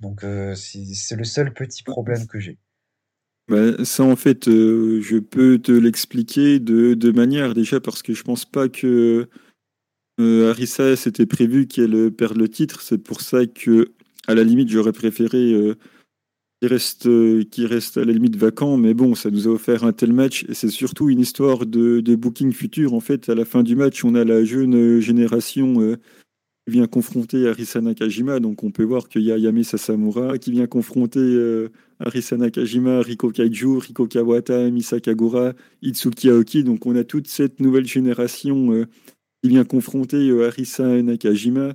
Donc, 0.00 0.24
euh, 0.24 0.54
c'est 0.54 1.16
le 1.16 1.24
seul 1.24 1.52
petit 1.52 1.82
problème 1.82 2.26
que 2.26 2.38
j'ai. 2.40 2.58
Bah, 3.48 3.84
ça, 3.84 4.04
en 4.04 4.16
fait, 4.16 4.48
euh, 4.48 5.00
je 5.02 5.18
peux 5.18 5.58
te 5.58 5.72
l'expliquer 5.72 6.60
de 6.60 6.94
deux 6.94 7.12
manières. 7.12 7.54
Déjà, 7.54 7.80
parce 7.80 8.02
que 8.02 8.14
je 8.14 8.22
pense 8.22 8.44
pas 8.44 8.68
que 8.68 9.28
euh, 10.20 10.50
Arisa, 10.50 10.96
c'était 10.96 11.26
prévu 11.26 11.66
qu'elle 11.66 12.10
perde 12.12 12.36
le 12.36 12.48
titre. 12.48 12.80
C'est 12.82 12.98
pour 12.98 13.20
ça 13.20 13.46
que, 13.46 13.92
à 14.26 14.34
la 14.34 14.44
limite, 14.44 14.68
j'aurais 14.68 14.92
préféré 14.92 15.52
euh, 15.52 15.76
qu'il 16.62 16.72
reste, 16.72 17.06
euh, 17.06 17.42
qu'il 17.42 17.66
reste 17.66 17.96
à 17.96 18.04
la 18.04 18.12
limite 18.12 18.36
vacant. 18.36 18.76
Mais 18.76 18.94
bon, 18.94 19.16
ça 19.16 19.30
nous 19.30 19.48
a 19.48 19.50
offert 19.50 19.82
un 19.82 19.92
tel 19.92 20.12
match. 20.12 20.44
Et 20.48 20.54
c'est 20.54 20.68
surtout 20.68 21.10
une 21.10 21.18
histoire 21.18 21.66
de, 21.66 21.98
de 22.00 22.14
booking 22.14 22.52
futur. 22.52 22.94
En 22.94 23.00
fait, 23.00 23.28
à 23.28 23.34
la 23.34 23.44
fin 23.44 23.64
du 23.64 23.74
match, 23.74 24.04
on 24.04 24.14
a 24.14 24.22
la 24.24 24.44
jeune 24.44 24.76
euh, 24.76 25.00
génération. 25.00 25.80
euh, 25.80 25.96
qui 26.64 26.74
vient 26.74 26.86
confronter 26.86 27.48
Arisa 27.48 27.80
Nakajima. 27.80 28.38
Donc 28.38 28.62
on 28.62 28.70
peut 28.70 28.84
voir 28.84 29.08
qu'il 29.08 29.22
y 29.22 29.32
a 29.32 29.36
Yami 29.38 29.64
Sasamura 29.64 30.38
qui 30.38 30.52
vient 30.52 30.68
confronter 30.68 31.18
euh, 31.18 31.70
Arisa 31.98 32.36
Nakajima, 32.36 33.00
Riko 33.02 33.32
Kaiju, 33.32 33.78
Riko 33.78 34.06
Kawata, 34.06 34.70
Misa 34.70 35.00
Kagura, 35.00 35.54
Itsuki 35.82 36.30
Aoki. 36.30 36.62
Donc 36.62 36.86
on 36.86 36.94
a 36.94 37.02
toute 37.02 37.26
cette 37.26 37.58
nouvelle 37.58 37.86
génération 37.86 38.86
qui 39.42 39.48
vient 39.48 39.64
confronter 39.64 40.30
Arisa 40.44 41.02
Nakajima. 41.02 41.74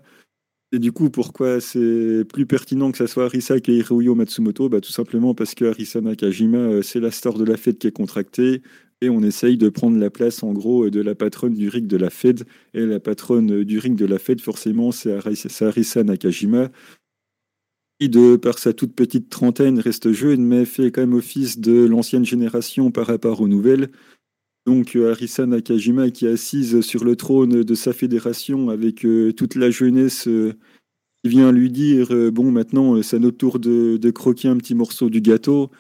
Et 0.74 0.80
du 0.80 0.92
coup, 0.92 1.10
pourquoi 1.10 1.62
c'est 1.62 2.26
plus 2.26 2.46
pertinent 2.46 2.92
que 2.92 2.98
ça 2.98 3.08
soit 3.08 3.26
Arisa 3.26 3.60
que 3.62 3.72
Hiroyo 3.72 4.16
Matsumoto? 4.16 4.68
Bah, 4.68 4.82
Tout 4.82 4.92
simplement 4.92 5.34
parce 5.34 5.56
que 5.56 5.66
Arisa 5.66 6.02
Nakajima, 6.02 6.58
euh, 6.58 6.82
c'est 6.82 7.00
la 7.00 7.12
star 7.12 7.36
de 7.38 7.46
la 7.46 7.56
fête 7.56 7.80
qui 7.80 7.88
est 7.88 7.92
contractée. 7.92 8.62
Et 9.00 9.10
on 9.10 9.22
essaye 9.22 9.58
de 9.58 9.70
prendre 9.70 9.98
la 9.98 10.10
place, 10.10 10.44
en 10.44 10.52
gros, 10.54 10.90
de 10.90 11.02
la 11.02 11.16
patronne 11.16 11.54
du 11.54 11.70
ring 11.70 11.88
de 11.88 11.98
la 11.98 12.10
Fed. 12.10 12.44
Et 12.74 12.86
la 12.86 13.00
patronne 13.00 13.64
du 13.64 13.80
ring 13.80 13.96
de 13.98 14.06
la 14.06 14.20
Fed, 14.20 14.42
forcément, 14.42 14.92
c'est 14.92 15.14
Arisa 15.62 16.04
Nakajima, 16.04 16.70
qui, 18.00 18.10
de 18.10 18.36
par 18.36 18.60
sa 18.60 18.74
toute 18.74 18.94
petite 18.94 19.30
trentaine, 19.30 19.80
reste 19.80 20.12
jeune, 20.12 20.44
mais 20.44 20.66
fait 20.66 20.92
quand 20.92 21.02
même 21.02 21.14
office 21.14 21.60
de 21.60 21.86
l'ancienne 21.86 22.26
génération 22.26 22.92
par 22.92 23.08
rapport 23.08 23.40
aux 23.42 23.48
nouvelles. 23.48 23.90
Donc 24.68 24.98
euh, 24.98 25.12
Arisa 25.12 25.46
Nakajima 25.46 26.12
qui 26.12 26.26
est 26.26 26.32
assise 26.32 26.82
sur 26.82 27.06
le 27.06 27.16
trône 27.16 27.64
de 27.64 27.74
sa 27.74 27.94
fédération 27.94 28.70
avec 28.70 29.06
euh, 29.06 29.32
toute 29.32 29.56
la 29.56 29.72
jeunesse 29.72 30.28
euh, 30.28 30.54
qui 31.24 31.30
vient 31.30 31.54
lui 31.54 31.72
dire 31.72 32.14
euh, 32.14 32.32
bon 32.32 32.52
maintenant 32.52 32.96
euh, 32.96 33.02
c'est 33.02 33.18
notre 33.18 33.38
tour 33.38 33.60
de, 33.60 34.12
croquer 34.12 34.50
un 34.50 34.58
petit 34.58 34.76
morceau 34.76 35.10
du 35.10 35.22
gâteau. 35.22 35.72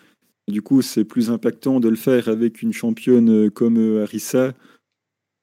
Du 0.47 0.61
coup 0.61 0.81
c'est 0.81 1.03
plus 1.03 1.29
impactant 1.29 1.81
de 1.81 1.89
le 1.89 1.97
faire 1.97 2.29
avec 2.29 2.61
une 2.61 2.71
championne 2.71 3.29
euh, 3.29 3.49
comme 3.49 3.77
euh, 3.77 4.03
Arisa 4.03 4.53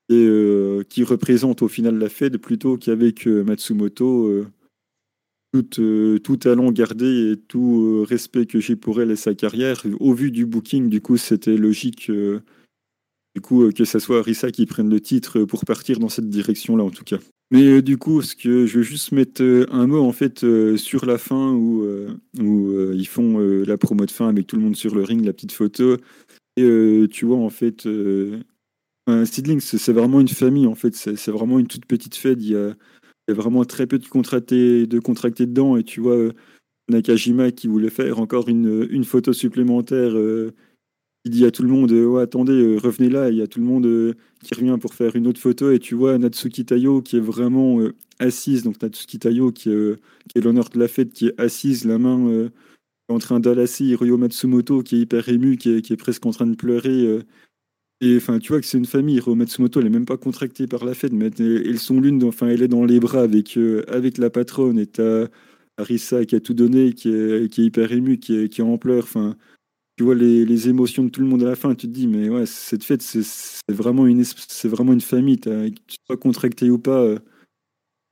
et, 0.09 0.15
euh, 0.15 0.83
qui 0.89 1.05
représente 1.05 1.61
au 1.61 1.69
final 1.69 1.99
la 1.99 2.09
Fed 2.09 2.39
plutôt 2.39 2.79
qu'avec 2.79 3.27
euh, 3.29 3.45
Matsumoto. 3.45 4.27
euh, 4.27 4.47
tout, 5.53 5.81
euh, 5.81 6.19
tout 6.19 6.37
talent 6.37 6.73
gardé 6.73 7.33
et 7.33 7.37
tout 7.37 8.01
euh, 8.01 8.03
respect 8.03 8.47
que 8.47 8.59
j'ai 8.59 8.75
pour 8.75 9.01
elle 9.01 9.13
et 9.13 9.17
sa 9.17 9.35
carrière. 9.35 9.85
Au 10.01 10.13
vu 10.13 10.33
du 10.33 10.47
booking, 10.47 10.89
du 10.89 11.01
coup, 11.01 11.17
c'était 11.17 11.57
logique 11.57 12.11
euh, 12.11 12.41
du 13.35 13.41
coup, 13.41 13.65
euh, 13.65 13.73
que 13.73 13.85
ça 13.85 14.01
soit 14.01 14.19
Arisa 14.21 14.51
qui 14.51 14.67
prenne 14.67 14.89
le 14.89 15.01
titre 15.01 15.45
pour 15.45 15.65
partir 15.65 15.99
dans 15.99 16.09
cette 16.09 16.29
direction-là, 16.29 16.85
en 16.85 16.91
tout 16.91 17.05
cas. 17.05 17.19
Mais 17.51 17.65
euh, 17.67 17.83
du 17.83 17.99
coup, 17.99 18.23
ce 18.23 18.35
que 18.35 18.67
je 18.67 18.79
veux 18.79 18.83
juste 18.83 19.13
mettre 19.13 19.43
euh, 19.43 19.67
un 19.71 19.87
mot 19.87 20.03
en 20.03 20.13
fait 20.13 20.45
euh, 20.45 20.77
sur 20.77 21.05
la 21.05 21.19
fin 21.19 21.53
où, 21.53 21.83
euh, 21.83 22.09
où 22.41 22.71
euh, 22.71 22.95
ils 22.97 23.07
font 23.07 23.39
euh, 23.41 23.65
la 23.65 23.77
promo 23.77 24.07
de 24.07 24.11
fin 24.11 24.29
avec 24.29 24.47
tout 24.47 24.57
le 24.57 24.63
monde 24.63 24.77
sur 24.77 24.95
le 24.95 25.03
ring, 25.03 25.25
la 25.25 25.33
petite 25.33 25.53
photo. 25.53 25.97
Et 26.57 26.63
euh, 26.63 27.09
tu 27.09 27.27
vois 27.27 27.37
en 27.37 27.51
fait, 27.51 27.87
euh, 27.87 28.41
un 29.07 29.25
Seedling, 29.25 29.61
c'est 29.61 29.93
vraiment 29.93 30.21
une 30.21 30.29
famille 30.29 30.67
en 30.67 30.75
fait. 30.75 30.95
C'est 30.95 31.31
vraiment 31.31 31.59
une 31.59 31.67
toute 31.67 31.87
petite 31.87 32.15
fête. 32.15 32.39
Il 32.41 32.51
y 32.51 32.57
a, 32.57 32.75
vraiment 33.29 33.65
très 33.65 33.87
peu 33.87 33.99
de 33.99 34.07
contractés, 34.07 34.87
de 34.87 34.99
contractés 34.99 35.47
dedans. 35.47 35.77
Et 35.77 35.85
tu 35.85 36.01
vois 36.01 36.17
euh, 36.17 36.33
Nakajima 36.89 37.51
qui 37.51 37.69
voulait 37.69 37.91
faire 37.91 38.21
encore 38.21 38.49
une, 38.49 38.87
une 38.91 39.05
photo 39.05 39.33
supplémentaire. 39.33 40.17
euh, 40.17 40.53
il 41.25 41.31
dit 41.31 41.47
à 41.47 41.51
tout 41.51 41.63
le 41.63 41.71
monde, 41.71 41.91
ouais, 41.91 42.23
attendez, 42.23 42.53
euh, 42.53 42.77
revenez 42.77 43.09
là. 43.09 43.31
Il 43.31 43.37
y 43.37 43.43
a 43.43 43.47
tout 43.47 43.59
le 43.59 43.65
monde 43.65 43.87
euh, 43.87 44.15
qui 44.43 44.55
revient 44.55 44.77
pour 44.81 44.95
faire 44.95 45.17
une 45.17 45.27
autre 45.27 45.41
photo. 45.41 45.71
Et 45.71 45.79
tu 45.79 45.95
vois 45.95 46.19
Natsuki 46.19 46.67
Tayo 46.67 47.01
qui 47.01 47.17
est 47.17 47.21
vraiment 47.21 47.81
assise. 48.19 48.63
Donc 48.63 48.81
Natsuki 48.83 49.19
Tayo 49.19 49.51
qui, 49.51 49.71
est, 49.71 50.41
l'honneur 50.41 50.69
de 50.69 50.79
la 50.79 50.89
fête, 50.89 51.13
qui 51.13 51.29
est 51.29 51.41
assise, 51.41 51.87
la 51.87 51.99
main 51.99 52.51
en 53.09 53.19
train 53.19 53.41
d'alasser. 53.41 53.85
Hiroyo 53.87 54.19
Matsumoto 54.19 54.83
qui 54.83 54.97
est 54.97 55.01
hyper 55.01 55.29
ému, 55.29 55.57
qui 55.57 55.71
est, 55.71 55.97
presque 55.97 56.27
en 56.27 56.31
train 56.31 56.47
de 56.47 56.57
pleurer. 56.57 57.21
et 58.03 58.17
enfin, 58.17 58.39
tu 58.39 58.53
vois 58.53 58.61
que 58.61 58.67
c'est 58.67 58.79
une 58.79 58.85
famille. 58.85 59.17
Hiroyo 59.17 59.37
Matsumoto, 59.37 59.81
elle 59.81 59.87
est 59.87 59.91
même 59.91 60.07
pas 60.07 60.19
contractée 60.19 60.67
par 60.67 60.85
la 60.85 60.95
fête, 60.95 61.13
mais 61.13 61.31
elles 61.39 61.79
sont 61.79 62.01
l'une, 62.01 62.23
enfin, 62.25 62.49
elle 62.49 62.63
est 62.63 62.69
dans 62.69 62.85
les 62.85 63.01
bras 63.01 63.23
avec, 63.23 63.59
avec 63.89 64.19
la 64.19 64.29
patronne. 64.29 64.79
Et 64.79 64.87
t'as 64.87 65.29
Arisa 65.79 66.25
qui 66.27 66.37
a 66.37 66.41
tout 66.41 66.55
donné, 66.55 66.93
qui 66.93 67.09
est, 67.09 67.59
hyper 67.59 67.93
ému, 67.93 68.19
qui 68.19 68.37
est, 68.37 68.49
qui 68.49 68.61
est 68.61 68.65
en 68.65 68.79
pleurs. 68.79 69.05
Enfin, 69.05 69.37
tu 69.97 70.05
vois 70.05 70.15
les, 70.15 70.45
les 70.45 70.69
émotions 70.69 71.05
de 71.05 71.09
tout 71.11 71.21
le 71.21 71.27
monde 71.27 71.43
à 71.43 71.47
la 71.47 71.57
fin, 71.57 71.75
tu 71.75 71.87
te 71.87 71.93
dis, 71.93 72.07
mais 72.07 72.29
ouais, 72.29 72.47
cette 72.47 72.83
fête, 72.83 73.03
c'est 73.03 73.23
vraiment 73.69 74.07
une, 74.07 74.25
vraiment 74.65 74.93
une 74.93 75.01
famille. 75.01 75.39
Tu 75.39 75.97
sois 76.07 76.17
contracté 76.17 76.69
ou 76.71 76.79
pas, 76.79 77.01
euh, 77.01 77.19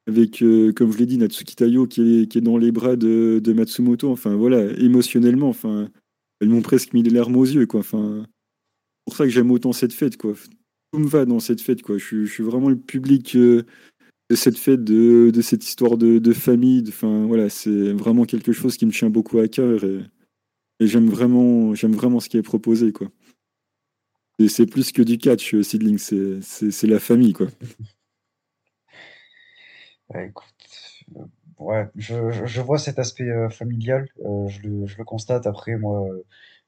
avec, 0.08 0.42
euh, 0.42 0.72
comme 0.72 0.92
je 0.92 0.98
l'ai 0.98 1.06
dit, 1.06 1.18
Natsuki 1.18 1.56
Tayo 1.56 1.86
qui 1.86 2.22
est, 2.22 2.26
qui 2.26 2.38
est 2.38 2.42
dans 2.42 2.58
les 2.58 2.72
bras 2.72 2.96
de, 2.96 3.40
de 3.42 3.52
Matsumoto. 3.52 4.10
Enfin, 4.10 4.36
voilà, 4.36 4.72
émotionnellement, 4.78 5.48
enfin, 5.48 5.88
elles 6.40 6.48
m'ont 6.48 6.62
presque 6.62 6.92
mis 6.92 7.02
les 7.02 7.10
larmes 7.10 7.36
aux 7.36 7.44
yeux, 7.44 7.66
quoi. 7.66 7.80
Enfin, 7.80 8.22
c'est 8.24 9.04
pour 9.06 9.16
ça 9.16 9.24
que 9.24 9.30
j'aime 9.30 9.50
autant 9.50 9.72
cette 9.72 9.92
fête, 9.92 10.16
quoi. 10.16 10.34
Tout 10.92 11.00
me 11.00 11.08
va 11.08 11.24
dans 11.24 11.40
cette 11.40 11.60
fête, 11.60 11.82
quoi. 11.82 11.98
Je, 11.98 12.04
suis- 12.04 12.26
je 12.26 12.32
suis 12.32 12.44
vraiment 12.44 12.68
le 12.68 12.76
public 12.78 13.34
euh, 13.34 13.64
de 14.30 14.36
cette 14.36 14.58
fête, 14.58 14.84
de, 14.84 15.30
de 15.34 15.40
cette 15.40 15.64
histoire 15.64 15.96
de, 15.98 16.18
de 16.18 16.32
famille. 16.32 16.84
Enfin, 16.86 17.26
voilà, 17.26 17.48
c'est 17.48 17.92
vraiment 17.92 18.24
quelque 18.24 18.52
chose 18.52 18.76
qui 18.76 18.86
me 18.86 18.92
tient 18.92 19.10
beaucoup 19.10 19.38
à 19.38 19.48
cœur 19.48 19.80
et 20.82 20.86
j'aime 20.86 21.08
vraiment, 21.08 21.74
j'aime 21.74 21.94
vraiment 21.94 22.20
ce 22.20 22.28
qui 22.28 22.36
est 22.36 22.42
proposé, 22.42 22.92
quoi. 22.92 23.08
C'est 24.48 24.66
plus 24.66 24.92
que 24.92 25.00
du 25.02 25.16
catch, 25.18 25.54
euh, 25.54 25.62
Seedling, 25.62 25.96
c'est 25.98 26.86
la 26.86 26.98
famille, 26.98 27.32
quoi. 27.32 27.46
Ouais, 30.08 30.28
écoute, 30.28 30.54
euh, 31.16 31.24
ouais, 31.58 31.88
je, 31.96 32.30
je- 32.46 32.60
vois 32.60 32.78
cet 32.78 32.98
aspect 32.98 33.28
euh, 33.30 33.48
familial, 33.48 34.08
je 34.48 34.60
le, 34.62 34.86
je 34.86 34.98
le 34.98 35.04
constate. 35.04 35.46
Après, 35.46 35.76
moi, 35.76 36.06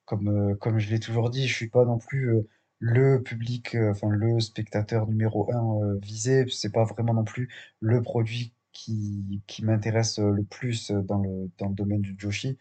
comme, 0.06 0.78
je 0.78 0.90
l'ai 0.90 1.00
toujours 1.00 1.30
dit, 1.30 1.48
je 1.48 1.54
suis 1.54 1.68
pas 1.70 1.84
non 1.84 1.98
plus 1.98 2.32
le 2.80 3.22
public, 3.22 3.76
enfin 3.90 4.08
le 4.10 4.40
spectateur 4.40 5.06
numéro 5.08 5.50
un 5.54 5.96
visé. 5.98 6.46
C'est 6.50 6.72
pas 6.72 6.84
vraiment 6.84 7.14
non 7.14 7.24
plus 7.24 7.48
le 7.80 8.02
produit 8.02 8.54
qui, 8.72 9.42
qui 9.46 9.64
m'intéresse 9.64 10.18
le 10.18 10.44
plus 10.44 10.90
dans 10.90 11.18
le, 11.20 11.50
dans 11.58 11.68
le 11.68 11.74
domaine 11.74 12.02
du 12.02 12.16
Joshi. 12.18 12.58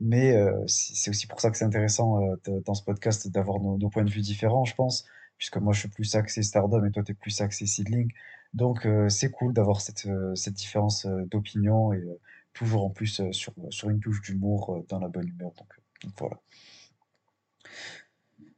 Mais 0.00 0.36
euh, 0.36 0.64
c'est 0.66 1.10
aussi 1.10 1.26
pour 1.26 1.40
ça 1.40 1.50
que 1.50 1.56
c'est 1.56 1.64
intéressant 1.64 2.22
euh, 2.22 2.60
dans 2.64 2.74
ce 2.74 2.84
podcast 2.84 3.28
d'avoir 3.28 3.60
nos, 3.60 3.88
points 3.88 4.04
de 4.04 4.10
vue 4.10 4.20
différents, 4.20 4.64
je 4.64 4.74
pense, 4.74 5.04
puisque 5.38 5.56
moi 5.56 5.72
je 5.72 5.80
suis 5.80 5.88
plus 5.88 6.14
axé 6.14 6.42
Stardom 6.42 6.84
et 6.84 6.92
toi 6.92 7.02
tu 7.02 7.12
es 7.12 7.14
plus 7.14 7.40
axé 7.40 7.66
Seedling. 7.66 8.12
Donc 8.54 8.86
euh, 8.86 9.08
c'est 9.08 9.30
cool 9.30 9.52
d'avoir 9.52 9.80
cette, 9.80 10.08
cette 10.34 10.54
différence 10.54 11.06
d'opinion 11.06 11.92
et 11.92 12.04
toujours 12.52 12.84
en 12.84 12.90
plus 12.90 13.22
sur, 13.32 13.52
sur 13.70 13.90
une 13.90 14.00
touche 14.00 14.22
d'humour 14.22 14.84
dans 14.88 15.00
la 15.00 15.08
bonne 15.08 15.28
humeur. 15.28 15.52
Donc, 15.56 16.12
voilà. 16.18 16.40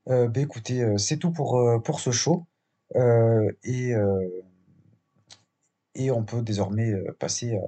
Ben 0.07 0.43
écoutez, 0.43 0.99
c'est 0.99 1.19
tout 1.19 1.31
pour, 1.31 1.83
pour 1.85 2.01
ce 2.01 2.11
show. 2.11 2.47
Et, 2.95 3.95
Et 6.01 6.11
on 6.11 6.25
peut 6.25 6.43
désormais 6.43 6.93
euh, 6.93 7.15
passer 7.19 7.59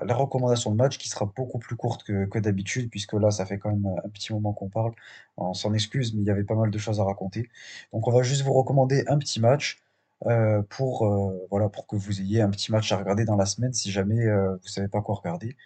à 0.00 0.04
la, 0.04 0.14
recommandation 0.14 0.70
de 0.70 0.76
match 0.76 0.98
qui 0.98 1.08
sera 1.08 1.26
beaucoup 1.26 1.58
plus 1.58 1.76
courte 1.76 2.04
que, 2.04 2.38
d'habitude, 2.38 2.88
puisque 2.90 3.12
là, 3.14 3.30
ça 3.30 3.44
fait 3.44 3.58
quand 3.58 3.70
même 3.70 3.86
un 4.04 4.08
petit 4.08 4.32
moment 4.32 4.52
qu'on 4.52 4.68
parle. 4.68 4.92
On 5.36 5.54
s'en 5.54 5.74
excuse, 5.74 6.14
mais 6.14 6.22
il 6.22 6.26
y 6.26 6.30
avait 6.30 6.44
pas 6.44 6.54
mal 6.54 6.70
de 6.70 6.78
choses 6.78 7.00
à 7.00 7.04
raconter. 7.04 7.48
Donc, 7.92 8.08
on 8.08 8.12
va 8.12 8.22
juste 8.22 8.42
vous 8.42 8.54
recommander 8.54 9.04
un 9.08 9.18
petit 9.18 9.40
match 9.40 9.82
euh, 10.26 10.62
pour, 10.68 11.06
euh, 11.06 11.46
voilà, 11.50 11.68
pour 11.68 11.86
que 11.86 11.96
vous 11.96 12.20
ayez 12.20 12.40
un 12.40 12.50
petit 12.50 12.70
match 12.70 12.92
à 12.92 12.96
regarder 12.96 13.24
dans 13.24 13.36
la 13.36 13.46
semaine 13.46 13.72
si 13.72 13.90
jamais 13.90 14.24
euh, 14.26 14.54
vous 14.54 14.68
savez 14.68 14.88
pas 14.88 15.00
quoi 15.02 15.16
regarder. 15.16 15.56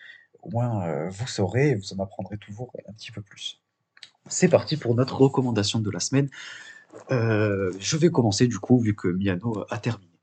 Au 0.42 0.50
moins, 0.50 0.86
euh, 0.86 1.08
vous 1.10 1.26
saurez 1.26 1.70
et 1.70 1.74
vous 1.74 1.92
en 1.92 2.02
apprendrez 2.02 2.38
toujours 2.38 2.72
un 2.88 2.92
petit 2.92 3.12
peu 3.12 3.20
plus. 3.20 3.60
C'est 4.28 4.48
parti 4.48 4.76
pour 4.76 4.94
notre 4.94 5.20
recommandation 5.20 5.80
de 5.80 5.90
la 5.90 6.00
semaine. 6.00 6.28
Euh, 7.10 7.72
je 7.78 7.96
vais 7.96 8.10
commencer 8.10 8.46
du 8.46 8.58
coup, 8.58 8.78
vu 8.78 8.94
que 8.94 9.08
Miano 9.08 9.64
a 9.70 9.78
terminé. 9.78 10.15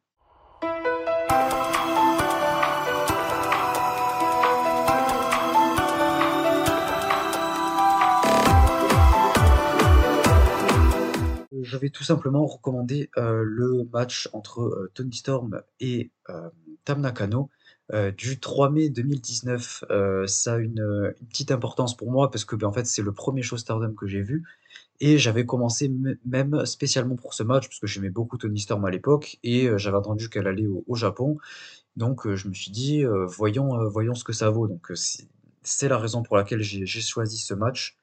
Je 11.73 11.79
vais 11.79 11.89
tout 11.89 12.03
simplement 12.03 12.45
recommander 12.45 13.09
euh, 13.17 13.41
le 13.43 13.89
match 13.91 14.29
entre 14.31 14.61
euh, 14.61 14.91
Tony 14.93 15.15
Storm 15.15 15.63
et 15.79 16.11
euh, 16.29 16.51
Tam 16.85 17.01
Nakano 17.01 17.49
du 18.15 18.39
3 18.39 18.69
mai 18.69 18.89
2019. 18.89 19.85
Euh, 19.89 20.27
ça 20.27 20.53
a 20.53 20.57
une, 20.57 21.13
petite 21.29 21.49
importance 21.49 21.97
pour 21.97 22.11
moi 22.11 22.29
parce 22.29 22.45
que 22.45 22.55
ben, 22.55 22.67
en 22.67 22.71
fait, 22.71 22.85
c'est 22.85 23.01
le 23.01 23.11
premier 23.11 23.41
show 23.41 23.57
Stardom 23.57 23.93
que 23.95 24.05
j'ai 24.05 24.21
vu 24.21 24.43
et 24.99 25.17
j'avais 25.17 25.47
commencé 25.47 25.91
même 26.25 26.63
spécialement 26.67 27.15
pour 27.15 27.33
ce 27.33 27.41
match 27.41 27.67
parce 27.67 27.79
que 27.79 27.87
j'aimais 27.87 28.11
beaucoup 28.11 28.37
Tony 28.37 28.59
Storm 28.59 28.85
à 28.85 28.91
l'époque 28.91 29.39
et 29.43 29.67
j'avais 29.77 29.97
entendu 29.97 30.29
qu'elle 30.29 30.47
allait 30.47 30.67
au, 30.67 30.83
au 30.87 30.95
Japon. 30.95 31.37
Donc 31.97 32.31
je 32.31 32.47
me 32.47 32.53
suis 32.53 32.71
dit, 32.71 33.03
voyons, 33.27 33.87
voyons 33.89 34.13
ce 34.13 34.23
que 34.23 34.33
ça 34.33 34.51
vaut. 34.51 34.67
Donc 34.67 34.91
c'est 35.63 35.87
la 35.87 35.97
raison 35.97 36.21
pour 36.21 36.37
laquelle 36.37 36.61
j'ai 36.61 36.85
choisi 36.85 37.37
ce 37.39 37.55
match. 37.55 37.97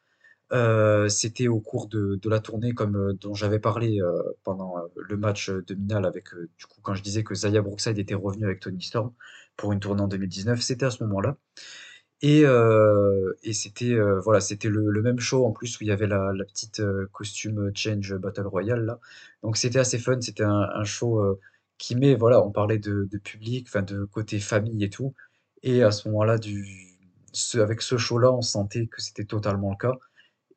Euh, 0.52 1.08
c'était 1.08 1.46
au 1.46 1.60
cours 1.60 1.86
de, 1.86 2.18
la 2.24 2.40
tournée 2.40 2.72
comme 2.74 2.96
euh, 2.96 3.12
dont 3.12 3.34
j'avais 3.34 3.60
parlé 3.60 4.00
euh, 4.00 4.20
pendant 4.42 4.74
le 4.96 5.16
match 5.16 5.48
euh, 5.48 5.62
de 5.64 5.74
Minal 5.74 6.04
avec 6.04 6.34
du 6.58 6.66
coup 6.66 6.80
quand 6.82 6.94
je 6.94 7.02
disais 7.02 7.22
que 7.22 7.34
Zaya 7.36 7.62
Brookside 7.62 7.98
était 7.98 8.14
revenu 8.14 8.46
avec 8.46 8.58
Tony 8.58 8.82
Storm 8.82 9.12
pour 9.56 9.72
une 9.72 9.78
tournée 9.80 10.02
en 10.02 10.08
2019, 10.08 10.60
c'était 10.60 10.86
à 10.86 10.90
ce 10.90 11.04
moment-là. 11.04 11.36
Et, 12.22 12.44
c'était 13.52 13.96
voilà, 14.24 14.40
c'était 14.40 14.68
le, 14.68 15.02
même 15.02 15.18
show 15.20 15.46
en 15.46 15.52
plus 15.52 15.78
où 15.80 15.84
il 15.84 15.88
y 15.88 15.92
avait 15.92 16.06
la, 16.06 16.32
petite 16.46 16.82
costume 17.12 17.70
change 17.74 18.14
Battle 18.16 18.46
Royale 18.46 18.84
là. 18.84 19.00
Donc 19.42 19.56
c'était 19.56 19.78
assez 19.78 19.98
fun, 19.98 20.20
c'était 20.20 20.44
un, 20.44 20.84
show 20.84 21.38
qui 21.78 21.96
met 21.96 22.14
voilà, 22.14 22.42
on 22.44 22.50
parlait 22.50 22.78
de, 22.78 23.08
public, 23.24 23.66
enfin 23.68 23.82
de 23.82 24.04
côté 24.04 24.38
famille 24.40 24.84
et 24.84 24.90
tout. 24.90 25.14
Et 25.62 25.82
à 25.82 25.90
ce 25.92 26.08
moment-là 26.08 26.38
avec 27.54 27.82
ce 27.82 27.96
show-là, 27.98 28.32
on 28.32 28.42
sentait 28.42 28.86
que 28.86 29.00
c'était 29.00 29.24
totalement 29.24 29.70
le 29.70 29.76
cas. 29.76 29.98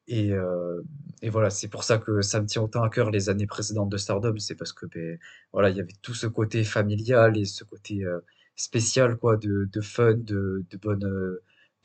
Et, 0.08 0.32
heu 0.34 0.84
et 1.22 1.30
voilà, 1.30 1.50
c'est 1.50 1.70
pour 1.70 1.84
ça 1.86 1.98
que 1.98 2.22
ça 2.22 2.42
me 2.42 2.46
tient 2.48 2.62
autant 2.62 2.84
à 2.84 2.90
cœur 2.90 3.10
les 3.10 3.30
années 3.30 3.48
précédentes 3.48 3.90
de 3.90 3.96
Stardom, 3.98 4.38
c'est 4.38 4.56
parce 4.56 4.74
que, 4.74 4.86
beh, 4.86 5.20
voilà, 5.54 5.70
il 5.70 5.78
y 5.78 5.80
avait 5.80 5.94
tout 6.02 6.14
ce 6.14 6.28
côté 6.28 6.64
familial 6.66 7.38
et 7.38 7.46
ce 7.46 7.64
côté, 7.64 8.04
heu, 8.04 8.24
spécial 8.58 9.16
quoi, 9.18 9.38
de 9.38 9.70
fun, 9.82 10.14
de 10.16 10.66
de 10.70 10.78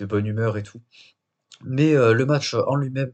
bonne, 0.07 0.27
humeur 0.27 0.57
et 0.59 0.63
tout. 0.65 0.81
Mais, 1.65 1.95
le 1.95 2.27
match 2.27 2.55
en 2.55 2.77
lui-même, 2.77 3.13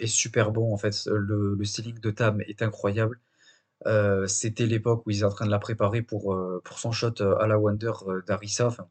est 0.00 0.06
super 0.08 0.52
bon 0.52 0.72
en 0.74 0.78
fait, 0.78 0.94
le 1.06 1.54
le 1.56 1.64
selling 1.66 2.00
de 2.00 2.10
Tam 2.12 2.40
est 2.42 2.62
incroyable. 2.62 3.20
C'était 4.28 4.66
l'époque 4.66 5.04
où 5.06 5.10
ils 5.10 5.18
étaient 5.18 5.24
en 5.26 5.30
train 5.30 5.46
de 5.46 5.50
la 5.52 5.58
préparer 5.60 6.02
pour, 6.02 6.36
son 6.78 6.92
shot, 6.92 7.22
à 7.40 7.46
la 7.48 7.58
Wonder, 7.58 7.92
d'Arisa, 8.28 8.66
enfin 8.68 8.88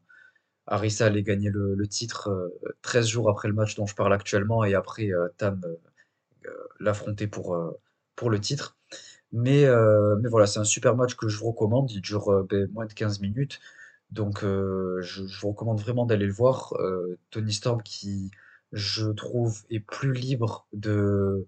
Arisa 0.66 1.06
allait 1.06 1.22
gagner 1.22 1.50
le 1.50 1.86
titre, 1.88 2.28
heu, 2.30 2.54
13 2.82 3.06
jours 3.08 3.28
après 3.30 3.48
le 3.48 3.54
match 3.54 3.74
dont 3.76 3.86
je 3.86 3.94
parle 3.94 4.12
actuellement 4.14 4.64
et 4.64 4.74
après, 4.74 5.08
heu, 5.08 5.32
Tam, 5.38 5.60
heu 5.64 5.78
l'affronter 6.80 7.26
pour, 7.26 7.54
euh, 7.54 7.70
pour 8.16 8.30
le 8.30 8.40
titre. 8.40 8.76
Mais, 9.32 9.64
euh, 9.64 10.16
mais 10.22 10.28
voilà, 10.28 10.46
c'est 10.46 10.60
un 10.60 10.64
super 10.64 10.96
match 10.96 11.16
que 11.16 11.28
je 11.28 11.38
vous 11.38 11.48
recommande. 11.52 11.90
Il 11.92 12.00
dure 12.02 12.30
euh, 12.30 12.46
ben, 12.48 12.68
moins 12.72 12.86
de 12.86 12.92
15 12.92 13.20
minutes. 13.20 13.60
Donc 14.12 14.44
euh, 14.44 15.00
je, 15.02 15.22
vous 15.40 15.50
recommande 15.50 15.80
vraiment 15.80 16.06
d'aller 16.06 16.26
le 16.26 16.32
voir. 16.32 16.74
Euh, 16.80 17.18
Tony 17.30 17.52
Storm 17.52 17.82
qui, 17.82 18.30
je 18.72 19.10
trouve, 19.12 19.62
est 19.70 19.80
plus 19.80 20.12
libre 20.12 20.66
de, 20.72 21.46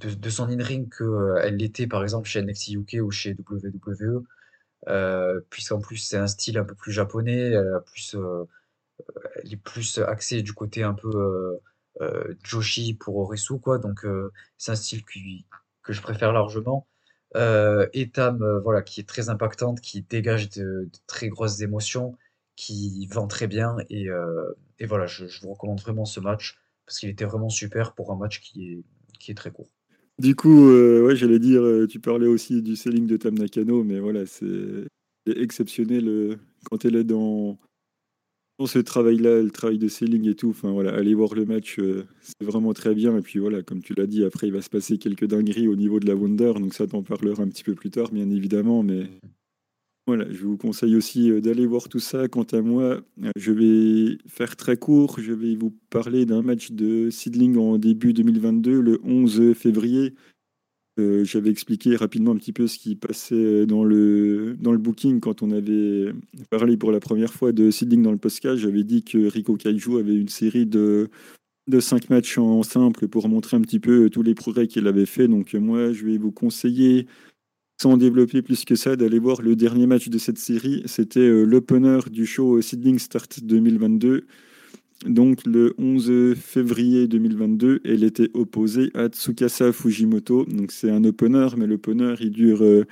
de, 0.00 0.14
de 0.14 0.30
son 0.30 0.48
in-ring 0.48 0.88
qu'elle 0.96 1.56
l'était 1.56 1.86
par 1.86 2.02
exemple 2.02 2.28
chez 2.28 2.42
NXT 2.42 2.70
UK 2.74 2.96
ou 3.02 3.10
chez 3.10 3.36
WWE. 3.50 4.24
Euh, 4.88 5.40
puisqu'en 5.50 5.80
plus 5.80 5.98
c'est 5.98 6.16
un 6.16 6.26
style 6.26 6.58
un 6.58 6.64
peu 6.64 6.74
plus 6.74 6.92
japonais, 6.92 7.54
a 7.54 7.80
plus, 7.80 8.14
euh, 8.14 8.44
elle 9.42 9.52
est 9.52 9.56
plus 9.56 9.98
axée 9.98 10.42
du 10.42 10.52
côté 10.52 10.82
un 10.82 10.94
peu 10.94 11.10
euh, 11.14 11.62
euh, 12.00 12.34
Joshi 12.42 12.94
pour 12.94 13.16
Orisu, 13.18 13.58
quoi. 13.60 13.78
Donc 13.78 14.04
euh, 14.04 14.32
c'est 14.58 14.72
un 14.72 14.76
style 14.76 15.04
qui, 15.04 15.46
que 15.82 15.92
je 15.92 16.02
préfère 16.02 16.32
largement. 16.32 16.86
et 17.92 18.10
Tam, 18.12 18.60
voilà, 18.64 18.82
qui 18.82 19.00
est 19.00 19.08
très 19.08 19.28
impactante, 19.30 19.80
qui 19.80 20.02
dégage 20.02 20.50
de, 20.50 20.88
de 20.92 20.98
très 21.06 21.28
grosses 21.28 21.60
émotions, 21.60 22.16
qui 22.56 23.06
vend 23.08 23.26
très 23.28 23.46
bien. 23.46 23.76
Et, 23.90 24.08
et 24.78 24.86
voilà, 24.86 25.06
je, 25.06 25.26
je 25.26 25.40
vous 25.42 25.52
recommande 25.52 25.80
vraiment 25.80 26.04
ce 26.04 26.20
match 26.20 26.58
parce 26.86 26.98
qu'il 26.98 27.08
était 27.10 27.24
vraiment 27.24 27.48
super 27.50 27.94
pour 27.94 28.12
un 28.12 28.16
match 28.16 28.40
qui 28.40 28.72
est, 28.72 28.84
qui 29.18 29.30
est 29.30 29.34
très 29.34 29.52
court. 29.52 29.70
Du 30.20 30.34
coup, 30.36 30.68
euh, 30.68 31.02
ouais, 31.06 31.16
j'allais 31.16 31.38
dire, 31.38 31.62
euh, 31.62 31.86
tu 31.86 31.98
parlais 31.98 32.26
aussi 32.26 32.60
du 32.60 32.76
selling 32.76 33.06
de 33.06 33.16
Tam 33.16 33.32
Nakano, 33.32 33.82
mais 33.84 34.00
voilà, 34.00 34.26
c'est 34.26 34.86
exceptionnel 35.24 36.08
euh, 36.08 36.36
quand 36.64 36.84
elle 36.84 36.96
est 36.96 37.04
dans, 37.04 37.58
dans 38.58 38.66
ce 38.66 38.80
travail-là, 38.80 39.40
le 39.40 39.50
travail 39.50 39.78
de 39.78 39.88
selling 39.88 40.28
et 40.28 40.34
tout. 40.34 40.50
Enfin 40.50 40.72
voilà, 40.72 40.92
aller 40.92 41.14
voir 41.14 41.34
le 41.34 41.46
match, 41.46 41.80
c'est 42.20 42.44
vraiment 42.44 42.74
très 42.74 42.94
bien. 42.94 43.16
Et 43.16 43.22
puis 43.22 43.38
voilà, 43.38 43.62
comme 43.62 43.82
tu 43.82 43.94
l'as 43.94 44.06
dit, 44.06 44.22
après 44.22 44.48
il 44.48 44.52
va 44.52 44.60
se 44.60 44.68
passer 44.68 44.98
quelques 44.98 45.24
dingueries 45.24 45.68
au 45.68 45.76
niveau 45.76 46.00
de 46.00 46.06
la 46.06 46.14
Wonder, 46.14 46.52
donc 46.60 46.74
ça 46.74 46.86
t'en 46.86 47.02
parlera 47.02 47.42
un 47.42 47.48
petit 47.48 47.64
peu 47.64 47.74
plus 47.74 47.90
tard, 47.90 48.10
bien 48.12 48.28
évidemment. 48.28 48.82
Mais 48.82 49.06
voilà, 50.10 50.26
je 50.28 50.44
vous 50.44 50.56
conseille 50.56 50.96
aussi 50.96 51.30
euh, 51.30 51.40
d'aller 51.40 51.66
voir 51.66 51.88
tout 51.88 52.00
ça. 52.00 52.26
Quant 52.26 52.42
à 52.42 52.60
moi, 52.62 53.00
euh, 53.22 53.30
je 53.36 53.52
vais 53.52 54.18
faire 54.26 54.56
très 54.56 54.76
court. 54.76 55.20
Je 55.20 55.32
vais 55.32 55.54
vous 55.54 55.72
parler 55.88 56.26
d'un 56.26 56.42
match 56.42 56.72
de 56.72 57.10
Seedling 57.10 57.56
en 57.56 57.78
début 57.78 58.12
2022, 58.12 58.80
le 58.80 59.00
11 59.04 59.54
février. 59.54 60.14
Euh, 60.98 61.22
J'avais 61.22 61.50
expliqué 61.50 61.94
rapidement 61.94 62.32
un 62.32 62.36
petit 62.38 62.52
peu 62.52 62.66
ce 62.66 62.76
qui 62.76 62.96
passait 62.96 63.66
dans 63.66 63.84
le, 63.84 64.56
dans 64.58 64.72
le 64.72 64.78
booking 64.78 65.20
quand 65.20 65.42
on 65.42 65.52
avait 65.52 66.12
parlé 66.50 66.76
pour 66.76 66.90
la 66.90 66.98
première 66.98 67.32
fois 67.32 67.52
de 67.52 67.70
Seedling 67.70 68.02
dans 68.02 68.10
le 68.10 68.18
podcast. 68.18 68.56
J'avais 68.56 68.82
dit 68.82 69.04
que 69.04 69.28
Rico 69.28 69.54
Kaiju 69.54 69.96
avait 69.96 70.16
une 70.16 70.28
série 70.28 70.66
de, 70.66 71.08
de 71.68 71.78
5 71.78 72.10
matchs 72.10 72.36
en 72.36 72.64
simple 72.64 73.06
pour 73.06 73.28
montrer 73.28 73.56
un 73.56 73.60
petit 73.60 73.78
peu 73.78 74.10
tous 74.10 74.24
les 74.24 74.34
progrès 74.34 74.66
qu'il 74.66 74.88
avait 74.88 75.06
fait. 75.06 75.28
Donc 75.28 75.54
moi, 75.54 75.92
je 75.92 76.04
vais 76.04 76.18
vous 76.18 76.32
conseiller 76.32 77.06
sans 77.80 77.96
développer 77.96 78.42
plus 78.42 78.66
que 78.66 78.74
ça, 78.74 78.94
d'aller 78.94 79.18
voir 79.18 79.40
le 79.40 79.56
dernier 79.56 79.86
match 79.86 80.10
de 80.10 80.18
cette 80.18 80.36
série. 80.36 80.82
C'était 80.84 81.20
euh, 81.20 81.44
l'opener 81.44 82.00
du 82.10 82.26
show 82.26 82.60
Seedling 82.60 82.98
Start 82.98 83.40
2022. 83.42 84.26
Donc 85.06 85.46
le 85.46 85.72
11 85.78 86.34
février 86.36 87.08
2022, 87.08 87.80
elle 87.86 88.04
était 88.04 88.28
opposée 88.34 88.90
à 88.92 89.08
Tsukasa 89.08 89.72
Fujimoto. 89.72 90.44
Donc 90.44 90.72
c'est 90.72 90.90
un 90.90 91.04
opener, 91.04 91.48
mais 91.56 91.66
l'opener 91.66 92.16
il 92.20 92.32
dure, 92.32 92.62
euh, 92.62 92.84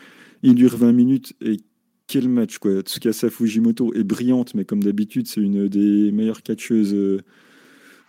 il 0.42 0.54
dure 0.54 0.74
20 0.78 0.92
minutes. 0.92 1.34
Et 1.42 1.58
quel 2.06 2.30
match 2.30 2.56
quoi 2.56 2.80
Tsukasa 2.80 3.28
Fujimoto 3.28 3.92
est 3.92 4.04
brillante, 4.04 4.54
mais 4.54 4.64
comme 4.64 4.82
d'habitude, 4.82 5.26
c'est 5.26 5.42
une 5.42 5.68
des 5.68 6.10
meilleures 6.12 6.42
catcheuses 6.42 6.94
euh, 6.94 7.18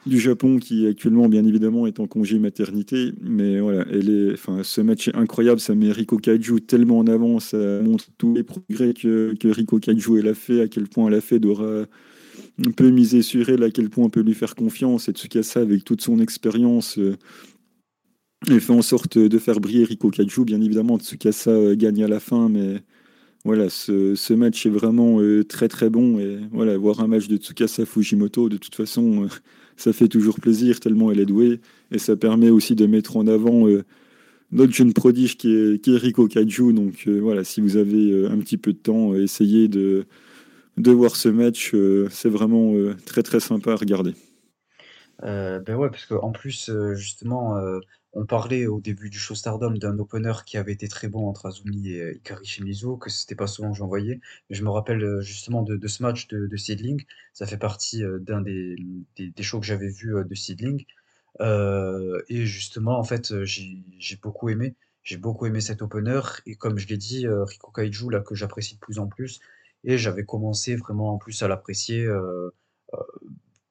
du 0.06 0.20
Japon 0.20 0.60
qui 0.60 0.88
actuellement 0.88 1.28
bien 1.28 1.46
évidemment 1.46 1.86
est 1.86 2.00
en 2.00 2.08
congé 2.08 2.40
maternité. 2.40 3.14
Mais 3.22 3.60
voilà 3.60 3.86
elle 3.92 4.10
est 4.10 4.34
enfin 4.34 4.62
ce 4.64 4.82
match 4.82 5.08
est 5.08 5.16
incroyable. 5.16 5.60
Ça 5.60 5.76
met 5.76 5.92
Riko 5.92 6.18
Kaiju 6.18 6.62
tellement 6.62 7.00
en 7.00 7.08
avant 7.08 7.40
ça 7.40 7.82
montre 7.82 8.06
tous 8.18 8.34
les 8.34 8.44
progrès 8.44 8.94
que, 8.94 9.36
que 9.40 9.48
Riko 9.48 9.80
Kaiju 9.80 10.20
elle 10.20 10.28
a 10.28 10.34
fait 10.34 10.62
à 10.62 10.68
quel 10.68 10.88
point 10.88 11.08
elle 11.08 11.16
a 11.16 11.22
fait. 11.22 11.40
Dora 11.40 11.86
on 12.66 12.72
peut 12.72 12.90
miser 12.90 13.22
sur 13.22 13.50
elle 13.50 13.64
à 13.64 13.72
quel 13.72 13.90
point 13.90 14.06
on 14.06 14.10
peut 14.10 14.22
lui 14.22 14.34
faire 14.34 14.56
confiance 14.56 15.10
et 15.10 15.14
Tsukasa 15.14 15.62
avec 15.62 15.84
toute 15.84 16.02
son 16.02 16.20
expérience 16.20 16.98
euh, 16.98 17.16
elle 18.50 18.62
fait 18.62 18.74
en 18.74 18.82
sorte 18.82 19.18
de 19.18 19.38
faire 19.38 19.60
briller 19.60 19.84
Riko 19.84 20.10
Kaiju. 20.10 20.46
Bien 20.46 20.62
évidemment 20.62 20.98
Tsukasa 20.98 21.52
euh, 21.52 21.76
gagne 21.76 22.04
à 22.04 22.08
la 22.08 22.20
fin 22.20 22.50
mais 22.50 22.82
voilà, 23.46 23.70
ce, 23.70 24.16
ce 24.16 24.34
match 24.34 24.66
est 24.66 24.70
vraiment 24.70 25.22
euh, 25.22 25.44
très 25.46 25.68
très 25.70 25.90
bon. 25.90 26.20
Et 26.20 26.40
voilà, 26.52 26.78
voir 26.78 27.00
un 27.00 27.08
match 27.08 27.28
de 27.28 27.38
Tsukasa 27.38 27.86
Fujimoto, 27.86 28.50
de 28.50 28.58
toute 28.58 28.76
façon, 28.76 29.24
euh, 29.24 29.28
ça 29.80 29.94
fait 29.94 30.10
toujours 30.10 30.40
plaisir 30.42 30.82
tellement 30.82 31.10
elle 31.10 31.22
est 31.22 31.26
douée 31.26 31.62
et 31.92 32.00
ça 32.00 32.18
permet 32.18 32.50
aussi 32.50 32.76
de 32.76 32.86
mettre 32.86 33.16
en 33.16 33.28
avant 33.28 33.68
euh, 33.68 33.86
notre 34.52 34.74
jeune 34.74 34.94
prodige 34.94 35.38
qui 35.38 35.56
est, 35.56 35.82
qui 35.82 35.96
est 35.96 35.98
Riko 35.98 36.28
Kaiju. 36.28 36.74
Donc 36.74 37.06
euh, 37.08 37.20
voilà, 37.20 37.46
si 37.46 37.62
vous 37.62 37.78
avez 37.78 38.12
euh, 38.12 38.30
un 38.30 38.38
petit 38.40 38.58
peu 38.58 38.74
de 38.74 38.78
temps, 38.78 39.16
essayez 39.16 39.70
de, 39.70 40.06
de 40.76 40.92
voir 40.92 41.16
ce 41.16 41.30
match, 41.30 41.74
c'est 42.10 42.30
vraiment 42.30 42.74
très 43.06 43.24
très 43.24 43.40
sympa 43.40 43.72
à 43.72 43.76
regarder. 43.76 44.14
Ben 45.22 45.76
ouais, 45.76 45.90
parce 45.90 46.06
qu'en 46.06 46.32
plus, 46.32 46.72
justement, 46.94 47.58
on 48.14 48.26
parlait 48.26 48.66
au 48.66 48.80
début 48.82 49.10
du 49.10 49.20
show 49.20 49.36
Stardom 49.36 49.72
d'un 49.78 49.98
opener 50.00 50.34
qui 50.46 50.58
avait 50.58 50.72
été 50.74 50.88
très 50.88 51.08
bon 51.08 51.28
entre 51.28 51.46
Azumi 51.46 51.90
et 51.90 52.02
euh, 52.02 52.14
Hikari 52.16 52.46
Shimizu, 52.46 52.98
que 53.00 53.10
c'était 53.10 53.36
pas 53.36 53.48
souvent 53.48 53.72
que 53.72 53.78
j'en 53.78 53.88
voyais. 53.88 54.20
Je 54.50 54.64
me 54.64 54.70
rappelle 54.70 55.04
euh, 55.04 55.22
justement 55.22 55.62
de, 55.62 55.88
ce 55.88 56.02
match 56.02 56.28
de, 56.28 56.48
de 56.48 56.58
Seedling. 56.58 57.04
Ça 57.34 57.46
fait 57.46 57.58
partie 57.58 58.04
euh, 58.04 58.20
d'un 58.20 58.42
des, 58.42 58.76
des, 59.18 59.44
shows 59.44 59.60
que 59.60 59.66
j'avais 59.66 59.90
vu 59.90 60.14
de 60.28 60.36
Seedling. 60.36 60.86
Et 61.40 62.46
justement, 62.46 63.00
en 63.00 63.04
fait, 63.04 63.34
j'ai 63.46 64.16
beaucoup 64.22 64.50
aimé. 64.50 64.76
J'ai 65.04 65.18
beaucoup 65.18 65.46
aimé 65.46 65.62
cet 65.62 65.82
opener. 65.82 66.22
Et 66.46 66.56
comme 66.56 66.78
je 66.78 66.88
l'ai 66.88 66.98
dit, 66.98 67.28
Riko 67.28 67.72
Kaiju, 67.72 68.10
là, 68.10 68.22
que 68.22 68.36
j'apprécie 68.36 68.76
de 68.76 68.80
plus 68.80 69.00
en 69.00 69.08
plus. 69.08 69.40
Et 69.84 69.98
j'avais 69.98 70.26
commencé 70.26 70.76
vraiment 70.76 71.14
en 71.14 71.18
plus 71.18 71.42
à 71.44 71.48
l'apprécier. 71.48 72.08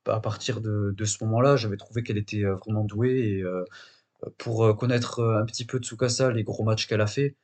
à 0.07 0.20
partir 0.20 0.60
de, 0.60 0.94
de 0.97 1.05
ce 1.05 1.23
moment-là, 1.25 1.57
j'avais 1.57 1.76
trouvé 1.76 2.02
qu'elle 2.02 2.18
était 2.18 2.44
vraiment 2.44 2.84
douée 2.84 3.18
et 3.18 3.44
pour 4.38 4.64
euh, 4.64 4.74
connaître 4.74 5.20
euh, 5.20 5.40
un 5.40 5.44
petit 5.44 5.64
peu 5.64 5.78
Tsukasa, 5.78 6.30
les 6.32 6.44
gros 6.44 6.64
matchs 6.64 6.86
qu'elle 6.86 7.00
a 7.00 7.06
fait, 7.06 7.36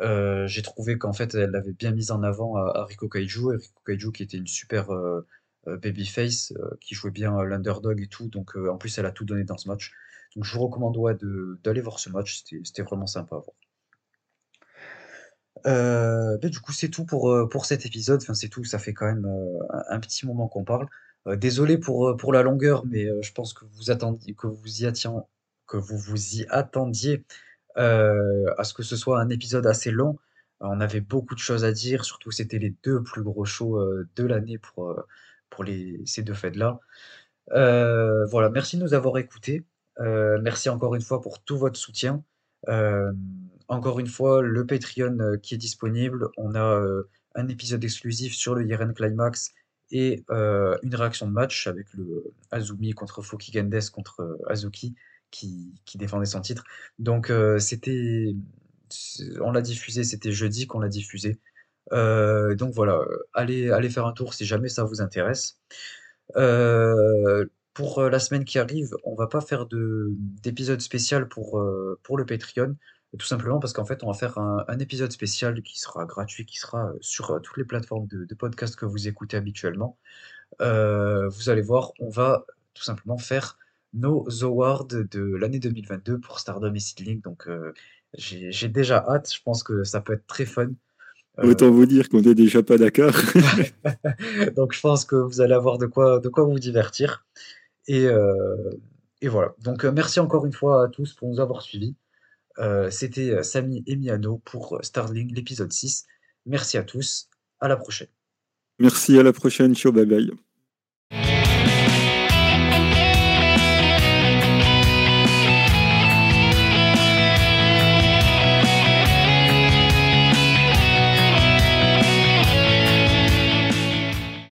euh, 0.00 0.46
j'ai 0.46 0.62
trouvé 0.62 0.98
qu'en 0.98 1.12
fait 1.12 1.34
elle 1.34 1.50
l'avait 1.50 1.72
bien 1.72 1.92
mise 1.92 2.10
en 2.10 2.22
avant 2.22 2.56
à, 2.56 2.78
à 2.80 2.84
Riko 2.84 3.08
Kaiju, 3.08 3.54
et 3.54 3.58
Kaiju 3.86 4.12
qui 4.12 4.22
était 4.22 4.36
une 4.36 4.46
super 4.46 4.92
euh, 4.92 5.26
babyface, 5.66 6.52
qui 6.80 6.94
jouait 6.94 7.10
bien 7.10 7.42
l'underdog 7.44 8.00
et 8.00 8.06
tout, 8.08 8.28
donc 8.28 8.56
en 8.56 8.78
plus 8.78 8.96
elle 8.98 9.06
a 9.06 9.10
tout 9.12 9.24
donné 9.24 9.44
dans 9.44 9.58
ce 9.58 9.68
match. 9.68 9.92
Donc 10.36 10.44
je 10.44 10.54
vous 10.54 10.60
recommande 10.64 10.96
ouais, 10.96 11.16
d'aller 11.64 11.80
voir 11.80 11.98
ce 11.98 12.10
match, 12.10 12.44
c'était, 12.64 12.82
vraiment 12.82 13.06
sympa 13.06 13.36
à 13.36 13.40
voir. 13.40 13.56
Ben, 15.64 16.50
du 16.50 16.60
coup 16.60 16.72
c'est 16.72 16.88
tout 16.88 17.04
pour, 17.04 17.48
pour 17.50 17.66
cet 17.66 17.84
épisode, 17.84 18.22
enfin 18.22 18.34
c'est 18.34 18.48
tout, 18.48 18.64
ça 18.64 18.78
fait 18.78 18.94
quand 18.94 19.06
même 19.06 19.26
un, 19.88 20.00
petit 20.00 20.26
moment 20.26 20.48
qu'on 20.48 20.64
parle. 20.64 20.86
Désolé 21.36 21.76
pour, 21.76 22.16
pour 22.16 22.32
la 22.32 22.42
longueur, 22.42 22.86
mais 22.86 23.06
je 23.20 23.32
pense 23.32 23.52
que 23.52 23.64
vous 23.72 23.90
attendiez, 23.90 24.34
que 24.34 24.46
vous 24.46 24.82
y 24.82 24.86
attiez, 24.86 25.10
que 25.68 25.76
vous 25.76 25.98
vous 25.98 26.36
y 26.36 26.46
attendiez 26.48 27.24
à 27.76 28.64
ce 28.64 28.74
que 28.74 28.82
ce 28.82 28.96
soit 28.96 29.20
un 29.20 29.28
épisode 29.28 29.66
assez 29.66 29.92
long. 29.92 30.18
On 30.60 30.80
avait 30.80 31.00
beaucoup 31.00 31.36
de 31.36 31.40
choses 31.40 31.64
à 31.64 31.70
dire, 31.70 32.04
surtout 32.04 32.32
c'était 32.32 32.58
les 32.58 32.74
deux 32.82 33.02
plus 33.02 33.22
gros 33.22 33.44
shows 33.44 33.80
de 34.16 34.24
l'année 34.24 34.58
pour, 34.58 35.00
pour 35.50 35.64
ces 36.04 36.22
deux 36.22 36.34
fêtes-là. 36.34 36.80
Voilà, 37.50 38.50
merci 38.50 38.76
de 38.76 38.82
nous 38.82 38.94
avoir 38.94 39.18
écoutés. 39.18 39.64
Merci 39.98 40.68
encore 40.68 40.94
une 40.96 41.02
fois 41.02 41.20
pour 41.20 41.42
tout 41.42 41.56
votre 41.56 41.78
soutien. 41.78 42.24
Encore 43.68 44.00
une 44.00 44.08
fois, 44.08 44.42
le 44.42 44.66
Patreon 44.66 45.38
qui 45.40 45.54
est 45.54 45.58
disponible. 45.58 46.28
On 46.36 46.56
a 46.56 46.82
un 47.34 47.48
épisode 47.48 47.84
exclusif 47.84 48.34
sur 48.34 48.56
le 48.56 48.66
Yeren 48.66 48.94
Climax 48.94 49.52
et 49.92 50.24
une 50.28 50.94
réaction 50.94 51.26
de 51.28 51.32
match 51.32 51.68
avec 51.68 51.86
le 51.94 52.32
Azumi 52.50 52.92
contre 52.92 53.22
Foki 53.22 53.52
Gendes 53.52 53.90
contre 53.92 54.38
Azuki 54.48 54.96
qui, 55.30 55.72
défendait 55.94 56.26
son 56.26 56.40
titre. 56.40 56.64
Donc 56.98 57.30
euh, 57.30 57.58
c'était, 57.58 58.34
on 59.40 59.52
l'a 59.52 59.60
diffusé, 59.60 60.04
c'était 60.04 60.32
jeudi 60.32 60.66
qu'on 60.66 60.80
l'a 60.80 60.88
diffusé. 60.88 61.38
Euh, 61.92 62.54
donc 62.54 62.74
voilà, 62.74 63.00
allez, 63.34 63.70
allez 63.70 63.90
faire 63.90 64.06
un 64.06 64.12
tour 64.12 64.34
si 64.34 64.44
jamais 64.44 64.68
ça 64.68 64.84
vous 64.84 65.00
intéresse. 65.00 65.58
Euh, 66.36 67.46
pour 67.74 68.02
la 68.02 68.18
semaine 68.18 68.44
qui 68.44 68.58
arrive, 68.58 68.96
on 69.04 69.14
va 69.14 69.28
pas 69.28 69.40
faire 69.40 69.66
de 69.66 70.08
d'épisode 70.42 70.80
spécial 70.80 71.28
pour, 71.28 71.64
pour 72.02 72.18
le 72.18 72.26
Patreon, 72.26 72.76
tout 73.16 73.26
simplement 73.26 73.60
parce 73.60 73.72
qu'en 73.72 73.84
fait, 73.84 74.02
on 74.02 74.08
va 74.08 74.14
faire 74.14 74.36
un, 74.38 74.78
épisode 74.80 75.12
spécial 75.12 75.62
qui 75.62 75.78
sera 75.78 76.04
gratuit, 76.04 76.44
qui 76.44 76.58
sera 76.58 76.92
sur 77.00 77.40
toutes 77.40 77.56
les 77.56 77.64
plateformes 77.64 78.08
de, 78.08 78.24
de 78.24 78.34
podcast 78.34 78.74
que 78.74 78.84
vous 78.84 79.06
écoutez 79.06 79.36
habituellement. 79.36 79.96
Vous 80.60 81.50
allez 81.50 81.62
voir, 81.62 81.92
on 82.00 82.08
va 82.08 82.44
tout 82.74 82.82
simplement 82.82 83.18
faire 83.18 83.56
nos 83.94 84.26
awards 84.42 84.86
de 84.86 85.20
l'année 85.36 85.58
2022 85.58 86.18
pour 86.18 86.38
Stardom 86.40 86.74
et 86.74 86.80
Seedling. 86.80 87.20
Donc, 87.20 87.48
euh, 87.48 87.72
j'ai 88.16 88.50
j'ai 88.52 88.68
déjà 88.68 89.04
hâte. 89.08 89.32
Je 89.32 89.40
pense 89.42 89.62
que 89.62 89.84
ça 89.84 90.00
peut 90.00 90.14
être 90.14 90.26
très 90.26 90.46
fun. 90.46 90.70
Autant 91.42 91.66
Euh, 91.66 91.70
vous 91.70 91.86
dire 91.86 92.08
qu'on 92.08 92.20
n'est 92.20 92.34
déjà 92.34 92.62
pas 92.62 92.78
d'accord. 92.78 93.14
donc, 94.56 94.72
je 94.74 94.80
pense 94.80 95.04
que 95.04 95.16
vous 95.16 95.40
allez 95.40 95.54
avoir 95.54 95.78
de 95.78 95.86
quoi, 95.86 96.20
de 96.20 96.28
quoi 96.28 96.44
vous 96.44 96.58
divertir. 96.58 97.26
Et, 97.86 98.06
euh, 98.06 98.70
et 99.22 99.28
voilà. 99.28 99.54
Donc, 99.62 99.84
merci 99.84 100.20
encore 100.20 100.46
une 100.46 100.52
fois 100.52 100.84
à 100.84 100.88
tous 100.88 101.14
pour 101.14 101.28
nous 101.28 101.40
avoir 101.40 101.62
suivis. 101.62 101.94
C'était 102.90 103.44
Samy 103.44 103.84
et 103.86 103.94
Miano 103.94 104.38
pour 104.44 104.80
Starling, 104.82 105.32
l'épisode 105.32 105.72
6. 105.72 106.06
Merci 106.44 106.76
à 106.76 106.82
tous. 106.82 107.28
À 107.60 107.68
la 107.68 107.76
prochaine. 107.76 108.08
Merci, 108.80 109.18
à 109.18 109.22
la 109.22 109.32
prochaine, 109.32 109.74
ciao, 109.74 109.92
bye 109.92 110.06
bye. 110.06 110.47